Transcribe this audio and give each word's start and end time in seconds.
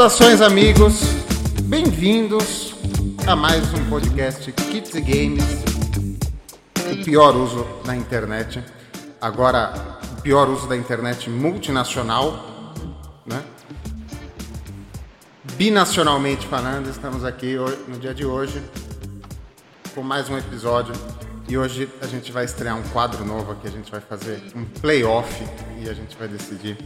Saudações, 0.00 0.40
amigos. 0.40 1.02
Bem-vindos 1.64 2.74
a 3.26 3.36
mais 3.36 3.70
um 3.74 3.90
podcast 3.90 4.50
Kids 4.50 4.94
Games. 4.94 5.44
O 6.90 7.04
pior 7.04 7.36
uso 7.36 7.66
da 7.84 7.94
internet. 7.94 8.64
Agora, 9.20 9.98
o 10.16 10.22
pior 10.22 10.48
uso 10.48 10.66
da 10.66 10.74
internet 10.74 11.28
multinacional, 11.28 12.72
né? 13.26 13.44
Binacionalmente 15.56 16.46
falando, 16.46 16.88
estamos 16.88 17.22
aqui 17.22 17.56
no 17.86 17.98
dia 17.98 18.14
de 18.14 18.24
hoje 18.24 18.62
com 19.94 20.02
mais 20.02 20.30
um 20.30 20.38
episódio. 20.38 20.94
E 21.46 21.58
hoje 21.58 21.90
a 22.00 22.06
gente 22.06 22.32
vai 22.32 22.46
estrear 22.46 22.74
um 22.74 22.82
quadro 22.84 23.22
novo 23.22 23.52
aqui. 23.52 23.68
A 23.68 23.70
gente 23.70 23.90
vai 23.90 24.00
fazer 24.00 24.42
um 24.56 24.64
playoff 24.64 25.44
e 25.78 25.90
a 25.90 25.92
gente 25.92 26.16
vai 26.16 26.26
decidir 26.26 26.78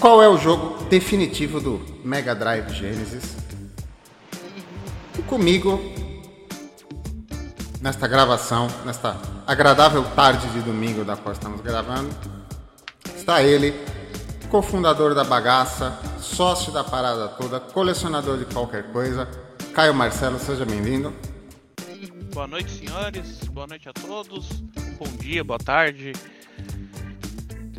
qual 0.00 0.22
é 0.22 0.28
o 0.28 0.38
jogo 0.38 0.82
definitivo 0.84 1.60
do 1.60 2.00
Mega 2.02 2.34
Drive 2.34 2.72
Genesis. 2.72 3.36
E 5.18 5.22
comigo, 5.22 5.78
nesta 7.82 8.08
gravação, 8.08 8.66
nesta 8.86 9.20
agradável 9.46 10.02
tarde 10.16 10.48
de 10.48 10.62
domingo 10.62 11.04
da 11.04 11.16
qual 11.16 11.34
estamos 11.34 11.60
gravando, 11.60 12.08
está 13.14 13.42
ele, 13.42 13.74
cofundador 14.48 15.14
da 15.14 15.22
bagaça, 15.22 15.98
sócio 16.18 16.72
da 16.72 16.82
parada 16.82 17.28
toda, 17.28 17.60
colecionador 17.60 18.38
de 18.38 18.46
qualquer 18.46 18.90
coisa, 18.92 19.28
Caio 19.74 19.94
Marcelo, 19.94 20.38
seja 20.38 20.64
bem-vindo. 20.64 21.12
Boa 22.32 22.46
noite, 22.46 22.70
senhores. 22.70 23.40
Boa 23.48 23.66
noite 23.66 23.88
a 23.88 23.92
todos. 23.92 24.48
Bom 24.98 25.08
dia, 25.18 25.44
boa 25.44 25.58
tarde 25.58 26.12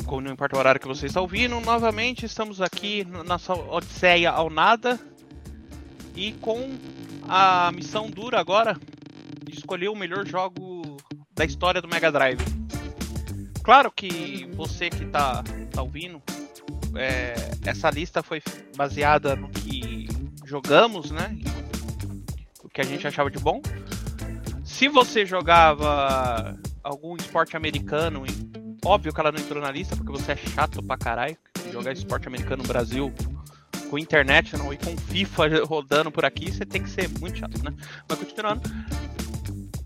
não 0.06 0.32
importa 0.32 0.56
o 0.56 0.58
horário 0.58 0.80
que 0.80 0.86
você 0.86 1.06
está 1.06 1.20
ouvindo. 1.20 1.58
Novamente 1.60 2.26
estamos 2.26 2.60
aqui 2.60 3.04
na 3.04 3.24
nossa 3.24 3.54
Odisseia 3.54 4.30
ao 4.30 4.50
nada 4.50 4.98
e 6.14 6.32
com 6.32 6.76
a 7.28 7.72
missão 7.72 8.10
dura 8.10 8.38
agora 8.38 8.78
de 9.44 9.54
escolher 9.56 9.88
o 9.88 9.96
melhor 9.96 10.26
jogo 10.26 10.96
da 11.34 11.44
história 11.44 11.80
do 11.80 11.88
Mega 11.88 12.10
Drive. 12.12 12.44
Claro 13.62 13.90
que 13.90 14.46
você 14.54 14.90
que 14.90 15.04
está 15.04 15.42
tá 15.70 15.82
ouvindo, 15.82 16.20
é, 16.96 17.34
essa 17.64 17.88
lista 17.90 18.22
foi 18.22 18.42
baseada 18.76 19.36
no 19.36 19.48
que 19.48 20.08
jogamos, 20.44 21.10
né? 21.10 21.38
O 22.62 22.68
que 22.68 22.80
a 22.80 22.84
gente 22.84 23.06
achava 23.06 23.30
de 23.30 23.38
bom. 23.38 23.62
Se 24.64 24.88
você 24.88 25.24
jogava 25.24 26.58
algum 26.82 27.16
esporte 27.16 27.56
americano 27.56 28.24
Óbvio 28.84 29.12
que 29.12 29.20
ela 29.20 29.30
não 29.30 29.38
entrou 29.38 29.62
na 29.62 29.70
lista, 29.70 29.96
porque 29.96 30.12
você 30.12 30.32
é 30.32 30.36
chato 30.36 30.82
pra 30.82 30.96
caralho. 30.96 31.36
Jogar 31.72 31.92
esporte 31.92 32.26
americano 32.26 32.62
no 32.62 32.68
Brasil 32.68 33.12
com 33.88 33.98
internet 33.98 34.56
não, 34.56 34.72
e 34.72 34.78
com 34.78 34.96
FIFA 34.96 35.64
rodando 35.68 36.10
por 36.10 36.24
aqui, 36.24 36.50
você 36.50 36.64
tem 36.64 36.82
que 36.82 36.88
ser 36.88 37.08
muito 37.20 37.38
chato, 37.38 37.62
né? 37.62 37.74
Mas 38.08 38.18
continuando. 38.18 38.62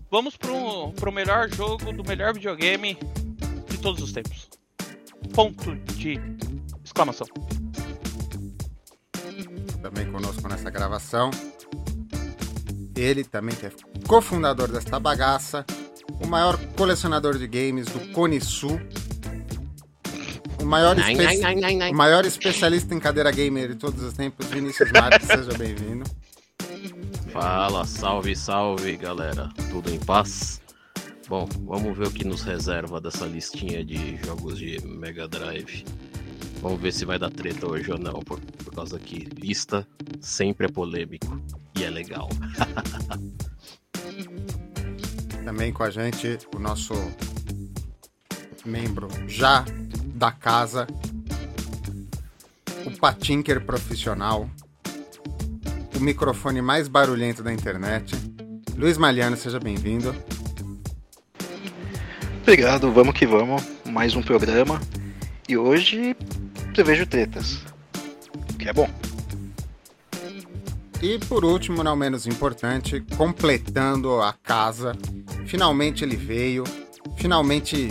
Vamos 0.09 0.37
pro, 0.37 0.93
pro 0.93 1.11
melhor 1.11 1.49
jogo 1.49 1.91
do 1.91 2.03
melhor 2.05 2.33
videogame 2.33 2.97
de 3.69 3.77
todos 3.77 4.01
os 4.01 4.13
tempos. 4.13 4.49
Ponto 5.33 5.75
de 5.93 6.19
exclamação. 6.85 7.27
Também 9.81 10.09
conosco 10.09 10.47
nessa 10.47 10.69
gravação. 10.69 11.29
Ele 12.95 13.25
também 13.25 13.55
que 13.55 13.65
é 13.65 13.71
cofundador 14.07 14.69
desta 14.71 14.99
bagaça, 14.99 15.65
o 16.21 16.27
maior 16.27 16.57
colecionador 16.75 17.37
de 17.37 17.47
games 17.47 17.87
do 17.87 17.99
Cone 18.11 18.39
Sul, 18.41 18.79
o 20.61 20.65
maior, 20.65 20.97
espe... 20.97 21.91
o 21.91 21.95
maior 21.95 22.25
especialista 22.25 22.93
em 22.93 22.99
cadeira 22.99 23.31
gamer 23.31 23.69
de 23.69 23.75
todos 23.75 24.01
os 24.01 24.13
tempos, 24.13 24.47
Vinícius 24.47 24.91
Marques, 24.91 25.27
seja 25.27 25.57
bem-vindo. 25.57 26.05
Fala, 27.31 27.85
salve, 27.85 28.35
salve, 28.35 28.97
galera. 28.97 29.49
Tudo 29.69 29.91
em 29.91 29.99
paz? 29.99 30.59
Bom, 31.27 31.47
vamos 31.65 31.97
ver 31.97 32.07
o 32.07 32.11
que 32.11 32.25
nos 32.25 32.41
reserva 32.41 32.99
dessa 33.01 33.25
listinha 33.25 33.83
de 33.83 34.17
jogos 34.25 34.57
de 34.57 34.81
Mega 34.85 35.27
Drive. 35.27 35.85
Vamos 36.61 36.81
ver 36.81 36.91
se 36.91 37.05
vai 37.05 37.19
dar 37.19 37.29
treta 37.29 37.69
hoje 37.69 37.91
ou 37.91 37.97
não, 37.99 38.19
por, 38.21 38.39
por 38.39 38.73
causa 38.73 38.97
que 38.97 39.27
lista 39.35 39.87
sempre 40.19 40.65
é 40.65 40.69
polêmico 40.69 41.39
e 41.77 41.83
é 41.83 41.89
legal. 41.89 42.29
Também 45.47 45.71
com 45.71 45.81
a 45.81 45.89
gente 45.89 46.37
o 46.53 46.59
nosso 46.59 46.93
membro 48.65 49.07
já 49.29 49.63
da 50.07 50.29
casa, 50.29 50.85
o 52.85 52.91
patinker 52.91 53.65
profissional, 53.65 54.49
o 55.95 56.01
microfone 56.01 56.61
mais 56.61 56.89
barulhento 56.89 57.41
da 57.41 57.53
internet. 57.53 58.13
Luiz 58.75 58.97
Maliano, 58.97 59.37
seja 59.37 59.57
bem-vindo. 59.57 60.13
Obrigado, 62.41 62.91
vamos 62.91 63.13
que 63.13 63.25
vamos. 63.25 63.63
Mais 63.85 64.17
um 64.17 64.21
programa. 64.21 64.81
E 65.47 65.55
hoje 65.55 66.13
prevejo 66.73 67.05
tretas. 67.05 67.63
Que 68.59 68.67
é 68.67 68.73
bom. 68.73 68.89
E 71.01 71.19
por 71.19 71.45
último, 71.45 71.83
não 71.83 71.95
menos 71.95 72.25
importante, 72.25 73.03
completando 73.15 74.19
a 74.19 74.33
casa, 74.33 74.93
finalmente 75.45 76.03
ele 76.03 76.15
veio, 76.15 76.63
finalmente 77.17 77.89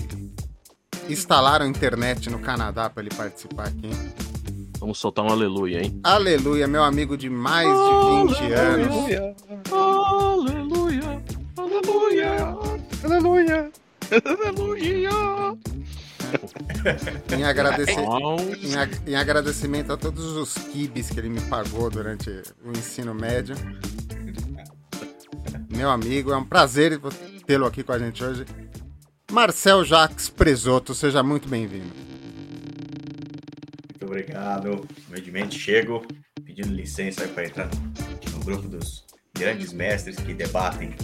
instalaram 1.09 1.67
a 1.67 1.69
internet 1.69 2.29
no 2.29 2.41
Canadá 2.41 2.91
para 2.91 3.05
ele 3.05 3.15
participar 3.15 3.69
aqui. 3.69 3.91
Vamos 4.79 4.99
soltar 4.99 5.25
um 5.25 5.29
aleluia, 5.29 5.83
hein? 5.83 6.01
Aleluia, 6.03 6.67
meu 6.67 6.83
amigo 6.83 7.17
de 7.17 7.31
mais 7.31 7.69
de 7.69 7.75
20 7.75 8.53
aleluia, 8.53 8.61
anos. 8.61 8.97
Aleluia, 9.73 11.23
aleluia, 11.57 12.59
aleluia, 13.05 13.71
aleluia. 14.13 15.59
Em, 17.37 17.45
agradeci... 17.45 17.93
em, 17.93 19.11
em, 19.11 19.17
agradecimento 19.17 19.93
a 19.93 19.97
todos 19.97 20.25
os 20.25 20.55
kibes 20.55 21.11
que 21.11 21.19
ele 21.19 21.29
me 21.29 21.41
pagou 21.43 21.91
durante 21.91 22.31
o 22.65 22.71
ensino 22.71 23.15
médio. 23.15 23.57
Meu 25.69 25.91
amigo, 25.91 26.33
é 26.33 26.37
um 26.37 26.45
prazer 26.45 27.01
tê-lo 27.47 27.67
aqui 27.67 27.83
com 27.83 27.93
a 27.93 27.99
gente 27.99 28.23
hoje. 28.25 28.45
Marcel 29.31 29.85
Jacques 29.85 30.29
Presoto, 30.29 30.95
seja 30.95 31.23
muito 31.23 31.49
bem-vindo. 31.49 31.93
Muito 33.91 34.07
obrigado. 34.07 34.87
Humildemente 35.09 35.59
chego 35.59 36.07
pedindo 36.45 36.73
licença 36.73 37.27
para 37.29 37.47
entrar 37.47 37.69
no 38.33 38.45
grupo 38.45 38.69
dos 38.69 39.05
grandes 39.37 39.73
mestres 39.73 40.17
que 40.17 40.33
debatem 40.33 40.95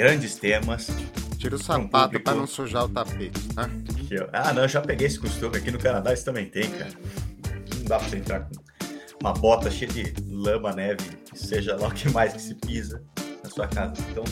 grandes 0.00 0.36
temas 0.36 0.88
Tira 1.36 1.56
o 1.56 1.58
sapato 1.62 2.16
um 2.16 2.20
para 2.20 2.34
não 2.34 2.46
sujar 2.46 2.84
o 2.84 2.88
tapete, 2.88 3.38
tá? 3.54 3.68
Ah, 4.32 4.52
não, 4.52 4.62
eu 4.62 4.68
já 4.68 4.80
peguei 4.80 5.06
esse 5.06 5.18
costume. 5.18 5.56
Aqui 5.56 5.70
no 5.70 5.78
Canadá 5.78 6.12
isso 6.12 6.24
também 6.24 6.46
tem, 6.46 6.70
cara. 6.70 6.90
Não 7.76 7.84
dá 7.84 7.98
pra 7.98 8.08
você 8.08 8.16
entrar 8.16 8.40
com 8.40 8.50
uma 9.22 9.32
bota 9.32 9.70
cheia 9.70 9.90
de 9.90 10.14
lama, 10.26 10.72
neve, 10.72 11.02
seja 11.34 11.76
lá 11.76 11.88
o 11.88 11.90
que 11.92 12.10
mais 12.10 12.34
que 12.34 12.42
se 12.42 12.54
pisa 12.54 13.02
na 13.42 13.48
sua 13.48 13.66
casa. 13.68 13.94
Então. 14.10 14.24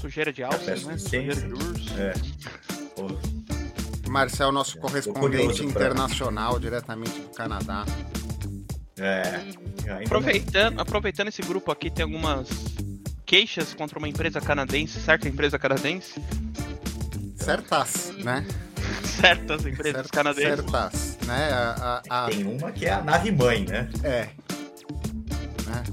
Sujeira 0.00 0.32
de 0.32 0.42
alça, 0.42 0.76
né? 0.76 0.96
Sujeira 0.96 1.34
de 1.34 1.52
urso. 1.52 1.94
É. 1.98 2.14
Pô. 2.94 4.10
Marcel, 4.10 4.50
nosso 4.50 4.78
é, 4.78 4.80
correspondente 4.80 5.62
internacional, 5.62 6.52
pra... 6.52 6.60
diretamente 6.60 7.20
do 7.20 7.28
Canadá. 7.34 7.84
É. 8.98 9.42
Aproveitando, 10.06 10.80
aproveitando 10.80 11.28
esse 11.28 11.42
grupo 11.42 11.70
aqui, 11.70 11.90
tem 11.90 12.04
algumas 12.04 12.48
queixas 13.26 13.74
contra 13.74 13.98
uma 13.98 14.08
empresa 14.08 14.40
canadense, 14.40 15.00
certa 15.00 15.28
empresa 15.28 15.58
canadense? 15.58 16.14
Certas, 17.34 18.12
né? 18.16 18.46
Certas 19.02 19.66
empresas 19.66 20.06
canadenses. 20.06 20.64
Certas, 20.64 21.18
né? 21.26 21.50
A, 21.50 22.02
a, 22.08 22.26
a... 22.26 22.28
Tem 22.28 22.46
uma 22.46 22.70
que 22.70 22.86
é 22.86 22.92
a 22.92 23.02
nave 23.02 23.32
mãe, 23.32 23.64
né? 23.64 23.90
É. 24.02 24.28
Né? 25.66 25.84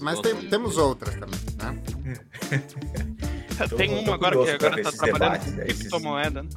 Mas 0.00 0.20
tem, 0.20 0.34
temos 0.48 0.76
outras 0.76 1.14
também, 1.14 1.40
né? 1.58 1.82
tem 3.76 3.98
uma 3.98 4.14
agora 4.14 4.36
que 4.42 4.50
agora 4.50 4.82
tá 4.82 4.92
trabalhando 4.92 5.44
com 5.44 5.56
criptomoeda, 5.56 6.42
né? 6.42 6.48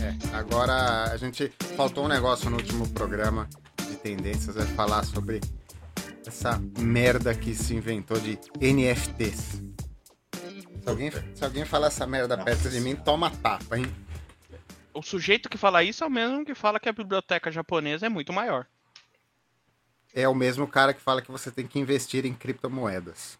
É, 0.00 0.36
agora 0.36 1.12
a 1.12 1.16
gente 1.16 1.52
faltou 1.76 2.04
um 2.04 2.08
negócio 2.08 2.50
no 2.50 2.56
último 2.56 2.88
programa 2.88 3.48
de 3.88 3.96
tendências, 3.96 4.56
é 4.56 4.62
falar 4.62 5.04
sobre 5.04 5.40
essa 6.28 6.60
merda 6.78 7.34
que 7.34 7.54
se 7.54 7.74
inventou 7.74 8.18
de 8.18 8.38
NFTs. 8.60 9.62
Se 10.82 10.88
alguém, 10.88 11.10
se 11.34 11.44
alguém 11.44 11.64
falar 11.64 11.88
essa 11.88 12.06
merda 12.06 12.36
Nossa. 12.36 12.44
perto 12.44 12.70
de 12.70 12.80
mim, 12.80 12.96
toma 12.96 13.30
tapa, 13.30 13.78
hein? 13.78 13.86
O 14.92 15.02
sujeito 15.02 15.48
que 15.48 15.58
fala 15.58 15.82
isso 15.82 16.02
é 16.02 16.06
o 16.06 16.10
mesmo 16.10 16.44
que 16.44 16.54
fala 16.54 16.80
que 16.80 16.88
a 16.88 16.92
biblioteca 16.92 17.50
japonesa 17.50 18.06
é 18.06 18.08
muito 18.08 18.32
maior. 18.32 18.66
É 20.14 20.26
o 20.26 20.34
mesmo 20.34 20.66
cara 20.66 20.94
que 20.94 21.00
fala 21.00 21.20
que 21.20 21.30
você 21.30 21.50
tem 21.50 21.66
que 21.66 21.78
investir 21.78 22.24
em 22.24 22.32
criptomoedas. 22.32 23.38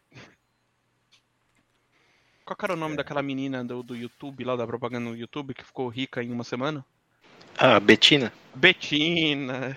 Qual 2.44 2.56
era 2.62 2.74
o 2.74 2.76
nome 2.76 2.94
é. 2.94 2.96
daquela 2.98 3.22
menina 3.22 3.64
do, 3.64 3.82
do 3.82 3.96
YouTube, 3.96 4.44
lá 4.44 4.54
da 4.54 4.66
propaganda 4.66 5.08
no 5.10 5.16
YouTube, 5.16 5.54
que 5.54 5.64
ficou 5.64 5.88
rica 5.88 6.22
em 6.22 6.30
uma 6.30 6.44
semana? 6.44 6.84
Ah, 7.58 7.80
Betina. 7.80 8.32
Betina. 8.54 9.76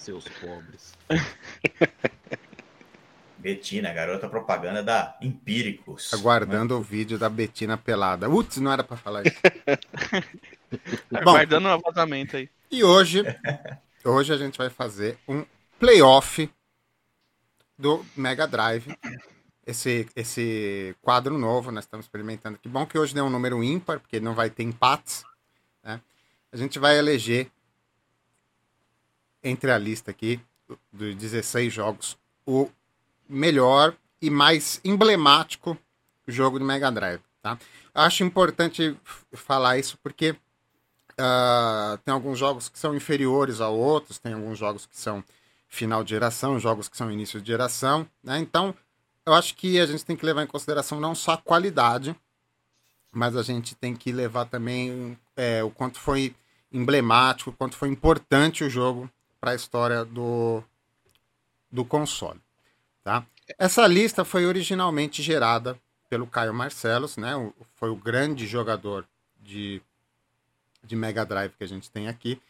Seus 0.00 0.26
pobres. 0.26 0.94
Betina, 3.36 3.92
garota 3.92 4.30
propaganda 4.30 4.82
da 4.82 5.14
Empíricos. 5.20 6.14
Aguardando 6.14 6.78
o 6.78 6.80
vídeo 6.80 7.18
da 7.18 7.28
Betina 7.28 7.76
pelada. 7.76 8.26
Putz, 8.26 8.56
não 8.56 8.72
era 8.72 8.82
pra 8.82 8.96
falar 8.96 9.24
isso. 9.26 9.36
Aguardando 11.12 11.68
o 11.68 11.78
vazamento 11.80 12.38
aí. 12.38 12.48
E 12.70 12.82
hoje, 12.82 13.22
hoje 14.02 14.32
a 14.32 14.38
gente 14.38 14.56
vai 14.56 14.70
fazer 14.70 15.18
um 15.28 15.44
playoff 15.78 16.50
do 17.78 18.02
Mega 18.16 18.46
Drive. 18.46 18.96
Esse, 19.66 20.08
esse 20.16 20.96
quadro 21.02 21.36
novo, 21.36 21.70
nós 21.70 21.84
estamos 21.84 22.06
experimentando. 22.06 22.56
Que 22.56 22.70
bom 22.70 22.86
que 22.86 22.98
hoje 22.98 23.14
deu 23.14 23.26
um 23.26 23.30
número 23.30 23.62
ímpar, 23.62 24.00
porque 24.00 24.18
não 24.18 24.34
vai 24.34 24.48
ter 24.48 24.62
empates. 24.62 25.24
Né? 25.84 26.00
A 26.50 26.56
gente 26.56 26.78
vai 26.78 26.98
eleger 26.98 27.50
entre 29.42 29.70
a 29.70 29.78
lista 29.78 30.10
aqui 30.10 30.40
dos 30.92 31.14
16 31.14 31.72
jogos 31.72 32.18
o 32.46 32.68
melhor 33.28 33.94
e 34.20 34.30
mais 34.30 34.80
emblemático 34.84 35.76
jogo 36.26 36.58
do 36.58 36.64
Mega 36.64 36.90
Drive. 36.90 37.20
Tá? 37.42 37.58
Acho 37.94 38.22
importante 38.22 38.96
falar 39.32 39.78
isso 39.78 39.98
porque 40.02 40.30
uh, 40.30 41.98
tem 42.04 42.12
alguns 42.12 42.38
jogos 42.38 42.68
que 42.68 42.78
são 42.78 42.94
inferiores 42.94 43.60
a 43.60 43.68
outros, 43.68 44.18
tem 44.18 44.32
alguns 44.32 44.58
jogos 44.58 44.86
que 44.86 44.98
são 44.98 45.24
final 45.68 46.02
de 46.02 46.10
geração, 46.10 46.58
jogos 46.58 46.88
que 46.88 46.96
são 46.96 47.10
início 47.10 47.40
de 47.40 47.46
geração. 47.46 48.06
Né? 48.22 48.38
Então, 48.38 48.74
eu 49.24 49.32
acho 49.34 49.54
que 49.54 49.78
a 49.78 49.86
gente 49.86 50.04
tem 50.04 50.16
que 50.16 50.26
levar 50.26 50.42
em 50.42 50.46
consideração 50.46 51.00
não 51.00 51.14
só 51.14 51.32
a 51.32 51.38
qualidade, 51.38 52.14
mas 53.12 53.36
a 53.36 53.42
gente 53.42 53.74
tem 53.74 53.94
que 53.94 54.12
levar 54.12 54.46
também 54.46 55.18
é, 55.36 55.62
o 55.62 55.70
quanto 55.70 55.98
foi 55.98 56.34
emblemático, 56.72 57.50
o 57.50 57.52
quanto 57.52 57.76
foi 57.76 57.88
importante 57.88 58.64
o 58.64 58.70
jogo 58.70 59.10
para 59.40 59.52
a 59.52 59.54
história 59.54 60.04
do, 60.04 60.62
do 61.70 61.84
console. 61.84 62.40
Tá? 63.02 63.24
Essa 63.58 63.86
lista 63.86 64.24
foi 64.24 64.46
originalmente 64.46 65.22
gerada 65.22 65.78
pelo 66.08 66.26
Caio 66.26 66.52
Marcelos, 66.52 67.16
né? 67.16 67.34
O, 67.36 67.54
foi 67.76 67.88
o 67.88 67.96
grande 67.96 68.46
jogador 68.46 69.06
de, 69.40 69.80
de 70.84 70.96
Mega 70.96 71.24
Drive 71.24 71.52
que 71.56 71.64
a 71.64 71.68
gente 71.68 71.90
tem 71.90 72.08
aqui. 72.08 72.40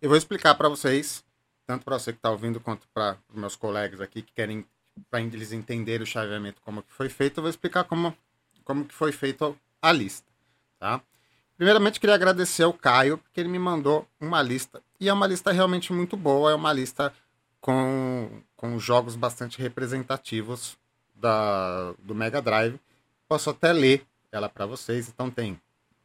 Eu 0.00 0.08
vou 0.08 0.18
explicar 0.18 0.54
para 0.54 0.68
vocês, 0.68 1.22
tanto 1.66 1.84
para 1.84 1.98
você 1.98 2.12
que 2.12 2.18
está 2.18 2.30
ouvindo, 2.30 2.58
quanto 2.58 2.88
para 2.88 3.16
meus 3.32 3.54
colegas 3.54 4.00
aqui 4.00 4.22
que 4.22 4.32
querem, 4.32 4.64
para 5.10 5.20
eles 5.20 5.52
entenderem 5.52 6.02
o 6.02 6.06
chaveamento, 6.06 6.60
como 6.62 6.82
que 6.82 6.92
foi 6.92 7.08
feito, 7.08 7.38
eu 7.38 7.42
vou 7.42 7.50
explicar 7.50 7.84
como, 7.84 8.16
como 8.64 8.84
que 8.84 8.94
foi 8.94 9.12
feito 9.12 9.56
a 9.80 9.92
lista. 9.92 10.26
Tá? 10.78 11.02
Primeiramente, 11.56 12.00
queria 12.00 12.14
agradecer 12.14 12.62
ao 12.62 12.72
Caio, 12.72 13.18
porque 13.18 13.38
ele 13.38 13.50
me 13.50 13.58
mandou 13.58 14.08
uma 14.18 14.40
lista. 14.40 14.82
E 15.00 15.08
é 15.08 15.12
uma 15.12 15.26
lista 15.26 15.50
realmente 15.50 15.92
muito 15.92 16.16
boa, 16.16 16.50
é 16.50 16.54
uma 16.54 16.72
lista 16.72 17.12
com, 17.60 18.42
com 18.54 18.78
jogos 18.78 19.16
bastante 19.16 19.58
representativos 19.58 20.76
da, 21.14 21.92
do 21.98 22.14
Mega 22.14 22.42
Drive. 22.42 22.78
Posso 23.26 23.50
até 23.50 23.72
ler 23.72 24.04
ela 24.30 24.48
para 24.48 24.66
vocês. 24.66 25.08
Então 25.08 25.30
tem 25.30 25.58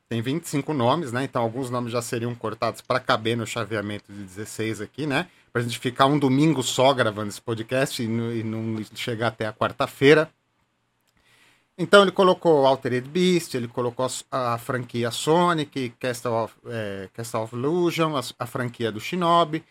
tem 0.08 0.22
25 0.22 0.72
nomes, 0.74 1.12
né? 1.12 1.24
Então 1.24 1.42
alguns 1.42 1.70
nomes 1.70 1.92
já 1.92 2.02
seriam 2.02 2.34
cortados 2.36 2.80
para 2.80 3.00
caber 3.00 3.36
no 3.36 3.46
chaveamento 3.46 4.14
de 4.14 4.24
16 4.24 4.82
aqui, 4.82 5.08
né? 5.08 5.28
Para 5.52 5.62
a 5.62 5.64
gente 5.66 5.80
ficar 5.80 6.06
um 6.06 6.20
domingo 6.20 6.62
só 6.62 6.94
gravando 6.94 7.30
esse 7.30 7.42
podcast 7.42 8.04
e, 8.04 8.06
e 8.06 8.44
não 8.44 8.84
chegar 8.94 9.28
até 9.30 9.48
a 9.48 9.54
quarta-feira. 9.54 10.30
Então 11.78 12.04
ele 12.04 12.12
colocou 12.12 12.66
Altered 12.66 13.10
Beast, 13.10 13.54
ele 13.54 13.68
colocou 13.68 14.08
a, 14.32 14.54
a 14.54 14.58
franquia 14.58 15.12
Sonic, 15.12 15.90
Castle 16.00 16.32
of, 16.34 16.54
é, 16.68 17.10
Castle 17.14 17.44
of 17.44 17.56
Illusion, 17.56 18.16
a, 18.16 18.22
a 18.40 18.46
franquia 18.46 18.92
do 18.92 19.02
Shinobi, 19.02 19.62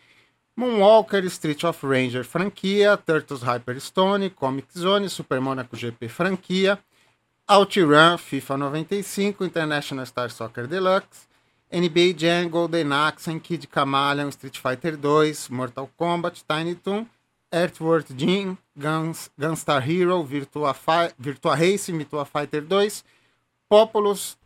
Moonwalker, 0.54 1.24
Street 1.24 1.64
of 1.64 1.86
Ranger 1.86 2.22
franquia, 2.22 2.96
Turtles 2.98 3.42
Hyperstone, 3.42 4.28
Comic 4.30 4.68
Zone, 4.78 5.08
Super 5.08 5.40
Monaco 5.40 5.76
GP 5.76 6.08
franquia, 6.08 6.78
OutRun, 7.48 8.18
FIFA 8.18 8.56
95, 8.58 9.40
International 9.40 10.04
Star 10.04 10.30
Soccer 10.30 10.66
Deluxe, 10.66 11.26
NBA 11.72 12.14
Jam, 12.18 12.50
Golden 12.50 12.92
Axe, 12.92 13.40
Kid 13.42 13.66
Chameleon, 13.66 14.30
Street 14.30 14.58
Fighter 14.58 14.96
2, 14.96 15.50
Mortal 15.50 15.90
Kombat, 15.98 16.44
Tiny 16.46 16.74
Toon, 16.74 17.08
Earthworld 17.50 18.14
Jim, 18.14 18.58
Guns, 18.76 19.31
Gunstar 19.38 19.88
Hero, 19.88 20.23
Virtua, 20.25 20.75
Fi 20.75 21.15
Virtua 21.19 21.55
Racing, 21.55 21.99
Virtua 21.99 22.25
Fighter 22.25 22.62
2, 22.65 23.05
Populous, 23.69 24.37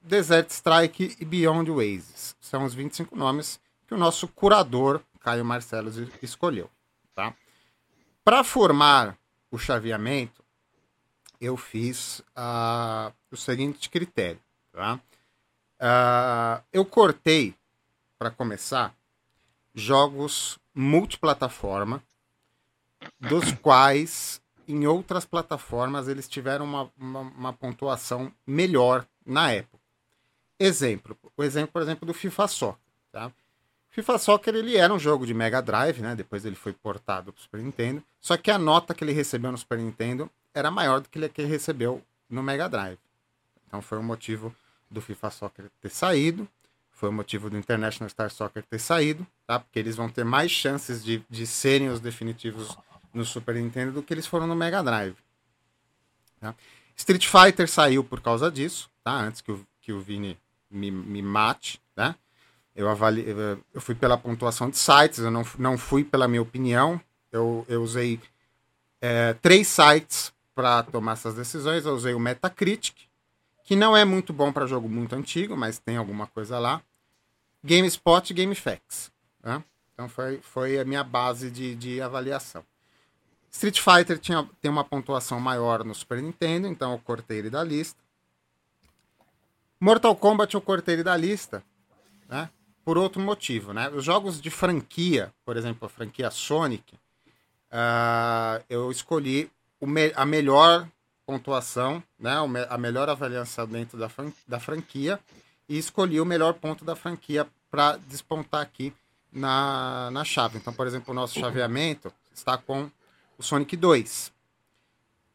Desert 0.00 0.50
Strike 0.50 1.16
e 1.20 1.24
Beyond 1.24 1.70
Oasis. 1.70 2.36
São 2.40 2.64
os 2.64 2.74
25 2.74 3.16
nomes 3.16 3.60
que 3.86 3.94
o 3.94 3.98
nosso 3.98 4.28
curador 4.28 5.02
Caio 5.20 5.44
Marcelo 5.44 5.90
escolheu. 6.22 6.70
Tá? 7.14 7.34
Para 8.24 8.44
formar 8.44 9.18
o 9.50 9.58
chaveamento, 9.58 10.44
eu 11.40 11.56
fiz 11.56 12.20
uh, 12.36 13.12
o 13.30 13.36
seguinte 13.36 13.88
critério. 13.90 14.40
Tá? 14.72 15.00
Uh, 15.80 16.64
eu 16.72 16.84
cortei, 16.84 17.54
para 18.18 18.30
começar, 18.30 18.94
jogos 19.74 20.58
multiplataforma, 20.74 22.02
dos 23.20 23.52
quais 23.52 24.40
em 24.66 24.86
outras 24.86 25.24
plataformas 25.24 26.08
eles 26.08 26.28
tiveram 26.28 26.64
uma, 26.64 26.90
uma, 26.98 27.20
uma, 27.20 27.52
pontuação 27.52 28.30
melhor 28.46 29.06
na 29.24 29.50
época. 29.50 29.78
Exemplo, 30.58 31.16
o 31.36 31.42
exemplo, 31.42 31.72
por 31.72 31.82
exemplo, 31.82 32.06
do 32.06 32.12
FIFA 32.12 32.48
Soccer. 32.48 32.80
Tá? 33.10 33.32
FIFA 33.88 34.18
Soccer 34.18 34.54
ele 34.54 34.76
era 34.76 34.92
um 34.92 34.98
jogo 34.98 35.26
de 35.26 35.32
Mega 35.32 35.62
Drive, 35.62 36.00
né? 36.00 36.14
Depois 36.14 36.44
ele 36.44 36.56
foi 36.56 36.72
portado 36.72 37.32
para 37.32 37.40
o 37.40 37.42
Super 37.42 37.62
Nintendo. 37.62 38.02
Só 38.20 38.36
que 38.36 38.50
a 38.50 38.58
nota 38.58 38.94
que 38.94 39.02
ele 39.02 39.12
recebeu 39.12 39.50
no 39.50 39.58
Super 39.58 39.78
Nintendo 39.78 40.30
era 40.52 40.70
maior 40.70 41.00
do 41.00 41.08
que 41.08 41.18
ele, 41.18 41.28
que 41.28 41.42
recebeu 41.42 42.02
no 42.28 42.42
Mega 42.42 42.68
Drive. 42.68 42.98
Então 43.66 43.80
foi 43.80 43.98
o 43.98 44.02
motivo 44.02 44.54
do 44.90 45.00
FIFA 45.00 45.30
Soccer 45.30 45.70
ter 45.80 45.90
saído, 45.90 46.48
foi 46.92 47.08
o 47.08 47.12
motivo 47.12 47.48
do 47.48 47.56
International 47.56 48.08
Star 48.08 48.30
Soccer 48.30 48.62
ter 48.64 48.78
saído, 48.78 49.26
tá? 49.46 49.60
Porque 49.60 49.78
eles 49.78 49.96
vão 49.96 50.08
ter 50.08 50.24
mais 50.24 50.50
chances 50.50 51.04
de, 51.04 51.22
de 51.28 51.46
serem 51.46 51.88
os 51.88 52.00
definitivos 52.00 52.76
no 53.18 53.24
Super 53.24 53.56
Nintendo 53.56 53.92
do 53.92 54.02
que 54.02 54.14
eles 54.14 54.26
foram 54.26 54.46
no 54.46 54.56
Mega 54.56 54.82
Drive. 54.82 55.16
Tá? 56.40 56.54
Street 56.96 57.26
Fighter 57.26 57.68
saiu 57.68 58.02
por 58.02 58.20
causa 58.20 58.50
disso, 58.50 58.88
tá? 59.04 59.12
Antes 59.12 59.40
que 59.40 59.52
o, 59.52 59.66
que 59.80 59.92
o 59.92 60.00
Vini 60.00 60.38
me, 60.70 60.90
me 60.90 61.20
mate, 61.20 61.80
né? 61.96 62.14
Eu, 62.74 62.88
avali... 62.88 63.24
eu 63.74 63.80
fui 63.80 63.94
pela 63.94 64.16
pontuação 64.16 64.70
de 64.70 64.78
sites, 64.78 65.18
eu 65.18 65.30
não, 65.30 65.44
não 65.58 65.76
fui 65.76 66.04
pela 66.04 66.28
minha 66.28 66.40
opinião. 66.40 67.00
Eu, 67.30 67.66
eu 67.68 67.82
usei 67.82 68.20
é, 69.00 69.34
três 69.34 69.66
sites 69.66 70.32
para 70.54 70.84
tomar 70.84 71.12
essas 71.12 71.34
decisões. 71.34 71.84
Eu 71.84 71.94
usei 71.94 72.14
o 72.14 72.20
Metacritic, 72.20 72.94
que 73.64 73.74
não 73.74 73.96
é 73.96 74.04
muito 74.04 74.32
bom 74.32 74.52
para 74.52 74.66
jogo 74.66 74.88
muito 74.88 75.14
antigo, 75.14 75.56
mas 75.56 75.78
tem 75.78 75.96
alguma 75.96 76.28
coisa 76.28 76.58
lá. 76.58 76.80
GameSpot 77.64 78.30
e 78.30 78.34
GameFAQs. 78.34 79.10
Né? 79.42 79.62
Então 79.92 80.08
foi, 80.08 80.38
foi 80.40 80.78
a 80.78 80.84
minha 80.84 81.02
base 81.02 81.50
de, 81.50 81.74
de 81.74 82.00
avaliação. 82.00 82.64
Street 83.58 83.80
Fighter 83.80 84.20
tinha, 84.20 84.48
tem 84.60 84.70
uma 84.70 84.84
pontuação 84.84 85.40
maior 85.40 85.82
no 85.84 85.92
Super 85.92 86.22
Nintendo, 86.22 86.68
então 86.68 86.92
eu 86.92 86.98
cortei 87.00 87.38
ele 87.38 87.50
da 87.50 87.64
lista. 87.64 87.98
Mortal 89.80 90.14
Kombat 90.14 90.54
eu 90.54 90.60
cortei 90.60 90.94
ele 90.94 91.02
da 91.02 91.16
lista, 91.16 91.64
né? 92.28 92.48
por 92.84 92.96
outro 92.96 93.20
motivo, 93.20 93.72
né? 93.72 93.90
Os 93.90 94.04
jogos 94.04 94.40
de 94.40 94.48
franquia, 94.48 95.34
por 95.44 95.56
exemplo, 95.56 95.86
a 95.86 95.88
franquia 95.88 96.30
Sonic, 96.30 96.94
uh, 96.94 98.64
eu 98.70 98.92
escolhi 98.92 99.50
me 99.80 100.12
a 100.14 100.24
melhor 100.24 100.88
pontuação, 101.26 102.00
né? 102.16 102.36
A 102.70 102.78
melhor 102.78 103.08
avaliação 103.10 103.66
dentro 103.66 103.98
da, 103.98 104.08
fran 104.08 104.32
da 104.46 104.60
franquia 104.60 105.18
e 105.68 105.76
escolhi 105.76 106.20
o 106.20 106.24
melhor 106.24 106.54
ponto 106.54 106.84
da 106.84 106.94
franquia 106.94 107.44
para 107.68 107.96
despontar 108.06 108.62
aqui 108.62 108.94
na, 109.32 110.10
na 110.12 110.24
chave. 110.24 110.58
Então, 110.58 110.72
por 110.72 110.86
exemplo, 110.86 111.10
o 111.10 111.14
nosso 111.14 111.38
chaveamento 111.38 112.12
está 112.32 112.56
com 112.56 112.88
o 113.38 113.42
Sonic 113.42 113.76
2, 113.76 114.32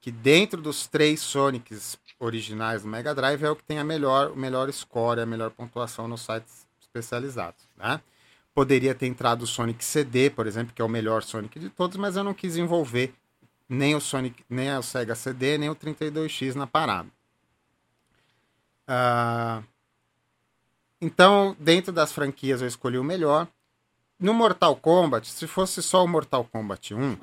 que 0.01 0.11
dentro 0.11 0.61
dos 0.61 0.85
três 0.85 1.21
Sonics 1.21 1.97
originais 2.19 2.81
do 2.83 2.87
Mega 2.89 3.15
Drive 3.15 3.43
é 3.43 3.49
o 3.49 3.55
que 3.55 3.63
tem 3.63 3.79
a 3.79 3.83
melhor, 3.83 4.31
o 4.31 4.35
melhor 4.35 4.71
score, 4.71 5.21
a 5.21 5.25
melhor 5.25 5.49
pontuação 5.51 6.07
nos 6.07 6.21
sites 6.21 6.67
especializados, 6.81 7.63
né? 7.77 8.01
Poderia 8.53 8.93
ter 8.93 9.07
entrado 9.07 9.43
o 9.43 9.47
Sonic 9.47 9.83
CD, 9.83 10.29
por 10.29 10.45
exemplo, 10.45 10.73
que 10.75 10.81
é 10.81 10.85
o 10.85 10.89
melhor 10.89 11.23
Sonic 11.23 11.57
de 11.57 11.69
todos, 11.69 11.97
mas 11.97 12.15
eu 12.15 12.23
não 12.23 12.33
quis 12.33 12.55
envolver 12.57 13.13
nem 13.67 13.95
o 13.95 14.01
Sonic, 14.01 14.43
nem 14.49 14.75
o 14.77 14.83
Sega 14.83 15.15
CD, 15.15 15.57
nem 15.57 15.69
o 15.69 15.75
32X 15.75 16.53
na 16.53 16.67
parada. 16.67 17.09
Uh, 18.87 19.63
então, 21.01 21.55
dentro 21.59 21.91
das 21.91 22.11
franquias, 22.11 22.61
eu 22.61 22.67
escolhi 22.67 22.97
o 22.97 23.03
melhor. 23.03 23.47
No 24.19 24.33
Mortal 24.33 24.75
Kombat, 24.75 25.27
se 25.27 25.47
fosse 25.47 25.81
só 25.81 26.03
o 26.03 26.07
Mortal 26.07 26.43
Kombat 26.45 26.93
1, 26.93 27.17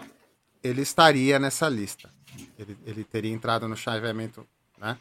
ele 0.62 0.82
estaria 0.82 1.38
nessa 1.38 1.68
lista. 1.68 2.10
Ele, 2.58 2.76
ele 2.86 3.04
teria 3.04 3.32
entrado 3.32 3.66
no 3.68 3.76
chaveamento, 3.76 4.46
né? 4.78 4.96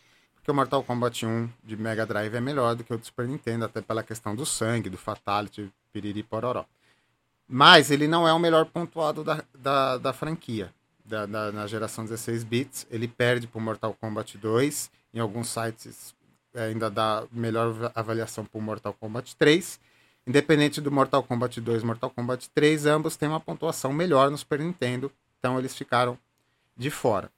que 0.49 0.51
o 0.51 0.55
Mortal 0.55 0.83
Kombat 0.83 1.27
1 1.27 1.47
de 1.63 1.77
Mega 1.77 2.07
Drive 2.07 2.33
é 2.33 2.41
melhor 2.41 2.75
do 2.75 2.83
que 2.83 2.91
o 2.91 2.97
do 2.97 3.05
Super 3.05 3.27
Nintendo, 3.27 3.65
até 3.65 3.81
pela 3.81 4.01
questão 4.01 4.35
do 4.35 4.47
sangue, 4.47 4.89
do 4.89 4.97
Fatality, 4.97 5.71
piriri 5.93 6.23
pororó. 6.23 6.65
Mas 7.47 7.91
ele 7.91 8.07
não 8.07 8.27
é 8.27 8.33
o 8.33 8.39
melhor 8.39 8.65
pontuado 8.65 9.23
da, 9.23 9.43
da, 9.53 9.97
da 9.99 10.11
franquia. 10.11 10.73
Da, 11.05 11.27
da, 11.27 11.51
na 11.51 11.67
geração 11.67 12.03
16 12.03 12.43
bits, 12.43 12.87
ele 12.89 13.07
perde 13.07 13.45
para 13.45 13.59
o 13.59 13.61
Mortal 13.61 13.93
Kombat 13.93 14.39
2. 14.39 14.91
Em 15.13 15.19
alguns 15.19 15.49
sites 15.49 16.15
é, 16.53 16.65
ainda 16.65 16.89
dá 16.89 17.23
melhor 17.31 17.91
avaliação 17.93 18.43
para 18.43 18.57
o 18.57 18.61
Mortal 18.61 18.93
Kombat 18.93 19.35
3. 19.35 19.79
Independente 20.25 20.81
do 20.81 20.91
Mortal 20.91 21.21
Kombat 21.21 21.61
2 21.61 21.83
e 21.83 21.85
Mortal 21.85 22.09
Kombat 22.09 22.49
3, 22.49 22.87
ambos 22.87 23.15
têm 23.15 23.29
uma 23.29 23.39
pontuação 23.39 23.93
melhor 23.93 24.31
no 24.31 24.37
Super 24.37 24.59
Nintendo, 24.59 25.11
então 25.39 25.57
eles 25.57 25.75
ficaram 25.75 26.17
de 26.75 26.89
fora. 26.89 27.31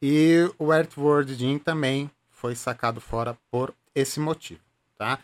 E 0.00 0.50
o 0.58 0.72
Earthworld 0.72 1.34
Jim 1.34 1.58
também 1.58 2.10
foi 2.30 2.54
sacado 2.54 3.00
fora 3.00 3.36
por 3.50 3.74
esse 3.94 4.18
motivo, 4.18 4.60
tá? 4.96 5.18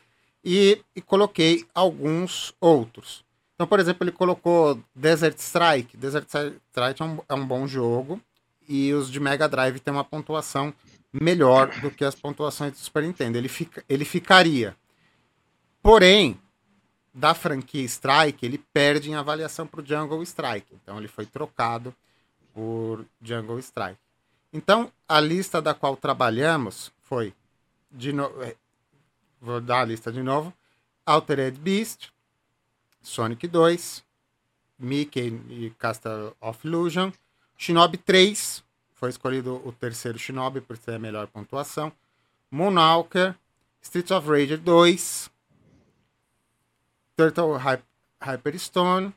E, 0.45 0.83
e, 0.95 1.01
coloquei 1.01 1.67
alguns 1.75 2.55
outros. 2.61 3.25
Então, 3.55 3.67
por 3.67 3.81
exemplo, 3.81 4.05
ele 4.05 4.13
colocou 4.13 4.79
Desert 4.95 5.39
Strike. 5.39 5.97
Desert 5.97 6.27
Strike 6.27 7.03
é 7.03 7.05
um, 7.05 7.19
é 7.29 7.35
um 7.35 7.47
bom 7.47 7.67
jogo 7.67 8.21
e 8.69 8.93
os 8.93 9.11
de 9.11 9.19
Mega 9.19 9.49
Drive 9.49 9.81
têm 9.81 9.93
uma 9.93 10.05
pontuação 10.05 10.75
melhor 11.13 11.71
do 11.81 11.91
que 11.91 12.05
as 12.05 12.15
pontuações 12.15 12.73
do 12.73 12.79
Super 12.79 13.03
Nintendo. 13.03 13.39
Ele, 13.39 13.49
fica, 13.49 13.83
ele 13.89 14.05
ficaria. 14.05 14.77
Porém, 15.83 16.39
da 17.17 17.33
franquia 17.33 17.83
Strike, 17.83 18.45
ele 18.45 18.59
perde 18.75 19.11
em 19.11 19.15
avaliação 19.15 19.67
para 19.67 19.81
o 19.81 19.87
Jungle 19.87 20.23
Strike. 20.23 20.75
Então, 20.75 20.99
ele 20.99 21.09
foi 21.09 21.25
trocado 21.25 21.95
por 22.53 23.07
Jungle 23.23 23.59
Strike. 23.59 23.99
Então, 24.53 24.93
a 25.09 25.19
lista 25.19 25.63
da 25.63 25.73
qual 25.73 25.97
trabalhamos 25.97 26.93
foi, 27.01 27.33
de 27.91 28.13
no... 28.13 28.25
É, 28.43 28.55
vou 29.41 29.63
dar 29.63 29.81
a 29.81 29.85
lista 29.87 30.13
de 30.13 30.23
novo, 30.23 30.53
Altered 31.07 31.59
Beast, 31.59 32.11
Sonic 33.01 33.49
2, 33.49 34.05
Mickey 34.79 35.41
e 35.49 35.73
Castle 35.79 36.37
of 36.39 36.67
Illusion, 36.67 37.11
Shinobi 37.57 37.97
3, 37.97 38.63
foi 38.93 39.09
escolhido 39.09 39.63
o 39.65 39.73
terceiro 39.73 40.19
Shinobi 40.19 40.61
por 40.61 40.77
ter 40.77 40.97
a 40.97 40.99
melhor 40.99 41.29
pontuação. 41.29 41.91
Moonwalker, 42.51 43.35
Streets 43.81 44.11
of 44.11 44.29
Rage 44.29 44.59
2, 44.59 45.31
Turtle 47.17 47.57
Hyperstone, 48.21 49.13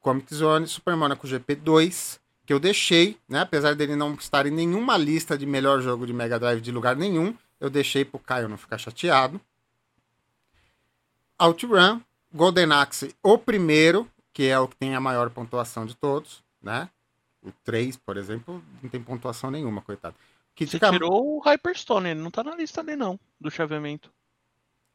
Comic 0.00 0.34
Zone, 0.34 0.66
Super 0.68 0.96
Monaco 0.96 1.26
GP 1.26 1.56
2, 1.56 2.20
que 2.46 2.52
eu 2.52 2.60
deixei, 2.60 3.18
né? 3.28 3.40
Apesar 3.40 3.74
dele 3.74 3.96
não 3.96 4.14
estar 4.14 4.46
em 4.46 4.50
nenhuma 4.50 4.96
lista 4.96 5.36
de 5.36 5.44
melhor 5.44 5.80
jogo 5.80 6.06
de 6.06 6.12
Mega 6.12 6.38
Drive 6.38 6.60
de 6.60 6.70
lugar 6.70 6.94
nenhum, 6.94 7.36
eu 7.58 7.68
deixei 7.68 8.04
pro 8.04 8.18
Caio 8.18 8.48
não 8.48 8.56
ficar 8.56 8.78
chateado. 8.78 9.40
OutRun, 11.38 12.00
Golden 12.32 12.72
Axe, 12.72 13.14
o 13.22 13.36
primeiro, 13.36 14.08
que 14.32 14.44
é 14.44 14.58
o 14.58 14.68
que 14.68 14.76
tem 14.76 14.94
a 14.94 15.00
maior 15.00 15.30
pontuação 15.30 15.84
de 15.84 15.96
todos, 15.96 16.44
né? 16.62 16.88
O 17.42 17.50
3, 17.64 17.96
por 17.96 18.16
exemplo, 18.16 18.62
não 18.82 18.88
tem 18.88 19.02
pontuação 19.02 19.50
nenhuma, 19.50 19.82
coitado. 19.82 20.14
Kid 20.54 20.70
Você 20.70 20.78
Cam... 20.78 20.92
tirou 20.92 21.36
o 21.36 21.40
Hyperstone, 21.40 22.10
ele 22.10 22.20
não 22.20 22.30
tá 22.30 22.44
na 22.44 22.54
lista 22.54 22.80
ali 22.80 22.94
não, 22.94 23.18
do 23.40 23.50
chaveamento. 23.50 24.10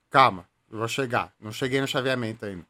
Calma, 0.09 0.47
vou 0.69 0.87
chegar. 0.87 1.33
Não 1.39 1.51
cheguei 1.51 1.81
no 1.81 1.87
chaveamento 1.87 2.45
ainda. 2.45 2.65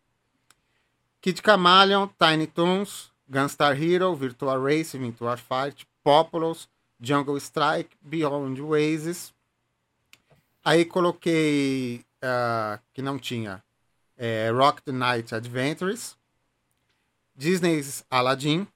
Kid 1.21 1.41
Chameleon, 1.43 2.07
Tiny 2.17 2.47
Toons, 2.47 3.11
Gunstar 3.29 3.81
Hero, 3.81 4.15
Virtual 4.15 4.61
Race, 4.61 4.97
Virtual 4.97 5.37
Fight, 5.37 5.85
Populous, 6.03 6.67
Jungle 6.99 7.37
Strike, 7.37 7.95
Beyond 8.01 8.61
Oasis. 8.61 9.33
Aí 10.63 10.85
coloquei 10.85 12.05
uh, 12.23 12.79
que 12.93 13.01
não 13.01 13.17
tinha 13.17 13.63
é, 14.17 14.49
Rock 14.49 14.81
the 14.81 14.91
Night 14.91 15.33
Adventures, 15.33 16.17
Disney's 17.35 18.03
Aladdin, 18.09 18.67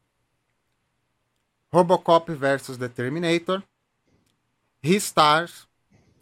Robocop 1.72 2.32
vs 2.34 2.78
The 2.78 2.88
Terminator, 2.88 3.64
Restars 4.82 5.68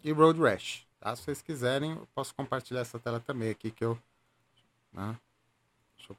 e 0.02 0.12
Road 0.12 0.40
Rash. 0.40 0.86
Tá? 1.02 1.16
Se 1.16 1.22
vocês 1.24 1.42
quiserem, 1.42 1.90
eu 1.92 2.08
posso 2.14 2.32
compartilhar 2.32 2.80
essa 2.80 2.96
tela 2.96 3.18
também 3.18 3.50
aqui 3.50 3.72
que 3.72 3.84
eu. 3.84 3.98
Né? 4.92 5.18
Deixa 5.96 6.12
eu 6.12 6.16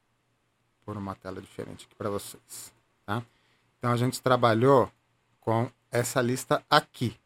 pôr 0.86 0.98
uma 0.98 1.16
tela 1.16 1.42
diferente 1.42 1.86
aqui 1.86 1.96
para 1.96 2.10
vocês. 2.10 2.74
Tá? 3.06 3.24
Então 3.80 3.94
a 3.94 3.96
gente 3.96 4.22
trabalhou 4.22 4.92
com 5.40 5.72
essa 5.90 6.22
lista 6.22 6.62
aqui. 6.70 7.18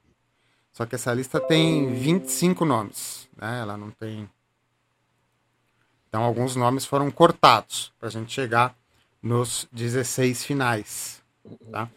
Só 0.72 0.86
que 0.86 0.94
essa 0.94 1.12
lista 1.12 1.40
tem 1.40 1.96
25 1.96 2.64
nomes. 2.64 3.28
Né? 3.36 3.60
Ela 3.62 3.76
não 3.76 3.90
tem. 3.90 4.30
Então 6.08 6.22
alguns 6.22 6.56
nomes 6.56 6.86
foram 6.86 7.10
cortados 7.10 7.92
para 7.98 8.08
a 8.08 8.12
gente 8.12 8.32
chegar 8.32 8.78
nos 9.20 9.68
16 9.72 10.46
finais. 10.46 11.24
Tá? 11.72 11.90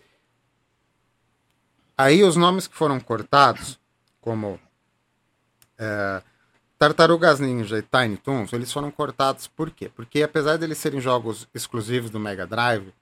Aí 1.98 2.24
os 2.24 2.34
nomes 2.34 2.66
que 2.66 2.74
foram 2.74 2.98
cortados, 2.98 3.78
como 4.22 4.58
é, 5.80 6.22
Tartarugas 6.78 7.40
Ninja 7.40 7.78
e 7.78 7.82
Tiny 7.82 8.16
Toons, 8.18 8.52
eles 8.52 8.72
foram 8.72 8.90
cortados 8.90 9.46
por 9.46 9.70
quê? 9.70 9.90
Porque 9.94 10.22
apesar 10.22 10.56
de 10.56 10.64
eles 10.64 10.78
serem 10.78 11.00
jogos 11.00 11.48
exclusivos 11.54 12.10
do 12.10 12.20
Mega 12.20 12.46
Drive, 12.46 12.92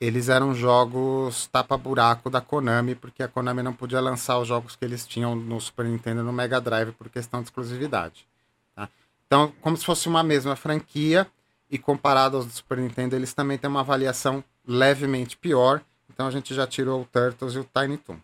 eles 0.00 0.28
eram 0.28 0.54
jogos 0.54 1.46
tapa-buraco 1.46 2.28
da 2.28 2.40
Konami, 2.40 2.94
porque 2.94 3.22
a 3.22 3.28
Konami 3.28 3.62
não 3.62 3.72
podia 3.72 4.00
lançar 4.00 4.38
os 4.38 4.46
jogos 4.46 4.76
que 4.76 4.84
eles 4.84 5.06
tinham 5.06 5.34
no 5.34 5.60
Super 5.60 5.86
Nintendo 5.86 6.22
no 6.22 6.32
Mega 6.32 6.60
Drive 6.60 6.92
por 6.92 7.08
questão 7.08 7.40
de 7.40 7.46
exclusividade. 7.46 8.26
Tá? 8.74 8.88
Então, 9.26 9.52
como 9.60 9.76
se 9.76 9.84
fosse 9.84 10.08
uma 10.08 10.22
mesma 10.22 10.54
franquia, 10.54 11.26
e 11.70 11.78
comparado 11.78 12.36
aos 12.36 12.46
do 12.46 12.52
Super 12.52 12.78
Nintendo, 12.78 13.14
eles 13.14 13.34
também 13.34 13.58
têm 13.58 13.68
uma 13.68 13.80
avaliação 13.80 14.42
levemente 14.66 15.36
pior. 15.36 15.82
Então 16.08 16.26
a 16.26 16.30
gente 16.30 16.54
já 16.54 16.66
tirou 16.66 17.02
o 17.02 17.04
Turtles 17.04 17.54
e 17.54 17.58
o 17.58 17.64
Tiny 17.64 17.98
Toon. 17.98 18.16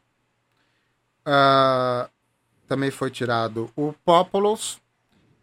Uh, 1.26 2.08
também 2.66 2.90
foi 2.90 3.10
tirado 3.10 3.70
o 3.76 3.92
Populous 4.04 4.80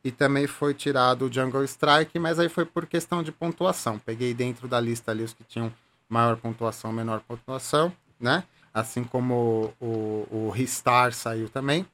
e 0.04 0.12
também 0.12 0.48
foi 0.48 0.74
tirado 0.74 1.26
o 1.26 1.32
Jungle 1.32 1.64
Strike, 1.64 2.18
mas 2.18 2.40
aí 2.40 2.50
foi 2.50 2.66
por 2.66 2.86
questão 2.86 3.22
de 3.22 3.32
pontuação. 3.32 4.00
Peguei 4.00 4.34
dentro 4.34 4.68
da 4.68 4.80
lista 4.80 5.12
ali 5.12 5.24
os 5.24 5.34
que 5.34 5.44
tinham 5.44 5.72
maior 6.10 6.38
pontuação, 6.38 6.92
menor 6.92 7.22
pontuação, 7.22 7.94
né? 8.20 8.44
Assim 8.74 9.04
como 9.04 9.74
o, 9.80 9.86
o, 9.86 10.48
o 10.48 10.50
Ristar 10.50 11.14
saiu 11.14 11.50
também. 11.50 11.86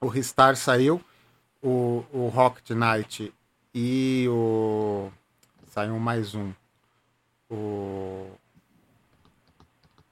O 0.00 0.08
Ristar 0.08 0.56
saiu, 0.56 1.00
o, 1.62 2.04
o 2.12 2.28
Rocket 2.28 2.70
Knight 2.70 3.32
e 3.74 4.26
o. 4.28 5.10
Saiu 5.66 5.98
mais 5.98 6.34
um. 6.34 6.52
O. 7.50 8.30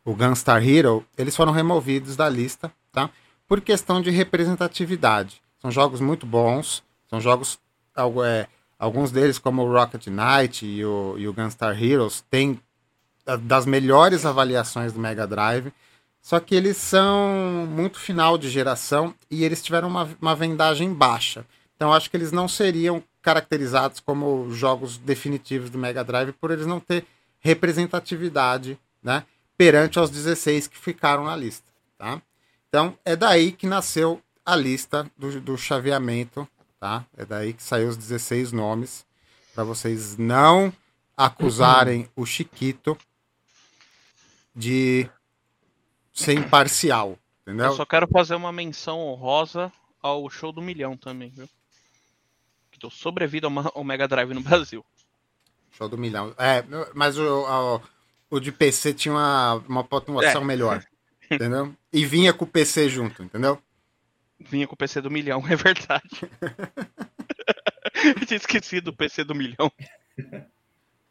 O 0.05 0.15
Gunstar 0.15 0.67
Hero, 0.67 1.05
eles 1.19 1.37
foram 1.37 1.53
removidos 1.53 2.17
da 2.17 2.29
lista, 2.31 2.73
tá? 2.91 3.11
Por 3.49 3.61
questão 3.63 4.01
de 4.03 4.11
representatividade. 4.11 5.41
São 5.59 5.71
jogos 5.71 6.01
muito 6.01 6.27
bons, 6.27 6.85
são 7.09 7.21
jogos. 7.21 7.59
É, 8.25 8.47
alguns 8.79 9.11
deles, 9.11 9.39
como 9.39 9.63
o 9.63 9.73
Rocket 9.73 10.07
Knight 10.07 10.65
e 10.65 10.85
o, 10.85 11.17
e 11.19 11.27
o 11.27 11.33
Gunstar 11.33 11.83
Heroes, 11.83 12.25
têm 12.31 12.61
das 13.43 13.67
melhores 13.67 14.25
avaliações 14.25 14.93
do 14.93 15.01
Mega 15.01 15.27
Drive. 15.27 15.73
Só 16.21 16.39
que 16.39 16.55
eles 16.55 16.77
são 16.77 17.67
muito 17.71 17.99
final 17.99 18.37
de 18.37 18.51
geração 18.51 19.15
e 19.31 19.45
eles 19.45 19.63
tiveram 19.63 19.89
uma, 19.89 20.09
uma 20.21 20.37
vendagem 20.37 20.93
baixa. 20.93 21.45
Então 21.75 21.93
acho 21.93 22.11
que 22.11 22.17
eles 22.17 22.33
não 22.33 22.47
seriam 22.47 23.03
caracterizados 23.23 24.01
como 24.01 24.51
jogos 24.51 24.99
definitivos 24.99 25.71
do 25.71 25.79
Mega 25.79 26.05
Drive 26.05 26.33
por 26.33 26.51
eles 26.51 26.67
não 26.67 26.81
ter 26.81 27.07
representatividade, 27.41 28.79
né, 29.03 29.25
perante 29.57 29.99
os 29.99 30.11
16 30.11 30.67
que 30.67 30.77
ficaram 30.77 31.25
na 31.25 31.37
lista, 31.37 31.71
tá? 31.97 32.21
Então 32.69 32.99
é 33.05 33.17
daí 33.17 33.53
que 33.53 33.67
nasceu 33.67 34.23
a 34.45 34.55
lista 34.57 35.11
do, 35.17 35.41
do 35.41 35.59
chaveamento, 35.59 36.47
tá? 36.79 37.05
É 37.17 37.25
daí 37.25 37.53
que 37.53 37.63
saiu 37.63 37.89
os 37.89 37.97
16 37.97 38.53
nomes 38.53 39.07
para 39.55 39.65
vocês 39.65 40.17
não 40.17 40.73
acusarem 41.17 42.09
o 42.15 42.25
Chiquito 42.25 42.97
de 44.55 45.09
ser 46.13 46.35
imparcial, 46.35 47.19
entendeu? 47.43 47.67
Eu 47.67 47.77
só 47.77 47.85
quero 47.85 48.07
fazer 48.07 48.35
uma 48.35 48.53
menção 48.53 49.01
honrosa 49.01 49.73
ao 50.01 50.29
show 50.31 50.53
do 50.53 50.63
milhão 50.63 50.97
também, 50.97 51.31
viu? 51.31 51.49
que 52.79 52.81
deu 52.81 52.91
sobrevida 52.91 53.49
ao 53.75 53.85
Mega 53.85 54.07
Drive 54.07 54.33
no 54.33 54.41
Brasil. 54.41 54.85
Show 55.73 55.89
do 55.89 55.99
milhão. 55.99 56.35
É, 56.39 56.65
mas 56.95 57.19
o, 57.19 57.25
o, 57.25 57.81
o 58.31 58.41
de 58.41 58.53
PC 58.53 58.95
tinha 58.95 59.13
uma, 59.13 59.55
uma 59.69 59.85
pontuação 59.85 60.43
é. 60.43 60.45
melhor. 60.45 60.85
Entendeu? 61.31 61.75
E 61.93 62.05
vinha 62.05 62.33
com 62.33 62.45
o 62.45 62.49
PC 62.49 62.89
junto, 62.89 63.23
entendeu? 63.23 63.61
Vinha 64.39 64.67
com 64.67 64.75
o 64.75 64.77
PC 64.77 65.01
do 65.01 65.11
milhão, 65.11 65.43
é 65.49 65.57
verdade. 65.57 66.31
Eu 68.05 68.27
tinha 68.27 68.37
esquecido 68.37 68.87
do 68.87 68.97
PC 68.97 69.25
do 69.25 69.35
milhão. 69.35 69.71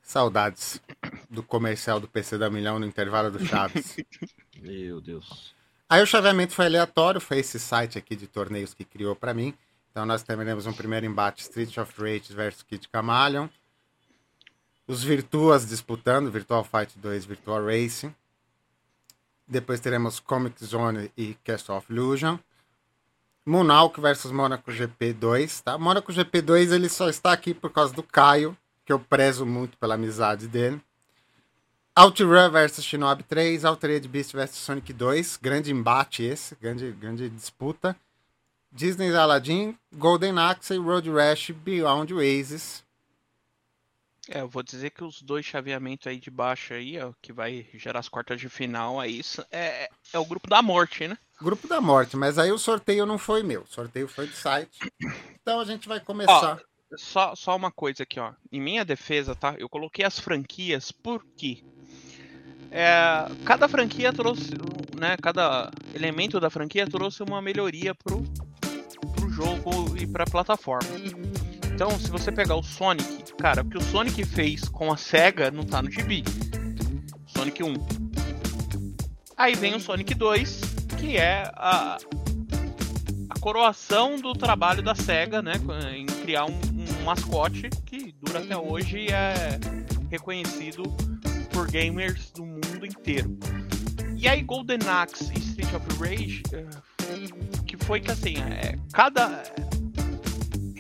Saudades 0.02 0.82
do 1.30 1.44
comercial 1.44 2.00
do 2.00 2.08
PC 2.08 2.38
da 2.38 2.50
milhão 2.50 2.80
no 2.80 2.86
intervalo 2.86 3.30
do 3.30 3.46
Chaves. 3.46 3.98
Meu 4.62 5.02
Deus. 5.02 5.54
Aí 5.90 6.02
o 6.02 6.06
chaveamento 6.06 6.54
foi 6.54 6.66
aleatório, 6.66 7.22
foi 7.22 7.40
esse 7.40 7.60
site 7.60 7.98
aqui 7.98 8.16
de 8.16 8.28
torneios 8.28 8.74
que 8.74 8.84
criou 8.84 9.16
para 9.16 9.34
mim. 9.34 9.54
Então 9.92 10.06
nós 10.06 10.24
teremos 10.24 10.66
um 10.66 10.74
primeiro 10.74 11.06
embate 11.06 11.42
Street 11.42 11.78
of 11.78 11.94
Rage 11.98 12.34
versus 12.34 12.64
Kid 12.64 12.88
Camaleon. 12.90 13.48
Os 14.86 15.04
Virtuas 15.04 15.68
disputando, 15.68 16.32
Virtual 16.32 16.64
Fight 16.64 16.98
2 16.98 17.26
Virtual 17.26 17.66
Racing. 17.66 18.14
Depois 19.48 19.80
teremos 19.80 20.20
Comic 20.20 20.64
Zone 20.64 21.12
e 21.18 21.36
Castle 21.44 21.78
of 21.78 21.92
Illusion. 21.92 22.38
Monalk 23.46 24.02
versus 24.02 24.30
Monaco 24.30 24.70
GP2, 24.72 25.62
tá? 25.64 25.78
Monaco 25.78 26.12
GP2 26.12 26.74
ele 26.74 26.90
só 26.90 27.08
está 27.08 27.32
aqui 27.32 27.54
por 27.54 27.72
causa 27.72 27.94
do 27.94 28.04
Caio, 28.04 28.58
que 28.86 28.92
eu 28.92 29.00
prezo 29.00 29.46
muito 29.46 29.78
pela 29.78 29.96
amizade 29.96 30.50
dele. 30.50 30.82
OutRun 31.98 32.52
versus 32.52 32.84
Shinobi 32.84 33.24
3, 33.24 33.66
Altered 33.66 34.08
Beast 34.08 34.34
versus 34.34 34.58
Sonic 34.60 34.92
2, 34.92 35.38
grande 35.42 35.72
embate 35.72 36.24
esse, 36.24 36.56
grande, 36.62 36.92
grande 36.92 37.30
disputa. 37.30 37.96
Disney 38.72 39.16
Aladdin, 39.16 39.76
Golden 39.96 40.38
Axe, 40.38 40.78
Road 40.78 41.10
Rash, 41.10 41.52
Beyond 41.52 42.14
Oasis. 42.14 42.84
É, 44.30 44.42
eu 44.42 44.50
vou 44.50 44.62
dizer 44.62 44.90
que 44.92 45.04
os 45.04 45.22
dois 45.22 45.46
chaveamentos 45.46 46.08
aí 46.08 46.20
de 46.20 46.30
baixo 46.30 46.74
aí, 46.74 47.00
ó, 47.00 47.12
que 47.22 47.32
vai 47.32 47.66
gerar 47.74 48.00
as 48.00 48.10
quartas 48.10 48.40
de 48.40 48.50
final 48.50 49.00
aí, 49.00 49.22
é, 49.52 49.90
é 50.12 50.20
o 50.20 50.26
grupo 50.26 50.50
da 50.50 50.62
morte, 50.62 51.08
né? 51.08 51.18
Grupo 51.42 51.68
da 51.68 51.80
morte, 51.80 52.18
mas 52.18 52.38
aí 52.38 52.52
o 52.52 52.58
sorteio 52.58 53.06
não 53.06 53.18
foi 53.18 53.44
meu, 53.44 53.62
o 53.62 53.68
sorteio 53.68 54.08
foi 54.08 54.28
do 54.28 54.34
site. 54.34 54.80
Então 55.42 55.60
a 55.60 55.66
gente 55.66 55.88
vai 55.88 56.00
começar. 56.00 56.60
Ó, 56.62 56.98
só, 56.98 57.36
só 57.36 57.56
uma 57.56 57.72
coisa 57.72 58.04
aqui, 58.04 58.20
ó. 58.20 58.34
Em 58.52 58.60
minha 58.60 58.84
defesa, 58.84 59.36
tá? 59.36 59.56
Eu 59.58 59.70
coloquei 59.70 60.04
as 60.04 60.20
franquias 60.20 60.92
por 60.92 61.24
quê? 61.38 61.64
É, 62.72 63.28
cada 63.46 63.68
franquia 63.68 64.12
trouxe, 64.12 64.52
né? 64.98 65.16
Cada 65.22 65.72
elemento 65.94 66.40
da 66.40 66.50
franquia 66.50 66.88
trouxe 66.88 67.24
uma 67.24 67.42
melhoria 67.42 67.96
pro, 67.96 68.24
pro 69.16 69.30
jogo 69.30 69.98
e 69.98 70.06
pra 70.06 70.26
plataforma. 70.26 70.90
Então, 71.78 71.92
se 72.00 72.10
você 72.10 72.32
pegar 72.32 72.56
o 72.56 72.64
Sonic, 72.64 73.36
cara, 73.38 73.62
o 73.62 73.66
que 73.70 73.78
o 73.78 73.82
Sonic 73.82 74.26
fez 74.26 74.68
com 74.68 74.92
a 74.92 74.98
SEGA 74.98 75.52
não 75.52 75.64
tá 75.64 75.80
no 75.80 75.92
gibi. 75.92 76.24
Sonic 77.28 77.62
1. 77.62 77.76
Aí 79.38 79.54
vem 79.54 79.76
o 79.76 79.80
Sonic 79.80 80.16
2, 80.16 80.62
que 80.98 81.18
é 81.18 81.44
a, 81.56 82.00
a 83.30 83.40
coroação 83.40 84.20
do 84.20 84.34
trabalho 84.34 84.82
da 84.82 84.96
SEGA, 84.96 85.44
né? 85.44 85.54
Em 85.96 86.08
criar 86.08 86.46
um, 86.46 86.60
um 87.00 87.06
mascote 87.06 87.70
que 87.86 88.12
dura 88.24 88.40
até 88.40 88.58
hoje 88.58 89.02
e 89.02 89.12
é 89.12 89.60
reconhecido 90.10 90.82
por 91.52 91.70
gamers 91.70 92.32
do 92.32 92.44
mundo 92.44 92.88
inteiro. 92.88 93.38
E 94.16 94.28
aí 94.28 94.42
Golden 94.42 94.80
Axe 94.90 95.32
e 95.32 95.38
Street 95.38 95.72
of 95.76 95.86
Rage, 96.00 96.42
eh, 96.54 96.66
que 97.68 97.78
foi 97.78 98.00
que 98.00 98.10
assim, 98.10 98.34
é, 98.38 98.80
cada 98.92 99.44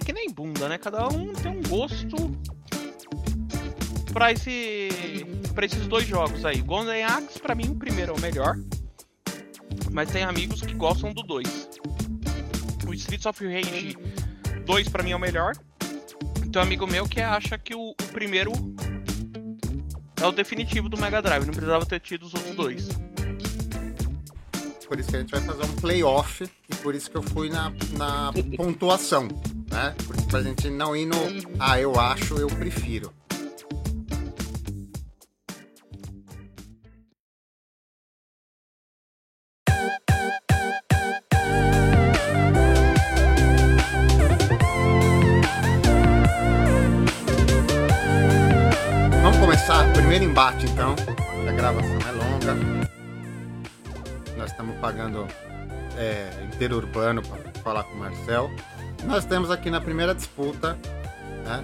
que 0.08 0.14
nem 0.14 0.32
bunda, 0.32 0.70
né? 0.70 0.78
Cada 0.78 1.06
um 1.10 1.34
tem 1.34 1.52
um 1.52 1.62
gosto 1.64 2.16
para 4.14 4.32
esse 4.32 4.88
para 5.54 5.66
esses 5.66 5.86
dois 5.86 6.08
jogos 6.08 6.46
aí. 6.46 6.62
Golden 6.62 7.04
Axe 7.04 7.38
para 7.38 7.54
mim 7.54 7.68
o 7.68 7.76
primeiro 7.76 8.14
é 8.14 8.16
o 8.16 8.22
melhor, 8.22 8.56
mas 9.92 10.10
tem 10.10 10.24
amigos 10.24 10.62
que 10.62 10.74
gostam 10.76 11.12
do 11.12 11.22
2. 11.24 11.70
O 12.88 12.94
Streets 12.94 13.26
of 13.26 13.46
Rage 13.46 13.98
2 14.66 14.88
para 14.88 15.04
mim 15.04 15.12
é 15.12 15.16
o 15.18 15.20
melhor. 15.20 15.58
Tem 16.54 16.62
um 16.62 16.64
amigo 16.64 16.88
meu 16.88 17.06
que 17.06 17.20
acha 17.20 17.58
que 17.58 17.76
o, 17.76 17.90
o 17.90 18.08
primeiro 18.14 18.54
é 20.22 20.26
o 20.26 20.32
definitivo 20.32 20.88
do 20.88 20.98
Mega 20.98 21.22
Drive, 21.22 21.44
não 21.46 21.54
precisava 21.54 21.86
ter 21.86 22.00
tido 22.00 22.28
os 22.28 22.34
outros 22.34 22.56
dois. 22.56 22.88
Por 24.88 24.98
isso 24.98 25.10
que 25.10 25.18
a 25.18 25.20
gente 25.20 25.32
vai 25.32 25.42
fazer 25.42 25.66
um 25.66 25.76
playoff 25.76 26.46
e 26.46 26.76
por 26.78 26.96
isso 26.96 27.12
que 27.12 27.18
eu 27.18 27.24
fui 27.24 27.50
na, 27.50 27.74
na 27.98 28.32
pontuação, 28.56 29.28
né? 29.72 29.96
Por 30.06 30.16
isso 30.16 30.28
pra 30.28 30.42
gente 30.42 30.70
não 30.70 30.96
ir 30.96 31.06
no 31.06 31.18
ah, 31.60 31.80
eu 31.80 32.00
acho, 32.00 32.36
eu 32.38 32.48
prefiro. 32.48 33.14
primeiro 50.18 50.32
embate, 50.32 50.66
então. 50.66 50.96
A 51.48 51.52
gravação 51.52 51.98
é 52.08 52.12
longa. 52.12 52.56
Nós 54.36 54.52
estamos 54.52 54.76
pagando 54.78 55.28
é, 55.96 56.30
inteiro 56.44 56.78
urbano 56.78 57.22
para 57.22 57.62
falar 57.62 57.84
com 57.84 57.94
o 57.94 57.98
Marcel. 57.98 58.50
Nós 59.06 59.26
temos 59.26 59.50
aqui 59.52 59.70
na 59.70 59.80
primeira 59.80 60.14
disputa, 60.14 60.78
né? 61.46 61.64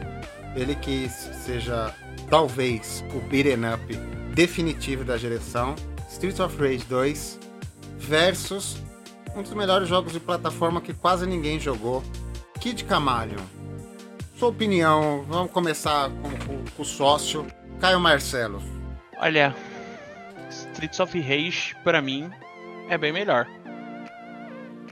Ele 0.55 0.75
que 0.75 1.09
seja 1.09 1.93
talvez 2.29 3.03
o 3.13 3.19
beat'em 3.21 3.73
up 3.73 3.95
definitivo 4.33 5.03
da 5.03 5.17
geração, 5.17 5.75
Streets 6.09 6.39
of 6.39 6.57
Rage 6.57 6.85
2 6.85 7.39
versus 7.97 8.77
um 9.35 9.41
dos 9.41 9.53
melhores 9.53 9.87
jogos 9.87 10.13
de 10.13 10.19
plataforma 10.19 10.81
que 10.81 10.93
quase 10.93 11.25
ninguém 11.25 11.59
jogou, 11.59 12.03
Kid 12.59 12.83
Camaleon. 12.85 13.41
Sua 14.37 14.49
opinião, 14.49 15.25
vamos 15.27 15.51
começar 15.51 16.09
com, 16.09 16.29
com, 16.45 16.65
com 16.75 16.81
o 16.81 16.85
sócio 16.85 17.45
Caio 17.79 17.99
Marcelo. 17.99 18.61
Olha, 19.17 19.55
Streets 20.49 20.99
of 20.99 21.19
Rage 21.19 21.75
para 21.83 22.01
mim 22.01 22.29
é 22.89 22.97
bem 22.97 23.11
melhor. 23.11 23.47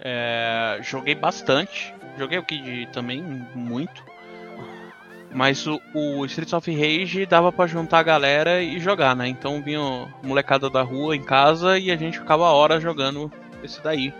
É, 0.04 0.80
joguei 0.82 1.14
bastante, 1.14 1.94
joguei 2.17 2.38
o 2.38 2.43
Kid 2.43 2.88
também 2.91 3.21
muito, 3.56 4.04
mas 5.34 5.65
o, 5.67 5.80
o 5.93 6.26
Streets 6.26 6.54
of 6.54 6.71
Rage 6.71 7.26
dava 7.26 7.52
para 7.52 7.67
juntar 7.67 8.00
a 8.00 8.04
galera 8.04 8.62
e 8.62 8.80
jogar, 8.80 9.15
né? 9.15 9.28
Então 9.28 9.62
vinha 9.62 10.08
molecada 10.24 10.69
da 10.69 10.82
rua 10.82 11.15
em 11.15 11.24
casa 11.24 11.78
e 11.78 11.91
a 11.91 11.95
gente 11.95 12.19
ficava 12.19 12.43
horas 12.43 12.82
jogando 12.82 13.32
esse 13.63 13.82
daí. 13.82 14.13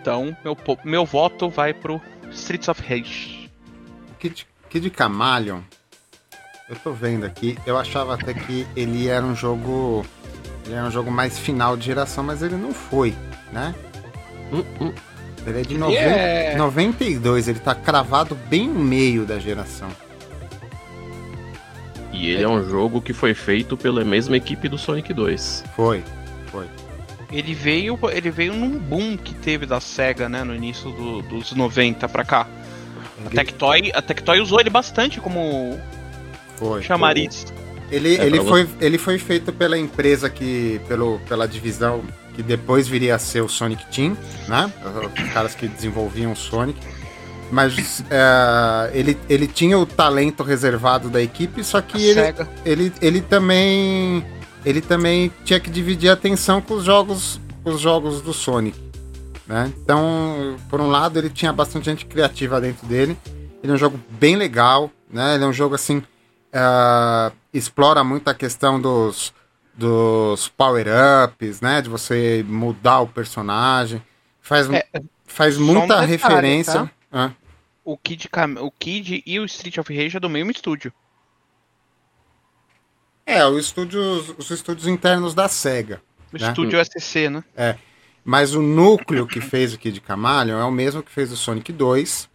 Então 0.00 0.36
meu, 0.44 0.56
meu 0.84 1.04
voto 1.04 1.48
vai 1.48 1.72
pro 1.72 2.00
Streets 2.30 2.68
of 2.68 2.82
Rage. 2.82 3.50
Kid, 4.18 4.46
Kid 4.68 4.90
Camaleon 4.90 5.60
eu 6.68 6.76
tô 6.76 6.92
vendo 6.92 7.24
aqui, 7.24 7.58
eu 7.64 7.78
achava 7.78 8.14
até 8.14 8.34
que 8.34 8.66
ele 8.76 9.08
era 9.08 9.24
um 9.24 9.34
jogo. 9.34 10.04
Ele 10.66 10.74
era 10.74 10.86
um 10.86 10.90
jogo 10.90 11.10
mais 11.10 11.38
final 11.38 11.78
de 11.78 11.86
geração, 11.86 12.22
mas 12.22 12.42
ele 12.42 12.56
não 12.56 12.74
foi, 12.74 13.14
né? 13.50 13.74
Uh, 14.52 14.84
uh. 14.84 14.94
Ele 15.46 15.60
é 15.60 15.62
de 15.62 15.74
ele 15.74 15.96
é... 15.96 16.54
92, 16.56 17.48
ele 17.48 17.58
tá 17.58 17.74
cravado 17.74 18.34
bem 18.34 18.68
no 18.68 18.80
meio 18.80 19.24
da 19.24 19.38
geração. 19.38 19.88
E 22.12 22.30
ele 22.30 22.40
é. 22.40 22.44
é 22.44 22.48
um 22.48 22.68
jogo 22.68 23.00
que 23.00 23.12
foi 23.12 23.34
feito 23.34 23.76
pela 23.76 24.04
mesma 24.04 24.36
equipe 24.36 24.68
do 24.68 24.76
Sonic 24.76 25.12
2. 25.14 25.64
Foi, 25.76 26.02
foi. 26.50 26.66
Ele 27.30 27.54
veio, 27.54 27.98
ele 28.10 28.30
veio 28.30 28.54
num 28.54 28.78
boom 28.78 29.16
que 29.16 29.34
teve 29.34 29.66
da 29.66 29.80
SEGA, 29.80 30.28
né, 30.28 30.42
no 30.42 30.54
início 30.54 30.90
do, 30.90 31.22
dos 31.22 31.52
90 31.52 32.08
pra 32.08 32.24
cá. 32.24 32.46
A 33.26 33.30
Tectoy, 33.30 33.90
a 33.94 34.00
Tectoy 34.00 34.40
usou 34.40 34.60
ele 34.60 34.70
bastante 34.70 35.20
como 35.20 35.78
foi. 36.56 36.82
Chamariz. 36.82 37.46
Ele, 37.90 38.16
é 38.16 38.24
ele, 38.24 38.40
foi, 38.40 38.68
ele 38.80 38.98
foi 38.98 39.18
feito 39.18 39.52
pela 39.52 39.78
empresa 39.78 40.28
que. 40.28 40.80
Pelo, 40.88 41.20
pela 41.28 41.46
divisão 41.46 42.02
que 42.38 42.42
depois 42.44 42.86
viria 42.86 43.16
a 43.16 43.18
ser 43.18 43.42
o 43.42 43.48
Sonic 43.48 43.84
Team, 43.86 44.16
né? 44.46 44.72
Os 45.12 45.32
caras 45.32 45.56
que 45.56 45.66
desenvolviam 45.66 46.30
o 46.30 46.36
Sonic. 46.36 46.78
Mas 47.50 48.04
é, 48.08 48.90
ele, 48.96 49.18
ele 49.28 49.48
tinha 49.48 49.76
o 49.76 49.84
talento 49.84 50.44
reservado 50.44 51.10
da 51.10 51.20
equipe, 51.20 51.64
só 51.64 51.80
que 51.80 52.00
ele, 52.00 52.20
ele, 52.64 52.92
ele 53.02 53.20
também. 53.20 54.24
Ele 54.64 54.80
também 54.80 55.32
tinha 55.44 55.58
que 55.58 55.68
dividir 55.68 56.10
a 56.10 56.12
atenção 56.12 56.60
com 56.60 56.74
os 56.74 56.84
jogos, 56.84 57.40
com 57.64 57.70
os 57.70 57.80
jogos 57.80 58.20
do 58.20 58.32
Sonic. 58.32 58.78
Né? 59.44 59.72
Então, 59.82 60.56
por 60.70 60.80
um 60.80 60.88
lado, 60.88 61.18
ele 61.18 61.30
tinha 61.30 61.52
bastante 61.52 61.86
gente 61.86 62.06
criativa 62.06 62.60
dentro 62.60 62.86
dele. 62.86 63.16
Ele 63.64 63.72
é 63.72 63.74
um 63.74 63.78
jogo 63.78 63.98
bem 64.10 64.36
legal, 64.36 64.92
né? 65.10 65.34
Ele 65.34 65.42
é 65.42 65.46
um 65.46 65.52
jogo 65.52 65.74
assim 65.74 65.98
uh, 65.98 67.34
explora 67.52 68.04
muito 68.04 68.28
a 68.28 68.34
questão 68.34 68.80
dos, 68.80 69.32
dos 69.78 70.48
power-ups, 70.48 71.60
né? 71.60 71.80
De 71.80 71.88
você 71.88 72.44
mudar 72.46 73.00
o 73.00 73.06
personagem. 73.06 74.02
Faz, 74.40 74.68
é, 74.68 74.84
faz 75.24 75.56
muita 75.56 75.78
um 75.78 75.86
detalhe, 75.86 76.06
referência. 76.06 76.72
Tá? 76.72 76.90
Ah. 77.12 77.30
O, 77.84 77.96
Kid, 77.96 78.28
o 78.60 78.70
Kid 78.72 79.22
e 79.24 79.38
o 79.38 79.44
Street 79.44 79.78
of 79.78 79.96
Rage 79.96 80.16
é 80.16 80.20
do 80.20 80.28
mesmo 80.28 80.50
estúdio. 80.50 80.92
É, 83.24 83.46
o 83.46 83.58
estúdio, 83.58 84.00
os 84.36 84.50
estúdios 84.50 84.88
internos 84.88 85.32
da 85.32 85.48
SEGA. 85.48 86.02
O 86.32 86.38
né? 86.38 86.48
estúdio 86.48 86.80
SC, 86.84 87.30
né? 87.30 87.44
É. 87.56 87.76
Mas 88.24 88.54
o 88.54 88.60
núcleo 88.60 89.26
que 89.26 89.40
fez 89.40 89.72
o 89.72 89.78
Kid 89.78 90.00
Camaleon 90.00 90.58
é 90.58 90.64
o 90.64 90.72
mesmo 90.72 91.02
que 91.02 91.10
fez 91.10 91.30
o 91.30 91.36
Sonic 91.36 91.72
2. 91.72 92.28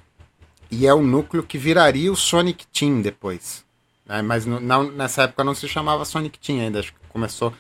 E 0.72 0.88
é 0.88 0.94
o 0.94 1.02
núcleo 1.02 1.44
que 1.44 1.58
viraria 1.58 2.12
o 2.12 2.16
Sonic 2.16 2.66
Team 2.68 3.02
depois. 3.02 3.66
É, 4.08 4.22
mas 4.22 4.46
não, 4.46 4.84
nessa 4.92 5.24
época 5.24 5.44
não 5.44 5.54
se 5.54 5.68
chamava 5.68 6.06
Sonic 6.06 6.40
Team 6.40 6.60
ainda, 6.60 6.80
acho 6.80 6.94
que 6.94 7.03
começou 7.14 7.54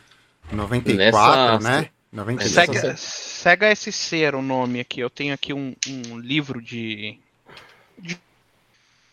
em 0.52 0.56
94, 0.56 1.54
nessa, 1.54 1.82
né? 1.82 1.90
96. 2.12 2.54
Sega, 2.54 2.98
Sega 2.98 3.76
SC 3.76 4.18
era 4.22 4.38
o 4.38 4.42
nome 4.42 4.80
aqui. 4.80 5.00
Eu 5.00 5.10
tenho 5.10 5.34
aqui 5.34 5.54
um, 5.54 5.76
um 5.88 6.20
livro 6.20 6.62
de. 6.62 7.18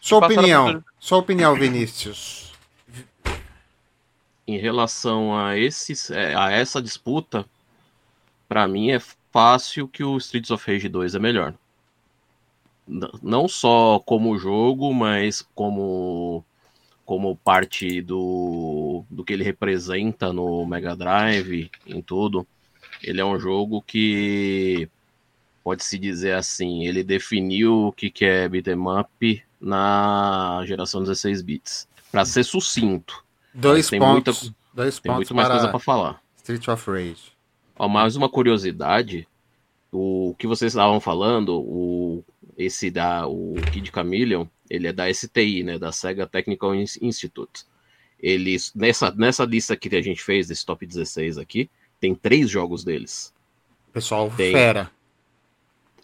Sua 0.00 0.20
passaram 0.20 0.38
opinião, 0.40 0.72
por- 0.72 0.84
sua 0.98 1.18
opinião, 1.18 1.54
Vinícius. 1.54 2.52
Em 4.46 4.58
relação 4.58 5.36
a, 5.38 5.56
esse, 5.56 6.12
é, 6.12 6.34
a 6.34 6.50
essa 6.50 6.82
disputa, 6.82 7.44
pra 8.48 8.66
mim 8.66 8.90
é 8.90 9.00
fácil 9.32 9.86
que 9.86 10.02
o 10.02 10.16
Streets 10.16 10.50
of 10.50 10.70
Rage 10.70 10.88
2 10.88 11.14
é 11.14 11.18
melhor. 11.18 11.54
Não 13.22 13.46
só 13.46 14.00
como 14.04 14.36
jogo, 14.38 14.92
mas 14.92 15.46
como, 15.54 16.44
como 17.10 17.34
parte 17.34 18.00
do, 18.00 19.04
do 19.10 19.24
que 19.24 19.32
ele 19.32 19.42
representa 19.42 20.32
no 20.32 20.64
Mega 20.64 20.94
Drive, 20.94 21.68
em 21.84 22.00
tudo. 22.00 22.46
Ele 23.02 23.20
é 23.20 23.24
um 23.24 23.36
jogo 23.36 23.82
que, 23.82 24.88
pode-se 25.64 25.98
dizer 25.98 26.34
assim, 26.34 26.86
ele 26.86 27.02
definiu 27.02 27.88
o 27.88 27.92
que 27.92 28.10
que 28.12 28.24
é 28.24 28.48
beat'em 28.48 28.78
up 29.00 29.42
na 29.60 30.62
geração 30.64 31.02
16 31.02 31.42
bits. 31.42 31.88
Pra 32.12 32.24
ser 32.24 32.44
sucinto, 32.44 33.24
Dois 33.52 33.90
tem 33.90 33.98
pontos. 33.98 34.42
muita- 34.44 34.56
dois 34.72 35.00
tem 35.00 35.10
pontos 35.10 35.30
muito 35.30 35.34
mais 35.34 35.48
coisa 35.48 35.66
para 35.68 35.80
falar. 35.80 36.22
Street 36.36 36.68
of 36.68 36.88
Rage. 36.88 37.32
Ó, 37.76 37.88
mais 37.88 38.14
uma 38.14 38.28
curiosidade, 38.28 39.26
o 39.90 40.32
que 40.38 40.46
vocês 40.46 40.70
estavam 40.74 41.00
falando, 41.00 41.58
o 41.60 42.24
esse 42.56 42.88
da 42.88 43.26
o 43.26 43.54
Kid 43.72 43.90
Chameleon, 43.92 44.46
ele 44.70 44.86
é 44.86 44.92
da 44.92 45.12
STI, 45.12 45.62
né, 45.64 45.78
da 45.78 45.90
Sega 45.92 46.26
Technical 46.26 46.74
In- 46.74 46.84
Institute. 47.02 47.64
Ele 48.22 48.56
nessa 48.74 49.10
nessa 49.10 49.44
lista 49.44 49.76
que 49.76 49.94
a 49.96 50.00
gente 50.02 50.22
fez 50.22 50.46
desse 50.46 50.64
top 50.64 50.86
16 50.86 51.36
aqui, 51.38 51.68
tem 51.98 52.14
três 52.14 52.48
jogos 52.48 52.84
deles. 52.84 53.34
Pessoal, 53.92 54.32
Tem. 54.36 54.52
fera. 54.52 54.90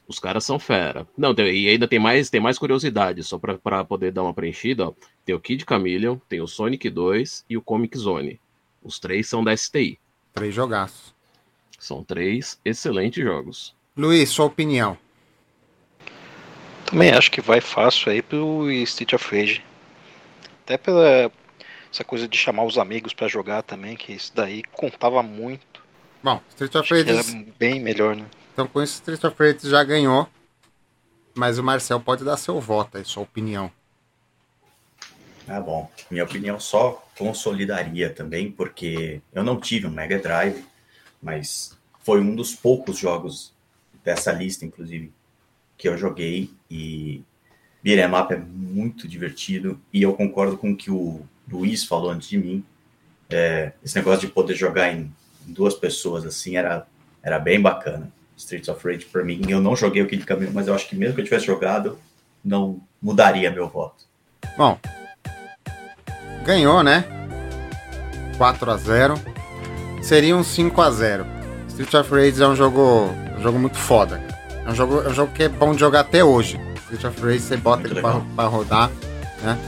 Os 0.09 0.19
caras 0.19 0.45
são 0.45 0.59
fera. 0.59 1.07
Não, 1.17 1.35
tem- 1.35 1.53
e 1.55 1.69
ainda 1.69 1.89
tem 1.89 1.99
mais, 1.99 2.31
tem 2.31 2.41
mais 2.41 2.59
curiosidade, 2.59 3.23
só 3.25 3.39
pra 3.39 3.85
poder 3.85 4.13
dar 4.13 4.23
uma 4.23 4.35
preenchida, 4.35 4.89
ó. 4.89 4.93
Tem 5.25 5.35
o 5.35 5.41
Kid 5.41 5.65
Chameleon, 5.69 6.17
tem 6.29 6.41
o 6.41 6.47
Sonic 6.47 6.89
2 6.89 7.45
e 7.51 7.57
o 7.57 7.63
Comic 7.63 7.99
Zone. 7.99 8.41
Os 8.83 8.99
três 9.01 9.29
são 9.29 9.43
da 9.43 9.57
STI. 9.57 9.99
Três 10.33 10.55
jogaços. 10.55 11.13
São 11.79 12.05
três 12.05 12.59
excelentes 12.65 13.23
jogos. 13.23 13.75
Luiz, 13.97 14.31
sua 14.31 14.45
opinião. 14.47 14.97
Também 16.87 17.11
acho 17.13 17.31
que 17.31 17.41
vai 17.41 17.61
fácil 17.61 18.11
aí 18.13 18.23
pro 18.23 18.71
Street 18.71 19.13
of 19.13 19.37
Rage. 19.37 19.65
Até 20.65 20.79
pela 20.79 21.31
essa 21.93 22.05
coisa 22.05 22.29
de 22.29 22.37
chamar 22.37 22.65
os 22.65 22.79
amigos 22.79 23.15
pra 23.15 23.29
jogar 23.29 23.63
também, 23.63 23.97
que 23.97 24.13
isso 24.13 24.33
daí 24.35 24.63
contava 24.73 25.23
muito. 25.23 25.83
Bom, 26.23 26.41
Street 26.51 26.75
of 26.75 26.89
que 26.89 26.95
era 26.95 27.17
Rage. 27.17 27.53
bem 27.59 27.81
melhor, 27.81 28.15
né? 28.15 28.27
Então, 28.53 28.67
com 28.67 28.83
isso, 28.83 28.95
Street 28.95 29.23
of 29.25 29.37
Rage 29.39 29.71
já 29.71 29.83
ganhou. 29.83 30.29
Mas 31.35 31.59
o 31.59 31.63
Marcel 31.63 32.01
pode 32.01 32.25
dar 32.25 32.37
seu 32.37 32.61
voto 32.61 32.97
aí, 32.97 33.05
sua 33.05 33.23
opinião. 33.23 33.71
Ah, 35.47 35.61
bom. 35.61 35.91
Minha 36.11 36.25
opinião 36.25 36.59
só 36.59 37.07
consolidaria 37.17 38.11
também, 38.11 38.51
porque 38.51 39.21
eu 39.33 39.45
não 39.45 39.61
tive 39.61 39.87
um 39.87 39.91
Mega 39.91 40.19
Drive, 40.19 40.65
mas 41.23 41.77
foi 42.01 42.21
um 42.21 42.35
dos 42.35 42.55
poucos 42.55 42.99
jogos 42.99 43.55
dessa 44.03 44.33
lista, 44.33 44.65
inclusive, 44.65 45.13
que 45.77 45.89
eu 45.89 45.97
joguei. 45.97 46.51
E 46.71 47.23
Beat'em 47.83 48.15
Up 48.19 48.33
é 48.33 48.37
muito 48.37 49.07
divertido. 49.07 49.81
E 49.93 50.03
eu 50.03 50.15
concordo 50.15 50.57
com 50.57 50.73
o 50.73 50.77
que 50.77 50.91
o 50.91 51.23
Luiz 51.51 51.85
falou 51.85 52.11
antes 52.11 52.29
de 52.29 52.39
mim. 52.39 52.65
É, 53.31 53.73
esse 53.85 53.97
negócio 53.97 54.27
de 54.27 54.33
poder 54.33 54.55
jogar 54.55 54.93
em 54.93 55.13
duas 55.47 55.75
pessoas 55.75 56.25
assim 56.25 56.57
era, 56.57 56.87
era 57.23 57.39
bem 57.39 57.61
bacana. 57.61 58.11
Streets 58.37 58.69
of 58.69 58.87
Rage, 58.87 59.07
pra 59.07 59.25
mim, 59.25 59.41
eu 59.49 59.61
não 59.61 59.75
joguei 59.75 60.03
o 60.03 60.07
Kid 60.07 60.25
Camino, 60.27 60.53
mas 60.53 60.69
eu 60.69 60.75
acho 60.75 60.89
que 60.89 60.95
mesmo 60.95 61.15
que 61.15 61.23
eu 61.23 61.25
tivesse 61.25 61.47
jogado, 61.47 61.99
não 62.45 62.81
mudaria 63.01 63.51
meu 63.51 63.67
voto. 63.67 64.05
Bom, 64.59 64.79
ganhou, 66.45 66.83
né? 66.83 67.05
4 68.37 68.71
a 68.71 68.77
0 68.77 69.15
Seria 70.03 70.37
um 70.37 70.45
5 70.45 70.81
a 70.83 70.91
0 70.91 71.27
Street 71.69 71.95
of 71.95 72.11
Rage 72.11 72.43
é 72.43 72.47
um 72.47 72.55
jogo, 72.55 73.11
um 73.39 73.43
jogo 73.43 73.59
muito 73.59 73.77
foda. 73.77 74.26
É 74.67 74.71
um 74.71 74.75
jogo, 74.75 75.03
é 75.03 75.09
um 75.09 75.15
jogo 75.15 75.33
que 75.33 75.45
é 75.45 75.49
bom 75.49 75.73
de 75.73 75.81
jogar 75.81 76.01
até 76.01 76.25
hoje. 76.25 76.61
Street 76.91 77.05
of 77.05 77.21
Rage 77.23 77.41
você 77.41 77.57
bota 77.57 77.81
Muito 77.83 77.95
ele 77.95 78.01
pra, 78.01 78.21
pra 78.35 78.45
rodar, 78.47 78.91
né? 79.43 79.59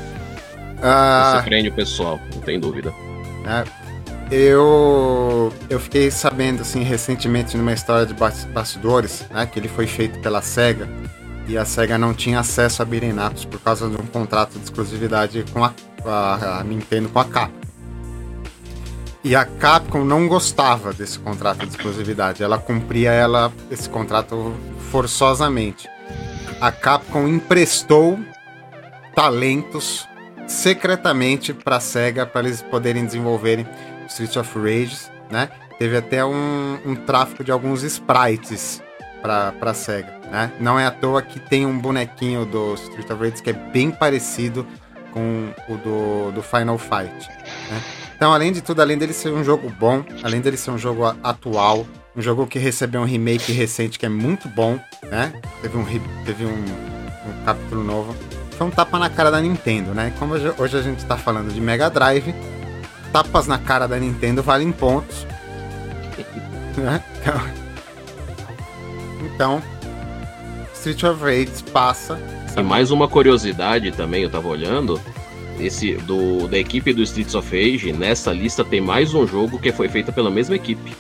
Ah, 0.83 1.35
Você 1.43 1.49
prende 1.49 1.69
o 1.69 1.73
pessoal, 1.73 2.21
não 2.35 2.41
tem 2.43 2.59
dúvida. 2.61 2.93
né? 3.45 3.65
Eu, 4.31 5.53
eu 5.71 5.81
fiquei 5.81 6.11
sabendo 6.11 6.61
assim 6.63 6.83
recentemente 6.83 7.57
numa 7.57 7.73
história 7.73 8.05
de 8.07 8.13
bas- 8.15 8.45
bastidores, 8.45 9.25
né, 9.31 9.47
que 9.47 9.59
ele 9.59 9.69
foi 9.69 9.87
feito 9.87 10.19
pela 10.21 10.43
Sega 10.43 10.87
e 11.49 11.57
a 11.57 11.65
Sega 11.65 11.97
não 11.97 12.13
tinha 12.13 12.39
acesso 12.41 12.83
a 12.83 12.87
Ups 13.31 13.45
por 13.47 13.59
causa 13.61 13.89
de 13.89 13.97
um 13.97 14.05
contrato 14.07 14.53
de 14.59 14.65
exclusividade 14.65 15.45
com 15.53 15.65
a, 15.65 15.73
a- 16.05 16.61
a 16.61 16.65
Nintendo 16.65 17.09
com 17.09 17.19
a 17.19 17.25
Capcom. 17.25 17.58
E 19.25 19.35
a 19.35 19.45
Capcom 19.45 20.05
não 20.05 20.29
gostava 20.29 20.93
desse 20.93 21.19
contrato 21.19 21.67
de 21.67 21.73
exclusividade, 21.73 22.43
ela 22.43 22.59
cumpria 22.59 23.11
ela 23.11 23.53
esse 23.71 23.89
contrato 23.89 24.55
forçosamente. 24.91 25.89
A 26.61 26.71
Capcom 26.71 27.27
emprestou 27.27 28.19
talentos 29.15 30.07
secretamente 30.47 31.53
para 31.53 31.77
a 31.77 31.81
Sega 31.81 32.25
para 32.25 32.47
eles 32.47 32.63
poderem 32.63 33.05
desenvolverem 33.05 33.67
Street 34.07 34.37
of 34.37 34.59
Rage, 34.59 34.99
né? 35.31 35.51
Teve 35.79 35.97
até 35.97 36.25
um, 36.25 36.79
um 36.85 36.95
tráfico 36.95 37.45
de 37.45 37.53
alguns 37.53 37.83
sprites 37.83 38.83
para 39.21 39.53
a 39.61 39.75
Sega, 39.75 40.19
né? 40.31 40.53
Não 40.61 40.79
é 40.79 40.87
à 40.87 40.91
toa 40.91 41.23
que 41.23 41.39
tem 41.39 41.67
um 41.67 41.79
bonequinho 41.79 42.47
do 42.47 42.75
Street 42.75 43.11
of 43.11 43.23
Rage 43.23 43.43
que 43.43 43.51
é 43.51 43.53
bem 43.53 43.91
parecido 43.91 44.67
com 45.13 45.53
o 45.69 45.77
do, 45.77 46.33
do 46.33 46.43
Final 46.43 46.79
Fight, 46.79 47.29
né? 47.71 47.83
Então, 48.19 48.33
além 48.33 48.51
de 48.51 48.61
tudo, 48.61 48.83
além 48.83 48.99
dele 48.99 49.13
ser 49.13 49.31
um 49.31 49.45
jogo 49.45 49.73
bom, 49.79 50.05
além 50.25 50.41
dele 50.41 50.57
ser 50.57 50.73
um 50.73 50.77
jogo 50.77 51.05
atual, 51.23 51.87
um 52.17 52.21
jogo 52.21 52.49
que 52.49 52.59
recebeu 52.59 53.01
um 53.01 53.05
remake 53.05 53.53
recente 53.53 53.97
que 53.97 54.05
é 54.05 54.09
muito 54.09 54.49
bom, 54.49 54.77
né? 55.05 55.33
Teve 55.63 55.79
um, 55.79 55.85
teve 56.25 56.45
um, 56.45 56.51
um 56.51 57.45
capítulo 57.45 57.85
novo. 57.85 58.17
Foi 58.57 58.67
um 58.67 58.71
tapa 58.71 58.99
na 58.99 59.09
cara 59.09 59.31
da 59.31 59.41
Nintendo, 59.41 59.95
né? 59.95 60.13
Como 60.19 60.35
hoje, 60.35 60.53
hoje 60.59 60.77
a 60.77 60.83
gente 60.83 61.05
tá 61.05 61.17
falando 61.17 61.55
de 61.55 61.61
Mega 61.61 61.89
Drive, 61.89 62.35
tapas 63.13 63.47
na 63.47 63.57
cara 63.57 63.87
da 63.87 63.97
Nintendo 63.97 64.43
valem 64.43 64.73
pontos. 64.73 65.25
né? 66.77 67.01
Então, 67.23 67.41
então, 69.23 69.63
Street 70.75 71.05
of 71.05 71.23
Rage 71.23 71.63
passa. 71.73 72.19
E 72.57 72.63
mais 72.65 72.91
uma 72.91 73.07
curiosidade 73.07 73.93
também, 73.93 74.25
eu 74.25 74.31
tava 74.31 74.49
olhando, 74.49 75.01
esse 75.61 75.95
do 75.95 76.49
da 76.49 76.59
equipe 76.59 76.93
do 76.93 77.03
Streets 77.03 77.35
of 77.35 77.49
Rage, 77.51 77.93
nessa 77.93 78.33
lista 78.33 78.65
tem 78.65 78.81
mais 78.81 79.15
um 79.15 79.27
jogo 79.27 79.59
que 79.59 79.73
foi 79.73 79.89
feito 79.89 80.13
pela 80.13 80.31
mesma 80.31 80.57
equipe, 80.57 80.95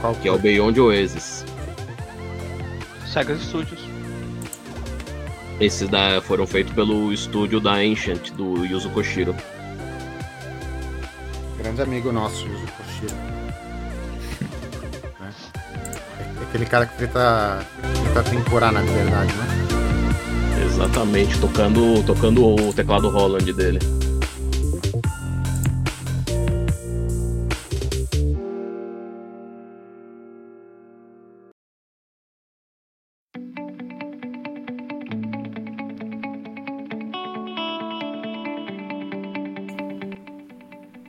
Qual 0.00 0.14
que 0.14 0.28
é 0.28 0.32
o 0.32 0.38
Beyond 0.38 0.78
Oasis. 0.80 1.44
Sega 3.06 3.36
Studios. 3.38 3.80
Esses 5.58 5.88
da, 5.88 6.20
foram 6.20 6.46
feitos 6.46 6.74
pelo 6.74 7.12
estúdio 7.12 7.60
da 7.60 7.74
Ancient, 7.74 8.30
do 8.32 8.66
Yuzo 8.66 8.90
Koshiro. 8.90 9.34
Grande 11.56 11.80
amigo 11.80 12.12
nosso, 12.12 12.46
Yuzo 12.46 12.66
Koshiro. 12.76 13.14
né? 15.20 15.32
É 16.40 16.42
aquele 16.42 16.66
cara 16.66 16.84
que 16.84 16.96
frita, 16.96 17.64
frita 18.02 18.22
tempurá, 18.24 18.70
na 18.70 18.82
verdade, 18.82 19.32
né? 19.32 19.63
Exatamente, 20.62 21.40
tocando, 21.40 22.02
tocando 22.04 22.44
o 22.46 22.72
teclado 22.72 23.08
Holland 23.08 23.52
dele. 23.52 23.78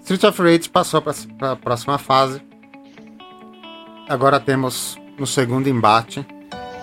Street 0.02 0.24
of 0.24 0.42
Rage 0.42 0.70
passou 0.70 1.02
para 1.02 1.52
a 1.52 1.56
próxima 1.56 1.98
fase. 1.98 2.42
Agora 4.08 4.40
temos 4.40 4.98
no 5.18 5.26
segundo 5.26 5.68
embate. 5.68 6.26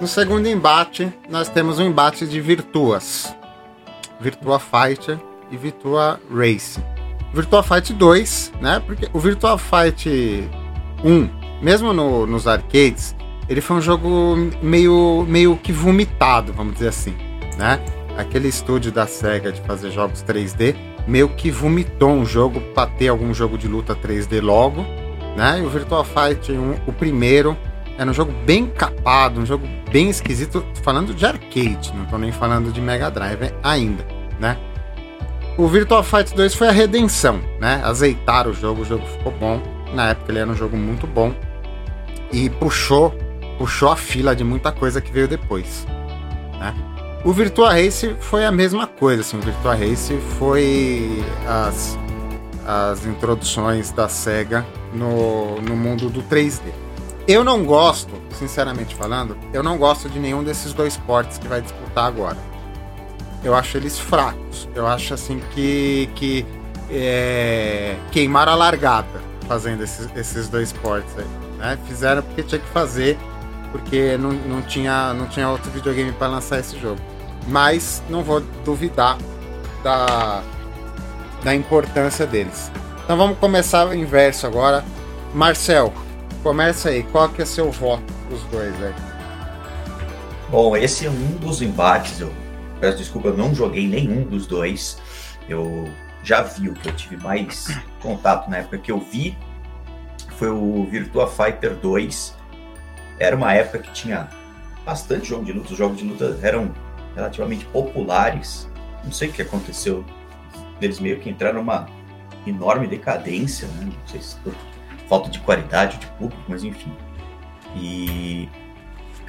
No 0.03 0.09
segundo 0.09 0.49
embate, 0.49 1.12
nós 1.31 1.49
temos 1.49 1.79
um 1.79 1.85
embate 1.85 2.27
de 2.27 2.41
Virtuas. 2.41 3.33
Virtua 4.21 4.59
Fighter 4.59 5.17
e 5.49 5.57
Virtua 5.57 6.19
Racing. 6.29 6.83
Virtua 7.33 7.62
Fight 7.62 7.93
2, 7.93 8.53
né? 8.61 8.83
Porque 8.85 9.09
o 9.12 9.21
Virtua 9.21 9.57
Fight 9.57 10.11
1, 11.05 11.29
mesmo 11.62 11.93
no- 11.93 12.27
nos 12.27 12.49
arcades, 12.49 13.15
ele 13.49 13.61
foi 13.61 13.77
um 13.77 13.81
jogo 13.81 14.35
meio, 14.61 15.25
meio 15.29 15.57
que 15.57 15.71
vomitado, 15.71 16.53
vamos 16.53 16.73
dizer 16.75 16.88
assim, 16.88 17.15
né? 17.57 17.79
Aquele 18.19 18.49
estúdio 18.49 18.91
da 18.91 19.07
SEGA 19.07 19.53
de 19.53 19.61
fazer 19.61 19.93
jogos 19.93 20.21
3D 20.21 20.75
meio 21.07 21.29
que 21.29 21.49
vomitou 21.49 22.11
um 22.11 22.27
jogo 22.27 22.61
para 22.75 22.91
ter 22.91 23.07
algum 23.07 23.33
jogo 23.33 23.57
de 23.57 23.69
luta 23.69 23.95
3D 23.95 24.41
logo, 24.41 24.83
né? 25.37 25.61
E 25.61 25.62
o 25.62 25.69
Virtua 25.71 26.05
Fighter 26.05 26.59
1, 26.61 26.75
o 26.88 26.93
primeiro, 26.93 27.57
era 28.03 28.11
um 28.11 28.15
jogo 28.15 28.33
bem 28.45 28.67
capado, 28.67 29.41
um 29.41 29.47
jogo 29.47 29.67
bem 29.91 30.11
esquisito, 30.11 30.65
falando 30.83 31.15
de 31.15 31.25
arcade, 31.25 31.93
não 31.95 32.05
tô 32.07 32.19
nem 32.19 32.33
falando 32.33 32.73
de 32.73 32.81
Mega 32.81 33.11
Drive 33.11 33.53
ainda, 33.62 34.05
né? 34.38 34.59
O 35.57 35.69
Virtua 35.69 36.03
Fighter 36.03 36.35
2 36.35 36.55
foi 36.55 36.69
a 36.69 36.73
redenção, 36.73 37.41
né? 37.61 37.81
Azeitaram 37.85 38.51
o 38.51 38.55
jogo, 38.55 38.83
o 38.83 38.85
jogo 38.85 39.07
ficou 39.07 39.33
bom. 39.33 39.62
Na 39.95 40.11
época 40.11 40.33
ele 40.33 40.38
era 40.41 40.51
um 40.51 40.57
jogo 40.57 40.77
muito 40.77 41.07
bom 41.07 41.35
e 42.33 42.49
puxou, 42.51 43.15
puxou 43.59 43.91
a 43.91 43.97
fila 43.97 44.35
de 44.35 44.43
muita 44.43 44.73
coisa 44.73 45.01
que 45.01 45.12
veio 45.12 45.29
depois, 45.29 45.87
né? 46.59 46.75
O 47.25 47.33
Virtua 47.33 47.73
Race 47.75 48.17
foi 48.19 48.45
a 48.45 48.51
mesma 48.51 48.87
coisa, 48.87 49.21
assim, 49.21 49.37
o 49.37 49.41
Virtua 49.41 49.77
Race 49.77 50.17
foi 50.41 51.23
as, 51.47 51.97
as 52.67 53.07
introduções 53.07 53.93
da 53.93 54.09
SEGA 54.09 54.67
no, 54.93 55.61
no 55.61 55.77
mundo 55.77 56.11
do 56.11 56.21
3D. 56.23 56.62
Eu 57.27 57.45
não 57.45 57.65
gosto, 57.65 58.11
sinceramente 58.37 58.95
falando, 58.95 59.37
eu 59.53 59.63
não 59.63 59.79
gosto 59.79 60.09
de 60.09 60.19
nenhum 60.19 60.43
desses 60.43 60.73
dois 60.73 60.97
portes 60.97 61.39
que 61.39 61.47
vai 61.47 61.61
disputar 61.61 62.07
agora. 62.07 62.37
Eu 63.45 63.55
acho 63.55 63.77
eles 63.77 63.99
fracos. 63.99 64.69
Eu 64.75 64.87
acho 64.87 65.15
assim 65.15 65.41
que, 65.53 66.09
que 66.15 66.47
é, 66.91 67.97
queimaram 68.11 68.53
a 68.53 68.55
largada 68.55 69.21
fazendo 69.47 69.83
esses, 69.83 70.09
esses 70.17 70.49
dois 70.49 70.73
portes 70.73 71.13
aí. 71.19 71.27
Né? 71.59 71.79
Fizeram 71.87 72.23
porque 72.23 72.43
tinha 72.43 72.61
que 72.61 72.69
fazer, 72.69 73.19
porque 73.71 74.17
não, 74.17 74.33
não, 74.33 74.63
tinha, 74.63 75.13
não 75.15 75.27
tinha 75.27 75.49
outro 75.49 75.71
videogame 75.71 76.13
para 76.13 76.29
lançar 76.29 76.59
esse 76.59 76.79
jogo. 76.79 77.01
Mas 77.49 78.03
não 78.09 78.23
vou 78.23 78.41
duvidar 78.65 79.19
da, 79.83 80.43
da 81.43 81.55
importância 81.55 82.27
deles. 82.27 82.71
Então 83.05 83.17
vamos 83.17 83.39
começar 83.39 83.87
o 83.89 83.95
inverso 83.95 84.47
agora. 84.47 84.85
Marcel, 85.35 85.93
começa 86.43 86.89
aí. 86.89 87.03
Qual 87.05 87.29
que 87.29 87.43
é 87.43 87.45
seu 87.45 87.71
voto 87.71 88.13
dos 88.29 88.43
dois 88.45 88.75
aí? 88.83 88.95
Bom, 90.51 90.77
esse 90.77 91.07
é 91.07 91.11
um 91.11 91.37
dos 91.37 91.63
embates. 91.63 92.21
Eu 92.21 92.33
peço 92.81 92.99
desculpa, 92.99 93.29
eu 93.29 93.37
não 93.37 93.55
joguei 93.55 93.87
nenhum 93.89 94.25
dos 94.25 94.47
dois. 94.47 94.99
Eu 95.49 95.89
já 96.23 96.43
vi 96.43 96.69
o 96.69 96.75
que 96.75 96.89
eu 96.89 96.95
tive 96.95 97.17
mais 97.17 97.69
contato 98.03 98.51
na 98.51 98.59
época 98.59 98.79
que 98.79 98.93
eu 98.93 99.01
vi 99.01 99.37
foi 100.43 100.51
o 100.51 100.85
Virtua 100.91 101.29
Fighter 101.29 101.77
2. 101.77 102.37
Era 103.21 103.37
uma 103.37 103.55
época 103.55 103.79
que 103.79 103.93
tinha 103.93 104.29
bastante 104.85 105.29
jogo 105.29 105.45
de 105.45 105.53
luta. 105.53 105.71
Os 105.71 105.79
jogos 105.79 105.99
de 105.99 106.05
luta 106.05 106.37
eram 106.43 106.75
relativamente 107.15 107.65
populares. 107.67 108.69
Não 109.05 109.13
sei 109.13 109.29
o 109.29 109.33
que 109.33 109.43
aconteceu. 109.43 110.05
Eles 110.81 110.99
meio 110.99 111.21
que 111.21 111.31
entraram 111.31 111.61
numa 111.61 111.87
enorme 112.45 112.89
decadência, 112.89 113.69
né? 113.69 113.85
Não 113.85 114.07
sei 114.09 114.21
se 114.21 114.37
falta 115.12 115.29
de 115.29 115.40
qualidade 115.40 115.98
de 115.98 116.07
público, 116.07 116.42
mas 116.48 116.64
enfim. 116.64 116.90
E 117.77 118.48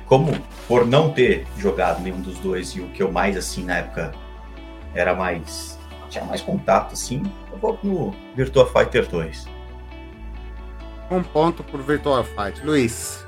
como 0.06 0.32
por 0.66 0.86
não 0.86 1.12
ter 1.12 1.46
jogado 1.58 2.02
nenhum 2.02 2.22
dos 2.22 2.40
dois 2.40 2.70
e 2.70 2.80
o 2.80 2.88
que 2.88 3.04
eu 3.04 3.12
mais 3.12 3.36
assim 3.36 3.66
na 3.66 3.80
época 3.80 4.14
era 4.96 5.14
mais 5.14 5.78
tinha 6.10 6.24
mais 6.24 6.40
contato 6.40 6.94
assim, 6.94 7.22
eu 7.52 7.58
vou 7.58 7.78
no 7.84 8.16
Virtua 8.34 8.66
Fighter 8.66 9.06
2. 9.10 9.46
Um 11.12 11.22
ponto 11.22 11.62
por 11.66 11.82
Virtua 11.82 12.24
Fighter. 12.24 12.66
Luiz. 12.66 13.26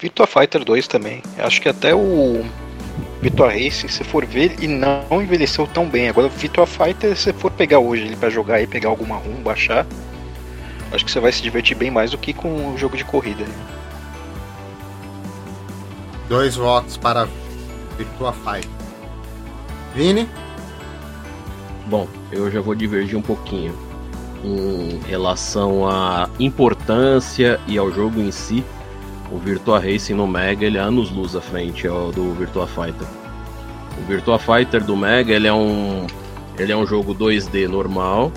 Virtua 0.00 0.26
Fighter 0.26 0.64
2 0.64 0.88
também. 0.88 1.22
Acho 1.38 1.62
que 1.62 1.68
até 1.68 1.94
o 1.94 2.44
Virtua 3.22 3.52
Racing, 3.52 3.86
se 3.86 4.02
for 4.02 4.24
ver, 4.24 4.54
ele 4.60 4.74
não 4.74 5.22
envelheceu 5.22 5.64
tão 5.68 5.88
bem. 5.88 6.08
Agora, 6.08 6.26
o 6.26 6.30
Virtua 6.30 6.66
Fighter, 6.66 7.16
se 7.16 7.32
for 7.34 7.52
pegar 7.52 7.78
hoje 7.78 8.02
ele 8.02 8.16
para 8.16 8.30
jogar 8.30 8.60
e 8.60 8.66
pegar 8.66 8.88
alguma 8.88 9.16
ROM, 9.16 9.42
baixar, 9.42 9.86
acho 10.92 11.04
que 11.04 11.10
você 11.10 11.20
vai 11.20 11.32
se 11.32 11.42
divertir 11.42 11.76
bem 11.76 11.90
mais 11.90 12.10
do 12.10 12.18
que 12.18 12.32
com 12.32 12.72
o 12.72 12.78
jogo 12.78 12.96
de 12.96 13.04
corrida. 13.04 13.44
Dois 16.28 16.56
votos 16.56 16.96
para 16.96 17.28
Virtua 17.96 18.32
Fighter. 18.32 18.70
Vini? 19.94 20.28
Bom, 21.86 22.06
eu 22.30 22.50
já 22.50 22.60
vou 22.60 22.74
divergir 22.74 23.18
um 23.18 23.22
pouquinho 23.22 23.74
em 24.44 25.00
relação 25.06 25.88
à 25.88 26.28
importância 26.38 27.60
e 27.66 27.76
ao 27.76 27.90
jogo 27.92 28.20
em 28.20 28.30
si 28.30 28.64
o 29.30 29.38
Virtua 29.38 29.78
Racing 29.78 30.14
no 30.14 30.26
Mega 30.26 30.64
ele 30.64 30.78
é 30.78 30.80
anos 30.80 31.10
luz 31.10 31.36
à 31.36 31.40
frente 31.40 31.86
ó, 31.86 32.10
do 32.10 32.32
Virtua 32.34 32.66
Fighter. 32.66 33.06
O 33.98 34.06
Virtua 34.06 34.38
Fighter 34.38 34.82
do 34.82 34.96
Mega 34.96 35.32
ele 35.32 35.46
é 35.46 35.52
um 35.52 36.06
ele 36.58 36.72
é 36.72 36.76
um 36.76 36.86
jogo 36.86 37.14
2D 37.14 37.68
normal 37.68 38.32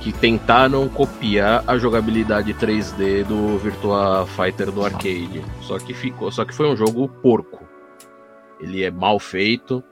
que 0.00 0.12
tentaram 0.12 0.88
copiar 0.88 1.62
a 1.66 1.76
jogabilidade 1.76 2.54
3D 2.54 3.24
do 3.24 3.58
Virtua 3.58 4.26
Fighter 4.26 4.72
do 4.72 4.84
arcade. 4.84 5.42
Só 5.60 5.78
que 5.78 5.92
ficou, 5.92 6.32
só 6.32 6.44
que 6.44 6.54
foi 6.54 6.68
um 6.68 6.76
jogo 6.76 7.08
porco. 7.08 7.68
Ele 8.58 8.82
é 8.82 8.90
mal 8.90 9.18
feito, 9.18 9.84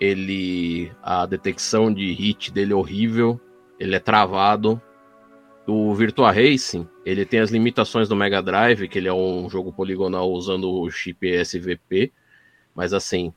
ele 0.00 0.90
a 1.02 1.26
detecção 1.26 1.92
de 1.92 2.12
hit 2.12 2.50
dele 2.50 2.72
é 2.72 2.76
horrível, 2.76 3.38
ele 3.78 3.94
é 3.94 4.00
travado, 4.00 4.80
o 5.66 5.94
Virtua 5.94 6.30
Racing, 6.30 6.86
ele 7.04 7.24
tem 7.24 7.40
as 7.40 7.50
limitações 7.50 8.08
do 8.08 8.16
Mega 8.16 8.42
Drive, 8.42 8.88
que 8.88 8.98
ele 8.98 9.08
é 9.08 9.12
um 9.12 9.48
jogo 9.48 9.72
poligonal 9.72 10.30
usando 10.30 10.70
o 10.70 10.90
chip 10.90 11.26
SVP, 11.26 12.12
mas 12.74 12.92
assim, 12.92 13.32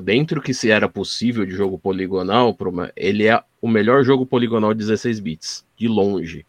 dentro 0.00 0.40
que 0.40 0.54
se 0.54 0.70
era 0.70 0.88
possível 0.88 1.44
de 1.44 1.52
jogo 1.52 1.78
poligonal, 1.78 2.56
ele 2.96 3.26
é 3.26 3.42
o 3.60 3.68
melhor 3.68 4.04
jogo 4.04 4.26
poligonal 4.26 4.72
de 4.72 4.78
16 4.80 5.20
bits, 5.20 5.66
de 5.76 5.88
longe. 5.88 6.46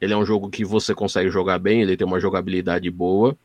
Ele 0.00 0.12
é 0.12 0.16
um 0.16 0.24
jogo 0.24 0.48
que 0.48 0.64
você 0.64 0.94
consegue 0.94 1.30
jogar 1.30 1.58
bem, 1.58 1.82
ele 1.82 1.96
tem 1.96 2.06
uma 2.06 2.20
jogabilidade 2.20 2.90
boa. 2.90 3.36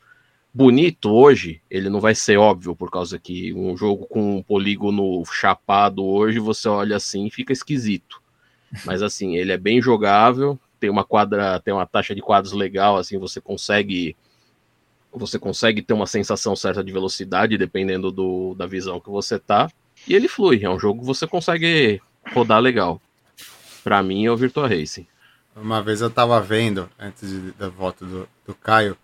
Bonito 0.54 1.12
hoje, 1.12 1.62
ele 1.70 1.90
não 1.90 2.00
vai 2.00 2.16
ser 2.16 2.38
óbvio, 2.38 2.76
por 2.76 2.90
causa 2.90 3.20
que 3.20 3.54
um 3.54 3.76
jogo 3.76 4.06
com 4.06 4.38
um 4.38 4.44
polígono 4.44 5.24
chapado 5.26 6.06
hoje, 6.06 6.40
você 6.40 6.70
olha 6.70 6.96
assim 6.96 7.26
e 7.26 7.32
fica 7.32 7.52
esquisito. 7.52 8.22
Mas 8.86 9.02
assim, 9.02 9.36
ele 9.36 9.52
é 9.52 9.58
bem 9.58 9.82
jogável, 9.82 10.58
tem 10.80 10.90
uma 10.90 11.04
quadra, 11.04 11.60
tem 11.60 11.74
uma 11.74 11.86
taxa 11.86 12.16
de 12.16 12.22
quadros 12.22 12.54
legal, 12.54 12.96
assim, 12.98 13.18
você 13.18 13.42
consegue 13.42 14.16
você 15.20 15.40
consegue 15.40 15.82
ter 15.82 15.94
uma 15.94 16.08
sensação 16.08 16.56
certa 16.56 16.84
de 16.84 16.92
velocidade 16.92 17.58
dependendo 17.58 18.12
do, 18.12 18.56
da 18.56 18.66
visão 18.66 19.00
que 19.00 19.10
você 19.10 19.40
tá. 19.40 19.70
E 20.08 20.14
ele 20.14 20.28
flui, 20.28 20.64
é 20.64 20.70
um 20.70 20.80
jogo 20.80 21.02
que 21.02 21.06
você 21.06 21.26
consegue 21.26 22.02
rodar 22.34 22.60
legal. 22.60 23.02
Para 23.84 24.02
mim 24.02 24.26
é 24.26 24.32
o 24.32 24.38
Virtua 24.38 24.68
Racing. 24.68 25.08
Uma 25.56 25.82
vez 25.82 26.02
eu 26.02 26.10
tava 26.10 26.40
vendo, 26.42 26.90
antes 27.00 27.30
de, 27.30 27.52
da 27.52 27.70
volta 27.70 28.06
do, 28.06 28.28
do 28.46 28.54
Caio, 28.54 28.98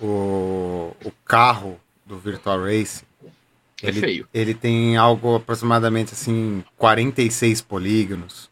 o, 0.00 0.94
o 1.04 1.12
carro 1.24 1.78
do 2.06 2.18
Virtual 2.18 2.62
Racing. 2.62 3.04
É 3.82 3.88
ele, 3.88 4.00
feio. 4.00 4.28
Ele 4.32 4.54
tem 4.54 4.96
algo 4.96 5.36
aproximadamente 5.36 6.12
assim, 6.12 6.64
46 6.76 7.60
polígonos. 7.62 8.50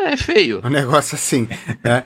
É 0.00 0.16
feio. 0.16 0.60
Um 0.62 0.68
negócio 0.68 1.14
assim. 1.14 1.48
Né? 1.82 2.04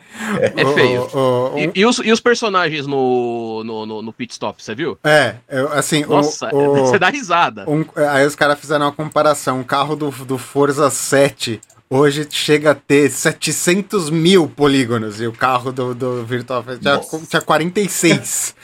É 0.55 0.75
feio. 0.75 1.03
O, 1.13 1.55
o, 1.55 1.59
e, 1.59 1.73
e, 1.75 1.87
os, 1.87 1.99
e 1.99 2.13
os 2.13 2.21
personagens 2.21 2.87
no, 2.87 3.65
no, 3.65 3.87
no, 3.87 4.03
no 4.03 4.13
pit 4.13 4.33
stop, 4.33 4.63
você 4.63 4.75
viu? 4.75 4.97
É, 5.03 5.37
assim. 5.73 6.05
Nossa, 6.05 6.51
você 6.53 6.99
dá 6.99 7.09
risada. 7.09 7.69
Um, 7.69 7.85
aí 8.09 8.25
os 8.25 8.37
caras 8.37 8.61
fizeram 8.61 8.87
uma 8.87 8.93
comparação. 8.93 9.61
Um 9.61 9.65
carro 9.65 9.97
do, 9.97 10.11
do 10.11 10.39
Forza 10.39 10.89
7 10.91 11.61
hoje 11.91 12.27
chega 12.31 12.73
a 12.73 12.75
ter 12.75 13.11
700 13.11 14.11
mil 14.11 14.49
polígonos 14.49 15.21
e 15.21 15.27
o 15.27 15.33
carro 15.33 15.73
do, 15.73 15.95
do 15.95 16.25
Virtual 16.25 16.65
tinha, 16.81 17.01
tinha 17.29 17.43
46. 17.43 18.55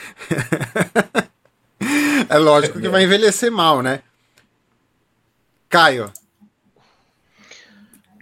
é 2.29 2.37
lógico 2.37 2.79
que 2.79 2.89
vai 2.89 3.03
envelhecer 3.03 3.51
mal, 3.51 3.81
né? 3.81 4.01
Caio. 5.69 6.11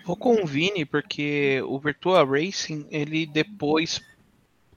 Vou 0.03 0.15
com 0.15 0.41
o 0.41 0.45
Vini, 0.45 0.85
porque 0.85 1.61
o 1.65 1.79
Virtua 1.79 2.25
Racing, 2.25 2.87
ele 2.89 3.25
depois. 3.25 4.01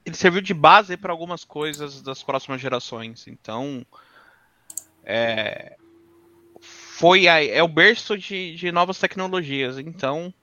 Ele 0.05 0.15
serviu 0.15 0.41
de 0.41 0.53
base 0.53 0.95
para 0.95 1.11
algumas 1.11 1.43
coisas 1.43 2.01
das 2.01 2.21
próximas 2.21 2.61
gerações. 2.61 3.27
Então. 3.27 3.85
É. 5.03 5.77
Foi 6.59 7.27
a, 7.27 7.43
é 7.43 7.61
o 7.61 7.67
berço 7.67 8.17
de, 8.17 8.55
de 8.55 8.71
novas 8.71 8.99
tecnologias. 8.99 9.77
Então. 9.79 10.33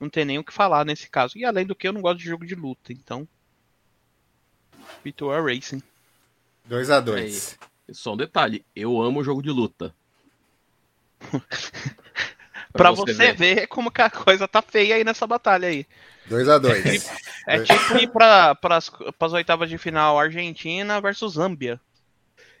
Não 0.00 0.08
tem 0.08 0.24
nem 0.24 0.38
o 0.38 0.44
que 0.44 0.52
falar 0.52 0.84
nesse 0.84 1.10
caso. 1.10 1.36
E 1.36 1.44
além 1.44 1.66
do 1.66 1.74
que, 1.74 1.88
eu 1.88 1.92
não 1.92 2.00
gosto 2.00 2.18
de 2.18 2.26
jogo 2.26 2.46
de 2.46 2.54
luta. 2.54 2.92
Então. 2.92 3.26
Virtua 5.02 5.40
Racing. 5.40 5.82
2 6.66 6.90
a 6.90 7.00
2 7.00 7.58
Só 7.92 8.12
um 8.12 8.16
detalhe: 8.16 8.64
eu 8.76 9.00
amo 9.00 9.24
jogo 9.24 9.42
de 9.42 9.50
luta. 9.50 9.94
Pra, 12.72 12.90
você, 12.90 13.14
você 13.14 13.32
ver. 13.32 13.36
ver. 13.36 13.66
como 13.66 13.90
que 13.90 14.02
a 14.02 14.10
coisa 14.10 14.46
tá 14.46 14.62
feia 14.62 14.96
aí 14.96 15.04
nessa 15.04 15.26
batalha 15.26 15.68
aí. 15.68 15.86
2 16.26 16.48
a 16.48 16.58
2 16.58 17.10
É 17.46 17.60
tipo 17.60 17.96
ir 17.96 18.08
pra, 18.08 18.54
pras, 18.54 18.90
pras 19.18 19.32
oitavas 19.32 19.70
de 19.70 19.78
final 19.78 20.18
Argentina 20.18 21.00
versus 21.00 21.34
Zâmbia. 21.34 21.80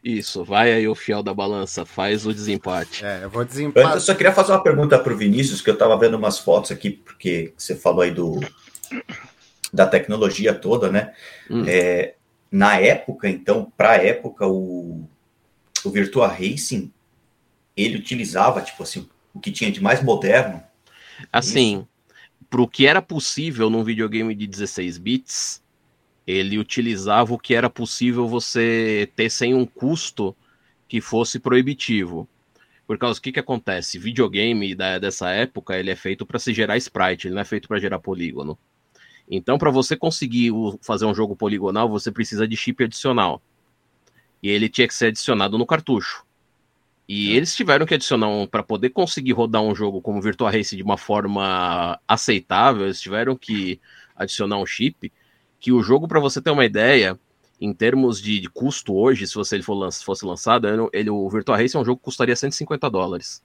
Isso, 0.02 0.44
vai 0.44 0.72
aí 0.72 0.86
o 0.86 0.94
fiel 0.94 1.22
da 1.22 1.34
balança, 1.34 1.84
faz 1.84 2.24
o 2.24 2.32
desempate. 2.32 3.04
É, 3.04 3.24
eu 3.24 3.30
vou 3.30 3.44
desempatar. 3.44 3.94
Eu 3.94 4.00
só 4.00 4.14
queria 4.14 4.32
fazer 4.32 4.52
uma 4.52 4.62
pergunta 4.62 4.98
pro 4.98 5.16
Vinícius, 5.16 5.60
que 5.60 5.68
eu 5.68 5.76
tava 5.76 5.98
vendo 5.98 6.16
umas 6.16 6.38
fotos 6.38 6.70
aqui, 6.70 6.90
porque 6.90 7.52
você 7.56 7.74
falou 7.74 8.02
aí 8.02 8.12
do, 8.12 8.38
da 9.72 9.86
tecnologia 9.86 10.54
toda, 10.54 10.90
né? 10.90 11.12
Hum. 11.50 11.64
É, 11.66 12.14
na 12.50 12.78
época, 12.78 13.28
então, 13.28 13.70
para 13.76 13.90
a 13.90 13.96
época, 13.96 14.46
o, 14.46 15.04
o 15.84 15.90
Virtua 15.90 16.28
Racing, 16.28 16.92
ele 17.76 17.98
utilizava, 17.98 18.62
tipo 18.62 18.82
assim, 18.82 19.08
o 19.38 19.40
que 19.40 19.50
tinha 19.50 19.70
de 19.70 19.80
mais 19.80 20.02
moderno. 20.02 20.62
Assim, 21.32 21.86
para 22.50 22.60
o 22.60 22.68
que 22.68 22.86
era 22.86 23.00
possível 23.00 23.70
num 23.70 23.84
videogame 23.84 24.34
de 24.34 24.46
16 24.46 24.98
bits, 24.98 25.62
ele 26.26 26.58
utilizava 26.58 27.32
o 27.32 27.38
que 27.38 27.54
era 27.54 27.70
possível 27.70 28.28
você 28.28 29.10
ter 29.16 29.30
sem 29.30 29.54
um 29.54 29.64
custo 29.64 30.36
que 30.86 31.00
fosse 31.00 31.38
proibitivo. 31.38 32.28
Por 32.86 32.98
causa 32.98 33.18
do 33.18 33.22
que 33.22 33.32
que 33.32 33.40
acontece? 33.40 33.98
Videogame 33.98 34.74
da, 34.74 34.98
dessa 34.98 35.30
época, 35.30 35.78
ele 35.78 35.90
é 35.90 35.96
feito 35.96 36.24
para 36.24 36.38
se 36.38 36.54
gerar 36.54 36.76
sprite, 36.78 37.28
ele 37.28 37.34
não 37.34 37.42
é 37.42 37.44
feito 37.44 37.68
para 37.68 37.78
gerar 37.78 37.98
polígono. 37.98 38.58
Então, 39.30 39.58
para 39.58 39.70
você 39.70 39.94
conseguir 39.94 40.50
fazer 40.80 41.04
um 41.04 41.14
jogo 41.14 41.36
poligonal, 41.36 41.88
você 41.88 42.10
precisa 42.10 42.48
de 42.48 42.56
chip 42.56 42.82
adicional. 42.82 43.42
E 44.42 44.48
ele 44.48 44.68
tinha 44.68 44.88
que 44.88 44.94
ser 44.94 45.06
adicionado 45.06 45.58
no 45.58 45.66
cartucho. 45.66 46.24
E 47.08 47.34
eles 47.34 47.56
tiveram 47.56 47.86
que 47.86 47.94
adicionar 47.94 48.28
um 48.28 48.46
para 48.46 48.62
poder 48.62 48.90
conseguir 48.90 49.32
rodar 49.32 49.62
um 49.62 49.74
jogo 49.74 50.00
como 50.02 50.20
Virtua 50.20 50.50
Racing 50.50 50.76
de 50.76 50.82
uma 50.82 50.98
forma 50.98 51.98
aceitável, 52.06 52.84
eles 52.84 53.00
tiveram 53.00 53.34
que 53.34 53.80
adicionar 54.14 54.58
um 54.58 54.66
chip 54.66 55.10
que 55.58 55.72
o 55.72 55.82
jogo, 55.82 56.06
para 56.06 56.20
você 56.20 56.40
ter 56.42 56.50
uma 56.50 56.64
ideia, 56.66 57.18
em 57.60 57.72
termos 57.72 58.20
de, 58.20 58.38
de 58.40 58.48
custo 58.48 58.94
hoje, 58.94 59.26
se 59.26 59.34
você 59.34 59.56
ele 59.56 59.62
for 59.62 59.74
lan- 59.74 59.90
fosse 59.90 60.24
lançado, 60.24 60.68
ele, 60.68 60.88
ele- 60.92 61.10
o 61.10 61.28
Virtua 61.30 61.56
Racing 61.56 61.78
é 61.78 61.80
um 61.80 61.84
jogo 61.84 61.98
que 61.98 62.04
custaria 62.04 62.36
150 62.36 62.90
dólares. 62.90 63.42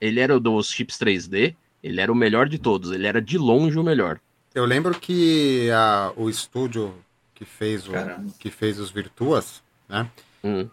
Ele 0.00 0.18
era 0.20 0.38
dos 0.40 0.70
chips 0.70 0.98
3D, 0.98 1.54
ele 1.82 2.00
era 2.00 2.10
o 2.10 2.14
melhor 2.14 2.48
de 2.48 2.58
todos, 2.58 2.90
ele 2.90 3.06
era 3.06 3.22
de 3.22 3.38
longe 3.38 3.78
o 3.78 3.84
melhor. 3.84 4.18
Eu 4.54 4.64
lembro 4.64 4.98
que 4.98 5.70
a- 5.70 6.12
o 6.16 6.28
estúdio 6.28 6.92
que 7.34 7.44
fez, 7.44 7.86
o, 7.88 7.92
Caramba. 7.92 8.32
que 8.38 8.50
fez 8.50 8.78
os 8.80 8.90
Virtuas, 8.90 9.62
né? 9.88 10.10
Hum. 10.42 10.68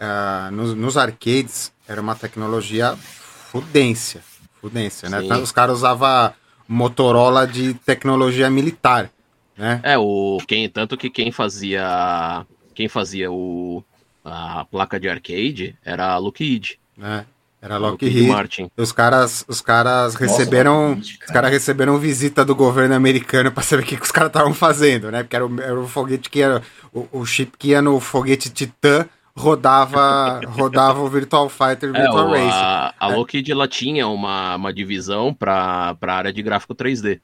Ah, 0.00 0.50
nos, 0.52 0.74
nos 0.74 0.96
arcades 0.96 1.72
era 1.88 2.00
uma 2.00 2.14
tecnologia 2.14 2.96
fudência. 2.96 4.22
Fudência, 4.60 5.08
né? 5.08 5.24
Então, 5.24 5.42
Os 5.42 5.52
caras 5.52 5.78
usavam 5.78 6.32
Motorola 6.68 7.46
de 7.46 7.74
tecnologia 7.74 8.50
militar, 8.50 9.10
né? 9.56 9.80
É, 9.82 9.96
o 9.96 10.38
quem 10.46 10.68
tanto 10.68 10.96
que 10.96 11.08
quem 11.08 11.30
fazia 11.30 12.44
quem 12.74 12.88
fazia 12.88 13.30
o 13.30 13.84
a 14.24 14.64
placa 14.64 14.98
de 14.98 15.08
arcade 15.08 15.76
era 15.84 16.12
a 16.12 16.18
Lockheed, 16.18 16.78
né? 16.96 17.24
Era 17.62 17.76
a 17.76 17.78
Lockheed. 17.78 18.26
Martin. 18.26 18.70
Os 18.76 18.92
caras, 18.92 19.44
os 19.48 19.60
caras 19.60 20.14
receberam, 20.14 20.90
Lockheed, 20.90 21.12
os 21.12 21.16
cara. 21.18 21.32
caras 21.32 21.50
receberam 21.52 21.98
visita 21.98 22.44
do 22.44 22.54
governo 22.54 22.94
americano 22.94 23.50
para 23.50 23.62
saber 23.62 23.82
o 23.82 23.86
que, 23.86 23.96
que 23.96 24.02
os 24.02 24.10
caras 24.10 24.28
estavam 24.28 24.52
fazendo, 24.52 25.10
né? 25.10 25.22
Porque 25.22 25.36
era 25.36 25.46
o, 25.46 25.60
era 25.60 25.80
o 25.80 25.86
foguete 25.86 26.28
que 26.28 26.40
ia, 26.40 26.60
o, 26.92 27.08
o 27.12 27.24
chip 27.24 27.56
que 27.56 27.68
ia 27.68 27.80
no 27.80 27.98
foguete 28.00 28.50
Titan 28.50 29.06
rodava, 29.36 30.40
rodava 30.48 31.00
o 31.00 31.08
Virtual 31.08 31.48
Fighter 31.48 31.90
É, 31.94 32.02
Virtual 32.02 32.30
Racing. 32.30 32.48
a, 32.50 32.94
a 32.98 33.06
Lockheed 33.08 33.52
ela 33.52 33.68
tinha 33.68 34.08
uma, 34.08 34.56
uma 34.56 34.72
divisão 34.72 35.32
para 35.34 35.96
a 36.00 36.12
área 36.12 36.32
de 36.32 36.42
gráfico 36.42 36.74
3D. 36.74 37.20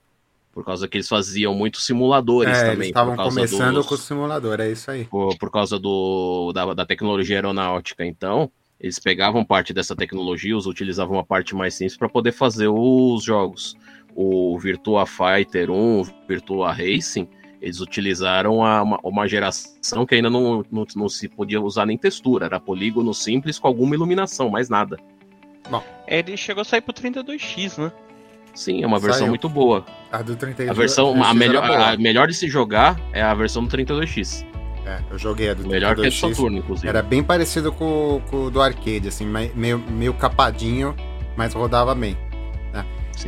Por 0.52 0.64
causa 0.66 0.86
que 0.86 0.98
eles 0.98 1.08
faziam 1.08 1.54
muitos 1.54 1.86
simuladores 1.86 2.52
É, 2.54 2.60
também. 2.60 2.74
eles 2.74 2.86
estavam 2.88 3.16
começando 3.16 3.74
dos- 3.76 3.86
com 3.86 3.94
o 3.94 3.98
simulador, 3.98 4.60
é 4.60 4.70
isso 4.70 4.90
aí. 4.90 5.04
por, 5.06 5.36
por 5.38 5.50
causa 5.50 5.78
do, 5.78 6.52
da, 6.54 6.74
da 6.74 6.84
tecnologia 6.84 7.36
aeronáutica. 7.36 8.04
Então, 8.04 8.50
eles 8.78 8.98
pegavam 8.98 9.42
parte 9.46 9.72
dessa 9.72 9.96
tecnologia, 9.96 10.54
os 10.54 10.66
utilizavam 10.66 11.16
uma 11.16 11.24
parte 11.24 11.54
mais 11.54 11.72
simples 11.74 11.96
para 11.96 12.08
poder 12.08 12.32
fazer 12.32 12.68
os 12.68 13.24
jogos. 13.24 13.74
O 14.14 14.58
Virtua 14.58 15.06
Fighter 15.06 15.70
1, 15.70 16.00
o 16.00 16.04
Virtua 16.28 16.70
Racing, 16.70 17.26
eles 17.62 17.80
utilizaram 17.80 18.62
a- 18.64 18.82
uma, 18.82 18.98
uma 19.02 19.26
geração 19.28 20.04
que 20.04 20.16
ainda 20.16 20.28
não, 20.28 20.62
não, 20.70 20.84
não 20.96 21.08
se 21.08 21.28
podia 21.28 21.60
usar 21.60 21.86
nem 21.86 21.96
textura, 21.96 22.44
era 22.46 22.58
polígono 22.60 23.14
simples 23.14 23.58
com 23.58 23.68
alguma 23.68 23.94
iluminação, 23.94 24.50
mais 24.50 24.68
nada. 24.68 24.98
Ele 26.06 26.36
chegou 26.36 26.60
a 26.60 26.64
sair 26.64 26.80
pro 26.82 26.92
32X, 26.92 27.78
né? 27.78 27.90
Sim, 28.54 28.82
é 28.82 28.86
uma 28.86 28.98
versão 28.98 29.20
Saiu. 29.20 29.28
muito 29.30 29.48
boa. 29.48 29.86
A 30.10 30.20
do 30.20 30.36
32 30.36 30.68
A 30.68 30.78
versão, 30.78 31.24
a 31.24 31.32
melhor, 31.32 31.64
a 31.64 31.96
melhor 31.96 32.28
de 32.28 32.34
se 32.34 32.48
jogar 32.48 33.00
é 33.12 33.22
a 33.22 33.32
versão 33.32 33.64
do 33.64 33.70
32X. 33.74 34.44
É, 34.84 34.98
eu 35.10 35.16
joguei 35.18 35.48
a 35.48 35.54
do 35.54 35.66
Melhor 35.66 35.94
que 35.94 36.00
a 36.00 36.04
do 36.04 36.10
32X. 36.10 36.34
Saturno, 36.34 36.58
inclusive. 36.58 36.88
Era 36.88 37.00
bem 37.02 37.22
parecido 37.22 37.72
com, 37.72 38.20
com 38.28 38.46
o 38.46 38.50
do 38.50 38.60
arcade, 38.60 39.08
assim, 39.08 39.24
meio, 39.54 39.78
meio 39.78 40.12
capadinho, 40.12 40.94
mas 41.36 41.54
rodava 41.54 41.94
bem. 41.94 42.18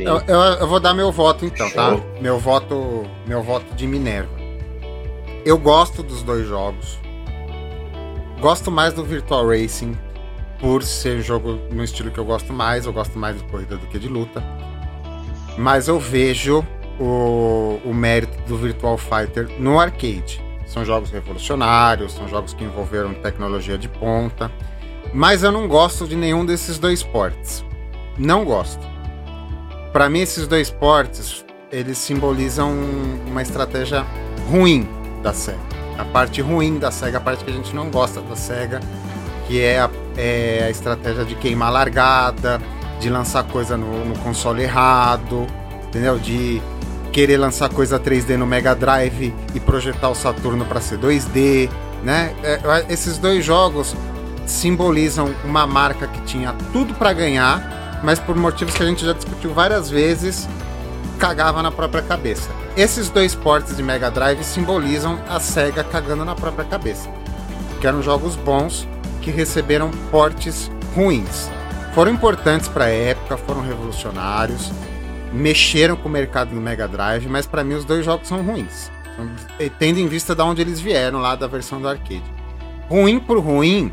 Eu, 0.03 0.21
eu, 0.27 0.39
eu 0.59 0.67
vou 0.67 0.79
dar 0.79 0.93
meu 0.93 1.11
voto 1.11 1.45
então, 1.45 1.69
tá? 1.69 1.89
Show. 1.91 2.03
Meu 2.21 2.37
voto, 2.39 3.05
meu 3.25 3.41
voto 3.41 3.73
de 3.75 3.87
Minerva. 3.87 4.33
Eu 5.45 5.57
gosto 5.57 6.03
dos 6.03 6.23
dois 6.23 6.47
jogos. 6.47 6.99
Gosto 8.39 8.69
mais 8.69 8.93
do 8.93 9.03
Virtual 9.03 9.47
Racing 9.47 9.97
por 10.59 10.83
ser 10.83 11.21
jogo 11.21 11.59
no 11.71 11.83
estilo 11.83 12.11
que 12.11 12.17
eu 12.17 12.25
gosto 12.25 12.51
mais. 12.51 12.85
Eu 12.85 12.93
gosto 12.93 13.17
mais 13.17 13.37
de 13.37 13.43
corrida 13.45 13.77
do 13.77 13.87
que 13.87 13.99
de 13.99 14.07
luta. 14.07 14.43
Mas 15.57 15.87
eu 15.87 15.99
vejo 15.99 16.65
o, 16.99 17.79
o 17.85 17.93
mérito 17.93 18.37
do 18.47 18.57
Virtual 18.57 18.97
Fighter 18.97 19.49
no 19.59 19.79
arcade. 19.79 20.43
São 20.65 20.83
jogos 20.83 21.11
revolucionários, 21.11 22.13
são 22.13 22.27
jogos 22.27 22.53
que 22.53 22.63
envolveram 22.63 23.13
tecnologia 23.13 23.77
de 23.77 23.87
ponta. 23.87 24.51
Mas 25.13 25.43
eu 25.43 25.51
não 25.51 25.67
gosto 25.67 26.07
de 26.07 26.15
nenhum 26.15 26.45
desses 26.45 26.77
dois 26.77 27.03
portes. 27.03 27.63
Não 28.17 28.43
gosto. 28.43 28.94
Para 29.95 30.09
mim, 30.09 30.19
esses 30.19 30.45
dois 30.45 30.69
portes, 30.69 31.45
eles 31.71 31.97
simbolizam 31.97 32.69
uma 33.25 33.41
estratégia 33.41 34.05
ruim 34.49 34.85
da 35.23 35.31
SEGA. 35.31 35.57
A 35.97 36.03
parte 36.03 36.41
ruim 36.41 36.77
da 36.77 36.91
SEGA, 36.91 37.17
a 37.17 37.21
parte 37.21 37.45
que 37.45 37.49
a 37.49 37.53
gente 37.53 37.73
não 37.73 37.89
gosta 37.89 38.19
da 38.19 38.35
SEGA, 38.35 38.81
que 39.47 39.61
é 39.61 39.79
a, 39.79 39.89
é 40.17 40.65
a 40.67 40.69
estratégia 40.69 41.23
de 41.23 41.33
queimar 41.35 41.71
largada, 41.71 42.61
de 42.99 43.09
lançar 43.09 43.45
coisa 43.45 43.77
no, 43.77 44.03
no 44.03 44.19
console 44.19 44.63
errado, 44.63 45.47
entendeu? 45.87 46.19
De 46.19 46.61
querer 47.13 47.37
lançar 47.37 47.69
coisa 47.69 47.97
3D 47.97 48.35
no 48.35 48.45
Mega 48.45 48.75
Drive 48.75 49.33
e 49.53 49.59
projetar 49.61 50.09
o 50.09 50.13
Saturno 50.13 50.65
para 50.65 50.81
ser 50.81 50.99
2D, 50.99 51.69
né? 52.03 52.35
É, 52.43 52.85
esses 52.89 53.17
dois 53.17 53.45
jogos 53.45 53.95
simbolizam 54.45 55.33
uma 55.45 55.65
marca 55.65 56.05
que 56.05 56.19
tinha 56.23 56.53
tudo 56.73 56.93
para 56.95 57.13
ganhar, 57.13 57.84
mas 58.05 58.19
por 58.19 58.35
motivos 58.35 58.75
que 58.75 58.83
a 58.83 58.85
gente 58.85 59.03
já 59.03 59.13
discutiu 59.13 59.51
várias 59.51 59.89
vezes, 59.89 60.47
cagava 61.17 61.63
na 61.63 61.71
própria 61.71 62.03
cabeça. 62.03 62.51
Esses 62.77 63.09
dois 63.09 63.33
portes 63.33 63.75
de 63.75 63.81
Mega 63.81 64.11
Drive 64.11 64.43
simbolizam 64.43 65.19
a 65.27 65.39
SEGA 65.39 65.83
cagando 65.83 66.23
na 66.23 66.35
própria 66.35 66.65
cabeça. 66.65 67.09
Que 67.81 67.87
eram 67.87 68.03
jogos 68.03 68.35
bons 68.35 68.87
que 69.21 69.31
receberam 69.31 69.89
portes 70.11 70.69
ruins. 70.95 71.49
Foram 71.95 72.11
importantes 72.11 72.67
para 72.67 72.85
a 72.85 72.89
época, 72.89 73.37
foram 73.37 73.61
revolucionários, 73.61 74.71
mexeram 75.33 75.95
com 75.95 76.07
o 76.07 76.11
mercado 76.11 76.49
do 76.49 76.61
Mega 76.61 76.87
Drive, 76.87 77.27
mas 77.27 77.47
para 77.47 77.63
mim 77.63 77.73
os 77.73 77.85
dois 77.85 78.05
jogos 78.05 78.27
são 78.27 78.43
ruins. 78.43 78.91
Tendo 79.79 79.99
em 79.99 80.07
vista 80.07 80.35
de 80.35 80.43
onde 80.43 80.61
eles 80.61 80.79
vieram 80.79 81.19
lá 81.19 81.35
da 81.35 81.47
versão 81.47 81.81
do 81.81 81.87
arcade. 81.87 82.23
Ruim 82.87 83.17
por 83.17 83.39
ruim, 83.39 83.91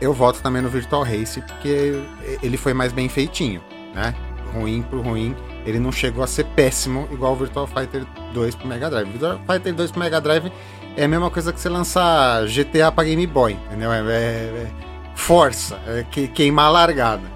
eu 0.00 0.12
voto 0.12 0.42
também 0.42 0.62
no 0.62 0.68
Virtual 0.68 1.02
Race, 1.02 1.40
porque 1.40 2.00
ele 2.42 2.56
foi 2.56 2.74
mais 2.74 2.92
bem 2.92 3.08
feitinho, 3.08 3.60
né? 3.94 4.14
Ruim 4.52 4.82
por 4.82 5.00
ruim, 5.00 5.34
ele 5.66 5.78
não 5.78 5.90
chegou 5.90 6.22
a 6.22 6.26
ser 6.26 6.44
péssimo 6.44 7.08
igual 7.10 7.32
o 7.32 7.36
Virtual 7.36 7.66
Fighter 7.66 8.04
2 8.32 8.54
pro 8.54 8.68
Mega 8.68 8.88
Drive. 8.88 9.08
Virtual 9.08 9.40
Fighter 9.46 9.74
2 9.74 9.90
pro 9.90 10.00
Mega 10.00 10.20
Drive 10.20 10.52
é 10.96 11.04
a 11.04 11.08
mesma 11.08 11.30
coisa 11.30 11.52
que 11.52 11.60
você 11.60 11.68
lançar 11.68 12.44
GTA 12.46 12.92
pra 12.92 13.04
Game 13.04 13.26
Boy, 13.26 13.56
entendeu? 13.66 13.92
É, 13.92 14.00
é, 14.00 14.12
é 14.12 14.70
força, 15.14 15.78
é 15.86 16.04
que, 16.08 16.28
queimar 16.28 16.66
a 16.66 16.70
largada. 16.70 17.34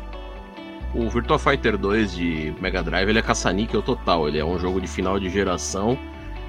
O 0.95 1.09
Virtua 1.09 1.39
Fighter 1.39 1.77
2 1.77 2.13
de 2.13 2.55
Mega 2.61 2.83
Drive 2.83 3.09
ele 3.09 3.19
é 3.19 3.23
caça-níquel 3.23 3.83
total. 3.83 4.27
Ele 4.27 4.39
é 4.39 4.45
um 4.45 4.59
jogo 4.59 4.81
de 4.81 4.87
final 4.87 5.19
de 5.21 5.29
geração 5.29 5.99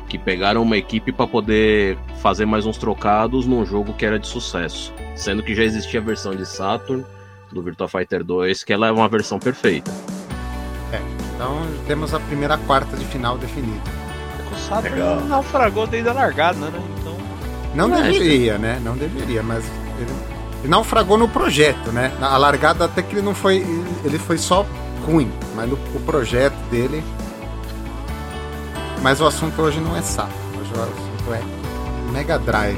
que 0.09 0.17
pegaram 0.17 0.63
uma 0.63 0.75
equipe 0.75 1.11
para 1.11 1.27
poder 1.27 1.97
fazer 2.21 2.45
mais 2.45 2.65
uns 2.65 2.77
trocados 2.77 3.45
num 3.45 3.63
jogo 3.65 3.93
que 3.93 4.05
era 4.05 4.17
de 4.19 4.27
sucesso. 4.27 4.91
Sendo 5.15 5.43
que 5.43 5.53
já 5.53 5.63
existia 5.63 5.99
a 5.99 6.03
versão 6.03 6.35
de 6.35 6.45
Saturn 6.45 7.05
do 7.51 7.61
Virtua 7.61 7.87
Fighter 7.87 8.23
2, 8.23 8.63
que 8.63 8.73
ela 8.73 8.87
é 8.87 8.91
uma 8.91 9.07
versão 9.07 9.39
perfeita. 9.39 9.91
É, 10.91 10.99
então 11.35 11.61
temos 11.87 12.13
a 12.13 12.19
primeira 12.19 12.57
quarta 12.57 12.97
de 12.97 13.05
final 13.05 13.37
definida. 13.37 13.81
O 14.51 14.57
Saturn 14.57 14.95
Legal. 14.95 15.21
naufragou 15.25 15.85
desde 15.85 16.09
a 16.09 16.13
largada, 16.13 16.59
né? 16.69 16.81
Então. 16.99 17.17
Não 17.75 17.95
É, 17.95 18.01
deveria, 18.01 18.57
né? 18.57 18.81
Não 18.83 18.97
deveria, 18.97 19.43
mas 19.43 19.63
ele, 19.99 20.11
ele 20.61 20.67
naufragou 20.67 21.17
no 21.17 21.27
projeto, 21.29 21.91
né? 21.91 22.11
A 22.19 22.35
largada 22.37 22.85
até 22.85 23.03
que 23.03 23.13
ele 23.13 23.21
não 23.21 23.35
foi. 23.35 23.57
Ele 24.03 24.17
foi 24.17 24.39
só 24.39 24.65
ruim, 25.05 25.31
mas 25.55 25.69
no, 25.69 25.75
o 25.75 25.99
projeto 26.03 26.57
dele. 26.71 27.03
Mas 29.01 29.21
o 29.21 29.25
assunto 29.25 29.61
hoje 29.61 29.79
não 29.79 29.95
é 29.95 30.01
SAP, 30.01 30.29
hoje 30.59 30.71
o 30.73 30.83
assunto 30.83 31.33
é 31.33 32.11
Mega 32.11 32.37
Drive. 32.37 32.77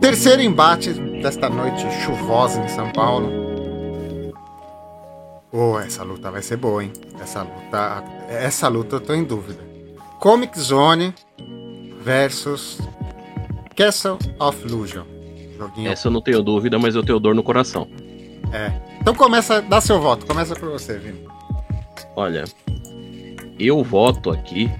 Terceiro 0.00 0.42
embate 0.42 0.94
desta 1.22 1.48
noite 1.48 1.86
chuvosa 2.02 2.60
em 2.60 2.68
São 2.68 2.90
Paulo. 2.90 3.30
Oh, 5.52 5.78
essa 5.78 6.02
luta 6.02 6.30
vai 6.30 6.42
ser 6.42 6.56
boa, 6.56 6.82
hein? 6.82 6.92
Essa 7.20 7.42
luta, 7.42 8.04
essa 8.28 8.66
luta 8.68 8.96
eu 8.96 9.00
tô 9.00 9.12
em 9.12 9.24
dúvida. 9.24 9.62
Comic 10.18 10.58
Zone 10.58 11.14
versus 12.00 12.78
Castle 13.76 14.18
of 14.38 14.66
Illusion. 14.66 15.04
Joguinho. 15.56 15.90
Essa 15.90 16.08
eu 16.08 16.12
não 16.12 16.22
tenho 16.22 16.42
dúvida, 16.42 16.78
mas 16.78 16.94
eu 16.94 17.02
tenho 17.02 17.20
dor 17.20 17.34
no 17.34 17.42
coração. 17.42 17.86
É. 18.52 18.72
Então 19.00 19.14
começa, 19.14 19.60
dá 19.60 19.80
seu 19.80 20.00
voto. 20.00 20.26
Começa 20.26 20.54
por 20.54 20.70
você, 20.70 20.98
Vini. 20.98 21.26
Olha, 22.16 22.44
eu 23.58 23.82
voto 23.84 24.30
aqui 24.30 24.70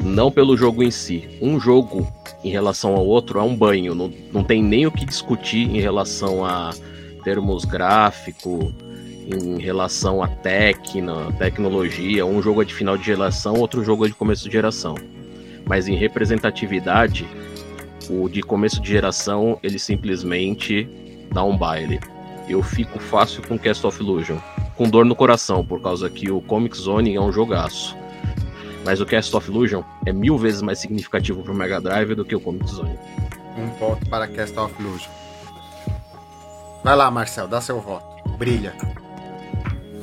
não 0.00 0.30
pelo 0.30 0.56
jogo 0.56 0.82
em 0.82 0.90
si. 0.90 1.28
Um 1.40 1.60
jogo 1.60 2.10
em 2.42 2.50
relação 2.50 2.94
ao 2.94 3.06
outro 3.06 3.38
é 3.38 3.42
um 3.42 3.54
banho. 3.54 3.94
Não, 3.94 4.12
não 4.32 4.42
tem 4.42 4.62
nem 4.62 4.86
o 4.86 4.92
que 4.92 5.04
discutir 5.04 5.68
em 5.68 5.80
relação 5.80 6.44
a 6.44 6.70
termos 7.22 7.64
gráfico, 7.64 8.72
em 9.26 9.58
relação 9.58 10.22
a 10.22 10.28
tecna, 10.28 11.32
tecnologia. 11.38 12.26
Um 12.26 12.42
jogo 12.42 12.62
é 12.62 12.64
de 12.64 12.74
final 12.74 12.96
de 12.96 13.04
geração, 13.04 13.54
outro 13.54 13.84
jogo 13.84 14.04
é 14.04 14.08
de 14.08 14.14
começo 14.14 14.44
de 14.44 14.52
geração. 14.52 14.94
Mas 15.66 15.88
em 15.88 15.94
representatividade, 15.94 17.26
o 18.08 18.28
de 18.28 18.42
começo 18.42 18.80
de 18.80 18.90
geração, 18.90 19.58
ele 19.62 19.78
simplesmente 19.78 20.88
dá 21.32 21.42
um 21.42 21.56
baile. 21.56 22.00
Eu 22.48 22.62
fico 22.62 22.98
fácil 22.98 23.42
com 23.42 23.58
Cast 23.58 23.86
of 23.86 24.00
Illusion. 24.00 24.38
Com 24.76 24.88
dor 24.88 25.04
no 25.04 25.16
coração, 25.16 25.64
por 25.64 25.80
causa 25.80 26.10
que 26.10 26.30
o 26.30 26.40
Comic 26.40 26.76
Zone 26.76 27.14
é 27.14 27.20
um 27.20 27.32
jogaço. 27.32 27.96
Mas 28.84 29.00
o 29.00 29.06
Cast 29.06 29.34
of 29.34 29.50
Illusion 29.50 29.82
é 30.04 30.12
mil 30.12 30.36
vezes 30.36 30.60
mais 30.60 30.78
significativo 30.78 31.42
para 31.42 31.52
o 31.52 31.54
Mega 31.54 31.80
Drive 31.80 32.14
do 32.14 32.24
que 32.24 32.36
o 32.36 32.40
Comic 32.40 32.68
Zone. 32.68 32.98
Um 33.56 33.68
ponto 33.78 34.06
para 34.10 34.28
Cast 34.28 34.58
of 34.58 34.74
Illusion. 34.78 35.10
Vai 36.82 36.96
lá, 36.96 37.10
Marcel, 37.10 37.48
dá 37.48 37.60
seu 37.60 37.80
voto. 37.80 38.06
Brilha. 38.36 38.74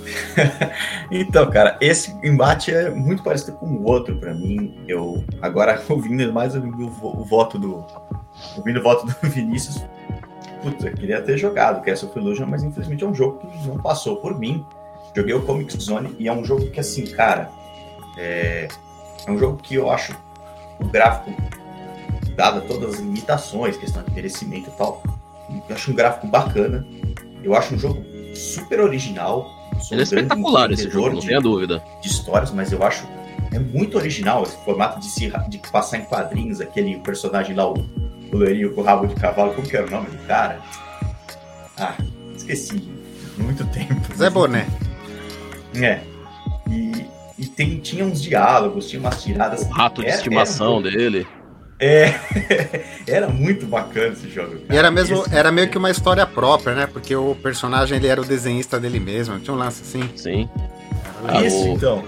então, 1.11 1.49
cara, 1.49 1.77
esse 1.81 2.15
embate 2.23 2.73
é 2.73 2.89
muito 2.89 3.23
parecido 3.23 3.53
com 3.53 3.67
o 3.67 3.83
outro 3.83 4.15
para 4.17 4.33
mim. 4.33 4.77
Eu 4.87 5.23
agora 5.41 5.81
ouvindo 5.89 6.31
mais 6.31 6.55
ouvindo 6.55 6.85
o, 6.85 7.23
voto 7.23 7.57
do 7.57 7.85
ouvindo 8.57 8.79
o 8.79 8.83
voto 8.83 9.05
do 9.05 9.15
Vinícius, 9.29 9.83
putz, 10.61 10.83
eu 10.83 10.93
queria 10.93 11.21
ter 11.21 11.37
jogado 11.37 11.83
Castle 11.83 12.09
of 12.09 12.19
Illusion, 12.19 12.47
mas 12.47 12.63
infelizmente 12.63 13.03
é 13.03 13.07
um 13.07 13.13
jogo 13.13 13.39
que 13.39 13.67
não 13.67 13.77
passou 13.77 14.17
por 14.17 14.37
mim. 14.37 14.65
Joguei 15.15 15.33
o 15.33 15.41
Comic 15.41 15.75
Zone 15.81 16.15
e 16.17 16.27
é 16.27 16.33
um 16.33 16.43
jogo 16.43 16.69
que 16.71 16.79
assim, 16.79 17.05
cara, 17.05 17.49
é, 18.17 18.67
é 19.27 19.31
um 19.31 19.37
jogo 19.37 19.57
que 19.57 19.75
eu 19.75 19.91
acho 19.91 20.15
o 20.79 20.85
gráfico, 20.85 21.31
dada 22.35 22.61
todas 22.61 22.95
as 22.95 22.99
limitações, 22.99 23.75
questão 23.75 24.01
de 24.03 24.11
merecimento 24.11 24.69
e 24.69 24.73
tal, 24.73 25.03
eu 25.69 25.75
acho 25.75 25.91
um 25.91 25.95
gráfico 25.95 26.27
bacana. 26.27 26.85
Eu 27.43 27.55
acho 27.55 27.75
um 27.75 27.79
jogo 27.79 28.03
super 28.35 28.79
original, 28.79 29.49
ele 29.89 30.01
é 30.01 30.03
espetacular 30.03 30.71
esse 30.71 30.89
jogo, 30.89 31.15
não 31.15 31.21
tenha 31.21 31.39
dúvida. 31.39 31.81
De 32.01 32.07
histórias, 32.07 32.51
mas 32.51 32.71
eu 32.71 32.83
acho 32.83 33.07
é 33.53 33.59
muito 33.59 33.97
original 33.97 34.43
esse 34.43 34.55
formato 34.63 34.99
de, 34.99 35.07
se, 35.07 35.31
de 35.49 35.57
passar 35.71 35.97
em 35.97 36.05
quadrinhos, 36.05 36.61
aquele 36.61 36.97
personagem 36.99 37.55
lá, 37.55 37.69
o, 37.69 37.73
o 38.31 38.37
loirinho 38.37 38.73
com 38.73 38.81
o 38.81 38.83
rabo 38.83 39.07
de 39.07 39.15
cavalo, 39.15 39.53
como 39.53 39.67
que 39.67 39.75
era 39.75 39.85
o 39.85 39.89
nome 39.89 40.09
do 40.09 40.17
cara? 40.25 40.59
Ah, 41.77 41.95
esqueci. 42.35 42.81
Muito 43.37 43.65
tempo. 43.67 44.15
Zé 44.15 44.29
Boné. 44.29 44.65
É. 45.75 45.99
E, 46.69 47.05
e 47.37 47.45
tem, 47.45 47.79
tinha 47.79 48.05
uns 48.05 48.21
diálogos, 48.21 48.89
tinha 48.89 48.99
umas 48.99 49.21
tiradas. 49.21 49.63
O 49.63 49.69
rato 49.69 50.01
de 50.01 50.07
era, 50.07 50.15
estimação 50.15 50.77
um... 50.77 50.81
dele. 50.81 51.27
É, 51.81 52.13
era 53.07 53.27
muito 53.27 53.65
bacana 53.65 54.13
esse 54.13 54.29
jogo. 54.29 54.51
Cara. 54.51 54.65
E 54.69 54.77
era 54.77 54.91
mesmo, 54.91 55.23
esse... 55.23 55.35
era 55.35 55.51
meio 55.51 55.67
que 55.67 55.79
uma 55.79 55.89
história 55.89 56.27
própria, 56.27 56.75
né? 56.75 56.85
Porque 56.85 57.15
o 57.15 57.33
personagem 57.33 57.97
ele 57.97 58.07
era 58.07 58.21
o 58.21 58.23
desenhista 58.23 58.79
dele 58.79 58.99
mesmo. 58.99 59.39
Tinha 59.39 59.55
um 59.55 59.57
lance 59.57 59.81
assim. 59.81 60.07
Sim. 60.15 60.47
Ah, 61.27 61.41
Isso, 61.41 61.71
o... 61.71 61.73
então. 61.73 62.03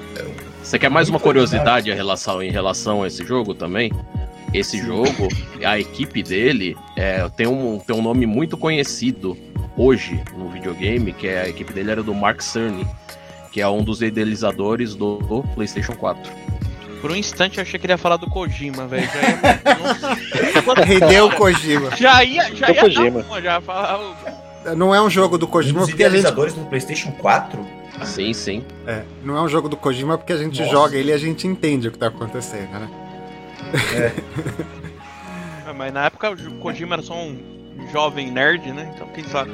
Você 0.61 0.77
quer 0.77 0.89
mais 0.89 1.09
uma 1.09 1.19
curiosidade 1.19 1.89
em 1.89 1.95
relação, 1.95 2.41
em 2.41 2.51
relação 2.51 3.01
a 3.01 3.07
esse 3.07 3.25
jogo 3.25 3.55
também? 3.55 3.91
Esse 4.53 4.77
Sim. 4.77 4.85
jogo, 4.85 5.27
a 5.65 5.79
equipe 5.79 6.21
dele 6.21 6.77
é, 6.95 7.27
tem, 7.29 7.47
um, 7.47 7.79
tem 7.79 7.95
um 7.95 8.01
nome 8.01 8.27
muito 8.27 8.55
conhecido 8.55 9.35
hoje 9.75 10.21
no 10.37 10.49
videogame, 10.49 11.11
que 11.11 11.27
é 11.27 11.41
a 11.41 11.49
equipe 11.49 11.73
dele 11.73 11.89
era 11.89 12.03
do 12.03 12.13
Mark 12.13 12.41
Cerny, 12.41 12.85
que 13.51 13.59
é 13.59 13.67
um 13.67 13.83
dos 13.83 14.03
idealizadores 14.03 14.93
do, 14.93 15.17
do 15.17 15.43
PlayStation 15.55 15.93
4. 15.93 16.31
Por 17.03 17.11
um 17.11 17.17
instante 17.17 17.57
eu 17.57 17.63
achei 17.63 17.77
que 17.77 17.85
ele 17.85 17.91
ia 17.91 17.97
falar 17.97 18.15
do 18.15 18.29
Kojima, 18.29 18.87
velho. 18.87 19.09
Rendeu 20.87 21.25
o 21.25 21.35
Kojima. 21.35 21.93
Já 21.97 22.23
ia, 22.23 22.55
já 22.55 22.69
ia 22.69 22.79
Kojima. 22.79 23.23
Não, 23.23 23.41
já 23.41 23.59
falava... 23.59 24.15
Não 24.77 24.95
é 24.95 25.01
um 25.01 25.09
jogo 25.09 25.37
do 25.37 25.45
Kojima. 25.45 25.81
Os 25.81 25.89
idealizadores 25.89 26.53
gente... 26.53 26.63
do 26.63 26.69
PlayStation 26.69 27.11
4? 27.11 27.59
Sim, 28.05 28.31
sim. 28.31 28.63
É, 28.87 29.03
não 29.21 29.35
é 29.35 29.41
um 29.41 29.49
jogo 29.49 29.67
do 29.67 29.75
Kojima 29.75 30.17
porque 30.17 30.31
a 30.31 30.37
gente 30.37 30.61
Nossa. 30.61 30.71
joga 30.71 30.95
ele 30.95 31.11
e 31.11 31.13
a 31.13 31.17
gente 31.17 31.45
entende 31.45 31.89
o 31.89 31.91
que 31.91 31.97
tá 31.97 32.07
acontecendo, 32.07 32.71
né? 32.71 32.89
É. 33.93 35.67
é. 35.69 35.73
mas 35.73 35.93
na 35.93 36.05
época 36.05 36.31
o 36.31 36.53
Kojima 36.59 36.95
era 36.95 37.03
só 37.03 37.15
um 37.15 37.37
jovem 37.91 38.31
nerd, 38.31 38.71
né? 38.71 38.93
Então 38.95 39.09
quem 39.09 39.25
sabe. 39.25 39.51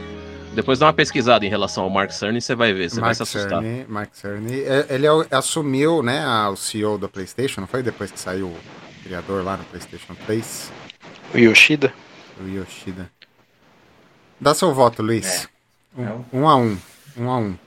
Depois 0.60 0.78
dá 0.78 0.88
uma 0.88 0.94
pesquisada 0.94 1.46
em 1.46 1.50
relação 1.50 1.86
ao 1.86 1.90
Mark 1.90 2.12
Cerny, 2.12 2.42
você 2.42 2.54
vai 2.54 2.74
ver, 2.74 2.90
você 2.90 3.00
Mark 3.00 3.06
vai 3.06 3.16
se 3.16 3.24
assustar. 3.24 3.62
Cerny, 3.62 3.86
Mark 3.88 4.10
Cerny, 4.14 4.60
é, 4.60 4.88
ele 4.90 5.08
é 5.08 5.10
assumiu, 5.32 6.04
né, 6.04 6.22
o 6.50 6.58
CEO 6.58 6.98
da 6.98 7.08
PlayStation, 7.08 7.62
não 7.62 7.68
foi 7.68 7.82
depois 7.82 8.12
que 8.12 8.20
saiu 8.20 8.48
o 8.48 8.58
criador 9.02 9.42
lá 9.42 9.56
no 9.56 9.64
PlayStation 9.64 10.14
3? 10.26 10.72
O 11.34 11.38
Yoshida. 11.38 11.94
O 12.42 12.46
Yoshida. 12.46 13.10
Dá 14.38 14.54
seu 14.54 14.74
voto, 14.74 15.02
Luiz. 15.02 15.48
É. 15.98 16.02
Um, 16.02 16.42
um, 16.42 16.50
a 16.50 16.58
um. 16.58 16.78
Um 17.16 17.30
a 17.30 17.38
um. 17.38 17.58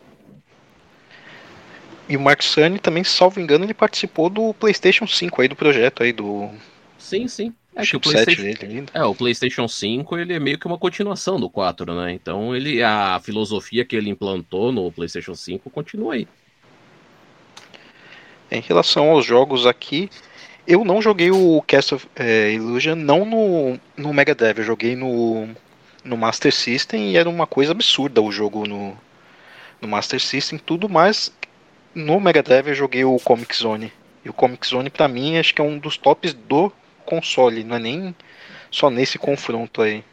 E 2.11 2.14
o 2.14 2.20
Mark 2.20 2.43
Cerny 2.43 2.78
também, 2.78 3.05
salvo 3.05 3.40
engano, 3.40 3.64
ele 3.64 3.72
participou 3.72 4.28
do 4.28 4.53
PlayStation 4.53 5.07
5 5.07 5.40
aí, 5.40 5.49
do 5.49 5.57
projeto 5.57 6.03
aí 6.03 6.12
do... 6.12 6.51
Sim, 6.99 7.26
sim. 7.26 7.55
É 7.75 7.87
que 7.87 7.97
o 7.97 8.01
PlayStation, 8.01 8.43
dele 8.43 8.87
é, 8.93 9.03
o 9.03 9.14
PlayStation 9.14 9.66
5 9.66 10.18
ele 10.18 10.35
é 10.35 10.39
meio 10.39 10.59
que 10.59 10.66
uma 10.66 10.77
continuação 10.77 11.41
do 11.41 11.49
4, 11.49 11.95
né? 11.95 12.12
Então 12.12 12.55
ele 12.55 12.83
a 12.83 13.18
filosofia 13.23 13.85
que 13.85 13.97
ele 13.97 14.11
implantou 14.11 14.70
no 14.70 14.93
PlayStation 14.93 15.35
5 15.35 15.70
continua 15.70 16.14
aí. 16.14 16.29
Em 18.51 18.61
relação 18.61 19.11
aos 19.11 19.25
jogos 19.25 19.66
aqui, 19.66 20.11
eu 20.66 20.85
não 20.85 21.01
joguei 21.01 21.31
o 21.31 21.62
Cast 21.62 21.95
of 21.95 22.07
é, 22.14 22.53
Illusion 22.53 22.95
não 22.95 23.25
no, 23.25 23.81
no 23.97 24.12
Mega 24.12 24.35
Drive, 24.35 24.59
eu 24.59 24.64
joguei 24.64 24.95
no, 24.95 25.49
no 26.05 26.16
Master 26.16 26.53
System 26.53 27.12
e 27.12 27.16
era 27.16 27.29
uma 27.29 27.47
coisa 27.47 27.73
absurda 27.73 28.20
o 28.20 28.31
jogo 28.31 28.66
no, 28.66 28.95
no 29.81 29.89
Master 29.89 30.20
System, 30.20 30.59
tudo 30.59 30.91
mais 30.91 31.33
no 31.95 32.20
Mega 32.20 32.43
Drive 32.43 32.68
eu 32.68 32.75
joguei 32.75 33.05
o 33.05 33.18
Comic 33.18 33.57
Zone. 33.57 33.93
E 34.25 34.29
o 34.29 34.33
Comic 34.33 34.66
Zone 34.66 34.91
para 34.91 35.09
mim 35.09 35.39
acho 35.39 35.55
que 35.55 35.61
é 35.61 35.64
um 35.64 35.79
dos 35.79 35.97
tops 35.97 36.33
do 36.33 36.73
console, 37.03 37.64
não 37.64 37.76
é 37.76 37.78
nem 37.78 38.14
só 38.70 38.90
nesse 38.90 39.18
confronto 39.18 39.82
aí. 39.82 40.05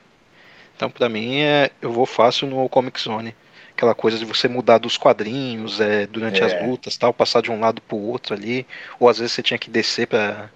Então, 0.76 0.90
para 0.90 1.10
mim, 1.10 1.40
é, 1.40 1.72
eu 1.82 1.92
vou 1.92 2.06
fácil 2.06 2.48
no 2.48 2.68
Comic 2.70 3.02
Zone. 3.02 3.36
Aquela 3.72 3.96
coisa 3.96 4.18
de 4.18 4.26
você 4.26 4.48
mudar 4.48 4.78
dos 4.78 4.98
quadrinhos 4.98 5.80
é, 5.80 6.06
durante 6.08 6.42
é. 6.42 6.46
as 6.46 6.68
lutas, 6.68 6.98
tal, 6.98 7.14
passar 7.14 7.42
de 7.42 7.52
um 7.52 7.60
lado 7.60 7.82
pro 7.82 7.98
outro 7.98 8.34
ali. 8.34 8.66
Ou 9.00 9.10
às 9.10 9.18
vezes 9.20 9.34
você 9.34 9.42
tinha 9.42 9.58
que 9.58 9.70
descer 9.70 10.08
pra. 10.08 10.50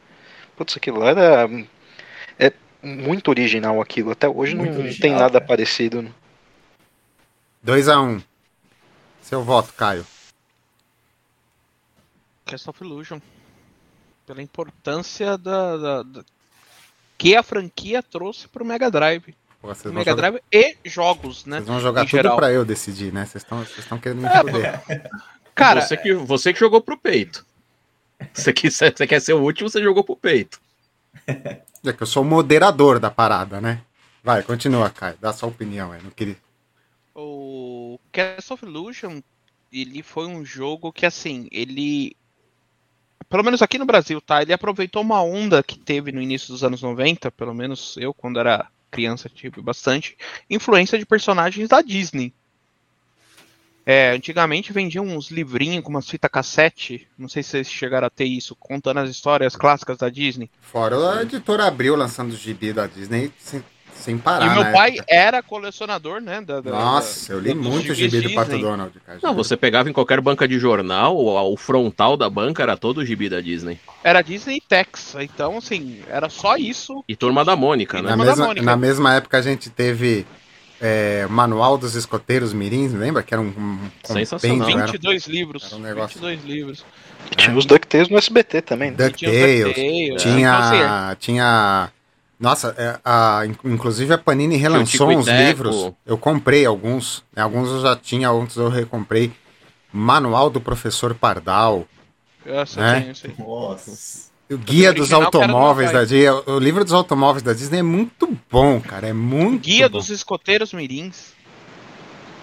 Putz, 0.55 0.77
aquilo 0.77 0.99
lá 0.99 1.09
era. 1.09 1.49
É 2.39 2.53
muito 2.81 3.29
original 3.29 3.81
aquilo. 3.81 4.11
Até 4.11 4.27
hoje 4.27 4.55
muito 4.55 4.73
não 4.73 4.81
original, 4.81 5.01
tem 5.01 5.11
nada 5.11 5.39
cara. 5.39 5.45
parecido. 5.45 6.13
2x1. 7.65 8.17
Um. 8.17 8.21
Seu 9.21 9.41
voto, 9.41 9.73
Caio. 9.73 10.05
Cast 12.45 12.69
of 12.69 12.83
Illusion 12.83 13.19
pela 14.25 14.41
importância 14.41 15.37
da, 15.37 15.77
da, 15.77 16.03
da, 16.03 16.23
que 17.17 17.35
a 17.35 17.43
franquia 17.43 18.01
trouxe 18.01 18.47
pro 18.47 18.65
Mega 18.65 18.89
Drive. 18.89 19.35
Pô, 19.61 19.67
Mega 19.67 20.11
jogar... 20.11 20.15
Drive 20.15 20.43
e 20.51 20.77
jogos, 20.83 21.45
né? 21.45 21.57
Vocês 21.57 21.67
vão 21.67 21.79
jogar 21.79 22.01
tudo 22.01 22.11
geral. 22.11 22.35
pra 22.35 22.51
eu 22.51 22.65
decidir, 22.65 23.13
né? 23.13 23.25
Vocês 23.25 23.45
estão 23.77 23.97
querendo 23.97 24.21
me 24.21 24.27
é, 24.27 25.09
Cara, 25.55 25.81
você 25.81 25.95
que, 25.95 26.13
você 26.13 26.53
que 26.53 26.59
jogou 26.59 26.81
pro 26.81 26.97
peito. 26.97 27.45
Você, 28.33 28.51
que, 28.51 28.69
você 28.69 28.91
quer 28.91 29.21
ser 29.21 29.33
o 29.33 29.41
último, 29.41 29.69
você 29.69 29.81
jogou 29.81 30.03
pro 30.03 30.15
peito. 30.15 30.59
É 31.85 31.91
que 31.91 32.01
eu 32.01 32.07
sou 32.07 32.23
o 32.23 32.25
moderador 32.25 32.99
da 32.99 33.11
parada, 33.11 33.59
né? 33.59 33.81
Vai, 34.23 34.41
continua, 34.41 34.89
Caio. 34.89 35.17
Dá 35.19 35.33
sua 35.33 35.49
opinião 35.49 35.91
aí. 35.91 36.01
Não 36.01 36.11
queria... 36.11 36.37
O 37.13 37.99
Castle 38.11 38.53
of 38.53 38.65
Illusion, 38.65 39.21
ele 39.71 40.01
foi 40.01 40.27
um 40.27 40.45
jogo 40.45 40.93
que, 40.93 41.05
assim, 41.05 41.47
ele 41.51 42.15
pelo 43.29 43.43
menos 43.43 43.61
aqui 43.61 43.77
no 43.77 43.85
Brasil, 43.85 44.21
tá? 44.21 44.41
Ele 44.41 44.53
aproveitou 44.53 45.01
uma 45.01 45.21
onda 45.21 45.63
que 45.63 45.77
teve 45.77 46.11
no 46.11 46.21
início 46.21 46.49
dos 46.49 46.63
anos 46.63 46.81
90, 46.81 47.31
pelo 47.31 47.53
menos 47.53 47.95
eu, 47.97 48.13
quando 48.13 48.39
era 48.39 48.67
criança, 48.91 49.27
tive 49.27 49.61
bastante 49.61 50.15
influência 50.49 50.97
de 50.97 51.05
personagens 51.05 51.67
da 51.67 51.81
Disney. 51.81 52.33
É, 53.85 54.11
antigamente 54.11 54.71
vendiam 54.71 55.05
uns 55.05 55.29
livrinhos 55.29 55.83
com 55.83 55.89
umas 55.89 56.09
fita 56.09 56.29
cassete, 56.29 57.05
não 57.17 57.27
sei 57.27 57.43
se 57.43 57.49
vocês 57.49 57.69
chegaram 57.69 58.07
a 58.07 58.09
ter 58.09 58.23
isso, 58.23 58.55
contando 58.55 58.99
as 58.99 59.09
histórias 59.09 59.57
clássicas 59.57 59.97
da 59.97 60.09
Disney. 60.09 60.49
Fora 60.61 61.19
a 61.19 61.23
editora 61.23 61.65
Abril 61.67 61.95
lançando 61.95 62.31
o 62.31 62.37
gibi 62.37 62.71
da 62.71 62.87
Disney, 62.87 63.29
sem 64.03 64.17
parar. 64.17 64.45
E 64.45 64.49
meu 64.49 64.63
na 64.65 64.71
pai 64.71 64.91
época. 64.91 65.05
era 65.07 65.41
colecionador, 65.41 66.19
né? 66.21 66.41
da- 66.41 66.59
da- 66.61 66.71
Nossa, 66.71 67.31
eu 67.31 67.39
li 67.39 67.53
muito 67.53 67.93
gibis 67.93 68.11
gibi 68.21 68.27
do 68.29 68.35
Pato. 68.35 68.57
Donald, 68.57 68.93
cara. 69.05 69.19
Não, 69.23 69.33
você 69.33 69.55
pegava 69.55 69.89
em 69.89 69.93
qualquer 69.93 70.19
banca 70.19 70.47
de 70.47 70.59
jornal, 70.59 71.15
o, 71.17 71.53
o 71.53 71.57
frontal 71.57 72.17
da 72.17 72.29
banca 72.29 72.61
era 72.61 72.75
todo 72.75 72.97
o 72.99 73.05
gibi 73.05 73.29
da 73.29 73.39
Disney. 73.39 73.79
Era 74.03 74.21
Disney 74.21 74.61
Tex. 74.67 75.15
Então, 75.19 75.57
assim, 75.57 76.01
era 76.09 76.29
só 76.29 76.57
isso. 76.57 77.03
E 77.07 77.15
Turma 77.15 77.45
da 77.45 77.55
Mônica, 77.55 78.01
Na 78.01 78.15
né? 78.15 78.17
Da 78.17 78.25
mesma, 78.31 78.45
Mônica. 78.47 78.65
na 78.65 78.75
mesma 78.75 79.13
época 79.15 79.37
a 79.37 79.41
gente 79.41 79.69
teve 79.69 80.25
é, 80.81 81.25
Manual 81.29 81.77
dos 81.77 81.95
Escoteiros 81.95 82.51
Mirins, 82.53 82.91
lembra? 82.93 83.23
Que 83.23 83.33
era 83.33 83.41
um, 83.41 83.47
um 83.57 83.79
Sensacional. 84.03 84.57
compêndio, 84.59 84.81
era 84.83 84.91
22 84.91 85.27
livros. 85.27 85.63
era 85.67 85.75
um 85.75 85.79
negócio- 85.79 86.19
22 86.19 86.43
livros. 86.43 86.85
Tinha 87.37 87.55
os 87.55 87.65
DuckTales 87.65 88.09
no 88.09 88.17
SBT 88.17 88.61
também, 88.61 88.91
né? 88.91 88.97
E 89.07 89.11
tinha 89.11 89.31
DuckTales, 89.31 89.71
assim, 89.71 90.15
tinha, 90.17 91.15
tinha... 91.19 91.89
Nossa, 92.39 92.73
é, 92.77 92.99
a, 93.05 93.45
in- 93.45 93.55
inclusive 93.73 94.13
a 94.13 94.17
Panini 94.17 94.57
relançou 94.57 95.09
uns 95.09 95.27
livros. 95.27 95.91
Eu 96.05 96.17
comprei 96.17 96.65
alguns. 96.65 97.23
né, 97.35 97.41
Alguns 97.41 97.69
eu 97.69 97.81
já 97.81 97.95
tinha, 97.95 98.31
outros 98.31 98.57
eu 98.57 98.69
recomprei. 98.69 99.31
Manual 99.91 100.49
do 100.49 100.59
Professor 100.59 101.13
Pardal. 101.15 101.87
É? 102.45 102.65
tenho, 102.99 103.11
isso 103.11 103.27
aí. 103.27 103.35
Nossa. 103.37 104.31
O 104.51 104.57
Guia 104.57 104.91
dos 104.91 105.11
original 105.11 105.23
Automóveis 105.23 105.91
da 105.91 106.01
Disney. 106.03 106.29
O 106.29 106.59
livro 106.59 106.83
dos 106.83 106.93
automóveis 106.93 107.41
da 107.43 107.53
Disney 107.53 107.79
é 107.79 107.83
muito 107.83 108.37
bom, 108.51 108.81
cara. 108.81 109.07
É 109.07 109.13
muito 109.13 109.63
Guia 109.63 109.87
bom. 109.87 109.97
dos 109.97 110.09
Escoteiros 110.09 110.73
Mirins. 110.73 111.31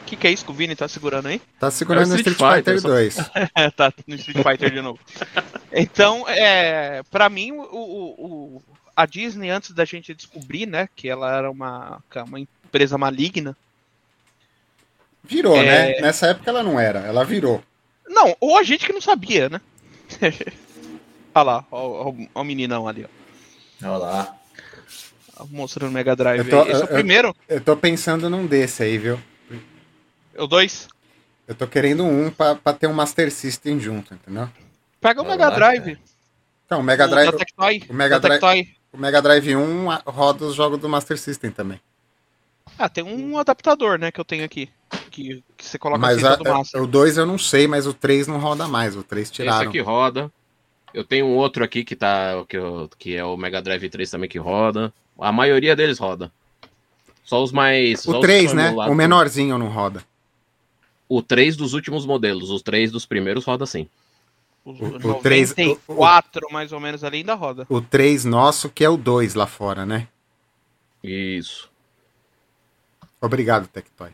O 0.02 0.04
que, 0.10 0.16
que 0.16 0.26
é 0.26 0.32
isso 0.32 0.44
que 0.44 0.50
o 0.50 0.54
Vini 0.54 0.74
tá 0.74 0.88
segurando 0.88 1.26
aí? 1.28 1.40
Tá 1.60 1.70
segurando 1.70 2.10
É 2.10 2.14
o 2.14 2.16
Street 2.16 2.34
Street 2.36 2.54
Fighter 2.64 2.74
Fighter, 2.74 2.80
só- 2.80 2.88
2. 2.88 3.18
É, 3.54 3.70
tá 3.70 3.92
no 4.08 4.14
Street 4.16 4.38
Fighter 4.44 4.70
de 4.72 4.80
novo. 4.80 4.98
Então, 5.72 6.24
é, 6.28 7.02
para 7.10 7.28
mim, 7.28 7.52
o, 7.52 7.62
o- 7.62 8.56
o- 8.56 8.62
a 9.02 9.06
Disney, 9.06 9.50
antes 9.50 9.70
da 9.72 9.84
gente 9.84 10.14
descobrir, 10.14 10.66
né, 10.66 10.88
que 10.94 11.08
ela 11.08 11.34
era 11.36 11.50
uma, 11.50 12.02
uma 12.26 12.40
empresa 12.40 12.96
maligna. 12.98 13.56
Virou, 15.22 15.56
É. 15.56 15.64
né? 15.94 16.00
Nessa 16.00 16.28
época 16.28 16.50
ela 16.50 16.62
não 16.62 16.78
era, 16.78 17.00
ela 17.00 17.24
virou. 17.24 17.62
Não, 18.08 18.36
ou 18.40 18.56
a 18.58 18.62
gente 18.62 18.84
que 18.86 18.92
não 18.92 19.00
sabia, 19.00 19.48
né? 19.48 19.60
Olha 21.34 21.42
lá, 21.44 21.64
ó, 21.70 22.08
ó, 22.08 22.14
ó 22.34 22.40
o 22.40 22.44
meninão 22.44 22.88
ali, 22.88 23.04
ó. 23.06 23.86
Olha 23.88 23.98
lá. 23.98 24.36
Mostrando 25.50 25.88
o 25.90 25.92
Mega 25.94 26.14
Drive 26.14 26.40
Eu 26.40 26.50
tô-. 26.50 26.62
Esse 26.62 26.72
é 26.72 26.74
o 26.74 26.78
eu- 26.78 26.80
eu- 26.82 26.88
primeiro, 26.88 27.36
Eu 27.48 27.60
tô 27.62 27.76
pensando 27.76 28.28
num 28.28 28.46
desse 28.46 28.82
aí, 28.82 28.98
viu? 28.98 29.18
é 30.34 30.42
o 30.42 30.46
dois. 30.46 30.88
Eu 31.48 31.54
tô 31.54 31.66
querendo 31.66 32.04
um 32.04 32.30
pra, 32.30 32.54
pra 32.54 32.72
ter 32.72 32.86
um 32.86 32.92
Master 32.92 33.30
System 33.32 33.80
junto, 33.80 34.12
entendeu? 34.14 34.48
Pega 35.00 35.22
o 35.22 35.24
Mega 35.26 35.50
Drive. 35.50 35.98
Então, 36.66 36.80
o 36.80 36.82
Mega 36.82 37.06
o 37.06 37.08
Drive, 37.08 37.36
Tectoy. 37.36 37.84
o 37.88 37.94
Mega 37.94 38.20
Drive-. 38.20 38.76
O 38.92 38.98
Mega 38.98 39.20
Drive 39.22 39.54
1 39.56 39.90
a- 39.90 40.02
roda 40.06 40.44
os 40.44 40.54
jogos 40.54 40.78
do 40.78 40.88
Master 40.88 41.18
System 41.18 41.50
também. 41.50 41.80
Ah, 42.78 42.88
tem 42.88 43.04
um 43.04 43.36
adaptador, 43.38 43.98
né, 43.98 44.10
que 44.10 44.20
eu 44.20 44.24
tenho 44.24 44.44
aqui. 44.44 44.68
Que, 45.10 45.42
que 45.56 45.64
você 45.64 45.78
coloca 45.78 46.00
Mas 46.00 46.24
a- 46.24 46.36
do 46.36 46.44
Master. 46.44 46.82
o 46.82 46.86
2 46.86 47.16
eu 47.16 47.26
não 47.26 47.38
sei, 47.38 47.66
mas 47.66 47.86
o 47.86 47.92
3 47.94 48.26
não 48.26 48.38
roda 48.38 48.66
mais. 48.66 48.96
O 48.96 49.02
3 49.02 49.26
Esse 49.28 49.32
tiraram. 49.32 49.68
aqui 49.68 49.80
roda. 49.80 50.30
Eu 50.92 51.04
tenho 51.04 51.26
um 51.26 51.36
outro 51.36 51.62
aqui 51.62 51.84
que 51.84 51.94
tá. 51.94 52.44
Que, 52.48 52.56
que 52.98 53.16
é 53.16 53.24
o 53.24 53.36
Mega 53.36 53.62
Drive 53.62 53.88
3 53.88 54.10
também 54.10 54.28
que 54.28 54.38
roda. 54.38 54.92
A 55.18 55.30
maioria 55.30 55.76
deles 55.76 55.98
roda. 55.98 56.32
Só 57.24 57.42
os 57.42 57.52
mais. 57.52 58.04
O 58.06 58.14
os 58.16 58.20
3, 58.20 58.50
que 58.50 58.56
né? 58.56 58.70
O 58.72 58.94
menorzinho 58.94 59.56
não 59.58 59.68
roda. 59.68 60.02
O 61.08 61.22
3 61.22 61.56
dos 61.56 61.74
últimos 61.74 62.04
modelos. 62.06 62.50
Os 62.50 62.62
3 62.62 62.90
dos 62.90 63.06
primeiros 63.06 63.44
roda 63.44 63.66
sim. 63.66 63.88
Os 64.64 64.78
o- 64.80 64.84
o 64.86 65.14
três- 65.22 65.50
94, 65.56 66.48
mais 66.52 66.72
ou 66.72 66.80
menos, 66.80 67.02
ali 67.02 67.18
ainda 67.18 67.34
roda. 67.34 67.66
O 67.68 67.80
3 67.80 68.24
nosso, 68.24 68.68
que 68.68 68.84
é 68.84 68.88
o 68.88 68.96
2 68.96 69.34
lá 69.34 69.46
fora, 69.46 69.86
né? 69.86 70.06
Isso. 71.02 71.70
Obrigado, 73.20 73.66
Tectoy. 73.68 74.10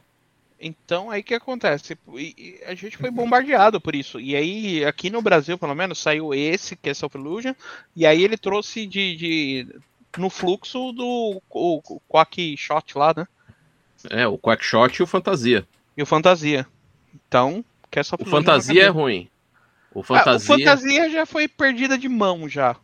Então, 0.58 1.10
aí 1.10 1.20
o 1.20 1.24
que 1.24 1.34
acontece? 1.34 1.98
E- 2.14 2.34
e 2.60 2.64
a 2.64 2.74
gente 2.74 2.96
foi 2.96 3.10
bombardeado 3.10 3.80
por 3.80 3.94
isso. 3.94 4.18
E 4.18 4.34
aí, 4.34 4.84
aqui 4.84 5.10
no 5.10 5.20
Brasil, 5.20 5.58
pelo 5.58 5.74
menos, 5.74 5.98
saiu 5.98 6.32
esse, 6.32 6.74
que 6.76 6.88
é 6.88 6.94
Self 6.94 7.16
Illusion. 7.18 7.52
E 7.94 8.06
aí 8.06 8.22
ele 8.22 8.36
trouxe 8.38 8.86
de. 8.86 9.16
de- 9.16 9.76
no 10.16 10.30
fluxo 10.30 10.92
do 10.92 11.42
o, 11.50 11.82
o 11.94 12.00
Quack 12.08 12.56
Shot 12.56 12.96
lá, 12.96 13.12
né? 13.14 13.28
É, 14.08 14.26
o 14.26 14.38
Quackshot 14.38 14.98
e 14.98 15.02
o 15.02 15.06
Fantasia. 15.06 15.66
E 15.94 16.02
o 16.02 16.06
Fantasia. 16.06 16.66
Então, 17.14 17.62
que 17.90 17.98
é 17.98 18.02
Self 18.02 18.24
O 18.24 18.26
Fantasia 18.26 18.84
é 18.84 18.88
ruim. 18.88 19.28
O 19.96 20.00
Ah, 20.00 20.04
Fantasia. 20.04 20.54
o 20.54 20.58
Fantasia 20.58 21.10
já 21.10 21.24
foi 21.24 21.48
perdida 21.48 21.96
de 21.96 22.06
mão 22.08 22.46
já. 22.48 22.76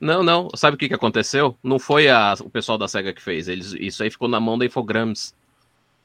Não, 0.00 0.22
não. 0.22 0.48
Sabe 0.54 0.76
o 0.76 0.78
que, 0.78 0.88
que 0.88 0.94
aconteceu? 0.94 1.54
Não 1.62 1.78
foi 1.78 2.08
a- 2.08 2.34
o 2.40 2.48
pessoal 2.48 2.78
da 2.78 2.88
SEGA 2.88 3.12
que 3.12 3.20
fez. 3.20 3.48
Eles, 3.48 3.74
isso 3.78 4.02
aí 4.02 4.10
ficou 4.10 4.28
na 4.28 4.40
mão 4.40 4.56
da 4.56 4.64
Infogrames. 4.64 5.34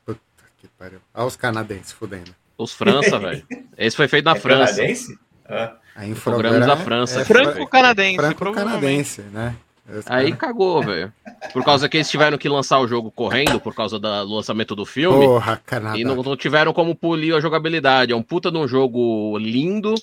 Puta 0.06 0.20
que 0.60 0.68
pariu. 0.78 1.00
Olha 1.14 1.26
os 1.28 1.36
canadenses 1.38 1.92
fudendo. 1.94 2.36
Os 2.58 2.74
França, 2.74 3.18
velho. 3.20 3.46
Esse 3.78 3.96
foi 3.96 4.08
feito 4.08 4.26
na 4.26 4.32
É 4.32 4.40
França. 4.40 4.76
canadense? 4.76 5.18
Ah, 5.48 5.76
A 5.96 6.06
Infogrames 6.08 6.58
Infograma 6.58 6.66
da 6.66 6.76
França. 6.78 7.22
é 7.22 7.26
Franco-canadense, 7.26 8.18
franco-canadense, 8.18 9.22
né? 9.22 9.56
Esse 9.90 10.12
Aí 10.12 10.32
cara- 10.32 10.38
cagou, 10.38 10.82
velho. 10.82 11.14
Por 11.52 11.64
causa 11.64 11.88
que 11.88 11.98
eles 11.98 12.10
tiveram 12.10 12.38
que 12.38 12.48
lançar 12.50 12.80
o 12.80 12.88
jogo 12.88 13.12
correndo, 13.12 13.60
por 13.60 13.76
causa 13.76 14.00
do 14.00 14.08
lançamento 14.34 14.76
do 14.76 14.86
filme. 14.86 15.26
Porra, 15.26 15.62
Canadá. 15.66 15.98
E 15.98 16.04
não, 16.04 16.16
não 16.16 16.36
tiveram 16.38 16.74
como 16.74 16.96
polir 16.96 17.36
a 17.36 17.40
jogabilidade. 17.42 18.12
É 18.12 18.16
um 18.16 18.24
puta 18.24 18.50
de 18.50 18.58
um 18.58 18.68
jogo 18.68 19.38
lindo, 19.38 19.94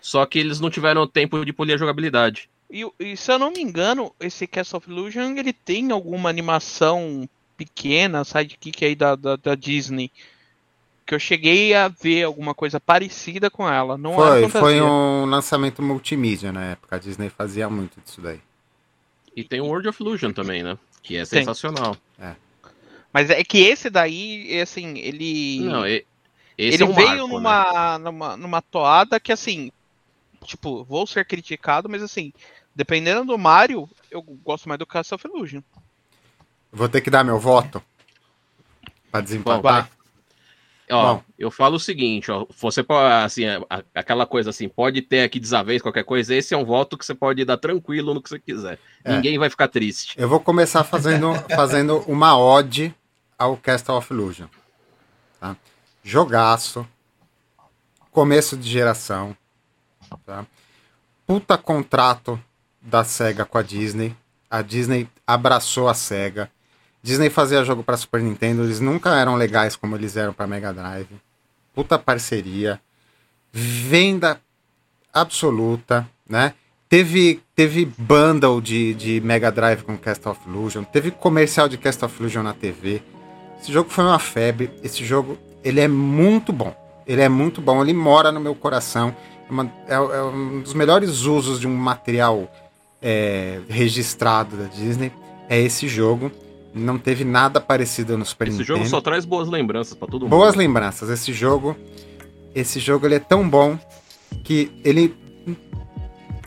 só 0.00 0.24
que 0.26 0.38
eles 0.38 0.60
não 0.60 0.70
tiveram 0.70 1.06
tempo 1.06 1.44
de 1.44 1.52
polir 1.52 1.74
a 1.74 1.78
jogabilidade. 1.78 2.48
E, 2.70 2.86
e 2.98 3.16
se 3.16 3.32
eu 3.32 3.38
não 3.38 3.50
me 3.50 3.60
engano, 3.60 4.12
esse 4.20 4.46
Castle 4.46 4.78
of 4.78 4.90
Illusion 4.90 5.36
ele 5.36 5.52
tem 5.52 5.90
alguma 5.90 6.28
animação 6.28 7.28
pequena, 7.56 8.24
sidekick 8.24 8.84
aí 8.84 8.94
da, 8.94 9.16
da, 9.16 9.36
da 9.36 9.54
Disney. 9.54 10.10
Que 11.06 11.14
eu 11.14 11.18
cheguei 11.18 11.74
a 11.74 11.88
ver 11.88 12.24
alguma 12.24 12.54
coisa 12.54 12.78
parecida 12.78 13.48
com 13.50 13.66
ela. 13.66 13.96
Não 13.96 14.12
era 14.22 14.46
Foi, 14.48 14.60
foi 14.60 14.80
um 14.82 15.24
lançamento 15.24 15.82
multimídia 15.82 16.52
na 16.52 16.64
época. 16.66 16.96
A 16.96 16.98
Disney 16.98 17.30
fazia 17.30 17.70
muito 17.70 17.98
disso 18.02 18.20
daí. 18.20 18.40
E 19.34 19.42
tem 19.42 19.60
o 19.60 19.64
World 19.66 19.88
of 19.88 20.02
Illusion 20.02 20.32
também, 20.32 20.62
né? 20.62 20.76
Que 21.02 21.16
é 21.16 21.24
sensacional. 21.24 21.96
Mas 23.12 23.30
é 23.30 23.42
que 23.42 23.58
esse 23.58 23.88
daí, 23.88 24.52
é 24.52 24.62
assim, 24.62 24.98
ele. 24.98 25.60
Não, 25.60 25.86
e- 25.86 26.04
esse 26.56 26.76
ele 26.76 26.82
é 26.82 26.86
um 26.86 26.92
veio 26.92 27.08
marco, 27.08 27.26
né? 27.26 27.34
numa, 27.34 27.98
numa, 27.98 28.36
numa 28.36 28.62
toada 28.62 29.18
que, 29.18 29.32
assim, 29.32 29.70
tipo, 30.44 30.84
vou 30.84 31.06
ser 31.06 31.24
criticado, 31.24 31.88
mas 31.88 32.02
assim, 32.02 32.32
dependendo 32.74 33.24
do 33.24 33.38
Mario, 33.38 33.88
eu 34.10 34.22
gosto 34.22 34.68
mais 34.68 34.78
do 34.78 34.86
Castle 34.86 35.16
of 35.16 35.26
Illusion. 35.26 35.60
Vou 36.72 36.88
ter 36.88 37.00
que 37.00 37.10
dar 37.10 37.24
meu 37.24 37.38
voto 37.38 37.82
pra 39.10 39.20
Bom, 39.20 39.24
desempatar. 39.24 39.90
Ó, 40.90 41.14
Bom. 41.14 41.22
eu 41.38 41.50
falo 41.50 41.76
o 41.76 41.80
seguinte, 41.80 42.30
ó, 42.30 42.46
você 42.58 42.82
pode, 42.82 43.12
assim, 43.24 43.44
aquela 43.94 44.26
coisa 44.26 44.50
assim, 44.50 44.68
pode 44.68 45.02
ter 45.02 45.22
aqui 45.22 45.38
desavença, 45.38 45.82
qualquer 45.82 46.04
coisa, 46.04 46.34
esse 46.34 46.54
é 46.54 46.56
um 46.56 46.64
voto 46.64 46.96
que 46.96 47.04
você 47.04 47.14
pode 47.14 47.44
dar 47.44 47.58
tranquilo 47.58 48.14
no 48.14 48.22
que 48.22 48.30
você 48.30 48.38
quiser. 48.38 48.78
É. 49.04 49.14
Ninguém 49.14 49.38
vai 49.38 49.50
ficar 49.50 49.68
triste. 49.68 50.14
Eu 50.18 50.28
vou 50.28 50.40
começar 50.40 50.84
fazendo, 50.84 51.34
fazendo 51.54 51.98
uma 52.06 52.38
ode 52.38 52.94
ao 53.38 53.56
Castle 53.56 53.96
of 53.96 54.12
Illusion. 54.12 54.46
Tá? 55.38 55.56
Jogaço. 56.02 56.86
Começo 58.10 58.56
de 58.56 58.68
geração. 58.68 59.36
Tá? 60.24 60.46
Puta 61.26 61.58
contrato 61.58 62.40
da 62.80 63.04
SEGA 63.04 63.44
com 63.44 63.58
a 63.58 63.62
Disney. 63.62 64.16
A 64.50 64.62
Disney 64.62 65.08
abraçou 65.26 65.88
a 65.88 65.94
SEGA. 65.94 66.50
Disney 67.02 67.30
fazia 67.30 67.64
jogo 67.64 67.82
para 67.82 67.96
Super 67.96 68.20
Nintendo, 68.22 68.64
eles 68.64 68.80
nunca 68.80 69.16
eram 69.16 69.36
legais 69.36 69.76
como 69.76 69.94
eles 69.94 70.16
eram 70.16 70.32
para 70.32 70.46
Mega 70.46 70.72
Drive. 70.72 71.08
Puta 71.74 71.98
parceria. 71.98 72.80
Venda 73.52 74.40
absoluta, 75.12 76.08
né? 76.28 76.54
Teve, 76.88 77.42
teve 77.54 77.84
bundle 77.84 78.60
de, 78.60 78.94
de 78.94 79.20
Mega 79.20 79.52
Drive 79.52 79.82
com 79.82 79.96
Cast 79.96 80.26
of 80.26 80.40
Illusion, 80.48 80.84
teve 80.84 81.10
comercial 81.10 81.68
de 81.68 81.76
Cast 81.76 82.02
of 82.04 82.18
Illusion 82.18 82.42
na 82.42 82.54
TV. 82.54 83.02
Esse 83.60 83.72
jogo 83.72 83.90
foi 83.90 84.04
uma 84.04 84.18
febre. 84.18 84.70
Esse 84.82 85.04
jogo, 85.04 85.38
ele 85.62 85.80
é 85.80 85.88
muito 85.88 86.52
bom. 86.52 86.74
Ele 87.06 87.22
é 87.22 87.28
muito 87.28 87.60
bom, 87.60 87.82
ele 87.82 87.92
mora 87.92 88.30
no 88.30 88.40
meu 88.40 88.54
coração. 88.54 89.14
É, 89.48 89.52
uma- 89.52 89.72
é- 89.88 89.94
é 89.94 90.22
um 90.22 90.60
dos 90.60 90.74
melhores 90.74 91.22
usos 91.22 91.58
de 91.60 91.66
um 91.66 91.74
material 91.74 92.50
é, 93.00 93.60
registrado 93.68 94.56
da 94.56 94.64
Disney. 94.64 95.12
É 95.48 95.58
esse 95.60 95.86
jogo. 95.88 96.30
Não 96.74 96.98
teve 96.98 97.24
nada 97.24 97.60
parecido 97.60 98.18
no 98.18 98.24
Super 98.24 98.48
Esse 98.48 98.58
Nintendo. 98.58 98.78
jogo 98.78 98.88
só 98.90 99.00
traz 99.00 99.24
boas 99.24 99.48
lembranças 99.48 99.94
pra 99.94 100.06
todo 100.08 100.22
mundo. 100.22 100.30
Boas 100.30 100.54
lembranças. 100.54 101.08
Esse 101.08 101.32
jogo, 101.32 101.76
esse 102.54 102.78
jogo 102.80 103.06
ele 103.06 103.14
é 103.14 103.18
tão 103.20 103.48
bom 103.48 103.78
que 104.44 104.70
ele 104.84 105.14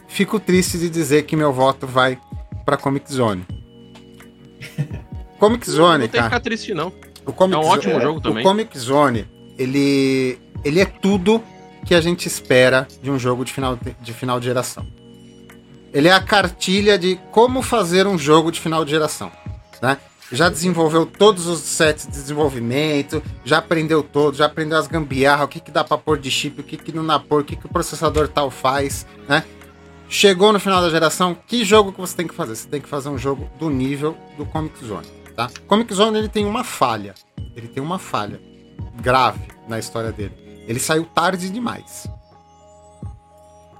fico 0.08 0.39
triste 0.39 0.78
de 0.78 0.89
dizer 0.89 1.24
que 1.24 1.36
meu 1.36 1.52
voto 1.52 1.88
vai 1.88 2.20
para 2.66 2.78
Comic 2.78 3.12
Zone. 3.12 3.45
Comic 5.39 5.68
Não 5.68 5.76
Zone, 5.76 5.99
tem 6.02 6.10
que 6.10 6.18
cara. 6.18 6.30
ficar 6.30 6.39
triste, 6.39 6.74
não. 6.74 6.91
O 7.26 7.34
Comic 7.34 7.56
É 7.56 7.60
um 7.60 7.64
Zone- 7.64 7.74
ótimo 7.78 8.02
jogo 8.02 8.20
O 8.20 8.22
também. 8.22 8.43
Comic 8.43 8.78
Zone, 8.78 9.26
ele 9.58 10.38
ele 10.64 10.80
é 10.80 10.86
tudo 10.86 11.41
que 11.86 11.96
a 11.96 12.02
gente 12.02 12.28
espera 12.28 12.88
de 13.02 13.10
um 13.10 13.20
jogo 13.20 13.44
de 13.44 13.52
final 13.52 13.78
de 14.02 14.14
final 14.14 14.40
de 14.40 14.46
geração. 14.46 14.86
Ele 15.94 16.08
é 16.08 16.14
a 16.14 16.22
cartilha 16.22 16.98
de 16.98 17.20
como 17.32 17.62
fazer 17.62 18.08
um 18.08 18.18
jogo 18.18 18.52
de 18.52 18.60
final 18.60 18.86
de 18.86 18.92
geração, 18.92 19.32
né? 19.82 19.98
já 20.32 20.50
desenvolveu 20.50 21.06
todos 21.06 21.46
os 21.48 21.60
sets 21.60 22.06
de 22.06 22.14
desenvolvimento, 22.14 23.22
já 23.44 23.58
aprendeu 23.58 24.02
todos, 24.02 24.38
já 24.38 24.46
aprendeu 24.46 24.78
as 24.78 24.88
gambiarras, 24.88 25.46
o 25.46 25.48
que, 25.48 25.60
que 25.60 25.72
dá 25.72 25.84
pra 25.84 25.98
pôr 25.98 26.18
de 26.18 26.32
chip, 26.32 26.62
o 26.62 26.64
que, 26.64 26.78
que 26.78 26.92
não 26.92 27.06
dá 27.06 27.20
pôr, 27.20 27.42
o 27.42 27.44
que, 27.44 27.56
que 27.56 27.66
o 27.66 27.70
processador 27.70 28.28
tal 28.28 28.50
faz, 28.50 29.06
né? 29.28 29.44
Chegou 30.08 30.52
no 30.52 30.60
final 30.60 30.82
da 30.82 30.90
geração, 30.90 31.36
que 31.48 31.64
jogo 31.64 31.92
que 31.92 32.00
você 32.00 32.16
tem 32.16 32.28
que 32.28 32.34
fazer? 32.34 32.56
Você 32.56 32.68
tem 32.68 32.82
que 32.82 32.88
fazer 32.88 33.10
um 33.10 33.18
jogo 33.18 33.50
do 33.60 33.70
nível 33.70 34.18
do 34.38 34.46
Comic 34.46 34.86
Zone, 34.86 35.08
tá? 35.36 35.50
Comic 35.68 35.94
Zone 35.94 36.18
ele 36.18 36.30
tem 36.30 36.46
uma 36.46 36.64
falha, 36.64 37.14
ele 37.56 37.68
tem 37.68 37.84
uma 37.84 38.00
falha 38.00 38.40
grave 39.02 39.42
na 39.68 39.80
história 39.80 40.12
dele. 40.12 40.41
Ele 40.68 40.80
saiu 40.80 41.05
tarde 41.05 41.49
demais. 41.49 42.07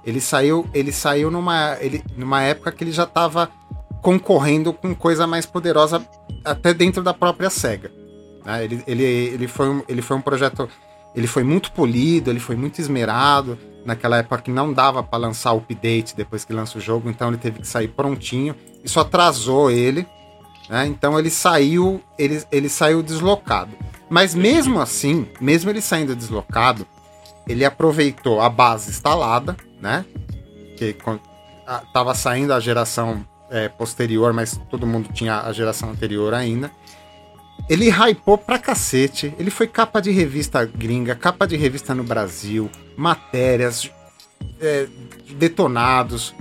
Ele 0.04 0.20
saiu, 0.20 0.68
ele 0.74 0.92
saiu 0.92 1.30
numa, 1.30 1.76
ele, 1.80 2.02
numa 2.16 2.42
época 2.42 2.72
que 2.72 2.82
ele 2.82 2.92
já 2.92 3.04
estava 3.04 3.50
concorrendo 4.00 4.72
com 4.72 4.94
coisa 4.94 5.26
mais 5.26 5.46
poderosa 5.46 6.04
até 6.44 6.74
dentro 6.74 7.02
da 7.02 7.14
própria 7.14 7.48
SEGA. 7.48 7.90
Né? 8.44 8.64
Ele, 8.64 8.82
ele, 8.86 9.04
ele, 9.04 9.48
foi 9.48 9.68
um, 9.68 9.82
ele 9.88 10.02
foi 10.02 10.16
um 10.16 10.20
projeto. 10.20 10.68
Ele 11.14 11.26
foi 11.26 11.44
muito 11.44 11.70
polido, 11.72 12.30
ele 12.30 12.40
foi 12.40 12.56
muito 12.56 12.80
esmerado. 12.80 13.58
Naquela 13.84 14.18
época 14.18 14.42
que 14.42 14.50
não 14.50 14.72
dava 14.72 15.02
para 15.02 15.18
lançar 15.18 15.52
o 15.52 15.58
update 15.58 16.14
depois 16.14 16.44
que 16.44 16.52
lança 16.52 16.78
o 16.78 16.80
jogo, 16.80 17.10
então 17.10 17.28
ele 17.28 17.36
teve 17.36 17.60
que 17.60 17.66
sair 17.66 17.88
prontinho. 17.88 18.54
Isso 18.84 19.00
atrasou 19.00 19.70
ele. 19.70 20.06
Né? 20.68 20.86
Então 20.86 21.18
ele 21.18 21.30
saiu, 21.30 22.00
ele, 22.18 22.42
ele 22.50 22.68
saiu 22.68 23.02
deslocado. 23.02 23.72
Mas 24.12 24.34
mesmo 24.34 24.78
assim, 24.78 25.26
mesmo 25.40 25.70
ele 25.70 25.80
saindo 25.80 26.14
deslocado, 26.14 26.86
ele 27.48 27.64
aproveitou 27.64 28.42
a 28.42 28.50
base 28.50 28.90
instalada, 28.90 29.56
né? 29.80 30.04
Que 30.76 30.94
estava 31.86 32.14
saindo 32.14 32.52
a 32.52 32.60
geração 32.60 33.26
é, 33.48 33.70
posterior, 33.70 34.34
mas 34.34 34.60
todo 34.68 34.86
mundo 34.86 35.08
tinha 35.14 35.40
a 35.40 35.50
geração 35.54 35.88
anterior 35.88 36.34
ainda. 36.34 36.70
Ele 37.70 37.88
hypou 37.88 38.36
pra 38.36 38.58
cacete. 38.58 39.34
Ele 39.38 39.48
foi 39.48 39.66
capa 39.66 39.98
de 40.02 40.10
revista 40.10 40.62
gringa, 40.62 41.14
capa 41.14 41.46
de 41.46 41.56
revista 41.56 41.94
no 41.94 42.04
Brasil, 42.04 42.70
matérias, 42.94 43.90
é, 44.60 44.88
detonados, 45.36 46.34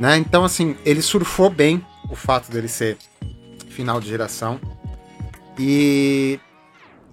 né? 0.00 0.16
Então, 0.16 0.46
assim, 0.46 0.78
ele 0.82 1.02
surfou 1.02 1.50
bem 1.50 1.84
o 2.08 2.16
fato 2.16 2.50
dele 2.50 2.68
ser 2.68 2.96
final 3.68 4.00
de 4.00 4.08
geração. 4.08 4.58
E, 5.58 6.40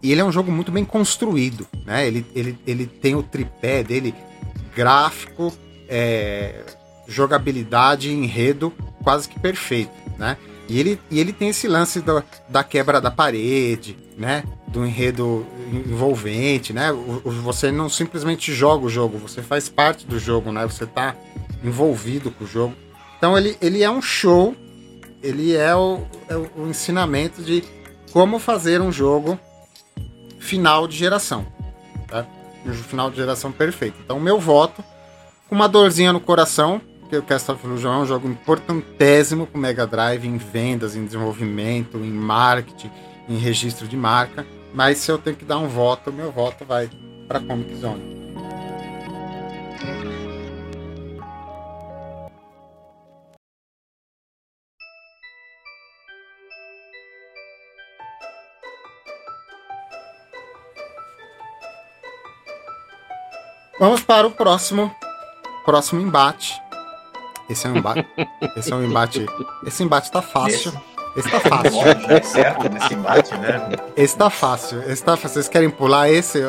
e 0.06 0.12
ele 0.12 0.22
é 0.22 0.24
um 0.24 0.32
jogo 0.32 0.51
muito 0.51 0.72
bem 0.72 0.86
construído, 0.86 1.66
né? 1.84 2.06
Ele, 2.06 2.24
ele, 2.36 2.60
ele 2.68 2.86
tem 2.86 3.16
o 3.16 3.24
tripé 3.24 3.82
dele 3.82 4.14
gráfico, 4.76 5.51
é, 5.89 6.64
jogabilidade, 7.08 8.12
enredo 8.12 8.72
quase 9.03 9.28
que 9.28 9.39
perfeito, 9.39 9.91
né? 10.16 10.38
E 10.70 10.80
ele, 10.80 11.01
e 11.10 11.20
ele 11.20 11.34
tem 11.34 11.49
esse 11.49 11.68
lance 11.68 12.01
do, 12.01 12.24
da 12.47 12.64
quebra 12.64 13.01
da 13.01 13.10
parede, 13.10 13.97
né? 14.16 14.43
Do 14.68 14.86
enredo 14.86 15.43
envolvente, 15.72 16.72
né? 16.72 16.91
O, 16.91 17.22
o, 17.26 17.32
você 17.32 17.72
não 17.72 17.89
simplesmente 17.89 18.53
joga 18.53 18.86
o 18.86 18.89
jogo, 18.89 19.18
você 19.18 19.41
faz 19.41 19.70
parte 19.70 20.06
do 20.06 20.20
jogo, 20.20 20.51
né? 20.51 20.68
Você 20.68 20.86
tá 20.86 21.16
envolvido 21.64 22.30
com 22.30 22.43
o 22.43 22.47
jogo. 22.47 22.76
Então 23.18 23.36
ele, 23.36 23.58
ele 23.60 23.82
é 23.82 23.89
um 23.89 24.03
show, 24.03 24.56
ele 25.24 25.56
é 25.56 25.76
o, 25.76 26.01
é 26.30 26.36
o 26.36 26.68
ensinamento 26.70 27.41
de 27.41 27.64
como 28.12 28.38
fazer 28.38 28.82
um 28.82 28.91
jogo 28.91 29.39
final 30.45 30.87
de 30.87 30.95
geração. 30.95 31.45
Tá? 32.07 32.25
Um 32.65 32.73
final 32.73 33.09
de 33.09 33.17
geração 33.17 33.51
perfeito. 33.51 33.97
Então, 34.03 34.19
meu 34.19 34.39
voto, 34.39 34.83
com 35.49 35.55
uma 35.55 35.67
dorzinha 35.67 36.13
no 36.13 36.19
coração, 36.19 36.79
porque 37.01 37.17
o 37.17 37.23
Cast 37.23 37.51
of 37.51 37.65
Illusion 37.65 37.93
é 37.93 37.97
um 37.97 38.05
jogo 38.05 38.27
importantíssimo 38.27 39.45
para 39.47 39.57
o 39.57 39.61
Mega 39.61 39.85
Drive 39.85 40.25
em 40.25 40.37
vendas, 40.37 40.95
em 40.95 41.05
desenvolvimento, 41.05 41.97
em 41.97 42.11
marketing, 42.11 42.91
em 43.27 43.37
registro 43.37 43.87
de 43.87 43.97
marca. 43.97 44.45
Mas 44.73 44.99
se 44.99 45.11
eu 45.11 45.17
tenho 45.17 45.35
que 45.35 45.45
dar 45.45 45.57
um 45.57 45.67
voto, 45.67 46.11
meu 46.11 46.31
voto 46.31 46.65
vai 46.65 46.89
para 47.27 47.39
Comic 47.39 47.75
Zone. 47.75 48.15
Vamos 63.80 64.01
para 64.01 64.26
o 64.28 64.32
próximo 64.32 64.93
próximo 65.65 65.99
embate 66.01 66.53
esse 67.49 67.67
é 67.67 67.69
um 67.69 67.78
embate. 67.78 68.05
esse 68.57 68.71
é 68.71 68.76
um 68.76 68.84
embate. 68.84 69.26
Esse 69.65 69.84
embate 69.84 70.11
tá 70.11 70.21
fácil. 70.21 70.73
Esse 71.15 71.30
tá 71.30 71.39
fácil. 71.39 71.82
É 72.09 72.21
certo 72.21 72.69
nesse 72.69 72.93
embate, 72.93 73.38
né? 73.38 73.69
Esse 73.95 74.17
tá 74.17 74.30
fácil. 74.30 74.82
Esse 74.91 75.03
tá 75.03 75.15
fácil. 75.15 75.30
Vocês 75.30 75.47
querem 75.47 75.69
pular 75.69 76.09
esse? 76.09 76.41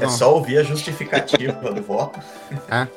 É 0.00 0.08
só 0.08 0.34
ouvir 0.34 0.58
a 0.58 0.62
justificativa 0.62 1.70
do 1.70 1.82
voto. 1.82 2.18
É. 2.68 2.88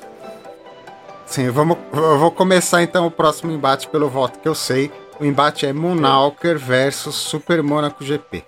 Sim, 1.25 1.49
vamos, 1.49 1.77
eu 1.91 2.19
vou 2.19 2.31
começar 2.31 2.83
então 2.83 3.07
o 3.07 3.11
próximo 3.11 3.51
embate 3.51 3.87
pelo 3.87 4.09
voto 4.09 4.39
que 4.39 4.47
eu 4.47 4.55
sei. 4.55 4.91
O 5.19 5.25
embate 5.25 5.65
é 5.65 5.73
Munalker 5.73 6.57
versus 6.57 7.15
Super 7.15 7.63
Monaco 7.63 8.03
GP. 8.03 8.43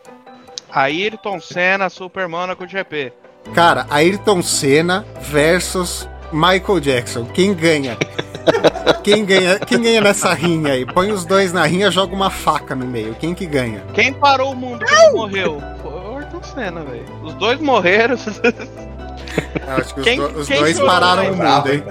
Ayrton 0.69 1.39
Senna, 1.39 1.89
Super 1.89 2.27
Monaco 2.27 2.67
GP. 2.67 3.13
Cara, 3.53 3.85
Ayrton 3.89 4.41
Senna 4.41 5.05
versus 5.21 6.07
Michael 6.31 6.79
Jackson. 6.79 7.25
Quem 7.25 7.53
ganha? 7.53 7.97
Quem 9.03 9.23
ganha, 9.23 9.57
quem 9.59 9.81
ganha 9.81 10.01
nessa 10.01 10.33
rinha 10.33 10.73
aí? 10.73 10.85
Põe 10.85 11.13
os 11.13 11.23
dois 11.23 11.53
na 11.53 11.65
rinha, 11.65 11.89
joga 11.89 12.13
uma 12.13 12.29
faca 12.29 12.75
no 12.75 12.85
meio. 12.85 13.15
Quem 13.15 13.33
que 13.33 13.45
ganha? 13.45 13.81
Quem 13.93 14.11
parou 14.11 14.51
o 14.51 14.55
mundo 14.55 14.85
quando 14.85 15.13
morreu? 15.13 15.63
Foi 15.81 15.91
o 15.91 16.17
Ayrton 16.17 16.43
Senna, 16.43 16.81
velho. 16.81 17.05
Os 17.23 17.33
dois 17.35 17.57
morreram. 17.61 18.15
acho 18.15 19.95
que 19.95 20.01
quem, 20.01 20.19
os, 20.19 20.33
do, 20.33 20.39
os 20.39 20.47
dois 20.49 20.79
pararam 20.79 21.31
o 21.31 21.37
mundo, 21.37 21.71
hein? 21.71 21.83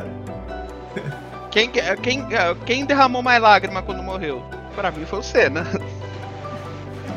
Quem, 1.50 1.70
quem, 1.70 2.26
quem 2.66 2.84
derramou 2.84 3.22
mais 3.22 3.40
lágrima 3.40 3.80
quando 3.80 4.02
morreu? 4.02 4.42
Pra 4.74 4.90
mim 4.90 5.06
foi 5.06 5.20
o 5.20 5.22
Senna. 5.22 5.66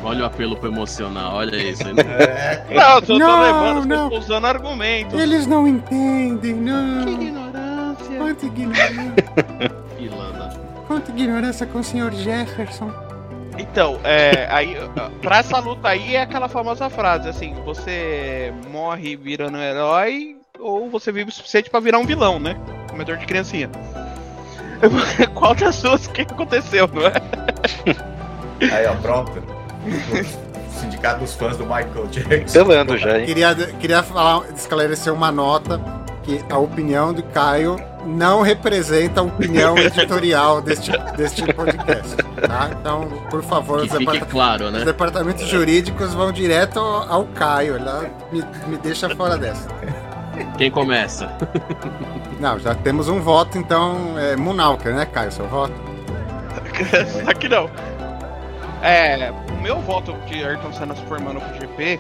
Olha 0.03 0.23
o 0.23 0.25
apelo 0.25 0.55
pro 0.55 0.69
emocional, 0.69 1.35
olha 1.35 1.55
isso. 1.55 1.83
Né? 1.89 2.03
É, 2.69 2.75
não, 2.75 2.95
eu 2.95 3.01
tô, 3.01 3.17
não, 3.17 3.27
tô 3.27 3.41
levando, 3.41 3.85
não. 3.85 4.09
usando 4.13 4.45
argumentos. 4.45 5.19
Eles 5.19 5.47
não 5.47 5.67
entendem, 5.67 6.53
não. 6.53 7.05
Que 7.05 7.11
ignorância. 7.11 8.17
Quanta 8.17 8.45
ignorância. 8.45 9.79
Quanta 10.87 11.11
ignorância 11.11 11.65
com 11.65 11.79
o 11.79 11.83
senhor 11.83 12.11
Jefferson. 12.13 12.91
Então, 13.57 13.99
é, 14.03 14.47
aí, 14.49 14.77
pra 15.21 15.39
essa 15.39 15.59
luta 15.59 15.89
aí 15.89 16.15
é 16.15 16.21
aquela 16.21 16.47
famosa 16.47 16.89
frase, 16.89 17.27
assim, 17.27 17.53
você 17.65 18.53
morre 18.71 19.17
virando 19.17 19.57
um 19.57 19.61
herói 19.61 20.37
ou 20.57 20.89
você 20.89 21.11
vive 21.11 21.29
o 21.29 21.33
suficiente 21.33 21.69
para 21.69 21.79
virar 21.79 21.99
um 21.99 22.05
vilão, 22.05 22.39
né? 22.39 22.55
Comedor 22.89 23.17
de 23.17 23.25
criancinha. 23.25 23.69
Qual 25.35 25.53
das 25.55 25.81
duas 25.81 26.07
que 26.07 26.21
aconteceu, 26.21 26.87
não 26.87 27.07
é? 27.07 28.73
Aí, 28.73 28.85
ó, 28.87 28.95
pronto. 28.95 29.58
Sindicato 30.79 31.19
dos 31.19 31.35
fãs 31.35 31.57
do 31.57 31.63
Michael 31.63 32.07
Jackson. 32.09 32.47
Selando 32.47 32.97
já, 32.97 33.19
hein? 33.19 33.25
Queria, 33.25 33.55
queria 33.55 34.03
falar, 34.03 34.43
esclarecer 34.55 35.13
uma 35.13 35.31
nota 35.31 35.81
que 36.23 36.39
a 36.49 36.57
opinião 36.57 37.13
do 37.13 37.23
Caio 37.23 37.77
não 38.05 38.41
representa 38.41 39.21
a 39.21 39.23
opinião 39.23 39.77
editorial 39.79 40.61
deste, 40.61 40.91
deste 41.17 41.53
podcast. 41.53 42.15
Tá? 42.47 42.69
Então, 42.79 43.07
por 43.29 43.43
favor, 43.43 43.79
os, 43.81 43.89
depart... 43.89 44.23
claro, 44.29 44.71
né? 44.71 44.79
os, 44.79 44.85
departamentos 44.85 45.47
jurídicos 45.47 46.13
vão 46.13 46.31
direto 46.31 46.79
ao 46.79 47.25
Caio. 47.25 47.75
Ele 47.75 48.09
me, 48.31 48.45
me 48.67 48.77
deixa 48.77 49.09
fora 49.15 49.37
dessa. 49.37 49.67
Quem 50.57 50.71
começa? 50.71 51.29
Não, 52.39 52.57
já 52.59 52.73
temos 52.73 53.09
um 53.09 53.19
voto, 53.19 53.57
então 53.57 54.17
é 54.17 54.35
Munalker, 54.35 54.93
né, 54.93 55.05
Caio? 55.05 55.31
Seu 55.31 55.47
voto? 55.47 55.73
Aqui 57.27 57.49
não. 57.49 57.69
É, 58.81 59.31
o 59.51 59.61
meu 59.61 59.79
voto 59.79 60.13
de 60.27 60.43
Ayrton 60.43 60.71
Senna 60.71 60.95
Superman 60.95 61.35
pro 61.35 61.59
GP 61.59 61.99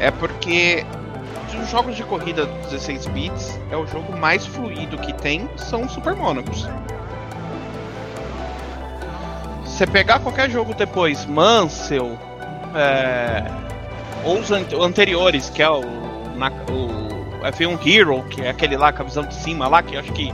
é 0.00 0.10
porque 0.10 0.84
os 1.60 1.70
jogos 1.70 1.96
de 1.96 2.04
corrida 2.04 2.46
16 2.46 3.06
bits 3.06 3.58
é 3.70 3.76
o 3.76 3.86
jogo 3.86 4.16
mais 4.16 4.46
fluido 4.46 4.98
que 4.98 5.12
tem 5.14 5.48
são 5.56 5.88
Super 5.88 6.14
Monocos. 6.14 6.68
Você 9.64 9.86
pegar 9.86 10.20
qualquer 10.20 10.50
jogo 10.50 10.74
depois, 10.74 11.26
Mansell, 11.26 12.18
é, 12.74 13.44
ou 14.24 14.38
os 14.38 14.50
anteriores, 14.50 15.50
que 15.50 15.62
é 15.62 15.68
o, 15.68 15.82
na, 16.36 16.50
o 16.70 17.44
F1 17.52 17.86
Hero, 17.86 18.22
que 18.24 18.42
é 18.42 18.50
aquele 18.50 18.76
lá 18.76 18.92
com 18.92 19.02
a 19.02 19.04
visão 19.04 19.24
de 19.24 19.34
cima 19.34 19.68
lá, 19.68 19.82
que 19.82 19.96
acho 19.96 20.12
que 20.12 20.32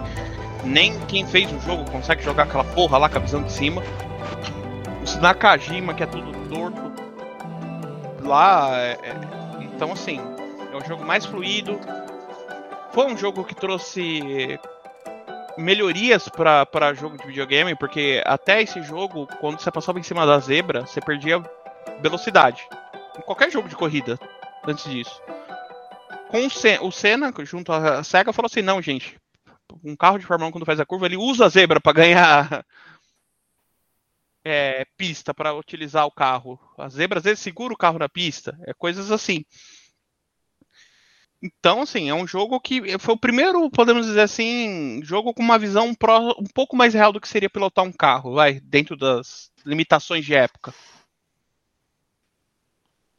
nem 0.65 0.99
quem 1.09 1.27
fez 1.27 1.51
o 1.53 1.61
jogo 1.61 1.91
consegue 1.91 2.23
jogar 2.23 2.45
aquela 2.45 2.65
porra 2.65 2.99
lá 2.99 3.09
com 3.09 3.19
a 3.19 3.21
visão 3.21 3.43
de 3.43 3.53
cima. 3.53 3.83
Nakajima, 5.23 5.95
que 5.95 6.03
é 6.03 6.07
tudo 6.07 6.33
torto. 6.49 6.93
Lá, 8.25 8.77
é, 8.77 8.99
é, 9.03 9.15
então 9.63 9.93
assim, 9.93 10.21
é 10.73 10.77
o 10.77 10.85
jogo 10.85 11.05
mais 11.05 11.25
fluido. 11.25 11.79
Foi 12.93 13.07
um 13.07 13.17
jogo 13.17 13.45
que 13.45 13.55
trouxe 13.55 14.59
melhorias 15.57 16.29
para 16.29 16.93
jogo 16.95 17.17
de 17.19 17.27
videogame, 17.27 17.77
porque 17.77 18.21
até 18.27 18.63
esse 18.63 18.83
jogo, 18.83 19.29
quando 19.39 19.61
você 19.61 19.71
passava 19.71 20.01
em 20.01 20.03
cima 20.03 20.27
da 20.27 20.41
zebra, 20.41 20.85
você 20.85 21.01
perdia 21.01 21.41
velocidade. 22.01 22.67
Em 23.17 23.23
qualquer 23.23 23.49
jogo 23.49 23.69
de 23.69 23.77
corrida, 23.77 24.19
antes 24.67 24.91
disso. 24.91 25.23
Com 26.31 26.47
o 26.87 26.91
Senna 26.91 27.33
junto 27.45 27.73
à 27.73 28.03
SEGA, 28.03 28.33
falou 28.33 28.47
assim: 28.47 28.63
não, 28.63 28.83
gente, 28.83 29.17
um 29.85 29.95
carro 29.95 30.19
de 30.19 30.27
Fórmula 30.27 30.49
1 30.49 30.53
quando 30.53 30.67
faz 30.67 30.81
a 30.81 30.87
curva, 30.87 31.07
ele 31.07 31.17
usa 31.17 31.47
a 31.47 31.49
zebra 31.49 31.81
para 31.81 31.93
ganhar 31.93 32.65
é, 34.45 34.85
pista 34.97 35.33
para 35.33 35.55
utilizar 35.55 36.07
o 36.07 36.11
carro. 36.11 36.59
A 36.79 36.89
zebra 36.89 37.19
às 37.19 37.25
vezes 37.25 37.41
segura 37.41 37.73
o 37.73 37.77
carro 37.77 37.99
na 37.99 38.09
pista, 38.09 38.59
é 38.67 38.75
coisas 38.75 39.11
assim. 39.11 39.45
Então, 41.43 41.83
assim, 41.83 42.09
é 42.09 42.15
um 42.15 42.27
jogo 42.27 42.61
que 42.61 42.97
foi 43.01 43.15
o 43.15 43.19
primeiro, 43.19 43.69
podemos 43.69 44.07
dizer 44.07 44.21
assim, 44.21 45.01
jogo 45.03 45.35
com 45.35 45.43
uma 45.43 45.59
visão 45.59 45.89
um 45.89 46.47
pouco 46.55 46.77
mais 46.77 46.95
real 46.95 47.13
do 47.13 47.21
que 47.21 47.29
seria 47.29 47.51
pilotar 47.51 47.85
um 47.85 47.93
carro, 47.93 48.35
vai, 48.35 48.61
dentro 48.61 48.97
das 48.97 49.51
limitações 49.67 50.25
de 50.25 50.35
época. 50.35 50.73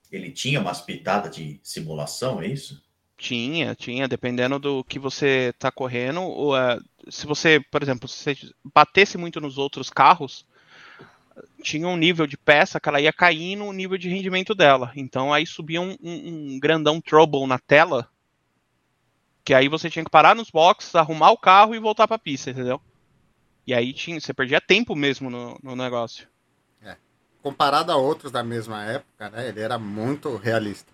Ele 0.09 0.31
tinha 0.31 0.61
umas 0.61 0.79
pitadas 0.79 1.35
de 1.35 1.59
simulação, 1.61 2.41
é 2.41 2.47
isso? 2.47 2.81
Tinha, 3.17 3.75
tinha, 3.75 4.07
dependendo 4.07 4.57
do 4.57 4.83
que 4.83 4.99
você 4.99 5.49
está 5.53 5.71
correndo. 5.71 6.21
Ou, 6.21 6.55
uh, 6.55 6.81
se 7.09 7.25
você, 7.25 7.59
por 7.71 7.81
exemplo, 7.81 8.07
se 8.07 8.23
você 8.23 8.37
batesse 8.63 9.17
muito 9.17 9.41
nos 9.41 9.57
outros 9.57 9.89
carros, 9.89 10.45
tinha 11.63 11.87
um 11.87 11.97
nível 11.97 12.27
de 12.27 12.37
peça 12.37 12.79
que 12.79 12.89
ela 12.89 13.01
ia 13.01 13.13
cair 13.13 13.55
no 13.55 13.71
nível 13.71 13.97
de 13.97 14.09
rendimento 14.09 14.53
dela. 14.53 14.91
Então 14.95 15.33
aí 15.33 15.47
subia 15.47 15.81
um, 15.81 15.97
um, 16.03 16.55
um 16.55 16.59
grandão 16.59 17.01
trouble 17.01 17.47
na 17.47 17.57
tela 17.57 18.07
que 19.43 19.53
aí 19.53 19.67
você 19.67 19.89
tinha 19.89 20.05
que 20.05 20.11
parar 20.11 20.35
nos 20.35 20.49
boxes, 20.49 20.95
arrumar 20.95 21.31
o 21.31 21.37
carro 21.37 21.75
e 21.75 21.79
voltar 21.79 22.07
pra 22.07 22.17
pista, 22.17 22.51
entendeu? 22.51 22.79
E 23.67 23.73
aí 23.73 23.93
tinha, 23.93 24.19
você 24.19 24.33
perdia 24.33 24.61
tempo 24.61 24.95
mesmo 24.95 25.29
no, 25.29 25.57
no 25.61 25.75
negócio. 25.75 26.27
É. 26.81 26.95
Comparado 27.41 27.91
a 27.91 27.97
outros 27.97 28.31
da 28.31 28.43
mesma 28.43 28.83
época, 28.83 29.29
né? 29.29 29.49
Ele 29.49 29.59
era 29.59 29.77
muito 29.77 30.35
realista. 30.37 30.91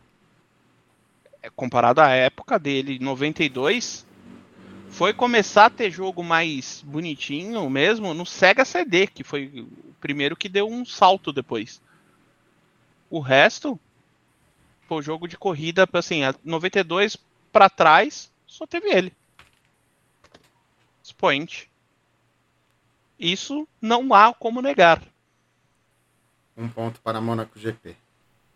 É, 1.41 1.49
comparado 1.49 2.01
à 2.01 2.09
época 2.09 2.57
dele, 2.57 2.99
92, 2.99 4.05
foi 4.89 5.13
começar 5.13 5.67
a 5.67 5.69
ter 5.69 5.91
jogo 5.91 6.23
mais 6.23 6.81
bonitinho 6.85 7.69
mesmo 7.69 8.13
no 8.13 8.25
Sega 8.25 8.65
CD, 8.65 9.07
que 9.07 9.23
foi 9.23 9.61
o 9.61 9.93
primeiro 10.01 10.35
que 10.35 10.49
deu 10.49 10.67
um 10.67 10.83
salto 10.83 11.31
depois. 11.31 11.81
O 13.09 13.19
resto, 13.19 13.79
o 14.89 15.01
jogo 15.01 15.27
de 15.27 15.37
corrida, 15.37 15.87
assim, 15.93 16.21
92 16.43 17.17
para 17.51 17.69
trás, 17.69 18.31
só 18.45 18.65
teve 18.67 18.89
ele. 18.89 19.13
Expoente. 21.03 21.69
Isso 23.17 23.67
não 23.81 24.13
há 24.13 24.33
como 24.33 24.61
negar. 24.61 25.01
Um 26.55 26.67
ponto 26.67 26.99
para 27.01 27.21
Monaco 27.21 27.57
GP. 27.57 27.95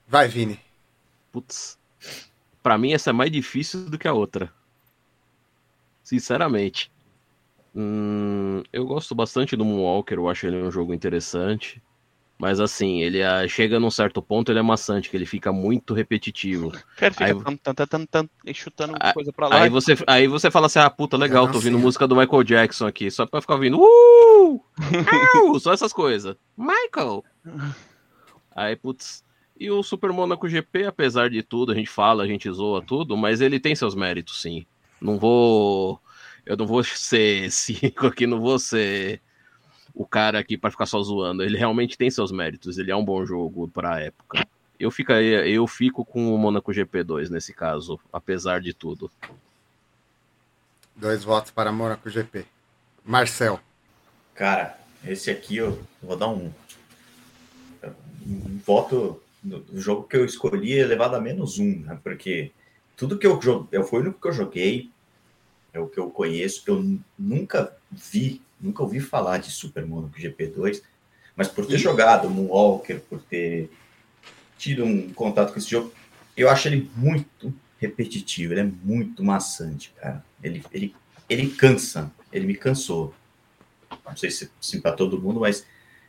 Vai, 0.07 0.27
Vini. 0.27 0.59
Putz. 1.31 1.77
Pra 2.61 2.77
mim, 2.77 2.93
essa 2.93 3.09
é 3.09 3.13
mais 3.13 3.31
difícil 3.31 3.89
do 3.89 3.97
que 3.97 4.07
a 4.07 4.13
outra. 4.13 4.53
Sinceramente. 6.13 6.91
Hum, 7.75 8.61
eu 8.71 8.85
gosto 8.85 9.15
bastante 9.15 9.55
do 9.55 9.65
Moonwalker, 9.65 10.19
eu 10.19 10.29
acho 10.29 10.45
ele 10.45 10.57
um 10.57 10.69
jogo 10.69 10.93
interessante. 10.93 11.81
Mas 12.37 12.59
assim, 12.59 13.01
ele 13.01 13.17
é, 13.17 13.47
chega 13.47 13.79
num 13.79 13.89
certo 13.89 14.21
ponto, 14.21 14.51
ele 14.51 14.59
é 14.59 14.61
maçante, 14.61 15.09
que 15.09 15.17
ele 15.17 15.25
fica 15.25 15.51
muito 15.51 15.91
repetitivo. 15.95 16.71
Fica 16.95 17.25
aí, 17.25 17.33
tan, 17.57 17.73
tan, 17.73 18.05
tan, 18.05 18.29
chutando 18.53 18.93
aí, 18.99 19.11
coisa 19.11 19.33
pra 19.33 19.47
lá. 19.47 19.63
Aí 19.63 19.69
você, 19.71 19.95
aí 20.05 20.27
você 20.27 20.51
fala 20.51 20.67
assim, 20.67 20.77
ah, 20.77 20.89
puta, 20.89 21.17
legal, 21.17 21.47
tô 21.47 21.55
ouvindo 21.55 21.79
música 21.79 22.07
do 22.07 22.15
Michael 22.15 22.43
Jackson 22.43 22.85
aqui, 22.85 23.09
só 23.09 23.25
pra 23.25 23.41
ficar 23.41 23.55
ouvindo, 23.55 23.79
uh! 23.79 24.55
uh 25.51 25.59
só 25.59 25.73
essas 25.73 25.91
coisas. 25.91 26.35
Michael! 26.55 27.23
Aí, 28.55 28.75
putz. 28.75 29.23
E 29.59 29.71
o 29.71 29.81
Super 29.81 30.11
Monaco 30.11 30.47
GP, 30.47 30.85
apesar 30.85 31.31
de 31.31 31.41
tudo, 31.41 31.71
a 31.71 31.75
gente 31.75 31.89
fala, 31.89 32.23
a 32.23 32.27
gente 32.27 32.51
zoa 32.51 32.83
tudo, 32.83 33.17
mas 33.17 33.41
ele 33.41 33.59
tem 33.59 33.73
seus 33.73 33.95
méritos, 33.95 34.41
sim. 34.41 34.63
Não 35.03 35.17
vou. 35.19 35.99
Eu 36.45 36.57
não 36.57 36.65
vou 36.65 36.83
ser 36.83 37.49
cinco 37.51 38.07
aqui, 38.07 38.27
não 38.27 38.39
vou 38.39 38.59
ser 38.59 39.21
o 39.93 40.05
cara 40.05 40.39
aqui 40.39 40.57
para 40.57 40.71
ficar 40.71 40.85
só 40.85 41.01
zoando. 41.01 41.43
Ele 41.43 41.57
realmente 41.57 41.97
tem 41.97 42.09
seus 42.09 42.31
méritos, 42.31 42.77
ele 42.77 42.91
é 42.91 42.95
um 42.95 43.05
bom 43.05 43.25
jogo 43.25 43.67
para 43.67 43.95
a 43.95 43.99
época. 43.99 44.45
Eu, 44.79 44.91
ficaria, 44.91 45.47
eu 45.47 45.65
fico 45.67 46.03
com 46.03 46.33
o 46.33 46.37
Monaco 46.37 46.71
GP2 46.71 47.29
nesse 47.29 47.53
caso, 47.53 47.99
apesar 48.11 48.59
de 48.59 48.73
tudo. 48.73 49.09
Dois 50.95 51.23
votos 51.23 51.51
para 51.51 51.71
Monaco 51.71 52.09
GP. 52.09 52.45
Marcel. 53.05 53.59
Cara, 54.33 54.77
esse 55.05 55.29
aqui 55.29 55.57
eu 55.57 55.81
vou 56.01 56.17
dar 56.17 56.27
um, 56.27 56.51
um 58.25 58.59
voto 58.65 59.21
no 59.43 59.63
jogo 59.79 60.03
que 60.03 60.15
eu 60.15 60.25
escolhi 60.25 60.73
elevado 60.73 61.15
a 61.15 61.21
menos 61.21 61.59
um, 61.59 61.79
né? 61.81 61.99
Porque 62.03 62.51
tudo 62.95 63.17
que 63.17 63.27
eu 63.27 63.41
joguei, 63.41 63.79
eu 63.79 63.83
foi 63.83 63.99
o 63.99 64.01
único 64.03 64.21
que 64.21 64.27
eu 64.27 64.33
joguei, 64.33 64.89
é 65.73 65.79
o 65.79 65.87
que 65.87 65.99
eu 65.99 66.09
conheço, 66.09 66.63
eu 66.67 66.99
nunca 67.17 67.75
vi 67.91 68.41
nunca 68.63 68.81
ouvi 68.81 69.01
falar 69.01 69.39
de 69.39 69.51
Super 69.51 69.85
Monaco 69.85 70.17
GP2, 70.17 70.81
mas 71.35 71.49
por 71.49 71.65
ter 71.65 71.75
e... 71.75 71.79
jogado 71.79 72.29
Moonwalker, 72.29 73.01
por 73.01 73.21
ter 73.21 73.69
tido 74.57 74.85
um 74.85 75.11
contato 75.11 75.51
com 75.51 75.59
esse 75.59 75.69
jogo, 75.69 75.91
eu 76.37 76.49
acho 76.49 76.69
ele 76.69 76.89
muito 76.95 77.53
repetitivo, 77.77 78.53
ele 78.53 78.61
é 78.61 78.71
muito 78.83 79.23
maçante, 79.23 79.93
cara. 79.99 80.23
Ele, 80.41 80.63
ele, 80.71 80.95
ele 81.29 81.49
cansa, 81.49 82.09
ele 82.31 82.47
me 82.47 82.55
cansou. 82.55 83.13
Não 84.05 84.15
sei 84.15 84.31
se, 84.31 84.49
se 84.61 84.79
para 84.79 84.93
todo 84.93 85.21
mundo, 85.21 85.41
mas 85.41 85.65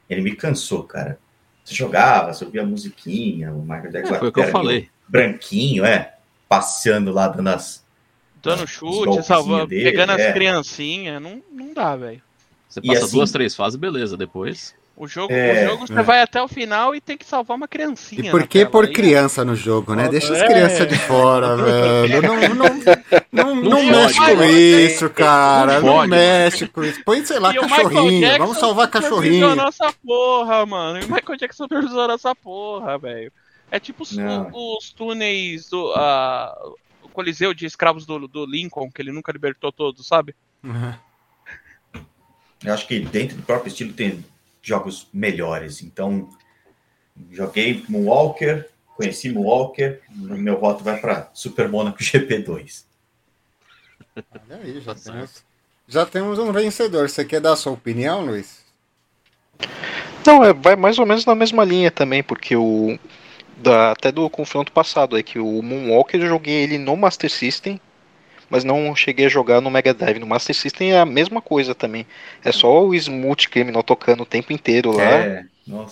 ele 0.09 0.21
me 0.21 0.37
cansou, 0.37 0.85
cara. 0.85 1.19
Você 1.65 1.75
jogava, 1.75 2.33
você 2.33 2.45
ouvia 2.45 2.63
a 2.63 2.67
musiquinha, 2.67 3.53
o 3.53 3.63
Michael 3.63 3.91
Jackson. 3.91 4.15
É, 4.15 4.19
foi 4.19 4.29
o 4.29 4.33
que 4.33 4.41
eu 4.41 4.51
falei. 4.51 4.89
Branquinho, 5.09 5.85
é, 5.85 6.17
passeando 6.49 7.11
lá, 7.11 7.27
dando 7.27 7.49
as. 7.49 7.84
Dando 8.45 8.67
chute, 8.67 9.23
salvando, 9.25 9.69
pegando 9.69 10.13
é. 10.13 10.29
as 10.29 10.33
criancinhas. 10.33 11.21
Não, 11.21 11.43
não 11.51 11.73
dá, 11.73 11.97
velho. 11.97 12.23
Você 12.69 12.81
passa 12.81 13.05
assim, 13.05 13.17
duas, 13.17 13.31
três 13.31 13.55
fases, 13.55 13.77
beleza. 13.77 14.17
Depois. 14.17 14.75
O 14.97 15.09
jogo, 15.09 15.33
é, 15.33 15.65
o 15.65 15.71
jogo 15.71 15.87
você 15.89 15.99
é. 15.99 16.03
vai 16.03 16.23
até 16.23 16.41
o 16.41 16.47
final 16.47 16.95
e 16.95 17.01
tem 17.01 17.17
que 17.17 17.27
salvar 17.27 17.57
uma 17.57 17.67
criancinha. 17.67 18.29
E 18.29 18.31
por 18.31 18.47
que 18.47 18.65
por 18.65 18.87
criança 18.89 19.45
no 19.45 19.57
jogo, 19.57 19.93
né? 19.95 20.09
Deixa 20.09 20.33
as 20.33 20.41
é. 20.41 20.47
crianças 20.47 20.89
de 20.89 20.97
fora, 20.97 21.57
velho. 21.59 22.23
Não, 22.23 22.37
não, 22.37 22.55
não, 23.33 23.55
não, 23.55 23.55
não 23.57 23.85
mexe 23.85 24.21
com 24.21 24.45
isso, 24.45 25.11
cara. 25.11 25.81
Não, 25.81 25.97
não 25.97 26.07
mexe 26.07 26.69
com 26.69 26.85
isso. 26.85 27.03
Põe, 27.05 27.25
sei 27.25 27.41
lá, 27.41 27.53
e 27.53 27.59
cachorrinho. 27.59 28.39
Vamos 28.39 28.59
salvar 28.59 28.89
cachorrinho. 28.89 29.51
a 29.51 29.57
nossa 29.57 29.93
porra, 30.07 30.65
mano. 30.65 31.01
E 31.01 31.05
o 31.05 31.13
Michael 31.13 31.39
Jackson 31.39 31.65
supervisou 31.65 32.07
nossa 32.07 32.33
porra, 32.33 32.97
velho. 32.97 33.33
É 33.73 33.81
tipo 33.81 34.05
os, 34.05 34.13
os 34.53 34.93
túneis 34.93 35.69
do. 35.71 35.93
Coliseu 37.15 37.55
de 37.55 37.65
escravos 37.65 38.05
do, 38.05 38.27
do 38.27 38.45
Lincoln, 38.45 38.91
que 38.91 39.01
ele 39.01 39.13
nunca 39.13 39.31
libertou 39.31 39.71
todos, 39.71 40.07
sabe? 40.07 40.35
Uhum. 40.63 40.95
Eu 42.65 42.75
acho 42.75 42.89
que 42.89 42.99
dentro 42.99 43.37
do 43.37 43.43
próprio 43.43 43.69
estilo 43.69 43.93
tem 43.93 44.25
jogos 44.61 45.07
melhores. 45.13 45.81
Então, 45.81 46.29
joguei 47.31 47.85
Moonwalker, 47.89 48.69
conheci 48.97 49.31
Moonwalker, 49.31 50.03
meu 50.11 50.59
voto 50.59 50.83
vai 50.83 51.01
para 51.01 51.31
Super 51.33 51.69
Monaco 51.69 51.99
GP2. 52.03 52.85
Olha 54.17 54.61
aí, 54.63 54.81
já 54.81 54.95
temos, 54.95 55.45
já 55.87 56.07
temos 56.07 56.39
um 56.39 56.53
vencedor. 56.53 57.09
Você 57.09 57.25
quer 57.25 57.41
dar 57.41 57.53
a 57.53 57.57
sua 57.57 57.73
opinião, 57.73 58.27
Luiz? 58.27 58.65
Não, 60.27 60.43
é, 60.43 60.53
vai 60.53 60.75
mais 60.75 60.99
ou 60.99 61.07
menos 61.07 61.25
na 61.25 61.35
mesma 61.35 61.65
linha 61.65 61.91
também, 61.93 62.23
porque 62.23 62.57
o. 62.57 62.99
Da, 63.57 63.93
até 63.93 64.11
do 64.11 64.29
confronto 64.29 64.73
passado, 64.73 65.17
é 65.17 65.23
que 65.23 65.39
o 65.39 65.63
Moonwalker 65.63 66.21
eu 66.21 66.29
joguei 66.29 66.55
ele 66.55 66.79
no 66.79 66.97
Master 66.97 67.31
System 67.31 67.81
mas 68.55 68.63
não 68.63 68.95
cheguei 68.95 69.27
a 69.27 69.29
jogar 69.29 69.61
no 69.61 69.71
Mega 69.71 69.93
Drive. 69.93 70.19
No 70.19 70.27
Master 70.27 70.55
System 70.55 70.93
é 70.93 71.01
a 71.01 71.05
mesma 71.05 71.41
coisa 71.41 71.75
também. 71.75 72.07
É 72.45 72.53
só 72.53 72.85
o 72.85 72.95
Smooth 72.95 73.49
Criminal 73.49 73.83
tocando 73.83 74.23
o 74.23 74.27
tempo 74.27 74.53
inteiro 74.53 74.93
lá. 74.93 75.03
É, 75.03 75.45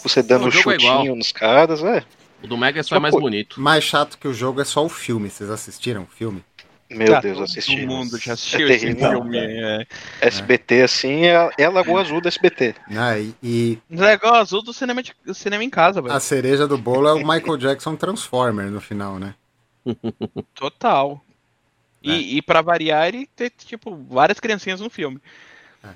você 0.03 0.23
dando 0.23 0.45
um 0.45 0.49
é 0.49 0.51
chutinho 0.53 1.13
é 1.13 1.17
nos 1.17 1.33
caras, 1.33 1.83
é. 1.83 2.05
O 2.43 2.47
do 2.47 2.57
Mega 2.57 2.81
é 2.81 2.83
só, 2.83 2.99
mais 3.01 3.15
bonito. 3.15 3.61
Mais 3.61 3.85
chato 3.85 4.19
que 4.19 4.27
o 4.27 4.35
jogo 4.35 4.61
é 4.61 4.65
só 4.65 4.85
o 4.85 4.89
filme. 4.89 5.31
Vocês 5.31 5.49
assistiram 5.49 6.03
o 6.03 6.07
filme? 6.07 6.43
Meu 6.95 7.21
Deus, 7.21 7.41
assisti. 7.41 7.77
Todo 7.77 7.87
mundo 7.87 8.19
já 8.19 8.35
assistiu 8.35 8.69
é 8.69 8.73
esse 8.73 8.95
filme. 8.95 9.39
É. 9.39 9.87
SBT, 10.21 10.83
assim, 10.83 11.27
é, 11.27 11.51
é 11.59 11.65
a 11.65 11.71
Lagoa 11.71 12.01
Azul 12.01 12.21
do 12.21 12.29
SBT. 12.29 12.75
Ah, 12.97 13.19
e, 13.19 13.35
e... 13.43 13.79
Lagoa 13.91 14.39
Azul 14.39 14.63
do 14.63 14.73
cinema, 14.73 15.03
de, 15.03 15.15
cinema 15.35 15.65
em 15.65 15.71
casa, 15.71 16.01
velho. 16.01 16.15
A 16.15 16.21
cereja 16.21 16.67
do 16.67 16.79
bolo 16.79 17.09
é 17.09 17.13
o 17.13 17.19
Michael 17.19 17.57
Jackson 17.57 17.97
Transformer 17.97 18.71
no 18.71 18.81
final, 18.81 19.19
né? 19.19 19.35
Total. 20.55 21.21
E, 22.03 22.11
é. 22.11 22.19
e 22.19 22.43
para 22.43 22.63
variar, 22.63 23.09
ele 23.09 23.29
tem, 23.35 23.51
tipo, 23.57 23.97
várias 24.09 24.41
criancinhas 24.41 24.81
no 24.81 24.91
filme. 24.91 25.21
É. 25.85 25.91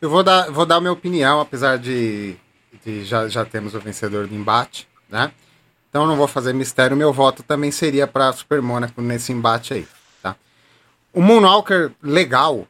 Eu 0.00 0.10
vou 0.10 0.22
dar, 0.22 0.50
vou 0.50 0.64
dar 0.64 0.80
minha 0.80 0.92
opinião, 0.92 1.40
apesar 1.40 1.78
de, 1.78 2.36
de 2.84 3.04
já, 3.04 3.28
já 3.28 3.44
temos 3.44 3.74
o 3.74 3.80
vencedor 3.80 4.26
do 4.26 4.34
embate, 4.34 4.88
né? 5.08 5.32
Então 5.88 6.06
não 6.06 6.16
vou 6.16 6.28
fazer 6.28 6.52
mistério, 6.52 6.96
meu 6.96 7.12
voto 7.12 7.42
também 7.42 7.70
seria 7.70 8.06
para 8.06 8.32
Super 8.32 8.60
Monaco 8.60 9.00
nesse 9.00 9.32
embate 9.32 9.74
aí? 9.74 9.88
O 11.18 11.20
Moonwalker 11.20 11.90
legal, 12.00 12.68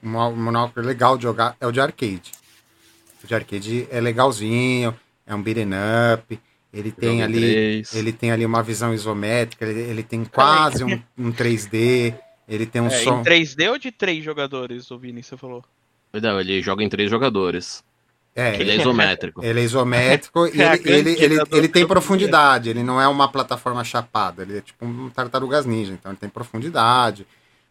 um 0.00 0.08
Monopoly 0.36 0.86
legal 0.86 1.16
de 1.16 1.24
jogar 1.24 1.56
é 1.60 1.66
o 1.66 1.72
de 1.72 1.80
arcade. 1.80 2.30
O 3.24 3.26
de 3.26 3.34
arcade 3.34 3.88
é 3.90 4.00
legalzinho, 4.00 4.94
é 5.26 5.34
um 5.34 5.42
beat'em 5.42 5.70
up, 6.14 6.38
ele 6.72 6.92
tem 6.92 7.20
ali, 7.20 7.40
três. 7.40 7.94
ele 7.96 8.12
tem 8.12 8.30
ali 8.30 8.46
uma 8.46 8.62
visão 8.62 8.94
isométrica, 8.94 9.66
ele, 9.66 9.80
ele 9.80 10.04
tem 10.04 10.24
quase 10.24 10.84
um, 10.84 11.02
um 11.18 11.32
3D, 11.32 12.14
ele 12.48 12.64
tem 12.64 12.80
um 12.80 12.86
é, 12.86 12.90
som. 12.90 13.22
Em 13.22 13.24
3D 13.24 13.70
ou 13.72 13.76
de 13.76 13.90
três 13.90 14.22
jogadores, 14.22 14.88
o 14.92 14.96
Vini, 14.96 15.20
você 15.20 15.36
falou? 15.36 15.64
Não, 16.12 16.38
ele 16.38 16.62
joga 16.62 16.84
em 16.84 16.88
três 16.88 17.10
jogadores. 17.10 17.82
É, 18.34 18.58
ele 18.58 18.70
é 18.70 18.76
isométrico. 18.76 19.40
Ele 19.44 19.60
é 19.60 19.62
isométrico 19.62 20.46
e 20.54 20.62
é 20.62 20.74
ele, 20.74 20.90
ele, 20.90 21.24
ele, 21.24 21.42
ele, 21.52 21.68
tem 21.68 21.86
profundidade, 21.86 22.70
ele 22.70 22.82
não 22.82 22.98
é 23.00 23.06
uma 23.06 23.28
plataforma 23.28 23.84
chapada, 23.84 24.42
ele 24.42 24.58
é 24.58 24.60
tipo 24.62 24.86
um 24.86 25.10
tartarugas 25.10 25.66
ninja, 25.66 25.92
então 25.92 26.12
ele 26.12 26.18
tem 26.18 26.30
profundidade, 26.30 27.26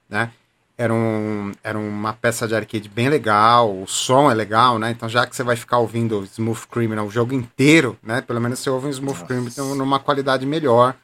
né? 0.08 0.32
Era, 0.78 0.94
um, 0.94 1.52
era 1.64 1.78
uma 1.78 2.14
peça 2.14 2.48
de 2.48 2.56
arcade 2.56 2.90
bem 2.90 3.10
legal, 3.10 3.72
o 3.72 3.88
som 3.88 4.32
é 4.32 4.34
legal, 4.34 4.80
né? 4.80 4.92
Então, 4.92 5.08
já 5.08 5.28
que 5.28 5.36
você 5.36 5.44
vai 5.44 5.56
ficar 5.56 5.78
ouvindo 5.78 6.24
Smooth 6.24 6.68
Criminal 6.68 7.06
o 7.06 7.12
jogo 7.12 7.34
inteiro, 7.34 7.98
né? 8.02 8.22
Pelo 8.22 8.40
menos 8.40 8.60
você 8.60 8.70
ouve 8.70 8.88
um 8.88 8.90
Smooth 8.90 9.20
Nossa. 9.20 9.26
Criminal 9.26 9.76
numa 9.76 10.00
qualidade 10.00 10.46
melhor. 10.46 10.96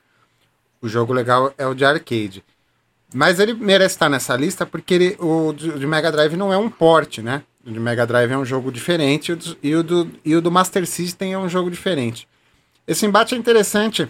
O 0.81 0.87
jogo 0.87 1.13
legal 1.13 1.53
é 1.57 1.67
o 1.67 1.75
de 1.75 1.85
arcade. 1.85 2.43
Mas 3.13 3.39
ele 3.39 3.53
merece 3.53 3.95
estar 3.95 4.09
nessa 4.09 4.35
lista 4.35 4.65
porque 4.65 4.93
ele, 4.93 5.17
o 5.19 5.53
de 5.53 5.85
Mega 5.85 6.11
Drive 6.11 6.35
não 6.35 6.51
é 6.51 6.57
um 6.57 6.69
port, 6.69 7.19
né? 7.19 7.43
O 7.67 7.71
de 7.71 7.81
Mega 7.81 8.07
Drive 8.07 8.31
é 8.31 8.37
um 8.37 8.45
jogo 8.45 8.71
diferente 8.71 9.37
e 9.61 9.75
o 9.75 9.83
do, 9.83 10.09
e 10.23 10.33
o 10.33 10.41
do 10.41 10.49
Master 10.49 10.87
System 10.87 11.33
é 11.33 11.37
um 11.37 11.49
jogo 11.49 11.69
diferente. 11.69 12.25
Esse 12.87 13.05
embate 13.05 13.35
é 13.35 13.37
interessante 13.37 14.07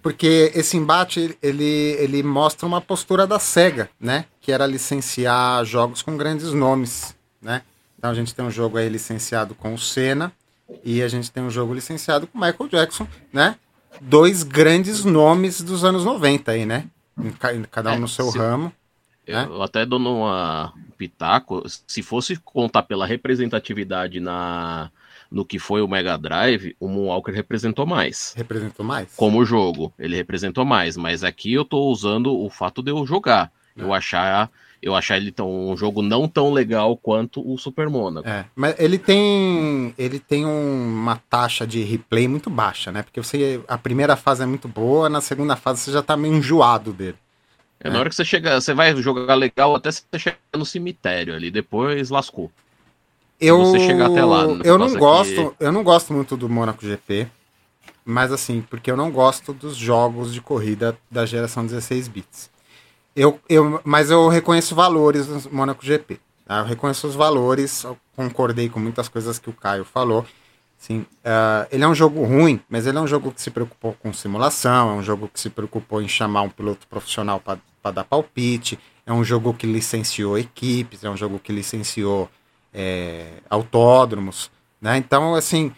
porque 0.00 0.52
esse 0.54 0.76
embate 0.76 1.36
ele, 1.42 1.64
ele 1.64 2.22
mostra 2.22 2.64
uma 2.64 2.80
postura 2.80 3.26
da 3.26 3.40
SEGA, 3.40 3.90
né? 3.98 4.26
Que 4.40 4.52
era 4.52 4.64
licenciar 4.68 5.64
jogos 5.64 6.00
com 6.00 6.16
grandes 6.16 6.52
nomes, 6.52 7.12
né? 7.42 7.62
Então 7.98 8.08
a 8.08 8.14
gente 8.14 8.32
tem 8.32 8.44
um 8.44 8.52
jogo 8.52 8.78
aí 8.78 8.88
licenciado 8.88 9.52
com 9.56 9.74
o 9.74 9.78
Senna 9.78 10.32
e 10.84 11.02
a 11.02 11.08
gente 11.08 11.32
tem 11.32 11.42
um 11.42 11.50
jogo 11.50 11.74
licenciado 11.74 12.28
com 12.28 12.38
o 12.38 12.40
Michael 12.40 12.70
Jackson, 12.70 13.08
né? 13.32 13.56
Dois 14.00 14.44
grandes 14.44 15.04
nomes 15.04 15.60
dos 15.60 15.82
anos 15.84 16.04
90 16.04 16.52
aí, 16.52 16.64
né? 16.64 16.84
Cada 17.68 17.90
um 17.90 17.94
é, 17.94 17.98
no 17.98 18.06
seu 18.06 18.30
se, 18.30 18.38
ramo. 18.38 18.72
Eu 19.26 19.58
né? 19.58 19.64
até 19.64 19.84
dou 19.84 19.98
uma 19.98 20.72
pitaco, 20.96 21.62
se 21.86 22.02
fosse 22.02 22.36
contar 22.36 22.84
pela 22.84 23.06
representatividade 23.06 24.20
na 24.20 24.90
no 25.28 25.44
que 25.44 25.58
foi 25.58 25.82
o 25.82 25.88
Mega 25.88 26.16
Drive, 26.16 26.76
o 26.78 26.86
Moonwalker 26.86 27.34
representou 27.34 27.84
mais. 27.84 28.32
Representou 28.36 28.86
mais? 28.86 29.12
Como 29.16 29.44
jogo, 29.44 29.92
ele 29.98 30.14
representou 30.14 30.64
mais, 30.64 30.96
mas 30.96 31.24
aqui 31.24 31.52
eu 31.52 31.64
tô 31.64 31.90
usando 31.90 32.32
o 32.32 32.48
fato 32.48 32.80
de 32.80 32.92
eu 32.92 33.04
jogar. 33.04 33.50
É. 33.76 33.82
Eu 33.82 33.92
achar 33.92 34.50
eu 34.80 34.94
achar 34.94 35.16
ele 35.16 35.32
tão, 35.32 35.70
um 35.70 35.76
jogo 35.76 36.00
não 36.00 36.28
tão 36.28 36.52
legal 36.52 36.96
quanto 36.96 37.42
o 37.46 37.58
Super 37.58 37.88
Monaco. 37.88 38.28
É, 38.28 38.44
mas 38.54 38.78
ele 38.78 38.98
tem 38.98 39.92
ele 39.98 40.20
tem 40.20 40.46
um, 40.46 41.00
uma 41.02 41.16
taxa 41.16 41.66
de 41.66 41.82
replay 41.82 42.28
muito 42.28 42.48
baixa, 42.48 42.92
né? 42.92 43.02
Porque 43.02 43.20
você 43.20 43.60
a 43.66 43.76
primeira 43.76 44.14
fase 44.14 44.42
é 44.42 44.46
muito 44.46 44.68
boa, 44.68 45.08
na 45.08 45.20
segunda 45.20 45.56
fase 45.56 45.80
você 45.80 45.92
já 45.92 46.02
tá 46.02 46.16
meio 46.16 46.34
enjoado 46.34 46.92
dele. 46.92 47.16
É, 47.78 47.90
na 47.90 48.00
hora 48.00 48.08
que 48.08 48.14
você 48.14 48.24
chega, 48.24 48.60
você 48.60 48.72
vai 48.72 48.94
jogar 48.96 49.34
legal 49.34 49.74
até 49.74 49.90
você 49.90 50.02
chegar 50.18 50.38
no 50.54 50.64
cemitério 50.64 51.34
ali, 51.34 51.50
depois 51.50 52.10
lascou 52.10 52.50
eu, 53.40 53.64
você 53.64 53.78
chegar 53.80 54.06
até 54.06 54.24
lá. 54.24 54.44
Eu 54.64 54.78
não 54.78 54.94
gosto, 54.94 55.54
eu 55.60 55.70
não 55.70 55.84
gosto 55.84 56.12
muito 56.12 56.36
do 56.36 56.48
Monaco 56.48 56.84
GP, 56.84 57.28
mas 58.04 58.32
assim, 58.32 58.64
porque 58.68 58.90
eu 58.90 58.96
não 58.96 59.10
gosto 59.10 59.52
dos 59.52 59.76
jogos 59.76 60.32
de 60.32 60.40
corrida 60.40 60.96
da 61.10 61.26
geração 61.26 61.64
16 61.64 62.08
bits. 62.08 62.50
Eu, 63.14 63.40
eu, 63.48 63.80
mas 63.84 64.10
eu 64.10 64.28
reconheço 64.28 64.74
valores 64.74 65.26
do 65.26 65.50
Monaco 65.50 65.84
GP. 65.84 66.18
Tá? 66.46 66.58
Eu 66.58 66.64
reconheço 66.64 67.06
os 67.06 67.14
valores, 67.14 67.84
concordei 68.14 68.68
com 68.68 68.78
muitas 68.78 69.08
coisas 69.08 69.38
que 69.38 69.50
o 69.50 69.54
Caio 69.54 69.84
falou. 69.84 70.24
Sim, 70.78 71.00
uh, 71.00 71.66
ele 71.70 71.82
é 71.82 71.88
um 71.88 71.94
jogo 71.94 72.22
ruim, 72.22 72.60
mas 72.68 72.86
ele 72.86 72.98
é 72.98 73.00
um 73.00 73.06
jogo 73.06 73.32
que 73.32 73.40
se 73.40 73.50
preocupou 73.50 73.94
com 73.94 74.12
simulação, 74.12 74.90
é 74.90 74.92
um 74.92 75.02
jogo 75.02 75.28
que 75.32 75.40
se 75.40 75.50
preocupou 75.50 76.02
em 76.02 76.08
chamar 76.08 76.42
um 76.42 76.50
piloto 76.50 76.86
profissional 76.86 77.40
para 77.40 77.90
dar 77.90 78.04
palpite, 78.04 78.78
é 79.04 79.12
um 79.12 79.24
jogo 79.24 79.54
que 79.54 79.66
licenciou 79.66 80.38
equipes, 80.38 81.02
é 81.02 81.10
um 81.10 81.16
jogo 81.16 81.38
que 81.38 81.52
licenciou 81.52 82.28
é, 82.72 83.40
autódromos, 83.48 84.50
né? 84.80 84.98
Então, 84.98 85.34
assim, 85.34 85.72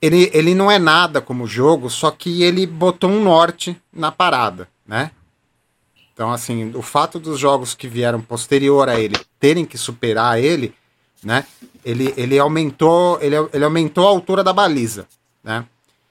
ele, 0.00 0.30
ele 0.32 0.54
não 0.54 0.70
é 0.70 0.78
nada 0.78 1.20
como 1.20 1.46
jogo, 1.46 1.90
só 1.90 2.10
que 2.10 2.42
ele 2.42 2.66
botou 2.66 3.10
um 3.10 3.22
norte 3.22 3.80
na 3.92 4.12
parada, 4.12 4.68
né? 4.86 5.10
Então, 6.12 6.32
assim, 6.32 6.72
o 6.74 6.82
fato 6.82 7.18
dos 7.18 7.38
jogos 7.38 7.74
que 7.74 7.86
vieram 7.86 8.20
posterior 8.20 8.88
a 8.88 8.98
ele 8.98 9.16
terem 9.38 9.64
que 9.64 9.78
superar 9.78 10.40
ele, 10.40 10.74
né? 11.22 11.44
Ele, 11.84 12.12
ele 12.16 12.38
aumentou, 12.38 13.18
ele, 13.20 13.36
ele 13.52 13.64
aumentou 13.64 14.06
a 14.06 14.10
altura 14.10 14.44
da 14.44 14.52
baliza, 14.52 15.06
né? 15.42 15.64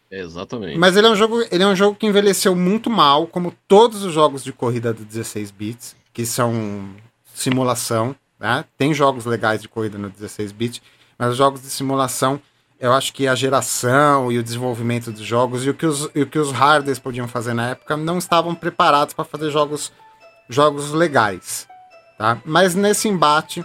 Exatamente. 0.10 0.78
Mas 0.78 0.96
ele 0.96 1.08
é 1.08 1.10
um 1.10 1.16
jogo, 1.16 1.44
ele 1.52 1.64
é 1.64 1.68
um 1.68 1.76
jogo 1.76 1.96
que 1.96 2.06
envelheceu 2.06 2.56
muito 2.56 2.90
mal, 2.90 3.28
como 3.28 3.54
todos 3.68 4.04
os 4.04 4.14
jogos 4.14 4.44
de 4.44 4.54
corrida 4.54 4.94
de 4.94 5.04
16 5.04 5.52
bits, 5.52 5.96
que 6.14 6.26
são 6.26 6.90
simulação, 7.34 8.16
né? 8.40 8.66
Tem 8.78 8.94
jogos 8.94 9.26
legais 9.26 9.62
de 9.62 9.68
corrida 9.68 9.98
no 9.98 10.10
16 10.10 10.52
bit, 10.52 10.82
mas 11.18 11.32
os 11.32 11.38
jogos 11.38 11.62
de 11.62 11.70
simulação, 11.70 12.40
eu 12.80 12.94
acho 12.94 13.14
que 13.14 13.28
a 13.28 13.36
geração 13.36 14.32
e 14.32 14.38
o 14.38 14.44
desenvolvimento 14.44 15.12
dos 15.12 15.22
jogos 15.26 15.66
e 15.66 15.70
o 15.70 15.74
que 15.74 15.86
os, 15.86 16.10
e 16.16 16.22
o 16.22 16.28
que 16.28 16.40
os 16.40 16.52
hardwares 16.52 17.00
podiam 17.00 17.28
fazer 17.28 17.54
na 17.54 17.70
época 17.70 17.98
não 17.98 18.18
estavam 18.18 18.56
preparados 18.56 19.14
para 19.14 19.26
fazer 19.26 19.52
jogos, 19.52 19.92
jogos 20.48 20.92
legais. 20.92 21.68
Tá? 22.18 22.40
Mas 22.46 22.76
nesse 22.76 23.08
embate, 23.08 23.64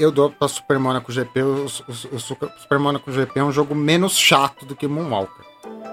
eu 0.00 0.10
dou 0.10 0.30
para 0.30 0.48
Super 0.48 0.78
Monaco 0.78 1.12
GP. 1.12 1.42
O, 1.42 1.66
o, 1.66 2.16
o, 2.16 2.18
Super 2.18 2.78
Monaco 2.78 3.12
GP 3.12 3.38
é 3.38 3.44
um 3.44 3.52
jogo 3.52 3.74
menos 3.74 4.18
chato 4.18 4.64
do 4.64 4.74
que 4.74 4.88
Moonwalker. 4.88 5.44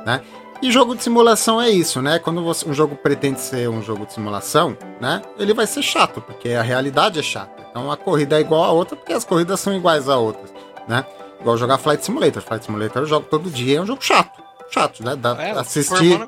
Né? 0.05 0.21
E 0.61 0.71
jogo 0.71 0.95
de 0.95 1.03
simulação 1.03 1.61
é 1.61 1.69
isso, 1.69 2.01
né? 2.01 2.17
Quando 2.17 2.43
você, 2.43 2.67
um 2.67 2.73
jogo 2.73 2.95
pretende 2.95 3.39
ser 3.39 3.69
um 3.69 3.83
jogo 3.83 4.05
de 4.05 4.13
simulação, 4.13 4.75
né? 4.99 5.21
Ele 5.37 5.53
vai 5.53 5.67
ser 5.67 5.83
chato, 5.83 6.19
porque 6.19 6.49
a 6.49 6.63
realidade 6.63 7.19
é 7.19 7.21
chata. 7.21 7.63
Então 7.69 7.91
a 7.91 7.97
corrida 7.97 8.37
é 8.37 8.41
igual 8.41 8.63
a 8.63 8.71
outra, 8.71 8.95
porque 8.95 9.13
as 9.13 9.23
corridas 9.23 9.59
são 9.59 9.75
iguais 9.75 10.09
a 10.09 10.17
outras, 10.17 10.51
né? 10.87 11.05
Igual 11.39 11.57
jogar 11.57 11.77
Flight 11.77 12.03
Simulator. 12.03 12.41
Flight 12.41 12.65
Simulator 12.65 13.03
eu 13.03 13.05
jogo 13.05 13.27
todo 13.29 13.51
dia, 13.51 13.77
é 13.77 13.81
um 13.81 13.85
jogo 13.85 14.03
chato. 14.03 14.41
Chato, 14.71 15.03
né? 15.03 15.15
Da, 15.15 15.39
é, 15.39 15.51
assistir, 15.51 16.27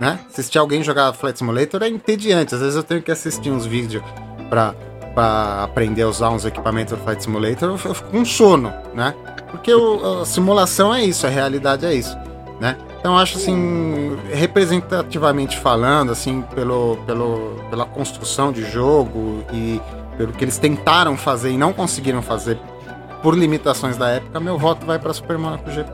né? 0.00 0.20
Assistir 0.30 0.58
alguém 0.58 0.82
jogar 0.82 1.12
Flight 1.12 1.38
Simulator 1.38 1.82
é 1.82 1.88
entediante. 1.88 2.54
Às 2.54 2.60
vezes 2.62 2.76
eu 2.76 2.82
tenho 2.82 3.02
que 3.02 3.10
assistir 3.10 3.50
uns 3.50 3.66
vídeos 3.66 4.02
pra, 4.48 4.74
pra 5.16 5.64
aprender 5.64 6.02
a 6.02 6.08
usar 6.08 6.28
uns 6.28 6.44
equipamentos 6.44 6.92
do 6.92 7.02
Flight 7.02 7.22
Simulator, 7.22 7.70
eu 7.70 7.78
fico 7.78 8.10
com 8.10 8.22
sono, 8.22 8.70
né? 8.94 9.14
Porque 9.50 9.72
o, 9.72 10.20
a 10.20 10.26
simulação 10.26 10.94
é 10.94 11.02
isso, 11.02 11.26
a 11.26 11.30
realidade 11.30 11.86
é 11.86 11.94
isso, 11.94 12.14
né? 12.60 12.76
Então 13.00 13.16
acho 13.16 13.38
assim, 13.38 14.14
representativamente 14.30 15.58
falando, 15.58 16.12
assim, 16.12 16.42
pelo, 16.54 16.98
pelo, 17.06 17.56
pela 17.70 17.86
construção 17.86 18.52
de 18.52 18.70
jogo 18.70 19.42
e 19.54 19.80
pelo 20.18 20.34
que 20.34 20.44
eles 20.44 20.58
tentaram 20.58 21.16
fazer 21.16 21.50
e 21.50 21.56
não 21.56 21.72
conseguiram 21.72 22.20
fazer 22.20 22.58
por 23.22 23.34
limitações 23.34 23.96
da 23.96 24.10
época, 24.10 24.38
meu 24.38 24.58
voto 24.58 24.84
vai 24.84 24.98
para 24.98 25.14
Super 25.14 25.38
Monaco 25.38 25.70
GP. 25.70 25.92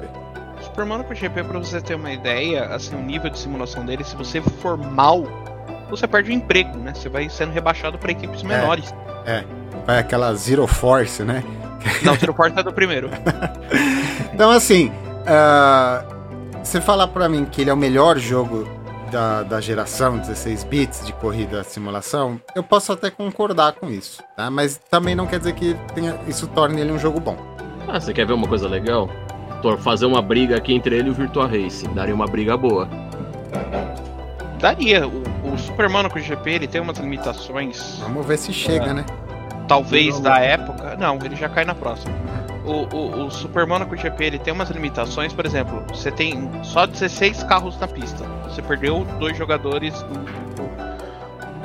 Super 0.62 0.84
Monaco 0.84 1.14
GP, 1.14 1.44
para 1.44 1.58
você 1.60 1.80
ter 1.80 1.94
uma 1.94 2.12
ideia, 2.12 2.64
assim, 2.74 2.96
o 2.96 3.02
nível 3.02 3.30
de 3.30 3.38
simulação 3.38 3.86
dele, 3.86 4.02
se 4.02 4.16
você 4.16 4.40
for 4.40 4.76
mal, 4.76 5.24
você 5.96 6.06
perde 6.06 6.30
o 6.30 6.32
emprego, 6.32 6.76
né? 6.78 6.94
Você 6.94 7.08
vai 7.08 7.28
sendo 7.28 7.52
rebaixado 7.52 7.98
para 7.98 8.12
equipes 8.12 8.42
menores. 8.42 8.92
É, 9.26 9.36
é, 9.36 9.44
vai 9.86 9.98
aquela 9.98 10.34
Zero 10.34 10.66
Force, 10.66 11.22
né? 11.22 11.44
Não, 12.02 12.14
Zero 12.16 12.32
Force 12.32 12.58
é 12.58 12.62
do 12.62 12.72
primeiro. 12.72 13.10
então, 14.32 14.50
assim, 14.50 14.88
uh, 14.88 16.62
você 16.62 16.80
falar 16.80 17.08
para 17.08 17.28
mim 17.28 17.44
que 17.44 17.60
ele 17.60 17.70
é 17.70 17.74
o 17.74 17.76
melhor 17.76 18.18
jogo 18.18 18.66
da, 19.10 19.42
da 19.42 19.60
geração 19.60 20.16
16 20.16 20.64
bits 20.64 21.06
de 21.06 21.12
corrida 21.12 21.62
simulação, 21.62 22.40
eu 22.54 22.62
posso 22.62 22.92
até 22.92 23.10
concordar 23.10 23.74
com 23.74 23.90
isso, 23.90 24.22
tá? 24.34 24.50
Mas 24.50 24.80
também 24.90 25.14
não 25.14 25.26
quer 25.26 25.38
dizer 25.38 25.52
que 25.52 25.76
tenha, 25.94 26.18
isso 26.26 26.46
torne 26.46 26.80
ele 26.80 26.90
um 26.90 26.98
jogo 26.98 27.20
bom. 27.20 27.36
Ah, 27.86 28.00
você 28.00 28.14
quer 28.14 28.26
ver 28.26 28.32
uma 28.32 28.48
coisa 28.48 28.66
legal? 28.66 29.10
Fazer 29.80 30.06
uma 30.06 30.20
briga 30.20 30.56
aqui 30.56 30.74
entre 30.74 30.96
ele 30.96 31.08
e 31.08 31.10
o 31.10 31.14
Virtua 31.14 31.46
Racing. 31.46 31.94
Daria 31.94 32.14
uma 32.14 32.26
briga 32.26 32.56
boa. 32.56 32.88
Daria. 34.58 35.06
O, 35.06 35.22
o 35.62 35.66
Super 35.66 35.88
Monaco 35.88 36.18
GP 36.18 36.50
ele 36.50 36.66
tem 36.66 36.80
umas 36.80 36.98
limitações. 36.98 37.98
Vamos 38.00 38.26
ver 38.26 38.38
se 38.38 38.52
chega, 38.52 38.86
é. 38.86 38.94
né? 38.94 39.06
Talvez 39.68 40.18
da 40.20 40.38
época. 40.38 40.96
Não, 40.96 41.16
ele 41.24 41.36
já 41.36 41.48
cai 41.48 41.64
na 41.64 41.74
próxima 41.74 42.12
o, 42.64 42.86
o, 42.94 43.26
o, 43.26 43.30
Super 43.30 43.66
Monaco 43.66 43.96
GP 43.96 44.24
ele 44.24 44.38
tem 44.38 44.52
umas 44.52 44.70
limitações, 44.70 45.32
por 45.32 45.44
exemplo, 45.44 45.84
você 45.88 46.10
tem 46.10 46.48
só 46.62 46.86
16 46.86 47.42
carros 47.44 47.78
na 47.78 47.88
pista. 47.88 48.24
Você 48.44 48.62
perdeu 48.62 49.04
dois 49.18 49.36
jogadores 49.36 49.94
do, 50.02 50.14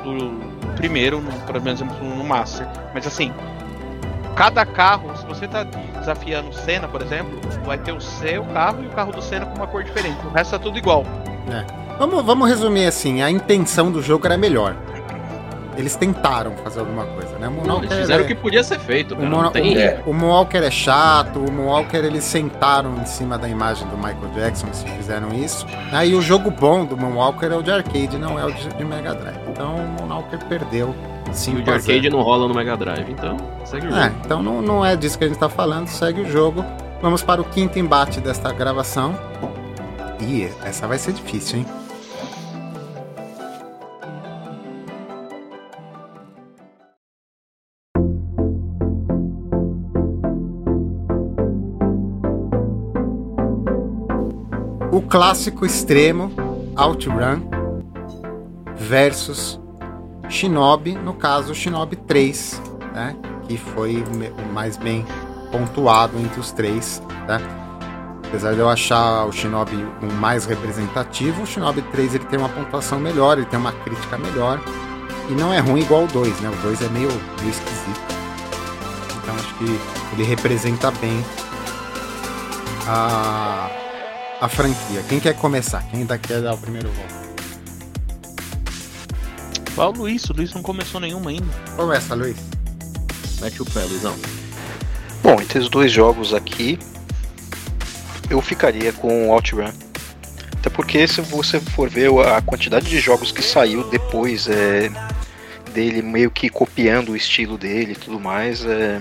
do, 0.04 0.40
do 0.40 0.74
primeiro, 0.76 1.22
no, 1.22 1.32
por 1.42 1.56
exemplo, 1.56 1.96
no 2.04 2.24
Master. 2.24 2.68
Mas 2.94 3.06
assim, 3.06 3.32
cada 4.36 4.66
carro, 4.66 5.16
se 5.18 5.26
você 5.26 5.46
está 5.46 5.64
desafiando 5.64 6.50
o 6.50 6.54
Senna, 6.54 6.88
por 6.88 7.02
exemplo, 7.02 7.40
vai 7.64 7.78
ter 7.78 7.92
o 7.92 8.02
seu 8.02 8.44
carro 8.46 8.84
e 8.84 8.88
o 8.88 8.90
carro 8.90 9.12
do 9.12 9.22
Senna 9.22 9.46
com 9.46 9.56
uma 9.56 9.68
cor 9.68 9.84
diferente. 9.84 10.26
O 10.26 10.30
resto 10.30 10.56
é 10.56 10.60
tudo 10.60 10.78
igual. 10.78 11.04
É. 11.52 11.87
Vamos, 11.98 12.24
vamos 12.24 12.48
resumir 12.48 12.86
assim, 12.86 13.22
a 13.22 13.30
intenção 13.32 13.92
do 13.92 14.02
jogo 14.02 14.26
era 14.26 14.38
melhor. 14.38 14.76
eles 15.78 15.96
tentaram 15.96 16.54
fazer 16.64 16.80
alguma 16.80 17.06
coisa, 17.06 17.38
né? 17.38 17.48
O 17.48 17.52
Moonwalker, 17.52 17.84
Eles 17.86 18.00
fizeram 18.00 18.22
é- 18.22 18.26
o 18.26 18.28
que 18.28 18.34
podia 18.34 18.64
ser 18.64 18.80
feito, 18.80 19.14
o, 19.14 19.18
cara. 19.18 19.30
Moon- 19.30 19.42
Não 19.44 19.52
tem... 19.52 19.78
É. 19.78 20.02
o 20.08 20.12
Moonwalker 20.14 20.64
é 20.64 20.72
chato, 20.72 21.38
o 21.38 21.52
Moonwalker 21.52 22.04
eles 22.04 22.24
sentaram 22.24 22.96
em 23.00 23.06
cima 23.06 23.38
da 23.38 23.48
imagem 23.48 23.88
do 23.90 23.96
Michael 23.96 24.32
Jackson 24.34 24.66
se 24.74 24.84
fizeram 24.86 25.32
isso. 25.36 25.68
Aí 25.92 26.16
o 26.16 26.22
jogo 26.22 26.50
bom 26.50 26.84
do 26.84 26.98
Moonwalker 26.98 27.52
é 27.52 27.56
o 27.56 27.62
de 27.62 27.70
arcade, 27.72 28.18
não 28.18 28.40
é 28.40 28.46
o 28.46 28.52
de, 28.52 28.84
Mega 28.84 29.14
Drive. 29.14 29.38
Então 29.50 29.76
o 29.76 29.88
Moonwalker 30.02 30.40
perdeu 30.46 30.96
E 31.30 31.36
5 31.38 31.60
o 31.60 31.62
de 31.62 31.70
arcade 31.70 32.10
não 32.10 32.24
rola 32.24 32.48
no 32.48 32.56
Mega 32.56 32.76
Drive, 32.76 33.12
então 33.12 33.38
segue 33.64 33.86
o 33.86 33.90
jogo. 33.92 34.02
É, 34.02 34.12
então 34.26 34.42
não, 34.42 34.64
não 34.64 34.84
é 34.84 34.96
disso 34.96 35.16
que 35.16 35.26
a 35.26 35.28
gente 35.28 35.38
tá 35.38 35.48
falando, 35.48 35.88
segue 35.90 36.22
o 36.22 36.26
jogo. 36.32 36.66
Vamos 37.04 37.22
para 37.22 37.40
o 37.40 37.44
quinto 37.46 37.78
embate 37.78 38.20
desta 38.20 38.52
gravação. 38.52 39.16
Ih, 40.22 40.50
essa 40.66 40.88
vai 40.88 40.98
ser 40.98 41.12
difícil, 41.14 41.60
hein? 41.60 41.66
Clássico 55.10 55.66
extremo 55.66 56.32
OutRun 56.76 57.42
versus 58.76 59.60
Shinobi, 60.30 60.94
no 60.96 61.14
caso 61.14 61.56
Shinobi 61.56 61.96
3, 61.96 62.62
né? 62.94 63.16
Que 63.48 63.58
foi 63.58 64.04
o 64.04 64.54
mais 64.54 64.76
bem 64.78 65.06
pontuado 65.52 66.20
entre 66.20 66.40
os 66.40 66.52
três, 66.52 67.02
né? 67.28 67.40
Apesar 68.28 68.54
de 68.54 68.60
eu 68.60 68.68
achar 68.68 69.26
o 69.26 69.32
Shinobi 69.32 69.78
o 70.02 70.14
mais 70.14 70.46
representativo, 70.46 71.44
o 71.44 71.46
Shinobi 71.46 71.82
3 71.82 72.16
ele 72.16 72.26
tem 72.26 72.38
uma 72.38 72.50
pontuação 72.50 73.00
melhor, 73.00 73.38
ele 73.38 73.48
tem 73.48 73.58
uma 73.58 73.72
crítica 73.72 74.18
melhor. 74.18 74.62
E 75.30 75.34
não 75.34 75.54
é 75.54 75.60
ruim 75.60 75.82
igual 75.82 76.04
o 76.04 76.08
2, 76.08 76.42
né? 76.42 76.50
O 76.50 76.56
2 76.64 76.82
é 76.82 76.90
meio, 76.90 77.10
meio 77.40 77.50
esquisito. 77.50 78.02
Então 79.24 79.36
acho 79.36 79.56
que 79.56 79.80
ele 80.14 80.24
representa 80.24 80.92
bem 80.92 81.24
a, 82.86 83.70
a 84.40 84.48
franquia. 84.48 85.04
Quem 85.10 85.20
quer 85.20 85.36
começar? 85.36 85.84
Quem 85.90 86.02
ainda 86.02 86.18
quer 86.18 86.42
dar 86.42 86.54
o 86.54 86.58
primeiro 86.58 86.90
voto? 86.90 87.28
Qual 89.74 89.92
o 89.92 89.98
Luiz? 89.98 90.24
O 90.30 90.34
Luiz 90.34 90.54
não 90.54 90.62
começou 90.62 91.00
nenhuma 91.00 91.30
ainda. 91.30 91.48
Começa, 91.76 92.16
Luiz. 92.16 92.38
Mete 93.42 93.62
o 93.62 93.66
pé, 93.66 93.82
Luizão. 93.82 94.16
Bom, 95.24 95.42
entre 95.42 95.60
os 95.60 95.70
dois 95.70 95.92
jogos 95.92 96.34
aqui, 96.34 96.80
eu 98.30 98.42
ficaria 98.42 98.92
com 98.94 99.28
o 99.28 99.32
OutRun. 99.32 99.72
Até 100.54 100.70
porque 100.70 101.08
se 101.08 101.22
você 101.22 101.60
for 101.60 101.90
ver 101.90 102.10
a 102.28 102.42
quantidade 102.42 102.88
de 102.90 103.00
jogos 103.00 103.32
que 103.32 103.42
saiu 103.42 103.88
depois 103.90 104.48
é, 104.48 104.90
dele 105.74 106.02
meio 106.02 106.32
que 106.32 106.50
copiando 106.50 107.10
o 107.12 107.16
estilo 107.16 107.58
dele 107.58 107.92
e 107.92 107.96
tudo 107.96 108.20
mais. 108.20 108.66
É... 108.66 109.00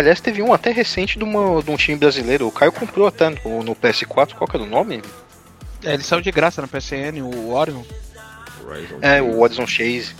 Aliás, 0.00 0.20
teve 0.20 0.42
um 0.42 0.52
até 0.52 0.70
recente 0.72 1.18
de, 1.18 1.24
uma- 1.24 1.62
de 1.62 1.70
um 1.70 1.76
time 1.76 1.96
brasileiro. 1.98 2.46
O 2.46 2.52
Caio 2.52 2.72
comprou 2.72 3.06
até 3.06 3.28
no, 3.28 3.62
no 3.62 3.76
PS4. 3.76 4.34
Qual 4.34 4.48
que 4.48 4.56
era 4.56 4.64
o 4.64 4.68
nome? 4.68 5.02
É, 5.84 5.94
ele 5.94 6.02
saiu 6.02 6.20
de 6.22 6.30
graça 6.30 6.60
na 6.62 6.68
PSN, 6.68 7.20
o 7.22 7.50
Orion. 7.52 7.82
Horizon 8.66 8.98
É, 9.02 9.20
o. 9.20 9.40
Horizon 9.40 9.66
Chase. 9.66 10.14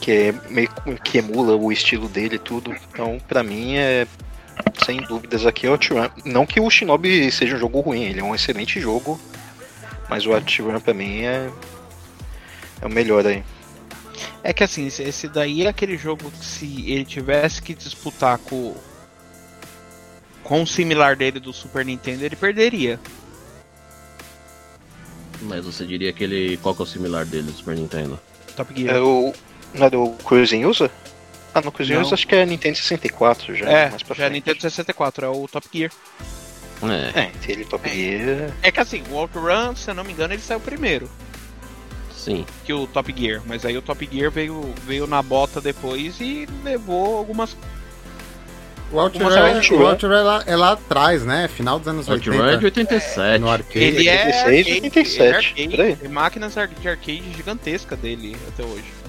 Que 0.00 0.12
é 0.12 0.34
meio 0.48 0.68
que 1.04 1.18
emula 1.18 1.54
o 1.56 1.70
estilo 1.72 2.08
dele 2.08 2.36
e 2.36 2.38
tudo. 2.38 2.74
Então, 2.92 3.18
pra 3.28 3.42
mim, 3.42 3.76
é. 3.76 4.06
Sem 4.84 4.98
dúvidas 5.02 5.46
aqui 5.46 5.66
é 5.66 5.68
o 5.70 5.72
OutRun. 5.72 6.08
Não 6.24 6.44
que 6.46 6.60
o 6.60 6.68
Shinobi 6.70 7.30
seja 7.32 7.56
um 7.56 7.58
jogo 7.58 7.80
ruim, 7.80 8.04
ele 8.04 8.20
é 8.20 8.24
um 8.24 8.34
excelente 8.34 8.78
jogo. 8.80 9.18
Mas 10.08 10.24
o 10.26 10.30
OutRun 10.32 10.78
pra 10.80 10.94
mim 10.94 11.22
é. 11.22 11.48
É 12.80 12.86
o 12.86 12.90
melhor 12.90 13.26
aí. 13.26 13.42
É 14.42 14.52
que 14.52 14.64
assim, 14.64 14.86
esse- 14.86 15.28
daí 15.28 15.66
é 15.66 15.68
aquele 15.68 15.96
jogo 15.96 16.30
que 16.30 16.44
se 16.44 16.90
ele 16.90 17.04
tivesse 17.04 17.60
que 17.62 17.74
disputar 17.74 18.38
com 18.38 18.74
com 20.42 20.62
o 20.62 20.66
similar 20.66 21.14
dele 21.16 21.38
do 21.38 21.52
Super 21.52 21.84
Nintendo, 21.84 22.24
ele 22.24 22.34
perderia. 22.34 22.98
Mas 25.42 25.64
você 25.64 25.86
diria 25.86 26.12
que 26.12 26.24
ele. 26.24 26.56
Qual 26.58 26.74
que 26.74 26.82
é 26.82 26.84
o 26.84 26.86
similar 26.86 27.24
dele 27.24 27.44
do 27.44 27.52
Super 27.52 27.74
Nintendo? 27.76 28.20
Top 28.56 28.72
Gear. 28.78 28.96
É 28.96 29.00
o. 29.00 29.32
Não 29.74 29.86
é 29.86 29.90
do 29.90 30.10
Cruising 30.24 30.64
User? 30.64 30.90
Ah, 31.54 31.60
no 31.60 31.70
Cruising. 31.72 31.96
User 31.96 32.14
acho 32.14 32.26
que 32.26 32.34
é 32.34 32.44
Nintendo 32.44 32.76
64 32.76 33.54
já. 33.54 33.66
É, 33.70 33.90
mais 33.90 34.02
pra 34.02 34.14
já 34.16 34.26
é. 34.26 34.30
Nintendo 34.30 34.60
64, 34.60 35.24
é 35.24 35.28
o 35.28 35.48
Top 35.48 35.66
Gear. 35.72 35.90
É, 37.14 37.20
É, 37.20 37.32
ele 37.48 37.64
Top 37.64 37.88
Gear. 37.88 38.52
É 38.62 38.70
que 38.72 38.80
assim, 38.80 39.02
o 39.10 39.14
OutRun, 39.14 39.74
se 39.76 39.90
eu 39.90 39.94
não 39.94 40.02
me 40.04 40.12
engano, 40.12 40.32
ele 40.34 40.42
saiu 40.42 40.60
primeiro 40.60 41.08
sim. 42.20 42.46
que 42.64 42.72
o 42.72 42.86
Top 42.86 43.12
Gear, 43.16 43.42
mas 43.46 43.64
aí 43.64 43.76
o 43.76 43.82
Top 43.82 44.08
Gear 44.10 44.30
veio, 44.30 44.72
veio 44.86 45.06
na 45.06 45.22
bota 45.22 45.60
depois 45.60 46.20
e 46.20 46.46
levou 46.62 47.16
algumas. 47.16 47.56
O 48.92 48.96
OutRun, 48.96 49.24
o 49.24 49.54
Outrun. 49.54 49.82
OutRun 49.82 50.12
é, 50.12 50.22
lá, 50.22 50.42
é 50.46 50.56
lá 50.56 50.72
atrás, 50.72 51.24
né? 51.24 51.48
Final 51.48 51.78
dos 51.78 51.86
anos 51.86 52.08
Outrun 52.08 52.32
80. 52.32 52.52
é 52.52 52.56
de 52.56 52.64
87. 52.64 53.38
No 53.40 53.48
arcade. 53.48 53.78
Ele 53.78 54.08
é 54.08 54.26
86, 54.26 54.36
arcade, 54.36 54.72
87, 54.72 55.54
ele 55.56 55.76
é 55.76 55.80
arcade, 55.80 56.00
tem 56.00 56.10
máquinas 56.10 56.54
de 56.54 56.88
arcade 56.88 57.32
gigantesca 57.36 57.96
dele 57.96 58.36
até 58.48 58.64
hoje. 58.64 59.00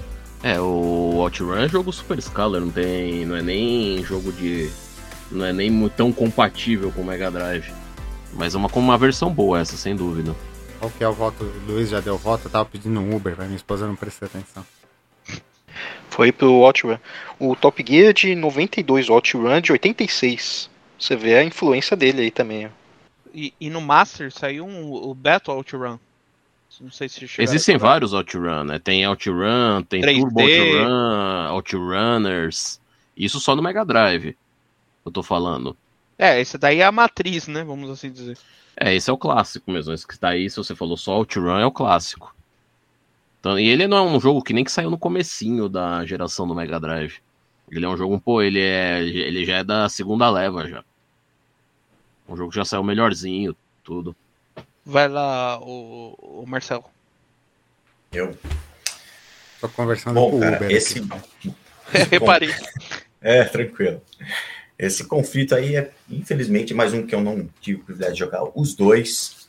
É, 0.42 0.60
o 0.60 1.16
OutRun 1.18 1.56
é 1.56 1.68
jogo 1.68 1.92
Super 1.92 2.20
Scalar, 2.20 2.60
não 2.60 2.70
tem. 2.70 3.24
não 3.24 3.36
é 3.36 3.42
nem 3.42 4.04
jogo 4.04 4.32
de. 4.32 4.70
não 5.30 5.44
é 5.44 5.52
nem 5.52 5.88
tão 5.90 6.12
compatível 6.12 6.90
com 6.92 7.02
o 7.02 7.04
Mega 7.04 7.30
Drive. 7.30 7.72
Mas 8.32 8.54
é 8.54 8.58
uma, 8.58 8.68
uma 8.68 8.98
versão 8.98 9.30
boa 9.30 9.60
essa, 9.60 9.76
sem 9.76 9.94
dúvida. 9.94 10.34
Qual 10.82 10.90
que 10.90 11.04
é 11.04 11.08
o 11.08 11.12
voto? 11.12 11.44
O 11.44 11.70
Luiz 11.70 11.90
já 11.90 12.00
deu 12.00 12.18
voto, 12.18 12.46
eu 12.46 12.50
tava 12.50 12.64
pedindo 12.64 12.98
um 12.98 13.14
Uber, 13.14 13.36
mas 13.38 13.46
minha 13.46 13.56
esposa 13.56 13.86
não 13.86 13.94
prestou 13.94 14.26
atenção. 14.26 14.66
Foi 16.10 16.32
pro 16.32 16.54
OutRun. 16.54 16.98
O 17.38 17.54
Top 17.54 17.84
Gear 17.86 18.10
é 18.10 18.12
de 18.12 18.34
92, 18.34 19.08
o 19.08 19.12
OutRun 19.12 19.48
é 19.48 19.60
de 19.60 19.70
86. 19.70 20.68
Você 20.98 21.14
vê 21.14 21.36
a 21.36 21.44
influência 21.44 21.96
dele 21.96 22.22
aí 22.22 22.30
também. 22.32 22.66
ó. 22.66 22.70
E, 23.32 23.54
e 23.60 23.70
no 23.70 23.80
Master 23.80 24.32
saiu 24.32 24.66
um, 24.66 24.92
o 24.92 25.14
Battle 25.14 25.54
OutRun. 25.54 26.00
Não 26.80 26.90
sei 26.90 27.08
se 27.08 27.30
Existem 27.38 27.78
vários 27.78 28.12
OutRun, 28.12 28.64
né? 28.64 28.80
Tem 28.80 29.06
OutRun, 29.06 29.84
tem 29.88 30.02
3D. 30.02 30.18
Turbo 30.18 30.40
OutRun, 30.40 31.52
OutRunners. 31.52 32.80
Isso 33.16 33.38
só 33.38 33.54
no 33.54 33.62
Mega 33.62 33.84
Drive. 33.84 34.36
Eu 35.06 35.12
tô 35.12 35.22
falando. 35.22 35.76
É, 36.18 36.40
esse 36.40 36.58
daí 36.58 36.80
é 36.80 36.84
a 36.84 36.90
matriz, 36.90 37.46
né? 37.46 37.62
Vamos 37.62 37.88
assim 37.88 38.10
dizer. 38.10 38.36
É, 38.76 38.94
esse 38.94 39.10
é 39.10 39.12
o 39.12 39.18
clássico 39.18 39.70
mesmo. 39.70 39.92
Esse 39.92 40.06
que 40.06 40.18
tá 40.18 40.30
aí, 40.30 40.48
se 40.48 40.56
você 40.56 40.74
falou 40.74 40.96
só 40.96 41.16
OutRun, 41.16 41.58
é 41.58 41.66
o 41.66 41.70
clássico. 41.70 42.34
Então, 43.40 43.58
e 43.58 43.68
ele 43.68 43.86
não 43.86 43.96
é 43.96 44.02
um 44.02 44.20
jogo 44.20 44.42
que 44.42 44.52
nem 44.52 44.64
que 44.64 44.70
saiu 44.70 44.90
no 44.90 44.98
comecinho 44.98 45.68
da 45.68 46.04
geração 46.06 46.46
do 46.46 46.54
Mega 46.54 46.78
Drive. 46.78 47.20
Ele 47.70 47.84
é 47.84 47.88
um 47.88 47.96
jogo, 47.96 48.20
pô, 48.20 48.42
ele 48.42 48.60
é. 48.60 49.02
Ele 49.02 49.44
já 49.44 49.56
é 49.56 49.64
da 49.64 49.88
segunda 49.88 50.30
leva 50.30 50.68
já. 50.68 50.84
Um 52.28 52.36
jogo 52.36 52.50
que 52.50 52.56
já 52.56 52.64
saiu 52.64 52.84
melhorzinho, 52.84 53.56
tudo. 53.82 54.14
Vai 54.84 55.08
lá, 55.08 55.58
o, 55.60 56.14
o 56.20 56.44
Marcelo. 56.46 56.84
Eu. 58.12 58.36
Tô 59.60 59.68
conversando 59.68 60.14
Bom, 60.14 60.30
com 60.30 60.36
o 60.38 60.40
cara, 60.40 60.56
Uber. 60.56 60.70
esse. 60.70 60.98
aqui. 61.10 61.54
Reparei. 62.10 62.54
É, 63.20 63.44
tranquilo. 63.44 64.02
Esse 64.78 65.04
conflito 65.04 65.54
aí 65.54 65.76
é, 65.76 65.92
infelizmente, 66.10 66.74
mais 66.74 66.92
um 66.92 67.06
que 67.06 67.14
eu 67.14 67.20
não 67.20 67.48
tive 67.60 67.80
o 67.80 67.84
privilégio 67.84 68.14
de 68.14 68.20
jogar. 68.20 68.42
Os 68.54 68.74
dois, 68.74 69.48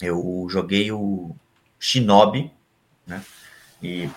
eu 0.00 0.46
joguei 0.50 0.92
o 0.92 1.34
Shinobi, 1.78 2.50
né? 3.06 3.24
E 3.82 4.08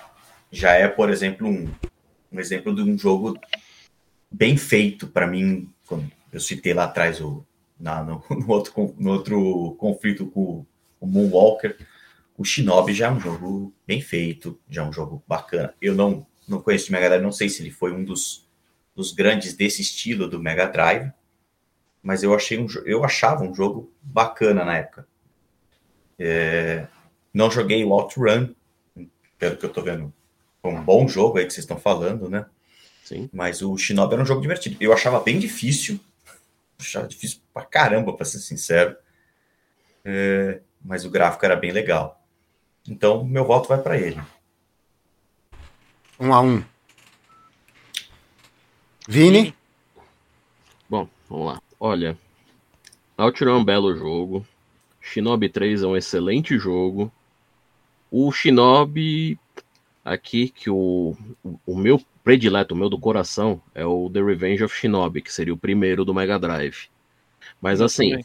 já 0.51 0.73
é, 0.73 0.87
por 0.87 1.09
exemplo, 1.09 1.47
um, 1.47 1.69
um 2.31 2.39
exemplo 2.39 2.75
de 2.75 2.81
um 2.81 2.97
jogo 2.97 3.39
bem 4.29 4.57
feito 4.57 5.07
para 5.07 5.25
mim. 5.27 5.69
Quando 5.87 6.11
eu 6.31 6.39
citei 6.39 6.73
lá 6.73 6.83
atrás 6.85 7.19
o, 7.21 7.45
na- 7.79 8.03
no, 8.03 8.23
no 8.29 8.47
outro, 8.49 8.95
no 8.97 9.11
outro 9.11 9.75
conflito 9.79 10.27
com 10.27 10.65
o 10.99 11.07
Moonwalker. 11.07 11.77
O 12.37 12.43
Shinobi 12.43 12.93
já 12.93 13.07
é 13.07 13.11
um 13.11 13.19
jogo 13.19 13.73
bem 13.85 14.01
feito, 14.01 14.59
já 14.69 14.83
é 14.83 14.85
um 14.85 14.93
jogo 14.93 15.23
bacana. 15.27 15.73
Eu 15.81 15.93
não, 15.93 16.25
não 16.47 16.61
conheço 16.61 16.85
de 16.85 16.91
Drive, 16.91 17.21
não 17.21 17.31
sei 17.31 17.49
se 17.49 17.61
ele 17.61 17.69
foi 17.71 17.91
um 17.91 18.03
dos, 18.03 18.47
dos 19.01 19.11
grandes 19.11 19.55
desse 19.55 19.81
estilo 19.81 20.27
do 20.27 20.39
Mega 20.39 20.67
Drive, 20.67 21.11
mas 22.03 22.21
eu 22.21 22.35
achei 22.35 22.59
um, 22.59 22.67
eu 22.85 23.03
achava 23.03 23.43
um 23.43 23.53
jogo 23.53 23.91
bacana 23.99 24.63
na 24.63 24.77
época. 24.77 25.07
É, 26.19 26.85
não 27.33 27.49
joguei 27.49 27.83
o 27.83 27.89
OutRun, 27.89 28.53
pelo 29.39 29.57
que 29.57 29.65
eu 29.65 29.73
tô 29.73 29.81
vendo, 29.81 30.13
foi 30.61 30.71
um 30.71 30.83
bom 30.83 31.07
jogo 31.07 31.39
aí 31.39 31.47
que 31.47 31.51
vocês 31.51 31.63
estão 31.63 31.79
falando, 31.79 32.29
né? 32.29 32.45
Sim. 33.03 33.27
Mas 33.33 33.63
o 33.63 33.75
Shinobi 33.75 34.13
era 34.13 34.21
um 34.21 34.25
jogo 34.25 34.41
divertido. 34.41 34.77
Eu 34.79 34.93
achava 34.93 35.19
bem 35.19 35.39
difícil, 35.39 35.99
achava 36.79 37.07
difícil 37.07 37.41
pra 37.51 37.65
caramba, 37.65 38.13
pra 38.13 38.23
ser 38.23 38.37
sincero. 38.37 38.95
É, 40.05 40.61
mas 40.83 41.05
o 41.05 41.09
gráfico 41.09 41.43
era 41.43 41.55
bem 41.55 41.71
legal. 41.71 42.23
Então, 42.87 43.23
meu 43.23 43.45
voto 43.45 43.67
vai 43.67 43.81
para 43.81 43.97
ele. 43.97 44.21
Um 46.19 46.31
a 46.31 46.41
um. 46.41 46.63
Vini? 49.11 49.53
Bom, 50.89 51.05
vamos 51.29 51.47
lá. 51.47 51.61
Olha, 51.77 52.17
OutRun 53.17 53.49
é 53.49 53.57
um 53.57 53.65
belo 53.65 53.93
jogo. 53.93 54.47
Shinobi 55.01 55.49
3 55.49 55.83
é 55.83 55.85
um 55.85 55.97
excelente 55.97 56.57
jogo. 56.57 57.11
O 58.09 58.31
Shinobi 58.31 59.37
aqui 60.05 60.47
que 60.47 60.69
o, 60.69 61.13
o 61.65 61.75
meu 61.75 62.01
predileto, 62.23 62.73
o 62.73 62.77
meu 62.77 62.87
do 62.87 62.97
coração, 62.97 63.61
é 63.75 63.85
o 63.85 64.09
The 64.09 64.23
Revenge 64.23 64.63
of 64.63 64.73
Shinobi, 64.73 65.21
que 65.21 65.33
seria 65.33 65.53
o 65.53 65.57
primeiro 65.57 66.05
do 66.05 66.13
Mega 66.13 66.39
Drive. 66.39 66.87
Mas 67.61 67.81
assim, 67.81 68.17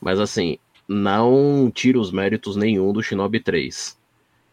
mas 0.00 0.18
assim, 0.18 0.56
não 0.88 1.70
tira 1.70 2.00
os 2.00 2.10
méritos 2.10 2.56
nenhum 2.56 2.94
do 2.94 3.02
Shinobi 3.02 3.40
3. 3.40 3.94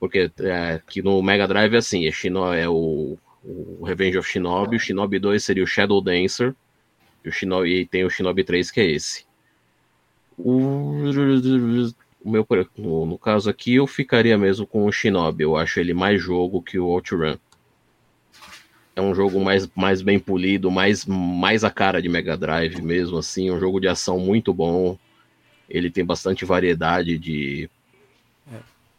Porque 0.02 0.30
é, 0.38 0.82
que 0.86 1.02
no 1.02 1.24
Mega 1.24 1.48
Drive 1.48 1.76
é 1.76 1.78
assim, 1.78 2.06
é, 2.06 2.12
Shino, 2.12 2.52
é 2.52 2.68
o, 2.68 3.18
o 3.46 3.86
Revenge 3.86 4.18
of 4.18 4.28
Shinobi, 4.28 4.76
o 4.76 4.80
Shinobi 4.80 5.20
2 5.20 5.44
seria 5.44 5.64
o 5.64 5.68
Shadow 5.68 6.02
Dancer, 6.02 6.56
e, 7.24 7.30
o 7.30 7.32
Shinobi, 7.32 7.82
e 7.82 7.86
tem 7.86 8.04
o 8.04 8.10
Shinobi 8.10 8.44
3 8.44 8.72
que 8.72 8.82
é 8.82 8.86
esse. 8.86 9.26
O, 10.38 10.94
o 12.24 12.30
meu, 12.30 12.46
no, 12.78 13.18
caso 13.18 13.50
aqui, 13.50 13.76
eu 13.76 13.86
ficaria 13.86 14.38
mesmo 14.38 14.66
com 14.66 14.86
o 14.86 14.92
Shinobi. 14.92 15.44
Eu 15.44 15.56
acho 15.56 15.80
ele 15.80 15.94
mais 15.94 16.22
jogo 16.22 16.62
que 16.62 16.80
o 16.80 16.88
OutRun. 16.88 17.38
É 18.96 19.02
um 19.02 19.14
jogo 19.14 19.40
mais, 19.40 19.70
mais 19.76 20.02
bem 20.02 20.18
polido, 20.18 20.72
mais, 20.72 21.06
mais 21.06 21.64
a 21.64 21.70
cara 21.70 22.02
de 22.02 22.10
Mega 22.10 22.36
Drive 22.36 22.82
mesmo, 22.82 23.18
assim. 23.18 23.52
Um 23.52 23.60
jogo 23.60 23.80
de 23.80 23.88
ação 23.88 24.18
muito 24.20 24.54
bom. 24.54 24.98
Ele 25.70 25.90
tem 25.90 26.04
bastante 26.04 26.46
variedade 26.46 27.18
de, 27.18 27.70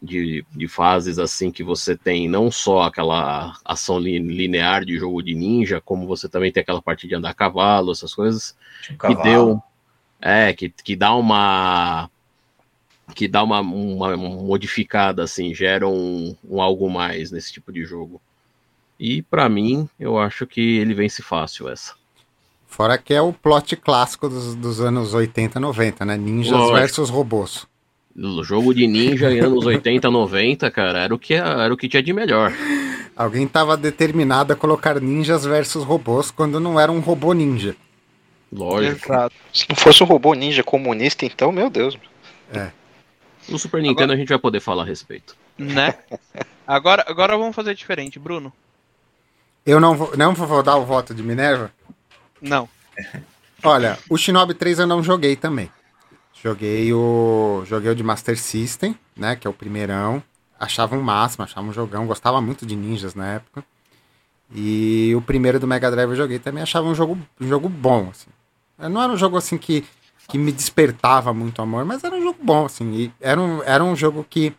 de, 0.01 0.45
de 0.55 0.67
fases, 0.67 1.17
assim, 1.17 1.51
que 1.51 1.63
você 1.63 1.95
tem 1.95 2.29
não 2.29 2.51
só 2.51 2.83
aquela 2.83 3.57
ação 3.65 3.99
linear 3.99 4.85
de 4.85 4.97
jogo 4.97 5.21
de 5.21 5.33
ninja, 5.33 5.81
como 5.81 6.07
você 6.07 6.29
também 6.29 6.51
tem 6.51 6.61
aquela 6.61 6.81
parte 6.81 7.07
de 7.07 7.15
andar 7.15 7.31
a 7.31 7.33
cavalo, 7.33 7.91
essas 7.91 8.13
coisas. 8.13 8.55
Que 8.99 9.15
deu. 9.15 9.61
É, 10.21 10.53
que, 10.53 10.69
que 10.69 10.95
dá 10.95 11.13
uma 11.13 12.09
que 13.15 13.27
dá 13.27 13.41
uma, 13.41 13.61
uma 13.61 14.17
modificada, 14.17 15.23
assim, 15.23 15.53
gera 15.55 15.87
um, 15.87 16.35
um, 16.47 16.61
algo 16.61 16.89
mais 16.89 17.31
nesse 17.31 17.53
tipo 17.53 17.71
de 17.71 17.83
jogo. 17.85 18.21
E 18.99 19.21
para 19.21 19.47
mim, 19.47 19.87
eu 19.99 20.19
acho 20.19 20.45
que 20.45 20.77
ele 20.77 20.93
vence 20.93 21.21
fácil 21.21 21.69
essa. 21.69 21.93
Fora 22.65 22.97
que 22.97 23.13
é 23.13 23.21
o 23.21 23.31
plot 23.31 23.77
clássico 23.77 24.27
dos, 24.27 24.55
dos 24.55 24.81
anos 24.81 25.13
80, 25.13 25.59
90, 25.59 26.03
né? 26.03 26.17
Ninjas 26.17 26.51
Lógico. 26.51 26.75
versus 26.77 27.09
robôs. 27.09 27.65
O 28.17 28.43
jogo 28.43 28.73
de 28.73 28.87
ninja 28.87 29.31
em 29.31 29.39
anos 29.39 29.63
80, 29.63 30.09
90, 30.09 30.71
cara, 30.71 30.99
era 30.99 31.13
o 31.13 31.19
que, 31.19 31.35
era 31.35 31.71
o 31.71 31.77
que 31.77 31.87
tinha 31.87 32.01
de 32.01 32.11
melhor. 32.11 32.51
Alguém 33.15 33.45
estava 33.45 33.77
determinado 33.77 34.53
a 34.53 34.55
colocar 34.55 34.99
ninjas 34.99 35.45
versus 35.45 35.83
robôs 35.83 36.31
quando 36.31 36.59
não 36.59 36.79
era 36.79 36.91
um 36.91 36.99
robô 36.99 37.33
ninja. 37.33 37.75
Lógico. 38.51 39.05
Exato. 39.05 39.35
Se 39.53 39.65
não 39.69 39.75
fosse 39.75 40.01
um 40.01 40.07
robô 40.07 40.33
ninja 40.33 40.63
comunista, 40.63 41.25
então, 41.25 41.51
meu 41.51 41.69
Deus. 41.69 41.97
É. 42.51 42.71
No 43.47 43.59
Super 43.59 43.81
Nintendo 43.81 44.03
agora... 44.03 44.15
a 44.15 44.17
gente 44.17 44.29
vai 44.29 44.39
poder 44.39 44.61
falar 44.61 44.83
a 44.83 44.85
respeito. 44.85 45.35
Né? 45.57 45.95
Agora, 46.65 47.05
agora 47.07 47.37
vamos 47.37 47.55
fazer 47.55 47.75
diferente, 47.75 48.17
Bruno. 48.17 48.51
Eu 49.65 49.79
não 49.79 49.95
vou, 49.95 50.17
não 50.17 50.33
vou 50.33 50.63
dar 50.63 50.77
o 50.77 50.85
voto 50.85 51.13
de 51.13 51.21
Minerva? 51.21 51.71
Não. 52.41 52.67
Olha, 53.63 53.97
o 54.09 54.17
Shinobi 54.17 54.53
3 54.53 54.79
eu 54.79 54.87
não 54.87 55.03
joguei 55.03 55.35
também. 55.35 55.69
Joguei 56.43 56.93
o. 56.93 57.63
Joguei 57.65 57.91
o 57.91 57.95
de 57.95 58.03
Master 58.03 58.37
System, 58.37 58.97
né? 59.15 59.35
Que 59.35 59.47
é 59.47 59.49
o 59.49 59.53
primeirão. 59.53 60.21
Achava 60.59 60.95
um 60.95 61.01
máximo, 61.01 61.43
achava 61.43 61.67
um 61.67 61.73
jogão. 61.73 62.07
Gostava 62.07 62.41
muito 62.41 62.65
de 62.65 62.75
ninjas 62.75 63.15
na 63.15 63.33
época. 63.33 63.63
E 64.53 65.13
o 65.15 65.21
primeiro 65.21 65.59
do 65.59 65.67
Mega 65.67 65.91
Drive 65.91 66.09
eu 66.09 66.15
joguei 66.15 66.39
também, 66.39 66.63
achava 66.63 66.87
um 66.87 66.95
jogo, 66.95 67.17
um 67.39 67.47
jogo 67.47 67.67
bom, 67.67 68.09
assim. 68.11 68.29
Não 68.77 69.01
era 69.01 69.11
um 69.11 69.17
jogo 69.17 69.35
assim 69.35 69.57
que 69.57 69.83
que 70.27 70.37
me 70.37 70.51
despertava 70.51 71.33
muito 71.33 71.61
amor, 71.61 71.85
mas 71.85 72.03
era 72.03 72.13
um 72.15 72.21
jogo 72.21 72.39
bom, 72.43 72.65
assim. 72.65 72.93
E 72.93 73.11
era 73.19 73.39
um, 73.39 73.63
era 73.63 73.83
um 73.83 73.95
jogo 73.95 74.25
que, 74.29 74.53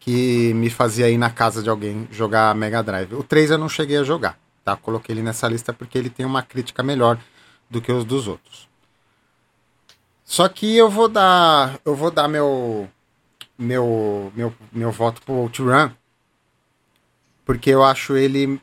que 0.00 0.52
me 0.54 0.70
fazia 0.70 1.10
ir 1.10 1.18
na 1.18 1.30
casa 1.30 1.62
de 1.62 1.68
alguém 1.68 2.08
jogar 2.10 2.54
Mega 2.54 2.82
Drive. 2.82 3.12
O 3.14 3.22
3 3.22 3.50
eu 3.50 3.58
não 3.58 3.68
cheguei 3.68 3.98
a 3.98 4.02
jogar, 4.02 4.38
tá? 4.64 4.76
Coloquei 4.76 5.14
ele 5.14 5.22
nessa 5.22 5.46
lista 5.46 5.72
porque 5.72 5.98
ele 5.98 6.08
tem 6.08 6.24
uma 6.24 6.42
crítica 6.42 6.82
melhor 6.82 7.18
do 7.70 7.82
que 7.82 7.92
os 7.92 8.04
dos 8.04 8.26
outros. 8.26 8.67
Só 10.28 10.46
que 10.46 10.76
eu 10.76 10.90
vou 10.90 11.08
dar, 11.08 11.80
eu 11.86 11.96
vou 11.96 12.10
dar 12.10 12.28
meu 12.28 12.86
meu 13.56 14.30
meu, 14.36 14.54
meu 14.70 14.92
voto 14.92 15.22
pro 15.22 15.32
OutRun 15.32 15.90
porque 17.46 17.70
eu 17.70 17.82
acho 17.82 18.14
ele 18.14 18.60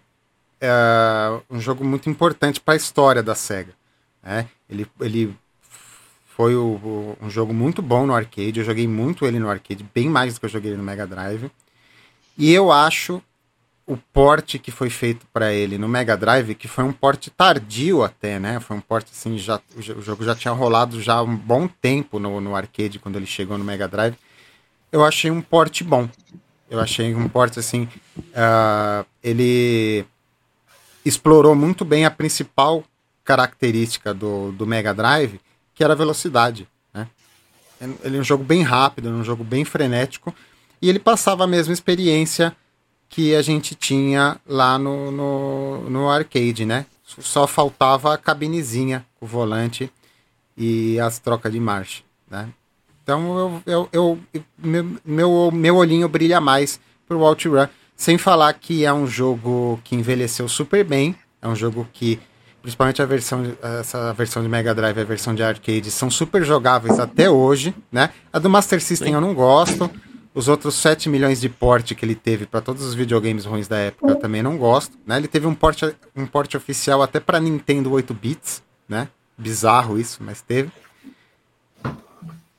é, 0.61 1.41
um 1.49 1.59
jogo 1.59 1.83
muito 1.83 2.07
importante 2.07 2.61
para 2.61 2.75
a 2.75 2.77
história 2.77 3.23
da 3.23 3.33
Sega. 3.33 3.73
Né? 4.21 4.47
Ele, 4.69 4.85
ele 5.01 5.35
foi 6.27 6.55
o, 6.55 6.75
o, 6.75 7.17
um 7.19 7.29
jogo 7.31 7.51
muito 7.51 7.81
bom 7.81 8.05
no 8.05 8.13
arcade. 8.13 8.59
Eu 8.59 8.63
joguei 8.63 8.87
muito 8.87 9.25
ele 9.25 9.39
no 9.39 9.49
arcade, 9.49 9.83
bem 9.91 10.07
mais 10.07 10.35
do 10.35 10.39
que 10.39 10.45
eu 10.45 10.51
joguei 10.51 10.77
no 10.77 10.83
Mega 10.83 11.07
Drive. 11.07 11.49
E 12.37 12.53
eu 12.53 12.71
acho 12.71 13.23
o 13.87 13.95
porte 13.95 14.57
que 14.57 14.71
foi 14.71 14.89
feito 14.89 15.27
para 15.31 15.53
ele 15.53 15.77
no 15.77 15.87
Mega 15.87 16.17
Drive, 16.17 16.55
que 16.55 16.67
foi 16.67 16.83
um 16.83 16.91
porte 16.91 17.29
tardio 17.29 18.03
até, 18.03 18.39
né? 18.39 18.59
Foi 18.59 18.75
um 18.75 18.81
porte 18.81 19.11
assim, 19.11 19.37
já, 19.37 19.61
o 19.75 20.01
jogo 20.01 20.23
já 20.23 20.33
tinha 20.33 20.53
rolado 20.53 20.99
já 21.01 21.21
um 21.21 21.35
bom 21.35 21.67
tempo 21.67 22.17
no, 22.17 22.41
no 22.41 22.55
arcade 22.55 22.97
quando 22.97 23.17
ele 23.17 23.27
chegou 23.27 23.57
no 23.57 23.63
Mega 23.63 23.87
Drive. 23.87 24.15
Eu 24.91 25.05
achei 25.05 25.29
um 25.29 25.41
porte 25.41 25.83
bom. 25.83 26.09
Eu 26.69 26.79
achei 26.79 27.13
um 27.13 27.29
porte 27.29 27.59
assim. 27.59 27.87
Uh, 28.17 29.05
ele 29.23 30.03
explorou 31.05 31.53
muito 31.53 31.85
bem 31.85 32.05
a 32.05 32.11
principal 32.11 32.83
característica 33.23 34.13
do, 34.13 34.51
do 34.51 34.65
Mega 34.65 34.93
Drive, 34.93 35.39
que 35.75 35.83
era 35.83 35.93
a 35.93 35.97
velocidade. 35.97 36.67
Né? 36.91 37.07
Ele 38.03 38.17
é 38.17 38.19
um 38.19 38.23
jogo 38.23 38.43
bem 38.43 38.63
rápido, 38.63 39.09
um 39.09 39.23
jogo 39.23 39.43
bem 39.43 39.63
frenético, 39.63 40.33
e 40.81 40.89
ele 40.89 40.99
passava 40.99 41.43
a 41.43 41.47
mesma 41.47 41.73
experiência 41.73 42.55
que 43.09 43.35
a 43.35 43.41
gente 43.41 43.75
tinha 43.75 44.37
lá 44.47 44.77
no, 44.77 45.11
no, 45.11 45.89
no 45.89 46.09
arcade, 46.09 46.65
né? 46.65 46.85
Só 47.03 47.47
faltava 47.47 48.13
a 48.13 48.17
cabinezinha, 48.17 49.05
o 49.21 49.25
volante 49.25 49.91
e 50.57 50.99
as 50.99 51.19
trocas 51.19 51.51
de 51.51 51.59
marcha, 51.59 52.03
né? 52.29 52.49
Então 53.03 53.37
eu, 53.37 53.61
eu, 53.65 53.89
eu 53.91 54.19
meu, 54.57 54.97
meu, 55.05 55.51
meu 55.51 55.75
olhinho 55.75 56.09
brilha 56.09 56.41
mais 56.41 56.79
pro 57.07 57.21
OutRun, 57.21 57.67
sem 57.95 58.17
falar 58.17 58.51
que 58.53 58.83
é 58.83 58.91
um 58.91 59.05
jogo 59.05 59.79
que 59.83 59.95
envelheceu 59.95 60.49
super 60.49 60.83
bem, 60.83 61.15
é 61.41 61.47
um 61.47 61.55
jogo 61.55 61.87
que 61.93 62.19
principalmente 62.65 62.99
a 62.99 63.05
versão, 63.05 63.55
essa 63.79 64.11
versão 64.13 64.41
de 64.41 64.49
Mega 64.49 64.73
Drive 64.73 64.97
e 64.97 65.01
a 65.01 65.05
versão 65.05 65.35
de 65.35 65.43
arcade, 65.43 65.91
são 65.91 66.09
super 66.09 66.43
jogáveis 66.43 66.99
até 66.99 67.29
hoje, 67.29 67.75
né? 67.91 68.09
A 68.33 68.39
do 68.39 68.49
Master 68.49 68.81
System 68.81 69.13
eu 69.13 69.21
não 69.21 69.35
gosto. 69.35 69.87
Os 70.35 70.49
outros 70.49 70.75
7 70.75 71.07
milhões 71.07 71.39
de 71.39 71.47
porte 71.47 71.95
que 71.95 72.03
ele 72.03 72.13
teve 72.13 72.45
para 72.45 72.59
todos 72.59 72.83
os 72.83 72.93
videogames 72.93 73.45
ruins 73.45 73.69
da 73.69 73.77
época 73.77 74.11
eu 74.11 74.15
também 74.17 74.43
não 74.43 74.57
gosto, 74.57 74.97
né? 75.07 75.15
Ele 75.15 75.29
teve 75.29 75.47
um 75.47 75.55
porte, 75.55 75.95
um 76.13 76.27
porte 76.27 76.57
oficial 76.57 77.01
até 77.01 77.21
para 77.21 77.39
Nintendo 77.39 77.89
8 77.93 78.13
bits, 78.13 78.61
né? 78.87 79.07
Bizarro 79.37 79.97
isso, 79.97 80.21
mas 80.21 80.41
teve. 80.41 80.69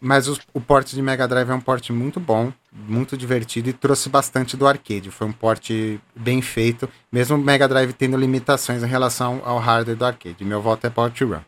Mas 0.01 0.27
o, 0.27 0.39
o 0.55 0.61
porte 0.61 0.95
de 0.95 1.03
Mega 1.03 1.29
Drive 1.29 1.51
é 1.51 1.55
um 1.55 1.61
porte 1.61 1.93
muito 1.93 2.19
bom, 2.19 2.51
muito 2.73 3.15
divertido 3.15 3.69
e 3.69 3.75
trouxe 3.75 4.09
bastante 4.09 4.57
do 4.57 4.67
arcade. 4.67 5.11
Foi 5.11 5.27
um 5.27 5.33
porte 5.33 6.01
bem 6.15 6.41
feito, 6.41 6.89
mesmo 7.13 7.37
o 7.37 7.39
Mega 7.39 7.69
Drive 7.69 7.93
tendo 7.93 8.17
limitações 8.17 8.83
em 8.83 8.87
relação 8.87 9.43
ao 9.45 9.59
hardware 9.59 9.99
do 9.99 10.05
arcade. 10.07 10.43
Meu 10.47 10.63
voto 10.63 10.87
é 10.87 10.91
para 10.91 11.13
Run. 11.13 11.41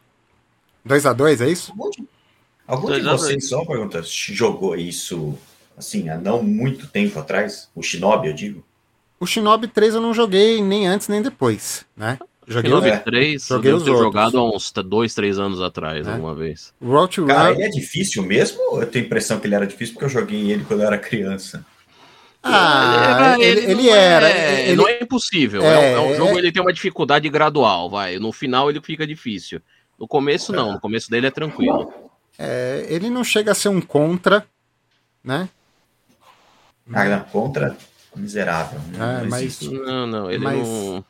2x2, 0.86 1.40
é 1.40 1.48
isso? 1.48 1.72
Algum 2.66 2.92
de 2.92 3.00
vocês, 3.00 3.48
só 3.48 3.62
uma 3.62 3.66
pergunta, 3.66 4.02
jogou 4.04 4.76
isso 4.76 5.38
assim, 5.78 6.08
há 6.08 6.18
não 6.18 6.42
muito 6.42 6.86
tempo 6.86 7.18
atrás? 7.18 7.68
O 7.74 7.82
Shinobi, 7.82 8.28
eu 8.28 8.34
digo? 8.34 8.64
O 9.20 9.26
Shinobi 9.26 9.68
3 9.68 9.94
eu 9.94 10.00
não 10.00 10.12
joguei 10.12 10.62
nem 10.62 10.86
antes 10.86 11.08
nem 11.08 11.22
depois, 11.22 11.86
né? 11.96 12.18
Joguei 12.46 12.70
Shinobi 12.70 12.90
os... 12.90 13.02
3, 13.02 13.46
joguei 13.46 13.72
os 13.72 13.82
outros. 13.82 13.98
jogado 13.98 14.38
há 14.38 14.44
uns 14.44 14.72
2, 14.72 15.14
3 15.14 15.38
anos 15.38 15.60
atrás, 15.60 16.06
é. 16.06 16.12
alguma 16.12 16.34
vez. 16.34 16.72
Road 16.82 17.14
to 17.14 17.26
Cara, 17.26 17.52
ele 17.52 17.62
é 17.62 17.68
difícil 17.68 18.22
mesmo? 18.22 18.58
Eu 18.80 18.86
tenho 18.86 19.04
a 19.04 19.06
impressão 19.06 19.38
que 19.38 19.46
ele 19.46 19.54
era 19.54 19.66
difícil 19.66 19.94
porque 19.94 20.06
eu 20.06 20.08
joguei 20.08 20.50
ele 20.50 20.64
quando 20.64 20.80
eu 20.80 20.86
era 20.86 20.96
criança. 20.96 21.64
Ah, 22.42 23.36
ele, 23.38 23.60
ele, 23.60 23.70
ele 23.72 23.88
era. 23.90 24.28
É, 24.30 24.68
ele... 24.68 24.76
Não 24.76 24.88
é 24.88 25.02
impossível. 25.02 25.60
É, 25.62 25.92
é 25.92 26.00
um, 26.00 26.12
é 26.12 26.16
jogo 26.16 26.36
é... 26.36 26.38
ele 26.38 26.52
tem 26.52 26.62
uma 26.62 26.72
dificuldade 26.72 27.28
gradual, 27.28 27.90
vai. 27.90 28.18
No 28.18 28.32
final 28.32 28.70
ele 28.70 28.80
fica 28.80 29.06
difícil. 29.06 29.60
No 29.98 30.06
começo 30.06 30.52
não, 30.52 30.72
no 30.72 30.80
começo 30.80 31.10
dele 31.10 31.26
é 31.26 31.30
tranquilo. 31.30 31.92
É, 32.38 32.86
ele 32.88 33.10
não 33.10 33.24
chega 33.24 33.50
a 33.50 33.54
ser 33.54 33.68
um 33.68 33.80
contra, 33.80 34.46
né? 35.22 35.48
Ah, 36.92 37.20
contra 37.20 37.76
miserável. 38.16 38.80
Né? 38.88 38.98
Não, 39.22 39.30
mas, 39.30 39.60
não, 39.60 40.06
não, 40.06 40.30
ele 40.30 40.44
mas... 40.44 40.58
não 40.58 41.04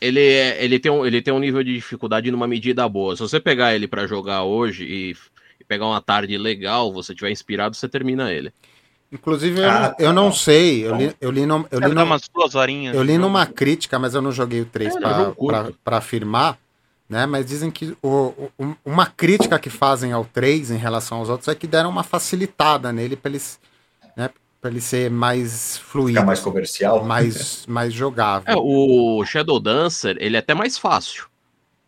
ele, 0.00 0.20
é, 0.20 0.64
ele, 0.64 0.78
tem 0.78 0.90
um, 0.90 1.04
ele 1.04 1.20
tem 1.20 1.34
um 1.34 1.38
nível 1.38 1.62
de 1.62 1.74
dificuldade 1.74 2.30
numa 2.30 2.46
medida 2.46 2.88
boa. 2.88 3.16
Se 3.16 3.22
você 3.22 3.40
pegar 3.40 3.74
ele 3.74 3.88
para 3.88 4.06
jogar 4.06 4.44
hoje 4.44 4.84
e, 4.84 5.16
e, 5.60 5.64
pegar 5.64 5.86
uma 5.86 6.00
tarde 6.00 6.36
legal, 6.38 6.92
você 6.92 7.14
tiver 7.14 7.30
inspirado, 7.30 7.76
você 7.76 7.88
termina 7.88 8.32
ele. 8.32 8.52
Inclusive, 9.10 9.60
eu, 9.60 9.70
ah, 9.70 9.96
eu 9.98 10.12
não 10.12 10.30
tá 10.30 10.36
sei, 10.36 10.86
eu 10.86 10.94
li, 10.94 11.16
eu 11.20 11.30
li, 11.30 11.46
no, 11.46 11.66
eu 11.70 11.80
li, 11.80 11.94
no, 11.94 12.04
umas 12.04 12.28
duas 12.32 12.54
horinhas. 12.54 12.94
Eu 12.94 13.02
li 13.02 13.16
numa 13.16 13.46
crítica, 13.46 13.98
mas 13.98 14.14
eu 14.14 14.20
não 14.20 14.30
joguei 14.30 14.60
o 14.60 14.66
3 14.66 14.96
é, 14.96 15.00
para 15.82 15.96
afirmar, 15.96 16.58
né? 17.08 17.24
Mas 17.24 17.46
dizem 17.46 17.70
que 17.70 17.96
o, 18.02 18.50
o, 18.58 18.76
uma 18.84 19.06
crítica 19.06 19.58
que 19.58 19.70
fazem 19.70 20.12
ao 20.12 20.26
3 20.26 20.72
em 20.72 20.76
relação 20.76 21.18
aos 21.18 21.30
outros 21.30 21.48
é 21.48 21.54
que 21.54 21.66
deram 21.66 21.88
uma 21.88 22.02
facilitada 22.02 22.92
nele 22.92 23.16
para 23.16 23.30
eles, 23.30 23.58
pra 24.60 24.70
ele 24.70 24.80
ser 24.80 25.10
mais 25.10 25.78
fluido. 25.78 26.14
Ficar 26.18 26.26
mais 26.26 26.40
comercial. 26.40 27.04
mais, 27.04 27.64
mais 27.68 27.92
jogável. 27.92 28.52
É, 28.52 28.56
o 28.56 29.24
Shadow 29.24 29.58
Dancer, 29.60 30.16
ele 30.20 30.36
é 30.36 30.38
até 30.40 30.54
mais 30.54 30.76
fácil. 30.78 31.26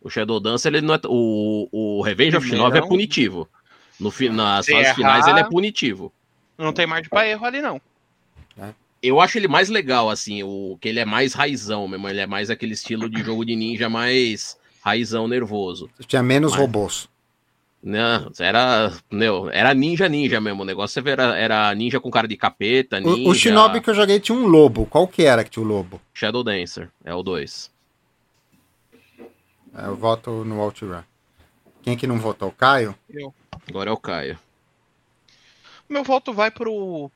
O 0.01 0.09
Shadow 0.09 0.39
Dancer, 0.39 0.73
ele 0.73 0.81
não 0.85 0.95
é. 0.95 0.99
O, 1.07 1.67
o 1.71 2.01
Revenge 2.01 2.35
of. 2.37 2.47
Shinobi 2.47 2.77
é 2.77 2.81
punitivo. 2.81 3.47
No, 3.99 4.11
nas 4.31 4.65
Se 4.65 4.71
fases 4.71 4.85
errar- 4.87 4.95
finais, 4.95 5.27
ele 5.27 5.39
é 5.39 5.43
punitivo. 5.43 6.11
Não 6.57 6.73
tem 6.73 6.87
margem 6.87 7.09
pra 7.09 7.27
erro 7.27 7.45
ali, 7.45 7.61
não. 7.61 7.79
Eu 9.03 9.19
acho 9.19 9.37
ele 9.37 9.47
mais 9.47 9.67
legal, 9.67 10.09
assim, 10.11 10.43
o 10.43 10.77
que 10.79 10.87
ele 10.87 10.99
é 10.99 11.05
mais 11.05 11.33
raizão 11.33 11.87
mesmo. 11.87 12.07
Ele 12.07 12.19
é 12.19 12.27
mais 12.27 12.49
aquele 12.51 12.73
estilo 12.73 13.09
de 13.09 13.23
jogo 13.23 13.43
de 13.43 13.55
ninja 13.55 13.89
mais 13.89 14.55
raizão 14.83 15.27
nervoso. 15.27 15.89
Tinha 16.07 16.21
menos 16.21 16.51
Mas- 16.51 16.61
robôs. 16.61 17.09
Não, 17.83 18.31
era, 18.39 18.93
meu, 19.11 19.49
era 19.49 19.73
ninja 19.73 20.07
ninja 20.07 20.39
mesmo. 20.39 20.61
O 20.61 20.65
negócio 20.65 21.01
era, 21.07 21.35
era 21.35 21.73
ninja 21.73 21.99
com 21.99 22.11
cara 22.11 22.27
de 22.27 22.37
capeta, 22.37 22.99
ninja. 22.99 23.27
O, 23.27 23.31
o 23.31 23.35
Shinobi 23.35 23.81
que 23.81 23.89
eu 23.89 23.95
joguei 23.95 24.19
tinha 24.19 24.37
um 24.37 24.45
lobo. 24.45 24.85
Qual 24.85 25.07
que 25.07 25.23
era 25.23 25.43
que 25.43 25.49
tinha 25.49 25.65
o 25.65 25.67
lobo? 25.67 25.99
Shadow 26.13 26.43
Dancer, 26.43 26.89
é 27.03 27.13
o 27.13 27.23
2. 27.23 27.71
É, 29.75 29.85
Eu 29.85 29.95
voto 29.95 30.45
no 30.45 30.59
OutRun. 30.59 31.01
Quem 31.81 31.97
que 31.97 32.05
não 32.05 32.19
votou? 32.19 32.49
O 32.49 32.51
Caio? 32.51 32.95
Eu. 33.09 33.33
Agora 33.67 33.89
é 33.89 33.93
o 33.93 33.97
Caio. 33.97 34.37
Meu 35.89 36.03
voto 36.03 36.31
vai 36.31 36.51
pro, 36.51 37.09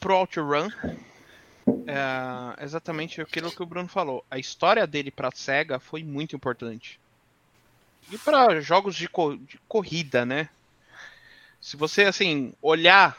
pro 0.00 0.16
OutRun. 0.16 0.70
É 1.86 2.64
exatamente 2.64 3.20
aquilo 3.20 3.50
que 3.50 3.62
o 3.62 3.66
Bruno 3.66 3.88
falou. 3.88 4.24
A 4.30 4.38
história 4.38 4.86
dele 4.86 5.10
pra 5.10 5.30
SEGA 5.34 5.78
foi 5.78 6.02
muito 6.02 6.34
importante. 6.34 6.98
E 8.10 8.18
pra 8.18 8.60
jogos 8.60 8.94
de, 8.94 9.08
co- 9.08 9.36
de 9.36 9.58
corrida, 9.66 10.24
né? 10.24 10.48
Se 11.60 11.76
você, 11.76 12.02
assim, 12.04 12.52
olhar 12.60 13.16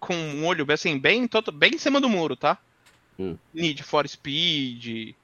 com 0.00 0.14
um 0.14 0.46
olho 0.46 0.66
assim, 0.72 0.98
bem, 0.98 1.26
todo- 1.28 1.52
bem 1.52 1.74
em 1.74 1.78
cima 1.78 2.00
do 2.00 2.08
muro, 2.08 2.36
tá? 2.36 2.58
Hum. 3.18 3.36
Need 3.54 3.82
for 3.82 4.06
Speed, 4.08 5.14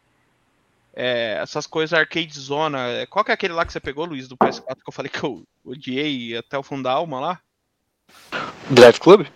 é, 0.95 1.39
essas 1.43 1.67
coisas 1.67 1.99
arcade 1.99 2.33
zona. 2.39 3.07
Qual 3.11 3.25
que 3.25 3.31
é 3.31 3.35
aquele 3.35 3.53
lá 3.53 3.65
que 3.67 3.73
você 3.73 3.81
pegou, 3.81 4.05
Luiz, 4.05 4.29
do 4.29 4.37
PS4 4.37 4.83
que 4.83 4.89
eu 4.89 4.93
falei 4.93 5.11
que 5.11 5.23
eu 5.23 5.45
odiei 5.65 6.37
até 6.37 6.57
o 6.57 6.63
fundo 6.63 6.85
da 6.85 6.93
alma 6.93 7.21
lá? 7.21 7.41
Drive 8.71 8.99
Club? 9.01 9.27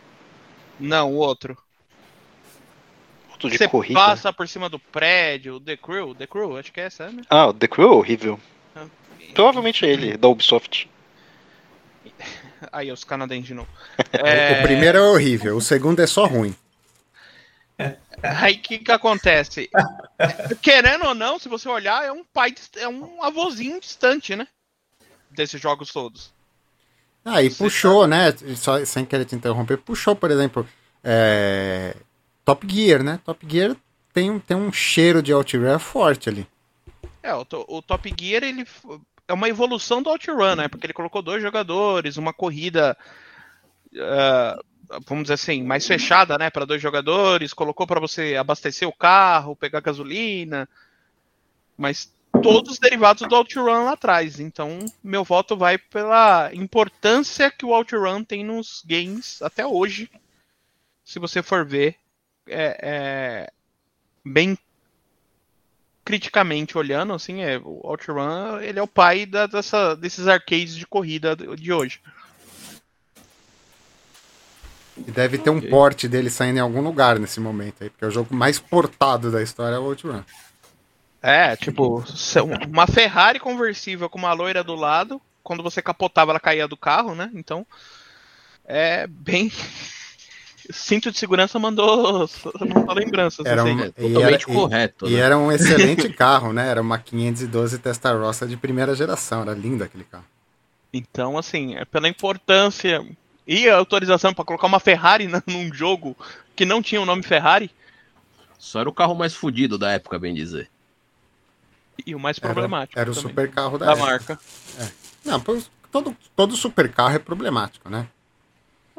Não, 0.79 1.13
o 1.13 1.17
outro. 1.17 1.57
Outro 3.31 3.51
de 3.51 3.59
Você 3.59 3.69
corrida. 3.69 3.99
passa 3.99 4.33
por 4.33 4.49
cima 4.49 4.69
do 4.69 4.79
prédio, 4.79 5.61
The 5.61 5.77
Crew, 5.77 6.15
The 6.15 6.27
Crew, 6.27 6.57
acho 6.57 6.73
que 6.73 6.81
é 6.81 6.85
essa, 6.85 7.11
né? 7.11 7.23
Ah, 7.29 7.47
o 7.49 7.55
The 7.55 7.69
Crew 7.69 7.93
é 7.93 7.95
horrível. 7.97 8.41
Provavelmente 9.35 9.85
é 9.85 9.91
ele, 9.91 10.17
da 10.17 10.29
Ubisoft. 10.29 10.89
Aí, 12.73 12.91
os 12.91 13.05
canadenses 13.05 13.47
de 13.47 13.55
novo. 13.55 13.69
O 14.15 14.19
É, 14.27 14.63
primeiro 14.63 14.99
é 14.99 15.03
horrível, 15.03 15.57
o 15.57 15.61
segundo 15.61 16.01
é 16.01 16.07
só 16.07 16.27
ruim. 16.27 16.55
Aí 18.23 18.55
o 18.55 18.61
que 18.61 18.79
que 18.79 18.91
acontece? 18.93 19.71
Querendo 20.63 21.07
ou 21.07 21.15
não, 21.15 21.39
se 21.39 21.49
você 21.49 21.69
olhar, 21.69 22.05
é 22.05 22.11
um 22.13 22.25
pai, 22.25 22.55
é 22.77 22.89
um 22.89 23.23
avôzinho 23.23 23.81
distante, 23.81 24.35
né? 24.35 24.47
Desses 25.31 25.61
jogos 25.61 25.93
todos. 25.93 26.33
Ah, 27.25 27.43
e 27.43 27.51
Você 27.51 27.65
puxou, 27.65 28.07
né? 28.07 28.33
Só, 28.57 28.85
sem 28.85 29.05
querer 29.05 29.25
te 29.25 29.35
interromper, 29.37 29.79
puxou, 29.79 30.17
por 30.17 30.31
exemplo, 30.31 30.67
é, 31.05 31.95
Top 32.45 32.67
Gear, 32.69 33.03
né? 33.03 33.21
Top 33.25 33.47
Gear 33.49 33.77
tem, 34.13 34.31
um- 34.31 34.41
tem 34.41 34.57
um 34.57 34.73
cheiro 34.73 35.23
de 35.23 35.33
OutRun 35.33 35.79
forte 35.79 36.29
ali. 36.29 36.47
É, 37.23 37.35
o, 37.35 37.45
o 37.69 37.83
Top 37.83 38.13
Gear, 38.19 38.43
ele 38.45 38.65
é 39.29 39.33
uma 39.33 39.49
evolução 39.49 40.03
do 40.03 40.11
OutRun, 40.11 40.57
né? 40.57 40.69
Porque 40.69 40.87
ele 40.87 40.95
colocou 40.95 41.21
dois 41.21 41.43
jogadores, 41.43 42.17
uma 42.17 42.33
corrida, 42.33 42.97
ah, 43.95 44.59
vamos 45.07 45.25
dizer 45.25 45.35
assim, 45.35 45.63
mais 45.63 45.87
fechada, 45.87 46.39
né? 46.39 46.51
Para 46.51 46.65
dois 46.65 46.81
jogadores, 46.81 47.53
colocou 47.53 47.87
para 47.87 48.01
você 48.01 48.37
abastecer 48.37 48.89
o 48.89 48.93
carro, 48.93 49.55
pegar 49.55 49.81
gasolina, 49.81 50.67
mas 51.77 52.11
todos 52.43 52.79
derivados 52.79 53.29
do 53.29 53.35
OutRun 53.35 53.85
lá 53.85 53.93
atrás. 53.93 54.41
Então, 54.41 54.79
meu 55.05 55.25
voto 55.25 55.57
vai 55.57 55.77
pela 55.77 56.51
importância 56.55 57.51
que 57.51 57.67
o 57.67 57.71
OutRun 57.71 58.25
tem 58.25 58.43
nos 58.43 58.83
games 58.87 59.43
até 59.43 59.67
hoje. 59.67 60.11
Se 61.05 61.19
você 61.19 61.43
for 61.43 61.67
ver, 61.67 61.97
é, 62.47 62.79
é 62.83 63.53
bem 64.25 64.59
criticamente 66.09 66.79
olhando, 66.79 67.13
assim, 67.13 67.43
é, 67.43 67.59
o 67.59 67.83
OutRun, 67.85 68.63
ele 68.63 68.79
é 68.79 68.83
o 68.83 68.87
pai 68.87 69.27
da- 69.27 69.47
dessa, 69.47 69.95
desses 69.95 70.27
arcades 70.27 70.75
de 70.75 70.87
corrida 70.87 71.37
de 71.37 71.71
hoje. 71.71 72.01
E 74.97 75.11
deve 75.11 75.37
ter 75.37 75.51
um 75.51 75.61
porte 75.61 76.09
dele 76.09 76.31
saindo 76.31 76.57
em 76.57 76.61
algum 76.63 76.81
lugar 76.81 77.19
nesse 77.19 77.39
momento 77.41 77.83
aí, 77.83 77.91
porque 77.91 78.07
é 78.07 78.09
o 78.09 78.11
jogo 78.11 78.35
mais 78.35 78.59
portado 78.59 79.31
da 79.31 79.43
história 79.43 79.77
é 79.77 79.79
o 79.79 79.83
OutRun. 79.83 80.23
É, 81.21 81.55
tipo, 81.57 82.03
uma 82.67 82.87
Ferrari 82.87 83.39
conversível 83.39 84.09
com 84.09 84.17
uma 84.19 84.33
loira 84.33 84.65
do 84.65 84.75
lado, 84.75 85.21
quando 85.43 85.63
você 85.63 85.83
capotava 85.83 86.33
ela 86.33 86.41
caía 86.41 86.67
do 86.67 86.77
carro, 86.77 87.15
né? 87.15 87.31
Então, 87.35 87.67
é 88.65 89.07
bem... 89.07 89.53
Cinto 90.70 91.11
de 91.11 91.19
segurança 91.19 91.59
mandou, 91.59 92.28
mandou 92.61 92.95
lembranças. 92.95 93.45
Era 93.47 93.62
assim. 93.62 93.73
um- 93.73 93.81
É 93.81 93.86
E 93.86 93.90
totalmente 94.12 94.23
era- 94.23 94.53
e- 94.53 94.55
correto. 94.55 95.07
E 95.07 95.12
né? 95.15 95.19
era 95.20 95.39
um 95.39 95.51
excelente 95.53 96.09
carro, 96.12 96.53
né? 96.53 96.69
Era 96.69 96.81
uma 96.82 96.99
512 96.99 97.78
Testarossa 97.78 98.47
de 98.47 98.57
primeira 98.57 98.95
geração, 98.95 99.43
era 99.43 99.55
lindo 99.55 99.82
aquele 99.85 100.05
carro. 100.05 100.24
Então, 100.93 101.36
assim, 101.39 101.74
é 101.77 101.85
pela 101.85 102.09
importância 102.09 103.05
e 103.47 103.69
a 103.69 103.77
autorização 103.77 104.32
para 104.35 104.45
colocar 104.45 104.66
uma 104.66 104.81
Ferrari 104.81 105.27
num 105.47 105.73
jogo 105.73 106.16
que 106.55 106.65
não 106.66 106.82
tinha 106.82 107.01
o 107.01 107.07
nome 107.07 107.23
Ferrari, 107.23 107.70
Só 108.59 108.81
era 108.81 108.89
o 108.89 108.93
carro 108.93 109.15
mais 109.15 109.32
fudido 109.35 109.78
da 109.78 109.93
época, 109.93 110.19
bem 110.19 110.35
dizer. 110.35 110.69
e 112.07 112.15
o 112.15 112.19
mais 112.19 112.39
Era, 112.39 112.53
problemático 112.53 112.99
era 112.99 113.11
o 113.11 113.15
também, 113.15 113.31
super 113.31 113.51
carro 113.51 113.78
da, 113.78 113.86
da 113.86 113.93
época. 113.93 114.07
marca. 114.07 114.40
Não, 115.24 115.40
pô, 115.40 115.61
todo, 115.93 116.16
todo 116.36 116.57
super 116.57 116.90
carro 116.93 117.15
é 117.15 117.19
problemático, 117.19 117.89
né? 117.89 118.07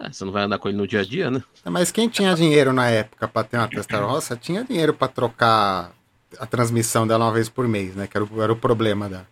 É, 0.02 0.12
você 0.12 0.24
não 0.24 0.32
vai 0.32 0.44
andar 0.44 0.58
com 0.60 0.70
ele 0.70 0.78
no 0.78 0.88
dia 0.88 1.02
a 1.02 1.06
dia, 1.06 1.30
né? 1.30 1.44
Mas 1.66 1.92
quem 1.92 2.08
tinha 2.08 2.34
dinheiro 2.34 2.72
na 2.72 2.88
época 2.90 3.28
pra 3.28 3.44
ter 3.44 3.58
uma 3.58 3.68
Testarossa 3.68 4.36
tinha 4.36 4.64
dinheiro 4.64 4.94
pra 4.94 5.08
trocar 5.08 5.92
a 6.40 6.46
transmissão 6.46 7.06
dela 7.06 7.26
uma 7.26 7.34
vez 7.34 7.50
por 7.50 7.68
mês, 7.68 7.96
né? 7.96 8.08
Que 8.08 8.16
era 8.18 8.24
o, 8.26 8.42
era 8.42 8.54
o 8.54 8.56
problema 8.56 9.10
da. 9.10 9.26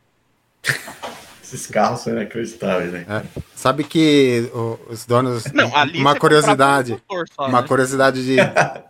Esses 1.42 1.68
carros 1.68 2.02
são 2.02 2.12
inacreditáveis, 2.12 2.92
né? 2.92 3.06
É. 3.08 3.42
Sabe 3.56 3.86
que 3.86 4.52
o- 4.54 4.78
os 4.90 5.06
donos. 5.06 5.46
Não, 5.54 5.74
ali 5.76 6.00
uma 6.02 6.14
curiosidade. 6.20 7.02
um 7.10 7.24
só, 7.34 7.48
Uma 7.48 7.62
né? 7.62 7.68
curiosidade 7.68 8.26
de, 8.26 8.36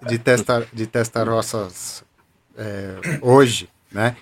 de, 0.08 0.18
testar, 0.18 0.64
de 0.74 0.88
testarossas 0.88 2.04
é, 2.58 2.96
hoje, 3.22 3.70
né? 3.92 4.16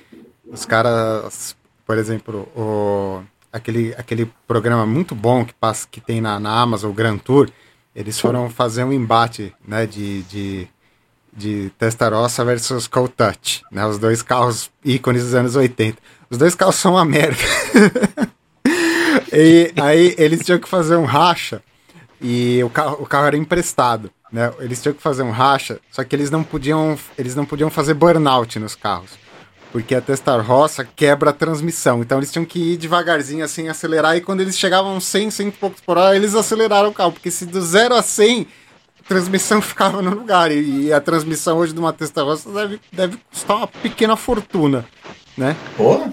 Os 0.46 0.66
caras, 0.66 1.56
por 1.86 1.98
exemplo, 1.98 2.42
o, 2.54 3.24
aquele, 3.56 3.96
aquele 3.98 4.30
programa 4.46 4.86
muito 4.86 5.16
bom 5.16 5.46
que, 5.46 5.54
passa, 5.54 5.88
que 5.90 6.02
tem 6.02 6.20
na, 6.20 6.40
na 6.40 6.60
Amazon, 6.60 6.92
o 6.92 6.94
Grand 6.94 7.18
Tour, 7.18 7.50
eles 7.96 8.20
foram 8.20 8.50
fazer 8.50 8.84
um 8.84 8.92
embate 8.92 9.56
né, 9.66 9.86
de, 9.86 10.24
de, 10.24 10.68
de 11.32 11.72
Testarossa 11.80 12.44
versus 12.44 12.86
Cold 12.86 13.14
Touch, 13.16 13.64
né? 13.72 13.86
Os 13.86 13.98
dois 13.98 14.22
carros 14.22 14.70
ícones 14.84 15.24
dos 15.24 15.34
anos 15.34 15.56
80. 15.56 15.98
Os 16.30 16.38
dois 16.38 16.54
carros 16.54 16.76
são 16.76 16.96
uma 16.96 17.06
merda. 17.06 17.38
e 19.32 19.72
aí 19.82 20.14
eles 20.18 20.44
tinham 20.44 20.60
que 20.60 20.68
fazer 20.68 20.98
um 20.98 21.06
racha 21.06 21.62
e 22.20 22.62
o 22.62 22.70
carro, 22.70 22.98
o 23.00 23.06
carro 23.06 23.28
era 23.28 23.38
emprestado, 23.38 24.12
né? 24.30 24.52
Eles 24.60 24.82
tinham 24.82 24.94
que 24.94 25.02
fazer 25.02 25.24
um 25.24 25.32
racha, 25.32 25.80
só 25.90 26.04
que 26.04 26.14
eles 26.14 26.30
não 26.30 26.44
podiam, 26.44 27.00
eles 27.18 27.36
não 27.36 27.46
podiam 27.46 27.70
fazer 27.70 27.94
burnout 27.94 28.60
nos 28.60 28.76
carros, 28.76 29.12
porque 29.76 29.94
a 29.94 30.00
Testarossa 30.00 30.88
quebra 30.96 31.32
a 31.32 31.34
transmissão. 31.34 32.00
Então 32.00 32.18
eles 32.18 32.32
tinham 32.32 32.46
que 32.46 32.58
ir 32.58 32.78
devagarzinho 32.78 33.44
assim, 33.44 33.68
acelerar 33.68 34.16
e 34.16 34.22
quando 34.22 34.40
eles 34.40 34.58
chegavam 34.58 35.02
100, 35.02 35.32
100 35.32 35.48
e 35.50 35.52
poucos 35.52 35.82
por 35.82 35.98
hora, 35.98 36.16
eles 36.16 36.34
aceleraram 36.34 36.88
o 36.88 36.94
carro, 36.94 37.12
porque 37.12 37.30
se 37.30 37.46
do 37.46 37.62
0 37.62 37.94
a 37.94 38.02
100 38.02 38.48
a 39.02 39.04
transmissão 39.06 39.60
ficava 39.62 40.02
no 40.02 40.12
lugar 40.12 40.50
e, 40.50 40.86
e 40.86 40.94
a 40.94 41.02
transmissão 41.02 41.58
hoje 41.58 41.74
de 41.74 41.80
uma 41.80 41.92
Testarossa 41.92 42.50
deve, 42.54 42.80
deve 42.90 43.18
custar 43.30 43.58
uma 43.58 43.68
pequena 43.68 44.16
fortuna, 44.16 44.86
né? 45.38 45.58
Pô, 45.76 46.08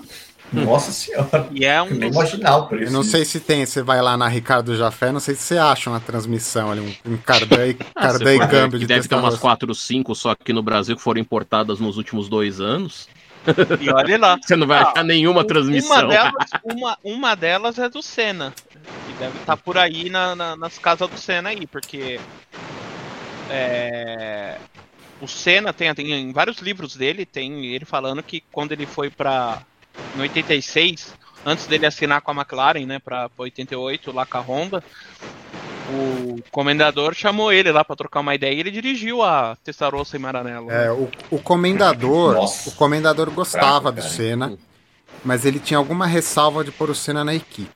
nossa 0.52 0.90
senhora. 0.90 1.48
E 1.52 1.64
é 1.64 1.80
um 1.80 1.86
Eu 1.86 2.08
imaginar 2.08 2.56
o 2.56 2.66
preço. 2.66 2.86
Eu 2.86 2.92
não 2.92 3.04
sei 3.04 3.24
se 3.24 3.38
tem, 3.38 3.64
você 3.64 3.80
vai 3.80 4.02
lá 4.02 4.16
na 4.16 4.26
Ricardo 4.26 4.74
Jafé, 4.76 5.12
não 5.12 5.20
sei 5.20 5.36
se 5.36 5.42
você 5.42 5.56
acha 5.56 5.88
uma 5.88 6.00
transmissão 6.00 6.72
ali, 6.72 6.80
um, 6.80 7.12
um 7.12 7.16
cardan 7.16 7.68
e, 7.68 7.76
Ah, 7.94 8.10
e 8.10 8.48
câmbio 8.48 8.80
que 8.80 8.86
de 8.86 8.86
deve 8.86 9.06
ter 9.06 9.14
umas 9.14 9.34
Testarossa. 9.34 9.38
4, 9.38 9.72
5 9.72 10.14
só 10.16 10.30
aqui 10.32 10.52
no 10.52 10.64
Brasil 10.64 10.96
que 10.96 11.02
foram 11.02 11.20
importadas 11.20 11.78
nos 11.78 11.96
últimos 11.96 12.28
dois 12.28 12.60
anos. 12.60 13.06
E 13.80 13.90
olha 13.90 14.18
lá. 14.18 14.38
Você 14.40 14.54
não 14.56 14.66
vai 14.66 14.78
Ah, 14.78 14.88
achar 14.90 15.04
nenhuma 15.04 15.44
transmissão. 15.46 15.96
Uma 15.96 16.06
delas, 16.08 16.50
uma, 16.64 16.98
uma 17.02 17.34
delas 17.34 17.78
é 17.78 17.88
do 17.88 18.02
Senna. 18.02 18.52
Que 19.06 19.12
deve 19.18 19.38
estar 19.38 19.56
por 19.56 19.76
aí 19.78 20.08
na- 20.10 20.34
na- 20.34 20.56
nas 20.56 20.78
casas 20.78 21.08
do 21.08 21.16
Senna 21.18 21.50
aí, 21.50 21.66
porque 21.66 22.18
é, 23.50 24.56
o 25.20 25.28
Senna 25.28 25.72
tem, 25.72 25.92
tem 25.94 26.32
vários 26.32 26.58
livros 26.58 26.96
dele, 26.96 27.24
tem 27.26 27.66
ele 27.66 27.84
falando 27.84 28.22
que 28.22 28.42
quando 28.52 28.72
ele 28.72 28.86
foi 28.86 29.10
para 29.10 29.62
em 30.16 30.20
86, 30.20 31.14
antes 31.44 31.66
dele 31.66 31.86
assinar 31.86 32.20
com 32.22 32.30
a 32.30 32.34
McLaren, 32.34 32.86
né, 32.86 32.98
para 32.98 33.30
88 33.36 34.12
lá 34.12 34.24
com 34.24 34.38
a 34.38 34.40
Honda, 34.40 34.82
o 35.92 36.42
comendador 36.50 37.14
chamou 37.14 37.52
ele 37.52 37.70
lá 37.70 37.84
pra 37.84 37.94
trocar 37.96 38.20
uma 38.20 38.34
ideia 38.34 38.54
e 38.54 38.60
ele 38.60 38.70
dirigiu 38.70 39.22
a 39.22 39.56
Testarossa 39.62 40.16
e 40.16 40.18
Maranello. 40.18 40.70
É, 40.70 40.90
o, 40.90 41.08
o 41.30 41.38
comendador, 41.38 42.34
Nossa. 42.34 42.70
o 42.70 42.72
comendador 42.72 43.30
gostava 43.30 43.92
Fraco, 43.92 44.08
do. 44.08 44.14
Senna, 44.14 44.58
mas 45.24 45.44
ele 45.44 45.58
tinha 45.58 45.78
alguma 45.78 46.06
ressalva 46.06 46.64
de 46.64 46.70
pôr 46.72 46.90
o 46.90 46.94
Senna 46.94 47.24
na 47.24 47.34
equipe. 47.34 47.70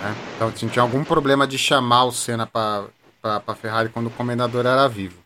né? 0.00 0.14
Então 0.36 0.50
tinha 0.50 0.70
tinha 0.70 0.82
algum 0.82 1.04
problema 1.04 1.46
de 1.46 1.58
chamar 1.58 2.04
o 2.04 2.12
Senna 2.12 2.46
para 2.46 2.86
a 3.22 3.54
Ferrari 3.54 3.88
quando 3.88 4.06
o 4.06 4.10
comendador 4.10 4.66
era 4.66 4.88
vivo. 4.88 5.22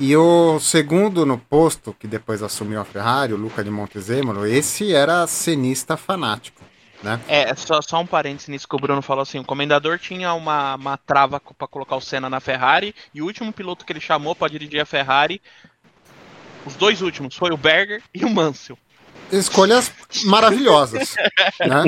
E 0.00 0.16
o 0.16 0.58
segundo 0.58 1.24
no 1.24 1.38
posto, 1.38 1.94
que 1.98 2.08
depois 2.08 2.42
assumiu 2.42 2.80
a 2.80 2.84
Ferrari, 2.84 3.32
o 3.32 3.36
Luca 3.36 3.62
de 3.62 3.70
Montezemolo, 3.70 4.46
esse 4.46 4.92
era 4.94 5.26
cenista 5.26 5.96
fanático. 5.96 6.61
Né? 7.02 7.20
É, 7.26 7.54
só, 7.54 7.82
só 7.82 8.00
um 8.00 8.06
parênteses 8.06 8.48
nisso 8.48 8.68
que 8.68 8.76
o 8.76 8.78
Bruno 8.78 9.02
falou 9.02 9.22
assim: 9.22 9.38
o 9.38 9.44
comendador 9.44 9.98
tinha 9.98 10.32
uma, 10.34 10.76
uma 10.76 10.96
trava 10.96 11.40
pra 11.40 11.66
colocar 11.66 11.96
o 11.96 12.00
Senna 12.00 12.30
na 12.30 12.40
Ferrari, 12.40 12.94
e 13.12 13.20
o 13.20 13.26
último 13.26 13.52
piloto 13.52 13.84
que 13.84 13.92
ele 13.92 14.00
chamou 14.00 14.34
pra 14.34 14.48
dirigir 14.48 14.80
a 14.80 14.86
Ferrari, 14.86 15.42
os 16.64 16.76
dois 16.76 17.02
últimos, 17.02 17.34
foi 17.34 17.50
o 17.50 17.56
Berger 17.56 18.02
e 18.14 18.24
o 18.24 18.30
Mansell. 18.30 18.78
Escolhas 19.32 19.90
maravilhosas. 20.24 21.14
né? 21.60 21.84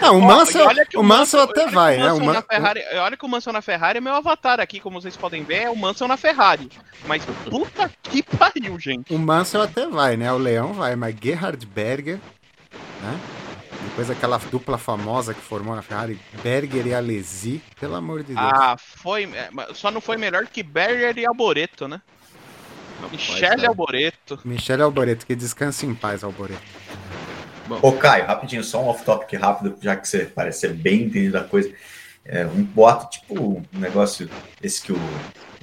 Ah, 0.00 0.12
o 0.12 0.20
Mansell, 0.20 0.66
olha 0.66 0.86
o 0.96 1.02
Mansell 1.02 1.42
até 1.42 1.66
vai, 1.66 1.96
né? 1.98 2.04
O 2.12 2.20
Mansell 2.20 2.26
Man- 2.26 2.32
na 2.32 2.42
Ferrari, 2.42 2.80
olha 2.94 3.16
que 3.16 3.24
o 3.24 3.28
Mansell 3.28 3.52
na 3.52 3.62
Ferrari 3.62 3.98
é 3.98 4.00
meu 4.00 4.14
avatar 4.14 4.60
aqui, 4.60 4.80
como 4.80 5.00
vocês 5.00 5.16
podem 5.16 5.44
ver, 5.44 5.62
é 5.64 5.70
o 5.70 5.76
Mansell 5.76 6.08
na 6.08 6.16
Ferrari. 6.16 6.70
Mas 7.06 7.24
puta 7.48 7.90
que 8.02 8.22
pariu, 8.22 8.78
gente. 8.78 9.12
O 9.12 9.18
Mansell 9.18 9.62
até 9.62 9.86
vai, 9.86 10.16
né? 10.16 10.32
O 10.32 10.38
Leão 10.38 10.72
vai, 10.72 10.96
mas 10.96 11.14
Gerhard 11.22 11.64
Berger, 11.66 12.18
né? 13.02 13.20
Depois 13.88 14.10
aquela 14.10 14.38
dupla 14.38 14.76
famosa 14.76 15.32
que 15.32 15.40
formou 15.40 15.74
na 15.74 15.82
Ferrari, 15.82 16.20
Berger 16.42 16.86
e 16.86 16.94
Alesi, 16.94 17.62
pelo 17.78 17.94
amor 17.94 18.22
de 18.22 18.34
Deus. 18.34 18.38
Ah, 18.38 18.76
foi. 18.78 19.24
é, 19.24 19.48
mas 19.50 19.76
Só 19.76 19.90
não 19.90 20.00
foi 20.00 20.16
melhor 20.16 20.46
que 20.46 20.62
Berger 20.62 21.16
e 21.18 21.26
Alboreto, 21.26 21.88
né? 21.88 22.00
Michele 23.10 23.62
tá. 23.62 23.68
Alboreto. 23.68 24.38
Michele 24.44 24.82
Alboreto, 24.82 25.26
que 25.26 25.34
descanse 25.34 25.86
em 25.86 25.94
paz, 25.94 26.22
Alboreto. 26.22 26.60
Ô, 27.82 27.92
Caio, 27.92 28.26
rapidinho, 28.26 28.64
só 28.64 28.82
um 28.82 28.88
off-topic 28.88 29.38
rápido, 29.38 29.76
já 29.80 29.96
que 29.96 30.06
você 30.06 30.24
parece 30.24 30.60
ser 30.60 30.74
bem 30.74 31.04
entendido 31.04 31.34
da 31.34 31.44
coisa. 31.44 31.72
É, 32.24 32.44
um 32.44 32.62
boato, 32.62 33.10
tipo 33.10 33.34
um 33.72 33.78
negócio, 33.78 34.28
esse 34.62 34.82
que 34.82 34.92
o, 34.92 34.98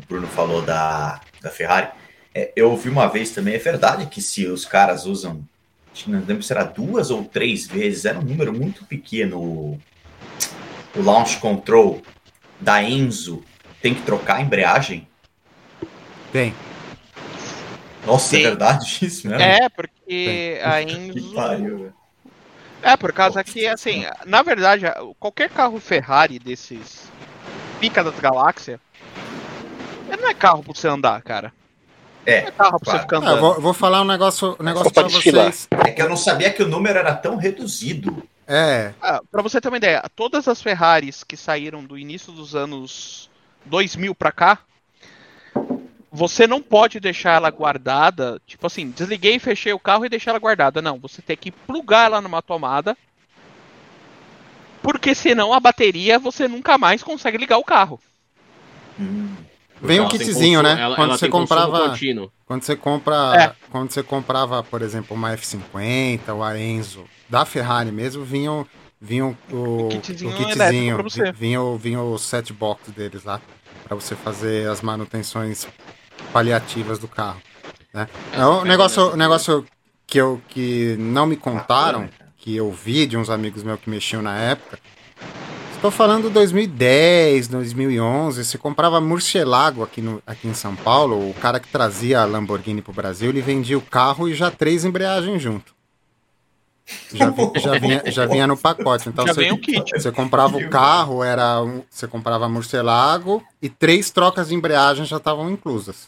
Bruno 0.08 0.28
falou 0.28 0.62
da, 0.62 1.20
da 1.42 1.50
Ferrari. 1.50 1.90
É, 2.34 2.52
eu 2.56 2.72
ouvi 2.72 2.90
uma 2.90 3.08
vez 3.08 3.32
também, 3.32 3.56
é 3.56 3.60
verdade 3.60 4.06
que 4.06 4.22
se 4.22 4.46
os 4.46 4.66
caras 4.66 5.06
usam, 5.06 5.44
não 6.06 6.20
lembro 6.20 6.44
se 6.44 6.52
era 6.54 6.64
duas 6.64 7.10
ou 7.10 7.24
três 7.24 7.68
vezes, 7.68 8.06
era 8.06 8.20
um 8.20 8.24
número 8.24 8.54
muito 8.54 8.86
pequeno, 8.86 9.40
o, 9.40 9.80
o 10.96 11.02
launch 11.02 11.38
control 11.38 12.02
da 12.60 12.84
Enzo 12.84 13.44
tem 13.82 13.94
que 13.94 14.02
trocar 14.02 14.38
a 14.38 14.42
embreagem? 14.42 15.08
Tem. 16.32 16.54
Nossa, 18.06 18.30
Sim. 18.30 18.38
é 18.38 18.50
verdade 18.50 18.98
isso 19.06 19.28
mesmo? 19.28 19.44
É, 19.44 19.70
porque 19.70 20.60
a 20.64 20.82
Que 20.84 20.94
Enzo. 20.94 21.36
pariu. 21.36 21.94
É, 22.82 22.96
por 22.96 23.12
causa 23.12 23.44
que, 23.44 23.66
assim, 23.68 24.06
na 24.26 24.42
verdade, 24.44 24.86
qualquer 25.20 25.50
carro 25.50 25.80
Ferrari 25.80 26.40
desses 26.40 27.12
pica 27.80 28.04
das 28.04 28.20
galáxias, 28.20 28.80
ele 30.08 30.22
não 30.22 30.30
é 30.30 30.34
carro 30.34 30.64
pra 30.64 30.74
você 30.74 30.88
andar, 30.88 31.22
cara. 31.22 31.52
É, 32.28 32.40
é 32.40 32.52
carro 32.52 32.78
claro. 32.78 33.00
você 33.00 33.04
ficar 33.04 33.24
Ah, 33.24 33.36
vou, 33.36 33.62
vou 33.62 33.74
falar 33.74 34.02
um 34.02 34.06
negócio, 34.06 34.58
um 34.60 34.64
negócio 34.64 34.92
pra 34.92 35.04
vocês. 35.04 35.70
É 35.72 35.92
que 35.92 36.02
eu 36.02 36.10
não 36.10 36.18
sabia 36.18 36.52
que 36.52 36.62
o 36.62 36.68
número 36.68 37.00
era 37.00 37.16
tão 37.16 37.38
reduzido. 37.38 38.22
É, 38.46 38.92
Ah, 39.02 39.22
pra 39.32 39.42
você 39.42 39.62
ter 39.62 39.70
uma 39.70 39.78
ideia, 39.78 40.04
todas 40.14 40.46
as 40.48 40.62
Ferraris 40.62 41.24
que 41.24 41.38
saíram 41.38 41.84
do 41.86 41.98
início 41.98 42.34
dos 42.34 42.54
anos 42.54 43.30
2000 43.66 44.14
pra 44.14 44.34
cá, 44.34 44.60
você 46.12 46.46
não 46.46 46.62
pode 46.62 47.00
deixar 47.00 47.36
ela 47.36 47.50
guardada, 47.50 48.42
tipo 48.46 48.68
assim, 48.68 48.90
desliguei, 48.92 49.40
fechei 49.40 49.72
o 49.72 49.80
carro 49.80 50.06
e 50.06 50.10
deixei 50.10 50.30
ela 50.30 50.40
guardada. 50.40 50.82
Não, 50.82 51.00
você 51.00 51.22
tem 51.22 51.38
que 51.38 51.52
plugar 51.52 52.08
ela 52.08 52.20
numa 52.22 52.42
tomada, 52.42 52.98
porque 54.82 55.16
senão 55.16 55.54
a 55.54 55.62
bateria 55.62 56.20
você 56.20 56.46
nunca 56.46 56.78
mais 56.78 57.02
consegue 57.02 57.38
ligar 57.38 57.58
o 57.58 57.64
carro. 57.64 58.00
Vem 59.82 60.00
um 60.00 60.08
kitzinho, 60.08 60.62
né? 60.62 60.80
Ela, 60.80 60.96
quando 60.96 61.10
ela 61.10 61.18
você 61.18 61.28
comprava, 61.30 61.90
contínuo. 61.90 62.32
quando 62.46 62.64
você 62.64 62.76
compra, 62.76 63.16
É. 63.36 63.54
quando 63.70 63.92
você 63.92 64.02
comprava, 64.04 64.64
por 64.64 64.82
exemplo, 64.82 65.16
uma 65.16 65.32
F50, 65.36 66.34
o 66.36 66.44
Aenzo 66.44 67.06
da 67.30 67.46
Ferrari 67.46 67.92
mesmo, 67.92 68.24
vinham 68.24 68.66
vinham 69.00 69.38
o, 69.52 69.86
O 69.86 69.90
kitzinho 69.90 70.32
o 70.32 70.50
elétrico 70.50 70.96
pra 70.96 71.04
você. 71.04 71.24
vi- 71.26 71.32
vinha, 71.38 71.62
o- 71.62 71.78
vinha 71.78 72.02
o 72.02 72.18
set 72.18 72.52
box 72.52 72.90
deles 72.92 73.24
lá 73.24 73.40
para 73.84 73.96
você 73.96 74.16
fazer 74.16 74.68
as 74.70 74.82
manutenções 74.82 75.68
paliativas 76.34 76.98
do 77.00 77.08
carro, 77.08 77.40
né? 77.94 78.08
É, 78.34 78.44
o 78.46 78.64
negócio, 78.66 79.14
o 79.14 79.16
negócio 79.16 79.66
que 80.06 80.18
eu 80.20 80.42
que 80.50 80.96
não 80.98 81.26
me 81.28 81.36
contaram, 81.36 82.10
que 82.38 82.56
eu 82.56 82.72
vi 82.72 83.06
de 83.06 83.16
uns 83.18 83.30
amigos 83.30 83.62
meus 83.64 83.80
que 83.80 83.90
mexiam 83.90 84.22
na 84.22 84.36
época. 84.38 84.80
Estou 85.78 85.92
falando 85.92 86.30
2010, 86.32 87.48
2011, 87.50 88.44
você 88.44 88.58
comprava 88.58 89.00
Murcielago 89.00 89.84
aqui, 89.84 90.02
no, 90.02 90.22
aqui 90.26 90.48
em 90.48 90.54
São 90.54 90.76
Paulo, 90.76 91.30
o 91.30 91.34
cara 91.36 91.60
que 91.60 91.68
trazia 91.68 92.20
a 92.22 92.26
Lamborghini 92.26 92.82
pro 92.82 92.92
Brasil, 92.92 93.30
ele 93.30 93.42
vendia 93.42 93.78
o 93.78 93.82
carro 93.82 94.28
e 94.28 94.34
já 94.34 94.50
três 94.50 94.84
embreagens 94.84 95.40
junto. 95.42 95.76
Já, 97.14 97.32
já 97.60 97.78
vinha, 97.78 98.02
já 98.08 98.26
vinha 98.26 98.48
no 98.48 98.58
pacote. 98.58 99.10
Então 99.10 99.28
Já 99.28 99.34
você, 99.34 99.52
o 99.52 99.58
kit. 99.58 99.84
você 99.92 100.12
comprava 100.12 100.58
o 100.58 100.70
carro, 100.70 101.22
era 101.24 101.62
um- 101.62 101.84
você 101.90 102.08
comprava 102.08 102.48
Murcielago 102.50 103.44
e 103.62 103.70
três 103.70 104.10
trocas 104.10 104.48
de 104.48 104.56
embreagem 104.56 105.06
já 105.06 105.18
estavam 105.18 105.50
inclusas. 105.52 106.08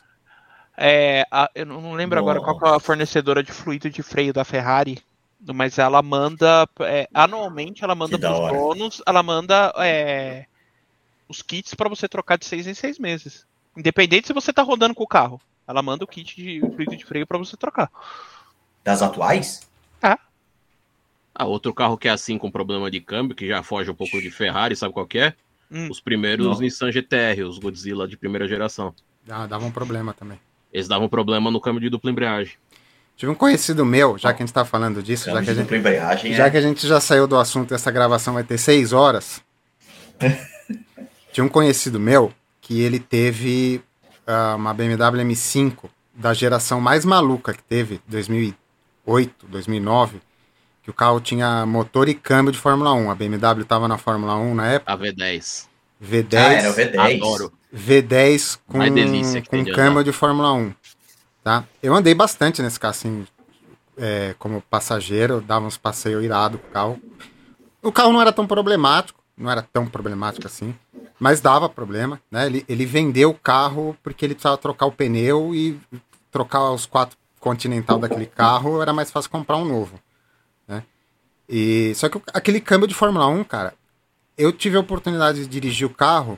É, 0.77 1.25
a- 1.29 1.49
eu 1.53 1.65
não 1.65 1.93
lembro 1.93 2.17
agora 2.17 2.39
qual 2.39 2.73
é 2.73 2.77
a 2.77 2.79
fornecedora 2.79 3.43
de 3.43 3.51
fluido 3.51 3.89
de 3.89 4.01
freio 4.01 4.31
da 4.33 4.45
Ferrari, 4.45 4.99
mas 5.53 5.77
ela 5.77 6.01
manda, 6.01 6.67
é, 6.81 7.07
anualmente 7.13 7.83
ela 7.83 7.95
manda 7.95 8.31
hora. 8.31 8.57
donos, 8.57 9.01
ela 9.05 9.23
manda 9.23 9.73
é, 9.77 10.45
os 11.27 11.41
kits 11.41 11.73
para 11.73 11.89
você 11.89 12.07
trocar 12.07 12.37
de 12.37 12.45
seis 12.45 12.67
em 12.67 12.73
seis 12.73 12.99
meses. 12.99 13.45
Independente 13.77 14.27
se 14.27 14.33
você 14.33 14.51
tá 14.51 14.61
rodando 14.61 14.95
com 14.95 15.03
o 15.03 15.07
carro. 15.07 15.39
Ela 15.67 15.81
manda 15.81 16.03
o 16.03 16.07
kit 16.07 16.35
de 16.35 16.59
fluido 16.59 16.97
de 16.97 17.05
freio 17.05 17.27
para 17.27 17.37
você 17.37 17.55
trocar. 17.55 17.91
Das 18.83 19.01
atuais? 19.01 19.69
Ah, 21.39 21.45
outro 21.45 21.73
carro 21.73 21.97
que 21.97 22.09
é 22.09 22.11
assim 22.11 22.37
com 22.37 22.51
problema 22.51 22.91
de 22.91 22.99
câmbio, 22.99 23.33
que 23.33 23.47
já 23.47 23.63
foge 23.63 23.89
um 23.89 23.95
pouco 23.95 24.21
de 24.21 24.29
Ferrari, 24.29 24.75
sabe 24.75 24.93
qual 24.93 25.07
que 25.07 25.19
é? 25.19 25.33
Hum. 25.71 25.87
Os 25.89 26.01
primeiros 26.01 26.45
Não. 26.45 26.59
Nissan 26.59 26.91
GTR, 26.91 27.43
os 27.43 27.57
Godzilla 27.57 28.05
de 28.05 28.17
primeira 28.17 28.45
geração. 28.45 28.93
Ah, 29.29 29.47
dava 29.47 29.65
um 29.65 29.71
problema 29.71 30.13
também. 30.13 30.37
Eles 30.73 30.89
davam 30.89 31.07
problema 31.07 31.49
no 31.49 31.61
câmbio 31.61 31.79
de 31.79 31.89
dupla 31.89 32.11
embreagem. 32.11 32.57
Tive 33.19 33.33
um 33.33 33.35
conhecido 33.35 33.85
meu, 33.85 34.17
já 34.17 34.33
que 34.33 34.41
a 34.41 34.45
gente 34.45 34.53
tá 34.53 34.63
falando 34.63 35.03
disso, 35.03 35.29
já 35.29 35.43
que 35.43 35.49
a 35.49 35.53
gente, 35.53 35.75
embreagem 35.75 36.33
Já 36.33 36.45
é... 36.45 36.49
que 36.49 36.55
a 36.55 36.61
gente 36.61 36.87
já 36.87 37.01
saiu 37.01 37.27
do 37.27 37.35
assunto, 37.35 37.73
essa 37.73 37.91
gravação 37.91 38.33
vai 38.33 38.45
ter 38.45 38.57
seis 38.57 38.93
horas. 38.93 39.41
Tinha 41.33 41.43
um 41.43 41.49
conhecido 41.49 41.99
meu 41.99 42.31
que 42.61 42.79
ele 42.79 42.97
teve 42.97 43.81
ah, 44.25 44.55
uma 44.55 44.73
BMW 44.73 45.21
M5 45.25 45.89
da 46.15 46.33
geração 46.33 46.79
mais 46.79 47.03
maluca 47.03 47.53
que 47.53 47.61
teve, 47.61 47.99
2008, 48.07 49.47
2009, 49.47 50.21
que 50.81 50.89
o 50.89 50.93
carro 50.93 51.19
tinha 51.19 51.65
motor 51.65 52.07
e 52.07 52.13
câmbio 52.13 52.53
de 52.53 52.57
Fórmula 52.57 52.93
1. 52.93 53.11
A 53.11 53.15
BMW 53.15 53.63
estava 53.63 53.85
na 53.89 53.97
Fórmula 53.97 54.37
1 54.37 54.55
na 54.55 54.67
época, 54.67 54.93
A 54.93 54.97
V10. 54.97 55.67
V10, 56.01 56.37
Ah, 56.37 56.53
era 56.53 56.69
o 56.69 56.73
V10. 56.73 57.15
Adoro. 57.17 57.51
V10 57.75 58.59
com, 58.65 58.79
com 58.79 59.65
câmbio 59.73 60.03
de 60.05 60.13
Fórmula 60.13 60.53
1. 60.53 60.73
Tá? 61.43 61.63
Eu 61.81 61.95
andei 61.95 62.13
bastante 62.13 62.61
nesse 62.61 62.79
carro, 62.79 62.91
assim, 62.91 63.27
é, 63.97 64.35
como 64.37 64.61
passageiro, 64.61 65.41
dava 65.41 65.65
uns 65.65 65.77
passeios 65.77 66.23
irados 66.23 66.59
com 66.59 66.67
o 66.67 66.71
carro. 66.71 67.01
O 67.81 67.91
carro 67.91 68.13
não 68.13 68.21
era 68.21 68.31
tão 68.31 68.45
problemático, 68.45 69.19
não 69.37 69.49
era 69.49 69.61
tão 69.61 69.87
problemático 69.87 70.45
assim, 70.45 70.75
mas 71.17 71.39
dava 71.39 71.69
problema, 71.69 72.19
né? 72.29 72.45
Ele, 72.45 72.65
ele 72.67 72.85
vendeu 72.85 73.29
o 73.29 73.33
carro 73.33 73.95
porque 74.03 74.25
ele 74.25 74.35
precisava 74.35 74.57
trocar 74.57 74.85
o 74.85 74.91
pneu 74.91 75.55
e 75.55 75.79
trocar 76.31 76.71
os 76.71 76.85
quatro 76.85 77.17
Continental 77.39 77.97
daquele 77.97 78.25
carro, 78.25 78.81
era 78.81 78.91
mais 78.91 79.09
fácil 79.09 79.31
comprar 79.31 79.55
um 79.55 79.63
novo, 79.63 79.97
né? 80.67 80.83
E, 81.47 81.93
só 81.95 82.09
que 82.09 82.21
aquele 82.33 82.59
câmbio 82.59 82.87
de 82.87 82.93
Fórmula 82.93 83.27
1, 83.27 83.45
cara, 83.45 83.73
eu 84.37 84.51
tive 84.51 84.75
a 84.75 84.81
oportunidade 84.81 85.39
de 85.39 85.47
dirigir 85.47 85.87
o 85.87 85.93
carro, 85.93 86.37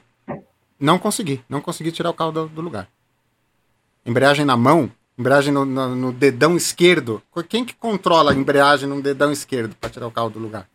não 0.80 0.99
consegui, 0.99 1.44
não 1.49 1.60
consegui 1.60 1.91
tirar 1.91 2.11
o 2.11 2.14
carro 2.14 2.32
do, 2.32 2.48
do 2.48 2.61
lugar. 2.61 2.88
Embreagem 4.06 4.45
na 4.45 4.57
mão, 4.57 4.90
embreagem 5.18 5.53
no, 5.53 5.64
no- 5.65 5.95
no 5.95 6.11
dedão 6.11 6.56
esquerdo. 6.57 7.22
Quem 7.48 7.64
que 7.64 7.73
controla 7.76 8.32
a 8.32 8.36
embreagem 8.36 8.88
no 8.90 9.02
dedão 9.02 9.32
esquerdo 9.32 9.76
para 9.80 9.90
tirar 9.90 10.07
o 10.07 10.11
carro 10.11 10.30
do 10.30 10.40
lugar? 10.40 10.68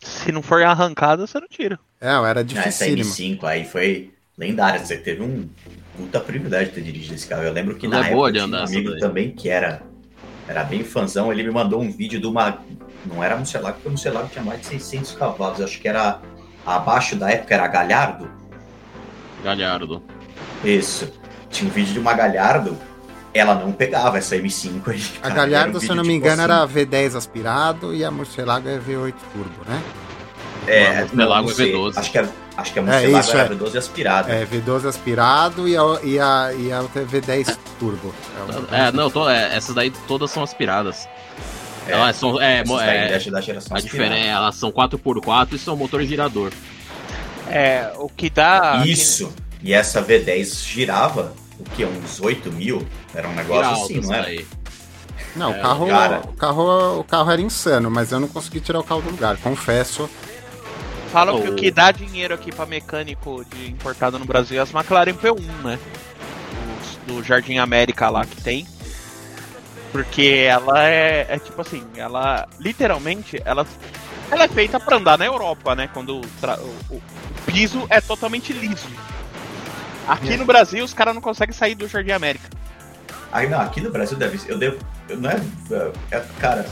Se 0.00 0.30
não 0.32 0.42
for 0.42 0.62
arrancada, 0.62 1.26
você 1.26 1.38
não 1.40 1.48
tira. 1.48 1.78
É, 2.00 2.08
era 2.08 2.26
Ah, 2.26 2.30
essa 2.30 2.44
dificílimo. 2.44 3.10
M5 3.10 3.44
aí 3.44 3.64
foi 3.64 4.12
lendária. 4.36 4.84
Você 4.84 4.96
teve 4.98 5.22
um 5.22 5.48
puta 5.96 6.20
privilégio 6.20 6.68
de 6.68 6.74
ter 6.74 6.80
dirigido 6.82 7.14
esse 7.14 7.26
carro. 7.26 7.42
Eu 7.44 7.52
lembro 7.52 7.76
que 7.76 7.86
Ela 7.86 7.96
na 7.96 8.00
é 8.00 8.04
época 8.06 8.16
boa 8.16 8.32
de 8.32 8.38
tinha 8.40 8.50
um 8.50 8.54
essa 8.62 8.72
amigo 8.74 8.90
daí. 8.90 9.00
também 9.00 9.30
que 9.30 9.48
era, 9.48 9.82
era 10.48 10.64
bem 10.64 10.84
fãzão. 10.84 11.32
Ele 11.32 11.42
me 11.44 11.50
mandou 11.50 11.80
um 11.80 11.90
vídeo 11.90 12.20
de 12.20 12.26
uma... 12.26 12.58
Não 13.06 13.22
era 13.22 13.36
Murcielago, 13.36 13.74
porque 13.76 13.88
o 13.88 13.90
Murcielago 13.92 14.28
tinha 14.28 14.44
mais 14.44 14.60
de 14.60 14.66
600 14.66 15.12
cavalos. 15.12 15.60
Acho 15.60 15.80
que 15.80 15.88
era 15.88 16.20
abaixo 16.66 17.16
da 17.16 17.30
época 17.30 17.54
era 17.54 17.66
Galhardo. 17.68 18.28
Galhardo. 19.42 20.02
Isso. 20.64 21.10
Tinha 21.54 21.70
um 21.70 21.72
vídeo 21.72 21.92
de 21.94 21.98
uma 22.00 22.12
Galhardo, 22.14 22.76
ela 23.32 23.54
não 23.54 23.70
pegava 23.72 24.18
essa 24.18 24.36
M5 24.36 24.82
aí. 24.88 25.02
A 25.18 25.28
cara. 25.28 25.34
Galhardo, 25.34 25.78
um 25.78 25.80
se 25.80 25.88
eu 25.88 25.94
não 25.94 26.02
me 26.02 26.14
tipo 26.14 26.26
engano, 26.26 26.42
assim. 26.42 26.52
era 26.52 26.86
V10 26.86 27.16
aspirado 27.16 27.94
e 27.94 28.04
a 28.04 28.10
Murcielago 28.10 28.68
é 28.68 28.78
V8 28.78 29.14
turbo, 29.32 29.64
né? 29.68 29.82
É, 30.66 30.86
A 30.98 31.00
Murcielago 31.02 31.50
é 31.50 31.54
sei. 31.54 31.72
V12. 31.72 31.92
Acho 31.96 32.10
que 32.12 32.18
a, 32.18 32.28
acho 32.56 32.72
que 32.72 32.78
a 32.78 32.82
É, 32.82 32.84
Murcielago 32.86 33.20
isso, 33.24 33.36
era 33.36 33.52
é. 33.54 33.56
V12 33.56 33.76
aspirado. 33.78 34.32
É, 34.32 34.46
V12 34.46 34.88
aspirado 34.88 35.68
e 35.68 35.76
a, 35.76 35.82
e 36.02 36.18
a, 36.20 36.52
e 36.58 36.72
a 36.72 36.80
outra 36.80 37.02
é 37.02 37.04
V10 37.04 37.56
turbo. 37.78 38.14
É, 38.72 38.88
É, 38.88 38.92
não, 38.92 39.10
tô, 39.10 39.28
é, 39.30 39.54
essas 39.56 39.74
daí 39.74 39.90
todas 40.08 40.30
são 40.30 40.42
aspiradas. 40.42 41.08
É, 41.86 41.92
Elas 41.92 42.16
são. 42.16 42.40
É, 42.40 42.60
é, 42.60 42.64
da- 42.64 43.30
da 43.30 43.40
geração 43.42 43.76
a 43.76 43.80
diferença, 43.80 44.14
elas 44.26 44.54
são 44.56 44.72
4x4 44.72 45.52
e 45.52 45.58
são 45.58 45.76
motor 45.76 46.02
girador. 46.02 46.50
É, 47.48 47.92
o 47.96 48.08
que 48.08 48.30
dá. 48.30 48.82
Isso. 48.86 49.32
E 49.62 49.72
essa 49.74 50.02
V10 50.02 50.64
girava, 50.66 51.32
o 51.58 51.64
que? 51.64 51.84
Uns 51.84 52.20
8 52.20 52.52
mil? 52.52 52.86
Era 53.14 53.28
um 53.28 53.34
negócio 53.34 53.84
assim, 53.84 54.00
não 54.00 54.12
era? 54.14 54.24
daí. 54.24 54.46
Não, 55.36 55.50
o 55.50 55.54
É, 55.54 55.60
carro, 55.60 55.86
cara. 55.88 56.20
o 56.24 56.32
carro, 56.34 56.98
o 57.00 57.04
carro 57.04 57.30
era 57.30 57.40
insano, 57.40 57.90
mas 57.90 58.12
eu 58.12 58.20
não 58.20 58.28
consegui 58.28 58.60
tirar 58.60 58.78
o 58.80 58.84
carro 58.84 59.02
do 59.02 59.10
lugar, 59.10 59.36
confesso. 59.38 60.08
Falam 61.12 61.40
que 61.40 61.48
Oh. 61.48 61.52
o 61.52 61.54
que 61.54 61.70
dá 61.70 61.90
dinheiro 61.92 62.34
aqui 62.34 62.52
pra 62.52 62.66
mecânico 62.66 63.44
de 63.44 63.70
importado 63.70 64.18
no 64.18 64.24
Brasil 64.24 64.58
é 64.58 64.62
as 64.62 64.72
McLaren 64.72 65.14
P1, 65.14 65.40
né? 65.62 65.78
Os 66.80 66.96
do 67.14 67.22
Jardim 67.22 67.58
América 67.58 68.08
lá 68.10 68.24
que 68.24 68.40
tem. 68.42 68.66
Porque 69.92 70.44
ela 70.48 70.88
é, 70.88 71.26
é 71.28 71.38
tipo 71.38 71.60
assim, 71.60 71.84
ela 71.96 72.48
literalmente 72.58 73.40
ela, 73.44 73.64
ela 74.30 74.44
é 74.44 74.48
feita 74.48 74.80
pra 74.80 74.96
andar 74.96 75.16
na 75.16 75.24
Europa, 75.24 75.74
né? 75.76 75.88
Quando 75.92 76.16
o, 76.16 76.20
o- 76.90 76.96
o 76.96 77.02
piso 77.46 77.86
é 77.88 78.00
totalmente 78.00 78.52
liso. 78.52 78.88
Aqui 80.06 80.36
no 80.36 80.44
Brasil 80.44 80.84
os 80.84 80.92
caras 80.94 81.14
não 81.14 81.22
conseguem 81.22 81.54
sair 81.54 81.74
do 81.74 81.86
Jardim 81.88 82.10
América. 82.12 82.48
Aí 83.32 83.48
não, 83.48 83.60
aqui 83.60 83.80
no 83.80 83.90
Brasil 83.90 84.16
deve 84.16 84.38
ser. 84.38 84.52
Eu 84.52 84.58
devo. 84.58 84.76
Eu 85.08 85.16
não 85.18 85.30
é, 85.30 85.40
é- 86.10 86.22
Cara, 86.38 86.66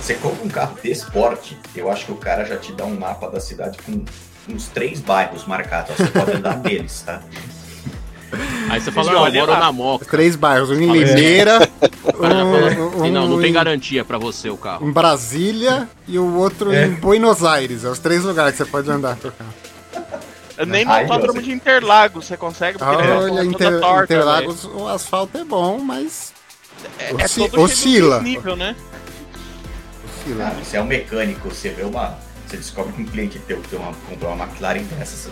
você 0.00 0.14
compra 0.14 0.44
um 0.44 0.48
carro 0.48 0.76
desse 0.82 1.10
porte, 1.10 1.56
eu 1.76 1.90
acho 1.90 2.06
que 2.06 2.12
o 2.12 2.16
cara 2.16 2.44
já 2.44 2.56
te 2.56 2.72
dá 2.72 2.84
um 2.84 2.96
mapa 2.98 3.28
da 3.30 3.40
cidade 3.40 3.78
com 3.84 4.04
uns 4.52 4.66
três 4.68 5.00
bairros 5.00 5.46
marcados. 5.46 5.92
ó, 5.92 5.94
Você 5.94 6.06
pode 6.10 6.32
andar 6.32 6.56
neles, 6.64 7.02
tá? 7.02 7.20
Aí 8.68 8.78
você 8.80 8.92
fala, 8.92 9.10
não, 9.12 9.26
eu 9.26 9.32
moro 9.32 9.52
lá. 9.52 9.58
na 9.60 9.72
Moca. 9.72 10.04
Três 10.04 10.36
bairros, 10.36 10.68
um 10.70 10.74
em 10.74 10.90
é. 10.90 10.92
Limeira, 11.04 11.60
um, 12.96 13.06
"E 13.06 13.10
não, 13.10 13.26
não 13.26 13.40
tem 13.40 13.50
em- 13.50 13.54
garantia 13.54 14.04
pra 14.04 14.18
você 14.18 14.50
o 14.50 14.56
carro. 14.56 14.86
em 14.86 14.92
Brasília 14.92 15.88
e 16.06 16.18
o 16.18 16.34
outro 16.36 16.70
É. 16.72 16.84
em 16.86 16.90
Buenos 16.90 17.42
Aires. 17.42 17.84
É 17.84 17.88
os 17.88 17.98
três 17.98 18.24
lugares 18.24 18.52
que 18.52 18.58
você 18.58 18.66
pode 18.70 18.90
andar 18.90 19.16
com 19.16 19.28
o 19.28 19.32
carro. 19.32 19.54
Nem 20.66 20.84
no 20.84 20.92
autódromo 20.92 21.42
de 21.42 21.52
Interlagos 21.52 22.26
você 22.26 22.36
consegue, 22.36 22.78
porque 22.78 22.94
ele 22.94 23.02
é 23.10 23.14
Olha, 23.14 23.28
toda 23.28 23.44
Inter, 23.44 23.80
torta, 23.80 24.04
Interlagos, 24.14 24.64
o 24.64 24.88
asfalto 24.88 25.38
é 25.38 25.44
bom, 25.44 25.78
mas 25.78 26.32
é, 26.98 27.14
osci- 27.14 27.44
é 27.44 27.48
todo 27.48 27.62
oscila. 27.62 28.20
nível, 28.20 28.56
né? 28.56 28.74
oscila. 30.20 30.44
Cara, 30.44 30.54
você 30.64 30.76
é 30.76 30.82
um 30.82 30.86
mecânico, 30.86 31.48
você 31.48 31.70
vê 31.70 31.82
uma. 31.82 32.18
Você 32.46 32.56
descobre 32.56 32.92
que 32.94 33.02
um 33.02 33.04
cliente 33.04 33.38
teu 33.40 33.60
tem 33.68 33.78
uma, 33.78 33.92
comprou 34.08 34.32
uma 34.32 34.44
McLaren 34.46 34.82
dessa. 34.98 35.16
você- 35.16 35.30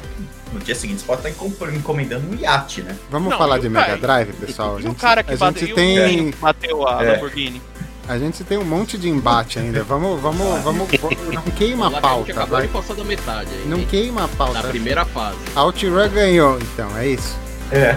No 0.52 0.60
dia 0.60 0.74
seguinte 0.74 1.00
você 1.00 1.06
pode 1.06 1.26
estar 1.26 1.30
encom- 1.30 1.70
encomendando 1.74 2.28
um 2.30 2.34
iate, 2.38 2.82
né? 2.82 2.94
Vamos 3.10 3.30
Não, 3.30 3.38
falar 3.38 3.58
de 3.58 3.66
o 3.68 3.70
Mega 3.70 3.96
Drive, 3.96 4.32
pessoal? 4.34 4.76
A 4.76 4.78
E 4.78 4.78
o 4.80 4.82
gente, 4.88 4.96
cara 5.00 5.22
que 5.22 5.32
a 5.32 5.36
bateu, 5.36 5.60
gente 5.62 5.72
o 5.72 5.74
tem, 5.74 6.30
que 6.30 6.38
bateu 6.38 6.86
a 6.86 7.02
É. 7.02 7.12
Lamborghini. 7.12 7.60
A 8.08 8.18
gente 8.18 8.44
tem 8.44 8.56
um 8.58 8.64
monte 8.64 8.96
de 8.96 9.08
embate 9.08 9.58
ainda. 9.58 9.82
Vamos, 9.82 10.20
vamos, 10.20 10.62
vamos. 10.62 10.88
Não 11.32 11.42
queima 11.42 11.86
a 11.86 11.88
Lá 11.88 12.00
que 12.00 12.06
a 12.06 12.10
gente 12.10 12.16
pauta, 12.16 12.32
acabou 12.32 12.58
vai. 12.58 12.66
de 12.66 12.72
passar 12.72 12.94
da 12.94 13.04
metade 13.04 13.50
aí. 13.52 13.66
Não 13.68 13.78
hein? 13.78 13.86
queima 13.90 14.20
a 14.20 14.26
Na 14.26 14.28
pauta. 14.28 14.62
primeira 14.68 15.04
fase. 15.04 15.36
A 15.54 15.62
OutRun 15.64 16.08
ganhou, 16.08 16.58
então, 16.58 16.96
é 16.96 17.08
isso. 17.08 17.36
É. 17.70 17.96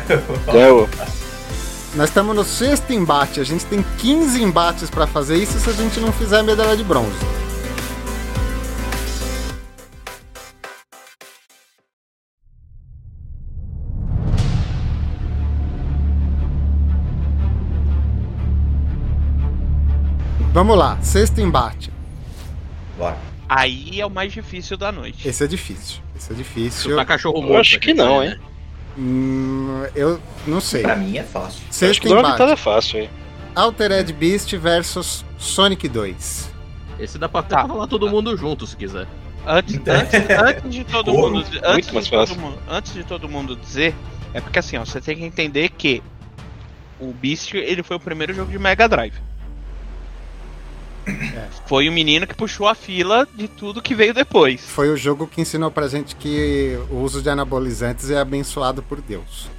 Deu. 0.51 0.89
Nós 1.95 2.09
estamos 2.09 2.35
no 2.35 2.43
sexto 2.43 2.91
embate, 2.93 3.39
a 3.39 3.43
gente 3.43 3.65
tem 3.65 3.83
15 3.97 4.41
embates 4.43 4.89
pra 4.89 5.07
fazer 5.07 5.37
isso 5.37 5.59
se 5.59 5.69
a 5.69 5.73
gente 5.73 5.99
não 5.99 6.11
fizer 6.11 6.39
a 6.39 6.43
medalha 6.43 6.77
de 6.77 6.83
bronze. 6.83 7.17
Vamos 20.59 20.77
lá, 20.77 21.01
sexto 21.01 21.39
embate. 21.39 21.89
Bora. 22.97 23.15
Aí 23.47 24.01
é 24.01 24.05
o 24.05 24.09
mais 24.09 24.33
difícil 24.33 24.75
da 24.75 24.91
noite. 24.91 25.25
Esse 25.25 25.45
é 25.45 25.47
difícil. 25.47 26.01
Esse 26.13 26.33
é 26.33 26.35
difícil. 26.35 26.91
Chutar 26.91 27.05
cachorro 27.05 27.37
Eu 27.37 27.43
morto. 27.43 27.61
acho 27.61 27.79
que 27.79 27.93
não, 27.93 28.19
né? 28.19 28.27
hein? 28.31 28.39
Hum, 28.97 29.85
eu 29.95 30.19
não 30.45 30.59
sei. 30.59 30.81
Pra 30.81 30.97
mim 30.97 31.17
é 31.17 31.23
fácil. 31.23 31.61
Acho 31.69 31.73
Sexto 31.73 32.07
uma 32.09 32.19
embate. 32.19 32.31
vitória 32.33 32.57
fácil, 32.57 32.99
hein? 32.99 33.09
Altered 33.55 34.11
Beast 34.11 34.51
versus 34.57 35.23
Sonic 35.37 35.87
2. 35.87 36.51
Esse 36.99 37.17
dá 37.17 37.29
pra 37.29 37.41
Tá. 37.41 37.65
falar 37.65 37.87
todo 37.87 38.09
mundo 38.09 38.35
junto 38.35 38.67
se 38.67 38.75
quiser. 38.75 39.07
Antes, 39.47 39.75
antes, 39.87 40.29
antes 40.29 40.73
de 40.73 40.83
todo 40.83 41.13
mundo, 41.13 41.37
antes 41.63 41.89
mais 41.93 42.03
de 42.05 42.11
todo 42.11 42.27
fácil. 42.27 42.41
mundo, 42.41 42.59
antes 42.69 42.93
de 42.93 43.03
todo 43.05 43.29
mundo 43.29 43.55
dizer, 43.55 43.95
é 44.33 44.41
porque 44.41 44.59
assim, 44.59 44.75
ó, 44.75 44.83
você 44.83 44.99
tem 44.99 45.15
que 45.15 45.23
entender 45.23 45.69
que 45.69 46.03
o 46.99 47.13
Beast 47.13 47.53
ele 47.53 47.81
foi 47.81 47.95
o 47.95 47.99
primeiro 47.99 48.33
jogo 48.33 48.51
de 48.51 48.59
Mega 48.59 48.89
Drive. 48.89 49.13
Foi 51.67 51.87
o 51.87 51.91
menino 51.91 52.25
que 52.27 52.33
puxou 52.35 52.67
a 52.67 52.75
fila 52.75 53.27
de 53.35 53.47
tudo 53.47 53.81
que 53.81 53.93
veio 53.95 54.13
depois. 54.13 54.61
Foi 54.69 54.89
o 54.89 54.97
jogo 54.97 55.27
que 55.27 55.41
ensinou 55.41 55.69
pra 55.71 55.87
gente 55.87 56.15
que 56.15 56.77
o 56.89 56.97
uso 56.97 57.21
de 57.21 57.29
anabolizantes 57.29 58.09
é 58.09 58.17
abençoado 58.19 58.81
por 58.83 59.01
Deus. 59.01 59.49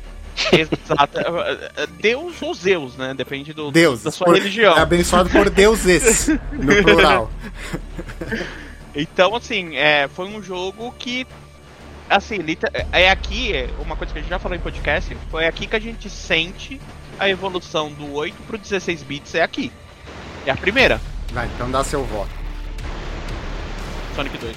Exato. 0.52 1.18
Deus 2.00 2.40
ou 2.40 2.54
Zeus, 2.54 2.96
né? 2.96 3.12
Depende 3.14 3.52
do, 3.52 3.70
Deus. 3.70 4.02
da 4.02 4.10
sua 4.10 4.26
por- 4.26 4.34
religião. 4.36 4.76
É 4.76 4.80
abençoado 4.80 5.28
por 5.30 5.50
deuses, 5.50 6.28
no 6.52 6.82
plural. 6.82 7.30
Então, 8.94 9.34
assim, 9.36 9.76
é, 9.76 10.08
foi 10.08 10.26
um 10.26 10.42
jogo 10.42 10.92
que. 10.98 11.26
Assim, 12.08 12.38
é 12.90 13.08
aqui, 13.08 13.52
é 13.52 13.68
uma 13.78 13.94
coisa 13.94 14.12
que 14.12 14.18
a 14.18 14.22
gente 14.22 14.30
já 14.30 14.38
falou 14.38 14.56
em 14.56 14.60
podcast, 14.60 15.16
foi 15.30 15.46
aqui 15.46 15.68
que 15.68 15.76
a 15.76 15.80
gente 15.80 16.10
sente 16.10 16.80
a 17.20 17.28
evolução 17.28 17.92
do 17.92 18.12
8 18.14 18.34
pro 18.48 18.58
16 18.58 19.02
bits, 19.04 19.34
é 19.36 19.42
aqui. 19.42 19.70
É 20.44 20.50
a 20.50 20.56
primeira, 20.56 21.00
Vai, 21.32 21.46
então 21.54 21.70
dá 21.70 21.84
seu 21.84 22.04
voto. 22.04 22.30
Sonic 24.14 24.36
2. 24.38 24.56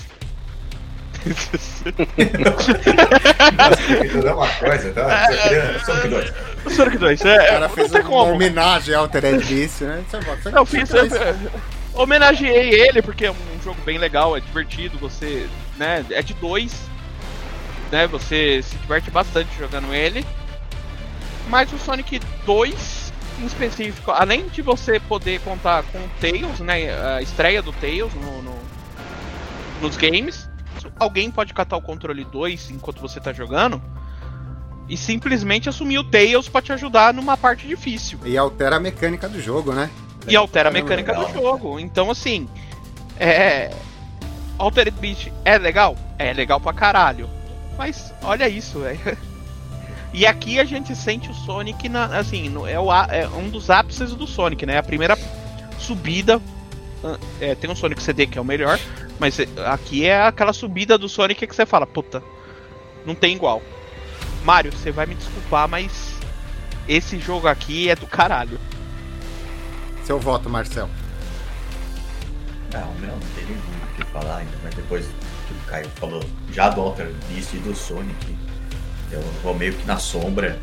Não 4.23 4.29
é 4.29 4.33
uma 4.33 4.47
coisa, 4.47 4.91
tá? 4.93 5.27
Você 5.27 5.37
queria- 5.37 5.79
Sonic 5.79 6.07
2. 6.07 6.33
Sonic 6.75 6.97
2, 6.97 7.21
O 7.21 7.27
é. 7.27 7.45
cara 7.47 7.59
não 7.61 7.69
fez 7.69 7.91
tem 7.91 8.01
uma 8.01 8.09
como. 8.09 8.33
homenagem 8.33 8.95
ao 8.95 9.03
Altered 9.03 9.43
Beast, 9.45 9.81
né? 9.81 10.03
Seu 10.09 10.21
voto. 10.21 10.49
Eu 10.49 10.65
fiz. 10.65 10.89
Eu, 10.91 11.07
homenageei 11.93 12.73
ele 12.87 13.01
porque 13.01 13.25
é 13.25 13.31
um 13.31 13.35
jogo 13.63 13.79
bem 13.85 13.97
legal, 13.97 14.35
é 14.35 14.39
divertido, 14.39 14.97
você. 14.97 15.47
né? 15.77 16.05
É 16.11 16.21
de 16.21 16.33
dois. 16.35 16.73
Né? 17.91 18.07
Você 18.07 18.61
se 18.63 18.75
diverte 18.77 19.11
bastante 19.11 19.49
jogando 19.59 19.93
ele. 19.93 20.25
Mas 21.47 21.71
o 21.73 21.77
Sonic 21.77 22.19
2 22.45 23.02
em 23.39 23.45
específico, 23.45 24.11
além 24.11 24.47
de 24.47 24.61
você 24.61 24.99
poder 24.99 25.39
contar 25.41 25.83
com 25.83 25.97
o 25.97 26.09
Tails, 26.21 26.59
né? 26.59 26.93
A 27.15 27.21
estreia 27.21 27.61
do 27.61 27.71
Tails 27.73 28.13
no, 28.13 28.41
no- 28.41 28.63
nos 29.81 29.97
games, 29.97 30.47
alguém 30.99 31.29
pode 31.31 31.53
catar 31.53 31.75
o 31.77 31.81
controle 31.81 32.23
2 32.23 32.71
enquanto 32.71 33.01
você 33.01 33.19
tá 33.19 33.33
jogando 33.33 33.81
e 34.87 34.95
simplesmente 34.97 35.67
assumir 35.69 35.97
o 35.97 36.03
Tails 36.03 36.47
pra 36.49 36.61
te 36.61 36.71
ajudar 36.73 37.13
numa 37.13 37.35
parte 37.37 37.67
difícil. 37.67 38.19
E 38.25 38.37
altera 38.37 38.77
a 38.77 38.79
mecânica 38.79 39.27
do 39.27 39.41
jogo, 39.41 39.73
né? 39.73 39.89
E 40.27 40.35
altera 40.35 40.69
a 40.69 40.71
mecânica 40.71 41.13
do 41.13 41.33
jogo. 41.33 41.79
Então, 41.79 42.09
assim. 42.09 42.47
É. 43.19 43.71
Altered 44.57 44.91
Beast 44.99 45.31
é 45.43 45.57
legal? 45.57 45.97
É 46.17 46.31
legal 46.31 46.59
pra 46.61 46.71
caralho. 46.73 47.29
Mas 47.77 48.13
olha 48.21 48.47
isso, 48.47 48.79
velho. 48.79 48.99
E 50.13 50.25
aqui 50.27 50.59
a 50.59 50.63
gente 50.63 50.95
sente 50.95 51.29
o 51.31 51.33
Sonic 51.33 51.89
na, 51.89 52.05
assim, 52.17 52.47
no- 52.47 52.67
é, 52.67 52.79
o, 52.79 52.91
é 52.93 53.27
um 53.29 53.49
dos 53.49 53.69
ápices 53.69 54.13
do 54.13 54.27
Sonic, 54.27 54.65
né? 54.65 54.77
A 54.77 54.83
primeira 54.83 55.17
subida. 55.79 56.39
ah, 57.03 57.17
é, 57.41 57.55
tem 57.55 57.69
um 57.69 57.75
Sonic 57.75 58.01
CD 58.01 58.27
que 58.27 58.37
é 58.37 58.41
o 58.41 58.45
melhor, 58.45 58.79
mas 59.19 59.39
é, 59.39 59.47
aqui 59.65 60.05
é 60.05 60.21
aquela 60.25 60.53
subida 60.53 60.97
do 60.97 61.09
Sonic 61.09 61.47
que 61.47 61.55
você 61.55 61.65
fala, 61.65 61.87
puta, 61.87 62.21
não 63.05 63.15
tem 63.15 63.35
igual. 63.35 63.61
Mario, 64.45 64.71
você 64.71 64.91
vai 64.91 65.05
me 65.07 65.15
desculpar, 65.15 65.67
mas 65.67 66.13
esse 66.87 67.17
jogo 67.17 67.47
aqui 67.47 67.89
é 67.89 67.95
do 67.95 68.05
caralho. 68.05 68.59
Seu 70.03 70.19
voto, 70.19 70.49
Marcel. 70.49 70.89
Não, 72.71 72.93
meu, 72.95 73.11
não 73.11 73.19
tem 73.35 73.45
muito 73.45 73.91
o 73.91 73.95
que 73.95 74.11
falar 74.11 74.37
ainda, 74.37 74.51
mas 74.63 74.73
depois 74.75 75.05
que 75.47 75.53
o 75.53 75.57
Caio 75.67 75.89
falou 75.95 76.23
já 76.51 76.69
do 76.69 76.81
Alter 76.81 77.11
Beast 77.29 77.53
e 77.53 77.57
do 77.57 77.73
Sonic, 77.75 78.35
eu 79.13 79.21
vou 79.41 79.53
meio 79.53 79.73
que 79.73 79.85
na 79.85 79.97
sombra. 79.97 80.59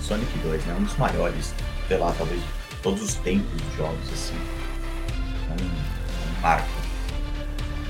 Sonic 0.00 0.38
2, 0.38 0.64
né? 0.64 0.76
Um 0.78 0.84
dos 0.84 0.96
maiores, 0.96 1.54
sei 1.86 1.98
lá, 1.98 2.12
talvez 2.16 2.40
de 2.40 2.76
todos 2.82 3.02
os 3.02 3.14
tempos 3.16 3.50
de 3.60 3.76
jogos, 3.76 4.12
assim. 4.12 4.34
É 5.48 5.62
um, 5.62 5.66
um 5.66 6.40
marco. 6.40 6.68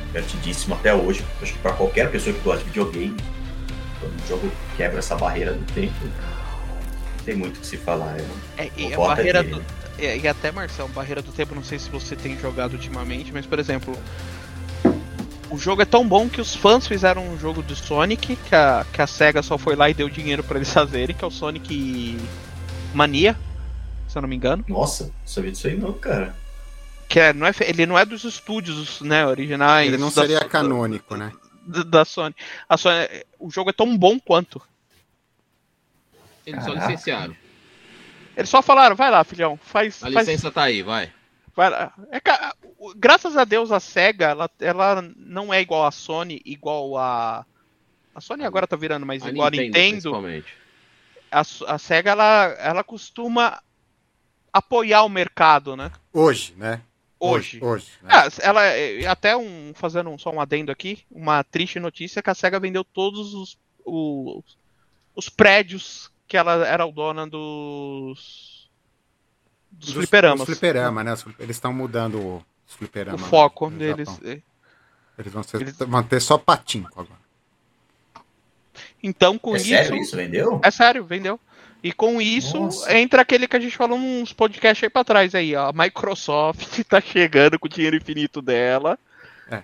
divertidíssimo 0.06 0.74
até 0.74 0.94
hoje. 0.94 1.24
Acho 1.40 1.52
que 1.52 1.58
para 1.60 1.72
qualquer 1.72 2.10
pessoa 2.10 2.34
que 2.34 2.42
gosta 2.42 2.64
de 2.64 2.70
videogame, 2.70 3.16
quando 4.00 4.22
o 4.22 4.28
jogo 4.28 4.52
quebra 4.76 4.98
essa 4.98 5.16
barreira 5.16 5.52
do 5.52 5.72
tempo, 5.72 5.94
não 6.04 7.24
tem 7.24 7.36
muito 7.36 7.56
o 7.56 7.60
que 7.60 7.66
se 7.66 7.76
falar. 7.76 8.16
É, 8.58 8.64
é 8.64 8.70
e 8.76 8.92
a 8.92 8.98
barreira 8.98 9.42
do, 9.42 9.62
é, 10.00 10.16
e 10.16 10.26
até 10.26 10.50
Marcelo, 10.50 10.88
barreira 10.88 11.20
do 11.20 11.30
tempo, 11.30 11.54
não 11.54 11.62
sei 11.62 11.78
se 11.78 11.90
você 11.90 12.16
tem 12.16 12.38
jogado 12.38 12.72
ultimamente, 12.72 13.32
mas 13.32 13.44
por 13.44 13.58
exemplo, 13.58 13.94
o 15.50 15.58
jogo 15.58 15.82
é 15.82 15.84
tão 15.84 16.06
bom 16.06 16.28
que 16.28 16.40
os 16.40 16.54
fãs 16.54 16.86
fizeram 16.86 17.26
um 17.26 17.38
jogo 17.38 17.62
do 17.62 17.74
Sonic, 17.74 18.36
que 18.36 18.54
a, 18.54 18.86
que 18.92 19.02
a 19.02 19.06
SEGA 19.06 19.42
só 19.42 19.58
foi 19.58 19.74
lá 19.74 19.90
e 19.90 19.94
deu 19.94 20.08
dinheiro 20.08 20.44
para 20.44 20.56
eles 20.56 20.70
fazerem, 20.72 21.14
que 21.14 21.24
é 21.24 21.26
o 21.26 21.30
Sonic 21.30 22.16
Mania, 22.94 23.36
se 24.08 24.16
eu 24.16 24.22
não 24.22 24.28
me 24.28 24.36
engano. 24.36 24.64
Nossa, 24.68 25.04
não 25.04 25.12
sabia 25.26 25.50
disso 25.50 25.66
aí 25.66 25.76
não, 25.76 25.92
cara. 25.92 26.34
Que 27.08 27.18
é, 27.18 27.32
não 27.32 27.46
é, 27.46 27.52
ele 27.60 27.86
não 27.86 27.98
é 27.98 28.04
dos 28.04 28.22
estúdios 28.22 29.00
né, 29.00 29.26
originais. 29.26 29.88
Ele 29.88 29.98
não 29.98 30.10
seria 30.10 30.44
canônico, 30.44 31.16
né? 31.16 31.32
Da, 31.66 31.82
da 31.82 32.04
Sony. 32.04 32.34
A 32.68 32.76
Sony. 32.76 33.08
O 33.38 33.50
jogo 33.50 33.70
é 33.70 33.72
tão 33.72 33.98
bom 33.98 34.18
quanto. 34.20 34.62
Eles 36.46 36.64
só 36.64 36.72
licenciaram. 36.72 37.36
Eles 38.36 38.48
só 38.48 38.62
falaram, 38.62 38.94
vai 38.94 39.10
lá, 39.10 39.24
filhão, 39.24 39.58
faz. 39.60 40.02
A 40.04 40.08
licença 40.08 40.42
faz... 40.42 40.54
tá 40.54 40.62
aí, 40.62 40.82
vai. 40.82 41.12
Lá. 41.68 41.92
É, 42.10 42.20
graças 42.96 43.36
a 43.36 43.44
Deus 43.44 43.70
a 43.70 43.80
SEGA, 43.80 44.26
ela, 44.26 44.50
ela 44.60 45.02
não 45.16 45.52
é 45.52 45.60
igual 45.60 45.86
a 45.86 45.90
Sony, 45.90 46.40
igual 46.44 46.96
a. 46.96 47.44
A 48.14 48.20
Sony 48.20 48.44
agora 48.44 48.66
tá 48.66 48.76
virando, 48.76 49.06
mas 49.06 49.22
a 49.22 49.30
igual 49.30 49.50
Nintendo, 49.50 50.14
a 50.14 50.20
Nintendo. 50.20 50.46
A, 51.30 51.40
a 51.40 51.78
SEGA, 51.78 52.10
ela, 52.10 52.56
ela 52.58 52.84
costuma 52.84 53.60
apoiar 54.52 55.04
o 55.04 55.08
mercado, 55.08 55.76
né? 55.76 55.90
Hoje, 56.12 56.54
né? 56.56 56.82
Hoje. 57.18 57.58
Hoje. 57.62 57.64
hoje 57.64 57.90
né? 58.02 58.08
ah, 58.10 58.28
ela, 58.40 58.62
até 59.10 59.36
um, 59.36 59.72
fazendo 59.74 60.16
só 60.18 60.30
um 60.30 60.40
adendo 60.40 60.72
aqui, 60.72 61.04
uma 61.10 61.44
triste 61.44 61.78
notícia 61.78 62.22
que 62.22 62.30
a 62.30 62.34
SEGA 62.34 62.58
vendeu 62.58 62.82
todos 62.82 63.34
os, 63.34 63.58
os, 63.84 64.58
os 65.14 65.28
prédios 65.28 66.10
que 66.26 66.36
ela 66.36 66.66
era 66.66 66.86
o 66.86 66.92
dona 66.92 67.26
dos. 67.26 68.59
Dos, 69.70 69.86
dos 69.86 69.94
fliperamas. 69.94 70.38
Dos 70.40 70.46
fliperama, 70.46 71.04
né? 71.04 71.14
Eles 71.38 71.56
estão 71.56 71.72
mudando 71.72 72.44
os 72.68 72.74
fliperamas. 72.74 73.22
O 73.22 73.24
foco 73.24 73.70
deles. 73.70 74.08
É. 74.24 74.40
Eles 75.18 75.32
vão, 75.32 75.42
ser, 75.42 75.60
Eles 75.60 75.76
vão 75.76 76.02
ter 76.02 76.20
só 76.20 76.38
patinco 76.38 77.00
agora. 77.00 77.20
Então, 79.02 79.38
com 79.38 79.54
é 79.54 79.58
isso. 79.58 79.68
Sério, 79.68 79.96
isso 79.96 80.16
vendeu? 80.16 80.60
É 80.62 80.70
sério, 80.70 81.04
vendeu. 81.04 81.38
E 81.82 81.92
com 81.92 82.20
isso 82.20 82.58
Nossa. 82.58 82.96
entra 82.96 83.22
aquele 83.22 83.48
que 83.48 83.56
a 83.56 83.60
gente 83.60 83.76
falou 83.76 83.98
uns 83.98 84.32
podcasts 84.32 84.84
aí 84.84 84.90
pra 84.90 85.04
trás 85.04 85.34
aí, 85.34 85.54
ó. 85.56 85.68
A 85.68 85.72
Microsoft 85.72 86.82
tá 86.84 87.00
chegando 87.00 87.58
com 87.58 87.66
o 87.66 87.70
dinheiro 87.70 87.96
infinito 87.96 88.42
dela. 88.42 88.98
É. 89.50 89.62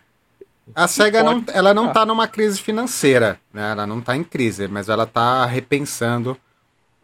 A 0.75 0.89
SEGA 0.89 1.23
não, 1.23 1.45
ela 1.53 1.75
não 1.75 1.93
tá 1.93 2.07
numa 2.07 2.27
crise 2.27 2.61
financeira, 2.61 3.39
né? 3.53 3.73
Ela 3.73 3.87
não 3.87 4.01
tá 4.01 4.17
em 4.17 4.25
crise, 4.25 4.67
mas 4.67 4.89
ela 4.89 5.07
tá 5.07 5.45
repensando 5.45 6.39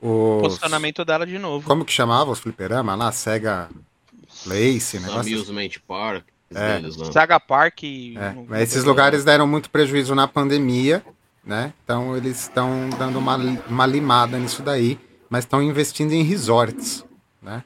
o 0.03 0.41
posicionamento 0.43 1.05
dela 1.05 1.25
de 1.25 1.39
novo. 1.39 1.65
Como 1.67 1.85
que 1.85 1.93
chamava 1.93 2.33
os 2.33 2.41
fliperama 2.41 2.97
lá? 2.97 3.13
SEGA 3.13 3.71
Place, 4.43 4.99
negócio. 4.99 5.21
Assim? 5.21 5.35
Amusement 5.35 5.71
Park. 5.87 6.25
É. 6.53 6.81
Deles, 6.81 6.97
Saga 7.13 7.39
Park. 7.39 7.85
É. 7.85 8.35
Mas 8.49 8.63
esses 8.63 8.85
lugares 8.85 9.25
deram 9.25 9.47
muito 9.47 9.71
prejuízo 9.71 10.15
na 10.15 10.27
pandemia, 10.27 11.05
né? 11.45 11.73
Então 11.85 12.17
eles 12.17 12.43
estão 12.43 12.91
dando 12.99 13.19
uma, 13.19 13.37
uma 13.69 13.87
limada 13.87 14.39
nisso 14.39 14.63
daí, 14.63 14.99
mas 15.31 15.45
estão 15.45 15.63
investindo 15.63 16.13
em 16.13 16.23
resorts, 16.23 17.05
né? 17.41 17.63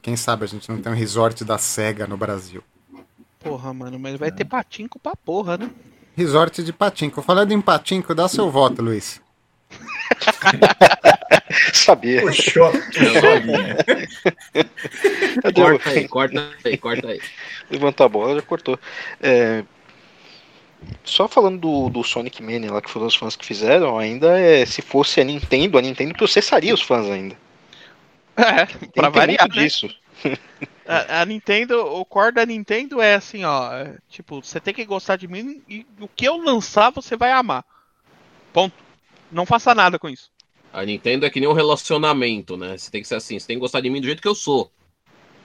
Quem 0.00 0.16
sabe 0.16 0.44
a 0.44 0.46
gente 0.46 0.68
não 0.70 0.80
tem 0.80 0.92
um 0.92 0.94
resort 0.94 1.44
da 1.44 1.58
SEGA 1.58 2.06
no 2.06 2.16
Brasil. 2.16 2.62
Porra, 3.40 3.74
mano, 3.74 3.98
mas 3.98 4.16
vai 4.16 4.28
é. 4.28 4.32
ter 4.32 4.44
patinco 4.44 5.00
pra 5.00 5.16
porra, 5.16 5.58
né? 5.58 5.68
Resort 6.14 6.62
de 6.62 6.72
patinco. 6.72 7.20
Falando 7.20 7.52
em 7.52 7.60
patinco, 7.60 8.14
dá 8.14 8.28
seu 8.28 8.50
voto, 8.50 8.80
Luiz. 8.80 9.20
Sabia. 11.72 12.22
Puxou. 12.22 12.72
corta 15.54 15.90
aí, 15.90 16.08
corta 16.08 16.52
aí, 16.64 16.76
corta 16.76 17.08
aí. 17.08 17.20
Levantou 17.70 18.06
a 18.06 18.08
bola, 18.08 18.34
já 18.34 18.42
cortou. 18.42 18.78
É, 19.20 19.64
só 21.04 21.28
falando 21.28 21.60
do, 21.60 21.88
do 21.88 22.04
Sonic 22.04 22.42
Mania 22.42 22.72
lá, 22.72 22.82
que 22.82 22.90
foram 22.90 23.06
os 23.06 23.14
fãs 23.14 23.36
que 23.36 23.46
fizeram, 23.46 23.98
ainda 23.98 24.38
é, 24.38 24.66
se 24.66 24.82
fosse 24.82 25.20
a 25.20 25.24
Nintendo, 25.24 25.78
a 25.78 25.82
Nintendo 25.82 26.14
processaria 26.14 26.74
os 26.74 26.82
fãs 26.82 27.06
ainda. 27.06 27.36
É, 28.36 28.66
pra 28.94 29.08
variar, 29.08 29.48
né? 29.48 29.62
disso. 29.62 29.88
A, 30.88 31.22
a, 31.22 31.26
Nintendo, 31.26 31.84
o 31.84 32.04
core 32.04 32.32
da 32.32 32.46
Nintendo 32.46 33.02
é 33.02 33.16
assim, 33.16 33.44
ó, 33.44 33.72
é, 33.72 33.98
tipo, 34.08 34.40
você 34.40 34.60
tem 34.60 34.72
que 34.72 34.84
gostar 34.84 35.16
de 35.16 35.26
mim 35.26 35.60
e 35.68 35.84
o 36.00 36.06
que 36.06 36.24
eu 36.24 36.36
lançar 36.36 36.90
você 36.90 37.16
vai 37.16 37.32
amar. 37.32 37.64
Ponto. 38.52 38.85
Não 39.30 39.46
faça 39.46 39.74
nada 39.74 39.98
com 39.98 40.08
isso. 40.08 40.30
A 40.72 40.84
Nintendo 40.84 41.24
é 41.24 41.30
que 41.30 41.40
nem 41.40 41.48
um 41.48 41.54
relacionamento, 41.54 42.56
né? 42.56 42.76
Você 42.76 42.90
tem 42.90 43.00
que 43.00 43.08
ser 43.08 43.14
assim, 43.14 43.38
você 43.38 43.46
tem 43.46 43.56
que 43.56 43.60
gostar 43.60 43.80
de 43.80 43.88
mim 43.88 44.00
do 44.00 44.06
jeito 44.06 44.20
que 44.20 44.28
eu 44.28 44.34
sou. 44.34 44.70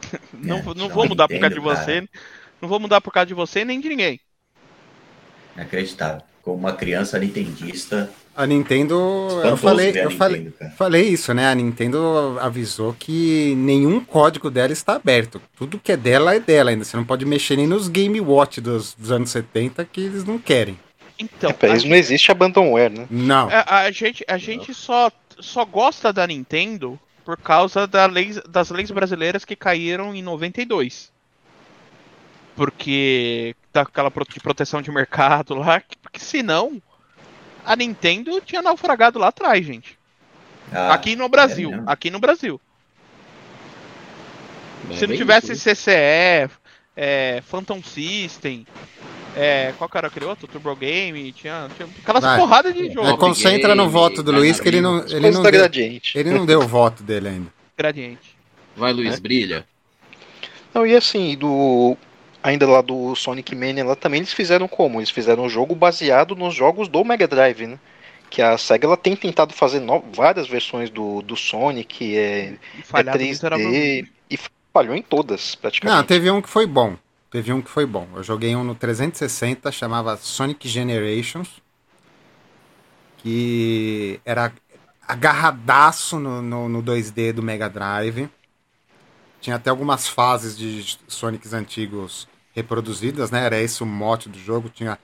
não, 0.34 0.58
é, 0.58 0.64
não 0.76 0.90
vou 0.90 1.08
mudar 1.08 1.28
Nintendo, 1.30 1.40
por 1.40 1.40
causa 1.40 1.56
de 1.56 1.60
você. 1.60 2.10
Não 2.62 2.70
vou 2.70 2.80
mudar 2.80 3.02
por 3.02 3.14
causa 3.14 3.28
de 3.28 3.34
você 3.34 3.64
nem 3.64 3.80
de 3.80 3.90
ninguém. 3.90 4.20
Inacreditável. 5.56 6.22
Como 6.41 6.58
uma 6.58 6.74
criança 6.74 7.20
nintendista. 7.20 8.10
A 8.36 8.48
Nintendo. 8.48 8.95
Eu 9.44 9.56
falei, 9.56 9.90
eu 9.90 9.94
Nintendo, 9.94 10.18
falei, 10.18 10.53
falei 10.76 11.10
isso, 11.10 11.34
né? 11.34 11.48
A 11.48 11.56
Nintendo 11.56 12.38
avisou 12.40 12.95
que 12.98 13.53
nenhum 13.56 14.03
código 14.03 14.49
dela 14.49 14.74
está 14.74 14.95
aberto. 14.95 15.41
Tudo 15.56 15.80
que 15.80 15.91
é 15.91 15.98
dela 15.98 16.34
é 16.34 16.40
dela 16.40 16.72
ainda. 16.72 16.84
Você 16.84 16.98
não 16.98 17.06
pode 17.06 17.26
mexer 17.26 17.58
nem 17.58 17.68
nos 17.68 17.88
Game 17.88 18.20
Watch 18.20 18.60
dos, 18.60 18.95
dos 18.95 19.12
anos 19.12 19.30
70 19.30 19.86
que 19.86 20.02
eles 20.02 20.24
não 20.24 20.40
querem. 20.40 20.80
Então. 21.22 21.49
É, 21.49 21.53
pra 21.53 21.69
eles 21.69 21.84
não 21.84 21.95
existe 21.95 22.31
abandonware, 22.31 22.91
né? 22.91 23.07
Não. 23.10 23.49
A, 23.49 23.80
a 23.80 23.91
gente, 23.91 24.23
a 24.27 24.38
gente 24.38 24.73
só, 24.73 25.11
só 25.39 25.64
gosta 25.64 26.11
da 26.11 26.26
Nintendo 26.27 26.99
por 27.23 27.38
causa 27.38 27.85
da 27.88 28.06
lei, 28.06 28.34
das 28.49 28.69
leis 28.69 28.91
brasileiras 28.91 29.45
que 29.45 29.56
caíram 29.56 30.14
em 30.14 30.22
92 30.22 31.11
porque 32.56 33.56
daquela 33.73 34.11
de 34.30 34.39
proteção 34.39 34.81
de 34.81 34.91
mercado 34.91 35.56
lá, 35.56 35.81
porque 36.02 36.19
senão 36.19 36.81
a 37.65 37.76
Nintendo 37.76 38.41
tinha 38.41 38.61
naufragado 38.61 39.18
lá 39.18 39.30
atrás, 39.30 39.65
gente. 39.65 39.98
Ah, 40.72 40.93
aqui 40.93 41.15
no 41.15 41.27
Brasil, 41.27 41.73
é 41.73 41.84
aqui 41.85 42.10
no 42.10 42.19
Brasil. 42.19 42.60
É 44.89 44.95
Se 44.95 45.07
não 45.07 45.15
tivesse 45.15 45.53
isso. 45.53 45.69
CCE, 45.69 46.49
é, 46.95 47.41
Phantom 47.45 47.81
System, 47.81 48.65
é, 49.36 49.74
qual 49.78 49.90
que 49.90 49.98
era 49.98 50.08
aquele 50.08 50.26
outro? 50.26 50.48
Turbo 50.48 50.76
Game, 50.76 51.32
tinha, 51.32 51.70
tinha 51.76 51.88
aquelas 52.02 52.24
Vai. 52.24 52.40
porradas 52.40 52.74
de 52.74 52.91
jogo. 52.91 53.08
É, 53.08 53.18
concentra 53.18 53.70
Game, 53.70 53.82
no 53.82 53.90
voto 53.90 54.22
do 54.22 54.32
Luiz, 54.32 54.60
que 54.60 54.68
ele 54.68 54.82
não, 54.82 55.06
ele 55.08 55.32
não, 55.32 55.41
deu, 55.44 55.70
ele 56.16 56.32
não 56.32 56.45
deu 56.45 56.60
o 56.60 56.68
voto 56.68 57.03
dele 57.03 57.30
ainda. 57.30 57.53
Gradiente. 57.78 58.36
Vai, 58.76 58.94
Luiz, 58.94 59.16
é? 59.16 59.20
brilha. 59.20 59.66
Não, 60.74 60.86
e 60.86 60.95
assim, 60.95 61.36
do 61.36 61.98
ainda 62.44 62.68
lá 62.68 62.82
do 62.82 63.16
Sonic 63.16 63.56
Mania, 63.56 63.86
lá 63.86 63.95
também 63.95 64.20
eles 64.20 64.34
fizeram 64.34 64.68
como? 64.68 64.99
Eles 64.99 65.10
fizeram 65.10 65.44
um 65.44 65.49
jogo 65.49 65.76
baseado 65.76 66.36
nos 66.36 66.53
jogos 66.53 66.88
do 66.88 67.03
Mega 67.03 67.28
Drive, 67.28 67.68
né? 67.68 67.80
Que 68.30 68.41
a 68.41 68.58
SEGA 68.58 68.88
ela 68.88 68.98
tem 68.98 69.16
tentado 69.16 69.53
fazer 69.53 69.80
no... 69.80 70.03
várias 70.14 70.48
versões 70.48 70.90
do, 70.90 71.22
do 71.22 71.36
Sonic, 71.36 72.18
é, 72.18 72.53
é 72.94 73.03
3D, 73.03 74.08
e 74.30 74.40
falhou 74.74 74.95
em 74.95 75.02
todas, 75.02 75.53
praticamente. 75.56 75.98
Não, 75.98 76.03
teve 76.03 76.32
um 76.32 76.41
que 76.41 76.49
foi 76.49 76.66
bom. 76.66 76.95
Teve 77.32 77.53
um 77.53 77.62
que 77.62 77.70
foi 77.70 77.86
bom. 77.86 78.10
Eu 78.14 78.22
joguei 78.22 78.53
um 78.58 78.64
no 78.64 78.76
360, 78.76 79.72
chamava 79.72 80.18
Sonic 80.18 80.68
Generations, 80.68 81.62
que 83.20 84.20
era 84.26 84.52
agarradaço 85.08 86.20
no, 86.20 86.41
no, 86.41 86.68
no 86.68 86.84
2D 86.84 87.32
do 87.32 87.41
Mega 87.41 87.70
Drive. 87.70 88.30
Tinha 89.40 89.56
até 89.56 89.70
algumas 89.70 90.10
fases 90.10 90.58
de 90.58 90.98
Sonics 91.08 91.53
antigos 91.53 92.28
reproduzidas, 92.53 93.32
né? 93.32 93.45
Era 93.45 93.60
esse 93.60 93.82
o 93.82 93.86
mote 93.86 94.28
do 94.28 94.38
jogo. 94.38 94.68
Tinha 94.68 94.99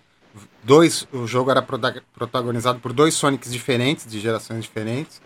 dois. 0.62 1.08
O 1.14 1.26
jogo 1.26 1.50
era 1.50 1.62
protagonizado 1.62 2.80
por 2.80 2.92
dois 2.92 3.14
Sonics 3.14 3.54
diferentes, 3.54 4.06
de 4.06 4.20
gerações 4.20 4.64
diferentes. 4.64 5.22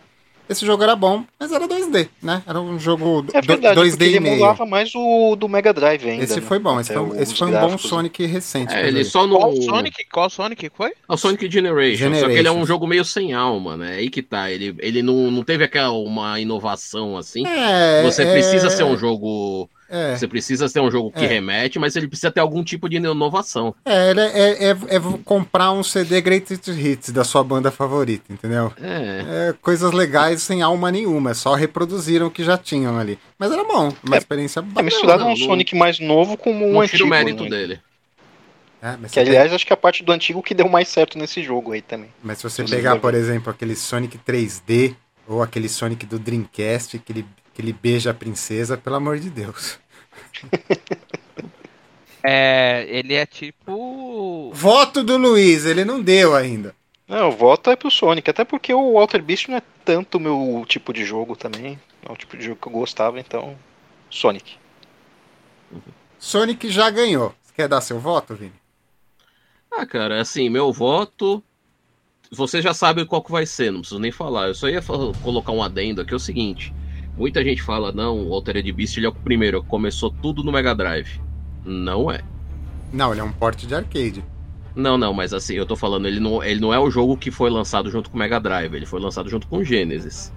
Esse 0.50 0.66
jogo 0.66 0.84
era 0.84 0.96
bom, 0.96 1.24
mas 1.40 1.52
era 1.52 1.68
2D, 1.68 2.10
né? 2.22 2.44
Era 2.46 2.60
um 2.60 2.78
jogo 2.78 3.26
é 3.34 3.42
verdade, 3.42 3.80
2D 3.80 4.16
e 4.16 4.20
meio. 4.20 4.46
Ele 4.46 4.66
mais 4.66 4.92
o 4.96 5.36
do 5.36 5.48
Mega 5.48 5.74
Drive 5.74 6.08
ainda. 6.08 6.24
Esse 6.24 6.40
né? 6.40 6.42
foi 6.42 6.60
bom, 6.60 6.80
esse 6.80 6.94
foi, 6.94 7.22
esse 7.22 7.36
foi 7.36 7.48
um 7.48 7.52
bom 7.52 7.78
Sonic 7.78 8.26
recente. 8.26 8.74
É, 8.74 8.88
ele 8.88 9.04
só 9.04 9.26
no... 9.26 9.38
Qual 9.38 9.56
Sonic? 9.56 10.06
Qual 10.12 10.30
Sonic 10.30 10.72
foi? 10.76 10.90
É 10.90 11.14
o 11.14 11.18
Sonic 11.18 11.50
Generation, 11.50 11.98
Generation, 11.98 12.28
Só 12.28 12.32
que 12.32 12.40
ele 12.40 12.48
é 12.48 12.52
um 12.52 12.66
jogo 12.66 12.86
meio 12.88 13.06
sem 13.06 13.34
alma, 13.34 13.78
né? 13.78 13.96
Aí 13.96 14.10
que 14.10 14.22
tá. 14.22 14.52
Ele, 14.52 14.76
ele 14.80 15.02
não, 15.02 15.32
não 15.32 15.44
teve 15.44 15.64
aquela 15.64 15.92
uma 15.92 16.40
inovação 16.40 17.18
assim. 17.18 17.46
É, 17.46 18.04
Você 18.04 18.24
é... 18.24 18.32
precisa 18.32 18.70
ser 18.70 18.84
um 18.84 18.98
jogo 18.98 19.70
é. 19.92 20.16
Você 20.16 20.26
precisa 20.26 20.70
ter 20.70 20.80
um 20.80 20.90
jogo 20.90 21.12
que 21.12 21.26
é. 21.26 21.28
remete, 21.28 21.78
mas 21.78 21.98
ele 21.98 22.08
precisa 22.08 22.32
ter 22.32 22.40
algum 22.40 22.64
tipo 22.64 22.88
de 22.88 22.96
inovação. 22.96 23.76
É, 23.84 24.12
é, 24.12 24.70
é, 24.70 24.70
é, 24.70 25.02
comprar 25.26 25.74
um 25.74 25.84
CD 25.84 26.22
Greatest 26.22 26.70
Hits 26.70 27.10
da 27.10 27.26
sua 27.26 27.44
banda 27.44 27.70
favorita, 27.70 28.32
entendeu? 28.32 28.72
É. 28.82 29.50
é. 29.50 29.54
Coisas 29.62 29.92
legais 29.92 30.42
sem 30.42 30.62
alma 30.62 30.90
nenhuma, 30.90 31.34
só 31.34 31.54
reproduziram 31.56 32.28
o 32.28 32.32
que 32.32 32.42
já 32.42 32.58
tinham 32.58 32.98
ali. 32.98 33.20
Mas 33.38 33.52
era 33.52 33.66
bom, 33.66 33.94
uma 34.02 34.18
experiência 34.18 34.62
bacana. 34.62 34.80
É, 34.80 34.84
misturaram 34.84 35.30
um 35.30 35.36
Sonic 35.36 35.76
mais 35.76 36.00
novo 36.00 36.38
com 36.38 36.54
um 36.54 36.72
não 36.72 36.82
antigo. 36.82 37.04
o 37.04 37.08
mérito 37.08 37.44
né? 37.44 37.50
dele. 37.50 37.80
É, 38.82 38.98
mas 39.00 39.12
Que 39.12 39.20
aliás, 39.20 39.54
acho 39.54 39.66
que 39.66 39.74
é 39.74 39.76
a 39.76 39.78
parte 39.78 40.04
do 40.04 40.12
antigo 40.12 40.42
que 40.42 40.56
deu 40.56 40.70
mais 40.70 40.88
certo 40.88 41.18
nesse 41.18 41.44
jogo 41.44 41.74
aí 41.74 41.82
também. 41.82 42.10
Mas 42.24 42.38
se 42.38 42.44
você 42.44 42.64
pegar, 42.64 42.98
por 42.98 43.14
exemplo, 43.14 43.52
aquele 43.52 43.76
Sonic 43.76 44.18
3D 44.18 44.96
ou 45.28 45.44
aquele 45.44 45.70
Sonic 45.70 46.06
do 46.06 46.18
Dreamcast, 46.18 46.98
que 46.98 47.12
ele, 47.12 47.26
que 47.54 47.62
ele 47.62 47.74
beija 47.74 48.12
a 48.12 48.14
princesa, 48.14 48.78
pelo 48.78 48.96
amor 48.96 49.20
de 49.20 49.30
Deus. 49.30 49.81
É, 52.24 52.86
ele 52.88 53.16
é 53.16 53.26
tipo. 53.26 54.52
Voto 54.54 55.04
do 55.04 55.18
Luiz, 55.18 55.66
ele 55.66 55.84
não 55.84 56.02
deu 56.02 56.36
ainda. 56.36 56.76
Não, 57.08 57.30
o 57.30 57.32
voto 57.32 57.70
é 57.70 57.76
pro 57.76 57.92
Sonic, 57.92 58.30
até 58.30 58.46
porque 58.46 58.74
o 58.74 58.94
Walter 58.94 59.22
Beast 59.22 59.48
não 59.50 59.58
é 59.58 59.62
tanto 59.84 60.18
o 60.18 60.22
meu 60.22 60.64
tipo 60.68 60.94
de 60.94 61.04
jogo 61.04 61.36
também. 61.36 61.80
Não 62.04 62.12
é 62.12 62.14
o 62.14 62.18
tipo 62.18 62.38
de 62.38 62.46
jogo 62.46 62.60
que 62.62 62.68
eu 62.68 62.72
gostava, 62.72 63.20
então. 63.20 63.58
Sonic. 64.10 64.56
Sonic 66.20 66.70
já 66.70 66.90
ganhou. 66.90 67.34
Você 67.42 67.54
quer 67.54 67.68
dar 67.68 67.82
seu 67.82 68.00
voto, 68.00 68.36
Vini? 68.36 68.54
Ah, 69.72 69.86
cara, 69.86 70.22
assim, 70.22 70.50
meu 70.50 70.72
voto. 70.72 71.44
Você 72.32 72.62
já 72.62 72.74
sabe 72.74 73.06
qual 73.06 73.24
que 73.24 73.32
vai 73.32 73.46
ser, 73.46 73.72
não 73.72 73.80
preciso 73.82 74.00
nem 74.00 74.12
falar. 74.12 74.48
Eu 74.48 74.56
só 74.56 74.70
ia 74.70 74.82
colocar 75.22 75.52
um 75.52 75.64
adendo 75.64 76.02
aqui, 76.02 76.14
é 76.14 76.16
o 76.16 76.20
seguinte. 76.20 76.74
Muita 77.18 77.44
gente 77.44 77.62
fala, 77.62 77.92
não, 77.92 78.28
o 78.28 78.34
Altered 78.34 78.72
Beast 78.72 78.98
ele 78.98 79.06
é 79.06 79.10
o 79.10 79.14
primeiro, 79.14 79.62
começou 79.64 80.10
tudo 80.10 80.44
no 80.44 80.52
Mega 80.52 80.74
Drive. 80.74 81.20
Não 81.66 82.10
é. 82.12 82.22
Não, 82.92 83.12
ele 83.12 83.22
é 83.22 83.24
um 83.24 83.32
porte 83.32 83.68
de 83.68 83.76
arcade. 83.76 84.24
Não, 84.76 84.98
não, 84.98 85.14
mas 85.14 85.34
assim, 85.34 85.54
eu 85.54 85.66
tô 85.66 85.76
falando, 85.76 86.08
ele 86.08 86.20
não, 86.20 86.42
ele 86.44 86.60
não 86.62 86.74
é 86.74 86.80
o 86.80 86.90
jogo 86.90 87.18
que 87.18 87.30
foi 87.30 87.50
lançado 87.50 87.90
junto 87.92 88.10
com 88.10 88.16
o 88.16 88.20
Mega 88.20 88.40
Drive, 88.40 88.74
ele 88.74 88.86
foi 88.86 89.00
lançado 89.02 89.30
junto 89.30 89.46
com 89.48 89.58
o 89.58 89.64
Genesis. 89.64 90.32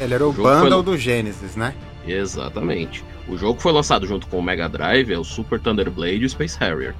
Ele 0.00 0.14
era 0.14 0.26
o 0.26 0.30
O 0.30 0.32
bundle 0.32 0.70
foi- 0.70 0.82
do 0.82 0.96
Genesis, 0.96 1.54
né? 1.56 1.74
Exatamente. 2.06 3.04
O 3.28 3.36
jogo 3.36 3.56
que 3.56 3.62
foi 3.62 3.72
lançado 3.72 4.06
junto 4.06 4.26
com 4.26 4.38
o 4.38 4.42
Mega 4.42 4.68
Drive 4.68 5.10
é 5.12 5.18
o 5.18 5.24
Super 5.24 5.60
Thunder 5.60 5.90
Blade 5.90 6.16
e 6.22 6.24
o 6.24 6.30
Space 6.30 6.58
Harrier. 6.58 6.94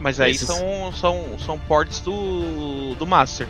Mas 0.00 0.20
aí 0.20 0.30
Esses- 0.32 0.46
são, 0.46 0.92
são, 0.92 1.38
são 1.38 1.58
ports 1.58 2.00
do, 2.00 2.94
do 2.94 3.06
Master. 3.06 3.48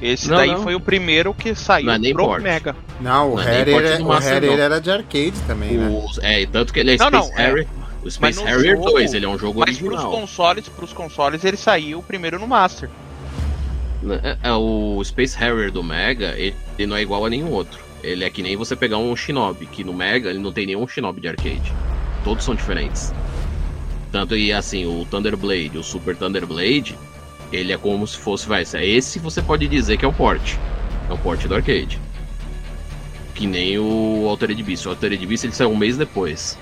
Esse 0.00 0.28
Não, 0.28 0.36
daí 0.36 0.50
não. 0.50 0.62
foi 0.62 0.74
o 0.74 0.80
primeiro 0.80 1.32
que 1.32 1.54
saiu 1.54 1.86
Não 1.86 1.94
é 1.94 1.98
nem 1.98 2.12
pro 2.12 2.24
port. 2.24 2.42
Mega. 2.42 2.76
Não, 3.00 3.34
o 3.34 3.40
é 3.40 3.44
Harrier, 3.44 3.82
é- 3.98 4.02
o 4.02 4.08
Harrier 4.10 4.58
era 4.58 4.80
de 4.80 4.90
arcade 4.90 5.32
também, 5.46 5.72
né? 5.72 5.88
Os- 5.88 6.18
é, 6.22 6.44
tanto 6.46 6.72
que 6.72 6.80
ele 6.80 6.94
é 6.94 6.96
Não, 6.98 7.06
Space 7.08 7.30
não, 7.32 7.38
é. 7.38 7.42
Harrier. 7.46 7.66
O 8.04 8.10
Space 8.10 8.38
Mas 8.40 8.48
Harrier 8.50 8.76
jogo- 8.76 8.90
2, 8.90 9.14
ele 9.14 9.24
é 9.24 9.28
um 9.28 9.38
jogo 9.38 9.60
Mas 9.60 9.76
pros 9.78 9.88
original. 9.90 10.12
consoles, 10.12 10.68
pros 10.68 10.92
consoles 10.92 11.44
ele 11.44 11.56
saiu 11.56 12.02
primeiro 12.02 12.38
no 12.38 12.46
Master. 12.46 12.88
É, 14.22 14.48
é, 14.50 14.52
o 14.52 15.02
Space 15.02 15.36
Harrier 15.36 15.72
do 15.72 15.82
Mega, 15.82 16.34
ele, 16.36 16.54
ele 16.78 16.86
não 16.86 16.96
é 16.96 17.02
igual 17.02 17.24
a 17.24 17.30
nenhum 17.30 17.50
outro. 17.50 17.80
Ele 18.04 18.22
é 18.24 18.30
que 18.30 18.42
nem 18.42 18.54
você 18.56 18.76
pegar 18.76 18.98
um 18.98 19.16
Shinobi, 19.16 19.66
que 19.66 19.82
no 19.82 19.92
Mega 19.92 20.28
ele 20.30 20.38
não 20.38 20.52
tem 20.52 20.66
nenhum 20.66 20.86
Shinobi 20.86 21.20
de 21.20 21.28
arcade. 21.28 21.72
Todos 22.22 22.44
são 22.44 22.54
diferentes. 22.54 23.12
Tanto 24.12 24.36
e 24.36 24.52
assim, 24.52 24.86
o 24.86 25.04
Thunder 25.10 25.36
Blade, 25.36 25.76
o 25.76 25.82
Super 25.82 26.14
Thunder 26.16 26.46
Blade, 26.46 26.96
ele 27.52 27.72
é 27.72 27.78
como 27.78 28.06
se 28.06 28.16
fosse, 28.18 28.46
vai, 28.48 28.62
esse 28.62 29.18
você 29.18 29.40
pode 29.42 29.66
dizer 29.68 29.96
que 29.96 30.04
é 30.04 30.08
um 30.08 30.12
port. 30.12 30.54
É 31.08 31.12
um 31.12 31.16
port 31.18 31.44
do 31.46 31.54
arcade. 31.54 32.00
Que 33.34 33.46
nem 33.46 33.78
o 33.78 34.26
Altered 34.28 34.60
Beast. 34.62 34.86
O 34.86 34.90
Altered 34.90 35.24
Beast 35.26 35.44
ele 35.44 35.52
saiu 35.52 35.70
um 35.70 35.76
mês 35.76 35.96
depois. 35.96 36.58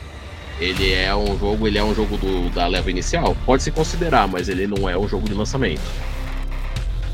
Ele 0.61 0.93
é 0.93 1.15
um 1.15 1.39
jogo, 1.39 1.67
ele 1.67 1.79
é 1.79 1.85
um 1.85 1.95
jogo 1.95 2.17
do- 2.17 2.49
da 2.51 2.67
leva 2.67 2.91
inicial, 2.91 3.37
pode 3.45 3.63
se 3.63 3.71
considerar, 3.73 4.29
mas 4.29 4.49
ele 4.49 4.67
não 4.67 4.89
é 4.89 4.97
um 4.97 5.09
jogo 5.09 5.29
de 5.29 5.35
lançamento. 5.35 5.81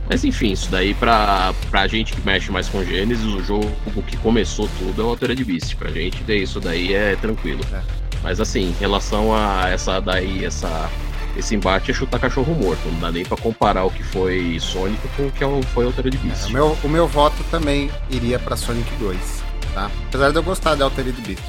Mas 0.08 0.24
enfim, 0.24 0.50
isso 0.52 0.68
daí 0.70 0.92
pra, 0.92 1.54
pra 1.70 1.86
gente 1.86 2.12
que 2.12 2.20
mexe 2.26 2.50
mais 2.50 2.68
com 2.68 2.84
Gênesis, 2.84 3.24
o 3.24 3.42
jogo 3.44 3.70
que 4.08 4.16
começou 4.16 4.68
tudo 4.78 5.00
é 5.00 5.04
o 5.04 5.08
Altered 5.08 5.42
Beast. 5.44 5.76
Pra 5.76 5.90
gente 5.90 6.22
ter 6.24 6.38
isso 6.38 6.58
daí 6.60 6.92
é 6.94 7.14
tranquilo. 7.16 7.60
É. 7.72 7.80
Mas 8.22 8.40
assim, 8.40 8.70
em 8.70 8.74
relação 8.80 9.34
a 9.34 9.68
essa 9.70 10.00
daí, 10.00 10.44
essa, 10.44 10.90
esse 11.36 11.54
embate 11.54 11.90
é 11.90 11.94
chutar 11.94 12.18
cachorro 12.20 12.54
morto. 12.54 12.80
Não 12.92 13.00
dá 13.00 13.12
nem 13.12 13.24
pra 13.24 13.36
comparar 13.36 13.84
o 13.84 13.90
que 13.90 14.02
foi 14.02 14.58
Sonic 14.60 15.00
com 15.16 15.26
o 15.26 15.30
que 15.32 15.44
é 15.44 15.62
foi 15.74 15.84
Altered 15.86 16.16
É, 16.16 16.20
Beast. 16.20 16.48
o, 16.48 16.52
meu, 16.52 16.76
o 16.84 16.88
meu 16.88 17.06
voto 17.06 17.42
também 17.50 17.90
iria 18.10 18.38
pra 18.38 18.56
Sonic 18.56 18.90
2, 18.96 19.42
tá? 19.74 19.90
Apesar 20.08 20.30
de 20.30 20.36
eu 20.36 20.42
gostar 20.42 20.74
de 20.74 20.82
Altered 20.82 21.20
Beast. 21.22 21.42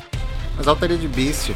Mas 0.58 0.68
Altered 0.68 1.08
Beast, 1.08 1.50
eu 1.50 1.56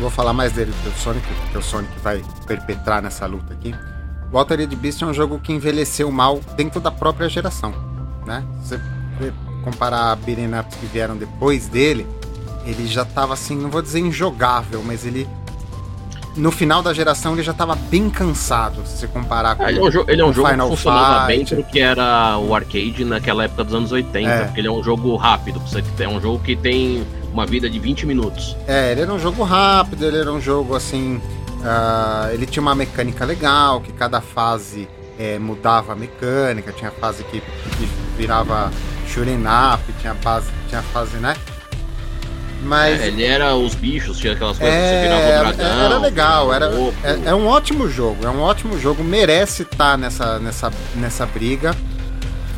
vou 0.00 0.10
falar 0.10 0.32
mais 0.32 0.52
dele 0.52 0.72
do 0.84 0.90
Sonic, 0.98 1.26
porque 1.44 1.58
o 1.58 1.62
Sonic 1.62 1.92
vai 2.02 2.22
perpetrar 2.46 3.02
nessa 3.02 3.26
luta 3.26 3.52
aqui. 3.54 3.74
O 4.32 4.38
Altered 4.38 4.74
Beast 4.76 5.02
é 5.02 5.06
um 5.06 5.14
jogo 5.14 5.38
que 5.40 5.52
envelheceu 5.52 6.10
mal 6.10 6.40
dentro 6.56 6.80
da 6.80 6.90
própria 6.90 7.28
geração, 7.28 7.74
né? 8.26 8.44
Se 8.62 8.76
você 9.18 9.32
comparar 9.64 10.12
a 10.12 10.16
beat'em 10.16 10.46
ups 10.58 10.76
que 10.76 10.86
vieram 10.86 11.16
depois 11.16 11.66
dele, 11.68 12.06
ele 12.64 12.86
já 12.86 13.04
tava 13.04 13.34
assim, 13.34 13.56
não 13.56 13.70
vou 13.70 13.82
dizer 13.82 14.00
injogável, 14.00 14.82
mas 14.84 15.04
ele... 15.04 15.28
No 16.36 16.50
final 16.52 16.80
da 16.82 16.92
geração 16.94 17.32
ele 17.34 17.42
já 17.42 17.52
tava 17.52 17.74
bem 17.74 18.08
cansado, 18.08 18.86
se 18.86 18.98
você 18.98 19.06
comparar 19.08 19.56
com 19.56 19.64
Ah, 19.64 19.70
ele 19.70 19.80
é 19.80 19.82
um, 19.82 19.90
jo- 19.90 20.04
ele 20.06 20.20
é 20.22 20.24
um 20.24 20.32
jogo 20.32 20.48
Final 20.48 20.70
que 20.70 20.76
funcionava 20.76 21.26
bem 21.26 21.38
Fight. 21.40 21.54
pro 21.56 21.64
que 21.64 21.80
era 21.80 22.38
o 22.38 22.54
arcade 22.54 23.04
naquela 23.04 23.44
época 23.44 23.64
dos 23.64 23.74
anos 23.74 23.90
80, 23.92 24.28
É. 24.30 24.44
porque 24.44 24.60
ele 24.60 24.68
é 24.68 24.70
um 24.70 24.82
jogo 24.82 25.16
rápido, 25.16 25.60
é 25.98 26.08
um 26.08 26.20
jogo 26.20 26.38
que 26.44 26.54
tem 26.54 27.04
uma 27.32 27.44
vida 27.46 27.68
de 27.68 27.78
20 27.78 28.06
minutos. 28.06 28.56
É, 28.66 28.92
ele 28.92 29.00
era 29.02 29.12
um 29.12 29.18
jogo 29.18 29.42
rápido, 29.42 30.04
ele 30.06 30.18
era 30.18 30.32
um 30.32 30.40
jogo 30.40 30.74
assim. 30.76 31.20
ah, 31.64 32.30
ele 32.32 32.46
tinha 32.46 32.62
uma 32.62 32.74
mecânica 32.74 33.24
legal, 33.24 33.80
que 33.80 33.92
cada 33.92 34.20
fase 34.20 34.88
é, 35.18 35.38
mudava 35.38 35.92
a 35.92 35.96
mecânica, 35.96 36.72
tinha 36.72 36.90
fase 36.90 37.22
que, 37.24 37.40
que 37.40 37.88
virava 38.16 38.70
shooting 39.06 39.42
up, 39.74 39.82
tinha 40.00 40.14
fase, 40.14 40.48
tinha 40.68 40.80
fase, 40.80 41.16
né? 41.18 41.34
Mas 42.62 43.00
É, 43.00 43.08
ele 43.08 43.24
era 43.24 43.54
os 43.54 43.74
bichos, 43.74 44.18
tinha 44.18 44.34
aquelas 44.34 44.58
coisas 44.58 44.74
que 44.76 44.82
você 44.82 44.94
é, 44.94 45.02
virava 45.02 45.50
o 45.50 45.56
dragão. 45.56 45.84
era 45.84 45.98
legal, 45.98 46.54
era, 46.54 46.68
lobo. 46.68 46.94
é, 47.02 47.30
é 47.30 47.34
um 47.34 47.46
ótimo 47.46 47.88
jogo, 47.88 48.26
é 48.26 48.28
um 48.28 48.40
ótimo 48.40 48.78
jogo, 48.78 49.02
merece 49.02 49.62
estar 49.62 49.96
nessa, 49.96 50.38
nessa, 50.38 50.70
nessa 50.94 51.24
briga. 51.26 51.74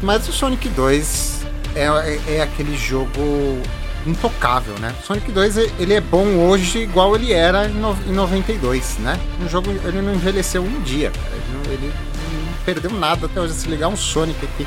Mas 0.03 0.29
o 0.29 0.33
Sonic 0.33 0.69
2 0.71 1.43
é, 1.77 1.85
é, 1.85 2.37
é 2.37 2.43
aquele 2.43 2.77
jogo 2.77 3.61
intocável, 4.05 4.75
né? 4.81 4.93
O 5.01 5.07
Sonic 5.07 5.31
2 5.31 5.57
ele 5.79 5.95
é 5.95 6.01
bom 6.01 6.27
hoje 6.49 6.81
igual 6.81 7.15
ele 7.15 7.33
era 7.33 7.67
em, 7.67 7.73
no, 7.75 7.97
em 8.07 8.13
92, 8.13 8.99
né? 8.99 9.19
Um 9.41 9.49
jogo 9.49 9.71
ele 9.85 10.03
não 10.03 10.15
envelheceu 10.15 10.63
um 10.63 10.81
dia, 10.83 11.11
cara. 11.11 11.37
Ele, 11.37 11.45
não, 11.53 11.73
ele 11.73 11.87
não 11.87 12.65
perdeu 12.65 12.91
nada 12.91 13.27
até 13.27 13.41
hoje. 13.41 13.55
Se 13.55 13.69
ligar 13.69 13.89
um 13.89 13.97
Sonic 13.97 14.45
aqui, 14.45 14.67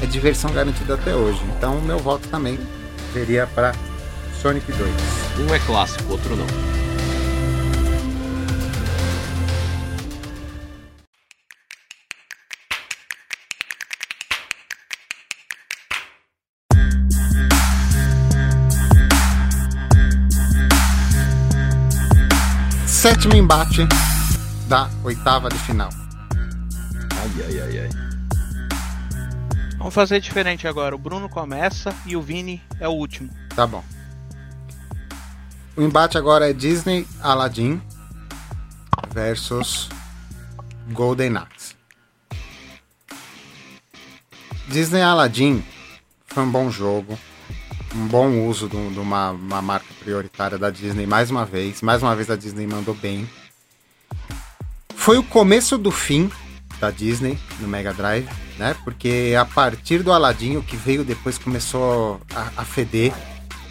é 0.00 0.06
diversão 0.06 0.52
garantida 0.52 0.94
até 0.94 1.14
hoje. 1.14 1.40
Então 1.56 1.78
o 1.78 1.82
meu 1.82 1.98
voto 1.98 2.28
também 2.28 2.58
seria 3.12 3.48
para 3.48 3.74
Sonic 4.40 4.70
2. 4.72 4.90
Um 5.40 5.54
é 5.54 5.58
clássico, 5.60 6.12
outro 6.12 6.36
não. 6.36 6.46
Sétimo 22.86 23.34
embate 23.34 23.86
da 24.68 24.90
oitava 25.04 25.48
de 25.48 25.58
final. 25.58 25.90
Ai, 27.14 27.44
ai, 27.46 27.60
ai, 27.60 27.78
ai. 27.80 27.90
Vamos 29.78 29.94
fazer 29.94 30.20
diferente 30.20 30.66
agora. 30.66 30.94
O 30.94 30.98
Bruno 30.98 31.28
começa 31.28 31.94
e 32.04 32.16
o 32.16 32.22
Vini 32.22 32.60
é 32.80 32.88
o 32.88 32.92
último. 32.92 33.30
Tá 33.54 33.66
bom. 33.66 33.95
O 35.76 35.82
embate 35.82 36.16
agora 36.16 36.48
é 36.48 36.52
Disney 36.52 37.06
Aladdin 37.20 37.80
versus 39.12 39.88
Golden 40.92 41.36
Axe. 41.36 41.74
Disney 44.68 45.02
Aladdin 45.02 45.62
foi 46.26 46.42
um 46.42 46.50
bom 46.50 46.70
jogo, 46.70 47.18
um 47.94 48.06
bom 48.08 48.46
uso 48.48 48.68
de 48.68 48.76
um- 48.76 49.00
uma, 49.00 49.30
uma 49.30 49.62
marca 49.62 49.86
prioritária 50.00 50.58
da 50.58 50.70
Disney 50.70 51.06
mais 51.06 51.30
uma 51.30 51.44
vez. 51.44 51.82
Mais 51.82 52.02
uma 52.02 52.16
vez 52.16 52.30
a 52.30 52.36
Disney 52.36 52.66
mandou 52.66 52.94
bem. 52.94 53.28
Foi 54.94 55.18
o 55.18 55.22
começo 55.22 55.78
do 55.78 55.90
fim 55.90 56.30
da 56.80 56.90
Disney 56.90 57.38
no 57.60 57.68
Mega 57.68 57.92
Drive, 57.94 58.28
né? 58.58 58.74
Porque 58.82 59.34
a 59.38 59.44
partir 59.44 60.02
do 60.02 60.10
Aladdin, 60.12 60.56
o 60.56 60.62
que 60.62 60.76
veio 60.76 61.04
depois 61.04 61.38
começou 61.38 62.20
a, 62.34 62.50
a 62.60 62.64
feder, 62.64 63.12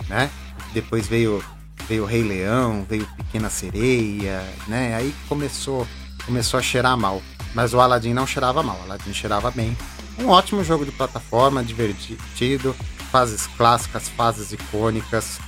né? 0.07 0.29
Depois 0.73 1.07
veio 1.07 1.43
veio 1.87 2.03
o 2.03 2.05
Rei 2.05 2.23
Leão, 2.23 2.85
veio 2.89 3.07
Pequena 3.17 3.49
Sereia, 3.49 4.43
né? 4.67 4.95
Aí 4.95 5.13
começou 5.27 5.87
começou 6.25 6.59
a 6.59 6.63
cheirar 6.63 6.97
mal. 6.97 7.21
Mas 7.53 7.73
o 7.73 7.79
Aladdin 7.79 8.13
não 8.13 8.27
cheirava 8.27 8.61
mal, 8.61 8.77
o 8.81 8.83
Aladdin 8.83 9.13
cheirava 9.13 9.49
bem. 9.51 9.77
Um 10.19 10.27
ótimo 10.27 10.63
jogo 10.63 10.85
de 10.85 10.91
plataforma, 10.91 11.63
divertido, 11.63 12.75
fases 13.11 13.47
clássicas, 13.47 14.09
fases 14.09 14.51
icônicas, 14.51 15.39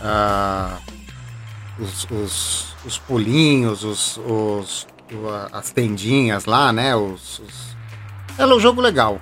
ah, 0.00 0.78
os, 1.78 2.06
os, 2.10 2.76
os 2.84 2.98
pulinhos, 2.98 3.84
os, 3.84 4.18
os, 4.18 4.86
as 5.52 5.70
tendinhas 5.70 6.44
lá, 6.44 6.72
né? 6.72 6.94
Os, 6.94 7.38
os... 7.38 7.76
Era 8.36 8.54
um 8.54 8.60
jogo 8.60 8.80
legal. 8.80 9.20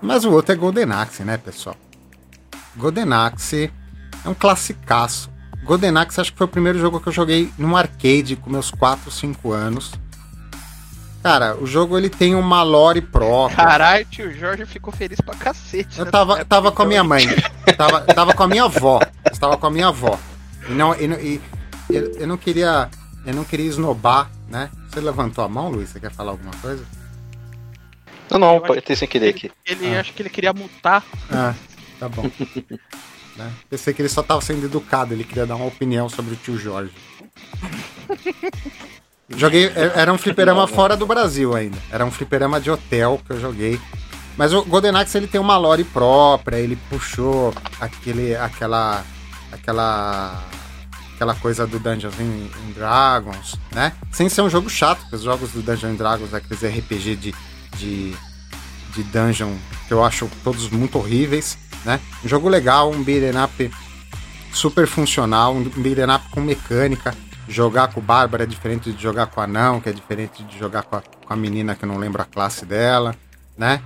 Mas 0.00 0.24
o 0.24 0.30
outro 0.30 0.52
é 0.52 0.56
Golden 0.56 0.92
Axe, 0.92 1.24
né, 1.24 1.36
pessoal? 1.36 1.76
Golden 2.76 3.12
Axe 3.12 3.72
é 4.24 4.28
um 4.28 4.34
classicaço. 4.34 5.30
Golden 5.64 5.96
Axe 5.98 6.20
acho 6.20 6.32
que 6.32 6.38
foi 6.38 6.46
o 6.46 6.50
primeiro 6.50 6.78
jogo 6.78 6.98
que 7.00 7.08
eu 7.08 7.12
joguei 7.12 7.52
num 7.58 7.76
arcade 7.76 8.36
com 8.36 8.48
meus 8.50 8.70
4, 8.70 9.10
5 9.10 9.52
anos. 9.52 9.92
Cara, 11.22 11.56
o 11.56 11.66
jogo 11.66 11.98
ele 11.98 12.08
tem 12.08 12.34
uma 12.34 12.62
lore 12.62 13.00
própria. 13.02 13.56
Caralho, 13.56 14.04
tio 14.06 14.32
Jorge 14.32 14.64
ficou 14.64 14.92
feliz 14.92 15.20
pra 15.20 15.34
cacete. 15.34 15.98
Eu 15.98 16.04
né? 16.06 16.10
tava, 16.10 16.38
É, 16.40 16.44
tava 16.44 16.70
com 16.72 16.82
a 16.82 16.86
minha 16.86 17.02
mãe. 17.04 17.26
Tava, 17.76 18.00
tava 18.02 18.32
com 18.32 18.42
a 18.44 18.48
minha 18.48 18.64
avó. 18.64 19.00
Estava 19.30 19.56
com 19.56 19.66
a 19.66 19.70
minha 19.70 19.88
avó. 19.88 20.18
E 20.68 20.72
não, 20.72 20.94
e, 20.94 21.04
e- 21.06 21.40
eu, 21.90 22.12
eu 22.20 22.26
não 22.26 22.36
queria. 22.36 22.88
Eu 23.26 23.34
não 23.34 23.44
queria 23.44 23.66
esnobar, 23.66 24.30
né? 24.48 24.70
Você 24.88 25.00
levantou 25.00 25.44
a 25.44 25.48
mão, 25.48 25.68
Luiz? 25.70 25.90
Você 25.90 26.00
quer 26.00 26.10
falar 26.12 26.30
alguma 26.30 26.52
coisa? 26.62 26.84
Não, 28.30 28.38
não, 28.38 28.54
Eu 28.54 28.60
pode 28.62 28.80
ter 28.80 28.96
sem 28.96 29.08
querer 29.08 29.30
aqui. 29.30 29.50
Ele 29.66 29.94
Ah. 29.96 30.00
acho 30.00 30.12
que 30.14 30.22
ele 30.22 30.30
queria 30.30 30.52
mutar. 30.52 31.04
Ah, 31.30 31.52
tá 31.98 32.08
bom. 32.08 32.30
Né? 33.38 33.52
Pensei 33.70 33.94
que 33.94 34.02
ele 34.02 34.08
só 34.08 34.22
tava 34.22 34.40
sendo 34.40 34.66
educado, 34.66 35.14
ele 35.14 35.22
queria 35.24 35.46
dar 35.46 35.54
uma 35.54 35.66
opinião 35.66 36.08
sobre 36.08 36.34
o 36.34 36.36
tio 36.36 36.58
Jorge. 36.58 36.90
Joguei. 39.36 39.66
é- 39.66 39.92
Era 39.94 40.12
um 40.12 40.18
fliperama 40.18 40.66
fora 40.66 40.96
do 40.96 41.06
Brasil 41.06 41.54
ainda. 41.54 41.78
Era 41.90 42.04
um 42.04 42.10
fliperama 42.10 42.60
de 42.60 42.70
hotel 42.70 43.20
que 43.24 43.32
eu 43.32 43.40
joguei. 43.40 43.80
Mas 44.36 44.52
o 44.52 44.62
Golden 44.64 44.96
Axe 44.96 45.18
ele 45.18 45.26
tem 45.26 45.40
uma 45.40 45.56
lore 45.58 45.84
própria, 45.84 46.56
ele 46.58 46.76
puxou 46.88 47.52
aquele, 47.80 48.34
aquela, 48.36 49.04
aquela, 49.52 50.44
aquela 51.14 51.34
coisa 51.34 51.66
do 51.66 51.78
Dungeons 51.80 52.14
and 52.20 52.70
Dragons, 52.74 53.56
né? 53.72 53.92
Sem 54.12 54.28
ser 54.28 54.42
um 54.42 54.48
jogo 54.50 54.70
chato, 54.70 55.00
porque 55.00 55.16
os 55.16 55.22
jogos 55.22 55.50
do 55.50 55.60
Dungeons 55.60 55.92
and 55.92 55.96
Dragons, 55.96 56.32
aqueles 56.34 56.62
RPG 56.62 57.16
de, 57.16 57.34
de, 57.76 58.14
de 58.94 59.02
dungeon 59.12 59.54
que 59.88 59.92
eu 59.92 60.04
acho 60.04 60.30
todos 60.44 60.70
muito 60.70 60.98
horríveis, 60.98 61.58
né? 61.84 62.00
Um 62.24 62.28
jogo 62.28 62.48
legal, 62.48 62.90
um 62.90 63.02
beat'em 63.02 63.40
up 63.42 63.70
super 64.52 64.86
funcional, 64.86 65.54
um 65.54 65.62
beat'em 65.64 66.10
up 66.14 66.28
com 66.30 66.40
mecânica. 66.40 67.14
Jogar 67.48 67.88
com 67.88 68.00
o 68.00 68.02
Bárbara 68.02 68.42
é 68.44 68.46
diferente 68.46 68.92
de 68.92 69.02
jogar 69.02 69.26
com 69.28 69.40
a 69.40 69.44
Anão, 69.44 69.80
que 69.80 69.88
é 69.88 69.92
diferente 69.92 70.42
de 70.44 70.58
jogar 70.58 70.82
com 70.82 70.96
a, 70.96 71.00
com 71.00 71.32
a 71.32 71.36
menina 71.36 71.74
que 71.74 71.82
eu 71.84 71.88
não 71.88 71.96
lembro 71.96 72.20
a 72.20 72.26
classe 72.26 72.66
dela, 72.66 73.14
né? 73.56 73.80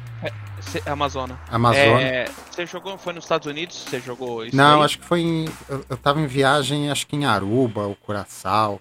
Cê- 0.61 0.83
Amazona. 0.87 1.39
Amazônia. 1.51 2.01
É, 2.01 2.31
você 2.51 2.67
jogou, 2.67 2.99
foi 2.99 3.13
nos 3.13 3.25
Estados 3.25 3.47
Unidos? 3.47 3.85
Você 3.89 4.01
jogou 4.01 4.45
isso 4.45 4.57
Não, 4.57 4.79
aí? 4.81 4.85
acho 4.85 4.99
que 4.99 5.05
foi 5.05 5.21
em. 5.21 5.45
Eu, 5.69 5.85
eu 5.91 5.97
tava 5.97 6.21
em 6.21 6.27
viagem, 6.27 6.91
acho 6.91 7.07
que 7.07 7.15
em 7.17 7.25
Aruba, 7.25 7.83
ou 7.83 7.95
Curaçao. 7.97 8.81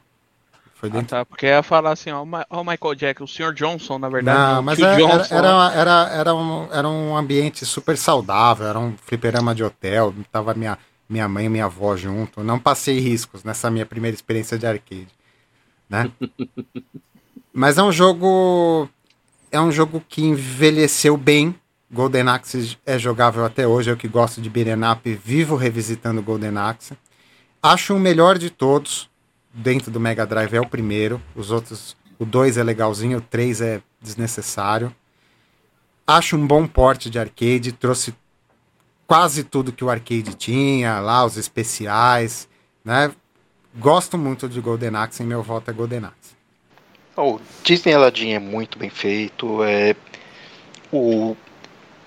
Foi 0.81 0.89
Ah, 0.89 0.93
dentro. 0.93 1.07
tá, 1.09 1.23
porque 1.25 1.45
ia 1.45 1.61
falar 1.61 1.91
assim, 1.91 2.09
ó, 2.09 2.23
o 2.23 2.63
Michael 2.63 2.95
Jackson, 2.95 3.23
o 3.23 3.27
Sr. 3.27 3.53
Johnson, 3.53 3.99
na 3.99 4.09
verdade. 4.09 4.37
Não, 4.39 4.59
o 4.59 4.63
mas 4.63 4.77
tio 4.79 4.85
era, 4.87 4.95
era, 4.99 5.17
Johnson. 5.19 5.35
era, 5.35 5.71
era, 5.73 6.09
era 6.11 6.35
um, 6.35 6.67
era 6.73 6.89
um 6.89 7.15
ambiente 7.15 7.63
super 7.67 7.95
saudável, 7.95 8.65
era 8.65 8.79
um 8.79 8.95
fliperama 8.97 9.53
de 9.53 9.63
hotel, 9.63 10.11
tava 10.31 10.55
minha, 10.55 10.77
minha 11.07 11.27
mãe 11.29 11.45
e 11.45 11.49
minha 11.49 11.65
avó 11.65 11.95
junto. 11.95 12.43
Não 12.43 12.57
passei 12.57 12.99
riscos 12.99 13.43
nessa 13.43 13.69
minha 13.69 13.85
primeira 13.85 14.15
experiência 14.15 14.57
de 14.57 14.65
arcade. 14.65 15.07
Né? 15.87 16.11
mas 17.53 17.77
é 17.77 17.83
um 17.83 17.91
jogo. 17.91 18.89
É 19.51 19.59
um 19.61 19.71
jogo 19.71 20.03
que 20.09 20.23
envelheceu 20.23 21.15
bem. 21.15 21.53
Golden 21.93 22.29
Axe 22.29 22.77
é 22.85 22.97
jogável 22.97 23.43
até 23.45 23.67
hoje, 23.67 23.91
eu 23.91 23.97
que 23.97 24.07
gosto 24.07 24.41
de 24.41 24.49
beat'em 24.49 24.89
up, 24.89 25.13
vivo 25.13 25.57
revisitando 25.57 26.23
Golden 26.23 26.57
Axe. 26.57 26.97
Acho 27.61 27.95
o 27.95 27.99
melhor 27.99 28.37
de 28.37 28.49
todos, 28.49 29.09
dentro 29.53 29.91
do 29.91 29.99
Mega 29.99 30.25
Drive 30.25 30.53
é 30.53 30.61
o 30.61 30.67
primeiro, 30.67 31.21
os 31.35 31.51
outros, 31.51 31.95
o 32.17 32.25
2 32.25 32.57
é 32.57 32.63
legalzinho, 32.63 33.17
o 33.17 33.21
3 33.21 33.61
é 33.61 33.81
desnecessário. 34.01 34.93
Acho 36.05 36.35
um 36.35 36.45
bom 36.45 36.67
porte 36.67 37.09
de 37.09 37.19
arcade, 37.19 37.71
trouxe 37.71 38.13
quase 39.07 39.43
tudo 39.43 39.73
que 39.73 39.83
o 39.83 39.89
arcade 39.89 40.33
tinha, 40.35 40.99
lá 40.99 41.25
os 41.25 41.37
especiais, 41.37 42.47
né? 42.83 43.11
Gosto 43.75 44.17
muito 44.17 44.49
de 44.49 44.59
Golden 44.59 44.95
Axe 44.95 45.23
e 45.23 45.25
meu 45.25 45.41
voto 45.41 45.69
é 45.69 45.73
Golden 45.73 46.05
Axe. 46.05 46.35
O 47.15 47.39
Disney 47.63 47.93
Aladdin 47.93 48.31
é 48.31 48.39
muito 48.39 48.77
bem 48.77 48.89
feito. 48.89 49.63
É, 49.63 49.95
o, 50.91 51.35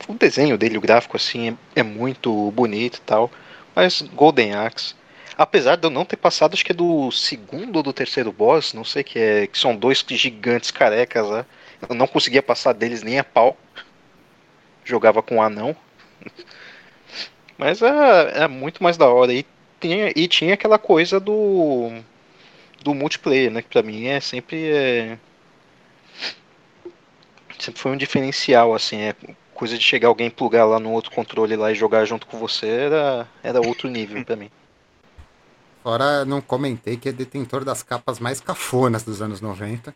o 0.08 0.14
desenho 0.14 0.58
dele, 0.58 0.76
o 0.76 0.80
gráfico 0.80 1.16
assim, 1.16 1.48
é, 1.48 1.56
é 1.76 1.82
muito 1.82 2.50
bonito 2.50 2.98
e 2.98 3.00
tal. 3.00 3.30
Mas 3.74 4.02
Golden 4.02 4.54
Axe, 4.54 4.94
apesar 5.36 5.76
de 5.76 5.86
eu 5.86 5.90
não 5.90 6.04
ter 6.04 6.16
passado, 6.16 6.54
acho 6.54 6.64
que 6.64 6.72
é 6.72 6.74
do 6.74 7.10
segundo 7.10 7.76
ou 7.76 7.82
do 7.82 7.92
terceiro 7.92 8.32
boss, 8.32 8.72
não 8.74 8.84
sei 8.84 9.02
que 9.02 9.18
é, 9.18 9.46
que 9.46 9.58
são 9.58 9.76
dois 9.76 10.04
gigantes 10.08 10.70
carecas 10.70 11.26
lá. 11.28 11.46
Eu 11.88 11.94
não 11.94 12.06
conseguia 12.06 12.42
passar 12.42 12.72
deles 12.72 13.02
nem 13.02 13.18
a 13.18 13.24
pau. 13.24 13.56
Jogava 14.84 15.22
com 15.22 15.36
um 15.36 15.42
anão. 15.42 15.76
Mas 17.58 17.82
é, 17.82 18.44
é 18.44 18.48
muito 18.48 18.82
mais 18.82 18.96
da 18.96 19.08
hora. 19.08 19.32
E 19.32 19.46
tinha, 19.80 20.12
e 20.14 20.28
tinha 20.28 20.54
aquela 20.54 20.78
coisa 20.78 21.20
do 21.20 21.90
do 22.82 22.94
multiplayer, 22.94 23.50
né? 23.50 23.62
Que 23.62 23.68
pra 23.68 23.82
mim 23.82 24.06
é 24.06 24.20
sempre 24.20 24.70
é... 24.70 25.18
sempre 27.58 27.80
foi 27.80 27.92
um 27.92 27.96
diferencial, 27.96 28.74
assim, 28.74 29.00
é 29.00 29.14
coisa 29.54 29.78
de 29.78 29.84
chegar 29.84 30.08
alguém 30.08 30.28
plugar 30.30 30.64
lá 30.66 30.78
no 30.78 30.90
outro 30.92 31.10
controle 31.12 31.56
lá 31.56 31.70
e 31.72 31.74
jogar 31.74 32.04
junto 32.04 32.26
com 32.26 32.38
você 32.38 32.66
era 32.68 33.28
era 33.42 33.60
outro 33.60 33.88
nível 33.88 34.24
pra 34.24 34.36
mim. 34.36 34.50
Fora, 35.84 36.24
não 36.24 36.40
comentei 36.40 36.96
que 36.96 37.10
é 37.10 37.12
detentor 37.12 37.62
das 37.62 37.82
capas 37.82 38.18
mais 38.18 38.40
cafonas 38.40 39.02
dos 39.04 39.20
anos 39.20 39.40
90. 39.42 39.94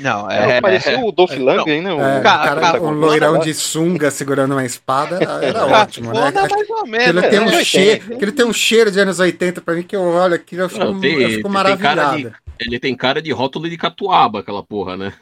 Não, 0.00 0.30
É, 0.30 0.58
é. 0.58 0.60
parecia 0.60 1.00
o 1.04 1.10
Dolph 1.10 1.32
Lundgren, 1.32 1.82
né? 1.82 1.92
o- 1.92 2.00
É, 2.00 2.20
Cara, 2.22 2.44
cara, 2.50 2.60
cara, 2.60 2.82
um 2.84 2.90
loirão 2.92 3.40
de 3.40 3.52
sunga 3.52 4.12
segurando 4.12 4.52
uma 4.52 4.64
espada 4.64 5.16
era, 5.42 5.66
ótimo, 5.66 6.12
né? 6.12 6.30
Cafona, 6.30 6.48
mais 6.56 6.70
ou 6.70 6.84
Que 6.84 6.90
menos. 6.90 7.08
ele, 7.24 7.28
tem 7.28 7.40
um 7.40 7.44
né? 7.46 7.64
cheiro, 7.64 8.04
ele 8.22 8.30
tem 8.30 8.46
um 8.46 8.52
cheiro 8.52 8.92
de 8.92 9.00
anos 9.00 9.18
80 9.18 9.60
pra 9.60 9.74
mim 9.74 9.82
que 9.82 9.96
eu 9.96 10.02
olho 10.02 10.36
aqui 10.36 10.54
eu 10.54 10.68
fico, 10.68 10.84
Não, 10.84 11.00
tem- 11.00 11.20
eu 11.20 11.30
fico 11.30 11.48
maravilhado. 11.48 12.16
de- 12.16 12.32
Ele 12.60 12.78
tem 12.78 12.94
cara 12.96 13.20
de 13.20 13.32
rótulo 13.32 13.68
de 13.68 13.76
catuaba, 13.76 14.38
aquela 14.38 14.62
porra, 14.62 14.96
né? 14.96 15.12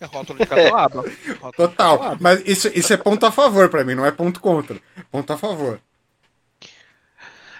É 0.00 0.06
rótulo 0.06 0.40
de 0.40 0.46
catuaba. 0.46 1.02
Rótulo 1.02 1.14
de 1.52 1.56
Total. 1.56 1.98
catuaba. 1.98 2.18
Mas 2.20 2.42
isso, 2.44 2.68
isso 2.74 2.92
é 2.92 2.96
ponto 2.96 3.24
a 3.24 3.30
favor 3.30 3.68
pra 3.68 3.84
mim, 3.84 3.94
não 3.94 4.04
é 4.04 4.10
ponto 4.10 4.40
contra. 4.40 4.76
Ponto 5.12 5.32
a 5.32 5.38
favor. 5.38 5.78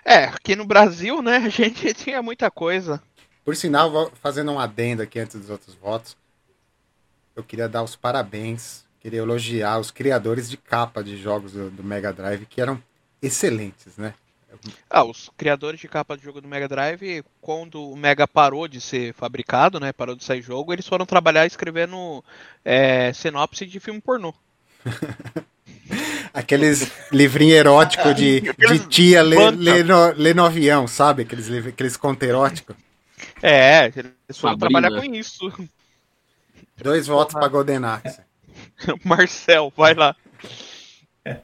É, 0.04 0.24
aqui 0.24 0.54
no 0.54 0.66
Brasil, 0.66 1.22
né, 1.22 1.38
a 1.38 1.48
gente 1.50 1.94
tinha 1.94 2.22
muita 2.22 2.50
coisa. 2.50 3.02
Por 3.44 3.56
sinal, 3.56 4.10
fazendo 4.22 4.52
um 4.52 4.58
adendo 4.58 5.02
aqui 5.02 5.18
antes 5.18 5.38
dos 5.40 5.50
outros 5.50 5.74
votos. 5.74 6.16
Eu 7.34 7.42
queria 7.42 7.68
dar 7.68 7.82
os 7.82 7.96
parabéns, 7.96 8.84
queria 9.00 9.20
elogiar 9.20 9.78
os 9.78 9.90
criadores 9.90 10.48
de 10.48 10.56
capa 10.56 11.02
de 11.02 11.16
jogos 11.16 11.52
do, 11.52 11.70
do 11.70 11.82
Mega 11.82 12.12
Drive, 12.12 12.46
que 12.46 12.60
eram 12.60 12.80
excelentes, 13.20 13.96
né? 13.96 14.14
Ah, 14.88 15.04
os 15.04 15.30
criadores 15.36 15.80
de 15.80 15.88
capa 15.88 16.16
de 16.16 16.22
jogo 16.22 16.40
do 16.40 16.48
Mega 16.48 16.68
Drive, 16.68 17.24
quando 17.40 17.90
o 17.90 17.96
Mega 17.96 18.26
parou 18.26 18.68
de 18.68 18.80
ser 18.80 19.12
fabricado, 19.14 19.80
né, 19.80 19.92
parou 19.92 20.14
de 20.14 20.24
sair 20.24 20.42
jogo, 20.42 20.72
eles 20.72 20.86
foram 20.86 21.04
trabalhar 21.04 21.44
escrevendo 21.44 22.24
é, 22.64 23.12
sinopse 23.12 23.66
de 23.66 23.80
filme 23.80 24.00
pornô. 24.00 24.32
Aqueles 26.32 26.90
livrinhos 27.12 27.54
eróticos 27.56 28.14
de, 28.16 28.40
de 28.58 28.78
tia 28.88 29.22
lê, 29.22 29.36
Banta. 29.36 29.58
lê, 29.58 29.82
no, 29.82 30.12
lê 30.16 30.34
no 30.34 30.44
avião, 30.44 30.86
sabe? 30.88 31.22
Aqueles, 31.22 31.48
aqueles 31.66 31.96
contos 31.96 32.26
eróticos. 32.28 32.74
É, 33.42 33.86
eles 33.86 34.38
foram 34.38 34.58
trabalhar 34.58 34.90
com 34.90 35.04
isso. 35.14 35.52
Dois 36.76 37.06
votos 37.06 37.34
pra 37.34 37.48
Golden 37.48 37.84
Axe. 37.84 38.20
Marcel, 39.04 39.72
vai 39.76 39.94
lá. 39.94 40.16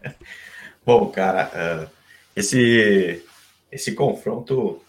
Bom, 0.84 1.06
cara, 1.08 1.50
ah, 1.54 1.88
esse, 2.34 3.24
esse 3.70 3.92
confronto, 3.94 4.82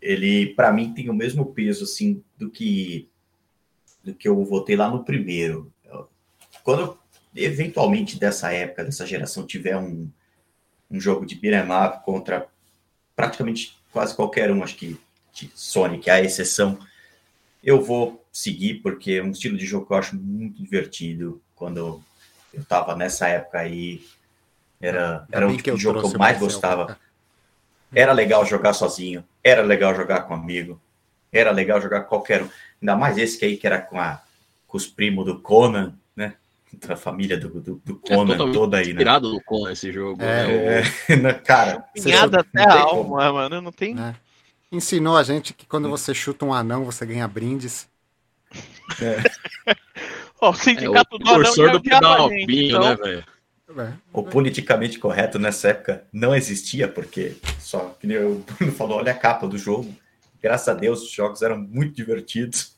ele, 0.00 0.54
para 0.54 0.72
mim, 0.72 0.92
tem 0.92 1.10
o 1.10 1.14
mesmo 1.14 1.46
peso, 1.52 1.84
assim, 1.84 2.22
do 2.38 2.48
que, 2.50 3.08
do 4.04 4.14
que 4.14 4.28
eu 4.28 4.44
votei 4.44 4.76
lá 4.76 4.88
no 4.88 5.04
primeiro. 5.04 5.72
Eu- 5.84 6.08
Quando, 6.62 6.80
eu, 6.82 6.98
eventualmente, 7.36 8.18
dessa 8.18 8.52
época, 8.52 8.84
dessa 8.84 9.06
geração, 9.06 9.46
tiver 9.46 9.76
um, 9.76 10.10
um 10.90 11.00
jogo 11.00 11.26
de 11.26 11.34
beat'em 11.34 11.68
contra 12.04 12.48
praticamente 13.14 13.76
quase 13.92 14.14
qualquer 14.14 14.50
um, 14.50 14.62
acho 14.62 14.76
que 14.76 14.98
de 15.32 15.50
Sonic 15.54 16.08
a 16.08 16.20
exceção, 16.20 16.78
eu 17.62 17.82
vou 17.82 18.24
seguir, 18.32 18.74
porque 18.76 19.12
é 19.12 19.22
um 19.22 19.30
estilo 19.30 19.56
de 19.56 19.66
jogo 19.66 19.86
que 19.86 19.92
eu 19.92 19.96
acho 19.98 20.16
muito 20.16 20.62
divertido. 20.62 21.42
Quando 21.54 22.02
eu 22.54 22.64
tava 22.64 22.94
nessa 22.94 23.28
época 23.28 23.58
aí, 23.58 24.04
era, 24.80 25.26
era 25.30 25.48
o 25.48 25.56
tipo 25.56 25.76
de 25.76 25.82
jogo 25.82 26.00
que 26.00 26.14
eu 26.14 26.18
mais 26.18 26.38
gostava. 26.38 26.98
Era 27.94 28.12
legal 28.12 28.44
jogar 28.46 28.72
sozinho, 28.72 29.24
era 29.42 29.62
legal 29.62 29.94
jogar 29.94 30.22
com 30.22 30.34
amigo, 30.34 30.80
era 31.32 31.50
legal 31.50 31.80
jogar 31.80 32.02
com 32.02 32.08
qualquer 32.08 32.42
um. 32.42 32.48
Ainda 32.80 32.96
mais 32.96 33.18
esse 33.18 33.38
que 33.38 33.44
aí 33.44 33.56
que 33.56 33.66
era 33.66 33.80
com, 33.80 33.98
a, 33.98 34.22
com 34.66 34.76
os 34.76 34.86
primos 34.86 35.24
do 35.24 35.40
Conan? 35.40 35.94
Da 36.80 36.96
família 36.96 37.38
do, 37.38 37.48
do, 37.48 37.80
do 37.84 37.96
Conan 37.96 38.26
totalmente 38.32 38.54
toda 38.54 38.76
aí, 38.78 38.84
né? 38.86 38.90
Inspirado 38.90 39.32
no 39.32 39.42
Conan 39.42 39.72
esse 39.72 39.92
jogo. 39.92 40.22
É, 40.22 40.46
né? 40.46 41.28
É, 41.30 41.32
cara, 41.44 41.84
Pinhada 41.94 42.40
até 42.40 42.62
a 42.62 42.84
como. 42.84 43.18
alma, 43.18 43.32
mano. 43.32 43.60
Não 43.62 43.72
tem. 43.72 43.94
Né? 43.94 44.14
Ensinou 44.70 45.16
a 45.16 45.22
gente 45.22 45.54
que 45.54 45.64
quando 45.66 45.88
você 45.88 46.12
chuta 46.12 46.44
um 46.44 46.52
anão, 46.52 46.84
você 46.84 47.06
ganha 47.06 47.26
brindes. 47.26 47.88
Ó, 50.40 50.50
o 50.50 50.52
É, 50.52 50.52
o 50.52 50.54
sindicato 50.54 51.18
do 51.18 51.28
anão 51.30 51.54
já 51.54 51.72
do 51.72 52.28
gente, 52.30 52.64
então- 52.66 52.80
né, 52.82 52.96
velho? 52.96 53.24
É. 53.78 53.92
O 54.12 54.22
politicamente 54.22 54.98
correto 54.98 55.38
nessa 55.38 55.68
época 55.68 56.04
não 56.12 56.34
existia, 56.34 56.86
porque 56.86 57.36
só 57.58 57.96
que 58.00 58.06
o 58.16 58.36
Bruno 58.36 58.72
falou, 58.72 58.98
olha 58.98 59.12
a 59.12 59.14
capa 59.14 59.46
do 59.46 59.58
jogo. 59.58 59.92
Graças 60.40 60.68
a 60.68 60.74
Deus, 60.74 61.02
os 61.02 61.10
jogos 61.10 61.42
eram 61.42 61.58
muito 61.58 61.94
divertidos. 61.94 62.75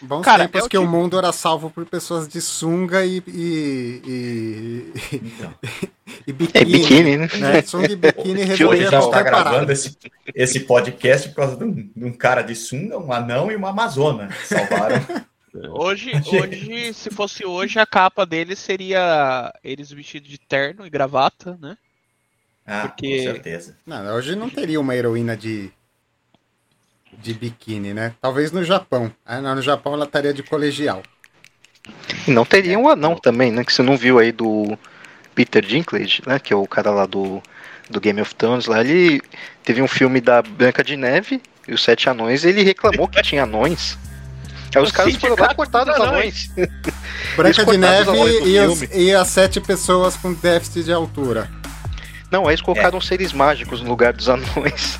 Bons 0.00 0.22
Cara, 0.22 0.44
tempos 0.44 0.66
é 0.66 0.68
que 0.68 0.78
o 0.78 0.86
mundo 0.86 1.18
era 1.18 1.32
salvo 1.32 1.70
por 1.70 1.84
pessoas 1.84 2.28
de 2.28 2.40
sunga 2.40 3.04
e. 3.04 3.22
e, 3.26 4.02
e, 4.06 4.92
então. 5.12 5.54
e 6.26 6.32
biquíni. 6.32 6.60
É 6.60 6.64
biquíni, 6.64 7.16
né? 7.16 7.28
né? 7.38 7.62
Sunga 7.62 7.90
e 7.90 7.96
biquíni 7.96 8.44
resolvia 8.44 8.88
qualquer 8.90 9.10
tá 9.10 9.22
gravando 9.22 9.72
esse, 9.72 9.96
esse 10.34 10.60
podcast 10.60 11.28
por 11.30 11.36
causa 11.36 11.56
de 11.56 11.64
um, 11.64 11.72
de 11.74 12.04
um, 12.04 12.12
cara 12.12 12.42
de 12.42 12.54
sunga, 12.54 12.98
um 12.98 13.12
anão 13.12 13.50
e 13.50 13.56
uma 13.56 13.70
amazona. 13.70 14.28
Salvaram. 14.44 15.04
Hoje, 15.70 16.12
hoje, 16.30 16.92
se 16.92 17.10
fosse 17.10 17.44
hoje, 17.44 17.80
a 17.80 17.86
capa 17.86 18.24
deles 18.26 18.58
seria 18.58 19.52
eles 19.64 19.90
vestidos 19.90 20.28
de 20.28 20.38
terno 20.38 20.86
e 20.86 20.90
gravata, 20.90 21.58
né? 21.60 21.76
Ah, 22.66 22.86
Porque... 22.86 23.16
com 23.16 23.22
certeza. 23.32 23.76
Não, 23.84 24.14
hoje 24.14 24.36
não 24.36 24.50
teria 24.50 24.78
uma 24.78 24.94
heroína 24.94 25.34
de 25.34 25.72
de 27.16 27.34
biquíni, 27.34 27.94
né? 27.94 28.14
Talvez 28.20 28.52
no 28.52 28.62
Japão. 28.64 29.12
Ah, 29.24 29.40
não, 29.40 29.54
no 29.54 29.62
Japão 29.62 29.94
ela 29.94 30.04
estaria 30.04 30.32
de 30.32 30.42
colegial. 30.42 31.02
E 32.26 32.30
não 32.30 32.44
teria 32.44 32.78
um 32.78 32.88
anão 32.88 33.16
também, 33.16 33.50
né? 33.50 33.64
Que 33.64 33.72
você 33.72 33.82
não 33.82 33.96
viu 33.96 34.18
aí 34.18 34.32
do 34.32 34.78
Peter 35.34 35.64
Dinklage, 35.64 36.22
né? 36.26 36.38
Que 36.38 36.52
é 36.52 36.56
o 36.56 36.66
cara 36.66 36.90
lá 36.90 37.06
do, 37.06 37.42
do 37.88 38.00
Game 38.00 38.20
of 38.20 38.34
Thrones 38.34 38.66
lá. 38.66 38.80
Ele 38.80 39.20
teve 39.64 39.80
um 39.80 39.88
filme 39.88 40.20
da 40.20 40.42
Branca 40.42 40.84
de 40.84 40.96
Neve 40.96 41.40
e 41.66 41.74
os 41.74 41.82
Sete 41.82 42.08
Anões. 42.08 42.44
ele 42.44 42.62
reclamou 42.62 43.08
que 43.08 43.22
tinha 43.22 43.44
anões. 43.44 43.98
Aí 44.74 44.82
os 44.82 44.92
caras 44.92 45.16
foram 45.16 45.36
lá 45.38 45.54
cortar 45.54 45.88
os 45.88 46.00
anões. 46.00 46.50
Branca 47.36 47.64
de 47.64 47.78
Neve 47.78 48.10
e, 48.44 48.60
os, 48.60 48.82
e, 48.82 49.14
as 49.14 49.28
sete 49.28 49.60
pessoas 49.60 50.16
com 50.16 50.32
déficit 50.34 50.84
de 50.84 50.92
altura. 50.92 51.48
Não, 52.30 52.42
aí 52.42 52.50
eles 52.50 52.60
colocaram 52.60 52.98
é. 52.98 53.00
seres 53.00 53.32
mágicos 53.32 53.80
no 53.80 53.88
lugar 53.88 54.12
dos 54.12 54.28
anões. 54.28 54.98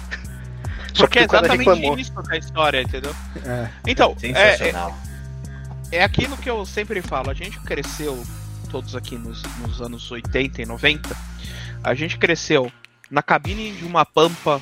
Porque 0.96 1.20
é 1.20 1.24
exatamente 1.24 2.00
isso 2.00 2.12
a 2.28 2.36
história, 2.36 2.82
entendeu? 2.82 3.14
É. 3.44 3.68
Então, 3.86 4.16
é, 4.22 4.68
é, 4.68 5.98
é 5.98 6.04
aquilo 6.04 6.36
que 6.36 6.48
eu 6.48 6.64
sempre 6.66 7.00
falo. 7.02 7.30
A 7.30 7.34
gente 7.34 7.58
cresceu, 7.60 8.22
todos 8.70 8.96
aqui 8.96 9.16
nos, 9.16 9.42
nos 9.58 9.80
anos 9.80 10.10
80 10.10 10.62
e 10.62 10.66
90, 10.66 11.16
a 11.82 11.94
gente 11.94 12.18
cresceu 12.18 12.70
na 13.10 13.22
cabine 13.22 13.72
de 13.72 13.84
uma 13.84 14.04
pampa, 14.04 14.60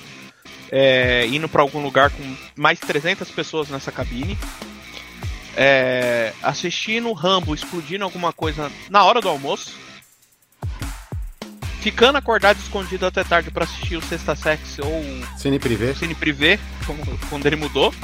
é, 0.70 1.26
indo 1.26 1.48
para 1.48 1.62
algum 1.62 1.82
lugar 1.82 2.10
com 2.10 2.36
mais 2.56 2.78
300 2.78 3.30
pessoas 3.30 3.68
nessa 3.68 3.90
cabine, 3.90 4.38
é, 5.56 6.32
assistindo 6.42 7.12
Rambo 7.12 7.54
explodindo 7.54 8.04
alguma 8.04 8.32
coisa 8.32 8.70
na 8.90 9.04
hora 9.04 9.20
do 9.20 9.28
almoço, 9.28 9.85
ficando 11.86 12.18
acordado 12.18 12.58
escondido 12.58 13.06
até 13.06 13.22
tarde 13.22 13.48
para 13.48 13.62
assistir 13.62 13.94
o 13.96 14.02
Sexta 14.02 14.34
Sex 14.34 14.80
ou 14.80 15.04
Cine 15.38 15.56
Privé, 15.56 15.94
Cine 15.94 16.16
Privé 16.16 16.58
quando 17.30 17.46
ele 17.46 17.54
mudou. 17.54 17.94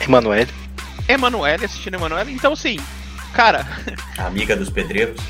Emanuele. 0.00 0.48
Emanuele, 1.08 1.64
assistindo 1.64 1.94
Emanuele. 1.94 2.32
Então, 2.32 2.52
assim, 2.52 2.78
cara. 3.34 3.66
amiga 4.16 4.54
dos 4.54 4.70
pedreiros. 4.70 5.20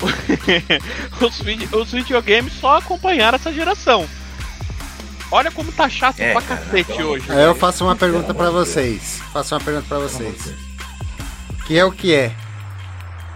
os, 1.20 1.38
vide 1.42 1.68
os 1.70 1.92
videogames 1.92 2.54
só 2.54 2.78
acompanharam 2.78 3.36
essa 3.36 3.52
geração. 3.52 4.08
Olha 5.30 5.50
como 5.50 5.70
tá 5.70 5.86
chato 5.86 6.18
é, 6.18 6.32
pra 6.32 6.40
cara, 6.40 6.62
cacete 6.62 6.98
não, 6.98 7.10
hoje. 7.10 7.30
Aí 7.30 7.44
eu 7.44 7.54
faço 7.54 7.84
uma 7.84 7.94
pergunta 7.94 8.32
para 8.32 8.50
vocês. 8.50 9.20
Faço 9.34 9.54
uma 9.54 9.60
pergunta 9.60 9.86
para 9.86 9.98
vocês. 9.98 10.54
Que 11.66 11.76
é 11.76 11.84
o 11.84 11.92
que 11.92 12.14
é? 12.14 12.34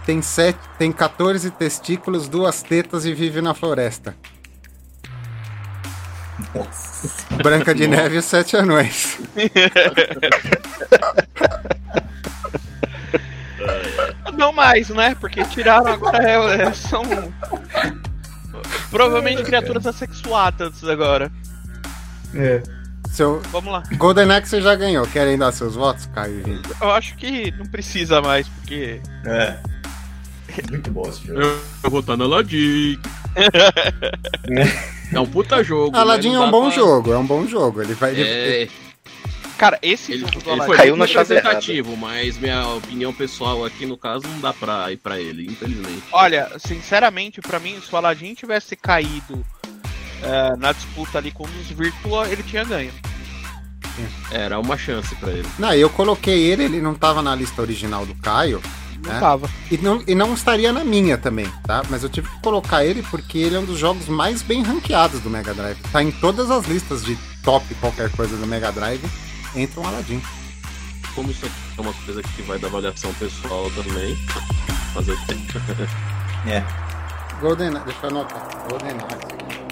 Tem, 0.08 0.22
sete, 0.22 0.58
tem 0.78 0.90
14 0.90 1.50
testículos, 1.50 2.30
duas 2.30 2.62
tetas 2.62 3.04
e 3.04 3.12
vive 3.12 3.42
na 3.42 3.52
floresta. 3.52 4.16
Nossa. 6.54 7.26
Branca 7.42 7.74
de 7.74 7.86
Neve 7.86 8.14
e 8.14 8.18
os 8.18 8.24
Sete 8.24 8.56
Anões. 8.56 9.18
Não 14.32 14.50
mais, 14.50 14.88
né? 14.88 15.14
Porque 15.20 15.44
tiraram 15.44 15.92
agora. 15.92 16.26
É, 16.26 16.62
é, 16.62 16.72
são. 16.72 17.02
Provavelmente 18.90 19.42
criaturas 19.42 19.86
assexuadas 19.86 20.82
agora. 20.84 21.30
É. 22.34 22.62
Seu... 23.10 23.40
Vamos 23.50 23.70
lá. 23.70 23.82
Golden 23.98 24.32
Axe 24.32 24.62
já 24.62 24.74
ganhou. 24.74 25.06
Querem 25.06 25.36
dar 25.36 25.52
seus 25.52 25.74
votos, 25.74 26.06
Caio 26.14 26.38
e 26.38 26.42
Vini? 26.44 26.62
Eu 26.80 26.92
acho 26.92 27.14
que 27.16 27.50
não 27.50 27.66
precisa 27.66 28.22
mais, 28.22 28.48
porque. 28.48 29.02
É. 29.26 29.77
Muito 30.70 30.90
bom 30.90 31.08
esse 31.08 31.26
jogo. 31.26 31.40
Eu, 31.40 31.60
eu 31.84 31.90
vou 31.90 32.00
estar 32.00 32.16
no 32.16 32.24
Aladdin. 32.24 32.98
é 35.12 35.20
um 35.20 35.26
puta 35.26 35.62
jogo. 35.62 35.96
Aladdin 35.96 36.34
é 36.34 36.40
um 36.40 36.50
bom 36.50 36.66
pra... 36.66 36.74
jogo, 36.74 37.12
é 37.12 37.18
um 37.18 37.26
bom 37.26 37.46
jogo. 37.46 37.82
Ele 37.82 37.94
vai. 37.94 38.14
É... 38.14 38.60
Ele... 38.62 38.70
Cara, 39.56 39.78
esse 39.82 40.12
ele, 40.12 40.20
jogo 40.20 40.40
do 40.40 40.50
Aladdin 40.52 40.76
caiu 40.76 40.96
na 40.96 41.04
representativo, 41.04 41.96
mas 41.96 42.38
minha 42.38 42.68
opinião 42.74 43.12
pessoal 43.12 43.64
aqui 43.64 43.86
no 43.86 43.96
caso 43.96 44.26
não 44.28 44.38
dá 44.38 44.52
pra 44.52 44.92
ir 44.92 44.98
pra 44.98 45.20
ele, 45.20 45.46
infelizmente. 45.46 46.04
Olha, 46.12 46.48
sinceramente, 46.58 47.40
pra 47.40 47.58
mim, 47.58 47.80
se 47.80 47.92
o 47.92 47.96
Aladdin 47.96 48.34
tivesse 48.34 48.76
caído 48.76 49.44
é, 50.22 50.56
na 50.56 50.72
disputa 50.72 51.18
ali 51.18 51.32
com 51.32 51.42
os 51.44 51.70
Virtua, 51.70 52.28
ele 52.28 52.44
tinha 52.44 52.62
ganho. 52.62 52.92
Era 54.30 54.60
uma 54.60 54.78
chance 54.78 55.14
para 55.16 55.32
ele. 55.32 55.48
Não, 55.58 55.74
eu 55.74 55.90
coloquei 55.90 56.38
ele, 56.44 56.64
ele 56.64 56.80
não 56.80 56.94
tava 56.94 57.20
na 57.20 57.34
lista 57.34 57.60
original 57.60 58.06
do 58.06 58.14
Caio, 58.16 58.62
não 59.02 59.12
né? 59.12 59.20
tava. 59.20 59.50
E 59.70 59.78
não, 59.78 60.02
e 60.06 60.14
não 60.14 60.34
estaria 60.34 60.72
na 60.72 60.84
minha 60.84 61.16
também, 61.16 61.50
tá? 61.64 61.82
Mas 61.88 62.02
eu 62.02 62.08
tive 62.08 62.28
que 62.28 62.40
colocar 62.40 62.84
ele 62.84 63.02
porque 63.02 63.38
ele 63.38 63.56
é 63.56 63.58
um 63.58 63.64
dos 63.64 63.78
jogos 63.78 64.08
mais 64.08 64.42
bem 64.42 64.62
ranqueados 64.62 65.20
do 65.20 65.30
Mega 65.30 65.54
Drive. 65.54 65.78
Tá 65.92 66.02
em 66.02 66.10
todas 66.10 66.50
as 66.50 66.66
listas 66.66 67.04
de 67.04 67.16
top 67.42 67.74
qualquer 67.76 68.10
coisa 68.10 68.36
do 68.36 68.46
Mega 68.46 68.72
Drive, 68.72 69.04
entra 69.54 69.80
um 69.80 69.86
Aladdin. 69.86 70.22
Como 71.14 71.30
isso 71.30 71.46
aqui 71.46 71.54
é 71.76 71.80
uma 71.80 71.92
coisa 71.92 72.22
que 72.22 72.42
vai 72.42 72.58
da 72.58 72.68
avaliação 72.68 73.12
pessoal 73.14 73.70
também, 73.70 74.16
fazer 74.94 75.12
o 75.12 75.26
tempo. 75.26 75.52
é. 76.46 76.64
Golden, 77.40 77.70
deixa 77.70 77.98
eu 78.02 78.10
anotar. 78.10 78.48
Golden 78.68 79.67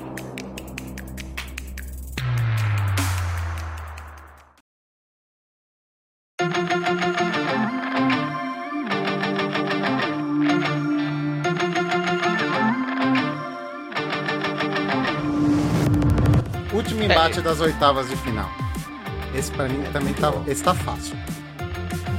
É. 17.35 17.41
das 17.41 17.61
oitavas 17.61 18.09
de 18.09 18.17
final. 18.17 18.49
Esse 19.35 19.51
pra 19.51 19.69
mim 19.69 19.83
também 19.93 20.15
tá, 20.15 20.33
esse 20.47 20.63
tá 20.63 20.73
fácil. 20.73 21.17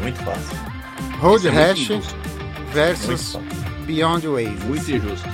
Muito 0.01 0.19
fácil. 0.19 0.57
Road 1.19 1.47
é 1.47 1.51
Rash 1.51 1.87
versus 2.73 3.37
Beyond 3.85 4.27
Ways. 4.27 4.63
Muito 4.65 4.91
injusto. 4.91 5.27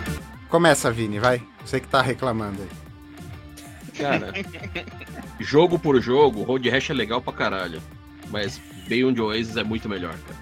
Começa, 0.48 0.92
Vini, 0.92 1.18
vai. 1.18 1.42
Você 1.66 1.80
que 1.80 1.88
tá 1.88 2.02
reclamando 2.02 2.62
aí. 2.62 2.70
Cara, 3.98 4.32
jogo 5.40 5.80
por 5.80 6.00
jogo, 6.00 6.44
Road 6.44 6.70
Rash 6.70 6.92
é 6.92 6.94
legal 6.94 7.22
pra 7.22 7.34
caralho. 7.34 7.82
Mas 8.30 8.62
Beyond 8.88 9.20
Oasis 9.22 9.58
é 9.58 9.64
muito 9.64 9.90
melhor, 9.90 10.14
cara. 10.14 10.40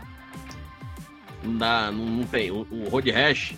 Não 1.43 1.57
dá, 1.57 1.91
não, 1.91 2.05
não 2.05 2.23
tem. 2.25 2.51
O, 2.51 2.67
o 2.69 2.89
Road 2.89 3.09
Rash, 3.09 3.55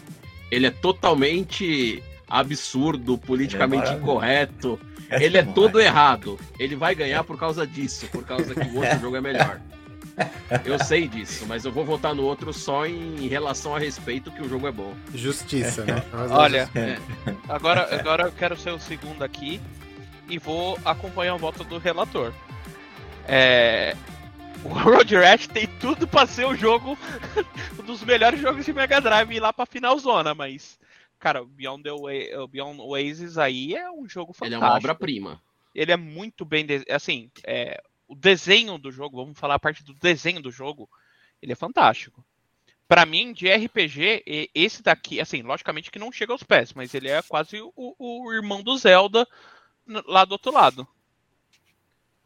ele 0.51 0.67
é 0.67 0.71
totalmente 0.71 2.01
absurdo, 2.29 3.17
politicamente 3.17 3.89
é 3.89 3.93
incorreto. 3.93 4.79
Ele 5.21 5.37
é 5.37 5.43
todo 5.43 5.79
errado. 5.79 6.39
Ele 6.59 6.75
vai 6.75 6.95
ganhar 6.95 7.23
por 7.23 7.37
causa 7.37 7.65
disso, 7.65 8.07
por 8.07 8.23
causa 8.23 8.53
que 8.53 8.67
o 8.69 8.77
outro 8.77 8.99
jogo 9.01 9.15
é 9.15 9.21
melhor. 9.21 9.59
Eu 10.63 10.77
sei 10.83 11.07
disso, 11.07 11.45
mas 11.47 11.65
eu 11.65 11.71
vou 11.71 11.83
votar 11.83 12.13
no 12.13 12.23
outro 12.23 12.53
só 12.53 12.85
em 12.85 13.27
relação 13.27 13.75
a 13.75 13.79
respeito 13.79 14.31
que 14.31 14.41
o 14.41 14.49
jogo 14.49 14.67
é 14.67 14.71
bom. 14.71 14.93
Justiça, 15.13 15.83
né? 15.85 16.03
Olha, 16.29 16.69
é. 16.75 16.97
agora, 17.49 17.95
agora 17.95 18.23
eu 18.25 18.31
quero 18.31 18.55
ser 18.55 18.71
o 18.71 18.79
segundo 18.79 19.23
aqui 19.23 19.59
e 20.29 20.37
vou 20.37 20.77
acompanhar 20.85 21.35
o 21.35 21.39
voto 21.39 21.63
do 21.63 21.79
relator. 21.79 22.31
É, 23.27 23.95
o 24.63 24.69
Road 24.73 25.15
Rash 25.15 25.47
tem 25.47 25.67
tudo 25.67 26.07
para 26.07 26.27
ser 26.27 26.45
o 26.45 26.55
jogo, 26.55 26.97
um 27.79 27.83
dos 27.83 28.03
melhores 28.03 28.39
jogos 28.39 28.65
de 28.65 28.73
Mega 28.73 29.01
Drive 29.01 29.31
e 29.31 29.37
ir 29.37 29.39
lá 29.39 29.51
pra 29.51 29.65
final 29.65 29.97
zona, 29.97 30.33
mas 30.33 30.77
Cara, 31.23 31.41
o 31.41 31.45
Beyond, 31.45 31.83
Beyond 32.49 32.81
Oasis 32.81 33.37
aí 33.37 33.73
é 33.73 33.89
um 33.89 34.09
jogo 34.09 34.33
fantástico. 34.33 34.45
Ele 34.45 34.55
é 34.55 34.57
uma 34.57 34.75
obra-prima. 34.75 35.41
Ele 35.73 35.89
é 35.89 35.95
muito 35.95 36.43
bem. 36.43 36.65
De... 36.65 36.83
Assim, 36.89 37.31
é... 37.45 37.81
o 38.09 38.13
desenho 38.13 38.77
do 38.77 38.91
jogo, 38.91 39.15
vamos 39.23 39.39
falar 39.39 39.55
a 39.55 39.59
parte 39.59 39.85
do 39.85 39.93
desenho 39.93 40.41
do 40.41 40.51
jogo, 40.51 40.89
ele 41.41 41.53
é 41.53 41.55
fantástico. 41.55 42.21
Para 42.89 43.05
mim, 43.05 43.31
de 43.31 43.49
RPG, 43.49 44.49
esse 44.53 44.83
daqui, 44.83 45.21
assim, 45.21 45.41
logicamente 45.41 45.89
que 45.89 45.97
não 45.97 46.11
chega 46.11 46.33
aos 46.33 46.43
pés, 46.43 46.73
mas 46.73 46.93
ele 46.93 47.07
é 47.07 47.21
quase 47.21 47.61
o, 47.61 47.95
o 47.97 48.33
irmão 48.33 48.61
do 48.61 48.75
Zelda 48.77 49.25
lá 50.05 50.25
do 50.25 50.33
outro 50.33 50.51
lado. 50.51 50.85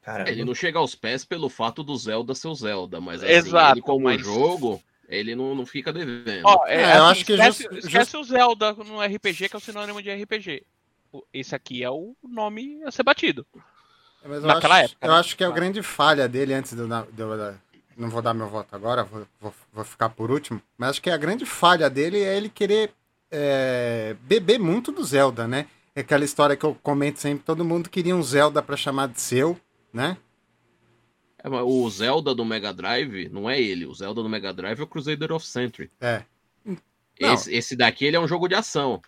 Cara, 0.02 0.28
ele 0.28 0.44
não 0.44 0.56
chega 0.56 0.80
aos 0.80 0.96
pés 0.96 1.24
pelo 1.24 1.50
fato 1.50 1.84
do 1.84 1.96
Zelda 1.96 2.34
ser 2.34 2.48
o 2.48 2.56
Zelda, 2.56 3.00
mas 3.00 3.22
assim, 3.22 3.32
Exato, 3.32 3.74
ele 3.74 3.82
como 3.82 4.06
mas... 4.06 4.20
jogo, 4.20 4.82
Ele 5.08 5.36
não, 5.36 5.56
não 5.56 5.66
fica 5.66 5.94
devendo. 5.94 6.46
Ó, 6.46 6.66
é, 6.68 6.76
É, 6.76 6.98
eu 6.98 7.04
assim, 7.06 7.12
acho 7.12 7.26
que 7.26 7.34
esquece, 7.34 7.64
just- 7.64 7.86
esquece 7.86 8.18
o 8.18 8.24
Zelda 8.24 8.74
no 8.74 9.02
RPG, 9.02 9.48
que 9.50 9.56
é 9.56 9.58
o 9.58 9.62
sinônimo 9.62 10.02
de 10.02 10.12
RPG. 10.12 10.64
Esse 11.34 11.56
aqui 11.56 11.84
é 11.84 11.90
o 11.90 12.16
nome 12.22 12.84
a 12.84 12.92
ser 12.92 13.04
batido. 13.04 13.46
Mas 14.26 14.42
eu 14.42 14.48
Naquela 14.48 14.76
acho, 14.76 14.86
época, 14.92 15.08
Eu 15.08 15.12
né? 15.14 15.20
acho 15.20 15.38
que 15.38 15.44
é 15.44 15.48
a 15.48 15.52
grande 15.52 15.82
falha 15.82 16.28
dele 16.28 16.54
antes 16.54 16.74
do. 16.74 16.86
do- 16.88 17.68
não 17.96 18.10
vou 18.10 18.22
dar 18.22 18.34
meu 18.34 18.48
voto 18.48 18.76
agora, 18.76 19.04
vou, 19.04 19.26
vou, 19.40 19.54
vou 19.74 19.84
ficar 19.86 20.10
por 20.10 20.30
último. 20.30 20.62
Mas 20.78 20.92
acho 20.92 21.02
que 21.02 21.10
a 21.10 21.18
grande 21.18 21.46
falha 21.46 21.90
dele 21.90 22.20
é 22.22 22.36
ele 22.38 22.50
querer 22.50 22.92
é, 23.32 24.16
beber 24.22 24.60
muito 24.60 24.92
do 24.92 25.04
Zelda, 25.04 25.48
né? 25.48 25.68
É 25.96 26.02
aquela 26.02 26.24
história 26.26 26.56
que 26.56 26.66
eu 26.66 26.76
comento 26.84 27.20
sempre: 27.20 27.44
todo 27.46 27.66
mundo 27.66 27.90
queria 27.90 28.16
um 28.16 28.22
Zelda 28.22 28.62
pra 28.62 28.76
chamar 28.78 29.08
de 29.08 29.20
seu, 29.22 29.58
né? 29.94 30.18
É, 31.56 31.62
o 31.62 31.90
Zelda 31.90 32.34
do 32.36 32.46
Mega 32.46 32.74
Drive 32.74 33.30
não 33.30 33.50
é 33.50 33.60
ele. 33.60 33.86
O 33.86 33.94
Zelda 33.94 34.22
do 34.22 34.30
Mega 34.30 34.54
Drive 34.54 34.80
é 34.80 34.84
o 34.84 34.88
Crusader 34.88 35.32
of 35.32 35.46
Century. 35.46 35.90
É. 36.00 36.24
Esse, 37.20 37.54
esse 37.54 37.76
daqui 37.76 38.06
ele 38.06 38.16
é 38.16 38.20
um 38.20 38.28
jogo 38.28 38.48
de 38.48 38.56
ação. 38.56 39.02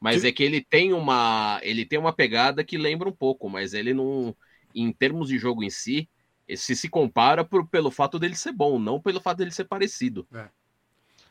Mas 0.00 0.20
Que- 0.22 0.28
é 0.28 0.32
que 0.32 0.42
ele 0.44 0.60
tem 0.60 0.92
uma. 0.92 1.58
Ele 1.62 1.84
tem 1.84 1.98
uma 1.98 2.12
pegada 2.12 2.62
que 2.62 2.78
lembra 2.78 3.08
um 3.08 3.12
pouco, 3.12 3.48
mas 3.48 3.74
ele 3.74 3.92
não. 3.92 4.34
Em 4.74 4.92
termos 4.92 5.28
de 5.28 5.38
jogo 5.38 5.64
em 5.64 5.70
si, 5.70 6.08
esse 6.46 6.76
se 6.76 6.88
compara 6.88 7.44
por, 7.44 7.66
pelo 7.66 7.90
fato 7.90 8.18
dele 8.18 8.36
ser 8.36 8.52
bom, 8.52 8.78
não 8.78 9.00
pelo 9.00 9.20
fato 9.20 9.38
dele 9.38 9.50
ser 9.50 9.64
parecido. 9.64 10.26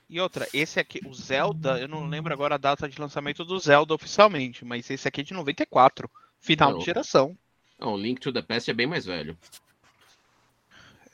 E 0.09 0.19
outra, 0.19 0.47
esse 0.53 0.79
aqui, 0.79 0.99
o 1.05 1.13
Zelda, 1.13 1.79
eu 1.79 1.87
não 1.87 2.07
lembro 2.07 2.33
agora 2.33 2.55
a 2.55 2.57
data 2.57 2.87
de 2.89 2.99
lançamento 2.99 3.45
do 3.45 3.57
Zelda 3.59 3.93
oficialmente, 3.93 4.65
mas 4.65 4.89
esse 4.89 5.07
aqui 5.07 5.21
é 5.21 5.23
de 5.23 5.33
94, 5.33 6.09
final 6.39 6.71
Não. 6.71 6.79
de 6.79 6.85
geração. 6.85 7.37
Não, 7.79 7.93
o 7.93 7.97
Link 7.97 8.19
to 8.19 8.31
the 8.33 8.41
Past 8.41 8.69
é 8.71 8.73
bem 8.73 8.87
mais 8.87 9.05
velho. 9.05 9.37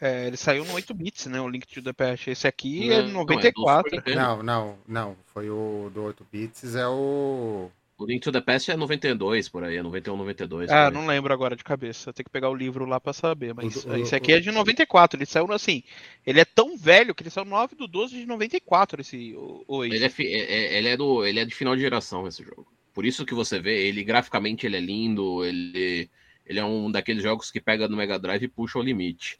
É, 0.06 0.28
ele 0.28 0.36
saiu 0.38 0.66
no 0.66 0.74
8 0.74 0.94
bits, 0.94 1.28
né? 1.28 1.40
O 1.40 1.48
Link 1.48 1.66
to 1.66 1.82
the 1.82 1.94
Past. 1.94 2.30
Esse 2.30 2.46
aqui 2.48 2.88
Não, 2.90 2.94
é 2.96 2.98
não, 2.98 3.06
é 3.06 3.08
do 3.08 3.14
94. 3.14 3.90
Super 3.90 3.98
Nintendo. 4.12 4.20
Não, 4.22 4.44
não, 4.44 4.78
não. 4.88 5.18
Foi 5.34 5.50
o 5.50 5.90
do 5.94 6.04
8 6.04 6.26
bits, 6.32 6.76
é 6.76 6.88
o. 6.88 7.70
O 7.98 8.06
Link 8.06 8.22
to 8.22 8.32
the 8.32 8.42
Past 8.42 8.70
é 8.70 8.76
92 8.76 9.48
por 9.48 9.64
aí, 9.64 9.78
é 9.78 9.84
91, 9.84 10.18
92. 10.18 10.70
Ah, 10.70 10.90
não 10.92 11.06
lembro 11.08 11.32
agora 11.32 11.56
de 11.56 11.64
cabeça. 11.64 12.10
Eu 12.10 12.14
tenho 12.14 12.26
que 12.26 12.32
pegar 12.32 12.50
o 12.50 12.56
livro 12.56 12.86
lá 12.86 13.00
pra 13.00 13.14
saber. 13.14 13.54
Mas 13.54 13.78
O 13.78 13.88
do- 13.88 13.94
o- 13.94 13.98
esse 13.98 14.14
aqui 14.16 14.34
é 14.34 14.40
de 14.40 14.52
94. 14.52 15.18
Ele 15.18 15.26
saiu 15.28 15.50
assim. 15.54 15.84
Ele 16.26 16.40
é 16.42 16.44
tão 16.46 16.76
velho 16.76 17.14
que 17.16 17.24
ele 17.24 17.30
saiu 17.30 17.46
9 17.46 17.76
do 17.76 17.88
12 17.88 18.16
de 18.18 18.26
94. 18.26 19.00
Esse. 19.00 19.34
O, 19.38 19.64
o 19.68 19.86
Ele 19.86 20.04
é, 20.04 20.10
fi- 20.10 20.26
é- 20.28 20.54
é- 20.74 20.78
ele, 20.80 20.88
é 20.90 20.98
do, 20.98 21.26
ele 21.26 21.40
é 21.40 21.46
de 21.46 21.54
final 21.56 21.76
de 21.76 21.82
geração 21.82 22.28
esse 22.28 22.44
jogo. 22.44 22.68
Por 22.94 23.06
isso 23.06 23.26
que 23.26 23.34
você 23.34 23.60
vê, 23.60 23.88
ele 23.88 24.04
graficamente 24.04 24.66
ele 24.66 24.76
é 24.76 24.82
lindo, 24.82 25.46
ele, 25.46 26.10
ele 26.46 26.60
é 26.60 26.66
um 26.66 26.92
daqueles 26.92 27.24
jogos 27.24 27.50
que 27.52 27.62
pega 27.62 27.88
no 27.88 27.96
Mega 27.96 28.20
Drive 28.20 28.44
e 28.44 28.48
puxa 28.50 28.80
o 28.80 28.84
limite. 28.84 29.38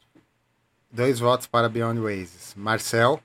Dois 0.94 1.18
votos 1.18 1.48
para 1.48 1.68
Beyond 1.68 1.98
Oasis. 1.98 2.54
Marcel, 2.56 3.20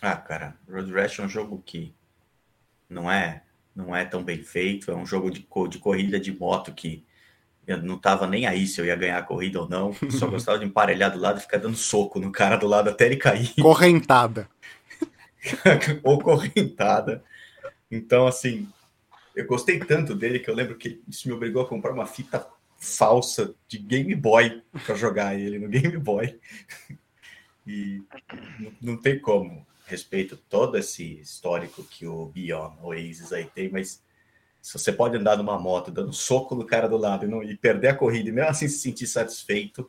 Ah, 0.00 0.16
cara, 0.16 0.56
Road 0.68 0.92
Rash 0.92 1.20
é 1.20 1.22
um 1.22 1.28
jogo 1.28 1.62
que 1.64 1.94
não 2.90 3.08
é 3.08 3.44
não 3.74 3.94
é 3.94 4.04
tão 4.04 4.20
bem 4.20 4.42
feito. 4.42 4.90
É 4.90 4.96
um 4.96 5.06
jogo 5.06 5.30
de, 5.30 5.46
de 5.68 5.78
corrida 5.78 6.18
de 6.18 6.36
moto 6.36 6.74
que 6.74 7.06
eu 7.68 7.80
não 7.80 7.96
tava 7.96 8.26
nem 8.26 8.48
aí 8.48 8.66
se 8.66 8.80
eu 8.80 8.84
ia 8.84 8.96
ganhar 8.96 9.18
a 9.18 9.22
corrida 9.22 9.60
ou 9.60 9.68
não. 9.68 9.92
Só 10.10 10.26
gostava 10.26 10.58
de 10.58 10.64
emparelhar 10.64 11.12
do 11.12 11.20
lado 11.20 11.38
e 11.38 11.42
ficar 11.42 11.58
dando 11.58 11.76
soco 11.76 12.18
no 12.18 12.32
cara 12.32 12.56
do 12.56 12.66
lado 12.66 12.90
até 12.90 13.06
ele 13.06 13.16
cair 13.16 13.54
correntada. 13.60 14.48
ou 16.02 16.18
correntada. 16.18 17.22
Então, 17.88 18.26
assim, 18.26 18.68
eu 19.36 19.46
gostei 19.46 19.78
tanto 19.78 20.16
dele 20.16 20.40
que 20.40 20.50
eu 20.50 20.54
lembro 20.54 20.76
que 20.76 21.00
isso 21.08 21.28
me 21.28 21.34
obrigou 21.34 21.62
a 21.62 21.68
comprar 21.68 21.92
uma 21.92 22.06
fita 22.06 22.44
falsa 22.82 23.54
de 23.68 23.78
Game 23.78 24.12
Boy 24.16 24.60
para 24.84 24.96
jogar 24.96 25.38
ele 25.38 25.56
no 25.56 25.68
Game 25.68 25.96
Boy. 25.98 26.36
E 27.64 28.02
não, 28.58 28.72
não 28.82 28.96
tem 28.96 29.20
como. 29.20 29.64
Respeito 29.86 30.36
todo 30.36 30.76
esse 30.76 31.20
histórico 31.20 31.84
que 31.84 32.06
o 32.06 32.26
Beyond 32.26 32.76
Oasis 32.82 33.32
aí 33.32 33.44
tem, 33.44 33.68
mas 33.68 34.02
se 34.60 34.72
você 34.78 34.92
pode 34.92 35.16
andar 35.16 35.36
numa 35.36 35.58
moto 35.58 35.90
dando 35.90 36.12
soco 36.12 36.54
no 36.54 36.64
cara 36.64 36.88
do 36.88 36.96
lado 36.96 37.24
e, 37.24 37.28
não, 37.28 37.42
e 37.42 37.56
perder 37.56 37.88
a 37.88 37.94
corrida 37.94 38.28
e 38.28 38.32
mesmo 38.32 38.50
assim 38.50 38.68
se 38.68 38.78
sentir 38.78 39.06
satisfeito, 39.06 39.88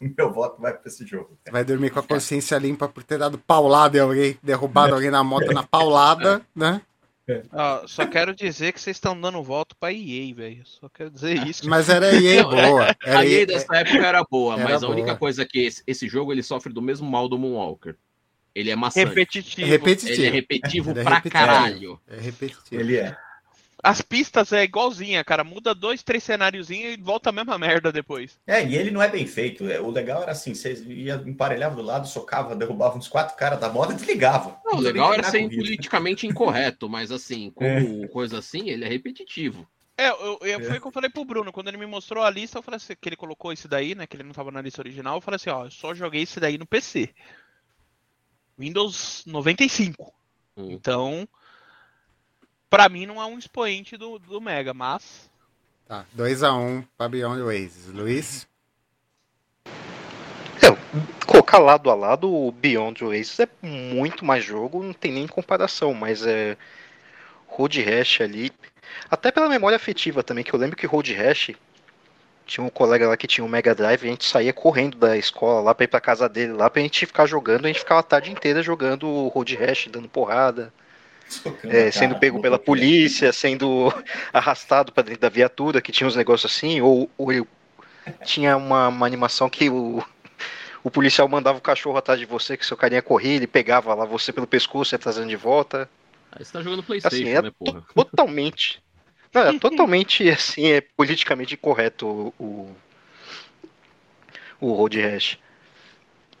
meu 0.00 0.32
voto 0.32 0.60
vai 0.60 0.72
para 0.72 0.88
esse 0.88 1.06
jogo. 1.06 1.38
cara. 1.44 1.52
Vai 1.52 1.64
dormir 1.64 1.90
com 1.90 2.00
a 2.00 2.02
consciência 2.02 2.58
limpa 2.58 2.88
por 2.88 3.04
ter 3.04 3.18
dado 3.18 3.38
paulada 3.38 3.96
em 3.96 4.00
alguém, 4.00 4.38
derrubado 4.42 4.94
alguém 4.94 5.10
na 5.10 5.22
moto 5.22 5.52
na 5.52 5.62
paulada, 5.62 6.42
né? 6.54 6.80
Ó, 7.52 7.86
só 7.86 8.06
quero 8.06 8.34
dizer 8.34 8.72
que 8.72 8.80
vocês 8.80 8.96
estão 8.96 9.18
dando 9.20 9.42
voto 9.42 9.76
pra 9.78 9.92
EA, 9.92 10.34
velho. 10.34 10.62
Só 10.64 10.88
quero 10.88 11.10
dizer 11.10 11.46
isso. 11.46 11.68
Mas 11.68 11.88
era 11.88 12.14
EA 12.14 12.42
Não, 12.42 12.58
é- 12.58 12.66
boa. 12.70 12.96
Era 13.04 13.18
a 13.20 13.26
EA 13.26 13.40
EA, 13.40 13.46
dessa 13.46 13.76
época 13.76 14.06
era 14.06 14.24
boa, 14.30 14.54
Era 14.54 14.64
mas 14.64 14.82
a 14.82 14.86
boa. 14.86 14.92
única 14.92 15.16
coisa 15.16 15.44
que 15.44 15.58
esse, 15.66 15.82
esse 15.86 16.08
jogo 16.08 16.32
ele 16.32 16.42
sofre 16.42 16.72
do 16.72 16.80
mesmo 16.82 17.08
mal 17.10 17.28
do 17.28 17.38
Moonwalker. 17.38 17.96
Ele 18.54 18.70
é 18.70 18.76
maçante. 18.76 19.06
Repetitivo. 19.08 19.68
repetitivo. 19.68 20.12
Ele 20.20 20.26
é 20.26 20.30
repetitivo 20.30 20.90
Ele 20.90 21.00
é 21.00 21.02
pra 21.04 21.14
repetitivo. 21.16 21.46
caralho. 21.46 22.00
É 22.08 22.16
repetitivo. 22.20 22.80
Ele 22.80 22.96
é. 22.96 23.16
As 23.82 24.00
pistas 24.02 24.52
é 24.52 24.64
igualzinha, 24.64 25.24
cara. 25.24 25.44
Muda 25.44 25.74
dois, 25.74 26.02
três 26.02 26.24
cenáriozinhos 26.24 26.94
e 26.94 27.00
volta 27.00 27.30
a 27.30 27.32
mesma 27.32 27.56
merda 27.58 27.92
depois. 27.92 28.38
É, 28.46 28.64
e 28.66 28.74
ele 28.76 28.90
não 28.90 29.00
é 29.02 29.08
bem 29.08 29.26
feito. 29.26 29.68
É, 29.70 29.80
O 29.80 29.90
legal 29.90 30.22
era 30.22 30.32
assim: 30.32 30.54
você 30.54 30.74
ia 30.84 31.14
emparelhava 31.26 31.76
do 31.76 31.82
lado, 31.82 32.08
socava, 32.08 32.56
derrubava 32.56 32.98
uns 32.98 33.08
quatro 33.08 33.36
caras 33.36 33.60
da 33.60 33.68
moto 33.68 33.92
e 33.92 33.94
desligava. 33.96 34.58
Não, 34.64 34.78
o 34.78 34.80
legal 34.80 35.14
era 35.14 35.22
ser 35.24 35.42
corrida. 35.42 35.62
politicamente 35.62 36.26
incorreto, 36.26 36.88
mas 36.88 37.10
assim, 37.12 37.50
como 37.54 38.08
coisa 38.08 38.38
assim, 38.38 38.68
ele 38.68 38.84
é 38.84 38.88
repetitivo. 38.88 39.66
É, 39.96 40.10
eu, 40.10 40.38
eu- 40.42 40.60
foi 40.64 40.78
o 40.78 40.80
que 40.80 40.86
eu 40.86 40.92
falei 40.92 41.10
pro 41.10 41.24
Bruno. 41.24 41.52
Quando 41.52 41.68
ele 41.68 41.76
me 41.76 41.86
mostrou 41.86 42.22
a 42.24 42.30
lista, 42.30 42.58
eu 42.58 42.62
falei 42.62 42.76
assim, 42.76 42.94
que 43.00 43.08
ele 43.08 43.16
colocou 43.16 43.52
esse 43.52 43.66
daí, 43.66 43.94
né? 43.94 44.06
Que 44.06 44.16
ele 44.16 44.22
não 44.22 44.32
tava 44.32 44.50
na 44.50 44.60
lista 44.62 44.80
original. 44.80 45.16
Eu 45.16 45.20
falei 45.20 45.36
assim, 45.36 45.50
ó, 45.50 45.64
eu 45.66 45.70
só 45.70 45.92
joguei 45.94 46.22
esse 46.22 46.38
daí 46.40 46.56
no 46.56 46.66
PC. 46.66 47.12
Windows 48.58 49.24
95. 49.26 50.12
Hum. 50.56 50.70
Então, 50.72 51.28
pra 52.68 52.88
mim 52.88 53.06
não 53.06 53.20
é 53.20 53.26
um 53.26 53.38
expoente 53.38 53.96
do, 53.96 54.18
do 54.18 54.40
Mega, 54.40 54.72
mas. 54.74 55.30
Tá, 55.86 56.04
2x1 56.16 56.84
para 56.96 57.08
Beyond 57.08 57.42
Oasis. 57.42 57.86
Luiz? 57.92 58.46
Colocar 61.26 61.58
lado 61.58 61.90
a 61.90 61.94
lado 61.94 62.32
o 62.32 62.50
Beyond 62.52 63.04
Oasis 63.04 63.40
é 63.40 63.48
muito 63.62 64.24
mais 64.24 64.44
jogo, 64.44 64.82
não 64.82 64.92
tem 64.92 65.12
nem 65.12 65.26
comparação, 65.26 65.94
mas 65.94 66.26
é. 66.26 66.56
Road 67.46 67.82
Rash 67.82 68.20
ali. 68.20 68.52
Até 69.10 69.30
pela 69.30 69.48
memória 69.48 69.76
afetiva 69.76 70.22
também, 70.22 70.44
que 70.44 70.54
eu 70.54 70.58
lembro 70.58 70.76
que 70.76 70.86
Road 70.86 71.12
Rash 71.12 71.52
tinha 72.46 72.64
um 72.64 72.70
colega 72.70 73.08
lá 73.08 73.16
que 73.16 73.26
tinha 73.26 73.44
um 73.44 73.48
Mega 73.48 73.74
Drive 73.74 74.02
e 74.02 74.06
a 74.06 74.10
gente 74.10 74.24
saía 74.24 74.52
correndo 74.52 74.96
da 74.96 75.16
escola 75.16 75.60
lá 75.60 75.74
pra 75.74 75.84
ir 75.84 75.88
pra 75.88 76.00
casa 76.00 76.28
dele 76.28 76.52
lá 76.52 76.70
pra 76.70 76.80
gente 76.80 77.04
ficar 77.04 77.26
jogando, 77.26 77.66
a 77.66 77.68
gente 77.68 77.80
ficava 77.80 78.00
a 78.00 78.02
tarde 78.02 78.30
inteira 78.30 78.62
jogando 78.62 79.06
o 79.06 79.28
Road 79.28 79.54
Rash, 79.56 79.88
dando 79.90 80.08
porrada. 80.08 80.72
É, 81.68 81.90
sendo 81.90 82.14
cara. 82.14 82.20
pego 82.20 82.38
pela 82.38 82.58
polícia, 82.58 83.32
sendo 83.32 83.92
arrastado 84.32 84.92
para 84.92 85.02
dentro 85.04 85.20
da 85.20 85.28
viatura, 85.28 85.80
que 85.82 85.92
tinha 85.92 86.06
uns 86.06 86.16
negócios 86.16 86.50
assim, 86.52 86.80
ou, 86.80 87.10
ou 87.18 87.32
ele- 87.32 87.46
tinha 88.24 88.56
uma, 88.56 88.88
uma 88.88 89.06
animação 89.06 89.50
que 89.50 89.70
o, 89.70 90.04
o 90.84 90.90
policial 90.90 91.28
mandava 91.28 91.58
o 91.58 91.62
cachorro 91.62 91.98
atrás 91.98 92.20
de 92.20 92.26
você, 92.26 92.56
que 92.56 92.66
seu 92.66 92.76
carinha 92.76 93.02
corria, 93.02 93.36
ele 93.36 93.46
pegava 93.46 93.94
lá 93.94 94.04
você 94.04 94.32
pelo 94.32 94.46
pescoço 94.46 94.94
e 94.94 94.96
ia 94.96 95.00
trazendo 95.00 95.28
de 95.28 95.36
volta. 95.36 95.88
Aí 96.32 96.44
você 96.44 96.52
tá 96.52 96.62
jogando 96.62 96.82
Playstation, 96.82 97.16
Assim, 97.16 97.28
é 97.30 97.42
né, 97.42 97.50
porra? 97.50 97.82
Totalmente. 97.94 98.82
Não, 99.34 99.42
é 99.42 99.52
totalmente 99.52 100.28
assim, 100.30 100.68
é 100.68 100.80
politicamente 100.80 101.54
incorreto 101.54 102.06
o, 102.06 102.34
o, 102.42 102.76
o 104.60 104.72
Road 104.74 104.96
Rash. 105.00 105.38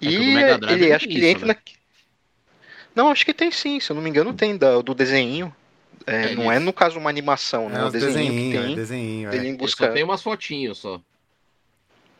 É 0.04 0.12
que 0.12 0.20
o 0.20 0.24
E 0.24 0.58
Drive 0.58 0.82
ele 0.82 0.88
não 0.88 0.96
acho 0.96 1.08
que 1.08 1.18
ele 1.18 1.26
isso, 1.26 1.30
entra 1.30 1.46
né? 1.46 1.54
na. 1.54 1.56
Não, 2.94 3.10
acho 3.10 3.24
que 3.24 3.32
tem 3.34 3.50
sim, 3.50 3.78
se 3.80 3.90
eu 3.90 3.94
não 3.96 4.02
me 4.02 4.10
engano, 4.10 4.32
tem 4.34 4.56
da, 4.56 4.80
do 4.80 4.94
desenho. 4.94 5.54
É, 6.06 6.32
É, 6.32 6.34
não 6.34 6.50
é 6.50 6.58
no 6.58 6.72
caso 6.72 6.98
uma 6.98 7.10
animação, 7.10 7.68
né? 7.68 7.80
É 7.80 7.82
o 7.82 7.86
os 7.86 7.92
desenho 7.92 8.32
que 8.32 8.56
é 8.56 8.62
tem. 8.62 8.74
É. 9.26 9.36
em 9.46 9.50
Eu 9.52 9.56
busca. 9.56 9.86
só 9.86 9.92
tem 9.92 10.02
umas 10.04 10.22
fotinhos 10.22 10.78
só. 10.78 11.00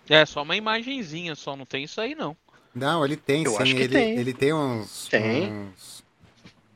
É, 0.08 0.24
só 0.24 0.42
uma 0.42 0.56
imagenzinha, 0.56 1.34
só 1.34 1.56
não 1.56 1.66
tem 1.66 1.84
isso 1.84 2.00
aí 2.00 2.14
não. 2.14 2.36
Não, 2.74 3.04
ele 3.04 3.16
tem 3.16 3.44
Eu 3.44 3.52
sim. 3.52 3.62
acho 3.62 3.74
que 3.74 3.82
ele, 3.82 3.94
tem. 3.94 4.18
ele 4.18 4.32
tem 4.32 4.52
uns, 4.52 5.08
Tem. 5.08 5.52
uns. 5.52 6.04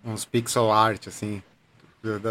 uns 0.05 0.25
pixel 0.25 0.71
art, 0.73 1.07
assim. 1.07 1.43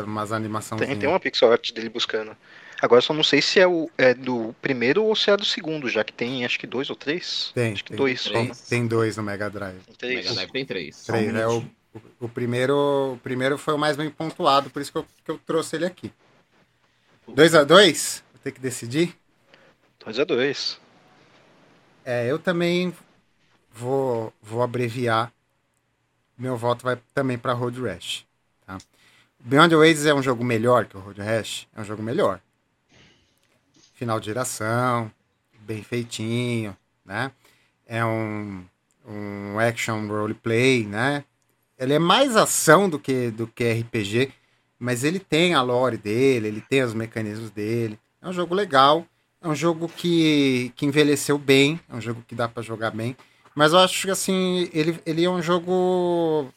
Umas 0.06 0.32
animações. 0.32 0.82
Tem, 0.82 0.98
tem 0.98 1.08
uma 1.08 1.20
pixel 1.20 1.52
art 1.52 1.72
dele 1.72 1.90
buscando. 1.90 2.36
Agora 2.82 2.98
eu 2.98 3.04
só 3.04 3.14
não 3.14 3.24
sei 3.24 3.44
se 3.44 3.60
é, 3.60 3.68
o, 3.68 3.92
é 3.96 4.12
do 4.12 4.56
primeiro 4.60 5.04
ou 5.04 5.16
se 5.16 5.30
é 5.30 5.38
do 5.38 5.46
segundo, 5.46 5.88
já 5.88 6.04
que 6.04 6.12
tem 6.12 6.44
acho 6.44 6.58
que 6.58 6.66
dois 6.66 6.90
ou 6.90 6.96
três. 6.96 7.52
Tem, 7.54 7.74
acho 7.74 7.84
que 7.84 7.90
tem, 7.90 7.98
dois 7.98 8.22
só. 8.22 8.32
tem, 8.32 8.52
tem 8.70 8.88
dois 8.88 9.18
no 9.18 9.24
Mega 9.24 9.52
Drive. 9.52 9.82
Tem. 10.00 10.16
Mega 10.16 10.34
Drive 10.34 10.52
tem 10.52 10.66
três. 10.66 11.04
Três, 11.04 11.36
é 11.36 11.48
o, 11.48 11.60
o, 11.60 12.02
o 12.22 12.28
primeiro, 12.30 13.14
o 13.14 13.20
primeiro 13.22 13.56
foi 13.56 13.76
o 13.76 13.78
mais 13.78 13.96
bem 13.96 14.10
pontuado, 14.10 14.72
por 14.72 14.82
isso 14.82 14.92
que 14.92 14.98
eu, 14.98 15.06
que 15.24 15.30
eu 15.32 15.40
trouxe 15.46 15.76
ele 15.76 15.86
aqui. 15.86 16.12
2 17.28 17.54
a 17.54 17.64
2 17.64 18.24
Vou 18.34 18.42
ter 18.44 18.52
que 18.52 18.60
decidir. 18.60 19.16
Dois 20.04 20.18
a 20.18 20.24
dois. 20.24 20.80
É, 22.04 22.26
eu 22.30 22.40
também 22.40 22.92
vou, 23.72 24.34
vou 24.42 24.64
abreviar. 24.64 25.32
Meu 26.36 26.58
voto 26.58 26.84
vai 26.84 26.98
também 27.14 27.38
para 27.38 27.54
Road 27.54 27.80
Rash. 27.80 28.26
Tá? 28.66 28.80
Beyond 29.40 29.76
Oasis 29.76 30.08
é 30.08 30.14
um 30.16 30.24
jogo 30.24 30.44
melhor 30.44 30.88
que 30.88 30.98
o 30.98 31.00
Road 31.00 31.22
Rash? 31.22 31.68
É 31.76 31.82
um 31.82 31.84
jogo 31.84 32.02
melhor. 32.02 32.42
Final 34.02 34.20
de 34.20 34.26
geração, 34.26 35.12
bem 35.60 35.84
feitinho, 35.84 36.76
né? 37.06 37.32
É 37.86 38.04
um, 38.04 38.66
um 39.08 39.60
action 39.60 40.08
roleplay, 40.08 40.88
né? 40.88 41.24
Ele 41.78 41.94
é 41.94 42.00
mais 42.00 42.36
ação 42.36 42.90
do 42.90 42.98
que, 42.98 43.30
do 43.30 43.46
que 43.46 43.72
RPG, 43.72 44.34
mas 44.80 45.04
ele 45.04 45.20
tem 45.20 45.54
a 45.54 45.62
lore 45.62 45.98
dele, 45.98 46.48
ele 46.48 46.62
tem 46.62 46.82
os 46.82 46.96
mecanismos 46.96 47.52
dele. 47.52 48.00
É 48.20 48.28
um 48.28 48.34
jogo 48.34 48.56
legal, 48.56 49.06
é 49.40 49.48
um 49.48 49.54
jogo 49.54 49.88
que, 49.88 50.74
que 50.76 50.88
envelheceu 50.88 51.38
bem, 51.38 51.80
é 51.88 51.94
um 51.94 52.02
jogo 52.02 52.24
que 52.28 52.34
dá 52.34 52.50
para 52.50 52.64
jogar 52.64 52.90
bem. 52.90 53.16
Mas 53.54 53.72
eu 53.72 53.78
acho 53.78 54.08
que 54.08 54.12
assim, 54.12 54.68
ele, 54.74 55.00
ele 55.06 55.24
é 55.24 55.30
um 55.30 55.44
jogo. 55.44 56.52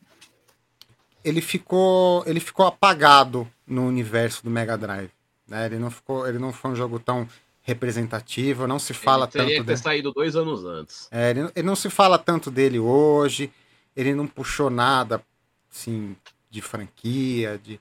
Ele 1.23 1.43
ficou, 1.43 2.25
ele 2.27 2.41
ficou 2.41 2.65
apagado 2.65 3.47
no 3.67 3.87
universo 3.87 4.43
do 4.43 4.49
Mega 4.49 4.79
Drive. 4.79 5.11
Né? 5.47 5.67
Ele, 5.67 5.79
não 5.79 5.91
ficou, 5.91 6.27
ele 6.27 6.39
não 6.39 6.53
foi 6.53 6.71
um 6.71 6.77
jogo 6.77 6.99
tão 6.99 7.29
representativo, 7.63 8.67
não 8.67 8.79
se 8.79 8.93
fala 8.93 9.25
ele 9.25 9.33
tanto 9.33 9.49
ter 9.49 9.63
dele. 9.63 9.77
saído 9.79 10.13
dois 10.13 10.37
anos 10.37 10.65
antes. 10.65 11.09
É, 11.11 11.31
ele, 11.31 11.51
ele 11.55 11.67
não 11.67 11.75
se 11.77 11.89
fala 11.89 12.19
tanto 12.19 12.51
dele 12.51 12.79
hoje, 12.79 13.51
ele 13.97 14.15
não 14.15 14.27
puxou 14.27 14.69
nada 14.71 15.23
assim, 15.73 16.15
de 16.51 16.61
franquia, 16.61 17.59
de, 17.63 17.81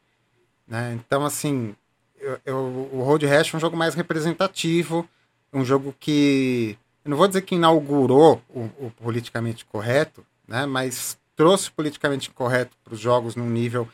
né? 0.68 0.94
Então, 0.94 1.26
assim, 1.26 1.76
eu, 2.20 2.40
eu- 2.46 2.90
o 2.94 3.04
Road 3.04 3.26
Rash 3.26 3.54
é 3.54 3.58
um 3.58 3.60
jogo 3.60 3.78
mais 3.78 3.94
representativo, 3.94 5.08
um 5.52 5.64
jogo 5.64 5.94
que, 6.00 6.78
eu 7.06 7.10
não 7.12 7.18
vou 7.18 7.28
dizer 7.28 7.42
que 7.44 7.56
inaugurou 7.56 8.42
o, 8.50 8.62
o 8.80 8.92
politicamente 8.98 9.66
correto, 9.66 10.26
né? 10.48 10.66
Mas 10.66 11.18
trouxe 11.36 11.70
o 11.70 11.74
politicamente 11.74 12.30
correto 12.32 12.76
para 12.84 12.94
os 12.94 13.00
jogos 13.00 13.36
num 13.36 13.50
nível 13.50 13.88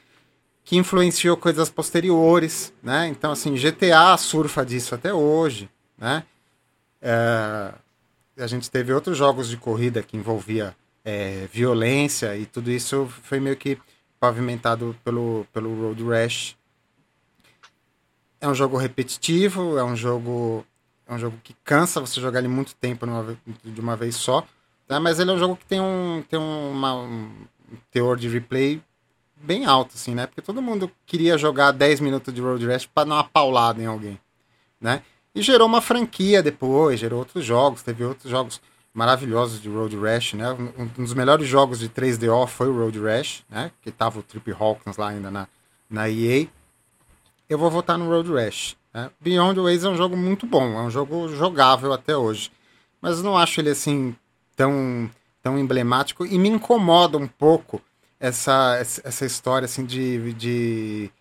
que 0.69 0.77
influenciou 0.77 1.35
coisas 1.35 1.67
posteriores, 1.67 2.71
né? 2.83 3.07
Então, 3.07 3.31
assim, 3.31 3.55
GTA 3.55 4.15
surfa 4.19 4.63
disso 4.63 4.93
até 4.93 5.11
hoje, 5.11 5.67
né? 5.97 6.23
É, 7.01 7.73
a 8.37 8.45
gente 8.45 8.69
teve 8.69 8.93
outros 8.93 9.17
jogos 9.17 9.49
de 9.49 9.57
corrida 9.57 10.03
que 10.03 10.15
envolvia 10.15 10.75
é, 11.03 11.47
violência 11.51 12.37
e 12.37 12.45
tudo 12.45 12.69
isso 12.69 13.11
foi 13.23 13.39
meio 13.39 13.57
que 13.57 13.79
pavimentado 14.19 14.95
pelo, 15.03 15.47
pelo 15.51 15.73
Road 15.87 16.03
Rash. 16.03 16.55
É 18.39 18.47
um 18.47 18.53
jogo 18.53 18.77
repetitivo, 18.77 19.75
é 19.75 19.83
um 19.83 19.95
jogo 19.95 20.63
é 21.07 21.15
um 21.15 21.17
jogo 21.17 21.39
que 21.43 21.55
cansa 21.63 21.99
você 21.99 22.21
jogar 22.21 22.37
ele 22.37 22.47
muito 22.47 22.75
tempo 22.75 23.07
numa 23.07 23.35
de 23.65 23.81
uma 23.81 23.95
vez 23.95 24.15
só, 24.17 24.45
né? 24.87 24.99
mas 24.99 25.19
ele 25.19 25.31
é 25.31 25.33
um 25.33 25.39
jogo 25.39 25.55
que 25.55 25.65
tem 25.65 25.81
um 25.81 26.23
tem 26.29 26.37
uma- 26.37 26.93
um 26.93 27.31
teor 27.89 28.17
de 28.17 28.27
replay 28.29 28.79
bem 29.41 29.65
alto 29.65 29.91
assim, 29.95 30.13
né? 30.13 30.27
Porque 30.27 30.41
todo 30.41 30.61
mundo 30.61 30.91
queria 31.05 31.37
jogar 31.37 31.71
10 31.71 31.99
minutos 31.99 32.33
de 32.33 32.41
Road 32.41 32.65
Rash 32.65 32.85
para 32.85 33.07
dar 33.07 33.15
uma 33.15 33.23
paulada 33.23 33.81
em 33.81 33.85
alguém, 33.85 34.19
né? 34.79 35.01
E 35.33 35.41
gerou 35.41 35.67
uma 35.67 35.81
franquia 35.81 36.41
depois, 36.41 36.99
gerou 36.99 37.19
outros 37.19 37.45
jogos, 37.45 37.81
teve 37.81 38.03
outros 38.03 38.29
jogos 38.29 38.61
maravilhosos 38.93 39.61
de 39.61 39.69
Road 39.69 39.95
Rash, 39.97 40.33
né? 40.33 40.51
Um 40.77 40.85
dos 40.85 41.13
melhores 41.13 41.47
jogos 41.47 41.79
de 41.79 41.87
3DO 41.89 42.47
foi 42.47 42.67
o 42.67 42.77
Road 42.77 42.99
Rash, 42.99 43.43
né? 43.49 43.71
Que 43.81 43.91
tava 43.91 44.19
o 44.19 44.23
Trip 44.23 44.51
Hawkins 44.51 44.97
lá 44.97 45.09
ainda 45.09 45.29
na, 45.29 45.47
na 45.89 46.09
EA. 46.09 46.47
Eu 47.47 47.57
vou 47.57 47.69
votar 47.69 47.97
no 47.97 48.09
Road 48.09 48.31
Rash. 48.31 48.75
Né? 48.93 49.09
Beyond 49.19 49.59
Ways 49.59 49.83
é 49.83 49.89
um 49.89 49.95
jogo 49.95 50.17
muito 50.17 50.45
bom, 50.45 50.77
é 50.77 50.81
um 50.81 50.89
jogo 50.89 51.27
jogável 51.29 51.93
até 51.93 52.17
hoje. 52.17 52.51
Mas 53.01 53.21
não 53.21 53.37
acho 53.37 53.61
ele 53.61 53.69
assim 53.69 54.15
tão, 54.55 55.09
tão 55.41 55.57
emblemático 55.57 56.25
e 56.25 56.37
me 56.37 56.49
incomoda 56.49 57.17
um 57.17 57.27
pouco 57.27 57.81
essa, 58.19 58.77
essa 59.03 59.25
história 59.25 59.65
assim 59.65 59.85
de, 59.85 60.33
de 60.33 61.11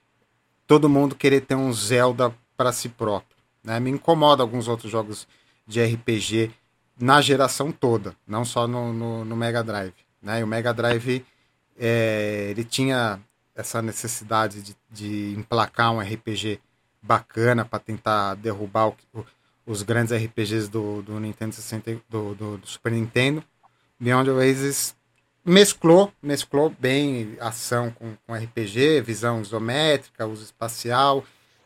todo 0.67 0.89
mundo 0.89 1.15
querer 1.15 1.43
ter 1.43 1.55
um 1.55 1.73
Zelda 1.73 2.35
para 2.57 2.73
si 2.73 2.89
próprio. 2.89 3.37
Né? 3.63 3.79
Me 3.81 3.91
incomoda 3.91 4.43
alguns 4.43 4.69
outros 4.69 4.91
jogos 4.91 5.27
de 5.67 5.83
RPG 5.85 6.51
na 6.99 7.21
geração 7.21 7.71
toda, 7.71 8.17
não 8.27 8.45
só 8.45 8.67
no, 8.67 8.93
no, 8.93 9.25
no 9.25 9.37
Mega 9.37 9.63
Drive. 9.63 9.95
Né? 10.21 10.41
E 10.41 10.43
o 10.43 10.47
Mega 10.47 10.73
Drive 10.75 11.25
é, 11.79 12.49
ele 12.51 12.65
tinha 12.65 13.21
essa 13.55 13.81
necessidade 13.83 14.63
de, 14.63 14.77
de 14.91 15.35
emplacar 15.37 15.93
um 15.93 16.01
RPG 16.01 16.61
bacana 17.01 17.65
para 17.65 17.79
tentar 17.79 18.35
derrubar 18.35 18.89
o- 18.89 18.97
o- 19.15 19.25
os 19.67 19.83
grandes 19.83 20.13
RPGs 20.13 20.69
do, 20.69 21.03
do 21.03 21.21
Nintendo 21.21 21.55
60 21.55 21.91
e- 21.91 22.03
do, 22.09 22.35
do, 22.35 22.59
do 22.59 22.67
Super 22.67 22.93
Nintendo. 22.93 23.45
Beyond 24.01 24.31
Oasis 24.31 24.95
mesclou, 25.49 26.13
mesclou 26.23 26.71
bem 26.79 27.37
ação 27.41 27.91
com, 27.91 28.15
com 28.27 28.35
RPG, 28.35 29.01
visão 29.01 29.41
isométrica, 29.41 30.27
uso 30.27 30.45
espacial, 30.45 31.25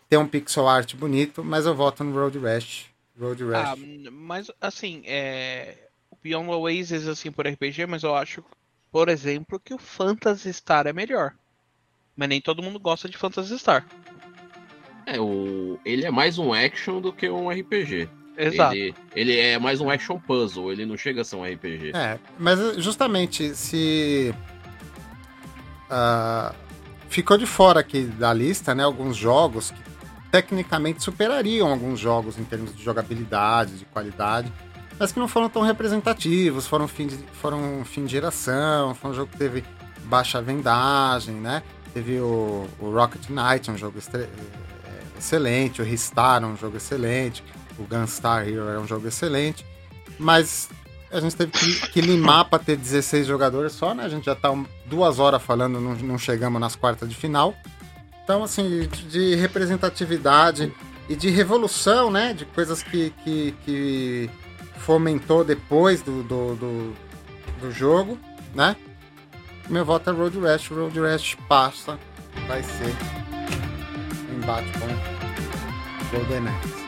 tem 0.09 0.19
um 0.19 0.27
pixel 0.29 0.69
art 0.69 0.95
bonito, 0.95 1.43
mas 1.45 1.67
eu 1.67 1.75
voto 1.75 2.05
no 2.05 2.15
Road 2.19 2.39
Rash. 2.39 2.87
Road 3.19 3.43
Ah, 3.55 3.71
Rash. 3.71 3.79
mas 4.11 4.51
assim, 4.61 5.03
é. 5.07 5.89
O 6.11 6.17
Beyond 6.23 6.51
Oasis, 6.51 7.09
assim, 7.09 7.31
por 7.33 7.47
RPG, 7.47 7.87
mas 7.87 8.03
eu 8.03 8.15
acho, 8.15 8.45
por 8.91 9.09
exemplo, 9.09 9.59
que 9.59 9.75
o 9.75 9.79
Phantasy 9.79 10.53
Star 10.53 10.87
é 10.87 10.93
melhor. 10.93 11.35
Mas 12.17 12.29
nem 12.29 12.41
todo 12.41 12.63
mundo 12.63 12.79
gosta 12.79 13.09
de 13.09 13.17
Phantasy 13.17 13.59
Star. 13.59 13.87
É, 15.07 15.19
o... 15.21 15.81
ele 15.85 16.05
é 16.05 16.11
mais 16.11 16.39
um 16.39 16.53
action 16.53 17.01
do 17.01 17.13
que 17.13 17.29
um 17.29 17.49
RPG. 17.51 18.09
Exato. 18.37 18.75
Ele, 18.75 18.95
ele 19.15 19.39
é 19.39 19.59
mais 19.59 19.81
um 19.81 19.91
action 19.91 20.19
puzzle, 20.19 20.73
ele 20.73 20.87
não 20.87 20.97
chega 20.97 21.21
a 21.21 21.25
ser 21.25 21.37
um 21.37 21.45
RPG. 21.45 21.93
É, 21.95 22.19
mas 22.39 22.59
justamente 22.79 23.55
se 23.55 24.35
ah, 25.91 26.55
ficou 27.11 27.37
de 27.37 27.45
fora 27.45 27.81
aqui 27.81 28.05
da 28.05 28.33
lista, 28.33 28.75
né, 28.75 28.83
alguns 28.83 29.15
jogos 29.15 29.71
que 29.71 29.83
tecnicamente 30.31 31.03
superariam 31.03 31.71
alguns 31.71 32.01
jogos 32.01 32.39
em 32.39 32.45
termos 32.45 32.75
de 32.75 32.83
jogabilidade, 32.83 33.79
de 33.79 33.85
qualidade, 33.85 34.51
mas 34.99 35.13
que 35.13 35.19
não 35.19 35.29
foram 35.29 35.51
tão 35.51 35.61
representativos, 35.61 36.67
foram 36.67 36.89
fim 36.89 37.07
de, 37.07 37.19
foram 37.35 37.85
fim 37.85 38.07
de 38.07 38.13
geração, 38.13 38.95
foi 38.95 39.11
um 39.11 39.15
jogo 39.15 39.31
que 39.31 39.37
teve 39.37 39.63
baixa 40.05 40.41
vendagem, 40.41 41.35
né? 41.35 41.63
Teve 41.93 42.19
o, 42.19 42.67
o 42.81 42.91
Rocket 42.91 43.29
Knight, 43.29 43.71
um 43.71 43.77
jogo 43.77 43.99
é, 44.15 44.29
excelente, 45.19 45.83
o 45.83 45.85
Ristar, 45.85 46.43
um 46.43 46.57
jogo 46.57 46.79
excelente, 46.79 47.45
o 47.79 47.85
Gunstar 47.85 48.47
Hero 48.49 48.69
é 48.69 48.79
um 48.79 48.87
jogo 48.87 49.09
excelente, 49.09 49.65
mas 50.19 50.69
a 51.11 51.21
gente 51.21 51.37
teve 51.37 51.53
que, 51.53 51.89
que 51.91 52.01
limar 52.01 52.45
para 52.47 52.59
ter 52.59 52.77
16 52.77 53.27
jogadores 53.27 53.73
só, 53.73 53.95
né? 53.95 54.05
A 54.05 54.09
gente 54.09 54.25
já 54.27 54.35
tá 54.35 54.51
um- 54.51 54.67
duas 54.87 55.19
horas 55.19 55.43
falando, 55.43 55.81
não, 55.81 55.95
não 55.95 56.19
chegamos 56.19 56.61
nas 56.61 56.75
quartas 56.77 57.09
de 57.09 57.15
final. 57.15 57.55
Então, 58.25 58.43
assim, 58.45 58.87
de, 58.87 58.87
de 58.87 59.35
representatividade 59.35 60.73
e 61.09 61.17
de 61.17 61.29
revolução, 61.29 62.11
né? 62.11 62.33
De 62.33 62.45
coisas 62.47 62.83
que, 62.83 63.13
que, 63.25 63.55
que 63.65 64.31
fomentou 64.79 65.45
depois 65.45 66.01
do, 66.03 66.23
do, 66.23 66.55
do, 66.55 66.93
do 67.61 67.73
jogo, 67.73 68.19
né? 68.55 68.77
Meu 69.69 69.85
voto 69.85 70.09
é 70.11 70.13
Road 70.13 70.39
Rash. 70.41 70.69
Road 70.69 70.99
Rash 71.01 71.37
passa, 71.49 71.99
vai 72.47 72.63
ser 72.63 72.95
um 74.31 74.37
embate 74.39 74.69
com 74.79 76.17
Golden 76.17 76.49
Axe. 76.49 76.82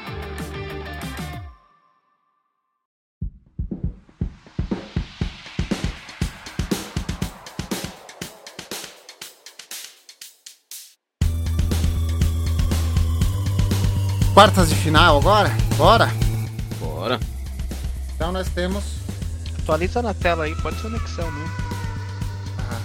Quartas 14.35 14.69
de 14.69 14.74
final 14.74 15.19
agora? 15.19 15.48
Bora? 15.77 16.09
Bora. 16.81 17.20
Então 18.16 18.32
nós 18.32 18.48
temos. 18.48 18.82
Atualiza 19.61 20.02
na 20.02 20.12
tela 20.12 20.43
aí, 20.43 20.56
pode 20.56 20.77
ser 20.81 20.89
no 20.89 20.97
Excel 20.97 21.31
mesmo. 21.31 21.52
Ah, 22.59 22.81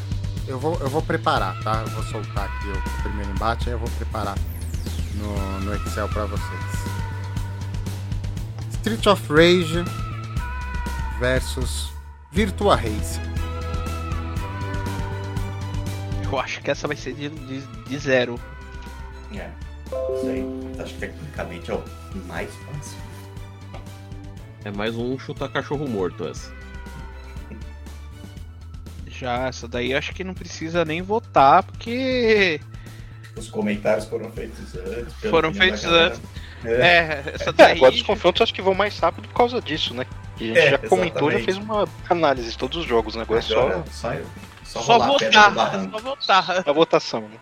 eu, 0.47 0.59
vou, 0.59 0.77
eu 0.79 0.87
vou 0.87 1.01
preparar, 1.01 1.59
tá? 1.63 1.81
Eu 1.81 1.87
vou 1.87 2.03
soltar 2.03 2.45
aqui 2.45 2.67
o 2.67 3.01
primeiro 3.01 3.31
embate, 3.31 3.67
aí 3.67 3.73
eu 3.73 3.79
vou 3.79 3.89
preparar 3.97 4.37
no, 5.15 5.59
no 5.61 5.75
Excel 5.75 6.07
para 6.09 6.25
vocês. 6.25 6.61
Street 8.73 9.07
of 9.07 9.33
Rage 9.33 9.83
versus 11.19 11.91
Virtua 12.31 12.75
Racing. 12.75 13.21
Eu 16.31 16.39
acho 16.39 16.61
que 16.61 16.69
essa 16.69 16.87
vai 16.87 16.95
ser 16.95 17.15
de, 17.15 17.27
de, 17.27 17.61
de 17.61 17.97
zero. 17.97 18.39
É, 19.33 19.49
aí. 19.93 20.45
Acho 20.81 20.93
que 20.93 20.99
tecnicamente 20.99 21.71
é 21.71 21.73
o 21.73 21.83
mais 22.27 22.49
fácil. 22.55 22.97
É 24.65 24.71
mais 24.71 24.95
um 24.95 25.17
chutar 25.17 25.49
cachorro 25.49 25.87
morto 25.87 26.27
essa. 26.27 26.51
Já 29.07 29.47
essa 29.47 29.67
daí 29.67 29.93
acho 29.93 30.13
que 30.13 30.23
não 30.23 30.33
precisa 30.33 30.85
nem 30.85 31.01
votar, 31.01 31.63
porque. 31.63 32.59
Os 33.35 33.49
comentários 33.49 34.05
foram 34.05 34.31
feitos 34.31 34.75
antes. 34.75 35.13
Foram 35.29 35.53
feitos 35.53 35.83
antes. 35.85 36.21
É. 36.63 36.69
É, 36.73 37.23
essa 37.33 37.49
É, 37.49 37.53
daí. 37.53 37.77
agora 37.77 37.93
os 37.95 38.01
confrontos 38.01 38.41
acho 38.41 38.53
que 38.53 38.61
vão 38.61 38.73
mais 38.73 38.97
rápido 38.99 39.27
por 39.29 39.33
causa 39.33 39.61
disso, 39.61 39.93
né? 39.93 40.05
E 40.39 40.51
a 40.51 40.55
gente 40.55 40.57
É, 40.59 40.69
já 40.71 40.77
comentou, 40.77 41.31
já 41.31 41.39
fez 41.39 41.57
uma 41.57 41.87
análise 42.09 42.51
de 42.51 42.57
todos 42.57 42.77
os 42.77 42.85
jogos, 42.85 43.15
né? 43.15 43.21
Agora 43.21 43.39
é 43.39 43.41
só 43.41 43.59
Agora, 43.61 43.83
só, 43.91 44.13
eu- 44.13 44.25
só, 44.65 44.81
Só 44.81 45.17
pedra 45.17 45.49
votar, 45.49 45.71
só 45.91 45.99
votar. 45.99 46.63
a 46.67 46.71
votação, 46.73 47.21
né? 47.21 47.37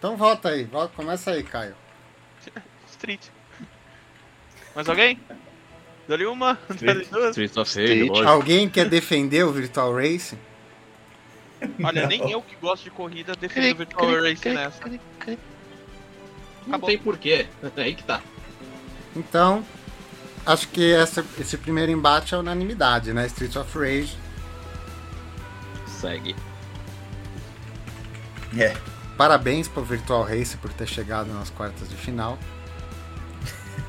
Então, 0.00 0.16
volta 0.16 0.48
aí, 0.48 0.64
volta, 0.64 0.92
começa 0.96 1.30
aí, 1.32 1.42
Caio. 1.42 1.74
Street. 2.90 3.20
Mais 4.74 4.88
alguém? 4.88 5.20
Dá-lhe 6.08 6.24
uma, 6.24 6.58
dá-lhe 6.80 7.04
duas. 7.04 7.30
Streets 7.36 7.56
of 7.58 7.78
Rage, 7.78 7.92
Street. 7.92 8.08
lógico. 8.10 8.28
Alguém 8.28 8.68
quer 8.68 8.88
defender 8.88 9.44
o 9.44 9.52
Virtual 9.52 9.94
Racing? 9.94 10.38
Olha, 11.84 12.06
nem 12.06 12.30
eu 12.30 12.40
que 12.40 12.56
gosto 12.56 12.84
de 12.84 12.90
corrida 12.90 13.34
defendo 13.38 13.74
o 13.74 13.76
Virtual 13.76 14.10
Racing 14.22 14.48
nessa. 14.54 14.80
Não 14.88 14.96
Acabou. 16.68 16.88
tem 16.88 16.98
porquê. 16.98 17.46
Aí 17.76 17.94
que 17.94 18.02
tá. 18.02 18.22
Então, 19.14 19.62
acho 20.46 20.66
que 20.68 20.92
essa- 20.94 21.24
esse 21.38 21.58
primeiro 21.58 21.92
embate 21.92 22.34
é 22.34 22.38
unanimidade, 22.38 23.12
né? 23.12 23.26
Streets 23.26 23.56
of 23.56 23.78
Rage. 23.78 24.16
Segue. 25.86 26.34
É, 28.58 28.74
Parabéns 29.20 29.68
pro 29.68 29.84
Virtual 29.84 30.22
Race 30.22 30.56
por 30.56 30.72
ter 30.72 30.86
chegado 30.86 31.30
nas 31.30 31.50
quartas 31.50 31.90
de 31.90 31.94
final. 31.94 32.38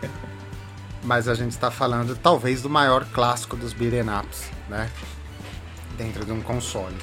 Mas 1.06 1.30
a 1.30 1.34
gente 1.34 1.52
está 1.52 1.72
falando 1.72 2.18
talvez 2.18 2.62
do 2.62 2.70
maior 2.70 3.06
clássico 3.06 3.56
dos 3.56 3.72
beat'em 3.72 4.10
ups, 4.10 4.50
né? 4.68 4.90
Dentro 5.98 6.26
de 6.26 6.34
um 6.34 6.42
console. 6.42 6.98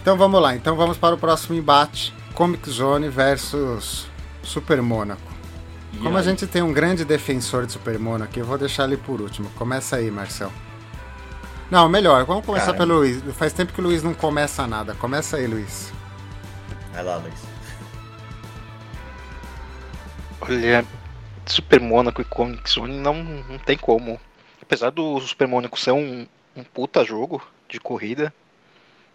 Então 0.00 0.16
vamos 0.16 0.40
lá, 0.40 0.56
então 0.56 0.74
vamos 0.74 0.96
para 0.96 1.14
o 1.14 1.18
próximo 1.18 1.54
embate: 1.54 2.14
Comic 2.32 2.70
Zone 2.70 3.10
versus 3.10 4.06
Super 4.42 4.80
Monaco. 4.80 5.20
E 5.92 5.98
Como 5.98 6.16
a 6.16 6.22
gente 6.22 6.46
tem 6.46 6.62
um 6.62 6.72
grande 6.72 7.04
defensor 7.04 7.66
de 7.66 7.72
Super 7.72 7.98
Monaco, 7.98 8.30
aqui, 8.30 8.40
eu 8.40 8.46
vou 8.46 8.56
deixar 8.56 8.84
ele 8.84 8.96
por 8.96 9.20
último. 9.20 9.50
Começa 9.56 9.96
aí, 9.96 10.10
Marcel. 10.10 10.50
Não, 11.70 11.86
melhor, 11.86 12.24
vamos 12.24 12.46
começar 12.46 12.72
pelo 12.72 12.94
Luiz. 12.94 13.22
Faz 13.34 13.52
tempo 13.52 13.74
que 13.74 13.80
o 13.82 13.84
Luiz 13.84 14.02
não 14.02 14.14
começa 14.14 14.66
nada. 14.66 14.94
Começa 14.94 15.36
aí, 15.36 15.46
Luiz. 15.46 15.92
Vai 16.92 17.02
lá, 17.02 17.16
Luiz. 17.16 17.34
Olha, 20.40 20.84
Super 21.46 21.80
Mônaco 21.80 22.20
e 22.20 22.24
Comic 22.24 22.68
Zone 22.68 22.98
não, 22.98 23.14
não 23.22 23.58
tem 23.58 23.76
como. 23.76 24.20
Apesar 24.60 24.90
do 24.90 25.20
Super 25.20 25.46
Mônaco 25.46 25.78
ser 25.78 25.92
um, 25.92 26.26
um 26.56 26.64
puta 26.64 27.04
jogo 27.04 27.42
de 27.68 27.80
corrida, 27.80 28.32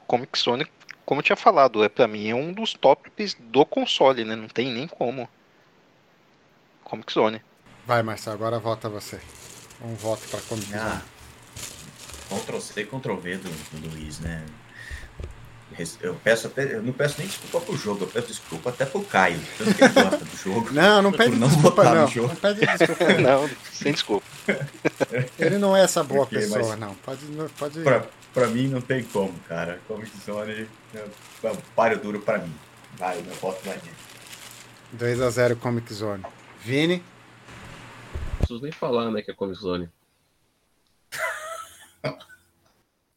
Comic 0.05 0.37
Zone, 0.39 0.65
como 1.05 1.19
eu 1.19 1.23
tinha 1.23 1.35
falado, 1.35 1.83
é 1.83 1.89
pra 1.89 2.07
mim 2.07 2.29
é 2.29 2.35
um 2.35 2.51
dos 2.51 2.73
tops 2.73 3.35
do 3.39 3.65
console, 3.65 4.23
né? 4.23 4.35
Não 4.35 4.47
tem 4.47 4.71
nem 4.71 4.87
como. 4.87 5.29
Comic 6.83 7.11
Zone. 7.11 7.41
Vai, 7.85 8.01
Marcel, 8.03 8.33
agora 8.33 8.59
vota 8.59 8.89
você. 8.89 9.19
Um 9.81 9.95
voto 9.95 10.27
para 10.29 10.41
Comic 10.41 10.67
Zone. 10.67 10.81
Ah, 10.81 11.01
Ctrl 12.29 12.59
C, 12.59 12.85
Ctrl 12.85 13.15
V 13.15 13.37
do, 13.37 13.79
do 13.79 13.89
Luiz, 13.89 14.19
né? 14.19 14.45
Eu 16.01 16.15
peço 16.23 16.47
até, 16.47 16.75
eu 16.75 16.81
não 16.83 16.91
peço 16.93 17.15
nem 17.19 17.27
desculpa 17.27 17.61
pro 17.65 17.77
jogo, 17.77 18.03
eu 18.03 18.07
peço 18.07 18.27
desculpa 18.27 18.69
até 18.69 18.85
pro 18.85 19.01
Caio, 19.03 19.39
tanto 19.57 19.73
que 19.75 19.83
ele 19.83 19.93
gosta 19.93 20.17
do 20.25 20.37
jogo. 20.37 20.69
Não, 20.73 21.01
não 21.01 21.11
pede 21.13 21.35
não 21.35 21.47
desculpa, 21.47 21.69
votar 21.83 21.95
no 21.95 22.01
não. 22.01 22.07
jogo. 22.07 22.27
Não 22.29 22.35
pede 22.35 22.59
desculpa. 22.65 23.13
não. 23.13 23.21
não, 23.47 23.49
sem 23.71 23.91
desculpa. 23.91 24.25
Ele 25.39 25.57
não 25.57 25.75
é 25.77 25.83
essa 25.83 26.03
boa 26.03 26.25
Por 26.25 26.29
quê? 26.29 26.35
pessoa, 26.45 26.69
Mas- 26.69 26.79
não. 26.79 26.95
Pode. 26.95 27.25
pode... 27.57 27.81
Pra, 27.81 28.05
pra 28.33 28.47
mim 28.47 28.67
não 28.67 28.81
tem 28.81 29.03
como, 29.03 29.33
cara. 29.47 29.79
Comic 29.87 30.11
Zone 30.25 30.67
é 31.43 31.51
um 31.51 31.55
páreo 31.75 31.99
duro 31.99 32.19
pra 32.19 32.37
mim. 32.39 32.53
Vai, 32.97 33.21
meu 33.21 33.35
voto 33.35 33.59
vai 33.65 33.77
nele. 33.77 35.15
2x0 35.15 35.55
Comic 35.59 35.93
Zone. 35.93 36.23
Vini, 36.63 36.97
Não 36.97 38.37
preciso 38.39 38.61
nem 38.61 38.71
falar, 38.71 39.11
né, 39.11 39.21
que 39.21 39.29
é 39.31 39.33
Comic 39.33 39.59
Zone. 39.59 39.89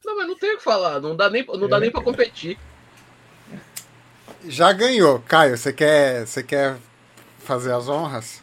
Não, 0.04 0.16
mas 0.16 0.26
não 0.26 0.36
tem 0.36 0.54
o 0.54 0.58
que 0.58 0.64
falar. 0.64 1.00
Não 1.00 1.14
dá 1.14 1.28
nem, 1.28 1.44
não 1.44 1.68
dá 1.68 1.78
nem 1.78 1.90
pra 1.90 2.02
competir. 2.02 2.58
já 4.44 4.72
ganhou. 4.72 5.20
Caio, 5.20 5.56
você 5.56 5.72
quer, 5.72 6.26
você 6.26 6.42
quer 6.42 6.76
fazer 7.38 7.72
as 7.72 7.88
honras? 7.88 8.42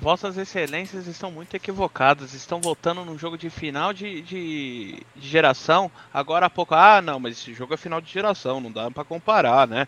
Vossas 0.00 0.38
excelências 0.38 1.06
estão 1.06 1.30
muito 1.30 1.54
equivocadas. 1.54 2.32
Estão 2.32 2.60
voltando 2.60 3.04
num 3.04 3.18
jogo 3.18 3.36
de 3.36 3.50
final 3.50 3.92
de, 3.92 4.22
de, 4.22 5.02
de 5.14 5.28
geração. 5.28 5.90
Agora 6.12 6.46
há 6.46 6.50
pouco, 6.50 6.74
ah, 6.74 7.02
não, 7.02 7.18
mas 7.18 7.38
esse 7.38 7.52
jogo 7.52 7.74
é 7.74 7.76
final 7.76 8.00
de 8.00 8.10
geração, 8.10 8.60
não 8.60 8.70
dá 8.70 8.90
pra 8.90 9.04
comparar, 9.04 9.66
né? 9.66 9.86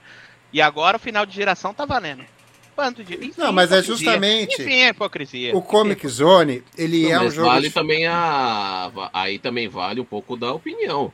E 0.53 0.61
agora 0.61 0.97
o 0.97 1.01
final 1.01 1.25
de 1.25 1.35
geração 1.35 1.73
tá 1.73 1.85
valendo. 1.85 2.25
Quanto 2.81 3.05
de. 3.05 3.15
Enfim, 3.15 3.33
Não, 3.37 3.53
mas 3.53 3.71
é 3.73 3.83
justamente- 3.83 4.63
Enfim, 4.63 4.73
é 4.73 4.89
hipocrisia. 4.89 5.55
O 5.55 5.61
Comic 5.61 6.09
Zone, 6.09 6.63
ele 6.79 7.03
Não, 7.03 7.11
é 7.11 7.19
um 7.21 7.25
mas 7.25 7.35
jogo. 7.35 7.49
vale 7.49 7.69
de- 7.69 7.75
também 7.75 8.07
a. 8.07 8.91
Aí 9.13 9.39
também 9.39 9.69
vale 9.69 10.01
um 10.01 10.05
pouco 10.05 10.35
da 10.37 10.51
opinião. 10.55 11.13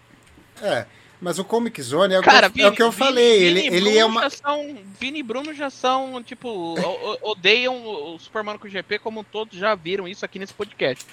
É, 0.62 0.86
mas 1.20 1.40
o 1.40 1.44
Comic 1.44 1.82
Zone 1.82 2.14
é 2.14 2.20
o, 2.20 2.22
Cara, 2.22 2.48
que, 2.48 2.60
eu, 2.60 2.66
é 2.66 2.70
o 2.70 2.72
que 2.72 2.82
eu 2.82 2.90
Vini- 2.92 2.98
falei. 3.04 3.38
Vini 3.38 3.46
ele 3.46 3.60
e 3.60 3.66
ele 3.66 3.80
Bruno 3.80 3.98
é 3.98 4.04
uma. 4.04 4.20
Já 4.22 4.30
são, 4.30 4.78
Vini 5.00 5.18
e 5.18 5.22
Bruno 5.24 5.52
já 5.54 5.68
são, 5.70 6.22
tipo, 6.22 6.48
o- 6.48 6.74
o- 6.78 7.30
odeiam 7.32 7.74
o 8.14 8.16
Super 8.20 8.44
Monaco 8.44 8.68
GP, 8.68 9.00
como 9.00 9.24
todos 9.24 9.58
já 9.58 9.74
viram 9.74 10.06
isso 10.06 10.24
aqui 10.24 10.38
nesse 10.38 10.54
podcast. 10.54 11.04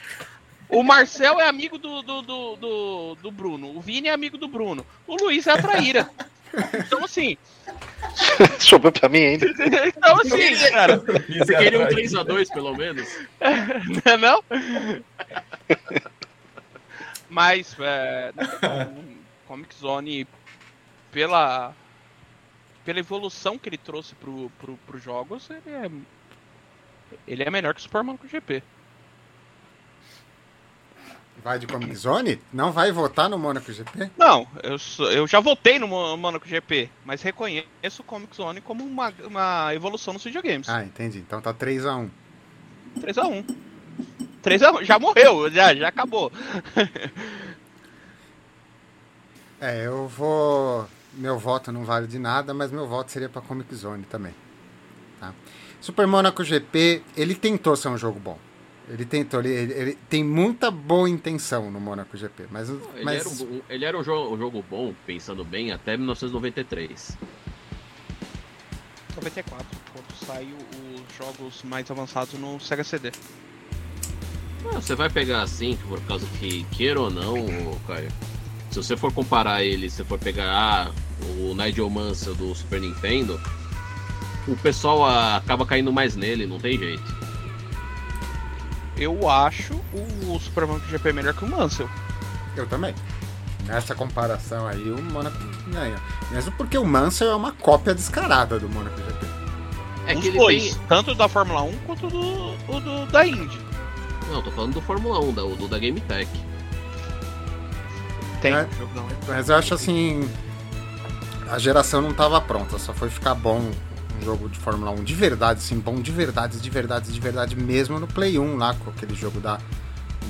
O 0.69 0.83
Marcel 0.83 1.39
é 1.39 1.47
amigo 1.49 1.77
do, 1.79 2.01
do, 2.03 2.21
do, 2.21 2.55
do, 2.57 3.15
do 3.21 3.31
Bruno, 3.31 3.75
o 3.75 3.81
Vini 3.81 4.07
é 4.07 4.13
amigo 4.13 4.37
do 4.37 4.47
Bruno, 4.47 4.85
o 5.07 5.15
Luiz 5.15 5.45
é 5.47 5.51
a 5.51 5.61
traíra. 5.61 6.09
Então, 6.85 7.03
assim, 7.03 7.37
Sobrou 8.59 8.91
pra 8.91 9.09
mim 9.09 9.23
ainda. 9.23 9.47
então, 9.87 10.15
assim, 10.21 10.71
cara, 10.71 10.97
Você 10.97 11.57
queria 11.57 11.79
um 11.79 11.87
3x2, 11.87 12.53
pelo 12.53 12.75
menos? 12.75 13.07
não? 14.19 14.43
Mas, 17.29 17.75
é, 17.79 18.31
não, 18.35 19.03
Comic 19.47 19.75
Zone, 19.75 20.27
pela, 21.11 21.73
pela 22.85 22.99
evolução 22.99 23.57
que 23.57 23.69
ele 23.69 23.77
trouxe 23.77 24.13
pro, 24.15 24.51
pro, 24.59 24.77
pros 24.85 25.03
jogos, 25.03 25.49
ele 25.49 25.75
é, 25.75 25.91
ele 27.27 27.43
é 27.43 27.49
melhor 27.49 27.73
que 27.73 27.79
o 27.79 27.83
Super 27.83 28.03
Monaco 28.03 28.27
GP. 28.27 28.61
Vai 31.43 31.59
de 31.59 31.67
Comic 31.67 31.93
Zone? 31.95 32.39
Não 32.53 32.71
vai 32.71 32.91
votar 32.91 33.29
no 33.29 33.37
Monaco 33.37 33.71
GP? 33.71 34.09
Não, 34.17 34.47
eu, 34.63 34.79
sou- 34.79 35.11
eu 35.11 35.27
já 35.27 35.39
votei 35.41 35.77
no 35.77 35.87
Mo- 35.87 36.15
Monaco 36.15 36.47
GP, 36.47 36.89
mas 37.03 37.21
reconheço 37.21 37.65
o 37.99 38.03
Comic 38.03 38.33
Zone 38.35 38.61
como 38.61 38.83
uma, 38.83 39.13
uma 39.25 39.73
evolução 39.75 40.13
nos 40.13 40.23
videogames. 40.23 40.69
Ah, 40.69 40.83
entendi. 40.85 41.17
Então 41.19 41.41
tá 41.41 41.53
3x1. 41.53 42.09
3x1. 43.01 43.55
3x1, 44.41 44.83
já 44.83 44.97
morreu, 44.97 45.49
já, 45.51 45.73
já 45.75 45.87
acabou. 45.89 46.31
É, 49.59 49.85
eu 49.87 50.07
vou. 50.09 50.85
Meu 51.13 51.37
voto 51.39 51.71
não 51.71 51.85
vale 51.85 52.05
de 52.07 52.19
nada, 52.19 52.53
mas 52.53 52.69
meu 52.71 52.85
voto 52.87 53.11
seria 53.11 53.29
pra 53.29 53.41
Comic 53.41 53.73
Zone 53.73 54.03
também. 54.03 54.33
Tá? 55.19 55.33
Super 55.79 56.05
Monaco 56.07 56.43
GP, 56.43 57.01
ele 57.15 57.33
tentou 57.35 57.75
ser 57.77 57.87
um 57.87 57.97
jogo 57.97 58.19
bom. 58.19 58.37
Ele 58.89 59.05
tentou, 59.05 59.39
ele, 59.39 59.49
ele- 59.49 59.73
ele 59.73 59.97
tem 60.09 60.23
muita 60.23 60.69
boa 60.69 61.09
intenção 61.09 61.71
no 61.71 61.79
Monaco 61.79 62.17
GP, 62.17 62.47
mas, 62.51 62.69
Ele 62.69 62.79
mas 63.03 63.19
era, 63.21 63.29
um, 63.29 63.61
ele 63.69 63.85
era 63.85 63.97
um, 63.97 64.03
jogo, 64.03 64.35
um 64.35 64.37
jogo 64.37 64.63
bom, 64.69 64.93
pensando 65.05 65.43
bem, 65.45 65.71
até 65.71 65.95
1993. 65.95 67.17
94, 69.15 69.65
quando 69.93 70.25
saiu 70.25 70.57
os 70.57 71.15
jogos 71.17 71.63
mais 71.63 71.89
avançados 71.89 72.33
no 72.33 72.59
Sega 72.59 72.83
CD. 72.83 73.11
Ah, 74.65 74.75
você 74.81 74.95
vai 74.95 75.09
pegar 75.09 75.43
assim, 75.43 75.77
por 75.87 76.01
causa 76.01 76.25
que, 76.39 76.63
queira 76.71 76.99
ou 76.99 77.09
não, 77.11 77.35
Caio, 77.87 78.09
se 78.71 78.77
você 78.77 78.97
for 78.97 79.13
comparar 79.13 79.63
ele, 79.63 79.89
se 79.89 79.97
você 79.97 80.03
for 80.03 80.17
pegar 80.19 80.51
ah, 80.51 80.91
o 81.39 81.53
Nigel 81.53 81.89
Mansell 81.89 82.33
do 82.35 82.53
Super 82.55 82.81
Nintendo, 82.81 83.39
o 84.47 84.55
pessoal 84.57 85.05
ah, 85.05 85.37
acaba 85.37 85.65
caindo 85.65 85.91
mais 85.93 86.15
nele, 86.15 86.45
não 86.47 86.59
tem 86.59 86.77
jeito. 86.77 87.23
Eu 88.97 89.29
acho 89.29 89.73
o 90.27 90.39
Super 90.39 90.67
Monaco 90.67 90.87
GP 90.87 91.13
melhor 91.13 91.33
que 91.33 91.43
o 91.43 91.47
Mansell. 91.47 91.89
eu 92.55 92.67
também. 92.67 92.93
Nessa 93.65 93.95
comparação 93.95 94.67
aí, 94.67 94.91
o 94.91 95.01
Monaco 95.01 95.37
ganha. 95.67 95.95
Mesmo 96.31 96.51
porque 96.53 96.77
o 96.77 96.85
Mansell 96.85 97.31
é 97.31 97.35
uma 97.35 97.53
cópia 97.53 97.95
descarada 97.95 98.59
do 98.59 98.67
Monaco 98.69 98.97
GP. 98.97 99.25
É 100.05 100.15
Os 100.15 100.21
que 100.21 100.27
ele 100.27 100.37
dois, 100.37 100.75
tem. 100.75 100.85
tanto 100.87 101.15
da 101.15 101.29
Fórmula 101.29 101.61
1 101.63 101.77
quanto 101.85 102.07
do, 102.09 102.53
o 102.67 102.79
do 102.81 103.05
da 103.11 103.25
Indy. 103.25 103.57
Não, 104.29 104.41
tô 104.41 104.51
falando 104.51 104.73
do 104.73 104.81
Fórmula 104.81 105.19
1, 105.21 105.33
da, 105.33 105.41
do 105.41 105.67
da 105.67 105.79
Game 105.79 105.99
Tech. 106.01 106.29
Tem. 108.41 108.53
É. 108.53 108.63
o 108.63 108.65
é. 108.65 108.67
Mas 109.27 109.49
eu 109.49 109.55
acho 109.55 109.73
assim. 109.73 110.29
A 111.49 111.57
geração 111.57 112.01
não 112.01 112.13
tava 112.13 112.39
pronta, 112.41 112.77
só 112.77 112.93
foi 112.93 113.09
ficar 113.09 113.35
bom 113.35 113.71
jogo 114.23 114.49
de 114.49 114.57
Fórmula 114.59 114.91
1 114.91 115.03
de 115.03 115.13
verdade, 115.13 115.59
assim, 115.59 115.79
bom 115.79 115.95
de 115.95 116.11
verdade, 116.11 116.59
de 116.59 116.69
verdade, 116.69 117.11
de 117.11 117.19
verdade 117.19 117.55
mesmo 117.55 117.99
no 117.99 118.07
Play 118.07 118.37
1 118.39 118.55
lá, 118.57 118.73
com 118.75 118.89
aquele 118.89 119.15
jogo 119.15 119.39
da. 119.39 119.59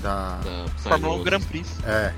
Da. 0.01 0.37
Da 0.37 0.65
Fórmula 0.77 1.15
1 1.15 1.23
Psygnosis. 1.23 1.23
Grand 1.23 1.41
Prix. 1.41 1.77
É, 1.85 2.13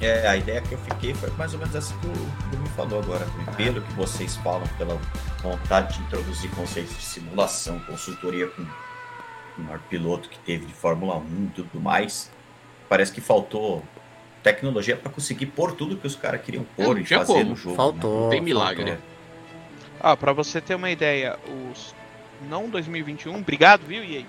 É, 0.00 0.28
a 0.28 0.36
ideia 0.36 0.60
que 0.60 0.72
eu 0.72 0.78
fiquei 0.78 1.14
foi 1.14 1.30
mais 1.38 1.52
ou 1.54 1.58
menos 1.58 1.74
essa 1.74 1.94
que 1.94 2.06
o 2.06 2.12
Bruno 2.50 2.66
falou 2.76 3.00
agora. 3.00 3.26
Pelo 3.56 3.80
que 3.80 3.92
vocês 3.94 4.36
falam, 4.36 4.66
pela 4.76 4.98
vontade 5.42 5.94
de 5.96 6.02
introduzir 6.04 6.50
conceitos 6.50 6.94
de 6.96 7.02
simulação, 7.02 7.78
consultoria 7.80 8.46
com 8.48 8.62
o 8.62 9.62
maior 9.64 9.78
piloto 9.88 10.28
que 10.28 10.38
teve 10.40 10.66
de 10.66 10.74
Fórmula 10.74 11.16
1 11.16 11.22
e 11.46 11.50
tudo 11.54 11.80
mais, 11.80 12.30
parece 12.90 13.10
que 13.10 13.22
faltou 13.22 13.82
tecnologia 14.42 14.96
para 14.96 15.10
conseguir 15.10 15.46
pôr 15.46 15.72
tudo 15.72 15.96
que 15.96 16.06
os 16.06 16.14
caras 16.14 16.40
queriam 16.42 16.64
É, 16.76 16.84
pôr 16.84 16.94
não 16.94 17.00
e 17.02 17.06
fazer 17.06 17.32
como. 17.32 17.44
no 17.50 17.56
jogo. 17.56 17.74
faltou. 17.76 18.20
Não 18.24 18.28
tem 18.30 18.40
milagre. 18.42 18.84
faltou. 18.92 19.15
Ah, 20.08 20.16
pra 20.16 20.32
você 20.32 20.60
ter 20.60 20.76
uma 20.76 20.88
ideia, 20.88 21.36
os. 21.68 21.92
Não 22.48 22.70
2021, 22.70 23.38
obrigado, 23.38 23.80
viu, 23.84 24.04
EA? 24.04 24.24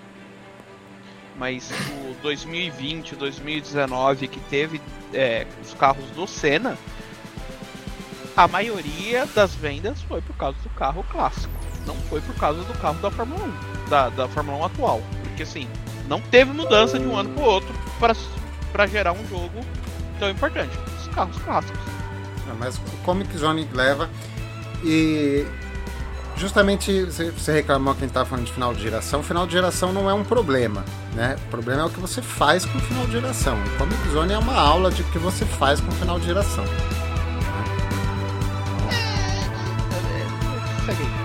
mas 1.36 1.70
o 1.70 2.20
2020, 2.20 3.14
2019 3.14 4.26
que 4.26 4.40
teve 4.50 4.80
é, 5.14 5.46
os 5.62 5.72
carros 5.74 6.04
do 6.16 6.26
Senna, 6.26 6.76
a 8.36 8.48
maioria 8.48 9.24
das 9.26 9.54
vendas 9.54 10.02
foi 10.02 10.20
por 10.20 10.34
causa 10.36 10.58
do 10.64 10.68
carro 10.70 11.04
clássico, 11.12 11.54
não 11.86 11.94
foi 12.08 12.20
por 12.22 12.34
causa 12.34 12.60
do 12.64 12.74
carro 12.80 13.00
da 13.00 13.12
Fórmula 13.12 13.44
1, 13.44 13.88
da, 13.88 14.08
da 14.08 14.26
Fórmula 14.26 14.58
1 14.58 14.64
atual, 14.64 15.00
porque 15.22 15.44
assim, 15.44 15.68
não 16.08 16.20
teve 16.20 16.52
mudança 16.52 16.98
de 16.98 17.06
um 17.06 17.16
ano 17.16 17.30
para 17.34 17.44
o 17.44 17.46
outro 17.46 17.72
para 18.72 18.86
gerar 18.88 19.12
um 19.12 19.24
jogo 19.28 19.60
tão 20.18 20.28
importante, 20.28 20.76
os 20.98 21.06
carros 21.14 21.38
clássicos. 21.38 21.80
mas 22.58 22.76
o 22.78 22.96
Comic 23.04 23.38
Zone 23.38 23.68
leva 23.72 24.10
e 24.82 25.46
justamente 26.38 27.04
você 27.04 27.52
reclamou 27.52 27.94
que 27.94 27.98
a 27.98 28.02
gente 28.02 28.10
estava 28.10 28.28
falando 28.28 28.46
de 28.46 28.52
final 28.52 28.72
de 28.72 28.80
geração. 28.80 29.22
Final 29.22 29.46
de 29.46 29.52
geração 29.52 29.92
não 29.92 30.08
é 30.08 30.14
um 30.14 30.24
problema, 30.24 30.84
né? 31.14 31.36
O 31.46 31.50
problema 31.50 31.82
é 31.82 31.84
o 31.84 31.90
que 31.90 32.00
você 32.00 32.22
faz 32.22 32.64
com 32.64 32.78
o 32.78 32.80
final 32.80 33.06
de 33.06 33.12
geração. 33.12 33.56
O 33.56 33.78
Comic 33.78 34.08
Zone 34.10 34.32
é 34.32 34.38
uma 34.38 34.54
aula 34.54 34.90
de 34.90 35.02
o 35.02 35.04
que 35.06 35.18
você 35.18 35.44
faz 35.44 35.80
com 35.80 35.88
o 35.88 35.94
final 35.94 36.18
de 36.18 36.26
geração. 36.26 36.64
Vamos 40.86 41.17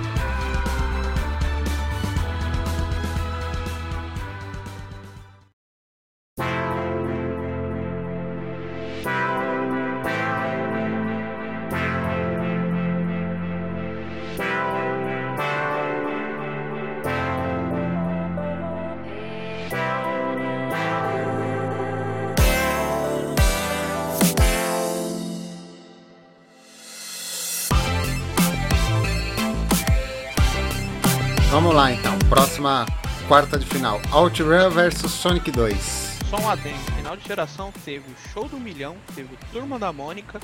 próxima 32.63 32.85
quarta 33.27 33.59
de 33.59 33.65
final. 33.65 34.01
OutRun 34.11 34.69
versus 34.69 35.11
Sonic 35.11 35.51
2. 35.51 36.19
Só 36.29 36.37
um 36.37 36.49
adendo, 36.49 36.79
final 36.95 37.17
de 37.17 37.27
geração 37.27 37.73
teve 37.83 38.05
o 38.09 38.15
Show 38.31 38.47
do 38.47 38.57
Milhão, 38.57 38.95
teve 39.13 39.33
o 39.33 39.37
Turma 39.51 39.77
da 39.77 39.91
Mônica 39.91 40.39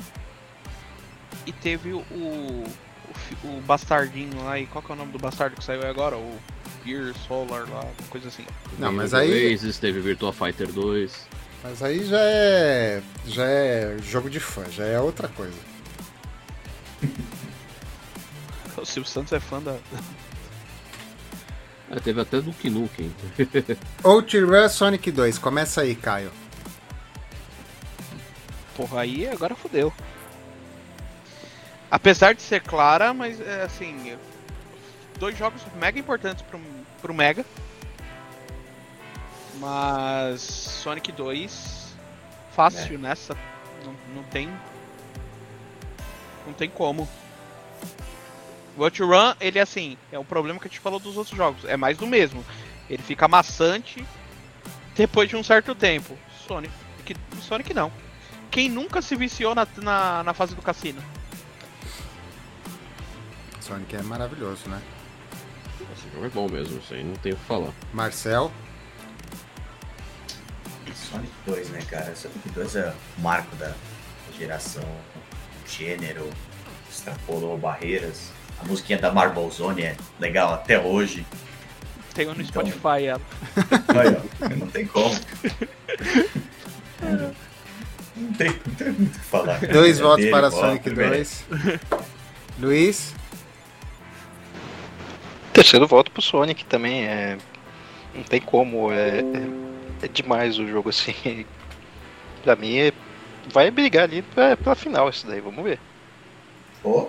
e 1.46 1.52
teve 1.52 1.94
o, 1.94 2.00
o, 2.12 2.64
o 3.42 3.60
bastardinho 3.62 4.44
lá, 4.44 4.58
e 4.58 4.66
qual 4.66 4.82
que 4.82 4.92
é 4.92 4.94
o 4.94 4.98
nome 4.98 5.12
do 5.12 5.18
bastardo 5.18 5.56
que 5.56 5.64
saiu 5.64 5.86
agora? 5.88 6.16
O 6.16 6.38
Gear 6.84 7.14
Solar 7.26 7.66
lá, 7.70 7.86
coisa 8.10 8.28
assim. 8.28 8.44
Não, 8.78 8.92
mas 8.92 9.14
aí... 9.14 9.58
Teve 9.80 10.00
Virtua 10.00 10.32
Fighter 10.32 10.70
2. 10.70 11.28
Mas 11.62 11.82
aí 11.82 12.06
já 12.06 12.20
é, 12.20 13.02
já 13.26 13.44
é 13.44 13.96
jogo 14.02 14.28
de 14.30 14.40
fã, 14.40 14.64
já 14.70 14.84
é 14.84 15.00
outra 15.00 15.28
coisa. 15.28 15.58
o 18.76 18.84
Silvio 18.84 19.10
Santos 19.10 19.32
é 19.32 19.40
fã 19.40 19.60
da, 19.60 19.76
é, 21.90 21.98
teve 21.98 22.20
até 22.20 22.40
Duke 22.40 22.70
Nukem. 22.70 23.12
Outrun 24.04 24.68
Sonic 24.68 25.10
2, 25.10 25.38
começa 25.38 25.80
aí, 25.80 25.94
Caio. 25.96 26.30
Porra, 28.76 29.00
aí 29.00 29.28
agora 29.28 29.56
fodeu. 29.56 29.92
Apesar 31.90 32.34
de 32.34 32.42
ser 32.42 32.62
clara, 32.62 33.12
mas 33.12 33.40
é, 33.40 33.62
assim. 33.62 34.16
Dois 35.18 35.36
jogos 35.36 35.60
mega 35.78 35.98
importantes 35.98 36.42
pro, 36.42 36.60
pro 37.02 37.12
Mega. 37.12 37.44
Mas 39.58 40.40
Sonic 40.40 41.12
2 41.12 41.94
fácil 42.52 42.94
é. 42.94 42.98
nessa. 42.98 43.36
Não, 43.84 43.94
não 44.14 44.22
tem. 44.22 44.48
Não 46.46 46.52
tem 46.52 46.70
como. 46.70 47.08
O 48.76 48.84
Outrun, 48.84 49.34
ele 49.40 49.58
é 49.58 49.62
assim, 49.62 49.96
é 50.12 50.18
um 50.18 50.24
problema 50.24 50.58
que 50.58 50.66
a 50.66 50.70
gente 50.70 50.80
falou 50.80 50.98
dos 50.98 51.16
outros 51.16 51.36
jogos. 51.36 51.64
É 51.64 51.76
mais 51.76 51.96
do 51.98 52.06
mesmo. 52.06 52.44
Ele 52.88 53.02
fica 53.02 53.28
maçante 53.28 54.04
depois 54.94 55.28
de 55.28 55.36
um 55.36 55.42
certo 55.42 55.74
tempo. 55.74 56.16
Sonic, 56.46 56.72
Sonic 57.40 57.74
não. 57.74 57.92
Quem 58.50 58.68
nunca 58.68 59.00
se 59.00 59.14
viciou 59.14 59.54
na, 59.54 59.66
na, 59.76 60.22
na 60.24 60.34
fase 60.34 60.54
do 60.54 60.62
cassino? 60.62 61.02
Sonic 63.60 63.94
é 63.96 64.02
maravilhoso, 64.02 64.68
né? 64.68 64.82
Esse 65.96 66.10
jogo 66.12 66.26
é 66.26 66.28
bom 66.28 66.48
mesmo, 66.48 66.78
isso 66.78 66.94
aí 66.94 67.04
não 67.04 67.14
tem 67.16 67.32
o 67.32 67.36
que 67.36 67.44
falar. 67.44 67.72
Marcel? 67.92 68.50
Sonic 70.94 71.32
2, 71.46 71.70
né, 71.70 71.82
cara? 71.88 72.14
Sonic 72.14 72.48
2 72.50 72.76
é 72.76 72.94
o 73.18 73.20
marco 73.20 73.54
da 73.56 73.72
geração, 74.38 74.84
gênero, 75.66 76.28
extrapolou 76.88 77.56
barreiras. 77.58 78.30
A 78.60 78.64
musiquinha 78.66 78.98
da 78.98 79.10
Marble 79.10 79.50
Zone 79.50 79.82
é 79.82 79.96
legal 80.18 80.54
até 80.54 80.78
hoje. 80.78 81.26
Tem 82.14 82.26
no 82.26 82.32
então... 82.32 82.44
Spotify 82.44 83.06
ela. 83.06 83.20
Aí, 83.88 84.56
não 84.56 84.66
tem 84.66 84.86
como. 84.86 85.14
Não 88.20 88.32
tem, 88.34 88.50
não 88.50 88.74
tem 88.74 88.92
muito 88.92 89.16
o 89.16 89.18
que 89.18 89.24
falar. 89.24 89.60
Dois 89.60 89.98
é 89.98 90.02
votos 90.02 90.24
dele, 90.24 90.30
para 90.30 90.50
Sonic 90.50 90.90
2. 90.90 91.44
Luiz? 92.60 93.14
Terceiro 95.54 95.86
voto 95.86 96.10
pro 96.10 96.20
Sonic 96.20 96.64
também. 96.66 97.06
É... 97.06 97.38
Não 98.14 98.22
tem 98.22 98.40
como. 98.40 98.92
É... 98.92 99.24
é 100.02 100.08
demais 100.08 100.58
o 100.58 100.66
jogo 100.68 100.90
assim. 100.90 101.46
pra 102.44 102.54
mim, 102.56 102.76
é... 102.76 102.92
vai 103.50 103.70
brigar 103.70 104.04
ali 104.04 104.20
pra, 104.20 104.54
pra 104.54 104.74
final 104.74 105.08
isso 105.08 105.26
daí. 105.26 105.40
Vamos 105.40 105.64
ver. 105.64 105.80
Oh. 106.84 107.08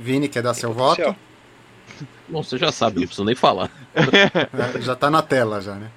Vini, 0.00 0.28
quer 0.28 0.42
dar 0.42 0.54
seu 0.54 0.72
voto? 0.72 1.14
Bom, 2.28 2.42
você 2.42 2.56
já 2.56 2.72
sabe, 2.72 3.00
não 3.00 3.06
preciso 3.06 3.24
nem 3.24 3.34
falar. 3.34 3.70
É, 3.94 4.80
já 4.80 4.96
tá 4.96 5.10
na 5.10 5.22
tela, 5.22 5.60
já, 5.60 5.74
né? 5.74 5.90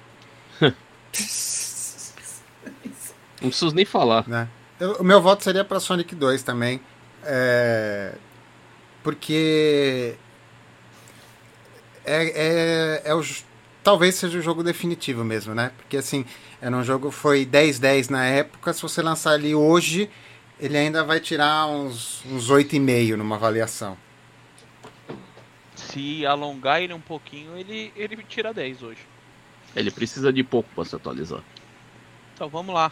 Não 3.40 3.48
preciso 3.48 3.74
nem 3.74 3.84
falar. 3.84 4.26
Né? 4.28 4.48
Eu, 4.78 4.92
o 4.94 5.04
meu 5.04 5.20
voto 5.20 5.42
seria 5.42 5.64
para 5.64 5.80
Sonic 5.80 6.14
2 6.14 6.42
também. 6.42 6.80
É... 7.24 8.14
Porque. 9.02 10.14
É, 12.04 13.02
é, 13.04 13.10
é 13.10 13.14
o, 13.14 13.24
talvez 13.82 14.14
seja 14.14 14.38
o 14.38 14.42
jogo 14.42 14.62
definitivo 14.62 15.24
mesmo, 15.24 15.54
né? 15.54 15.72
Porque 15.76 15.96
assim, 15.96 16.24
era 16.60 16.74
um 16.74 16.84
jogo 16.84 17.10
foi 17.10 17.46
10-10 17.46 18.10
na 18.10 18.24
época. 18.24 18.72
Se 18.72 18.82
você 18.82 19.02
lançar 19.02 19.32
ali 19.32 19.54
hoje, 19.54 20.10
ele 20.58 20.76
ainda 20.76 21.04
vai 21.04 21.20
tirar 21.20 21.66
uns, 21.66 22.24
uns 22.24 22.50
8,5 22.50 23.14
numa 23.16 23.36
avaliação. 23.36 23.96
Se 25.74 26.24
alongar 26.24 26.80
ele 26.80 26.94
um 26.94 27.00
pouquinho, 27.00 27.56
ele, 27.56 27.92
ele 27.94 28.16
tira 28.28 28.52
10 28.52 28.82
hoje. 28.82 29.00
Ele 29.74 29.90
precisa 29.90 30.32
de 30.32 30.42
pouco 30.42 30.68
para 30.74 30.84
se 30.84 30.96
atualizar. 30.96 31.42
Então 32.34 32.48
vamos 32.48 32.74
lá. 32.74 32.90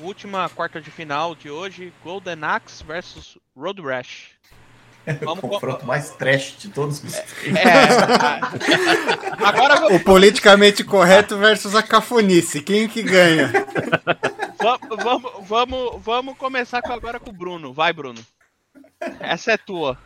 Última 0.00 0.48
quarta 0.48 0.80
de 0.80 0.90
final 0.90 1.34
de 1.34 1.50
hoje: 1.50 1.92
Golden 2.04 2.42
Axe 2.42 2.84
versus 2.84 3.38
Road 3.56 3.82
Rash. 3.82 4.36
Vamos 5.22 5.44
o 5.44 5.48
confronto 5.48 5.80
co... 5.80 5.86
mais 5.86 6.10
trash 6.10 6.56
de 6.58 6.68
todos 6.68 7.00
os 7.00 7.14
é, 7.14 7.22
Agora 9.38 9.94
O 9.94 10.00
politicamente 10.00 10.82
correto 10.82 11.38
versus 11.38 11.76
a 11.76 11.82
cafonice. 11.82 12.60
Quem 12.60 12.88
que 12.88 13.04
ganha? 13.04 13.52
vamos, 14.58 15.48
vamos, 15.48 16.02
vamos 16.02 16.38
começar 16.38 16.80
agora 16.84 17.20
com 17.20 17.30
o 17.30 17.32
Bruno. 17.32 17.72
Vai, 17.72 17.92
Bruno. 17.92 18.24
Essa 19.20 19.52
é 19.52 19.56
tua. 19.56 19.98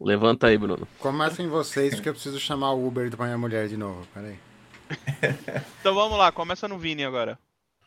Levanta 0.00 0.46
aí, 0.46 0.56
Bruno. 0.56 0.86
Comecem 0.98 1.48
vocês, 1.48 1.94
porque 1.94 2.08
eu 2.08 2.12
preciso 2.12 2.38
chamar 2.38 2.72
o 2.72 2.86
Uber 2.86 3.10
pra 3.16 3.26
minha 3.26 3.38
mulher 3.38 3.68
de 3.68 3.76
novo. 3.76 4.06
Peraí. 4.14 4.38
Então 5.80 5.94
vamos 5.94 6.18
lá, 6.18 6.32
começa 6.32 6.66
no 6.66 6.78
Vini 6.78 7.04
agora. 7.04 7.38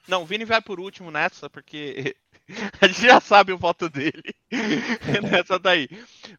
Não, 0.08 0.24
o 0.24 0.26
Vini 0.26 0.46
vai 0.46 0.62
por 0.62 0.80
último 0.80 1.12
nessa, 1.12 1.50
porque 1.50 2.16
a 2.82 2.88
gente 2.88 3.02
já 3.02 3.20
sabe 3.20 3.54
o 3.54 3.58
voto 3.58 3.90
dele. 3.90 4.36
nessa 5.32 5.60
daí. 5.60 5.88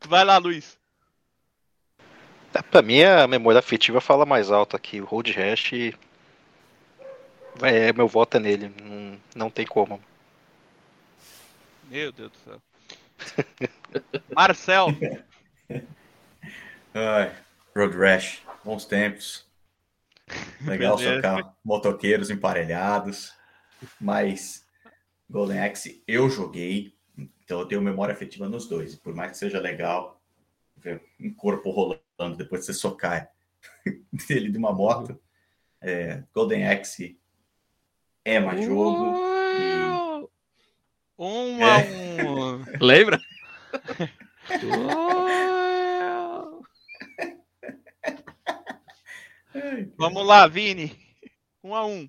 Vai 0.07 0.25
lá, 0.25 0.39
Luiz. 0.39 0.79
É, 2.55 2.61
pra 2.61 2.83
mim, 2.83 3.03
a 3.03 3.27
memória 3.27 3.59
afetiva 3.59 4.01
fala 4.01 4.27
mais 4.27 4.51
alto 4.51 4.77
aqui. 4.77 5.01
O 5.01 5.05
Road 5.05 5.33
Rash 5.33 5.73
é, 7.61 7.93
meu 7.93 8.09
voto 8.09 8.37
é 8.37 8.41
nele. 8.41 8.73
Não, 8.83 9.21
não 9.35 9.51
tem 9.51 9.67
como. 9.67 10.01
Meu 11.91 12.11
Deus 12.13 12.31
do 12.33 12.39
céu. 12.39 12.63
Marcel. 14.35 14.89
Ai, 16.95 17.35
Road 17.75 17.97
Rash, 17.97 18.43
bons 18.65 18.85
tempos. 18.85 19.47
Legal 20.63 20.99
socar 20.99 21.55
motoqueiros 21.65 22.31
emparelhados. 22.31 23.35
Mas 24.01 24.67
Golden 25.29 25.61
Axe 25.61 26.03
eu 26.07 26.29
joguei, 26.31 26.95
então 27.43 27.61
eu 27.61 27.67
tenho 27.67 27.83
memória 27.83 28.15
afetiva 28.15 28.49
nos 28.49 28.67
dois. 28.69 28.95
Por 28.95 29.15
mais 29.15 29.33
que 29.33 29.39
seja 29.39 29.59
legal 29.59 30.21
ver 30.77 31.03
um 31.21 31.33
corpo 31.33 31.71
rolando 31.71 32.37
depois 32.37 32.61
de 32.61 32.67
você 32.67 32.75
socar 32.75 33.31
dele 34.29 34.51
de 34.51 34.59
uma 34.59 34.73
moto. 34.73 35.21
É, 35.81 36.23
Golden 36.33 36.67
Axe 36.69 37.19
é 38.25 38.41
mais 38.41 38.65
jogo. 38.65 39.19
E... 39.59 40.29
Um 41.19 41.65
a 41.65 41.79
um. 41.79 42.65
Lembra? 42.81 43.21
Vamos 49.97 50.27
lá, 50.27 50.47
Vini. 50.47 50.97
Um 51.63 51.75
a 51.75 51.85
um. 51.87 52.09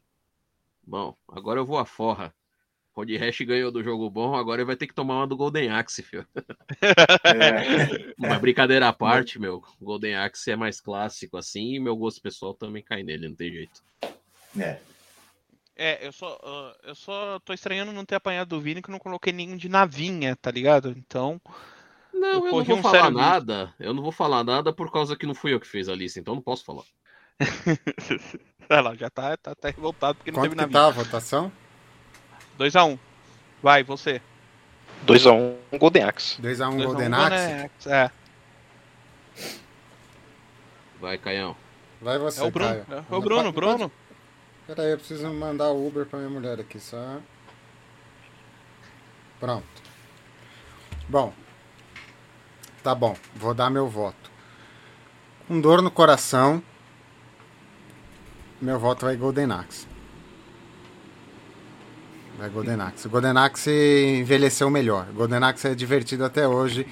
Bom, 0.86 1.16
agora 1.28 1.60
eu 1.60 1.66
vou 1.66 1.78
a 1.78 1.86
forra. 1.86 2.34
Rod 2.96 3.10
Hash 3.10 3.40
ganhou 3.42 3.72
do 3.72 3.84
jogo 3.84 4.08
bom, 4.10 4.36
agora 4.36 4.62
ele 4.62 4.68
vai 4.68 4.76
ter 4.76 4.86
que 4.86 4.94
tomar 4.94 5.16
uma 5.16 5.28
do 5.28 5.36
Golden 5.36 5.70
Axe, 5.72 6.04
filho. 6.04 6.28
É, 6.82 8.14
Mas 8.16 8.40
brincadeira 8.40 8.88
à 8.88 8.94
parte, 8.94 9.40
meu. 9.40 9.64
Golden 9.82 10.16
Axe 10.16 10.52
é 10.52 10.56
mais 10.56 10.80
clássico 10.80 11.36
assim 11.36 11.74
e 11.74 11.80
meu 11.80 11.96
gosto 11.96 12.22
pessoal 12.22 12.54
também 12.54 12.84
cai 12.84 13.02
nele, 13.02 13.28
não 13.28 13.36
tem 13.36 13.52
jeito. 13.52 13.84
é. 14.60 14.80
É, 15.76 16.06
eu 16.06 16.12
só, 16.12 16.38
ah, 16.44 16.76
eu 16.84 16.96
só 16.96 17.40
tô 17.40 17.54
estranhando 17.54 17.92
não 17.92 18.06
ter 18.06 18.16
apanhado 18.16 18.50
do 18.50 18.62
Vini 18.62 18.82
que 18.82 18.90
eu 18.90 18.92
não 18.92 19.00
coloquei 19.00 19.34
nenhum 19.34 19.58
de 19.58 19.68
navinha, 19.70 20.36
tá 20.36 20.52
ligado? 20.52 20.90
Então. 20.96 21.42
Não, 22.14 22.46
Eu 22.46 22.48
eu, 22.48 22.52
não 22.54 22.64
vou 22.64 22.78
um 22.78 22.82
falar 22.82 22.92
sério 23.02 23.18
risco. 23.18 23.22
nada. 23.22 23.74
Eu 23.80 23.94
não 23.94 24.04
vou 24.04 24.12
falar 24.12 24.44
nada 24.44 24.72
por 24.72 24.92
causa 24.92 25.16
que 25.16 25.26
não 25.26 25.34
fui 25.34 25.54
eu 25.54 25.60
que 25.60 25.68
fiz 25.68 25.90
a 25.90 25.96
lista, 25.96 26.20
então 26.20 26.36
não 26.36 26.42
posso 26.42 26.64
falar. 26.64 26.84
Olha 28.70 28.82
lá, 28.82 28.96
já 28.96 29.10
tá, 29.10 29.36
tá, 29.38 29.56
tá 29.56 29.70
revoltado 29.70 30.16
porque 30.18 30.32
não 30.32 30.40
Quanto 30.40 30.52
teve 30.52 30.56
que 30.56 30.62
navinha. 30.62 30.80
tá 30.80 30.88
a 30.88 30.92
votação? 30.92 31.52
2x1. 32.60 33.00
Vai, 33.62 33.84
você. 33.84 34.22
2x1 35.08 35.78
Golden 35.80 36.04
Axe. 36.04 36.40
2x1 36.42 36.42
2 36.42 36.62
a 36.62 36.70
1 36.70 36.78
Golden 36.78 37.14
Axe? 37.14 37.90
É, 37.90 38.12
Vai, 41.00 41.18
Caião. 41.18 41.56
Vai 42.00 42.18
você, 42.20 42.42
é 42.42 42.44
o 42.44 42.52
Bruno. 42.52 42.86
Caio. 42.86 43.06
É 43.10 43.16
o 43.16 43.22
Bruno, 43.22 43.52
Bruno. 43.52 43.92
Pera 44.66 44.84
aí, 44.84 44.92
eu 44.92 44.98
preciso 44.98 45.28
mandar 45.34 45.72
o 45.72 45.88
Uber 45.88 46.06
pra 46.06 46.20
minha 46.20 46.30
mulher 46.32 46.60
aqui, 46.60 46.80
só. 46.80 47.20
Pronto. 49.40 49.66
Bom. 51.10 51.34
Tá 52.82 52.96
bom, 52.96 53.16
vou 53.36 53.54
dar 53.54 53.70
meu 53.70 53.88
voto. 53.88 54.32
Com 55.48 55.60
dor 55.60 55.82
no 55.82 55.92
coração, 55.92 56.64
meu 58.62 58.80
voto 58.80 59.06
vai 59.06 59.16
Golden 59.18 59.52
Axe. 59.52 59.88
Vai 62.38 62.50
Golden 62.50 62.80
Axe. 62.82 63.08
Golden 63.08 63.38
Axe 63.38 63.72
envelheceu 64.20 64.70
melhor. 64.70 65.06
Golden 65.14 65.44
Axe 65.44 65.68
é 65.68 65.76
divertido 65.76 66.24
até 66.26 66.48
hoje. 66.48 66.88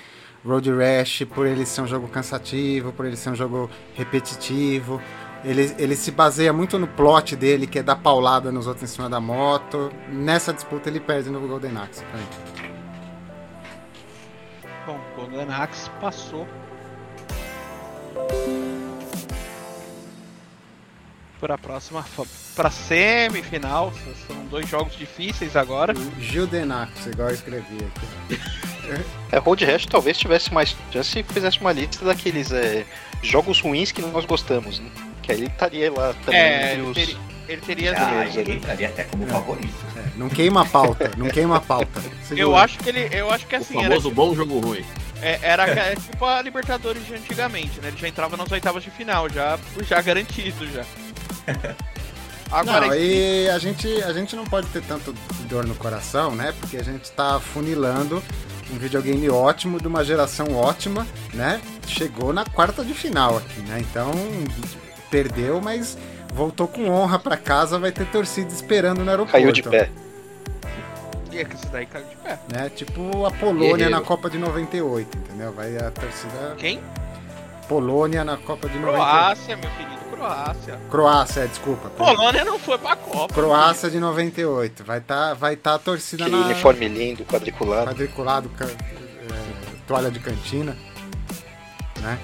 Road 0.46 0.72
Rash, 0.72 1.24
por 1.34 1.46
ele 1.46 1.66
ser 1.66 1.82
um 1.82 1.88
jogo 1.88 2.08
cansativo, 2.08 2.92
por 2.92 3.06
ele 3.06 3.16
ser 3.16 3.30
um 3.30 3.36
jogo 3.36 3.70
repetitivo. 3.96 5.02
Ele, 5.44 5.74
ele 5.80 5.96
se 5.96 6.12
baseia 6.12 6.54
muito 6.54 6.78
no 6.78 6.88
plot 6.88 7.36
dele, 7.36 7.66
que 7.66 7.80
é 7.80 7.84
dar 7.84 7.96
paulada 7.96 8.52
nos 8.52 8.68
outros 8.68 8.90
em 8.90 8.94
cima 8.94 9.10
da 9.10 9.20
moto. 9.20 9.92
Nessa 10.08 10.54
disputa 10.54 10.90
ele 10.90 11.00
perde 11.00 11.30
no 11.30 11.40
Golden 11.48 11.78
Axe. 11.78 12.04
pra 12.06 12.20
mim. 12.20 12.28
Bom, 14.86 15.00
Golden 15.16 15.48
Axe 15.50 15.90
passou. 16.00 16.48
Para 21.40 21.56
a 21.56 21.58
próxima, 21.58 22.06
para 22.56 22.70
semifinal. 22.70 23.92
São 24.28 24.46
dois 24.46 24.70
jogos 24.70 24.96
difíceis 24.96 25.56
agora. 25.56 25.92
Judenax, 26.20 27.08
igual 27.08 27.30
eu 27.30 27.34
escrevi 27.34 27.78
aqui. 27.78 28.40
É, 29.32 29.38
Road 29.38 29.66
Rash 29.66 29.88
talvez 29.88 30.18
tivesse 30.18 30.54
mais 30.54 30.76
chance 30.92 31.10
se 31.10 31.24
fizesse 31.24 31.60
uma 31.60 31.72
lista 31.72 32.04
daqueles 32.06 32.52
é, 32.52 32.86
jogos 33.24 33.60
ruins 33.62 33.92
que 33.92 34.02
nós 34.02 34.26
gostamos, 34.26 34.80
né? 34.80 34.92
Que 35.36 35.36
aí 35.36 35.42
ele 35.42 35.48
estaria 35.48 35.92
lá 35.92 36.14
também 36.26 36.40
É, 36.40 36.74
ele 36.74 36.82
os... 36.84 36.94
teria, 36.94 37.18
ele 37.48 37.62
teria 37.62 37.94
Ah, 37.98 38.26
ele 38.26 38.54
entraria 38.54 38.88
até 38.90 39.04
como 39.06 39.28
favorito. 39.28 39.86
É, 39.98 40.04
não 40.18 40.30
queima 40.30 40.62
a 40.62 40.66
pauta, 40.66 41.12
não 41.18 41.28
queima 41.30 41.58
a 41.58 41.62
pauta. 41.62 42.00
Eu 42.30 42.38
Segura. 42.38 42.58
acho 42.60 42.78
que 42.80 42.90
ele, 42.90 43.10
eu 43.12 43.32
acho 43.32 43.46
que 43.48 43.56
O 43.56 43.60
assim, 43.60 43.78
era, 43.78 43.88
famoso 43.90 44.12
bom 44.12 44.34
jogo 44.36 44.60
ruim. 44.60 44.86
é, 45.22 45.40
era 45.42 45.64
é 45.68 45.96
tipo 45.96 46.24
a 46.26 46.42
Libertadores 46.42 47.06
de 47.06 47.14
antigamente, 47.16 47.80
né? 47.82 47.90
Ele 47.90 47.98
já 47.98 48.08
entrava 48.08 48.38
nas 48.38 48.52
oitavas 48.52 48.84
de 48.84 48.92
final, 48.92 49.30
já, 49.30 49.58
já 49.88 50.02
garantido 50.02 50.66
já. 50.72 50.84
Agora, 52.52 52.88
Não, 52.88 52.96
e 52.96 53.50
a 53.50 53.58
gente, 53.58 53.88
a 54.04 54.12
gente 54.12 54.36
não 54.36 54.44
pode 54.44 54.68
ter 54.68 54.82
tanto 54.82 55.16
dor 55.48 55.66
no 55.66 55.74
coração, 55.76 56.36
né? 56.36 56.54
Porque 56.60 56.76
a 56.76 56.84
gente 56.84 57.10
tá 57.12 57.40
funilando 57.40 58.22
um 58.70 58.78
videogame 58.78 59.30
ótimo, 59.30 59.80
de 59.80 59.88
uma 59.88 60.04
geração 60.04 60.54
ótima, 60.54 61.08
né? 61.34 61.62
Chegou 61.88 62.34
na 62.34 62.44
quarta 62.44 62.84
de 62.84 62.94
final 62.94 63.38
aqui, 63.38 63.62
né? 63.62 63.78
Então, 63.80 64.12
perdeu, 65.12 65.62
mas 65.62 65.98
voltou 66.34 66.68
com 66.68 66.90
honra 66.90 67.20
pra 67.20 67.36
casa, 67.38 67.78
vai 67.78 67.92
ter 67.92 68.06
torcida 68.08 68.52
esperando 68.52 69.04
no 69.04 69.10
aeroporto. 69.12 69.34
Caiu 69.34 69.52
de 69.52 69.62
pé. 69.62 69.90
E 71.32 71.38
é 71.40 71.46
que 71.46 71.56
esse 71.56 71.68
daí 71.68 71.86
caiu 71.86 72.06
de 72.08 72.16
pé. 72.16 72.40
Né? 72.52 72.70
Tipo 72.76 73.26
a 73.26 73.32
Polônia 73.32 73.70
Guerreiro. 73.76 73.92
na 73.92 74.02
Copa 74.02 74.30
de 74.30 74.38
98, 74.38 75.18
entendeu? 75.18 75.52
Vai 75.54 75.78
a 75.78 75.92
torcida 75.92 76.56
Quem? 76.58 76.82
Polônia 77.68 78.24
na 78.26 78.38
Copa 78.38 78.68
de 78.68 78.78
98. 78.80 78.98
Croácia, 79.06 79.56
meu 79.58 79.70
querido, 79.72 80.02
Croácia. 80.12 80.80
Croácia, 80.90 81.42
é, 81.42 81.48
desculpa. 81.48 81.90
Polônia 81.90 82.44
não 82.44 82.60
foi 82.60 82.78
pra 82.78 82.96
Copa. 82.98 83.34
Croácia 83.34 83.90
de 83.90 83.98
98. 84.00 84.84
Vai 84.84 84.98
estar 84.98 85.34
vai 85.36 85.56
tá 85.56 85.76
a 85.76 85.80
torcida 85.80 86.26
Aquele 86.26 86.38
na 86.42 86.46
uniforme 86.48 86.88
lindo, 86.90 87.24
quadriculado. 87.24 87.86
quadriculado, 87.88 88.50
ca- 88.50 88.66
é, 88.66 89.78
toalha 89.88 90.12
de 90.12 90.20
cantina. 90.20 90.76
Né? 92.02 92.20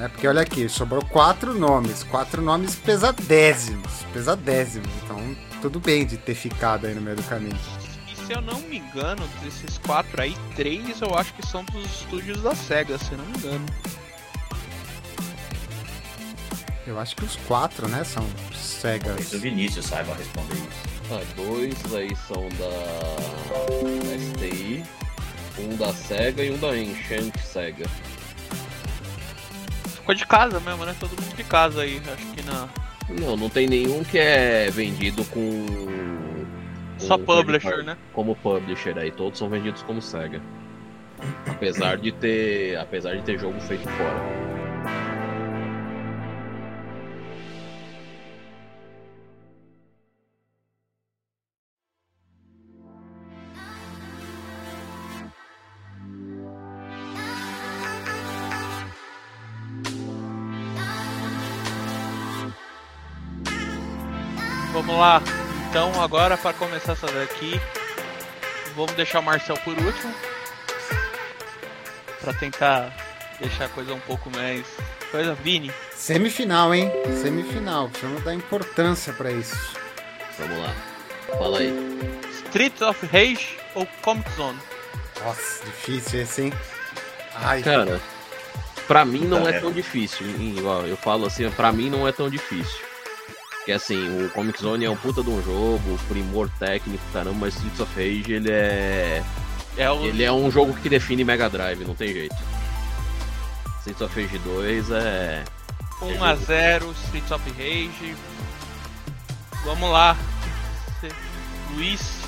É, 0.00 0.08
porque 0.08 0.26
olha 0.26 0.40
aqui, 0.40 0.68
sobrou 0.68 1.04
quatro 1.04 1.52
nomes, 1.52 2.02
quatro 2.04 2.40
nomes 2.40 2.74
pesadésimos, 2.74 4.02
pesadésimos. 4.14 4.88
Então, 5.04 5.36
tudo 5.60 5.78
bem 5.78 6.06
de 6.06 6.16
ter 6.16 6.34
ficado 6.34 6.86
aí 6.86 6.94
no 6.94 7.02
meio 7.02 7.16
do 7.16 7.22
caminho. 7.24 7.58
E 8.10 8.16
se 8.16 8.32
eu 8.32 8.40
não 8.40 8.58
me 8.62 8.78
engano, 8.78 9.28
desses 9.42 9.76
quatro 9.78 10.22
aí, 10.22 10.34
três 10.54 11.02
eu 11.02 11.14
acho 11.14 11.34
que 11.34 11.46
são 11.46 11.64
dos 11.64 11.84
estúdios 11.84 12.40
da 12.40 12.54
SEGA, 12.54 12.96
se 12.96 13.12
eu 13.12 13.18
não 13.18 13.26
me 13.26 13.36
engano. 13.36 13.66
Eu 16.86 16.98
acho 16.98 17.16
que 17.16 17.24
os 17.24 17.36
quatro, 17.48 17.88
né, 17.88 18.04
são 18.04 18.24
cegas. 18.54 19.08
Talvez 19.08 19.32
o 19.32 19.38
Vinícius 19.40 19.86
saiba 19.86 20.14
responder 20.14 20.54
isso. 20.54 20.96
Ah, 21.10 21.22
dois 21.36 21.94
aí 21.94 22.16
são 22.16 22.48
da 22.50 22.76
STI, 24.18 24.84
um 25.58 25.76
da 25.76 25.92
SEGA 25.92 26.44
e 26.44 26.50
um 26.52 26.58
da 26.58 26.76
Enchant 26.76 27.36
SEGA. 27.38 27.86
De 30.14 30.26
casa 30.26 30.60
mesmo, 30.60 30.84
né? 30.84 30.94
Todo 30.98 31.10
mundo 31.10 31.34
de 31.36 31.44
casa 31.44 31.82
aí, 31.82 32.00
acho 32.12 32.26
que 32.32 32.42
na. 32.44 32.68
Não, 33.08 33.36
não 33.36 33.48
tem 33.48 33.66
nenhum 33.66 34.02
que 34.04 34.18
é 34.18 34.70
vendido 34.70 35.24
com. 35.26 35.66
Só 36.98 37.18
com 37.18 37.24
publisher, 37.24 37.60
third 37.60 37.62
party- 37.62 37.86
né? 37.86 37.96
Como 38.12 38.34
publisher 38.36 38.98
aí, 38.98 39.10
todos 39.10 39.38
são 39.38 39.48
vendidos 39.48 39.82
como 39.82 40.00
SEGA. 40.00 40.40
Apesar 41.46 41.96
de 41.98 42.12
ter. 42.12 42.76
Apesar 42.78 43.14
de 43.16 43.22
ter 43.22 43.38
jogo 43.38 43.60
feito 43.60 43.88
fora. 43.88 45.15
Vamos 64.96 65.10
lá. 65.12 65.22
Então, 65.68 66.02
agora 66.02 66.38
para 66.38 66.54
começar 66.54 66.92
essa 66.92 67.06
daqui, 67.08 67.60
vamos 68.74 68.92
deixar 68.92 69.20
o 69.20 69.22
Marcel 69.22 69.54
por 69.58 69.74
último. 69.78 70.14
Pra 72.22 72.32
tentar 72.32 72.96
deixar 73.38 73.66
a 73.66 73.68
coisa 73.68 73.92
um 73.92 74.00
pouco 74.00 74.30
mais. 74.30 74.64
Coisa, 75.10 75.34
Vini. 75.34 75.70
Semifinal, 75.94 76.74
hein? 76.74 76.90
Semifinal. 77.20 77.90
Precisamos 77.90 78.24
dar 78.24 78.32
importância 78.34 79.12
pra 79.12 79.30
isso. 79.30 79.54
Vamos 80.38 80.58
lá. 80.60 80.74
Fala 81.28 81.58
aí. 81.58 81.74
Streets 82.46 82.80
of 82.80 83.06
Rage 83.06 83.58
ou 83.74 83.86
Comic 84.00 84.30
Zone? 84.32 84.58
Nossa, 85.22 85.62
difícil 85.66 86.22
esse, 86.22 86.42
hein? 86.44 86.52
Ai, 87.34 87.60
Cara, 87.62 88.00
pra 88.88 89.04
mim 89.04 89.26
não 89.26 89.40
é 89.40 89.50
merda. 89.50 89.60
tão 89.60 89.72
difícil. 89.72 90.26
Igual, 90.26 90.86
eu 90.86 90.96
falo 90.96 91.26
assim, 91.26 91.50
pra 91.50 91.70
mim 91.70 91.90
não 91.90 92.08
é 92.08 92.12
tão 92.12 92.30
difícil. 92.30 92.80
Porque 93.66 93.72
assim, 93.72 94.24
o 94.24 94.30
Comic 94.30 94.62
Zone 94.62 94.84
é 94.84 94.90
um 94.90 94.94
puta 94.94 95.24
de 95.24 95.28
um 95.28 95.42
jogo, 95.42 95.98
primor 96.06 96.48
técnico, 96.56 97.02
caramba, 97.12 97.36
mas 97.40 97.54
Streets 97.54 97.80
of 97.80 97.92
Rage 97.96 98.32
ele 98.32 98.48
é. 98.48 99.24
É 99.76 99.90
o. 99.90 100.06
Ele 100.06 100.22
é 100.22 100.30
um 100.30 100.48
jogo 100.52 100.72
que 100.74 100.88
define 100.88 101.24
Mega 101.24 101.50
Drive, 101.50 101.84
não 101.84 101.96
tem 101.96 102.12
jeito. 102.12 102.36
Streets 103.80 104.00
of 104.00 104.22
Rage 104.22 104.38
2 104.38 104.90
é. 104.92 105.42
1x0 106.00 106.92
Streets 107.06 107.30
of 107.32 107.50
Rage. 107.58 108.14
Vamos 109.64 109.90
lá. 109.90 110.16
Luiz. 111.74 112.20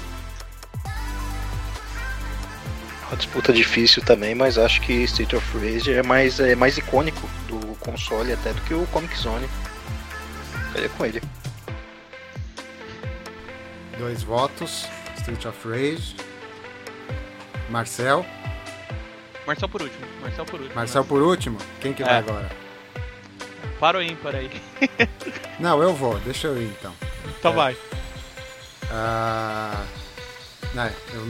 Uma 3.06 3.16
disputa 3.16 3.52
difícil 3.52 4.02
também, 4.02 4.34
mas 4.34 4.58
acho 4.58 4.80
que 4.80 4.92
Street 5.04 5.34
of 5.34 5.46
Rage 5.56 5.92
é 5.92 6.02
mais, 6.02 6.40
é 6.40 6.56
mais 6.56 6.76
icônico 6.76 7.30
do 7.46 7.76
console 7.76 8.32
até 8.32 8.52
do 8.52 8.60
que 8.62 8.74
o 8.74 8.84
Comic 8.88 9.16
Zone. 9.16 9.48
Ficaria 10.78 10.88
com 10.90 11.04
ele. 11.06 11.22
Dois 13.98 14.22
votos. 14.22 14.86
Street 15.16 15.44
of 15.44 15.68
Rage. 15.68 16.16
Marcel. 17.68 18.24
Marcel 19.46 19.68
por 19.68 19.82
último. 19.82 20.06
Marcel 20.20 20.44
por 20.44 20.60
último. 20.60 20.74
Marcel 20.74 21.04
por 21.04 21.22
último? 21.22 21.58
Quem 21.80 21.92
que 21.92 22.02
É. 22.02 22.06
vai 22.06 22.16
agora? 22.18 22.50
Para 23.80 23.98
ou 23.98 24.04
ímpar 24.04 24.36
aí. 24.36 24.50
Não, 25.58 25.82
eu 25.82 25.94
vou. 25.94 26.18
Deixa 26.20 26.46
eu 26.46 26.60
ir 26.60 26.66
então. 26.66 26.94
Então 27.38 27.52
É. 27.52 27.56
vai. 27.56 27.76
Ah, 28.90 29.84
né, 30.74 30.92
eu 31.12 31.20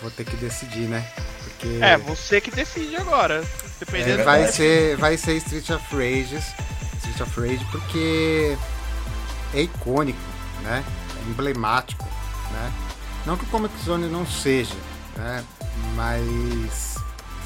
vou 0.00 0.10
ter 0.10 0.24
que 0.24 0.36
decidir, 0.36 0.88
né? 0.88 1.04
Porque 1.44 1.78
É, 1.82 1.96
você 1.96 2.40
que 2.40 2.50
decide 2.50 2.96
agora. 2.96 3.44
Dependendo 3.78 4.20
é, 4.22 4.24
vai, 4.24 4.46
ser, 4.48 4.96
vai 4.96 5.16
ser 5.16 5.34
Street 5.36 5.68
of 5.70 5.84
Rage. 5.94 6.38
Street 7.12 7.28
of 7.28 7.40
Rage 7.40 7.64
porque 7.70 8.56
é 9.54 9.62
icônico, 9.62 10.18
né? 10.62 10.82
É 11.18 11.30
emblemático, 11.30 12.04
né? 12.52 12.72
Não 13.26 13.36
que 13.36 13.44
o 13.44 13.48
Comic 13.48 13.74
Zone 13.84 14.08
não 14.08 14.26
seja, 14.26 14.74
né? 15.16 15.44
Mas 15.94 16.96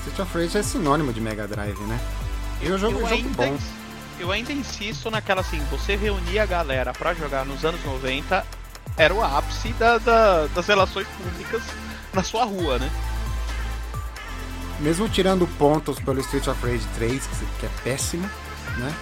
Street 0.06 0.18
of 0.20 0.38
Rage 0.38 0.56
é 0.59 0.62
sinônimo 0.62 1.12
de 1.12 1.20
Mega 1.20 1.47
Drive, 1.47 1.78
né? 1.80 2.01
E 2.62 2.70
o 2.70 2.78
jogo 2.78 3.01
é 3.01 3.05
um 3.05 3.09
jogo 3.09 3.28
bom. 3.30 3.59
eu 4.18 4.32
ainda 4.32 4.52
insisto 4.52 5.10
naquela 5.10 5.43
assim, 5.43 5.60
você 5.70 5.94
reunia 5.97 6.43
a 6.44 6.47
galera 6.47 6.93
pra 6.93 7.12
jogar 7.12 7.44
nos 7.44 7.64
anos 7.64 7.84
90 7.84 8.47
era 8.97 9.12
o 9.12 9.22
ápice 9.22 9.68
da- 9.74 9.98
da- 9.98 10.47
das 10.47 10.66
relações 10.66 11.06
públicas 11.09 11.62
na 12.14 12.22
sua 12.22 12.44
rua, 12.44 12.78
né? 12.78 12.90
Mesmo 14.80 15.09
tirando 15.09 15.47
pontos 15.59 15.98
pelo 15.98 16.20
Street 16.20 16.47
of 16.48 16.62
Rage 16.66 16.86
3, 16.94 17.26
que 17.26 17.47
que 17.60 17.66
é 17.66 17.70
péssimo, 17.84 18.28
né? 18.78 18.94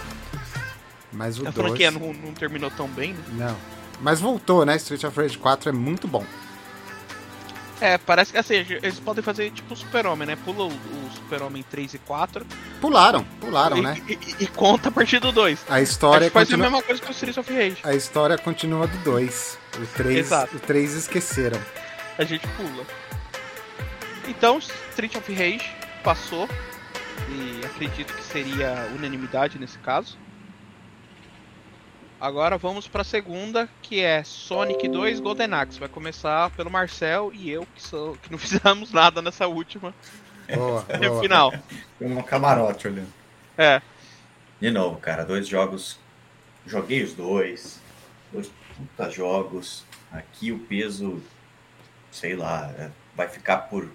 Mas 1.14 1.38
o 1.38 1.46
A 1.46 1.50
2... 1.50 1.54
franquia 1.68 1.90
não, 1.90 2.12
não 2.12 2.32
terminou 2.34 2.70
tão 2.70 2.88
bem, 2.88 3.12
né? 3.14 3.24
Não. 3.48 3.56
Mas 4.00 4.20
voltou, 4.20 4.64
né? 4.66 4.76
Street 4.76 5.04
of 5.04 5.18
Rage 5.18 5.38
4 5.38 5.68
é 5.68 5.72
muito 5.72 6.06
bom. 6.08 6.24
É, 7.80 7.98
parece 7.98 8.32
que 8.32 8.38
assim, 8.38 8.54
eles 8.54 8.98
podem 9.00 9.22
fazer 9.22 9.50
tipo 9.50 9.74
o 9.74 9.76
Super-Homem, 9.76 10.26
né? 10.26 10.36
Pula 10.36 10.64
o, 10.64 10.68
o 10.68 11.10
Super-Homem 11.14 11.62
3 11.68 11.94
e 11.94 11.98
4 11.98 12.46
Pularam, 12.80 13.24
pularam, 13.40 13.76
e, 13.78 13.82
né? 13.82 14.00
e- 14.08 14.18
e- 14.40 14.46
conta 14.46 14.88
a 14.88 14.92
partir 14.92 15.18
do 15.18 15.32
2. 15.32 15.64
A 15.68 15.74
A 15.76 15.80
história 15.82 16.24
gente 16.24 16.32
faz 16.32 16.48
a 16.48 16.50
continua... 16.52 16.70
mesma 16.70 16.82
coisa 16.86 17.02
com 17.02 17.08
o 17.08 17.12
Street 17.12 17.36
of 17.36 17.52
Rage. 17.52 17.76
A 17.82 17.94
história 17.94 18.38
continua 18.38 18.86
do 18.86 18.96
2. 18.98 19.58
O 19.76 19.86
3, 19.86 20.18
Exato. 20.18 20.56
o 20.56 20.60
3 20.60 20.92
esqueceram. 20.94 21.60
A 22.16 22.24
gente 22.24 22.46
pula. 22.48 22.84
Então, 24.28 24.58
Street 24.58 25.14
of 25.16 25.32
Rage 25.34 25.70
passou. 26.02 26.48
E 27.28 27.60
acredito 27.66 28.12
que 28.14 28.22
seria 28.22 28.88
unanimidade 28.94 29.58
nesse 29.58 29.78
caso. 29.78 30.16
Agora 32.24 32.56
vamos 32.56 32.88
para 32.88 33.02
a 33.02 33.04
segunda, 33.04 33.68
que 33.82 34.00
é 34.00 34.24
Sonic 34.24 34.88
2 34.88 35.20
Golden 35.20 35.52
Axe. 35.52 35.78
Vai 35.78 35.90
começar 35.90 36.48
pelo 36.52 36.70
Marcel 36.70 37.30
e 37.34 37.50
eu, 37.50 37.66
que, 37.74 37.82
sou, 37.82 38.16
que 38.16 38.32
não 38.32 38.38
fizemos 38.40 38.92
nada 38.92 39.20
nessa 39.20 39.46
última 39.46 39.94
Boa, 40.48 40.80
boa. 41.06 41.20
final. 41.20 41.52
Tem 41.98 42.10
um 42.10 42.22
camarote 42.22 42.88
olhando. 42.88 43.12
É, 43.58 43.82
De 44.58 44.70
novo, 44.70 44.96
cara, 44.96 45.22
dois 45.22 45.46
jogos. 45.46 45.98
Joguei 46.66 47.02
os 47.02 47.12
dois. 47.12 47.78
Dois 48.32 48.50
puta 48.74 49.10
jogos. 49.10 49.84
Aqui 50.10 50.50
o 50.50 50.58
peso, 50.60 51.22
sei 52.10 52.34
lá, 52.34 52.72
é, 52.78 52.90
vai 53.14 53.28
ficar 53.28 53.58
por. 53.68 53.86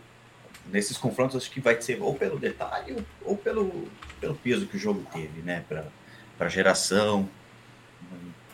Nesses 0.68 0.97
confrontos, 0.99 1.35
acho 1.35 1.49
que 1.49 1.60
vai 1.60 1.81
ser 1.81 1.99
ou 1.99 2.14
pelo 2.14 2.38
detalhe 2.38 3.03
ou 3.26 3.35
pelo, 3.35 3.88
pelo 4.22 4.35
peso 4.35 4.68
que 4.68 4.77
o 4.77 4.80
jogo 4.80 5.03
teve, 5.11 5.41
né? 5.41 5.65
Pra, 5.68 5.85
pra 6.38 6.47
geração. 6.47 7.27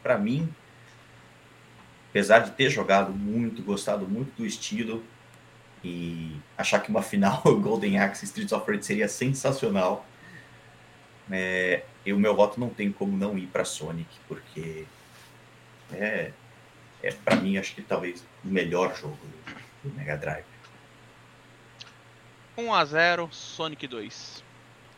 Pra 0.06 0.20
mim, 0.20 0.48
apesar 2.12 2.38
de 2.38 2.52
ter 2.52 2.70
jogado 2.70 3.12
muito, 3.12 3.64
gostado 3.64 4.08
muito 4.08 4.38
do 4.38 4.46
estilo 4.46 5.04
e 5.84 6.40
achar 6.56 6.80
que 6.80 6.92
uma 6.92 7.02
final 7.02 7.42
Golden 7.60 7.98
Axe 7.98 8.24
Streets 8.26 8.52
of 8.52 8.70
Rage 8.70 8.86
seria 8.86 9.08
sensacional. 9.08 10.06
É, 11.32 11.86
o 12.06 12.20
meu 12.20 12.36
voto 12.36 12.60
não 12.60 12.70
tem 12.70 12.92
como 12.92 13.18
não 13.18 13.36
ir 13.36 13.48
para 13.48 13.66
Sonic, 13.66 14.08
porque 14.28 14.86
é, 15.92 16.32
é 17.02 17.12
para 17.12 17.38
mim 17.38 17.58
acho 17.58 17.74
que 17.74 17.82
talvez 17.82 18.24
o 18.44 18.48
melhor 18.48 18.96
jogo 18.96 19.18
do, 19.84 19.92
Mega 19.96 20.16
Drive. 20.18 20.46
1x0 22.56 23.32
Sonic 23.32 23.88
2. 23.88 24.44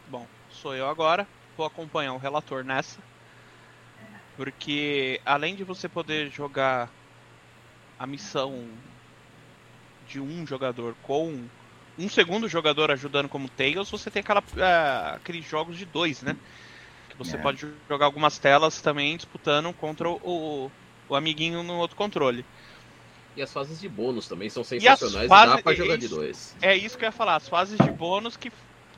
Bom, 0.10 0.28
sou 0.52 0.76
eu 0.76 0.86
agora. 0.86 1.26
Vou 1.56 1.66
acompanhar 1.66 2.12
o 2.12 2.18
relator 2.18 2.66
nessa. 2.66 3.07
Porque 4.38 5.20
além 5.26 5.56
de 5.56 5.64
você 5.64 5.90
poder 5.90 6.30
jogar 6.32 6.90
a 8.00 8.06
missão 8.06 8.70
de 10.08 10.20
um 10.22 10.46
jogador 10.46 10.96
com 11.02 11.50
um 11.98 12.08
segundo 12.08 12.48
jogador 12.48 12.92
ajudando 12.92 13.28
como 13.28 13.50
Tails, 13.50 13.90
você 13.90 14.12
tem 14.12 14.20
aquela, 14.20 14.44
ah, 14.62 15.16
aqueles 15.16 15.44
jogos 15.44 15.76
de 15.76 15.86
dois, 15.86 16.22
né? 16.22 16.36
Que 17.10 17.18
você 17.18 17.36
É. 17.36 17.42
pode 17.42 17.66
jogar 17.90 18.06
algumas 18.06 18.38
telas 18.38 18.80
também 18.80 19.18
disputando 19.18 19.74
contra 19.74 20.08
o, 20.08 20.70
o 21.10 21.16
amiguinho 21.16 21.64
no 21.64 21.78
outro 21.78 21.98
controle. 21.98 22.46
E 23.36 23.42
as 23.42 23.52
fases 23.52 23.80
de 23.80 23.90
bônus 23.90 24.28
também 24.28 24.50
são 24.50 24.64
sensacionais 24.64 25.26
e, 25.26 25.28
dá 25.28 25.58
pra 25.62 25.74
jogar 25.74 25.98
de 25.98 26.06
isso- 26.06 26.16
dois. 26.16 26.56
É 26.62 26.76
isso 26.76 26.98
que 26.98 27.04
eu 27.06 27.08
ia 27.08 27.12
falar, 27.12 27.36
as 27.36 27.50
fases 27.50 27.78
de 27.80 27.92
bônus 27.92 28.38
que, 28.38 28.52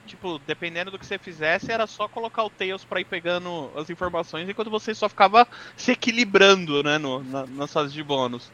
tipo, 0.10 0.40
dependendo 0.40 0.91
do 0.91 0.99
que 0.99 1.06
você 1.06 1.18
fizesse, 1.18 1.72
era 1.72 1.86
só 1.88 2.07
colocar 2.07 2.44
o 2.44 2.49
Tails 2.49 2.84
pra 2.84 2.99
ir 2.99 3.06
pegando 3.06 3.72
as 3.76 3.90
informações, 3.90 4.49
enquanto 4.49 4.69
você 4.69 4.94
só 4.94 5.07
ficava 5.07 5.48
se 5.77 5.91
equilibrando, 5.91 6.84
né, 6.84 6.98
no, 6.98 7.23
na- 7.23 7.45
nas 7.45 7.72
fases 7.72 7.94
de 7.94 8.03
bônus. 8.03 8.52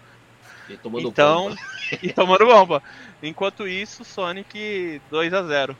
E 0.69 0.75
tomando 0.77 1.07
Então, 1.07 1.49
bomba. 1.49 1.61
e 2.03 2.13
tomando 2.13 2.45
bomba. 2.45 2.83
Enquanto 3.23 3.67
isso, 3.67 4.03
Sonic 4.03 5.01
2 5.09 5.33
a 5.33 5.43
0 5.43 5.77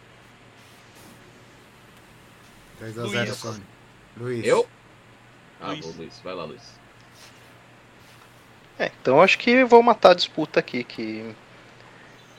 2x0 2.82 2.96
Luiz. 3.04 3.36
Sonic. 3.36 3.66
Luiz. 4.18 4.46
Eu? 4.46 4.68
Ah, 5.60 5.68
Luiz. 5.70 5.86
vou, 5.86 5.94
Luiz. 5.96 6.20
Vai 6.24 6.34
lá, 6.36 6.46
Luiz. 6.46 6.80
É, 8.78 8.92
então 9.02 9.22
acho 9.22 9.38
que 9.40 9.64
vou 9.64 9.82
matar 9.82 10.12
a 10.12 10.16
disputa 10.16 10.60
aqui, 10.60 10.84
que. 10.84 11.34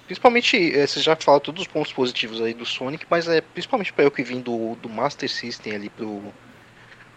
Principalmente, 0.07 0.57
eh, 0.57 0.87
você 0.87 1.01
já 1.01 1.16
falou 1.16 1.41
todos 1.41 1.62
os 1.62 1.69
pontos 1.69 1.93
positivos 1.93 2.41
aí 2.41 2.55
do 2.55 2.65
Sonic, 2.65 3.05
mas 3.11 3.27
é 3.28 3.41
principalmente 3.41 3.93
para 3.93 4.05
eu 4.05 4.11
que 4.11 4.23
vim 4.23 4.41
do, 4.41 4.77
do 4.77 4.89
Master 4.89 5.28
System 5.28 5.74
ali 5.74 5.91
pro. 5.91 6.33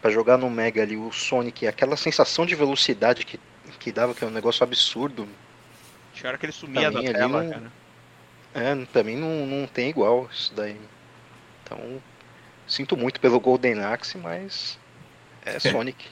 Pra 0.01 0.09
jogar 0.09 0.37
no 0.37 0.49
Mega 0.49 0.81
ali, 0.81 0.95
o 0.95 1.11
Sonic, 1.11 1.67
aquela 1.67 1.97
sensação 1.97 2.45
de 2.45 2.55
velocidade 2.55 3.25
que, 3.25 3.37
que 3.79 3.91
dava, 3.91 4.13
que 4.15 4.23
é 4.23 4.27
um 4.27 4.31
negócio 4.31 4.63
absurdo. 4.63 5.27
Tinha 6.13 6.29
hora 6.29 6.37
que 6.37 6.45
ele 6.45 6.53
sumia 6.53 6.89
da 6.89 7.01
tela, 7.01 7.43
não- 7.43 7.49
cara. 7.51 7.71
É, 8.53 8.85
pra 8.85 9.03
mim 9.03 9.17
não, 9.17 9.45
não 9.45 9.67
tem 9.67 9.89
igual 9.89 10.27
isso 10.31 10.53
daí. 10.55 10.79
Então, 11.63 12.01
sinto 12.65 12.95
muito 12.95 13.19
pelo 13.19 13.39
Golden 13.41 13.83
Axe, 13.83 14.17
mas 14.17 14.79
é 15.45 15.59
Sonic. 15.59 16.05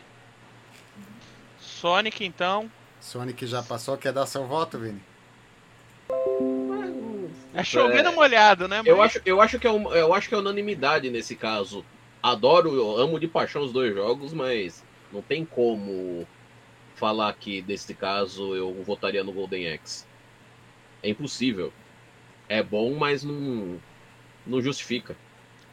Sonic, 1.59 2.25
então. 2.25 2.69
Sonic 2.99 3.47
já 3.47 3.63
passou, 3.63 3.97
quer 3.97 4.11
dar 4.11 4.25
seu 4.25 4.45
voto, 4.45 4.77
Vini? 4.77 5.01
É 7.53 7.63
chovendo 7.63 8.11
molhado, 8.11 8.67
né? 8.67 8.81
Eu 8.85 8.97
mas- 8.97 9.11
acho, 9.15 9.21
eu, 9.25 9.41
acho 9.41 9.59
que 9.59 9.65
é 9.67 9.71
um- 9.71 9.91
eu 9.93 10.13
acho 10.13 10.29
que 10.29 10.35
é 10.35 10.37
unanimidade 10.37 11.09
nesse 11.09 11.35
caso. 11.35 11.83
Adoro, 12.21 12.75
eu 12.75 12.97
amo 12.97 13.19
de 13.19 13.27
paixão 13.27 13.61
os 13.63 13.71
dois 13.71 13.93
jogos, 13.93 14.33
mas 14.33 14.83
não 15.11 15.21
tem 15.21 15.45
como 15.45 16.27
falar 16.95 17.31
que, 17.33 17.63
nesse 17.67 17.93
caso, 17.93 18.55
eu 18.55 18.73
votaria 18.83 19.23
no 19.23 19.31
Golden 19.31 19.71
Axe. 19.73 20.05
É 21.01 21.09
impossível. 21.09 21.71
É 22.49 22.61
bom, 22.63 22.95
mas 22.95 23.23
não, 23.23 23.79
não 24.45 24.61
justifica. 24.61 25.15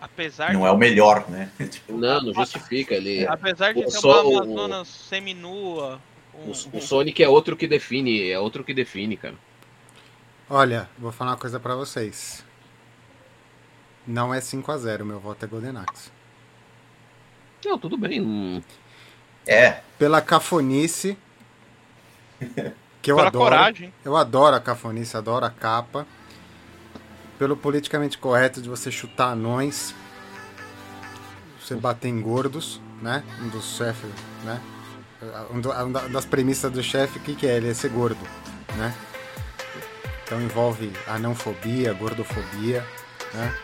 Apesar 0.01 0.53
Não 0.53 0.61
de, 0.61 0.67
é 0.67 0.71
o 0.71 0.77
melhor, 0.77 1.29
né? 1.31 1.51
Tipo, 1.71 1.97
Não, 1.97 2.21
não 2.21 2.35
justifica. 2.35 2.95
Ele, 2.95 3.25
apesar 3.29 3.73
de 3.73 3.81
o 3.81 3.85
ter 3.85 3.91
só- 3.91 4.23
uma 4.23 4.31
o- 4.31 4.43
Amazonas 4.43 4.89
seminua. 4.89 6.01
o, 6.35 6.49
um- 6.49 6.51
o 6.79 6.81
Sonic 6.81 7.23
é 7.23 7.29
outro 7.29 7.57
que 7.57 7.67
define, 7.67 8.29
é 8.29 8.39
outro 8.39 8.63
que 8.63 8.75
define, 8.75 9.17
cara. 9.17 9.35
Olha, 10.49 10.89
vou 10.99 11.11
falar 11.13 11.33
uma 11.33 11.37
coisa 11.37 11.59
pra 11.59 11.75
vocês. 11.75 12.45
Não 14.07 14.33
é 14.35 14.41
5x0, 14.41 15.05
meu 15.05 15.19
voto 15.19 15.45
é 15.45 15.49
Golden 15.49 15.77
Axe. 15.79 16.11
Não, 17.65 17.79
tudo 17.79 17.97
bem. 17.97 18.63
É, 19.47 19.81
Pela 19.99 20.21
cafonice. 20.21 21.17
Que 23.05 23.13
eu 23.13 23.17
Pela 23.17 23.29
adoro. 23.29 23.45
coragem. 23.45 23.93
Eu 24.03 24.17
adoro 24.17 24.57
a 24.57 24.61
cafonice, 24.61 25.15
adoro 25.15 25.45
a 25.45 25.51
capa. 25.51 26.07
Pelo 27.39 27.55
politicamente 27.55 28.17
correto 28.17 28.63
de 28.63 28.69
você 28.71 28.91
chutar 28.91 29.33
anões. 29.33 29.95
Você 31.61 31.75
bater 31.75 32.09
em 32.09 32.19
gordos, 32.23 32.81
né? 33.03 33.23
Um 33.43 33.49
dos 33.51 33.77
chefes, 33.77 34.09
né? 34.43 34.59
Um 35.51 35.61
do- 35.61 35.71
uma 35.71 36.09
das 36.09 36.25
premissas 36.25 36.73
do 36.73 36.83
chefe, 36.83 37.19
o 37.19 37.23
que, 37.23 37.35
que 37.35 37.47
é? 37.47 37.59
Ele 37.59 37.69
é 37.69 37.75
ser 37.75 37.91
gordo, 37.91 38.27
né? 38.79 38.95
Então 40.25 40.41
envolve 40.41 40.91
anãofobia, 41.07 41.93
gordofobia, 41.93 42.85
né? 43.33 43.55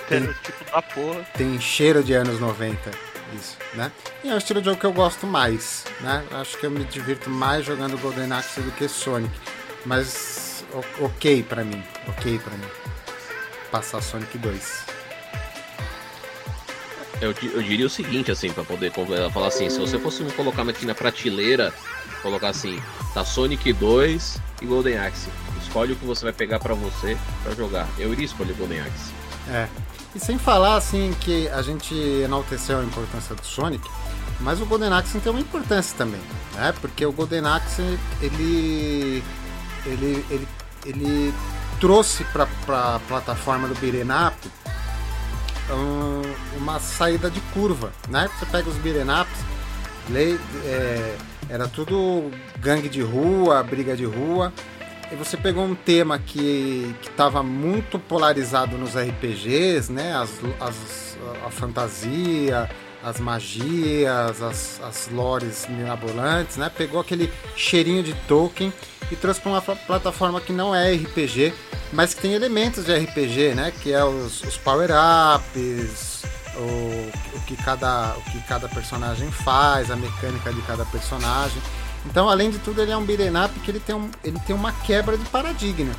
Estereotipo 0.00 0.64
da 0.64 0.82
porra. 0.82 1.26
Tem 1.36 1.60
cheiro 1.60 2.02
de 2.02 2.14
anos 2.14 2.40
90, 2.40 2.90
isso, 3.34 3.56
né? 3.74 3.92
E 4.24 4.28
é 4.30 4.34
o 4.34 4.38
estilo 4.38 4.60
de 4.60 4.66
jogo 4.66 4.80
que 4.80 4.86
eu 4.86 4.92
gosto 4.92 5.26
mais, 5.26 5.84
né? 6.00 6.24
Acho 6.32 6.56
que 6.58 6.64
eu 6.64 6.70
me 6.70 6.84
divirto 6.84 7.28
mais 7.28 7.64
jogando 7.66 7.98
Golden 8.00 8.32
Axe 8.32 8.60
do 8.60 8.70
que 8.72 8.88
Sonic. 8.88 9.32
Mas 9.84 10.64
ok 11.00 11.42
pra 11.42 11.62
mim, 11.64 11.82
ok 12.08 12.38
pra 12.38 12.56
mim. 12.56 12.68
Passar 13.70 14.02
Sonic 14.02 14.38
2. 14.38 14.86
Eu, 17.20 17.34
eu 17.52 17.62
diria 17.62 17.86
o 17.86 17.90
seguinte, 17.90 18.30
assim, 18.30 18.50
pra 18.50 18.64
poder 18.64 18.92
falar 19.32 19.48
assim, 19.48 19.68
se 19.68 19.78
você 19.78 19.98
fosse 19.98 20.22
colocar 20.36 20.62
aqui 20.62 20.86
na 20.86 20.94
prateleira, 20.94 21.74
colocar 22.22 22.48
assim, 22.48 22.80
tá 23.12 23.24
Sonic 23.24 23.72
2 23.72 24.40
e 24.62 24.66
Golden 24.66 24.98
Axe. 24.98 25.28
Escolhe 25.68 25.92
o 25.92 25.96
que 25.96 26.06
você 26.06 26.24
vai 26.24 26.32
pegar 26.32 26.58
pra 26.58 26.72
você 26.72 27.16
pra 27.42 27.54
jogar. 27.54 27.86
Eu 27.98 28.10
iria 28.10 28.24
escolher 28.24 28.54
Golden 28.54 28.80
Axe. 28.80 29.12
É. 29.50 29.68
E 30.14 30.18
sem 30.18 30.38
falar 30.38 30.76
assim 30.76 31.14
que 31.20 31.46
a 31.48 31.60
gente 31.60 31.94
enalteceu 31.94 32.78
a 32.78 32.84
importância 32.84 33.34
do 33.34 33.44
Sonic, 33.44 33.86
mas 34.40 34.62
o 34.62 34.66
Golden 34.66 34.90
Axe 34.94 35.20
tem 35.20 35.30
uma 35.30 35.40
importância 35.40 35.94
também, 35.96 36.20
né? 36.54 36.72
Porque 36.80 37.04
o 37.04 37.12
Golden 37.12 37.46
Axe 37.46 37.82
ele 38.22 39.22
ele 39.84 40.24
ele, 40.30 40.48
ele 40.86 41.34
trouxe 41.78 42.24
para 42.24 42.48
a 42.68 43.00
plataforma 43.06 43.68
do 43.68 43.74
Up 43.74 44.50
um, 45.70 46.58
uma 46.58 46.80
saída 46.80 47.30
de 47.30 47.40
curva, 47.52 47.92
né? 48.08 48.30
Você 48.38 48.46
pega 48.46 48.70
os 48.70 48.76
lei, 50.08 50.40
é, 50.64 51.16
era 51.50 51.68
tudo 51.68 52.30
gangue 52.58 52.88
de 52.88 53.02
rua, 53.02 53.62
briga 53.62 53.94
de 53.94 54.06
rua, 54.06 54.50
e 55.10 55.16
você 55.16 55.36
pegou 55.36 55.64
um 55.64 55.74
tema 55.74 56.18
que 56.18 56.94
estava 57.02 57.42
muito 57.42 57.98
polarizado 57.98 58.76
nos 58.76 58.94
RPGs, 58.96 59.90
né? 59.92 60.14
As, 60.16 60.30
as- 60.60 61.08
a 61.46 61.50
fantasia, 61.50 62.70
as 63.02 63.18
magias, 63.18 64.40
as, 64.42 64.80
as 64.82 65.08
lores 65.12 65.66
mirabolantes, 65.68 66.56
né? 66.56 66.70
Pegou 66.74 67.00
aquele 67.00 67.32
cheirinho 67.56 68.02
de 68.02 68.14
Tolkien 68.26 68.72
e 69.10 69.16
trouxe 69.16 69.40
para 69.40 69.50
uma 69.52 69.62
pla- 69.62 69.76
plataforma 69.76 70.40
que 70.40 70.52
não 70.52 70.74
é 70.74 70.92
RPG, 70.94 71.52
mas 71.92 72.12
que 72.14 72.20
tem 72.22 72.34
elementos 72.34 72.84
de 72.84 72.94
RPG, 72.94 73.54
né? 73.54 73.72
Que 73.82 73.92
é 73.92 74.04
os, 74.04 74.42
os 74.42 74.56
power-ups, 74.58 76.22
o, 76.56 77.36
o, 77.36 77.40
que 77.46 77.56
cada, 77.56 78.14
o 78.16 78.22
que 78.30 78.40
cada 78.46 78.68
personagem 78.68 79.30
faz, 79.30 79.90
a 79.90 79.96
mecânica 79.96 80.52
de 80.52 80.60
cada 80.62 80.84
personagem. 80.86 81.60
Então, 82.06 82.28
além 82.28 82.50
de 82.50 82.58
tudo, 82.58 82.80
ele 82.80 82.90
é 82.90 82.96
um 82.96 83.04
beat'em 83.04 83.36
up 83.44 83.58
que 83.60 83.70
ele 83.70 83.80
tem, 83.80 83.94
um, 83.94 84.10
ele 84.24 84.38
tem 84.46 84.54
uma 84.56 84.72
quebra 84.72 85.16
de 85.16 85.24
paradigma. 85.26 85.92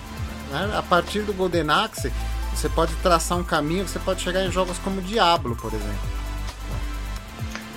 né? 0.50 0.74
A 0.78 0.82
partir 0.82 1.22
do 1.22 1.34
Golden 1.34 1.70
Axe, 1.70 2.12
você 2.56 2.68
pode 2.70 2.94
traçar 2.96 3.38
um 3.38 3.44
caminho, 3.44 3.88
você 3.88 4.00
pode 4.00 4.22
chegar 4.22 4.44
em 4.44 4.52
jogos 4.52 4.78
como 4.80 5.02
Diablo, 5.02 5.56
por 5.56 5.74
exemplo. 5.74 6.20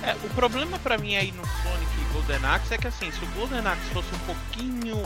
É, 0.01 0.15
o 0.23 0.29
problema 0.35 0.77
pra 0.79 0.97
mim 0.97 1.15
aí 1.15 1.31
no 1.31 1.45
Sonic 1.45 1.91
e 2.01 2.13
Golden 2.13 2.45
Axe 2.49 2.73
é 2.73 2.77
que 2.77 2.87
assim, 2.87 3.09
se 3.11 3.23
o 3.23 3.27
Golden 3.35 3.59
Axe 3.65 3.89
fosse 3.93 4.09
um 4.13 4.19
pouquinho 4.19 5.01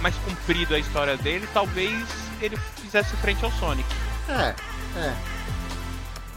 mais 0.00 0.14
comprido 0.16 0.74
a 0.74 0.78
história 0.78 1.16
dele, 1.16 1.48
talvez 1.52 2.06
ele 2.40 2.56
fizesse 2.80 3.16
frente 3.16 3.44
ao 3.44 3.50
Sonic. 3.52 3.88
É, 4.28 4.54
é. 4.96 5.14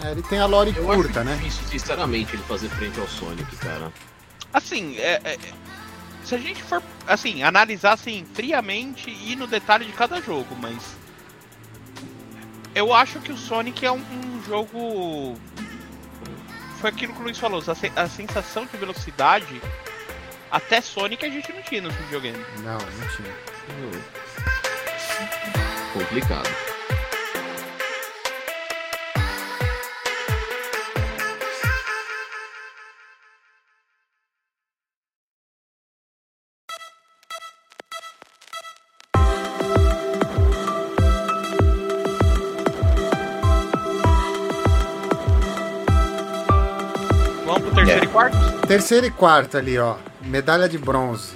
É, 0.04 0.12
ele 0.12 0.24
tem 0.24 0.40
a 0.40 0.48
lore 0.48 0.74
Eu 0.76 0.86
curta, 0.86 1.20
acho 1.20 1.30
né? 1.30 1.36
difícil, 1.36 1.62
sinceramente, 1.68 2.34
ele 2.36 2.42
fazer 2.48 2.70
frente 2.70 3.00
ao 3.00 3.08
Sonic, 3.08 3.56
cara. 3.58 3.92
Assim, 4.52 4.98
é- 4.98 5.22
é- 5.24 5.38
se 6.24 6.36
a 6.36 6.38
gente 6.38 6.62
for 6.64 6.82
assim, 7.08 7.44
analisar 7.44 7.94
assim 7.94 8.26
friamente 8.34 9.10
e 9.10 9.32
ir 9.34 9.36
no 9.36 9.48
detalhe 9.48 9.86
de 9.86 9.92
cada 9.94 10.22
jogo, 10.22 10.56
mas 10.60 10.96
eu 12.74 12.94
acho 12.94 13.20
que 13.20 13.32
o 13.32 13.38
Sonic 13.38 13.86
é 13.86 13.92
um, 13.92 13.98
um 13.98 14.44
jogo 14.46 15.38
foi 16.80 16.90
aquilo 16.90 17.14
que 17.14 17.20
o 17.20 17.24
Luiz 17.24 17.38
falou, 17.38 17.62
a, 17.68 17.76
se- 17.76 17.92
a 17.96 18.08
sensação 18.08 18.66
de 18.66 18.76
velocidade 18.78 19.62
até 20.50 20.82
Sonic 20.82 21.26
a 21.26 21.30
gente 21.30 21.52
não 21.54 21.62
tinha 21.62 21.82
no 21.82 21.92
videogame. 21.92 22.44
Não, 22.64 22.78
não 22.78 23.08
tinha. 23.16 23.34
Complicado. 25.94 26.50
Terceiro 47.86 48.02
É. 48.02 48.04
e 48.06 48.08
quarto? 48.08 48.68
Terceiro 48.68 49.06
e 49.06 49.12
quarto 49.12 49.58
ali, 49.58 49.78
ó. 49.80 49.96
Medalha 50.22 50.68
de 50.70 50.78
bronze. 50.78 51.34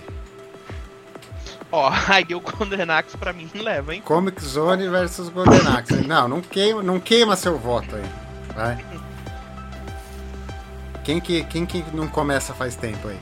Ó, 1.71 1.91
aí 2.07 2.25
o 2.33 2.39
Golden 2.39 2.89
Axe 2.91 3.17
pra 3.17 3.33
mim 3.33 3.49
leva, 3.55 3.93
hein? 3.95 4.01
Comic 4.05 4.41
Zone 4.43 4.87
versus 4.87 5.29
Golden 5.29 5.67
Axe. 5.75 5.95
Não, 6.07 6.27
não 6.27 6.41
queima, 6.41 6.81
não 6.83 6.99
queima 6.99 7.35
seu 7.35 7.57
voto 7.57 7.95
aí. 7.95 8.03
Vai. 8.55 8.85
Quem 11.03 11.19
que, 11.19 11.43
quem 11.45 11.65
que 11.65 11.83
não 11.93 12.07
começa 12.07 12.53
faz 12.53 12.75
tempo 12.75 13.07
aí? 13.09 13.19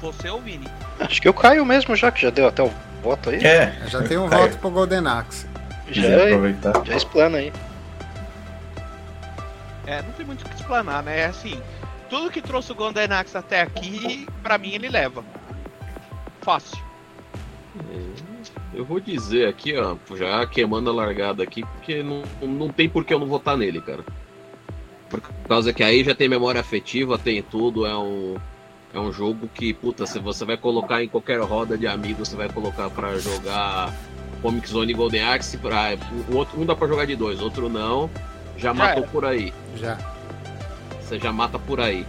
Você 0.00 0.28
ou 0.28 0.38
o 0.38 0.40
Vini? 0.42 0.66
Acho 0.98 1.20
que 1.22 1.28
eu 1.28 1.34
caio 1.34 1.64
mesmo 1.64 1.94
já, 1.94 2.10
que 2.10 2.20
já 2.20 2.30
deu 2.30 2.48
até 2.48 2.62
o 2.62 2.70
voto 3.02 3.30
aí. 3.30 3.44
É, 3.44 3.72
Já 3.88 4.02
tem 4.02 4.18
um 4.18 4.28
Caio. 4.28 4.42
voto 4.42 4.58
pro 4.58 4.70
Golden 4.70 5.06
Axe. 5.06 5.46
Já, 5.88 6.02
quiser 6.02 6.26
aproveitar. 6.26 6.82
já 6.84 6.96
explana 6.96 7.38
aí. 7.38 7.52
É, 9.86 10.02
não 10.02 10.12
tem 10.12 10.26
muito 10.26 10.42
o 10.42 10.48
que 10.48 10.54
explanar, 10.56 11.02
né? 11.02 11.20
É 11.20 11.26
assim, 11.26 11.60
tudo 12.10 12.30
que 12.30 12.42
trouxe 12.42 12.72
o 12.72 12.74
Golden 12.74 13.12
Axe 13.12 13.36
até 13.36 13.62
aqui, 13.62 14.26
pra 14.42 14.58
mim 14.58 14.74
ele 14.74 14.88
leva. 14.88 15.24
Fácil. 16.42 16.78
Eu 18.74 18.84
vou 18.84 19.00
dizer 19.00 19.48
aqui, 19.48 19.76
ó, 19.76 19.96
já 20.14 20.46
queimando 20.46 20.90
a 20.90 20.92
largada 20.92 21.42
aqui, 21.42 21.62
porque 21.62 22.02
não, 22.02 22.22
não 22.42 22.68
tem 22.68 22.88
por 22.88 23.04
que 23.04 23.14
eu 23.14 23.18
não 23.18 23.26
votar 23.26 23.56
nele, 23.56 23.80
cara. 23.80 24.04
Por 25.08 25.20
causa 25.48 25.72
que 25.72 25.82
aí 25.82 26.02
já 26.02 26.14
tem 26.14 26.28
memória 26.28 26.60
afetiva, 26.60 27.18
tem 27.18 27.42
tudo, 27.42 27.86
é 27.86 27.96
um. 27.96 28.36
É 28.94 29.00
um 29.00 29.12
jogo 29.12 29.48
que, 29.52 29.74
puta, 29.74 30.06
se 30.06 30.18
você 30.18 30.44
vai 30.44 30.56
colocar 30.56 31.02
em 31.02 31.08
qualquer 31.08 31.38
roda 31.40 31.76
de 31.76 31.86
amigos, 31.86 32.28
você 32.28 32.36
vai 32.36 32.48
colocar 32.48 32.88
pra 32.88 33.18
jogar 33.18 33.92
Comic 34.40 34.66
Zone 34.68 34.92
e 34.92 34.94
Golden 34.94 35.22
Axe, 35.22 35.58
pra, 35.58 35.98
o 36.30 36.36
outro, 36.36 36.58
um 36.58 36.64
dá 36.64 36.74
pra 36.74 36.88
jogar 36.88 37.04
de 37.04 37.14
dois, 37.14 37.42
outro 37.42 37.68
não, 37.68 38.08
já 38.56 38.74
matou 38.74 39.02
era. 39.02 39.12
por 39.12 39.24
aí. 39.24 39.52
Já. 39.76 39.98
Você 41.00 41.18
já 41.18 41.32
mata 41.32 41.58
por 41.58 41.80
aí. 41.80 42.06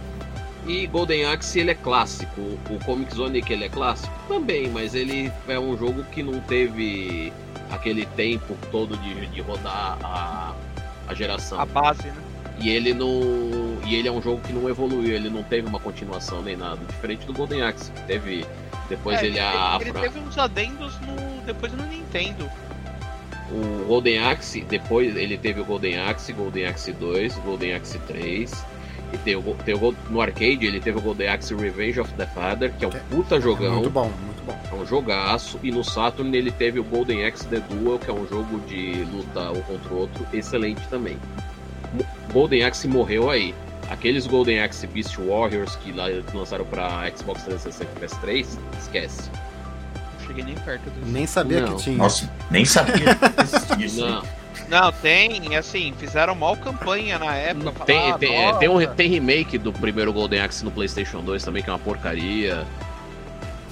E 0.66 0.86
Golden 0.86 1.24
Axe 1.26 1.60
ele 1.60 1.70
é 1.70 1.74
clássico. 1.74 2.40
O 2.68 2.84
Comic 2.84 3.14
Zone 3.14 3.40
que 3.40 3.52
ele 3.52 3.64
é 3.64 3.68
clássico 3.68 4.12
também, 4.28 4.68
mas 4.68 4.94
ele 4.94 5.32
é 5.46 5.58
um 5.58 5.76
jogo 5.78 6.04
que 6.04 6.22
não 6.22 6.40
teve 6.40 7.32
aquele 7.70 8.04
tempo 8.06 8.56
todo 8.70 8.96
de, 8.98 9.26
de 9.28 9.40
rodar 9.40 9.98
a, 10.02 10.54
a 11.06 11.14
geração. 11.14 11.60
A 11.60 11.64
base, 11.64 12.08
né? 12.08 12.22
E 12.60 12.70
ele 12.70 12.92
não. 12.92 13.78
E 13.86 13.94
ele 13.94 14.08
é 14.08 14.12
um 14.12 14.20
jogo 14.20 14.40
que 14.40 14.52
não 14.52 14.68
evoluiu, 14.68 15.14
ele 15.14 15.30
não 15.30 15.42
teve 15.42 15.66
uma 15.68 15.78
continuação 15.78 16.42
nem 16.42 16.56
nada. 16.56 16.80
Diferente 16.86 17.24
do 17.24 17.32
Golden 17.32 17.62
Axe, 17.62 17.90
que 17.92 18.02
teve. 18.02 18.44
Depois 18.88 19.22
É, 19.22 19.26
ele, 19.26 19.38
a, 19.38 19.78
ele 19.80 19.92
teve 19.92 20.18
uns 20.18 20.36
adendos 20.38 20.98
no, 21.00 21.42
depois 21.42 21.72
no 21.72 21.84
Nintendo. 21.86 22.50
O 23.50 23.86
Golden 23.86 24.18
Axe, 24.18 24.60
depois 24.60 25.16
ele 25.16 25.38
teve 25.38 25.60
o 25.60 25.64
Golden 25.64 25.98
Axe, 25.98 26.32
Golden 26.32 26.66
Axe 26.66 26.92
2, 26.92 27.34
Golden 27.38 27.74
Axe 27.74 27.98
3. 28.00 28.64
E 29.12 29.16
tem 29.18 29.36
o, 29.36 29.42
tem 29.64 29.74
o, 29.74 29.94
no 30.10 30.20
arcade 30.20 30.66
ele 30.66 30.80
teve 30.80 30.98
o 30.98 31.00
Golden 31.00 31.28
Axe 31.28 31.54
Revenge 31.54 31.98
of 31.98 32.12
the 32.12 32.26
Father, 32.26 32.72
que 32.78 32.84
é 32.84 32.88
um 32.88 32.90
É, 32.90 33.00
puta 33.10 33.40
jogão. 33.40 33.76
Muito 33.76 33.90
bom, 33.90 34.12
muito 34.22 34.44
bom. 34.44 34.58
É 34.70 34.74
um 34.74 34.86
jogaço. 34.86 35.58
E 35.62 35.70
no 35.70 35.82
Saturn 35.82 36.36
ele 36.36 36.50
teve 36.50 36.78
o 36.78 36.84
Golden 36.84 37.24
Axe 37.24 37.46
The 37.46 37.60
Duel, 37.60 37.98
que 37.98 38.10
é 38.10 38.12
um 38.12 38.26
jogo 38.28 38.60
de 38.66 39.04
luta 39.04 39.50
um 39.50 39.62
contra 39.62 39.94
o 39.94 39.98
outro, 40.00 40.26
excelente 40.32 40.86
também. 40.88 41.16
Golden 42.32 42.64
Axe 42.64 42.86
morreu 42.86 43.30
aí. 43.30 43.54
Aqueles 43.88 44.26
Golden 44.26 44.60
Axe 44.60 44.86
Beast 44.86 45.16
Warriors 45.16 45.74
que 45.76 45.90
lançaram 46.34 46.66
pra 46.66 47.10
Xbox 47.16 47.42
360 47.44 47.90
e 47.90 48.06
PS3, 48.06 48.58
esquece. 48.78 49.30
Não 50.28 50.36
cheguei 50.36 50.44
nem 50.44 50.54
perto 50.54 50.90
disso. 50.90 51.06
Nem 51.06 51.26
sabia 51.26 51.60
Não. 51.62 51.76
que 51.76 51.82
tinha. 51.84 51.96
Nossa, 51.96 52.30
nem 52.50 52.64
sabia 52.64 53.14
que 53.14 53.40
existia 53.42 53.86
isso. 53.86 54.00
Não, 54.06 54.22
Não, 54.68 54.92
tem, 54.92 55.56
assim, 55.56 55.94
fizeram 55.98 56.34
mal 56.34 56.56
campanha 56.56 57.18
na 57.18 57.34
época. 57.34 57.84
tem, 57.86 57.98
falaram, 57.98 58.18
tem, 58.18 58.36
"Ah, 58.36 58.48
é, 58.48 58.52
tem, 58.54 58.68
um, 58.68 58.74
nossa". 58.80 58.86
tem 58.88 59.08
remake 59.08 59.56
do 59.56 59.72
primeiro 59.72 60.12
Golden 60.12 60.40
Axe 60.40 60.64
no 60.64 60.70
PlayStation 60.70 61.20
2 61.22 61.42
também, 61.42 61.62
que 61.62 61.70
é 61.70 61.72
uma 61.72 61.78
porcaria. 61.78 62.66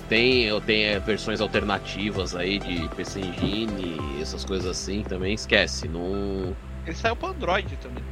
Tem, 0.08 0.58
tem 0.62 0.84
é, 0.84 0.98
versões 1.00 1.40
alternativas 1.40 2.34
aí 2.36 2.58
de 2.60 2.88
PC 2.90 3.20
Engine, 3.20 3.98
essas 4.22 4.44
coisas 4.44 4.70
assim 4.70 5.02
também, 5.02 5.34
esquece. 5.34 5.88
Não. 5.88 6.54
Ele 6.86 6.94
saiu 6.96 7.16
pro 7.16 7.28
Android 7.30 7.76
também. 7.82 8.04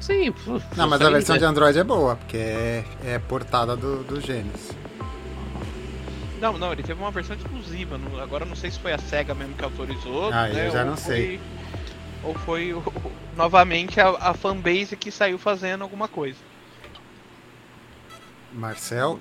Sim, 0.00 0.32
Não, 0.76 0.88
mas 0.88 1.00
a 1.02 1.10
versão 1.10 1.34
né? 1.34 1.40
de 1.40 1.44
Android 1.44 1.78
é 1.78 1.84
boa, 1.84 2.16
porque 2.16 2.36
é, 2.36 2.84
é 3.04 3.18
portada 3.18 3.76
do, 3.76 4.02
do 4.04 4.20
Genesis. 4.20 4.70
Não, 6.40 6.56
não, 6.56 6.72
ele 6.72 6.82
teve 6.82 7.00
uma 7.00 7.10
versão 7.10 7.34
exclusiva. 7.36 7.98
não- 7.98 8.20
agora 8.20 8.44
não 8.44 8.54
sei 8.56 8.70
se 8.70 8.78
foi 8.78 8.92
a 8.92 8.98
SEGA 8.98 9.34
mesmo 9.34 9.54
que 9.54 9.64
autorizou. 9.64 10.32
Ah, 10.32 10.48
né, 10.48 10.66
eu 10.68 10.70
já 10.72 10.80
ou 10.80 10.86
não 10.86 10.96
foi- 10.96 11.14
sei. 11.14 11.40
Ou 12.24 12.34
foi 12.34 12.72
o- 12.72 12.82
novamente 13.36 14.00
a, 14.00 14.08
a 14.10 14.34
fanbase 14.34 14.96
que 14.96 15.10
saiu 15.10 15.38
fazendo 15.38 15.82
alguma 15.82 16.08
coisa. 16.08 16.38
Marcel, 18.52 19.18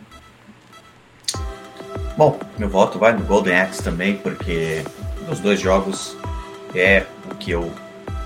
Bom, 2.18 2.40
meu 2.58 2.68
voto 2.68 2.98
vai 2.98 3.14
no 3.14 3.24
Golden 3.24 3.60
Axe 3.60 3.84
também, 3.84 4.18
porque 4.18 4.84
os 5.32 5.40
dois 5.40 5.60
jogos 5.60 6.18
é 6.74 7.06
o 7.32 7.36
que 7.36 7.52
eu 7.52 7.72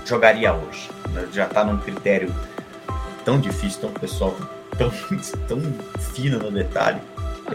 jogaria 0.06 0.54
hoje. 0.54 0.88
Já 1.30 1.46
tá 1.46 1.62
num 1.62 1.76
critério 1.76 2.34
tão 3.22 3.38
difícil, 3.38 3.82
tão 3.82 3.90
pessoal, 3.92 4.34
tão, 4.78 4.90
tão 5.46 5.60
fino 6.14 6.38
no 6.38 6.50
detalhe. 6.50 7.02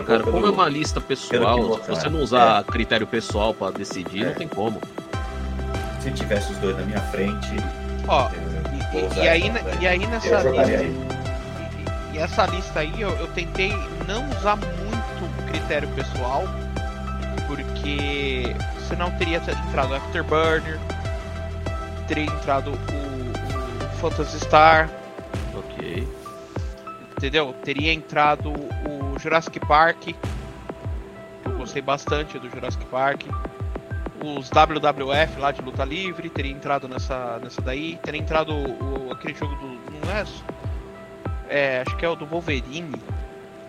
Cara, 0.05 0.23
como 0.23 0.45
é 0.45 0.49
uma 0.49 0.69
lista 0.69 0.99
pessoal, 1.01 1.79
se 1.83 1.89
você 1.89 2.09
não 2.09 2.21
usar 2.21 2.63
critério 2.65 3.05
pessoal 3.07 3.53
pra 3.53 3.71
decidir, 3.71 4.23
É. 4.23 4.29
não 4.29 4.33
tem 4.35 4.47
como. 4.47 4.79
Se 6.01 6.11
tivesse 6.11 6.51
os 6.53 6.57
dois 6.59 6.77
na 6.77 6.83
minha 6.83 7.01
frente, 7.01 7.49
Ó, 8.07 8.29
e, 8.93 9.19
e 9.23 9.27
aí, 9.27 9.51
e 9.81 9.87
aí 9.87 10.07
nessa 10.07 10.41
lista. 10.41 10.71
ele. 10.71 10.97
E, 12.13 12.15
e 12.15 12.19
essa 12.19 12.45
lista 12.45 12.79
aí 12.79 13.01
eu, 13.01 13.09
eu 13.17 13.27
tentei 13.27 13.73
não 14.07 14.27
usar 14.29 14.55
muito 14.55 15.47
critério 15.51 15.87
pessoal, 15.89 16.43
porque 17.47 18.55
senão 18.87 19.11
teria 19.11 19.37
entrado 19.37 19.93
Afterburner, 19.95 20.79
teria 22.07 22.25
entrado 22.25 22.71
o, 22.71 22.73
o 22.73 23.97
Phantasy 23.99 24.39
Star, 24.39 24.89
Ok. 25.53 26.07
entendeu? 27.17 27.53
Teria 27.63 27.91
entrado 27.93 28.49
o 28.51 29.06
Jurassic 29.19 29.59
Park, 29.59 29.99
que 29.99 30.15
eu 31.45 31.57
gostei 31.57 31.81
bastante 31.81 32.37
do 32.39 32.49
Jurassic 32.49 32.85
Park. 32.85 33.23
Os 34.23 34.49
WWF 34.49 35.39
lá 35.39 35.51
de 35.51 35.61
luta 35.61 35.85
livre, 35.85 36.29
teria 36.29 36.51
entrado 36.51 36.87
nessa, 36.87 37.39
nessa 37.39 37.61
daí. 37.61 37.99
Teria 38.01 38.19
entrado 38.19 38.51
o, 38.53 39.11
aquele 39.11 39.33
jogo 39.35 39.55
do. 39.55 39.67
Não 40.05 40.13
é? 40.13 40.25
É, 41.49 41.83
acho 41.85 41.95
que 41.97 42.05
é 42.05 42.09
o 42.09 42.15
do 42.15 42.25
Wolverine. 42.25 42.91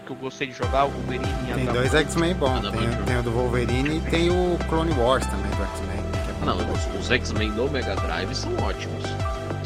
Que 0.07 0.13
eu 0.13 0.17
gostei 0.17 0.47
de 0.47 0.55
jogar, 0.55 0.87
o 0.87 0.91
Wolverine 0.91 1.29
e 1.49 1.53
a 1.53 1.55
tem 1.55 1.67
dois 1.67 1.95
X-Men 1.95 2.35
bons. 2.35 2.61
Tem, 2.63 2.81
muito. 2.81 3.05
tem 3.05 3.19
o 3.19 3.23
do 3.23 3.31
Wolverine 3.31 3.99
e 3.99 4.01
tem 4.11 4.31
o 4.31 4.59
Clone 4.69 4.93
Wars 4.93 5.27
também 5.27 5.51
do 5.51 5.63
X-Men. 5.63 5.99
é. 5.99 6.45
Não, 6.47 6.57
os, 6.73 7.01
os 7.01 7.11
X-Men 7.11 7.51
do 7.53 7.71
Mega 7.71 7.95
Drive 7.97 8.35
são 8.35 8.51
ótimos. 8.57 9.05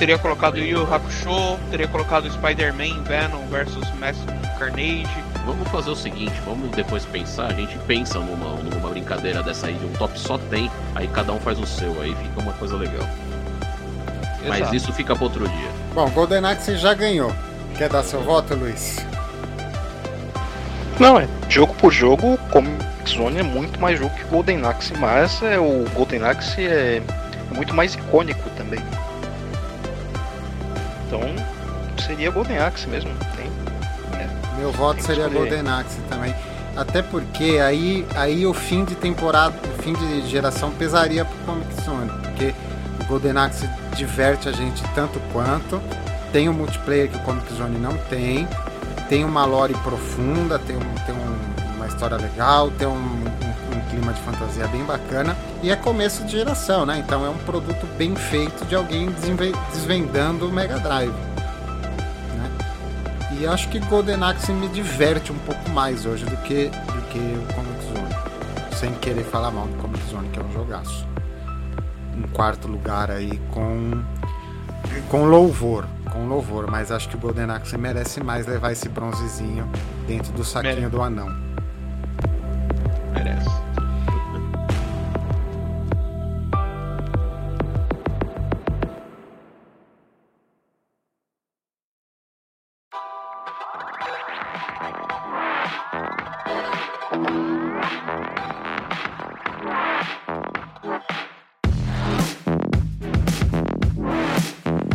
Teria 0.03 0.19
colocado 0.19 0.55
o 0.55 0.59
Yu 0.59 0.81
Yu 0.81 0.93
Hakusho, 0.93 1.57
teria 1.71 1.87
colocado 1.87 2.25
o 2.25 2.33
Spider-Man 2.33 3.05
Venom 3.05 3.47
versus 3.47 3.89
Massive 4.01 4.33
Carnage. 4.59 5.07
Vamos 5.47 5.69
fazer 5.69 5.91
o 5.91 5.95
seguinte, 5.95 6.33
vamos 6.45 6.73
depois 6.73 7.05
pensar, 7.05 7.47
a 7.47 7.53
gente 7.53 7.79
pensa 7.87 8.19
numa, 8.19 8.57
numa 8.57 8.91
brincadeira 8.91 9.45
dessa 9.45 9.69
aí 9.69 9.75
de 9.75 9.87
um 9.87 9.93
top 9.93 10.19
só 10.19 10.39
tem, 10.51 10.69
aí 10.97 11.07
cada 11.07 11.33
um 11.33 11.39
faz 11.39 11.57
o 11.61 11.65
seu, 11.65 12.03
aí 12.03 12.17
fica 12.17 12.41
uma 12.41 12.53
coisa 12.55 12.77
legal. 12.77 13.09
Mas 14.45 14.63
Exato. 14.63 14.75
isso 14.75 14.93
fica 14.93 15.15
pra 15.15 15.23
outro 15.23 15.49
dia. 15.49 15.69
Bom, 15.95 16.11
Golden 16.11 16.47
Axe 16.47 16.77
já 16.79 16.95
ganhou. 16.95 17.33
Quer 17.79 17.89
dar 17.89 18.03
seu 18.03 18.23
voto, 18.23 18.57
Luiz? 18.57 18.97
Não, 20.99 21.21
é. 21.21 21.29
Jogo 21.49 21.75
por 21.75 21.93
jogo, 21.93 22.37
Comic 22.51 22.75
Zone 23.09 23.39
é 23.39 23.45
muito 23.45 23.81
mais 23.81 24.01
jogo 24.01 24.13
que 24.17 24.25
Golden 24.25 24.67
Axe, 24.67 24.95
mas 24.99 25.41
é, 25.45 25.61
o 25.61 25.85
Golden 25.95 26.25
Axe 26.25 26.67
é 26.67 27.01
muito 27.55 27.73
mais 27.73 27.95
icônico 27.95 28.51
também. 28.57 28.81
Então, 31.13 32.05
seria 32.07 32.31
Golden 32.31 32.59
Axe 32.59 32.89
mesmo. 32.89 33.11
Tem, 33.37 33.51
Meu 34.59 34.73
voto 34.73 34.97
Tem 34.97 35.05
seria. 35.05 35.29
Golden 35.29 35.69
Axe 35.69 35.99
também. 36.09 36.35
Até 36.75 37.03
porque 37.03 37.59
aí, 37.63 38.07
aí 38.17 38.47
o 38.47 38.55
fim 38.55 38.83
de 38.85 38.95
temporada, 38.95 39.55
o 39.79 39.83
fim 39.83 39.93
de 39.93 40.27
geração 40.29 40.71
pesaria 40.71 41.23
pro 41.25 41.37
Comic 41.45 41.83
Zone. 41.85 42.11
Porque 42.23 42.55
o 43.03 43.05
Golden 43.07 43.37
Axe 43.37 43.69
diverte 43.95 44.49
a 44.49 44.53
gente 44.53 44.83
tanto 44.95 45.21
quanto. 45.35 45.81
Tem 46.33 46.49
um 46.49 46.55
multiplayer 46.55 47.11
que 47.11 47.17
o 47.17 47.21
Comic 47.21 47.53
Zone 47.53 47.79
não 47.79 47.95
tem. 48.09 48.49
Tem 49.11 49.23
uma 49.23 49.45
lore 49.45 49.75
profunda, 49.85 50.59
tem, 50.59 50.77
um, 50.77 50.81
tem 51.05 51.15
um- 51.15 51.75
uma 51.77 51.87
história 51.87 52.17
legal, 52.17 52.71
tem 52.71 52.89
um 52.89 53.25
clima 53.93 54.13
de 54.15 54.21
fantasia 54.23 54.67
bem 54.69 54.83
bacana. 54.85 55.37
E 55.63 55.71
é 55.71 55.77
começo 55.77 56.25
de 56.25 56.33
geração, 56.33 56.87
né? 56.87 56.99
Então 56.99 57.25
é 57.27 57.29
um 57.29 57.37
produto 57.39 57.87
bem 57.99 58.17
feito 58.17 58.65
de 58.65 58.75
alguém 58.75 59.11
desvendando 59.71 60.49
o 60.49 60.53
Mega 60.53 60.79
Drive. 60.79 61.13
né? 61.13 62.51
E 63.39 63.47
acho 63.47 63.69
que 63.69 63.79
Golden 63.81 64.23
Axe 64.25 64.51
me 64.53 64.69
diverte 64.69 65.31
um 65.31 65.39
pouco 65.41 65.69
mais 65.71 66.07
hoje 66.07 66.25
do 66.25 66.37
que, 66.39 66.69
do 66.69 67.03
que 67.11 67.19
o 67.19 67.55
Comic 67.55 67.85
Zone. 67.85 68.77
Sem 68.77 68.95
querer 68.95 69.25
falar 69.25 69.51
mal 69.51 69.67
do 69.67 69.77
Comic 69.77 70.03
Zone, 70.11 70.29
que 70.31 70.41
é 70.41 70.43
um 70.43 70.53
jogaço. 70.53 71.07
Um 72.17 72.23
quarto 72.33 72.67
lugar 72.69 73.11
aí 73.11 73.39
com, 73.53 74.03
com 75.11 75.25
louvor. 75.27 75.85
Com 76.11 76.27
louvor, 76.27 76.71
mas 76.71 76.91
acho 76.91 77.09
que 77.09 77.17
o 77.17 77.19
Golden 77.19 77.51
Axe 77.51 77.77
merece 77.77 78.23
mais 78.23 78.47
levar 78.47 78.73
esse 78.73 78.89
bronzezinho 78.89 79.69
dentro 80.07 80.33
do 80.33 80.45
saquinho 80.45 80.75
Merece. 80.75 80.91
do 80.91 81.03
anão. 81.03 81.29
Merece. 83.15 83.72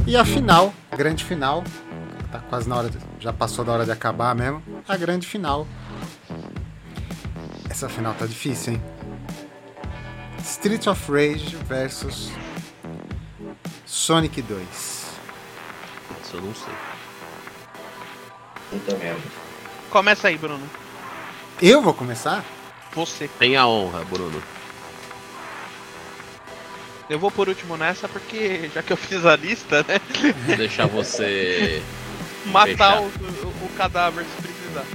E 0.07 0.15
a 0.15 0.23
final, 0.23 0.73
grande 0.95 1.25
final, 1.25 1.65
tá 2.31 2.39
quase 2.39 2.69
na 2.69 2.77
hora, 2.77 2.89
de, 2.89 2.97
já 3.19 3.33
passou 3.33 3.65
da 3.65 3.73
hora 3.73 3.83
de 3.83 3.91
acabar 3.91 4.33
mesmo. 4.33 4.63
A 4.87 4.95
grande 4.95 5.27
final. 5.27 5.67
Essa 7.69 7.89
final 7.89 8.13
tá 8.13 8.25
difícil, 8.25 8.73
hein? 8.75 8.81
Street 10.41 10.87
of 10.87 11.11
Rage 11.11 11.57
versus 11.57 12.31
Sonic 13.85 14.41
2. 14.41 14.65
Isso 16.23 16.35
eu 16.35 16.41
não 16.41 16.55
sei. 16.55 16.73
Puta 18.69 18.95
merda. 18.95 19.21
Começa 19.89 20.29
aí, 20.29 20.37
Bruno. 20.37 20.63
Eu 21.61 21.81
vou 21.81 21.93
começar? 21.93 22.45
Você. 22.93 23.27
Tem 23.37 23.57
a 23.57 23.67
honra, 23.67 24.05
Bruno. 24.05 24.41
Eu 27.09 27.17
vou 27.19 27.31
por 27.31 27.47
último 27.47 27.77
nessa 27.77 28.07
porque, 28.07 28.69
já 28.73 28.83
que 28.83 28.91
eu 28.91 28.97
fiz 28.97 29.25
a 29.25 29.35
lista, 29.35 29.83
né? 29.87 29.99
Vou 30.45 30.57
deixar 30.57 30.87
você. 30.87 31.81
Matar 32.45 33.01
o- 33.01 33.05
o 33.07 33.69
cadáver 33.77 34.25
se 34.25 34.41
precisar. 34.41 34.85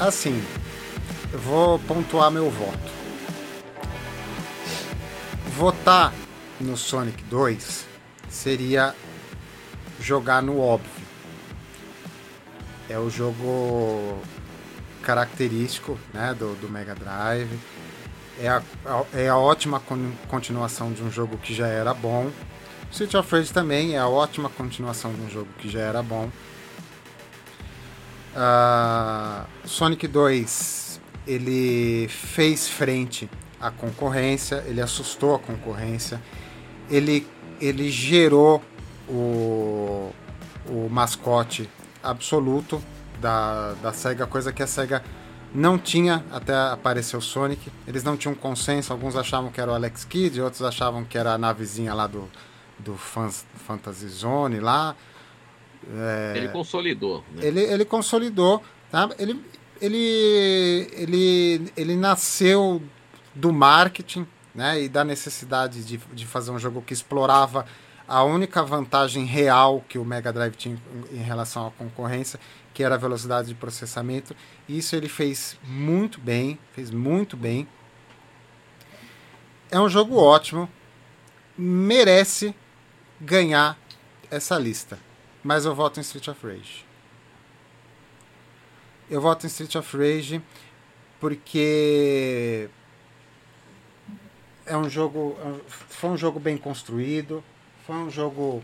Assim, 0.00 0.42
eu 1.32 1.38
vou 1.38 1.78
pontuar 1.80 2.30
meu 2.30 2.50
voto. 2.50 2.92
Votar 5.56 6.12
no 6.60 6.76
Sonic 6.76 7.22
2 7.24 7.86
seria 8.28 8.94
jogar 10.00 10.42
no 10.42 10.58
óbvio. 10.60 10.90
É 12.88 12.98
o 12.98 13.08
jogo 13.10 14.20
característico 15.02 15.98
né, 16.12 16.34
do, 16.38 16.54
do 16.56 16.68
Mega 16.68 16.94
Drive. 16.94 17.50
É 18.40 18.48
a, 18.48 18.62
é 19.14 19.28
a 19.28 19.36
ótima 19.36 19.78
con- 19.80 20.12
continuação 20.28 20.92
de 20.92 21.02
um 21.02 21.10
jogo 21.10 21.36
que 21.38 21.54
já 21.54 21.66
era 21.66 21.92
bom. 21.94 22.30
Street 22.90 23.14
of 23.14 23.30
Rage 23.34 23.52
também 23.52 23.94
é 23.94 23.98
a 23.98 24.08
ótima 24.08 24.48
continuação 24.50 25.12
de 25.12 25.20
um 25.20 25.30
jogo 25.30 25.48
que 25.58 25.68
já 25.68 25.80
era 25.80 26.02
bom. 26.02 26.30
Ah, 28.34 29.44
Sonic 29.64 30.06
2 30.08 31.00
ele 31.26 32.08
fez 32.08 32.68
frente 32.68 33.30
à 33.60 33.70
concorrência, 33.70 34.64
ele 34.66 34.80
assustou 34.80 35.34
a 35.34 35.38
concorrência, 35.38 36.20
ele, 36.90 37.26
ele 37.60 37.90
gerou 37.90 38.62
o, 39.08 40.10
o 40.66 40.88
mascote 40.90 41.68
absoluto 42.02 42.82
da, 43.20 43.74
da 43.74 43.92
SEGA, 43.92 44.26
coisa 44.26 44.52
que 44.52 44.62
a 44.62 44.66
SEGA 44.66 45.02
não 45.54 45.78
tinha 45.78 46.24
até 46.30 46.54
aparecer 46.54 47.16
o 47.16 47.20
Sonic. 47.20 47.70
Eles 47.86 48.02
não 48.02 48.16
tinham 48.16 48.34
consenso, 48.34 48.92
alguns 48.92 49.16
achavam 49.16 49.50
que 49.50 49.60
era 49.60 49.70
o 49.70 49.74
Alex 49.74 50.04
Kidd, 50.04 50.40
outros 50.40 50.62
achavam 50.62 51.04
que 51.04 51.16
era 51.18 51.34
a 51.34 51.38
navezinha 51.38 51.92
lá 51.94 52.06
do, 52.06 52.28
do 52.78 52.96
Fans- 52.96 53.44
Fantasy 53.66 54.08
Zone 54.08 54.60
lá. 54.60 54.94
É, 55.94 56.34
Ele 56.36 56.48
consolidou, 56.48 57.24
né? 57.34 57.44
ele, 57.46 57.60
ele 57.60 57.84
consolidou, 57.84 58.62
tá? 58.90 59.10
Ele, 59.18 59.44
ele, 59.80 60.88
ele, 60.92 61.72
ele 61.76 61.96
nasceu 61.96 62.80
do 63.34 63.52
marketing, 63.52 64.26
né? 64.54 64.80
E 64.82 64.88
da 64.88 65.02
necessidade 65.04 65.82
de, 65.84 65.96
de 66.12 66.26
fazer 66.26 66.50
um 66.52 66.58
jogo 66.58 66.82
que 66.82 66.92
explorava 66.92 67.66
a 68.06 68.22
única 68.22 68.62
vantagem 68.62 69.24
real 69.24 69.82
que 69.88 69.98
o 69.98 70.04
Mega 70.04 70.32
Drive 70.32 70.54
tinha 70.54 70.76
em 71.10 71.22
relação 71.22 71.66
à 71.66 71.70
concorrência, 71.70 72.38
que 72.72 72.82
era 72.82 72.94
a 72.94 72.98
velocidade 72.98 73.48
de 73.48 73.54
processamento. 73.54 74.34
Isso 74.68 74.96
ele 74.96 75.08
fez 75.08 75.58
muito 75.62 76.20
bem, 76.20 76.58
fez 76.72 76.90
muito 76.90 77.36
bem. 77.36 77.68
É 79.70 79.80
um 79.80 79.88
jogo 79.88 80.16
ótimo, 80.16 80.68
merece 81.56 82.54
ganhar 83.20 83.78
essa 84.30 84.58
lista, 84.58 84.98
mas 85.42 85.64
eu 85.64 85.74
voto 85.74 85.98
em 85.98 86.02
Street 86.02 86.28
of 86.28 86.46
Rage. 86.46 86.84
Eu 89.08 89.20
voto 89.20 89.44
em 89.44 89.48
Street 89.48 89.74
of 89.74 89.96
Rage 89.96 90.42
porque 91.20 92.68
é 94.66 94.76
um 94.76 94.88
jogo 94.88 95.36
foi 95.68 96.10
um 96.10 96.16
jogo 96.16 96.40
bem 96.40 96.56
construído 96.56 97.44
foi 97.86 97.96
um 97.96 98.10
jogo 98.10 98.62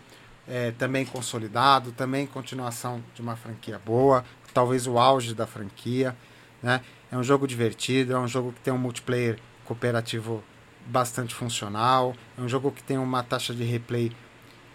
é, 0.48 0.72
também 0.72 1.04
consolidado 1.04 1.92
também 1.92 2.26
continuação 2.26 3.02
de 3.14 3.20
uma 3.20 3.36
franquia 3.36 3.80
boa 3.84 4.24
talvez 4.54 4.86
o 4.86 4.98
auge 4.98 5.34
da 5.34 5.46
franquia 5.46 6.16
né? 6.62 6.80
É 7.10 7.16
um 7.16 7.22
jogo 7.22 7.46
divertido 7.46 8.14
é 8.14 8.18
um 8.18 8.28
jogo 8.28 8.52
que 8.52 8.60
tem 8.60 8.72
um 8.72 8.78
multiplayer 8.78 9.38
cooperativo 9.64 10.42
bastante 10.86 11.34
funcional 11.34 12.14
é 12.36 12.40
um 12.40 12.48
jogo 12.48 12.72
que 12.72 12.82
tem 12.82 12.98
uma 12.98 13.22
taxa 13.22 13.54
de 13.54 13.64
replay 13.64 14.10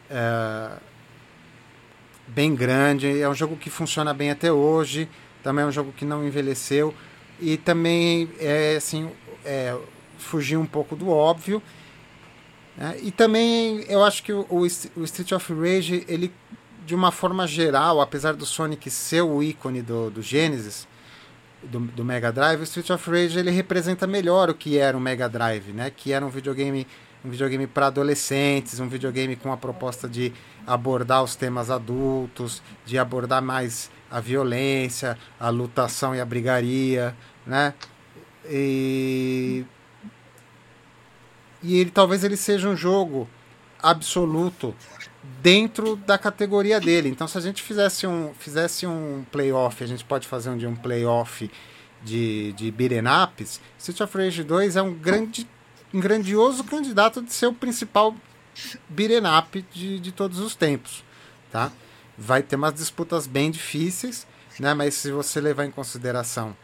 é, 0.10 0.72
bem 2.28 2.56
grande 2.56 3.22
é 3.22 3.28
um 3.28 3.36
jogo 3.36 3.58
que 3.58 3.70
funciona 3.70 4.14
bem 4.14 4.32
até 4.32 4.52
hoje 4.52 5.10
também 5.42 5.66
é 5.66 5.68
um 5.68 5.72
jogo 5.72 5.92
que 5.92 6.06
não 6.06 6.26
envelheceu 6.26 6.94
e 7.40 7.58
também 7.58 8.30
é 8.40 8.76
assim 8.78 9.12
é, 9.44 9.78
fugir 10.18 10.58
um 10.58 10.66
pouco 10.66 10.96
do 10.96 11.10
óbvio 11.10 11.62
né? 12.78 12.98
e 13.02 13.12
também 13.12 13.84
eu 13.88 14.04
acho 14.04 14.24
que 14.24 14.34
o, 14.34 14.46
o, 14.50 14.66
Street 14.66 15.32
of 15.32 15.54
Rage 15.54 16.06
ele 16.08 16.34
de 16.86 16.94
uma 16.94 17.12
forma 17.12 17.48
geral 17.48 18.02
apesar 18.02 18.34
do 18.34 18.46
Sonic 18.46 18.90
ser 18.90 19.22
o 19.22 19.42
ícone 19.42 19.82
do, 19.82 20.10
do 20.10 20.22
Genesis 20.22 20.88
do, 21.64 21.80
do 21.80 22.04
Mega 22.04 22.32
Drive 22.32 22.62
o 22.62 22.64
Street 22.64 22.90
of 22.90 23.10
Rage 23.10 23.40
ele 23.40 23.52
representa 23.52 24.06
melhor 24.06 24.50
o 24.50 24.54
que 24.54 24.78
era 24.78 24.98
o 24.98 25.00
Mega 25.00 25.30
Drive 25.30 25.72
né 25.72 25.90
que 25.90 26.12
era 26.12 26.26
um 26.26 26.30
videogame 26.30 26.86
um 27.24 27.30
videogame 27.30 27.68
para 27.68 27.88
adolescentes 27.88 28.80
um 28.80 28.88
videogame 28.88 29.36
com 29.36 29.52
a 29.52 29.58
proposta 29.58 30.10
de 30.10 30.34
abordar 30.68 31.24
os 31.24 31.36
temas 31.36 31.70
adultos 31.70 32.62
de 32.86 32.98
abordar 32.98 33.42
mais 33.42 33.90
a 34.14 34.20
violência, 34.20 35.18
a 35.40 35.50
lutação 35.50 36.16
e 36.16 36.22
a 36.22 36.26
brigaria, 36.26 37.16
né? 37.48 37.74
E, 38.46 39.66
e 41.64 41.78
ele 41.78 41.90
talvez 41.90 42.24
ele 42.24 42.38
seja 42.38 42.68
um 42.68 42.76
jogo 42.76 43.28
absoluto 43.82 44.76
dentro 45.42 45.96
da 45.96 46.18
categoria 46.18 46.80
dele. 46.80 47.10
Então, 47.10 47.28
se 47.28 47.38
a 47.38 47.42
gente 47.42 47.62
fizesse 47.64 48.06
um, 48.06 48.34
fizesse 48.38 48.86
um 48.86 49.26
playoff, 49.32 49.84
a 49.84 49.88
gente 49.88 50.04
pode 50.04 50.28
fazer 50.28 50.50
um 50.50 50.58
dia 50.58 50.70
um 50.70 50.76
playoff 50.76 51.50
de, 52.04 52.52
de 52.54 52.74
ups, 53.24 53.62
Street 53.80 54.02
of 54.02 54.18
Rage 54.18 54.44
2 54.44 54.76
é 54.76 54.82
um, 54.82 54.94
grande, 54.94 55.48
um 55.94 56.00
grandioso 56.00 56.64
candidato 56.66 57.22
de 57.22 57.32
ser 57.32 57.48
o 57.48 57.54
principal 57.54 58.14
up 59.40 59.66
de, 59.74 60.00
de 60.00 60.12
todos 60.12 60.40
os 60.40 60.54
tempos, 60.54 61.04
tá? 61.50 61.72
vai 62.18 62.44
ter 62.44 62.56
umas 62.56 62.74
disputas 62.74 63.28
bem 63.28 63.52
difíceis, 63.52 64.28
né? 64.60 64.74
Mas 64.74 64.96
se 64.96 65.12
você 65.12 65.42
levar 65.42 65.66
em 65.66 65.72
consideração 65.72 66.56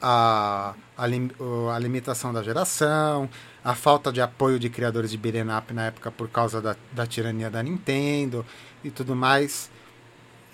a, 0.00 0.74
a, 0.96 1.04
a 1.04 1.78
limitação 1.78 2.32
da 2.32 2.42
geração, 2.42 3.28
a 3.66 3.74
falta 3.74 4.12
de 4.12 4.20
apoio 4.20 4.60
de 4.60 4.70
criadores 4.70 5.10
de 5.10 5.18
beat'em 5.18 5.42
up 5.50 5.74
na 5.74 5.86
época 5.86 6.08
por 6.12 6.28
causa 6.28 6.62
da, 6.62 6.76
da 6.92 7.04
tirania 7.04 7.50
da 7.50 7.60
Nintendo 7.60 8.46
e 8.84 8.92
tudo 8.92 9.16
mais. 9.16 9.68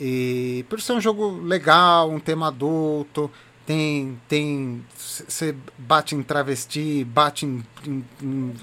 E 0.01 0.65
por 0.71 0.81
ser 0.81 0.95
um 0.95 1.01
jogo 1.01 1.39
legal, 1.43 2.11
um 2.11 2.19
tema 2.19 2.49
adulto, 2.49 3.31
tem 3.67 4.19
tem 4.27 4.83
você 4.97 5.55
bate 5.77 6.15
em 6.15 6.23
travesti, 6.23 7.05
bate 7.05 7.45
em, 7.45 7.63
em, 7.87 8.05
em 8.23 8.55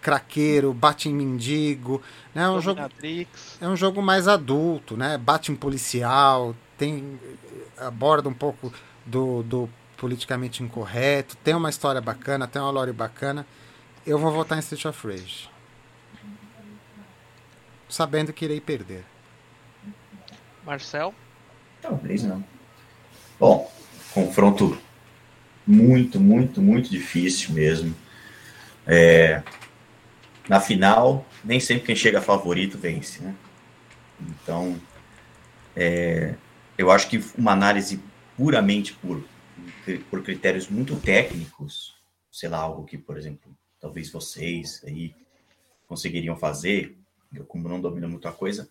craqueiro, 0.00 0.72
bate 0.72 1.08
em 1.08 1.12
mendigo, 1.12 2.00
né? 2.32 2.44
É 2.44 2.48
um 2.48 2.60
jogo 2.60 2.80
é 3.60 3.68
um 3.68 3.74
jogo 3.74 4.00
mais 4.00 4.28
adulto, 4.28 4.96
né? 4.96 5.18
Bate 5.18 5.50
em 5.50 5.56
policial, 5.56 6.54
tem 6.78 7.18
aborda 7.76 8.28
um 8.28 8.34
pouco 8.34 8.72
do, 9.04 9.42
do 9.42 9.68
politicamente 9.96 10.62
incorreto, 10.62 11.36
tem 11.38 11.56
uma 11.56 11.70
história 11.70 12.00
bacana, 12.00 12.46
tem 12.46 12.62
uma 12.62 12.70
lore 12.70 12.92
bacana. 12.92 13.44
Eu 14.06 14.18
vou 14.20 14.30
votar 14.30 14.56
em 14.56 14.60
Street 14.60 14.84
of 14.84 15.04
Rage. 15.04 15.50
Sabendo 17.88 18.32
que 18.32 18.44
irei 18.44 18.60
perder. 18.60 19.04
Marcel? 20.64 21.12
Talvez 21.82 22.22
não. 22.22 22.44
Bom, 23.38 23.70
confronto 24.14 24.80
muito, 25.66 26.20
muito, 26.20 26.62
muito 26.62 26.88
difícil 26.88 27.52
mesmo. 27.52 27.96
É, 28.86 29.42
na 30.48 30.60
final, 30.60 31.26
nem 31.44 31.58
sempre 31.58 31.86
quem 31.86 31.96
chega 31.96 32.20
favorito 32.20 32.78
vence, 32.78 33.20
né? 33.20 33.34
Então, 34.20 34.80
é, 35.74 36.36
eu 36.78 36.92
acho 36.92 37.08
que 37.08 37.20
uma 37.36 37.50
análise 37.50 38.00
puramente 38.36 38.92
por, 38.94 39.24
por 40.08 40.22
critérios 40.22 40.68
muito 40.68 40.94
técnicos, 40.96 41.96
sei 42.30 42.48
lá, 42.48 42.58
algo 42.58 42.84
que, 42.84 42.96
por 42.96 43.18
exemplo, 43.18 43.50
talvez 43.86 44.10
vocês 44.10 44.82
aí 44.84 45.14
conseguiriam 45.86 46.36
fazer, 46.36 46.98
eu 47.32 47.46
como 47.46 47.68
não 47.68 47.80
domino 47.80 48.08
muita 48.08 48.32
coisa, 48.32 48.68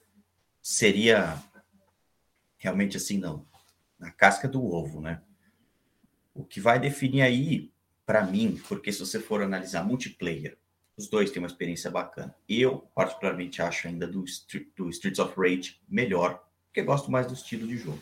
seria 0.62 1.42
realmente 2.58 2.98
assim, 2.98 3.18
não, 3.18 3.46
na 3.98 4.12
casca 4.12 4.46
do 4.46 4.66
ovo, 4.66 5.00
né? 5.00 5.22
O 6.34 6.44
que 6.44 6.60
vai 6.60 6.82
definir 6.82 7.22
aí, 7.22 7.72
para 8.06 8.26
mim, 8.26 8.62
porque 8.68 8.92
se 8.92 9.00
você 9.00 9.22
for 9.22 9.42
analisar 9.42 9.86
multiplayer, 9.86 10.58
os 10.98 11.08
dois 11.08 11.32
têm 11.32 11.42
uma 11.42 11.48
experiência 11.48 11.90
bacana. 11.90 12.36
Eu, 12.48 12.80
particularmente, 12.94 13.62
acho 13.62 13.88
ainda 13.88 14.06
do, 14.06 14.26
do 14.76 14.90
Streets 14.90 15.20
of 15.20 15.34
Rage 15.38 15.80
melhor, 15.88 16.46
porque 16.66 16.82
gosto 16.82 17.10
mais 17.10 17.26
do 17.26 17.34
estilo 17.34 17.66
de 17.66 17.78
jogo. 17.78 18.02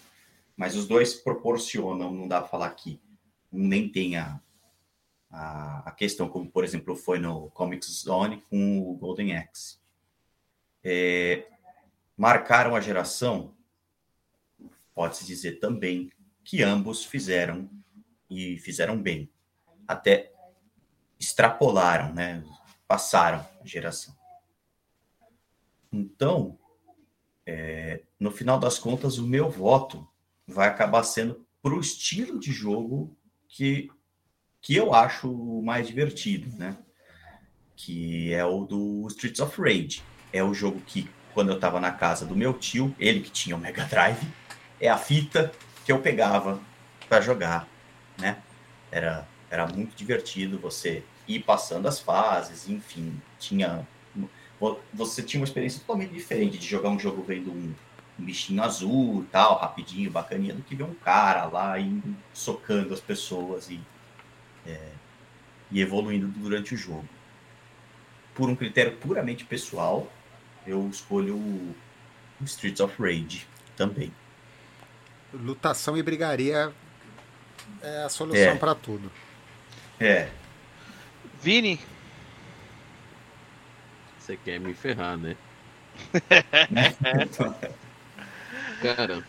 Mas 0.58 0.76
os 0.76 0.88
dois 0.88 1.14
proporcionam, 1.14 2.12
não 2.12 2.28
dá 2.28 2.40
para 2.40 2.50
falar 2.50 2.70
que 2.72 3.00
nem 3.52 3.88
tem 3.88 4.18
a, 5.34 5.90
a, 5.90 5.92
questão, 5.92 6.30
como 6.30 6.50
por 6.50 6.64
exemplo 6.64 6.96
foi 6.96 7.18
no 7.18 7.50
Comics 7.50 8.04
Zone 8.04 8.42
com 8.50 8.80
o 8.80 8.96
Golden 8.96 9.36
Axe. 9.36 9.80
É, 10.84 11.48
marcaram 12.16 12.76
a 12.76 12.80
geração, 12.80 13.56
pode-se 14.94 15.26
dizer 15.26 15.60
também 15.60 16.12
que 16.44 16.62
ambos 16.62 17.04
fizeram 17.04 17.70
e 18.30 18.58
fizeram 18.60 19.02
bem. 19.02 19.30
Até 19.88 20.32
extrapolaram, 21.20 22.14
né? 22.14 22.44
passaram 22.88 23.40
a 23.60 23.66
geração. 23.66 24.16
Então, 25.92 26.60
é, 27.46 28.04
no 28.20 28.30
final 28.30 28.60
das 28.60 28.78
contas, 28.78 29.18
o 29.18 29.28
meu 29.28 29.50
voto 29.50 30.08
vai 30.46 30.68
acabar 30.68 31.04
sendo 31.04 31.44
para 31.62 31.74
o 31.74 31.80
estilo 31.80 32.40
de 32.40 32.52
jogo 32.52 33.16
que, 33.48 33.90
que 34.64 34.74
eu 34.76 34.94
acho 34.94 35.30
mais 35.62 35.86
divertido, 35.86 36.50
né? 36.58 36.78
Que 37.76 38.34
é 38.34 38.46
o 38.46 38.64
do 38.64 39.06
Streets 39.10 39.42
of 39.42 39.62
Rage. 39.62 40.02
É 40.32 40.42
o 40.42 40.54
jogo 40.54 40.80
que, 40.80 41.10
quando 41.34 41.50
eu 41.50 41.56
estava 41.56 41.82
na 41.82 41.92
casa 41.92 42.26
do 42.26 42.36
meu 42.36 42.54
tio, 42.54 42.96
ele 42.98 43.20
que 43.20 43.30
tinha 43.30 43.58
o 43.58 43.60
Mega 43.60 43.84
Drive, 43.84 44.26
é 44.80 44.88
a 44.88 44.98
fita 44.98 45.52
que 45.86 45.92
eu 45.92 46.00
pegava 46.00 46.60
para 47.10 47.20
jogar, 47.20 47.68
né? 48.18 48.38
Era, 48.90 49.28
era 49.52 49.68
muito 49.68 49.96
divertido 49.96 50.58
você 50.58 51.04
ir 51.28 51.42
passando 51.42 51.88
as 51.88 52.00
fases, 52.00 52.70
enfim, 52.70 53.22
tinha 53.38 53.86
você 54.94 55.22
tinha 55.22 55.42
uma 55.42 55.46
experiência 55.46 55.82
totalmente 55.82 56.14
diferente 56.14 56.58
de 56.58 56.66
jogar 56.66 56.88
um 56.88 56.98
jogo 56.98 57.22
vendo 57.22 57.52
um, 57.52 57.74
um 58.18 58.24
bichinho 58.24 58.64
azul, 58.64 59.26
tal, 59.30 59.58
rapidinho, 59.58 60.10
bacaninha, 60.10 60.54
do 60.54 60.62
que 60.62 60.74
ver 60.74 60.84
um 60.84 60.94
cara 60.94 61.44
lá 61.46 61.78
indo 61.78 62.16
socando 62.34 62.94
as 62.94 63.02
pessoas 63.02 63.70
e, 63.70 63.82
é, 64.66 64.92
e 65.72 65.82
evoluindo 65.82 66.28
durante 66.28 66.74
o 66.74 66.78
jogo. 66.78 67.08
Por 68.34 68.50
um 68.50 68.56
critério 68.56 68.96
puramente 68.98 69.46
pessoal, 69.46 70.12
eu 70.66 70.88
escolho 70.90 71.36
o, 71.36 71.76
Streets 72.46 72.82
of 72.82 73.02
Rage 73.02 73.48
também. 73.76 74.14
Lutação 75.34 75.98
e 75.98 76.04
brigaria 76.04 76.74
é 77.82 78.04
a 78.04 78.10
solução 78.10 78.52
é. 78.52 78.56
para 78.56 78.76
tudo. 78.76 79.12
É, 80.00 80.30
Vini? 81.44 81.78
Você 84.18 84.38
quer 84.38 84.58
me 84.58 84.74
ferrar, 84.74 85.18
né? 85.18 85.36
Cara. 88.82 89.28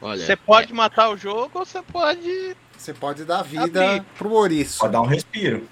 Olha. 0.00 0.26
Você 0.26 0.34
pode 0.34 0.72
é... 0.72 0.74
matar 0.74 1.10
o 1.10 1.16
jogo 1.16 1.60
ou 1.60 1.64
você 1.64 1.80
pode. 1.82 2.56
Você 2.82 2.92
pode 2.92 3.24
dar 3.24 3.42
vida 3.42 3.94
abrir. 3.94 4.04
pro 4.18 4.32
ouriço. 4.32 4.80
Pode 4.80 4.92
dar 4.92 5.02
um 5.02 5.06
respiro. 5.06 5.68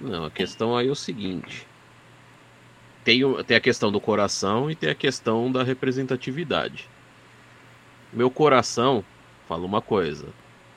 Não, 0.00 0.24
a 0.24 0.30
questão 0.30 0.74
aí 0.74 0.88
é 0.88 0.90
o 0.90 0.94
seguinte. 0.94 1.66
tem, 3.04 3.20
tem 3.44 3.56
a 3.58 3.60
questão 3.60 3.92
do 3.92 4.00
coração 4.00 4.70
e 4.70 4.74
tem 4.74 4.88
a 4.88 4.94
questão 4.94 5.52
da 5.52 5.62
representatividade. 5.62 6.88
Meu 8.10 8.30
coração 8.30 9.04
fala 9.46 9.66
uma 9.66 9.82
coisa, 9.82 10.28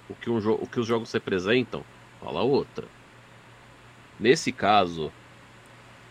o 0.09 0.16
que, 0.16 0.30
um 0.30 0.38
o 0.38 0.67
que 0.67 0.82
os 0.82 0.85
jogos 0.85 1.14
representam 1.14 1.82
fala 2.19 2.42
outra. 2.42 2.85
Nesse 4.19 4.51
caso, 4.51 5.14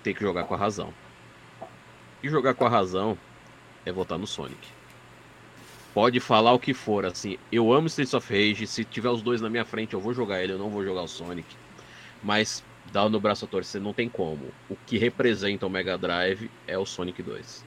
tem 0.02 0.14
que 0.14 0.22
jogar 0.22 0.44
com 0.44 0.54
a 0.54 0.58
razão. 0.58 0.94
E 2.22 2.28
jogar 2.30 2.54
com 2.54 2.64
a 2.64 2.70
razão 2.70 3.18
é 3.84 3.92
votar 3.92 4.16
no 4.18 4.26
Sonic. 4.26 4.75
Pode 5.96 6.20
falar 6.20 6.52
o 6.52 6.58
que 6.58 6.74
for, 6.74 7.06
assim, 7.06 7.38
eu 7.50 7.72
amo 7.72 7.86
Streets 7.86 8.12
of 8.12 8.30
Rage, 8.30 8.66
se 8.66 8.84
tiver 8.84 9.08
os 9.08 9.22
dois 9.22 9.40
na 9.40 9.48
minha 9.48 9.64
frente 9.64 9.94
eu 9.94 9.98
vou 9.98 10.12
jogar 10.12 10.44
ele, 10.44 10.52
eu 10.52 10.58
não 10.58 10.68
vou 10.68 10.84
jogar 10.84 11.00
o 11.00 11.08
Sonic. 11.08 11.48
Mas 12.22 12.62
dá 12.92 13.08
no 13.08 13.18
braço 13.18 13.46
a 13.46 13.48
torcer, 13.48 13.80
não 13.80 13.94
tem 13.94 14.06
como. 14.06 14.52
O 14.68 14.76
que 14.76 14.98
representa 14.98 15.66
o 15.66 15.70
Mega 15.70 15.96
Drive 15.96 16.50
é 16.66 16.76
o 16.76 16.84
Sonic 16.84 17.22
2. 17.22 17.64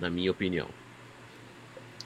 Na 0.00 0.08
minha 0.08 0.30
opinião. 0.30 0.68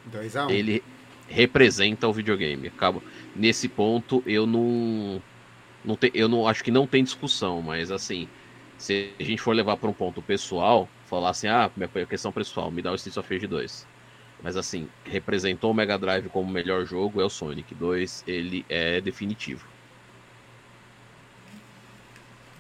2 0.07 0.34
a 0.34 0.47
1 0.47 0.49
um. 0.49 0.50
Ele 0.50 0.83
representa 1.28 2.08
o 2.08 2.12
videogame. 2.15 2.68
Acabo... 2.68 3.02
Nesse 3.34 3.68
ponto 3.68 4.23
eu 4.25 4.47
não. 4.47 5.20
não 5.84 5.94
te... 5.94 6.10
Eu 6.15 6.26
não 6.26 6.49
acho 6.49 6.65
que 6.65 6.70
não 6.70 6.86
tem 6.86 7.05
discussão, 7.05 7.60
mas 7.60 7.91
assim, 7.91 8.26
se 8.78 9.12
a 9.20 9.23
gente 9.23 9.42
for 9.42 9.55
levar 9.55 9.76
para 9.76 9.91
um 9.91 9.92
ponto 9.92 10.23
pessoal, 10.23 10.89
falar 11.05 11.28
assim, 11.28 11.49
ah, 11.49 11.70
minha 11.76 12.07
questão 12.07 12.33
pessoal, 12.33 12.70
me 12.70 12.81
dá 12.81 12.92
o 12.92 12.94
Streets 12.94 13.18
of 13.18 13.31
Rage 13.31 13.47
2. 13.47 13.95
Mas 14.42 14.56
assim, 14.56 14.89
representou 15.05 15.70
o 15.70 15.74
Mega 15.74 15.98
Drive 15.98 16.28
como 16.28 16.48
o 16.48 16.52
melhor 16.52 16.84
jogo 16.84 17.20
é 17.20 17.24
o 17.24 17.31
Sonic 17.31 17.74
2, 17.74 18.24
ele 18.26 18.65
é 18.68 19.00
definitivo. 19.00 19.66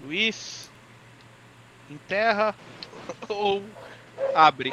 Luiz, 0.04 0.70
enterra 1.90 2.54
ou 3.28 3.62
abre? 4.34 4.72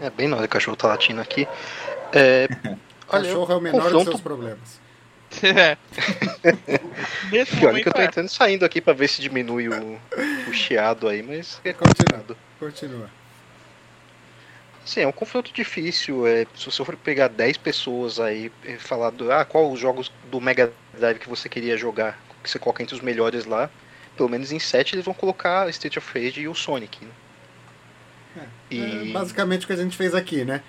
É 0.00 0.10
bem 0.10 0.28
na 0.28 0.36
hora 0.36 0.46
que 0.48 0.52
o 0.52 0.54
cachorro 0.54 0.76
tá 0.76 0.88
latindo 0.88 1.20
aqui. 1.20 1.46
É, 2.12 2.48
olha, 3.08 3.24
Cachorro 3.24 3.52
é 3.52 3.56
o 3.56 3.60
menor 3.60 3.82
dos 3.82 3.92
confronto- 3.92 4.10
seus 4.10 4.20
problemas. 4.20 4.80
É. 5.42 5.78
Nesse 7.32 7.56
Pior 7.56 7.62
é 7.62 7.66
momento 7.68 7.82
que 7.84 7.88
eu 7.88 7.92
tô 7.94 8.02
é. 8.02 8.04
entrando 8.04 8.28
saindo 8.28 8.64
aqui 8.66 8.82
pra 8.82 8.92
ver 8.92 9.08
se 9.08 9.22
diminui 9.22 9.66
o, 9.68 9.98
o 10.46 10.52
chiado 10.52 11.08
aí, 11.08 11.22
mas 11.22 11.58
é 11.64 11.72
Continua. 11.72 12.36
Continua. 12.58 13.10
Sim, 14.84 15.00
é 15.02 15.06
um 15.06 15.12
confronto 15.12 15.52
difícil. 15.52 16.26
É, 16.26 16.44
se 16.54 16.66
você 16.66 16.84
for 16.84 16.96
pegar 16.96 17.28
10 17.28 17.56
pessoas 17.56 18.18
aí 18.18 18.50
e 18.64 18.78
falar 18.78 19.10
do, 19.10 19.30
ah, 19.32 19.44
qual 19.44 19.70
os 19.70 19.78
jogos 19.78 20.12
do 20.24 20.40
Mega 20.40 20.72
Drive 20.92 21.18
que 21.20 21.28
você 21.28 21.48
queria 21.48 21.76
jogar, 21.76 22.18
que 22.42 22.50
você 22.50 22.58
coloca 22.58 22.82
entre 22.82 22.94
os 22.94 23.00
melhores 23.00 23.44
lá, 23.44 23.70
pelo 24.16 24.28
menos 24.28 24.50
em 24.52 24.58
7 24.58 24.94
eles 24.94 25.04
vão 25.04 25.14
colocar 25.14 25.68
Street 25.70 25.96
of 25.96 26.18
Rage 26.18 26.40
e 26.40 26.48
o 26.48 26.54
Sonic. 26.54 27.04
Né? 27.04 27.12
É 28.70 28.74
E- 28.74 29.12
basicamente 29.12 29.64
o 29.64 29.66
que 29.66 29.72
a 29.72 29.76
gente 29.76 29.96
fez 29.96 30.14
aqui, 30.14 30.44
né? 30.44 30.62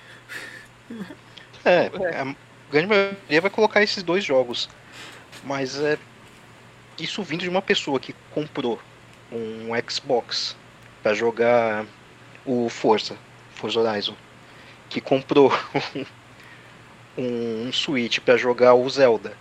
É, 1.65 1.87
a 2.19 2.35
grande 2.69 2.87
maioria 2.87 3.41
vai 3.41 3.49
colocar 3.49 3.81
esses 3.81 4.03
dois 4.03 4.23
jogos. 4.23 4.69
Mas 5.43 5.79
é. 5.79 5.97
Isso 6.99 7.23
vindo 7.23 7.41
de 7.41 7.49
uma 7.49 7.61
pessoa 7.61 7.99
que 7.99 8.13
comprou 8.31 8.79
um 9.31 9.69
Xbox 9.89 10.55
pra 11.01 11.13
jogar 11.13 11.85
o 12.45 12.69
Forza, 12.69 13.17
Forza 13.63 13.79
Horizon. 13.79 14.13
Que 14.89 14.99
comprou 14.99 15.49
um, 17.17 17.67
um 17.67 17.71
Switch 17.71 18.19
pra 18.19 18.35
jogar 18.35 18.73
o 18.73 18.89
Zelda. 18.89 19.37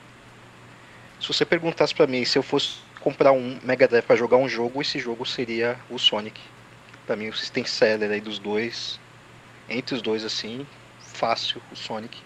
Se 1.20 1.26
você 1.26 1.44
perguntasse 1.44 1.92
pra 1.92 2.06
mim 2.06 2.24
se 2.24 2.38
eu 2.38 2.42
fosse 2.42 2.76
comprar 3.00 3.32
um 3.32 3.58
Mega 3.64 3.88
Drive 3.88 4.04
pra 4.04 4.14
jogar 4.14 4.36
um 4.36 4.48
jogo, 4.48 4.80
esse 4.80 5.00
jogo 5.00 5.26
seria 5.26 5.76
o 5.90 5.98
Sonic. 5.98 6.40
Pra 7.04 7.16
mim 7.16 7.30
o 7.30 7.34
system 7.34 7.64
seller 7.64 8.12
aí 8.12 8.20
dos 8.20 8.38
dois. 8.38 9.00
Entre 9.68 9.92
os 9.96 10.00
dois 10.00 10.24
assim, 10.24 10.64
fácil 11.00 11.60
o 11.72 11.76
Sonic. 11.76 12.16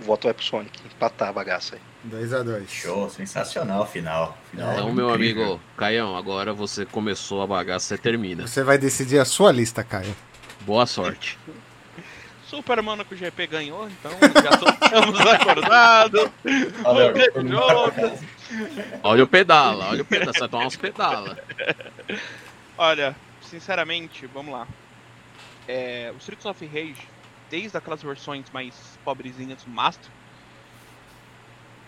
O 0.00 0.02
voto 0.02 0.24
vai 0.24 0.34
pro 0.34 0.44
Sonic, 0.44 0.80
empatar 0.84 1.28
a 1.28 1.32
bagaça 1.32 1.76
aí. 1.76 1.80
2 2.02 2.32
a 2.32 2.42
2 2.42 2.68
Show, 2.70 3.10
sensacional 3.10 3.86
final. 3.86 4.36
final 4.50 4.72
Então, 4.72 4.92
meu 4.92 5.10
incrível. 5.10 5.44
amigo 5.44 5.60
Caião, 5.76 6.16
agora 6.16 6.52
você 6.52 6.86
começou 6.86 7.42
a 7.42 7.46
bagaça, 7.46 7.86
você 7.86 7.98
termina. 7.98 8.46
Você 8.48 8.64
vai 8.64 8.78
decidir 8.78 9.18
a 9.18 9.24
sua 9.24 9.52
lista, 9.52 9.84
Caio. 9.84 10.16
Boa 10.60 10.86
sorte. 10.86 11.38
Super 12.46 12.82
Monaco 12.82 13.14
GP 13.14 13.46
ganhou, 13.46 13.88
então 13.88 14.10
já 14.42 14.50
tô- 14.58 14.68
estamos 14.84 15.20
acordados. 15.20 16.20
Olha, 16.84 17.12
o. 17.12 18.98
Olha 19.04 19.22
o 19.22 19.26
pedala, 19.28 19.86
olha 19.90 20.02
o 20.02 20.04
pedala, 20.04 20.32
você 20.32 20.40
vai 20.40 20.48
tomar 20.48 20.66
uns 20.66 20.74
pedala. 20.76 21.38
Olha, 22.76 23.14
sinceramente, 23.40 24.26
vamos 24.26 24.52
lá. 24.52 24.66
É, 25.68 26.10
o 26.12 26.18
Streets 26.18 26.44
of 26.44 26.66
Rage, 26.66 26.96
desde 27.48 27.76
aquelas 27.76 28.02
versões 28.02 28.44
mais 28.52 28.74
pobrezinhas 29.04 29.62
do 29.62 29.70
Master, 29.70 30.10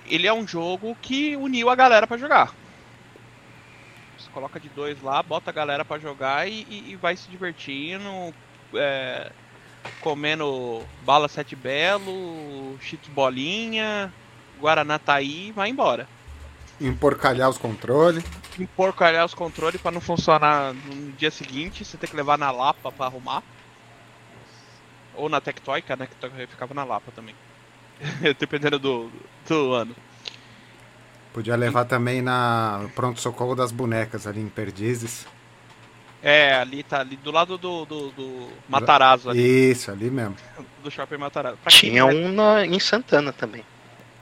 ele 0.07 0.29
é 0.29 0.33
um 0.33 0.47
jogo 0.47 0.97
que 1.03 1.35
uniu 1.35 1.69
a 1.71 1.75
galera 1.75 2.07
pra 2.07 2.17
jogar. 2.17 2.55
Você 4.17 4.31
coloca 4.31 4.61
de 4.61 4.69
dois 4.69 5.03
lá, 5.03 5.21
bota 5.25 5.51
a 5.51 5.53
galera 5.53 5.85
pra 5.85 5.99
jogar 5.99 6.49
e, 6.49 6.65
e- 6.71 6.91
e 6.93 6.97
vai 6.97 7.17
se 7.17 7.29
divertindo, 7.29 8.33
é, 8.75 9.31
comendo 10.01 10.83
bala 11.05 11.29
sete 11.29 11.55
belo, 11.57 12.79
cheetos 12.81 13.09
bolinha, 13.09 14.13
guaraná 14.61 14.99
taí 14.99 15.49
e 15.49 15.53
vai 15.53 15.69
embora. 15.69 16.09
Emporcalhar 16.81 17.49
os 17.49 17.59
controles. 17.59 18.25
emporcalhar 18.59 19.25
os 19.25 19.35
controles 19.35 19.81
pra 19.81 19.91
não 19.91 20.01
funcionar 20.01 20.75
no 20.75 21.13
dia 21.13 21.31
seguinte, 21.31 21.85
você 21.85 21.97
tem 21.97 22.09
que 22.09 22.17
levar 22.17 22.37
na 22.39 22.51
Lapa 22.51 22.91
pra 22.91 23.07
arrumar. 23.07 23.43
Ou 25.15 25.29
na 25.29 25.41
Tectoy, 25.41 25.83
que 25.83 25.93
a 25.93 25.97
Tectoy 25.97 26.47
ficava 26.47 26.75
na 26.75 26.85
Lapa 26.85 27.13
também. 27.15 27.35
Dependendo 28.39 28.79
do, 28.79 29.13
do 29.47 29.73
ano. 29.75 29.95
Podia 31.33 31.57
levar 31.57 31.85
também 31.85 32.21
na 32.21 32.89
pronto-socorro 32.95 33.55
das 33.55 33.73
bonecas 33.73 34.27
ali 34.27 34.41
em 34.41 34.49
Perdizes. 34.49 35.27
É, 36.23 36.55
ali 36.55 36.83
tá 36.85 37.01
ali 37.01 37.17
do 37.17 37.33
lado 37.33 37.59
do, 37.59 37.85
do, 37.85 38.11
do 38.13 38.49
Matarazzo 38.69 39.29
ali, 39.29 39.71
Isso, 39.73 39.91
ali 39.91 40.09
mesmo. 40.09 40.37
do 40.83 40.91
shopping 40.91 41.17
Matarazzo. 41.17 41.59
Pra 41.63 41.71
quem 41.73 41.91
Tinha 41.91 42.03
não 42.05 42.11
é- 42.11 42.15
um 42.15 42.33
na, 42.33 42.65
em 42.65 42.79
Santana 42.79 43.33
também. 43.33 43.65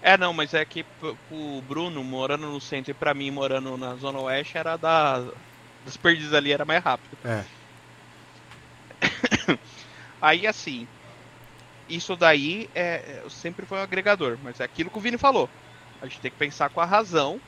É, 0.03 0.17
não, 0.17 0.33
mas 0.33 0.55
é 0.55 0.65
que 0.65 0.83
o 1.31 1.61
Bruno 1.69 2.03
morando 2.03 2.47
no 2.47 2.59
centro 2.59 2.91
e 2.91 2.95
pra 2.95 3.13
mim 3.13 3.31
morando 3.31 3.77
na 3.77 3.95
Zona 3.97 4.19
Oeste 4.19 4.57
era 4.57 4.77
da. 4.79 5.23
Dos 5.85 5.97
perdidos 5.99 6.33
ali 6.33 6.53
era 6.53 6.65
mais 6.65 6.83
rápido. 6.83 7.17
É. 7.25 7.45
Aí 10.23 10.47
assim, 10.47 10.87
isso 11.89 12.17
daí 12.17 12.69
é, 12.75 13.23
é- 13.25 13.25
sempre 13.29 13.67
foi 13.67 13.79
um 13.79 13.83
agregador, 13.83 14.39
mas 14.43 14.59
é 14.61 14.65
aquilo 14.65 14.91
que 14.91 14.99
o 14.99 15.01
Vini 15.01 15.19
falou. 15.19 15.49
A 16.01 16.07
gente 16.07 16.21
tem 16.21 16.31
que 16.31 16.37
pensar 16.39 16.71
com 16.71 16.81
a 16.81 16.85
razão. 16.87 17.41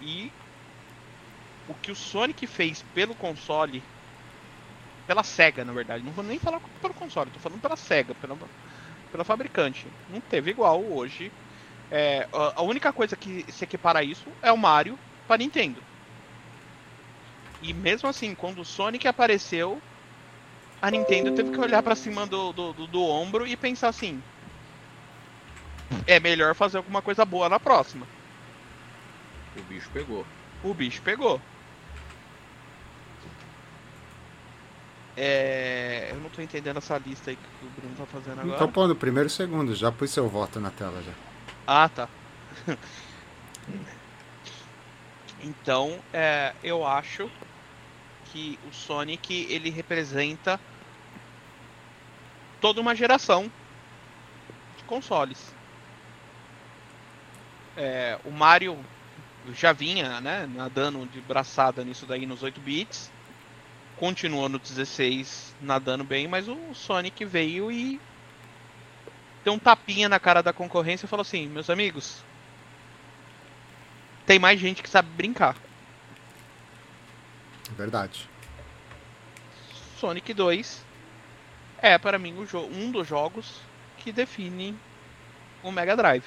E 0.00 0.30
o 1.66 1.74
que 1.76 1.90
o 1.90 1.96
Sonic 1.96 2.46
fez 2.46 2.82
pelo 2.82 3.14
console, 3.16 3.86
pela 5.06 5.22
SEGA, 5.22 5.64
na 5.64 5.72
verdade, 5.72 6.02
não 6.04 6.12
vou 6.12 6.24
nem 6.24 6.38
falar 6.38 6.60
pelo 6.80 6.94
console, 6.94 7.30
tô 7.30 7.38
falando 7.38 7.60
pela 7.60 7.76
SEGA, 7.76 8.14
pela, 8.14 8.36
pela 9.10 9.24
fabricante. 9.24 9.96
Não 10.08 10.20
teve 10.20 10.50
igual 10.52 10.84
hoje. 10.90 11.34
É, 11.90 12.28
a- 12.32 12.62
única 12.62 12.92
coisa 12.92 13.16
que 13.16 13.44
se 13.52 13.64
equipara 13.64 14.00
a 14.00 14.04
isso 14.04 14.36
é 14.42 14.52
o 14.52 14.58
Mario 14.58 15.00
para 15.26 15.38
Nintendo. 15.38 15.86
E 17.60 17.72
mesmo 17.72 18.08
assim, 18.08 18.32
quando 18.32 18.60
o 18.60 18.64
Sonic 18.64 19.08
apareceu, 19.08 19.82
a 20.80 20.90
Nintendo 20.90 21.32
teve 21.32 21.50
que 21.50 21.60
olhar 21.60 21.82
pra 21.82 21.96
cima 21.96 22.26
do, 22.28 22.52
do, 22.52 22.74
do, 22.74 22.86
do 22.88 23.02
ombro 23.02 23.46
e 23.46 23.56
pensar 23.56 23.88
assim: 23.88 24.24
é 26.06 26.18
melhor 26.18 26.54
fazer 26.54 26.78
alguma 26.78 27.02
coisa 27.02 27.24
boa 27.26 27.46
na 27.48 27.60
próxima. 27.60 28.08
O 29.54 29.64
bicho 29.64 29.90
pegou. 29.90 30.28
O 30.60 30.74
bicho 30.74 31.02
pegou. 31.02 31.42
É, 35.16 36.08
eu 36.10 36.18
não 36.18 36.28
tô 36.28 36.42
entendendo 36.42 36.78
essa 36.78 36.98
lista 36.98 37.30
aí 37.30 37.36
que 37.36 37.66
o 37.66 37.70
Bruno 37.70 37.94
tá 37.96 38.06
fazendo 38.06 38.40
agora. 38.40 38.56
Então 38.56 38.70
pondo 38.70 38.96
primeiro 38.96 39.28
e 39.28 39.30
segundo, 39.30 39.74
já 39.74 39.92
pus 39.92 40.10
seu 40.10 40.28
voto 40.28 40.58
na 40.58 40.70
tela 40.70 41.00
já. 41.02 41.12
Ah, 41.66 41.88
tá. 41.88 42.08
então, 45.40 46.00
é, 46.12 46.52
eu 46.64 46.84
acho 46.84 47.30
que 48.26 48.58
o 48.68 48.74
Sonic 48.74 49.46
ele 49.48 49.70
representa 49.70 50.58
toda 52.60 52.80
uma 52.80 52.94
geração 52.94 53.50
de 54.76 54.84
consoles. 54.84 55.54
É, 57.76 58.18
o 58.24 58.30
Mario 58.32 58.76
já 59.52 59.72
vinha, 59.72 60.20
né, 60.20 60.48
nadando 60.52 61.06
de 61.06 61.20
braçada 61.20 61.84
nisso 61.84 62.06
daí 62.06 62.26
nos 62.26 62.42
8 62.42 62.60
bits. 62.60 63.12
Continuou 63.96 64.48
no 64.48 64.58
16 64.58 65.54
nadando 65.60 66.02
bem, 66.02 66.26
mas 66.26 66.48
o 66.48 66.74
Sonic 66.74 67.24
veio 67.24 67.70
e 67.70 68.00
deu 69.44 69.52
um 69.52 69.58
tapinha 69.58 70.08
na 70.08 70.18
cara 70.18 70.42
da 70.42 70.52
concorrência 70.52 71.06
e 71.06 71.08
falou 71.08 71.22
assim: 71.22 71.46
meus 71.46 71.70
amigos, 71.70 72.24
tem 74.26 74.38
mais 74.38 74.58
gente 74.58 74.82
que 74.82 74.88
sabe 74.88 75.08
brincar. 75.10 75.56
Verdade. 77.70 78.28
Sonic 79.98 80.34
2 80.34 80.84
é 81.78 81.96
para 81.98 82.18
mim 82.18 82.34
um 82.72 82.90
dos 82.90 83.06
jogos 83.06 83.60
que 83.98 84.12
definem 84.12 84.78
o 85.62 85.70
Mega 85.70 85.96
Drive. 85.96 86.24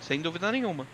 Sem 0.00 0.20
dúvida 0.20 0.52
nenhuma. 0.52 0.86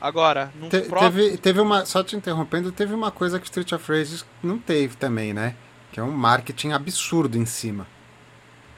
Agora, 0.00 0.52
no 0.54 0.68
Te, 0.68 0.82
teve, 0.82 1.36
teve 1.38 1.60
uma. 1.60 1.84
Só 1.84 2.02
te 2.04 2.14
interrompendo, 2.14 2.70
teve 2.70 2.94
uma 2.94 3.10
coisa 3.10 3.38
que 3.40 3.46
Street 3.46 3.72
of 3.72 3.90
Rage 3.90 4.24
não 4.42 4.58
teve 4.58 4.96
também, 4.96 5.32
né? 5.32 5.56
Que 5.92 5.98
é 5.98 6.02
um 6.02 6.12
marketing 6.12 6.72
absurdo 6.72 7.36
em 7.36 7.44
cima. 7.44 7.86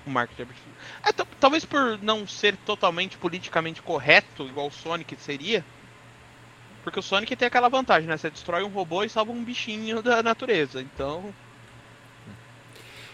Um 0.06 0.10
marketing 0.12 0.42
absurdo. 0.42 0.70
É, 1.04 1.12
talvez 1.38 1.64
por 1.64 1.98
não 2.02 2.26
ser 2.26 2.56
totalmente 2.56 3.18
politicamente 3.18 3.82
correto, 3.82 4.44
igual 4.44 4.68
o 4.68 4.72
Sonic 4.72 5.14
seria. 5.20 5.64
Porque 6.82 6.98
o 6.98 7.02
Sonic 7.02 7.36
tem 7.36 7.46
aquela 7.46 7.68
vantagem, 7.68 8.08
né? 8.08 8.16
Você 8.16 8.30
destrói 8.30 8.62
um 8.62 8.68
robô 8.68 9.04
e 9.04 9.08
salva 9.10 9.32
um 9.32 9.44
bichinho 9.44 10.02
da 10.02 10.22
natureza. 10.22 10.80
Então. 10.80 11.34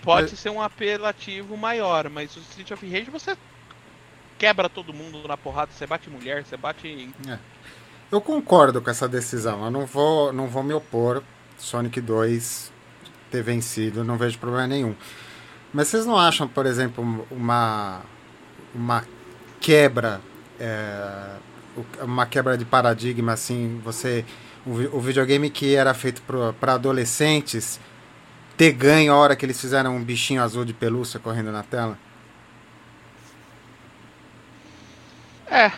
Pode 0.03 0.31
mas... 0.31 0.39
ser 0.39 0.51
um 0.51 0.63
apelativo 0.63 1.57
maior, 1.57 2.09
mas 2.09 2.37
o 2.37 2.41
Street 2.41 2.71
of 2.71 2.89
Rage 2.89 3.11
você 3.11 3.37
quebra 4.39 4.69
todo 4.69 4.95
mundo 4.95 5.27
na 5.27 5.37
porrada, 5.37 5.73
você 5.73 5.87
bate 5.87 6.09
mulher, 6.09 6.45
você 6.45 6.57
bate. 6.57 7.11
É. 7.29 7.39
Eu 8.11 8.21
concordo 8.21 8.81
com 8.81 8.91
essa 8.91 9.09
decisão. 9.09 9.65
Eu 9.65 9.71
não 9.71 9.87
vou, 9.87 10.33
não 10.33 10.47
vou 10.47 10.63
me 10.63 10.73
opor 10.73 11.23
Sonic 11.59 12.01
2 12.01 12.73
ter 13.31 13.43
vencido, 13.43 14.05
não 14.05 14.17
vejo 14.17 14.39
problema 14.39 14.67
nenhum. 14.67 14.95
Mas 15.73 15.89
vocês 15.89 16.07
não 16.07 16.17
acham, 16.17 16.47
por 16.47 16.65
exemplo, 16.65 17.27
uma, 17.31 18.03
uma 18.75 19.05
quebra, 19.61 20.21
é, 20.61 21.37
uma 22.03 22.25
quebra 22.27 22.57
de 22.57 22.65
paradigma 22.65 23.33
assim, 23.33 23.81
você 23.85 24.25
o, 24.65 24.97
o 24.97 25.01
videogame 25.01 25.49
que 25.49 25.75
era 25.75 25.95
feito 25.95 26.23
para 26.61 26.75
adolescentes 26.75 27.79
ter 28.57 28.73
ganho 28.73 29.13
a 29.13 29.17
hora 29.17 29.37
que 29.37 29.47
eles 29.47 29.61
fizeram 29.61 29.95
um 29.95 30.03
bichinho 30.03 30.43
azul 30.43 30.65
de 30.65 30.73
pelúcia 30.73 31.21
correndo 31.21 31.53
na 31.53 31.63
tela? 31.63 31.99
É. 35.49 35.71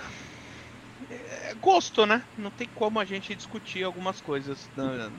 é 1.58 1.64
gosto, 1.64 2.06
né? 2.06 2.22
Não 2.36 2.50
tem 2.50 2.68
como 2.74 3.00
a 3.00 3.04
gente 3.04 3.34
discutir 3.34 3.82
algumas 3.82 4.20
coisas. 4.20 4.68
Né? 4.76 5.10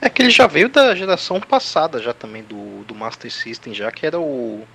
É 0.00 0.08
que 0.08 0.22
ele 0.22 0.30
já 0.30 0.46
veio 0.46 0.68
da 0.68 0.94
geração 0.94 1.40
passada 1.40 2.00
já 2.00 2.14
também, 2.14 2.42
do, 2.42 2.84
do 2.84 2.94
Master 2.94 3.30
System, 3.30 3.74
já 3.74 3.90
que 3.92 4.06
era 4.06 4.18
o. 4.18 4.66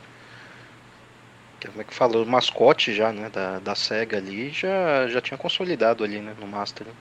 Como 1.66 1.82
é 1.82 1.84
que 1.84 1.96
fala? 1.96 2.18
O 2.18 2.26
mascote 2.28 2.94
já, 2.94 3.12
né? 3.12 3.30
Da, 3.30 3.60
da 3.60 3.74
SEGA 3.74 4.18
ali, 4.18 4.52
já, 4.52 5.08
já 5.08 5.20
tinha 5.20 5.38
consolidado 5.38 6.04
ali, 6.04 6.20
né? 6.20 6.36
No 6.40 6.46
Master. 6.46 6.86
Né? 6.86 6.94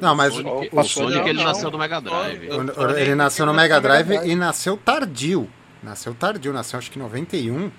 Não, 0.00 0.16
mas 0.16 0.36
o 0.36 0.42
Sonic, 0.42 0.76
o 0.76 0.82
Sonic 0.82 1.28
ele 1.28 1.44
nasceu 1.44 1.70
no 1.70 1.78
Mega 1.78 2.00
Drive. 2.00 2.48
Ele 2.98 3.14
nasceu 3.14 3.46
no 3.46 3.54
Mega 3.54 3.80
Drive 3.80 4.10
e 4.24 4.34
nasceu 4.34 4.76
tardio. 4.76 5.48
Nasceu 5.82 6.12
tardio, 6.14 6.52
nasceu 6.52 6.78
acho 6.80 6.90
que 6.90 6.98
em 6.98 7.02
91. 7.02 7.70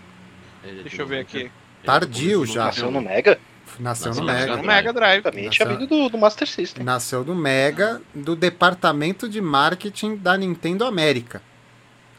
Deixa 0.84 1.02
eu 1.02 1.08
ver 1.08 1.20
aqui. 1.20 1.52
Tardio 1.84 2.46
já. 2.46 2.66
Nasceu 2.66 2.90
no 2.90 3.02
Mega? 3.02 3.38
Nasceu, 3.80 4.14
no 4.14 4.24
Mega. 4.24 4.58
No 4.58 4.64
Mega 4.64 4.94
Drive. 4.94 5.24
Também 5.24 5.46
nasceu... 5.46 5.66
tinha 5.66 5.78
vindo 5.78 5.88
do, 5.88 6.10
do, 6.10 6.18
Master 6.18 6.48
System. 6.48 6.84
Nasceu 6.84 7.24
do 7.24 7.36
Mega, 7.36 8.02
do 8.14 8.36
departamento 8.36 9.28
de 9.28 9.42
marketing 9.42 10.16
da 10.16 10.38
Nintendo 10.38 10.86
América. 10.86 11.42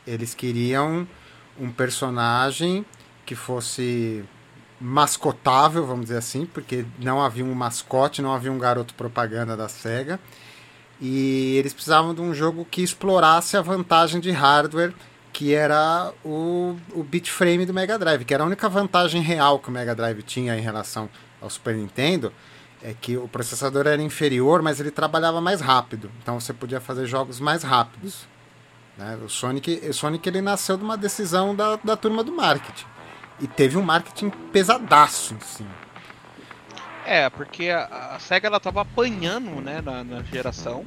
Eles 0.07 0.35
queriam 0.35 1.07
um 1.59 1.71
personagem 1.71 2.85
que 3.27 3.35
fosse 3.35 4.25
mascotável, 4.81 5.85
vamos 5.85 6.07
dizer 6.07 6.19
assim, 6.19 6.47
porque 6.47 6.85
não 6.99 7.21
havia 7.21 7.45
um 7.45 7.55
mascote, 7.55 8.23
não 8.23 8.33
havia 8.33 8.53
um 8.53 8.59
garoto 8.59 8.95
propaganda 8.95 9.57
da 9.57 9.69
SEGA. 9.69 10.21
E 11.01 11.57
eles 11.57 11.73
precisavam 11.73 12.15
de 12.15 12.21
um 12.21 12.33
jogo 12.35 12.67
que 12.69 12.83
explorasse 12.83 13.57
a 13.57 13.61
vantagem 13.61 14.21
de 14.21 14.31
hardware 14.31 14.93
que 15.39 15.55
era 15.55 16.13
o, 16.25 16.77
o 16.93 17.05
bitframe 17.05 17.65
do 17.65 17.73
Mega 17.73 17.97
Drive, 17.97 18.25
que 18.25 18.35
era 18.35 18.43
a 18.43 18.47
única 18.47 18.69
vantagem 18.69 19.23
real 19.23 19.61
que 19.61 19.69
o 19.69 19.73
Mega 19.73 19.95
Drive 19.95 20.23
tinha 20.23 20.57
em 20.57 20.61
relação 20.61 21.09
ao 21.41 21.51
Super 21.51 21.75
Nintendo, 21.75 22.33
é 22.83 22.95
que 22.95 23.17
o 23.17 23.29
processador 23.29 23.87
era 23.87 24.01
inferior, 24.01 24.63
mas 24.63 24.81
ele 24.81 24.91
trabalhava 24.91 25.41
mais 25.41 25.61
rápido. 25.61 26.11
Então 26.23 26.39
você 26.39 26.53
podia 26.53 26.81
fazer 26.81 27.07
jogos 27.07 27.41
mais 27.41 27.63
rápidos. 27.63 28.27
Né? 28.97 29.19
O 29.25 29.29
Sonic, 29.29 29.81
o 29.89 29.93
Sonic 29.95 30.29
ele 30.29 30.41
nasceu 30.41 30.77
de 30.77 30.85
uma 30.85 30.97
decisão 30.97 31.55
da, 31.55 31.77
da 31.77 31.97
turma 31.97 32.23
do 32.23 32.33
marketing. 32.33 32.87
E 33.41 33.47
teve 33.47 33.77
um 33.77 33.83
marketing 33.83 34.31
pesadaço 34.53 35.35
em 35.35 35.41
cima. 35.41 35.71
É, 37.07 37.31
porque 37.31 37.71
a, 37.71 38.17
a 38.17 38.19
SEGA 38.19 38.49
ela 38.49 38.61
tava 38.61 38.83
apanhando 38.83 39.61
né, 39.61 39.81
na, 39.81 40.05
na 40.05 40.23
geração. 40.23 40.85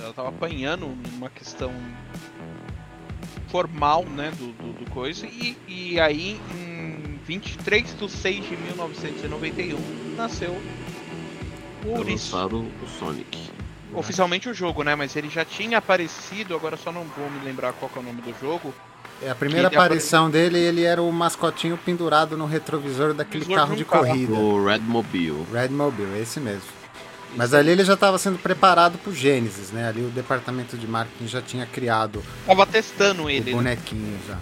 Ela 0.00 0.12
tava 0.12 0.30
apanhando 0.30 0.86
numa 0.86 1.30
questão 1.30 1.72
formal 3.48 4.04
né, 4.06 4.32
do, 4.32 4.52
do, 4.52 4.72
do 4.72 4.90
coisa. 4.90 5.26
E, 5.26 5.56
e 5.68 6.00
aí, 6.00 6.40
em 6.50 6.91
23 7.26 7.96
de 7.96 8.10
6 8.10 8.48
de 8.48 8.56
1991, 8.56 9.78
nasceu 10.16 10.60
o 11.84 11.90
Ouriço. 11.90 12.36
o 12.36 12.88
Sonic. 12.98 13.50
Oficialmente 13.94 14.48
o 14.48 14.54
jogo, 14.54 14.82
né? 14.82 14.94
Mas 14.94 15.14
ele 15.16 15.28
já 15.28 15.44
tinha 15.44 15.78
aparecido, 15.78 16.54
agora 16.54 16.76
só 16.76 16.90
não 16.90 17.04
vou 17.04 17.30
me 17.30 17.44
lembrar 17.44 17.72
qual 17.74 17.90
é 17.94 17.98
o 17.98 18.02
nome 18.02 18.22
do 18.22 18.34
jogo. 18.40 18.74
É, 19.20 19.30
a 19.30 19.34
primeira 19.34 19.68
aparição 19.68 20.26
apare... 20.26 20.50
dele, 20.50 20.58
ele 20.58 20.82
era 20.82 21.02
o 21.02 21.12
mascotinho 21.12 21.76
pendurado 21.76 22.36
no 22.36 22.46
retrovisor 22.46 23.14
daquele 23.14 23.44
carro 23.44 23.76
de, 23.76 23.84
carro. 23.84 24.06
corrida. 24.06 24.32
O 24.32 24.64
Redmobile. 24.64 25.46
Redmobile, 25.52 26.20
esse 26.20 26.40
mesmo. 26.40 26.82
Mas 27.36 27.54
ali 27.54 27.70
ele 27.70 27.84
já 27.84 27.94
estava 27.94 28.18
sendo 28.18 28.38
preparado 28.38 28.98
para 28.98 29.10
o 29.10 29.14
Gênesis, 29.14 29.70
né? 29.70 29.88
Ali 29.88 30.02
o 30.02 30.10
departamento 30.10 30.76
de 30.76 30.86
marketing 30.86 31.26
já 31.26 31.40
tinha 31.40 31.66
criado. 31.66 32.22
Tava 32.46 32.66
testando 32.66 33.30
ele. 33.30 33.52
O 33.52 33.62
né? 33.62 33.74
bonequinho 33.74 34.02
né? 34.02 34.18
já. 34.26 34.38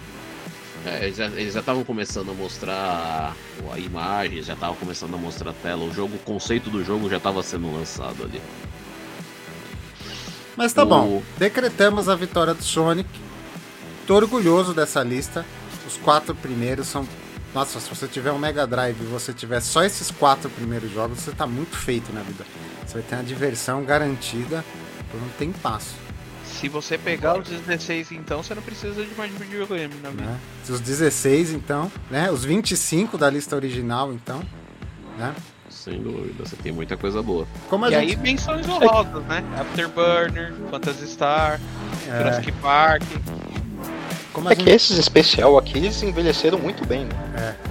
É, 0.85 1.05
eles 1.05 1.53
já 1.53 1.59
estavam 1.59 1.83
começando 1.83 2.31
a 2.31 2.33
mostrar 2.33 3.35
a 3.71 3.79
imagem, 3.79 4.41
já 4.41 4.53
estavam 4.53 4.75
começando 4.75 5.13
a 5.13 5.17
mostrar 5.17 5.51
a 5.51 5.53
tela. 5.53 5.83
O 5.83 5.93
jogo, 5.93 6.15
o 6.15 6.19
conceito 6.19 6.69
do 6.69 6.83
jogo 6.83 7.09
já 7.09 7.17
estava 7.17 7.43
sendo 7.43 7.71
lançado 7.71 8.23
ali. 8.23 8.41
Mas 10.55 10.73
tá 10.73 10.83
o... 10.83 10.85
bom. 10.85 11.23
Decretamos 11.37 12.09
a 12.09 12.15
vitória 12.15 12.53
do 12.53 12.63
Sonic. 12.63 13.09
Tô 14.07 14.15
orgulhoso 14.15 14.73
dessa 14.73 15.03
lista. 15.03 15.45
Os 15.87 15.97
quatro 15.97 16.33
primeiros 16.33 16.87
são. 16.87 17.07
Nossa, 17.53 17.79
se 17.79 17.89
você 17.89 18.07
tiver 18.07 18.31
um 18.31 18.39
Mega 18.39 18.65
Drive 18.65 18.97
e 19.01 19.05
você 19.05 19.33
tiver 19.33 19.59
só 19.59 19.83
esses 19.83 20.09
quatro 20.09 20.49
primeiros 20.49 20.91
jogos, 20.91 21.19
você 21.19 21.31
tá 21.31 21.45
muito 21.45 21.75
feito 21.75 22.11
na 22.13 22.21
vida. 22.21 22.45
Você 22.85 22.93
vai 22.93 23.03
ter 23.03 23.15
uma 23.15 23.23
diversão 23.23 23.83
garantida 23.83 24.65
por 25.11 25.21
um 25.21 25.29
tempasso. 25.37 25.93
Se 26.61 26.69
você 26.69 26.95
pegar 26.95 27.39
os 27.39 27.49
16, 27.49 28.11
então, 28.11 28.43
você 28.43 28.53
não 28.53 28.61
precisa 28.61 29.03
de 29.03 29.15
mais 29.15 29.31
videogame 29.31 29.95
na 30.03 30.11
vida. 30.11 30.25
Né? 30.25 30.39
Os 30.69 30.79
16, 30.79 31.53
então, 31.53 31.91
né? 32.07 32.29
Os 32.29 32.45
25 32.45 33.17
da 33.17 33.27
lista 33.31 33.55
original, 33.55 34.13
então, 34.13 34.43
né? 35.17 35.33
Sem 35.71 35.99
dúvida, 35.99 36.45
você 36.45 36.55
tem 36.55 36.71
muita 36.71 36.95
coisa 36.95 37.23
boa. 37.23 37.47
Como 37.67 37.87
e 37.87 37.89
gente... 37.89 38.11
aí 38.11 38.15
menções 38.15 38.69
honrosas, 38.69 39.25
né? 39.25 39.43
Afterburner, 39.59 40.53
Phantasy 40.69 41.07
Star, 41.07 41.59
é... 42.07 42.17
Jurassic 42.19 42.51
Park. 42.61 43.03
Como 44.31 44.47
é 44.47 44.53
gente... 44.53 44.63
que 44.63 44.69
esses 44.69 44.99
especial 44.99 45.57
aqui, 45.57 45.79
eles 45.79 46.03
envelheceram 46.03 46.59
muito 46.59 46.85
bem, 46.85 47.05
né? 47.05 47.55
É. 47.65 47.70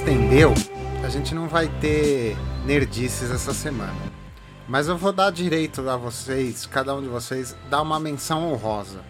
estendeu, 0.00 0.54
a 1.04 1.10
gente 1.10 1.34
não 1.34 1.46
vai 1.46 1.68
ter 1.78 2.34
nerdices 2.64 3.30
essa 3.30 3.52
semana. 3.52 3.94
Mas 4.66 4.88
eu 4.88 4.96
vou 4.96 5.12
dar 5.12 5.30
direito 5.30 5.86
a 5.90 5.96
vocês, 5.96 6.64
cada 6.64 6.94
um 6.94 7.02
de 7.02 7.08
vocês, 7.08 7.54
dar 7.68 7.82
uma 7.82 8.00
menção 8.00 8.50
honrosa. 8.50 9.02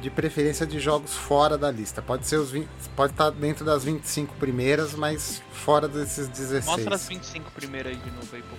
De 0.00 0.10
preferência 0.10 0.66
de 0.66 0.80
jogos 0.80 1.14
fora 1.14 1.56
da 1.56 1.70
lista. 1.70 2.02
Pode 2.02 2.26
ser 2.26 2.36
os 2.36 2.50
20, 2.50 2.68
pode 2.96 3.12
estar 3.12 3.30
dentro 3.30 3.64
das 3.64 3.84
25 3.84 4.34
primeiras, 4.34 4.92
mas 4.92 5.40
fora 5.52 5.86
desses 5.86 6.26
16. 6.26 6.66
Mostra 6.66 6.96
as 6.96 7.08
25 7.08 7.52
primeiras 7.52 7.92
aí 7.92 7.98
de 7.98 8.10
novo 8.10 8.34
aí 8.34 8.42
pro 8.42 8.56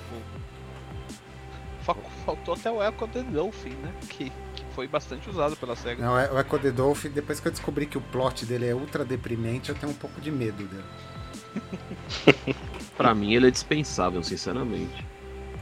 povo. 1.86 1.96
Faltou 2.26 2.54
até 2.54 2.72
o 2.72 2.82
Echo 2.82 3.08
the 3.08 3.24
Dolphin, 3.24 3.72
né? 3.72 3.94
Que 4.08 4.32
foi 4.80 4.88
bastante 4.88 5.30
usado 5.30 5.58
pela 5.58 5.76
SEGA. 5.76 6.02
Não, 6.02 6.18
é, 6.18 6.32
o 6.32 6.40
Echo 6.40 6.58
the 6.58 6.72
Dolphin, 6.72 7.10
depois 7.10 7.42
que 7.42 7.50
eu 7.50 7.52
descobri 7.52 7.86
que 7.86 7.98
o 7.98 8.02
plot 8.02 8.46
dele 8.46 8.66
é 8.66 8.74
ultra 8.74 9.04
deprimente, 9.04 9.68
eu 9.68 9.76
tenho 9.76 9.92
um 9.92 9.96
pouco 9.96 10.22
de 10.22 10.32
medo 10.32 10.64
dele. 10.64 12.56
Pra 12.96 13.14
mim 13.14 13.34
ele 13.34 13.50
é 13.50 13.52
dispensável, 13.52 14.24
sinceramente. 14.24 15.06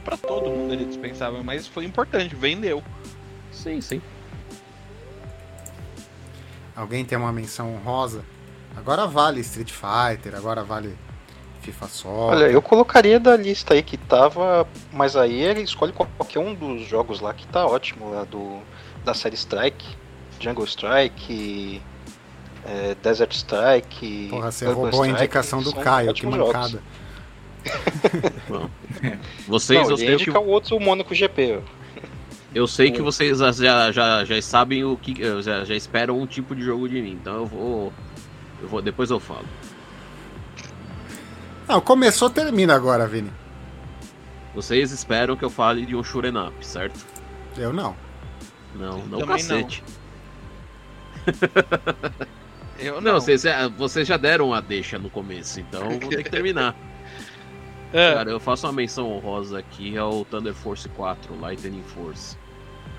Pra 0.04 0.16
todo 0.16 0.48
mundo 0.48 0.72
ele 0.72 0.84
é 0.84 0.86
dispensável, 0.86 1.42
mas 1.42 1.66
foi 1.66 1.84
importante, 1.84 2.36
vendeu. 2.36 2.80
Sim, 3.50 3.80
sim. 3.80 4.00
Alguém 6.76 7.04
tem 7.04 7.18
uma 7.18 7.32
menção 7.32 7.74
honrosa? 7.74 8.24
Agora 8.76 9.04
vale 9.04 9.40
Street 9.40 9.72
Fighter, 9.72 10.36
agora 10.36 10.62
vale 10.62 10.96
FIFA 11.62 11.88
Soccer. 11.88 12.36
Olha, 12.36 12.44
eu 12.44 12.62
colocaria 12.62 13.18
da 13.18 13.36
lista 13.36 13.74
aí 13.74 13.82
que 13.82 13.96
tava, 13.96 14.64
mas 14.92 15.16
aí 15.16 15.42
ele 15.42 15.62
escolhe 15.62 15.92
qualquer 15.92 16.38
um 16.38 16.54
dos 16.54 16.86
jogos 16.86 17.18
lá 17.18 17.34
que 17.34 17.48
tá 17.48 17.66
ótimo, 17.66 18.10
lá 18.10 18.22
do 18.22 18.62
da 19.04 19.14
série 19.14 19.36
Strike, 19.36 19.84
Jungle 20.40 20.64
Strike, 20.64 21.82
é, 22.64 22.96
Desert 23.02 23.32
Strike. 23.32 24.28
Porra, 24.30 24.50
você 24.50 24.66
Urban 24.66 24.80
roubou 24.80 25.02
a 25.02 25.06
Strike, 25.06 25.22
indicação 25.22 25.62
do 25.62 25.74
Caio, 25.74 26.14
que 26.14 26.26
ótimos 26.26 26.36
jogos. 26.36 26.54
mancada. 26.54 26.82
Vocês, 29.46 29.88
Não, 29.88 29.96
sei, 29.96 30.16
que, 30.16 30.30
o 30.30 30.46
outro 30.46 30.76
o 30.76 30.80
Mônaco 30.80 31.14
GP. 31.14 31.60
eu 32.54 32.66
sei 32.66 32.90
que 32.90 33.02
vocês 33.02 33.38
já, 33.38 33.92
já, 33.92 34.24
já 34.24 34.42
sabem 34.42 34.84
o 34.84 34.96
que. 34.96 35.14
Já, 35.42 35.64
já 35.64 35.74
esperam 35.74 36.18
um 36.18 36.26
tipo 36.26 36.54
de 36.54 36.62
jogo 36.62 36.88
de 36.88 37.00
mim, 37.00 37.12
então 37.12 37.34
eu 37.36 37.46
vou. 37.46 37.92
Eu 38.62 38.68
vou. 38.68 38.82
Depois 38.82 39.10
eu 39.10 39.20
falo. 39.20 39.44
Não, 41.66 41.80
começou, 41.80 42.30
termina 42.30 42.74
agora, 42.74 43.06
Vini. 43.06 43.30
Vocês 44.54 44.90
esperam 44.90 45.36
que 45.36 45.44
eu 45.44 45.50
fale 45.50 45.84
de 45.84 45.94
um 45.94 46.00
up, 46.00 46.66
certo? 46.66 47.04
Eu 47.56 47.72
não. 47.72 47.94
Não, 48.74 48.98
não 49.06 49.26
cacete. 49.26 49.82
Eu 52.78 53.00
Não, 53.00 53.12
não. 53.12 53.20
vocês, 53.20 53.42
vocês 53.76 54.06
já 54.06 54.16
deram 54.16 54.54
a 54.54 54.60
deixa 54.60 54.98
no 54.98 55.10
começo, 55.10 55.58
então 55.60 55.98
vou 55.98 56.10
ter 56.10 56.22
que 56.22 56.30
terminar. 56.30 56.74
É, 57.90 58.12
Cara, 58.12 58.30
eu 58.30 58.38
faço 58.38 58.66
uma 58.66 58.72
menção 58.74 59.10
honrosa 59.10 59.58
aqui 59.60 59.96
ao 59.96 60.22
Thunder 60.26 60.52
Force 60.52 60.86
4, 60.90 61.34
Lightning 61.40 61.82
Force. 61.84 62.36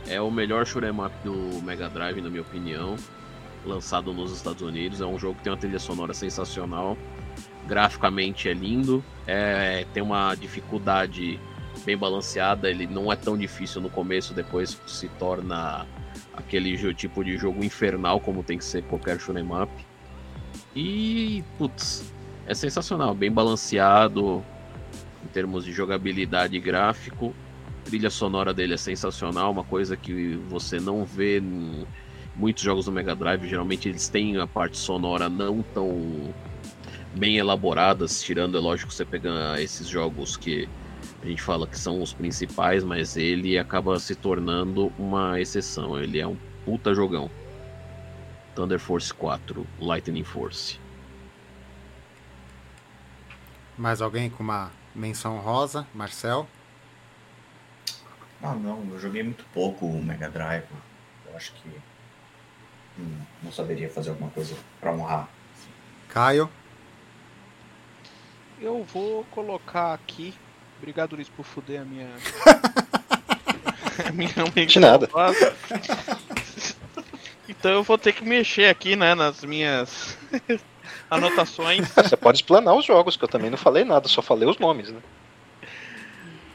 É 0.07 0.19
o 0.19 0.31
melhor 0.31 0.65
shoot'em 0.65 0.89
up 0.89 1.13
do 1.23 1.61
Mega 1.63 1.87
Drive, 1.87 2.19
na 2.21 2.27
minha 2.27 2.41
opinião. 2.41 2.95
Lançado 3.63 4.11
nos 4.11 4.31
Estados 4.31 4.63
Unidos. 4.63 4.99
É 4.99 5.05
um 5.05 5.19
jogo 5.19 5.35
que 5.35 5.43
tem 5.43 5.51
uma 5.53 5.59
trilha 5.59 5.77
sonora 5.77 6.11
sensacional. 6.11 6.97
Graficamente 7.67 8.49
é 8.49 8.53
lindo. 8.53 9.03
É, 9.27 9.85
tem 9.93 10.01
uma 10.01 10.33
dificuldade 10.33 11.39
bem 11.85 11.97
balanceada. 11.97 12.69
Ele 12.69 12.87
não 12.87 13.11
é 13.11 13.15
tão 13.15 13.37
difícil 13.37 13.81
no 13.81 13.89
começo, 13.89 14.33
depois 14.33 14.79
se 14.87 15.07
torna 15.19 15.85
aquele 16.33 16.77
tipo 16.93 17.23
de 17.23 17.37
jogo 17.37 17.63
infernal, 17.63 18.19
como 18.19 18.43
tem 18.43 18.57
que 18.57 18.65
ser 18.65 18.83
qualquer 18.83 19.19
shoot'em 19.19 19.47
up. 19.51 19.71
E, 20.75 21.43
putz, 21.57 22.11
é 22.45 22.53
sensacional. 22.53 23.13
Bem 23.13 23.31
balanceado 23.31 24.43
em 25.23 25.27
termos 25.27 25.65
de 25.65 25.71
jogabilidade 25.71 26.55
e 26.55 26.59
gráfico. 26.59 27.33
A 27.81 27.89
trilha 27.89 28.09
sonora 28.09 28.53
dele 28.53 28.73
é 28.73 28.77
sensacional, 28.77 29.51
uma 29.51 29.63
coisa 29.63 29.97
que 29.97 30.35
você 30.47 30.79
não 30.79 31.03
vê 31.05 31.39
em 31.39 31.85
muitos 32.35 32.63
jogos 32.63 32.85
do 32.85 32.91
Mega 32.91 33.15
Drive. 33.15 33.47
Geralmente 33.47 33.89
eles 33.89 34.07
têm 34.07 34.37
a 34.37 34.47
parte 34.47 34.77
sonora 34.77 35.27
não 35.27 35.61
tão 35.73 36.33
bem 37.15 37.37
elaboradas, 37.37 38.21
tirando, 38.21 38.57
é 38.57 38.61
lógico, 38.61 38.93
você 38.93 39.03
pega 39.03 39.59
esses 39.59 39.87
jogos 39.87 40.37
que 40.37 40.69
a 41.21 41.25
gente 41.25 41.41
fala 41.41 41.67
que 41.67 41.77
são 41.77 42.01
os 42.01 42.13
principais, 42.13 42.83
mas 42.83 43.17
ele 43.17 43.57
acaba 43.57 43.99
se 43.99 44.15
tornando 44.15 44.91
uma 44.97 45.39
exceção. 45.39 45.99
Ele 45.99 46.19
é 46.19 46.27
um 46.27 46.37
puta 46.65 46.93
jogão. 46.93 47.29
Thunder 48.55 48.79
Force 48.79 49.13
4, 49.13 49.65
Lightning 49.79 50.23
Force. 50.23 50.79
Mais 53.77 54.01
alguém 54.01 54.29
com 54.29 54.43
uma 54.43 54.71
menção 54.93 55.37
rosa? 55.39 55.87
Marcel? 55.93 56.47
Ah, 58.41 58.53
não, 58.53 58.85
eu 58.91 58.99
joguei 58.99 59.23
muito 59.23 59.45
pouco 59.53 59.85
o 59.85 60.03
Mega 60.03 60.29
Drive. 60.29 60.65
Eu 61.27 61.35
acho 61.35 61.53
que 61.53 61.69
hum, 62.97 63.17
não 63.43 63.51
saberia 63.51 63.89
fazer 63.89 64.09
alguma 64.09 64.29
coisa 64.31 64.55
pra 64.79 64.93
honrar. 64.93 65.29
Caio? 66.07 66.49
eu 68.61 68.83
vou 68.83 69.23
colocar 69.25 69.93
aqui. 69.93 70.33
Obrigado, 70.79 71.15
Luiz, 71.15 71.29
por 71.29 71.45
fuder 71.45 71.81
a 71.81 71.85
minha. 71.85 72.07
a 74.07 74.11
minha 74.55 74.65
De 74.65 74.79
nada. 74.79 75.09
Então 77.47 77.71
eu 77.71 77.83
vou 77.83 77.97
ter 77.97 78.13
que 78.13 78.23
mexer 78.23 78.69
aqui, 78.69 78.95
né, 78.95 79.13
nas 79.13 79.43
minhas 79.43 80.17
anotações. 81.11 81.87
Você 81.89 82.15
pode 82.15 82.37
explanar 82.37 82.75
os 82.75 82.85
jogos, 82.85 83.17
que 83.17 83.23
eu 83.23 83.27
também 83.27 83.49
não 83.49 83.57
falei 83.57 83.83
nada, 83.83 84.07
só 84.07 84.21
falei 84.21 84.47
os 84.47 84.57
nomes, 84.57 84.89
né? 84.91 85.01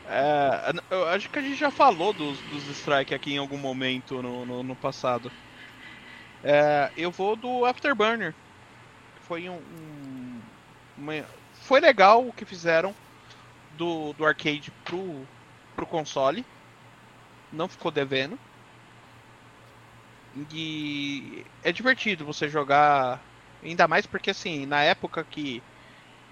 É, 0.08 0.72
eu 0.90 1.08
acho 1.08 1.28
que 1.28 1.38
a 1.38 1.42
gente 1.42 1.56
já 1.56 1.70
falou 1.70 2.12
dos, 2.12 2.38
dos 2.38 2.68
strike 2.70 3.14
aqui 3.14 3.34
em 3.34 3.38
algum 3.38 3.56
momento 3.58 4.22
no, 4.22 4.46
no, 4.46 4.62
no 4.62 4.76
passado. 4.76 5.30
É, 6.42 6.90
eu 6.96 7.10
vou 7.10 7.36
do 7.36 7.64
Afterburner. 7.64 8.34
Foi 9.26 9.48
um, 9.48 9.54
um- 9.56 10.40
uma- 10.98 11.24
foi 11.62 11.80
legal 11.80 12.26
o 12.26 12.32
que 12.32 12.44
fizeram 12.44 12.94
do, 13.76 14.12
do 14.14 14.24
arcade 14.24 14.70
pro, 14.84 15.26
pro 15.76 15.86
console. 15.86 16.44
Não 17.52 17.68
ficou 17.68 17.90
devendo. 17.90 18.38
E 20.52 21.44
é 21.62 21.70
divertido 21.70 22.24
você 22.24 22.48
jogar. 22.48 23.20
Ainda 23.62 23.86
mais 23.86 24.06
porque 24.06 24.30
assim, 24.30 24.66
na 24.66 24.82
época 24.82 25.24
que 25.24 25.62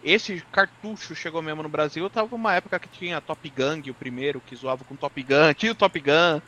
esse 0.02 0.40
cartucho 0.52 1.14
chegou 1.14 1.40
mesmo 1.40 1.62
no 1.62 1.68
Brasil, 1.68 2.10
tava 2.10 2.34
uma 2.34 2.54
época 2.54 2.78
que 2.78 2.88
tinha 2.88 3.20
Top 3.20 3.48
Gang, 3.48 3.88
o 3.88 3.94
primeiro, 3.94 4.40
que 4.40 4.56
zoava 4.56 4.84
com 4.84 4.96
Top 4.96 5.22
Gun, 5.22 5.54
tinha 5.54 5.72
o 5.72 5.76
Top 5.76 5.98
Gun. 5.98 6.40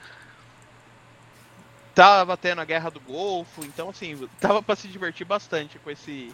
Tava 1.94 2.36
tendo 2.36 2.60
a 2.60 2.64
Guerra 2.64 2.90
do 2.90 2.98
Golfo, 2.98 3.64
então 3.64 3.90
assim, 3.90 4.28
tava 4.40 4.60
pra 4.60 4.74
se 4.74 4.88
divertir 4.88 5.24
bastante 5.24 5.78
com 5.78 5.90
esse 5.90 6.32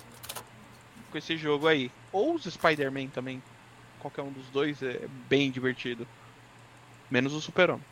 com 1.10 1.18
esse 1.18 1.36
jogo 1.36 1.66
aí. 1.66 1.90
Ou 2.12 2.34
os 2.34 2.44
Spider-Man 2.44 3.08
também. 3.08 3.42
Qualquer 4.00 4.22
um 4.22 4.32
dos 4.32 4.46
dois 4.48 4.82
é 4.82 5.06
bem 5.28 5.50
divertido. 5.50 6.06
Menos 7.10 7.32
o 7.32 7.40
Super-Homem. 7.40 7.84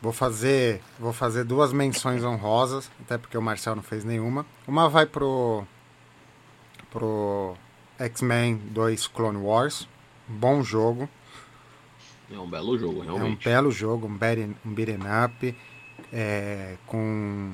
Vou 0.00 0.12
fazer, 0.12 0.80
vou 0.98 1.12
fazer 1.12 1.44
duas 1.44 1.72
menções 1.72 2.22
honrosas, 2.24 2.90
até 3.02 3.18
porque 3.18 3.36
o 3.36 3.42
Marcel 3.42 3.74
não 3.76 3.82
fez 3.82 4.04
nenhuma. 4.04 4.46
Uma 4.66 4.88
vai 4.88 5.06
pro 5.06 5.64
pro 6.90 7.54
X-Men 7.98 8.56
2 8.70 9.06
Clone 9.08 9.38
Wars, 9.38 9.86
bom 10.26 10.62
jogo, 10.62 11.08
É 12.32 12.38
um 12.38 12.48
belo 12.48 12.78
jogo, 12.78 13.02
é 13.02 13.06
um 13.12 13.16
realmente. 13.16 13.44
belo 13.44 13.70
jogo, 13.70 14.06
um 14.06 14.16
beat'em 14.16 14.56
um 14.64 14.72
beat'em 14.74 14.98
up, 15.24 15.56
é, 16.12 16.76
com 16.86 17.52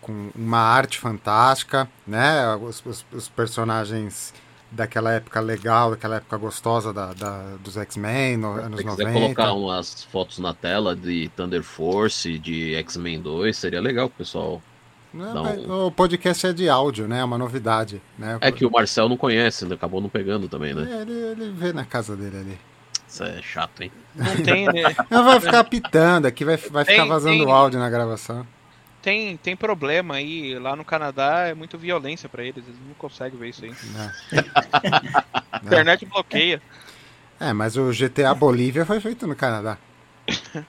com 0.00 0.30
uma 0.34 0.58
arte 0.58 0.98
fantástica, 0.98 1.88
né? 2.04 2.56
Os, 2.56 2.84
os- 2.84 3.06
os 3.12 3.28
personagens 3.28 4.34
daquela 4.72 5.12
época 5.12 5.38
legal, 5.40 5.90
daquela 5.90 6.16
época 6.16 6.36
gostosa 6.38 6.92
da, 6.92 7.12
da- 7.12 7.56
dos 7.62 7.76
X-Men, 7.76 8.36
no, 8.38 8.52
anos 8.52 8.78
Se 8.80 8.84
quiser 8.86 9.04
90. 9.04 9.20
colocar 9.34 9.52
umas 9.52 10.04
fotos 10.04 10.38
na 10.38 10.52
tela 10.54 10.96
de 10.96 11.30
Thunder 11.36 11.62
Force, 11.62 12.38
de 12.38 12.74
X-Men 12.76 13.20
2, 13.20 13.56
seria 13.56 13.80
legal 13.80 14.08
pro 14.08 14.18
pessoal. 14.18 14.62
Não, 15.14 15.44
um- 15.44 15.86
O 15.86 15.90
podcast 15.92 16.46
é 16.46 16.52
de 16.54 16.68
áudio, 16.70 17.06
né? 17.06 17.20
É 17.20 17.24
uma 17.24 17.36
novidade, 17.36 18.00
né? 18.18 18.38
É 18.40 18.50
que 18.50 18.64
o 18.64 18.70
Marcel 18.70 19.08
não 19.10 19.16
conhece, 19.16 19.64
ele 19.64 19.74
acabou 19.74 20.00
não 20.00 20.08
pegando 20.08 20.48
também, 20.48 20.72
né? 20.72 20.88
É, 20.90 21.02
ele, 21.02 21.12
ele 21.12 21.50
vê 21.52 21.72
na 21.72 21.84
casa 21.84 22.16
dele 22.16 22.38
ali. 22.38 22.58
Isso 23.06 23.22
é 23.24 23.42
chato, 23.42 23.82
hein? 23.82 23.92
Não 24.14 24.36
tem, 24.42 24.64
né? 24.68 24.96
Não 25.10 25.22
vai 25.22 25.38
ficar 25.38 25.64
pitando 25.64 26.24
aqui, 26.24 26.46
vai, 26.46 26.56
vai 26.56 26.82
ficar 26.86 27.02
Tem- 27.02 27.08
vazando 27.08 27.44
tem- 27.44 27.52
áudio 27.52 27.78
na 27.78 27.90
gravação. 27.90 28.46
Tem, 29.02 29.36
tem 29.36 29.54
problema 29.56 30.14
aí. 30.14 30.58
Lá 30.58 30.74
no 30.76 30.84
Canadá 30.84 31.40
é 31.48 31.54
muito 31.54 31.76
violência 31.76 32.28
pra 32.28 32.42
eles, 32.44 32.64
eles 32.64 32.78
não 32.86 32.94
conseguem 32.94 33.38
ver 33.38 33.48
isso 33.50 33.64
aí. 33.64 33.72
A 35.52 35.58
internet 35.64 36.06
bloqueia. 36.06 36.62
É, 37.40 37.52
mas 37.52 37.76
o 37.76 37.90
GTA 37.92 38.32
Bolívia 38.34 38.86
foi 38.86 39.00
feito 39.00 39.26
no 39.26 39.34
Canadá. 39.36 39.76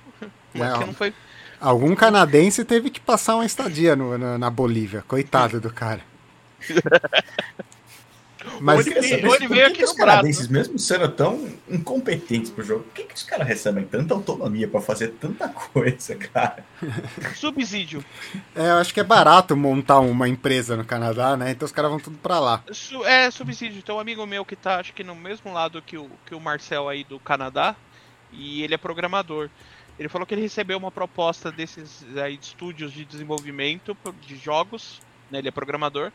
Mas 0.55 0.69
Não. 0.69 0.79
que 0.79 0.85
não 0.85 0.93
foi. 0.93 1.13
Algum 1.59 1.95
canadense 1.95 2.63
teve 2.65 2.89
que 2.91 2.99
passar 2.99 3.35
uma 3.35 3.45
estadia 3.45 3.95
no- 3.95 4.17
na- 4.17 4.37
na 4.37 4.49
Bolívia. 4.49 5.03
Coitado 5.07 5.59
do 5.59 5.71
cara. 5.73 6.01
Mas 8.59 8.85
veio- 8.85 9.03
Saber 9.03 9.47
veio 9.47 9.49
que 9.49 9.63
aqui 9.63 9.73
que 9.77 9.83
os 9.83 9.93
canadenses, 9.93 10.47
mesmo 10.47 10.77
sendo 10.79 11.09
tão 11.09 11.49
incompetentes 11.69 12.51
pro 12.51 12.63
jogo, 12.63 12.83
por 12.83 12.93
que, 12.93 13.03
que 13.03 13.15
os 13.15 13.23
caras 13.23 13.47
recebem 13.47 13.85
tanta 13.85 14.13
autonomia 14.13 14.67
pra 14.67 14.81
fazer 14.81 15.09
tanta 15.19 15.47
coisa, 15.73 16.15
cara? 16.15 16.63
Subsídio. 17.35 18.03
é, 18.55 18.69
eu 18.69 18.75
acho 18.75 18.93
que 18.93 18.99
é 18.99 19.03
barato 19.03 19.55
montar 19.55 19.99
uma 19.99 20.27
empresa 20.27 20.75
no 20.75 20.85
Canadá, 20.85 21.35
né? 21.37 21.51
Então 21.51 21.65
os 21.65 21.71
caras 21.71 21.91
vão 21.91 21.99
tudo 21.99 22.17
pra 22.17 22.39
lá. 22.39 22.63
Su- 22.71 23.03
é, 23.05 23.29
subsídio. 23.31 23.81
Tem 23.83 23.93
um 23.95 23.99
amigo 23.99 24.25
meu 24.25 24.45
que 24.45 24.55
tá, 24.55 24.79
acho 24.79 24.93
que 24.93 25.03
no 25.03 25.15
mesmo 25.15 25.51
lado 25.53 25.81
que 25.81 25.97
o, 25.97 26.09
que 26.25 26.35
o 26.35 26.39
Marcel 26.39 26.87
aí 26.89 27.03
do 27.03 27.19
Canadá, 27.19 27.75
e 28.31 28.63
ele 28.63 28.73
é 28.73 28.77
programador. 28.77 29.49
Ele 29.99 30.09
falou 30.09 30.25
que 30.25 30.33
ele 30.33 30.41
recebeu 30.41 30.77
uma 30.77 30.89
proposta 30.91 31.51
desses 31.51 32.03
aí, 32.17 32.35
de 32.37 32.45
estúdios 32.47 32.91
de 32.91 33.05
desenvolvimento 33.05 33.95
de 34.25 34.35
jogos, 34.37 34.99
né, 35.29 35.37
ele 35.39 35.47
é 35.47 35.51
programador, 35.51 36.11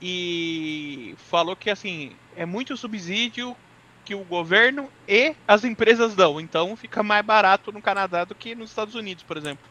e 0.00 1.14
falou 1.30 1.56
que 1.56 1.70
assim 1.70 2.12
é 2.36 2.44
muito 2.44 2.76
subsídio 2.76 3.56
que 4.04 4.14
o 4.14 4.24
governo 4.24 4.88
e 5.08 5.34
as 5.48 5.64
empresas 5.64 6.14
dão, 6.14 6.40
então 6.40 6.76
fica 6.76 7.02
mais 7.02 7.24
barato 7.24 7.72
no 7.72 7.82
Canadá 7.82 8.24
do 8.24 8.34
que 8.34 8.54
nos 8.54 8.70
Estados 8.70 8.94
Unidos, 8.94 9.24
por 9.24 9.36
exemplo. 9.36 9.64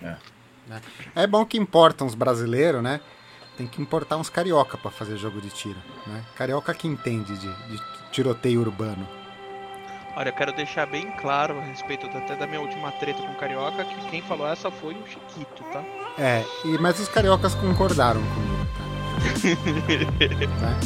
É, 0.00 0.16
é 1.16 1.26
bom 1.26 1.44
que 1.44 1.58
importam 1.58 2.06
os 2.06 2.14
brasileiros, 2.14 2.82
né? 2.82 3.00
Tem 3.56 3.66
que 3.66 3.82
importar 3.82 4.16
uns 4.16 4.30
carioca 4.30 4.78
para 4.78 4.90
fazer 4.90 5.16
jogo 5.16 5.40
de 5.40 5.50
tiro, 5.50 5.78
né? 6.06 6.24
Carioca 6.36 6.72
que 6.72 6.86
entende 6.86 7.36
de, 7.36 7.52
de 7.68 7.82
tiroteio 8.12 8.60
urbano. 8.60 9.06
Olha, 10.14 10.28
eu 10.28 10.34
quero 10.34 10.52
deixar 10.52 10.86
bem 10.86 11.10
claro 11.12 11.58
a 11.58 11.62
respeito 11.62 12.06
até 12.06 12.36
da 12.36 12.46
minha 12.46 12.60
última 12.60 12.92
treta 12.92 13.22
com 13.22 13.32
o 13.32 13.36
Carioca, 13.36 13.82
que 13.84 14.10
quem 14.10 14.20
falou 14.22 14.46
essa 14.46 14.70
foi 14.70 14.94
o 14.94 15.06
Chiquito, 15.06 15.64
tá? 15.72 15.82
É, 16.18 16.44
e, 16.66 16.78
mas 16.78 17.00
os 17.00 17.08
cariocas 17.08 17.54
concordaram 17.54 18.20
comigo, 18.20 18.61
tá? 20.60 20.80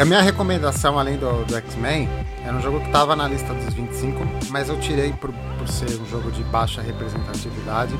A 0.00 0.04
minha 0.04 0.20
recomendação, 0.20 0.98
além 0.98 1.16
do, 1.16 1.44
do 1.44 1.56
X-Men, 1.56 2.08
era 2.44 2.54
um 2.54 2.60
jogo 2.60 2.80
que 2.80 2.86
estava 2.86 3.16
na 3.16 3.26
lista 3.26 3.54
dos 3.54 3.72
25, 3.72 4.20
mas 4.50 4.68
eu 4.68 4.78
tirei 4.78 5.12
por, 5.12 5.32
por 5.58 5.66
ser 5.68 5.98
um 5.98 6.06
jogo 6.06 6.30
de 6.30 6.42
baixa 6.44 6.82
representatividade. 6.82 7.98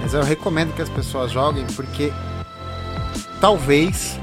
Mas 0.00 0.14
eu 0.14 0.22
recomendo 0.22 0.74
que 0.74 0.82
as 0.82 0.88
pessoas 0.88 1.30
joguem 1.30 1.64
porque 1.76 2.12
talvez, 3.40 4.18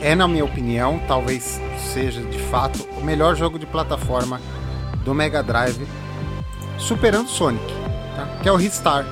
é 0.00 0.14
na 0.14 0.26
minha 0.26 0.44
opinião, 0.44 1.00
talvez 1.06 1.60
seja 1.92 2.22
de 2.22 2.38
fato 2.38 2.82
o 2.98 3.04
melhor 3.04 3.36
jogo 3.36 3.58
de 3.58 3.66
plataforma 3.66 4.40
do 5.04 5.14
Mega 5.14 5.42
Drive, 5.42 5.86
superando 6.76 7.28
Sonic, 7.28 7.64
tá? 8.16 8.28
que 8.42 8.48
é 8.48 8.52
o 8.52 8.56
Ristar. 8.56 9.06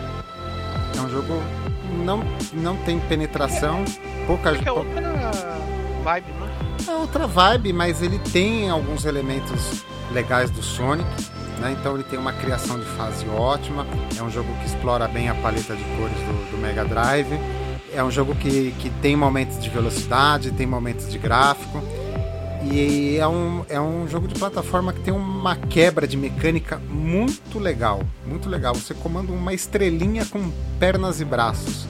É 0.97 1.00
um 1.00 1.08
jogo 1.08 1.42
não 1.97 2.23
não 2.52 2.76
tem 2.76 2.99
penetração, 3.00 3.84
pouca 4.26 4.50
é, 4.50 4.62
é 4.65 4.73
outra 4.73 5.12
vibe, 6.05 6.26
não 6.39 6.47
é? 6.47 6.57
É 6.89 6.94
outra 6.94 7.26
vibe, 7.26 7.73
mas 7.73 8.00
ele 8.00 8.18
tem 8.18 8.70
alguns 8.70 9.05
elementos 9.05 9.84
legais 10.12 10.50
do 10.50 10.62
Sonic. 10.62 11.08
Né? 11.58 11.76
Então 11.78 11.94
ele 11.94 12.05
tem 12.05 12.18
uma 12.18 12.33
criação 12.33 12.78
de 12.78 12.84
fase 12.84 13.26
ótima. 13.28 13.86
É 14.16 14.23
um 14.23 14.31
jogo 14.31 14.52
que 14.60 14.66
explora 14.66 15.08
bem 15.08 15.28
a 15.28 15.34
paleta 15.34 15.75
de 15.75 15.83
cores 15.97 16.16
do, 16.18 16.50
do 16.52 16.58
Mega 16.58 16.84
Drive. 16.84 17.39
É 17.92 18.05
um 18.05 18.10
jogo 18.10 18.34
que, 18.34 18.73
que 18.78 18.91
tem 19.00 19.16
momentos 19.16 19.60
de 19.60 19.70
velocidade, 19.70 20.50
tem 20.52 20.66
momentos 20.66 21.10
de 21.10 21.18
gráfico. 21.18 21.83
E 22.73 23.17
é 23.17 23.27
um, 23.27 23.65
é 23.69 23.81
um 23.81 24.09
jogo 24.09 24.27
de 24.27 24.35
plataforma 24.35 24.93
que 24.93 25.01
tem 25.01 25.15
uma 25.15 25.57
quebra 25.57 26.07
de 26.07 26.17
mecânica 26.17 26.78
muito 26.91 27.59
legal. 27.59 28.03
Muito 28.27 28.49
legal. 28.49 28.75
Você 28.75 28.95
comanda 28.95 29.33
uma 29.33 29.53
estrelinha 29.53 30.25
com 30.25 30.51
pernas 30.78 31.20
e 31.20 31.25
braços. 31.25 31.86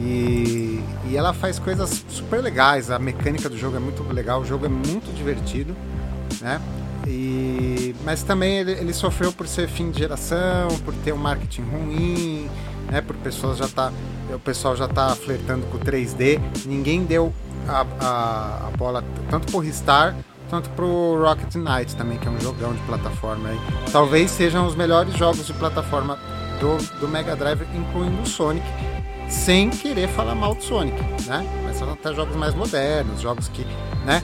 E, 0.00 0.80
e 1.08 1.16
ela 1.16 1.32
faz 1.32 1.58
coisas 1.58 2.04
super 2.08 2.40
legais. 2.40 2.90
A 2.90 2.98
mecânica 2.98 3.48
do 3.48 3.58
jogo 3.58 3.76
é 3.76 3.80
muito 3.80 4.02
legal. 4.12 4.40
O 4.40 4.44
jogo 4.44 4.66
é 4.66 4.68
muito 4.68 5.12
divertido. 5.14 5.74
Né? 6.40 6.60
E, 7.06 7.94
mas 8.04 8.22
também 8.22 8.58
ele, 8.58 8.72
ele, 8.72 8.92
sofreu 8.92 9.32
por 9.32 9.48
ser 9.48 9.68
fim 9.68 9.90
de 9.90 9.98
geração, 9.98 10.68
por 10.84 10.94
ter 10.94 11.12
um 11.12 11.16
marketing 11.16 11.62
ruim, 11.62 12.50
né? 12.90 13.00
Por 13.00 13.16
pessoas 13.16 13.58
já 13.58 13.68
tá, 13.68 13.92
o 14.30 14.38
pessoal 14.38 14.76
já 14.76 14.86
tá 14.86 15.14
flertando 15.16 15.66
com 15.66 15.78
3D. 15.78 16.40
Ninguém 16.66 17.04
deu 17.04 17.32
a, 17.68 17.86
a, 18.00 18.66
a 18.68 18.70
bola 18.76 19.04
tanto 19.30 19.50
pro 19.50 19.60
Ristar 19.60 20.14
tanto 20.48 20.70
pro 20.70 21.22
Rocket 21.22 21.54
Knight 21.56 21.94
também, 21.94 22.18
que 22.18 22.26
é 22.26 22.30
um 22.30 22.40
jogão 22.40 22.72
de 22.72 22.80
plataforma 22.82 23.50
aí. 23.50 23.60
Talvez 23.92 24.30
sejam 24.30 24.66
os 24.66 24.74
melhores 24.74 25.14
jogos 25.14 25.46
de 25.46 25.52
plataforma 25.52 26.18
do, 26.58 26.78
do 27.00 27.08
Mega 27.08 27.36
Drive, 27.36 27.62
incluindo 27.74 28.22
o 28.22 28.26
Sonic, 28.26 28.66
sem 29.28 29.70
querer 29.70 30.08
falar 30.08 30.34
mal 30.34 30.54
do 30.54 30.62
Sonic, 30.62 30.98
né? 31.26 31.46
Mas 31.64 31.76
são 31.76 31.92
até 31.92 32.14
jogos 32.14 32.34
mais 32.34 32.54
modernos, 32.54 33.20
jogos 33.20 33.48
que, 33.48 33.64
né, 34.04 34.22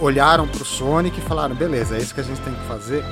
olharam 0.00 0.48
pro 0.48 0.64
Sonic 0.64 1.18
e 1.18 1.22
falaram, 1.22 1.54
beleza, 1.54 1.96
é 1.96 1.98
isso 1.98 2.14
que 2.14 2.20
a 2.20 2.24
gente 2.24 2.40
tem 2.40 2.54
que 2.54 2.64
fazer, 2.64 3.04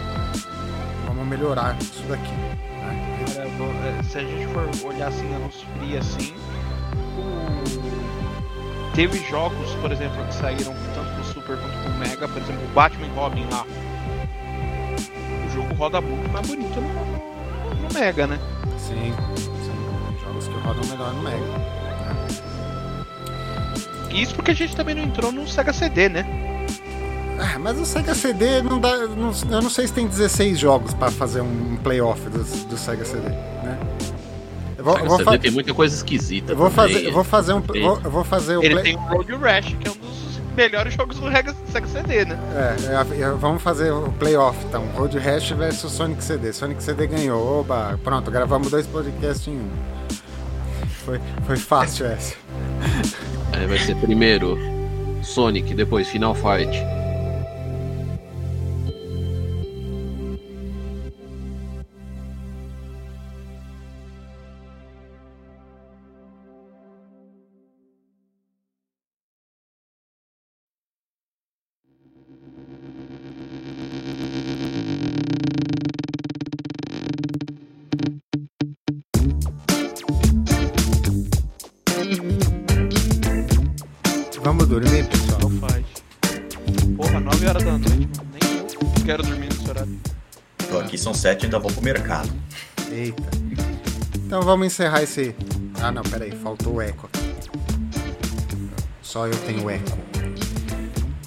vamos 1.06 1.26
melhorar 1.26 1.76
isso 1.81 2.02
daqui. 2.08 2.32
Né? 2.32 4.00
Se 4.10 4.18
a 4.18 4.22
gente 4.22 4.47
for 4.48 4.68
olhar 4.89 5.08
assim, 5.08 5.34
a 5.34 5.39
luz 5.39 5.64
fria 5.78 5.98
assim, 5.98 6.34
teve 8.95 9.19
jogos, 9.29 9.71
por 9.81 9.91
exemplo, 9.91 10.25
que 10.27 10.35
saíram 10.35 10.75
tanto 10.95 11.15
pro 11.15 11.25
Super 11.25 11.57
quanto 11.57 11.79
pro 11.83 11.93
Mega, 11.95 12.29
por 12.29 12.43
exemplo, 12.43 12.65
o 12.65 12.69
Batman 12.75 13.09
Robin 13.15 13.47
lá. 13.51 13.67
O 15.47 15.51
jogo 15.55 15.75
roda 15.75 16.01
muito 16.01 16.31
mais 16.31 16.47
bonito 16.47 16.81
no, 16.81 17.83
no 17.83 17.95
Mega, 17.95 18.27
né? 18.27 18.39
Sim, 18.79 19.15
sim. 19.37 20.21
Jogos 20.23 20.49
que 20.49 20.55
rodam 20.55 20.85
melhor 20.91 21.12
no 21.15 21.23
Mega. 21.23 21.39
Né? 21.39 21.83
Isso 24.12 24.35
porque 24.35 24.51
a 24.51 24.55
gente 24.55 24.77
também 24.77 24.95
não 24.95 25.05
entrou 25.05 25.33
no 25.33 25.49
Sega 25.49 25.73
CD, 25.73 26.09
né? 26.09 26.27
Ah, 27.39 27.59
mas 27.59 27.79
o 27.79 27.85
Sega 27.85 28.15
CD 28.15 28.62
não 28.62 28.79
dá. 28.79 28.95
Não, 29.09 29.33
eu 29.51 29.62
não 29.62 29.71
sei 29.71 29.87
se 29.87 29.93
tem 29.93 30.07
16 30.07 30.59
jogos 30.59 30.95
para 30.95 31.11
fazer 31.11 31.41
um 31.41 31.77
playoff 31.83 32.21
do, 32.29 32.45
do 32.45 32.77
Sega 32.77 33.05
CD, 33.05 33.29
né? 33.31 33.79
Vou, 34.83 34.99
vou 34.99 35.39
tem 35.39 35.51
muita 35.51 35.73
coisa 35.73 35.94
esquisita. 35.94 36.52
Eu 36.52 36.57
vou 36.57 36.70
fazer, 36.70 37.07
eu 37.07 37.12
vou 37.12 37.25
fazer 37.25 37.52
um, 37.52 37.61
vou, 37.61 38.01
eu 38.02 38.11
vou 38.11 38.25
fazer 38.25 38.57
o 38.57 38.62
Ele 38.62 38.75
play... 38.75 38.85
tem 38.85 38.97
o 38.97 39.01
Road 39.01 39.35
Rash, 39.36 39.77
que 39.81 39.89
é 39.89 39.91
um 39.91 39.94
dos 39.94 40.41
melhores 40.57 40.94
jogos 40.94 41.19
do 41.19 41.31
Sega 41.70 41.86
CD, 41.86 42.25
né? 42.25 42.39
É, 42.55 43.19
é, 43.19 43.20
é, 43.23 43.31
vamos 43.31 43.62
fazer 43.62 43.93
o 43.93 44.11
playoff, 44.12 44.59
então. 44.67 44.85
Road 44.94 45.19
Rash 45.19 45.51
versus 45.52 45.93
Sonic 45.93 46.23
CD. 46.23 46.52
Sonic 46.52 46.83
CD 46.83 47.07
ganhou. 47.07 47.61
Oba, 47.61 47.99
pronto, 48.02 48.31
gravamos 48.31 48.70
dois 48.70 48.86
podcasts 48.86 49.49
em 49.49 49.57
um. 49.57 49.69
Foi, 51.05 51.20
foi 51.47 51.57
fácil 51.57 52.07
essa. 52.07 52.36
É, 53.52 53.67
vai 53.67 53.78
ser 53.78 53.97
primeiro 53.97 54.59
Sonic, 55.23 55.75
depois 55.75 56.09
Final 56.09 56.35
Fight. 56.35 57.01
Então 94.43 94.51
vamos 94.51 94.67
encerrar 94.67 95.05
esse. 95.05 95.37
Ah 95.81 95.93
não, 95.93 96.03
peraí, 96.03 96.33
faltou 96.33 96.75
o 96.75 96.83
eco 96.83 97.07
aqui. 97.07 97.33
Só 99.01 99.29
eu 99.29 99.39
tenho 99.47 99.71
eco. 99.71 99.97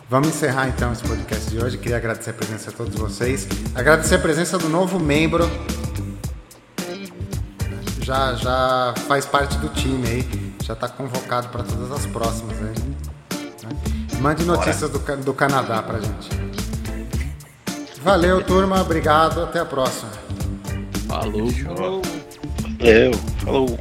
Vamos 0.09 0.27
encerrar 0.27 0.67
então 0.67 0.91
esse 0.91 1.01
podcast 1.01 1.49
de 1.49 1.57
hoje. 1.57 1.77
Queria 1.77 1.95
agradecer 1.95 2.31
a 2.31 2.33
presença 2.33 2.71
de 2.71 2.75
todos 2.75 2.93
vocês. 2.95 3.47
Agradecer 3.73 4.15
a 4.15 4.19
presença 4.19 4.57
do 4.57 4.67
novo 4.67 4.99
membro. 4.99 5.49
Já, 8.01 8.33
já 8.33 8.93
faz 9.07 9.25
parte 9.25 9.57
do 9.59 9.69
time 9.69 10.05
aí. 10.05 10.53
Já 10.61 10.73
está 10.73 10.89
convocado 10.89 11.47
para 11.47 11.63
todas 11.63 11.89
as 11.93 12.05
próximas. 12.07 12.57
Aí. 12.61 14.19
Mande 14.19 14.43
notícias 14.43 14.89
do, 14.89 14.99
do 15.23 15.33
Canadá 15.33 15.81
pra 15.81 16.01
gente. 16.01 16.29
Valeu, 18.03 18.43
turma. 18.43 18.81
Obrigado. 18.81 19.41
Até 19.41 19.59
a 19.61 19.65
próxima. 19.65 20.11
Falou. 21.07 22.01
Valeu. 22.85 23.11
Falou. 23.43 23.79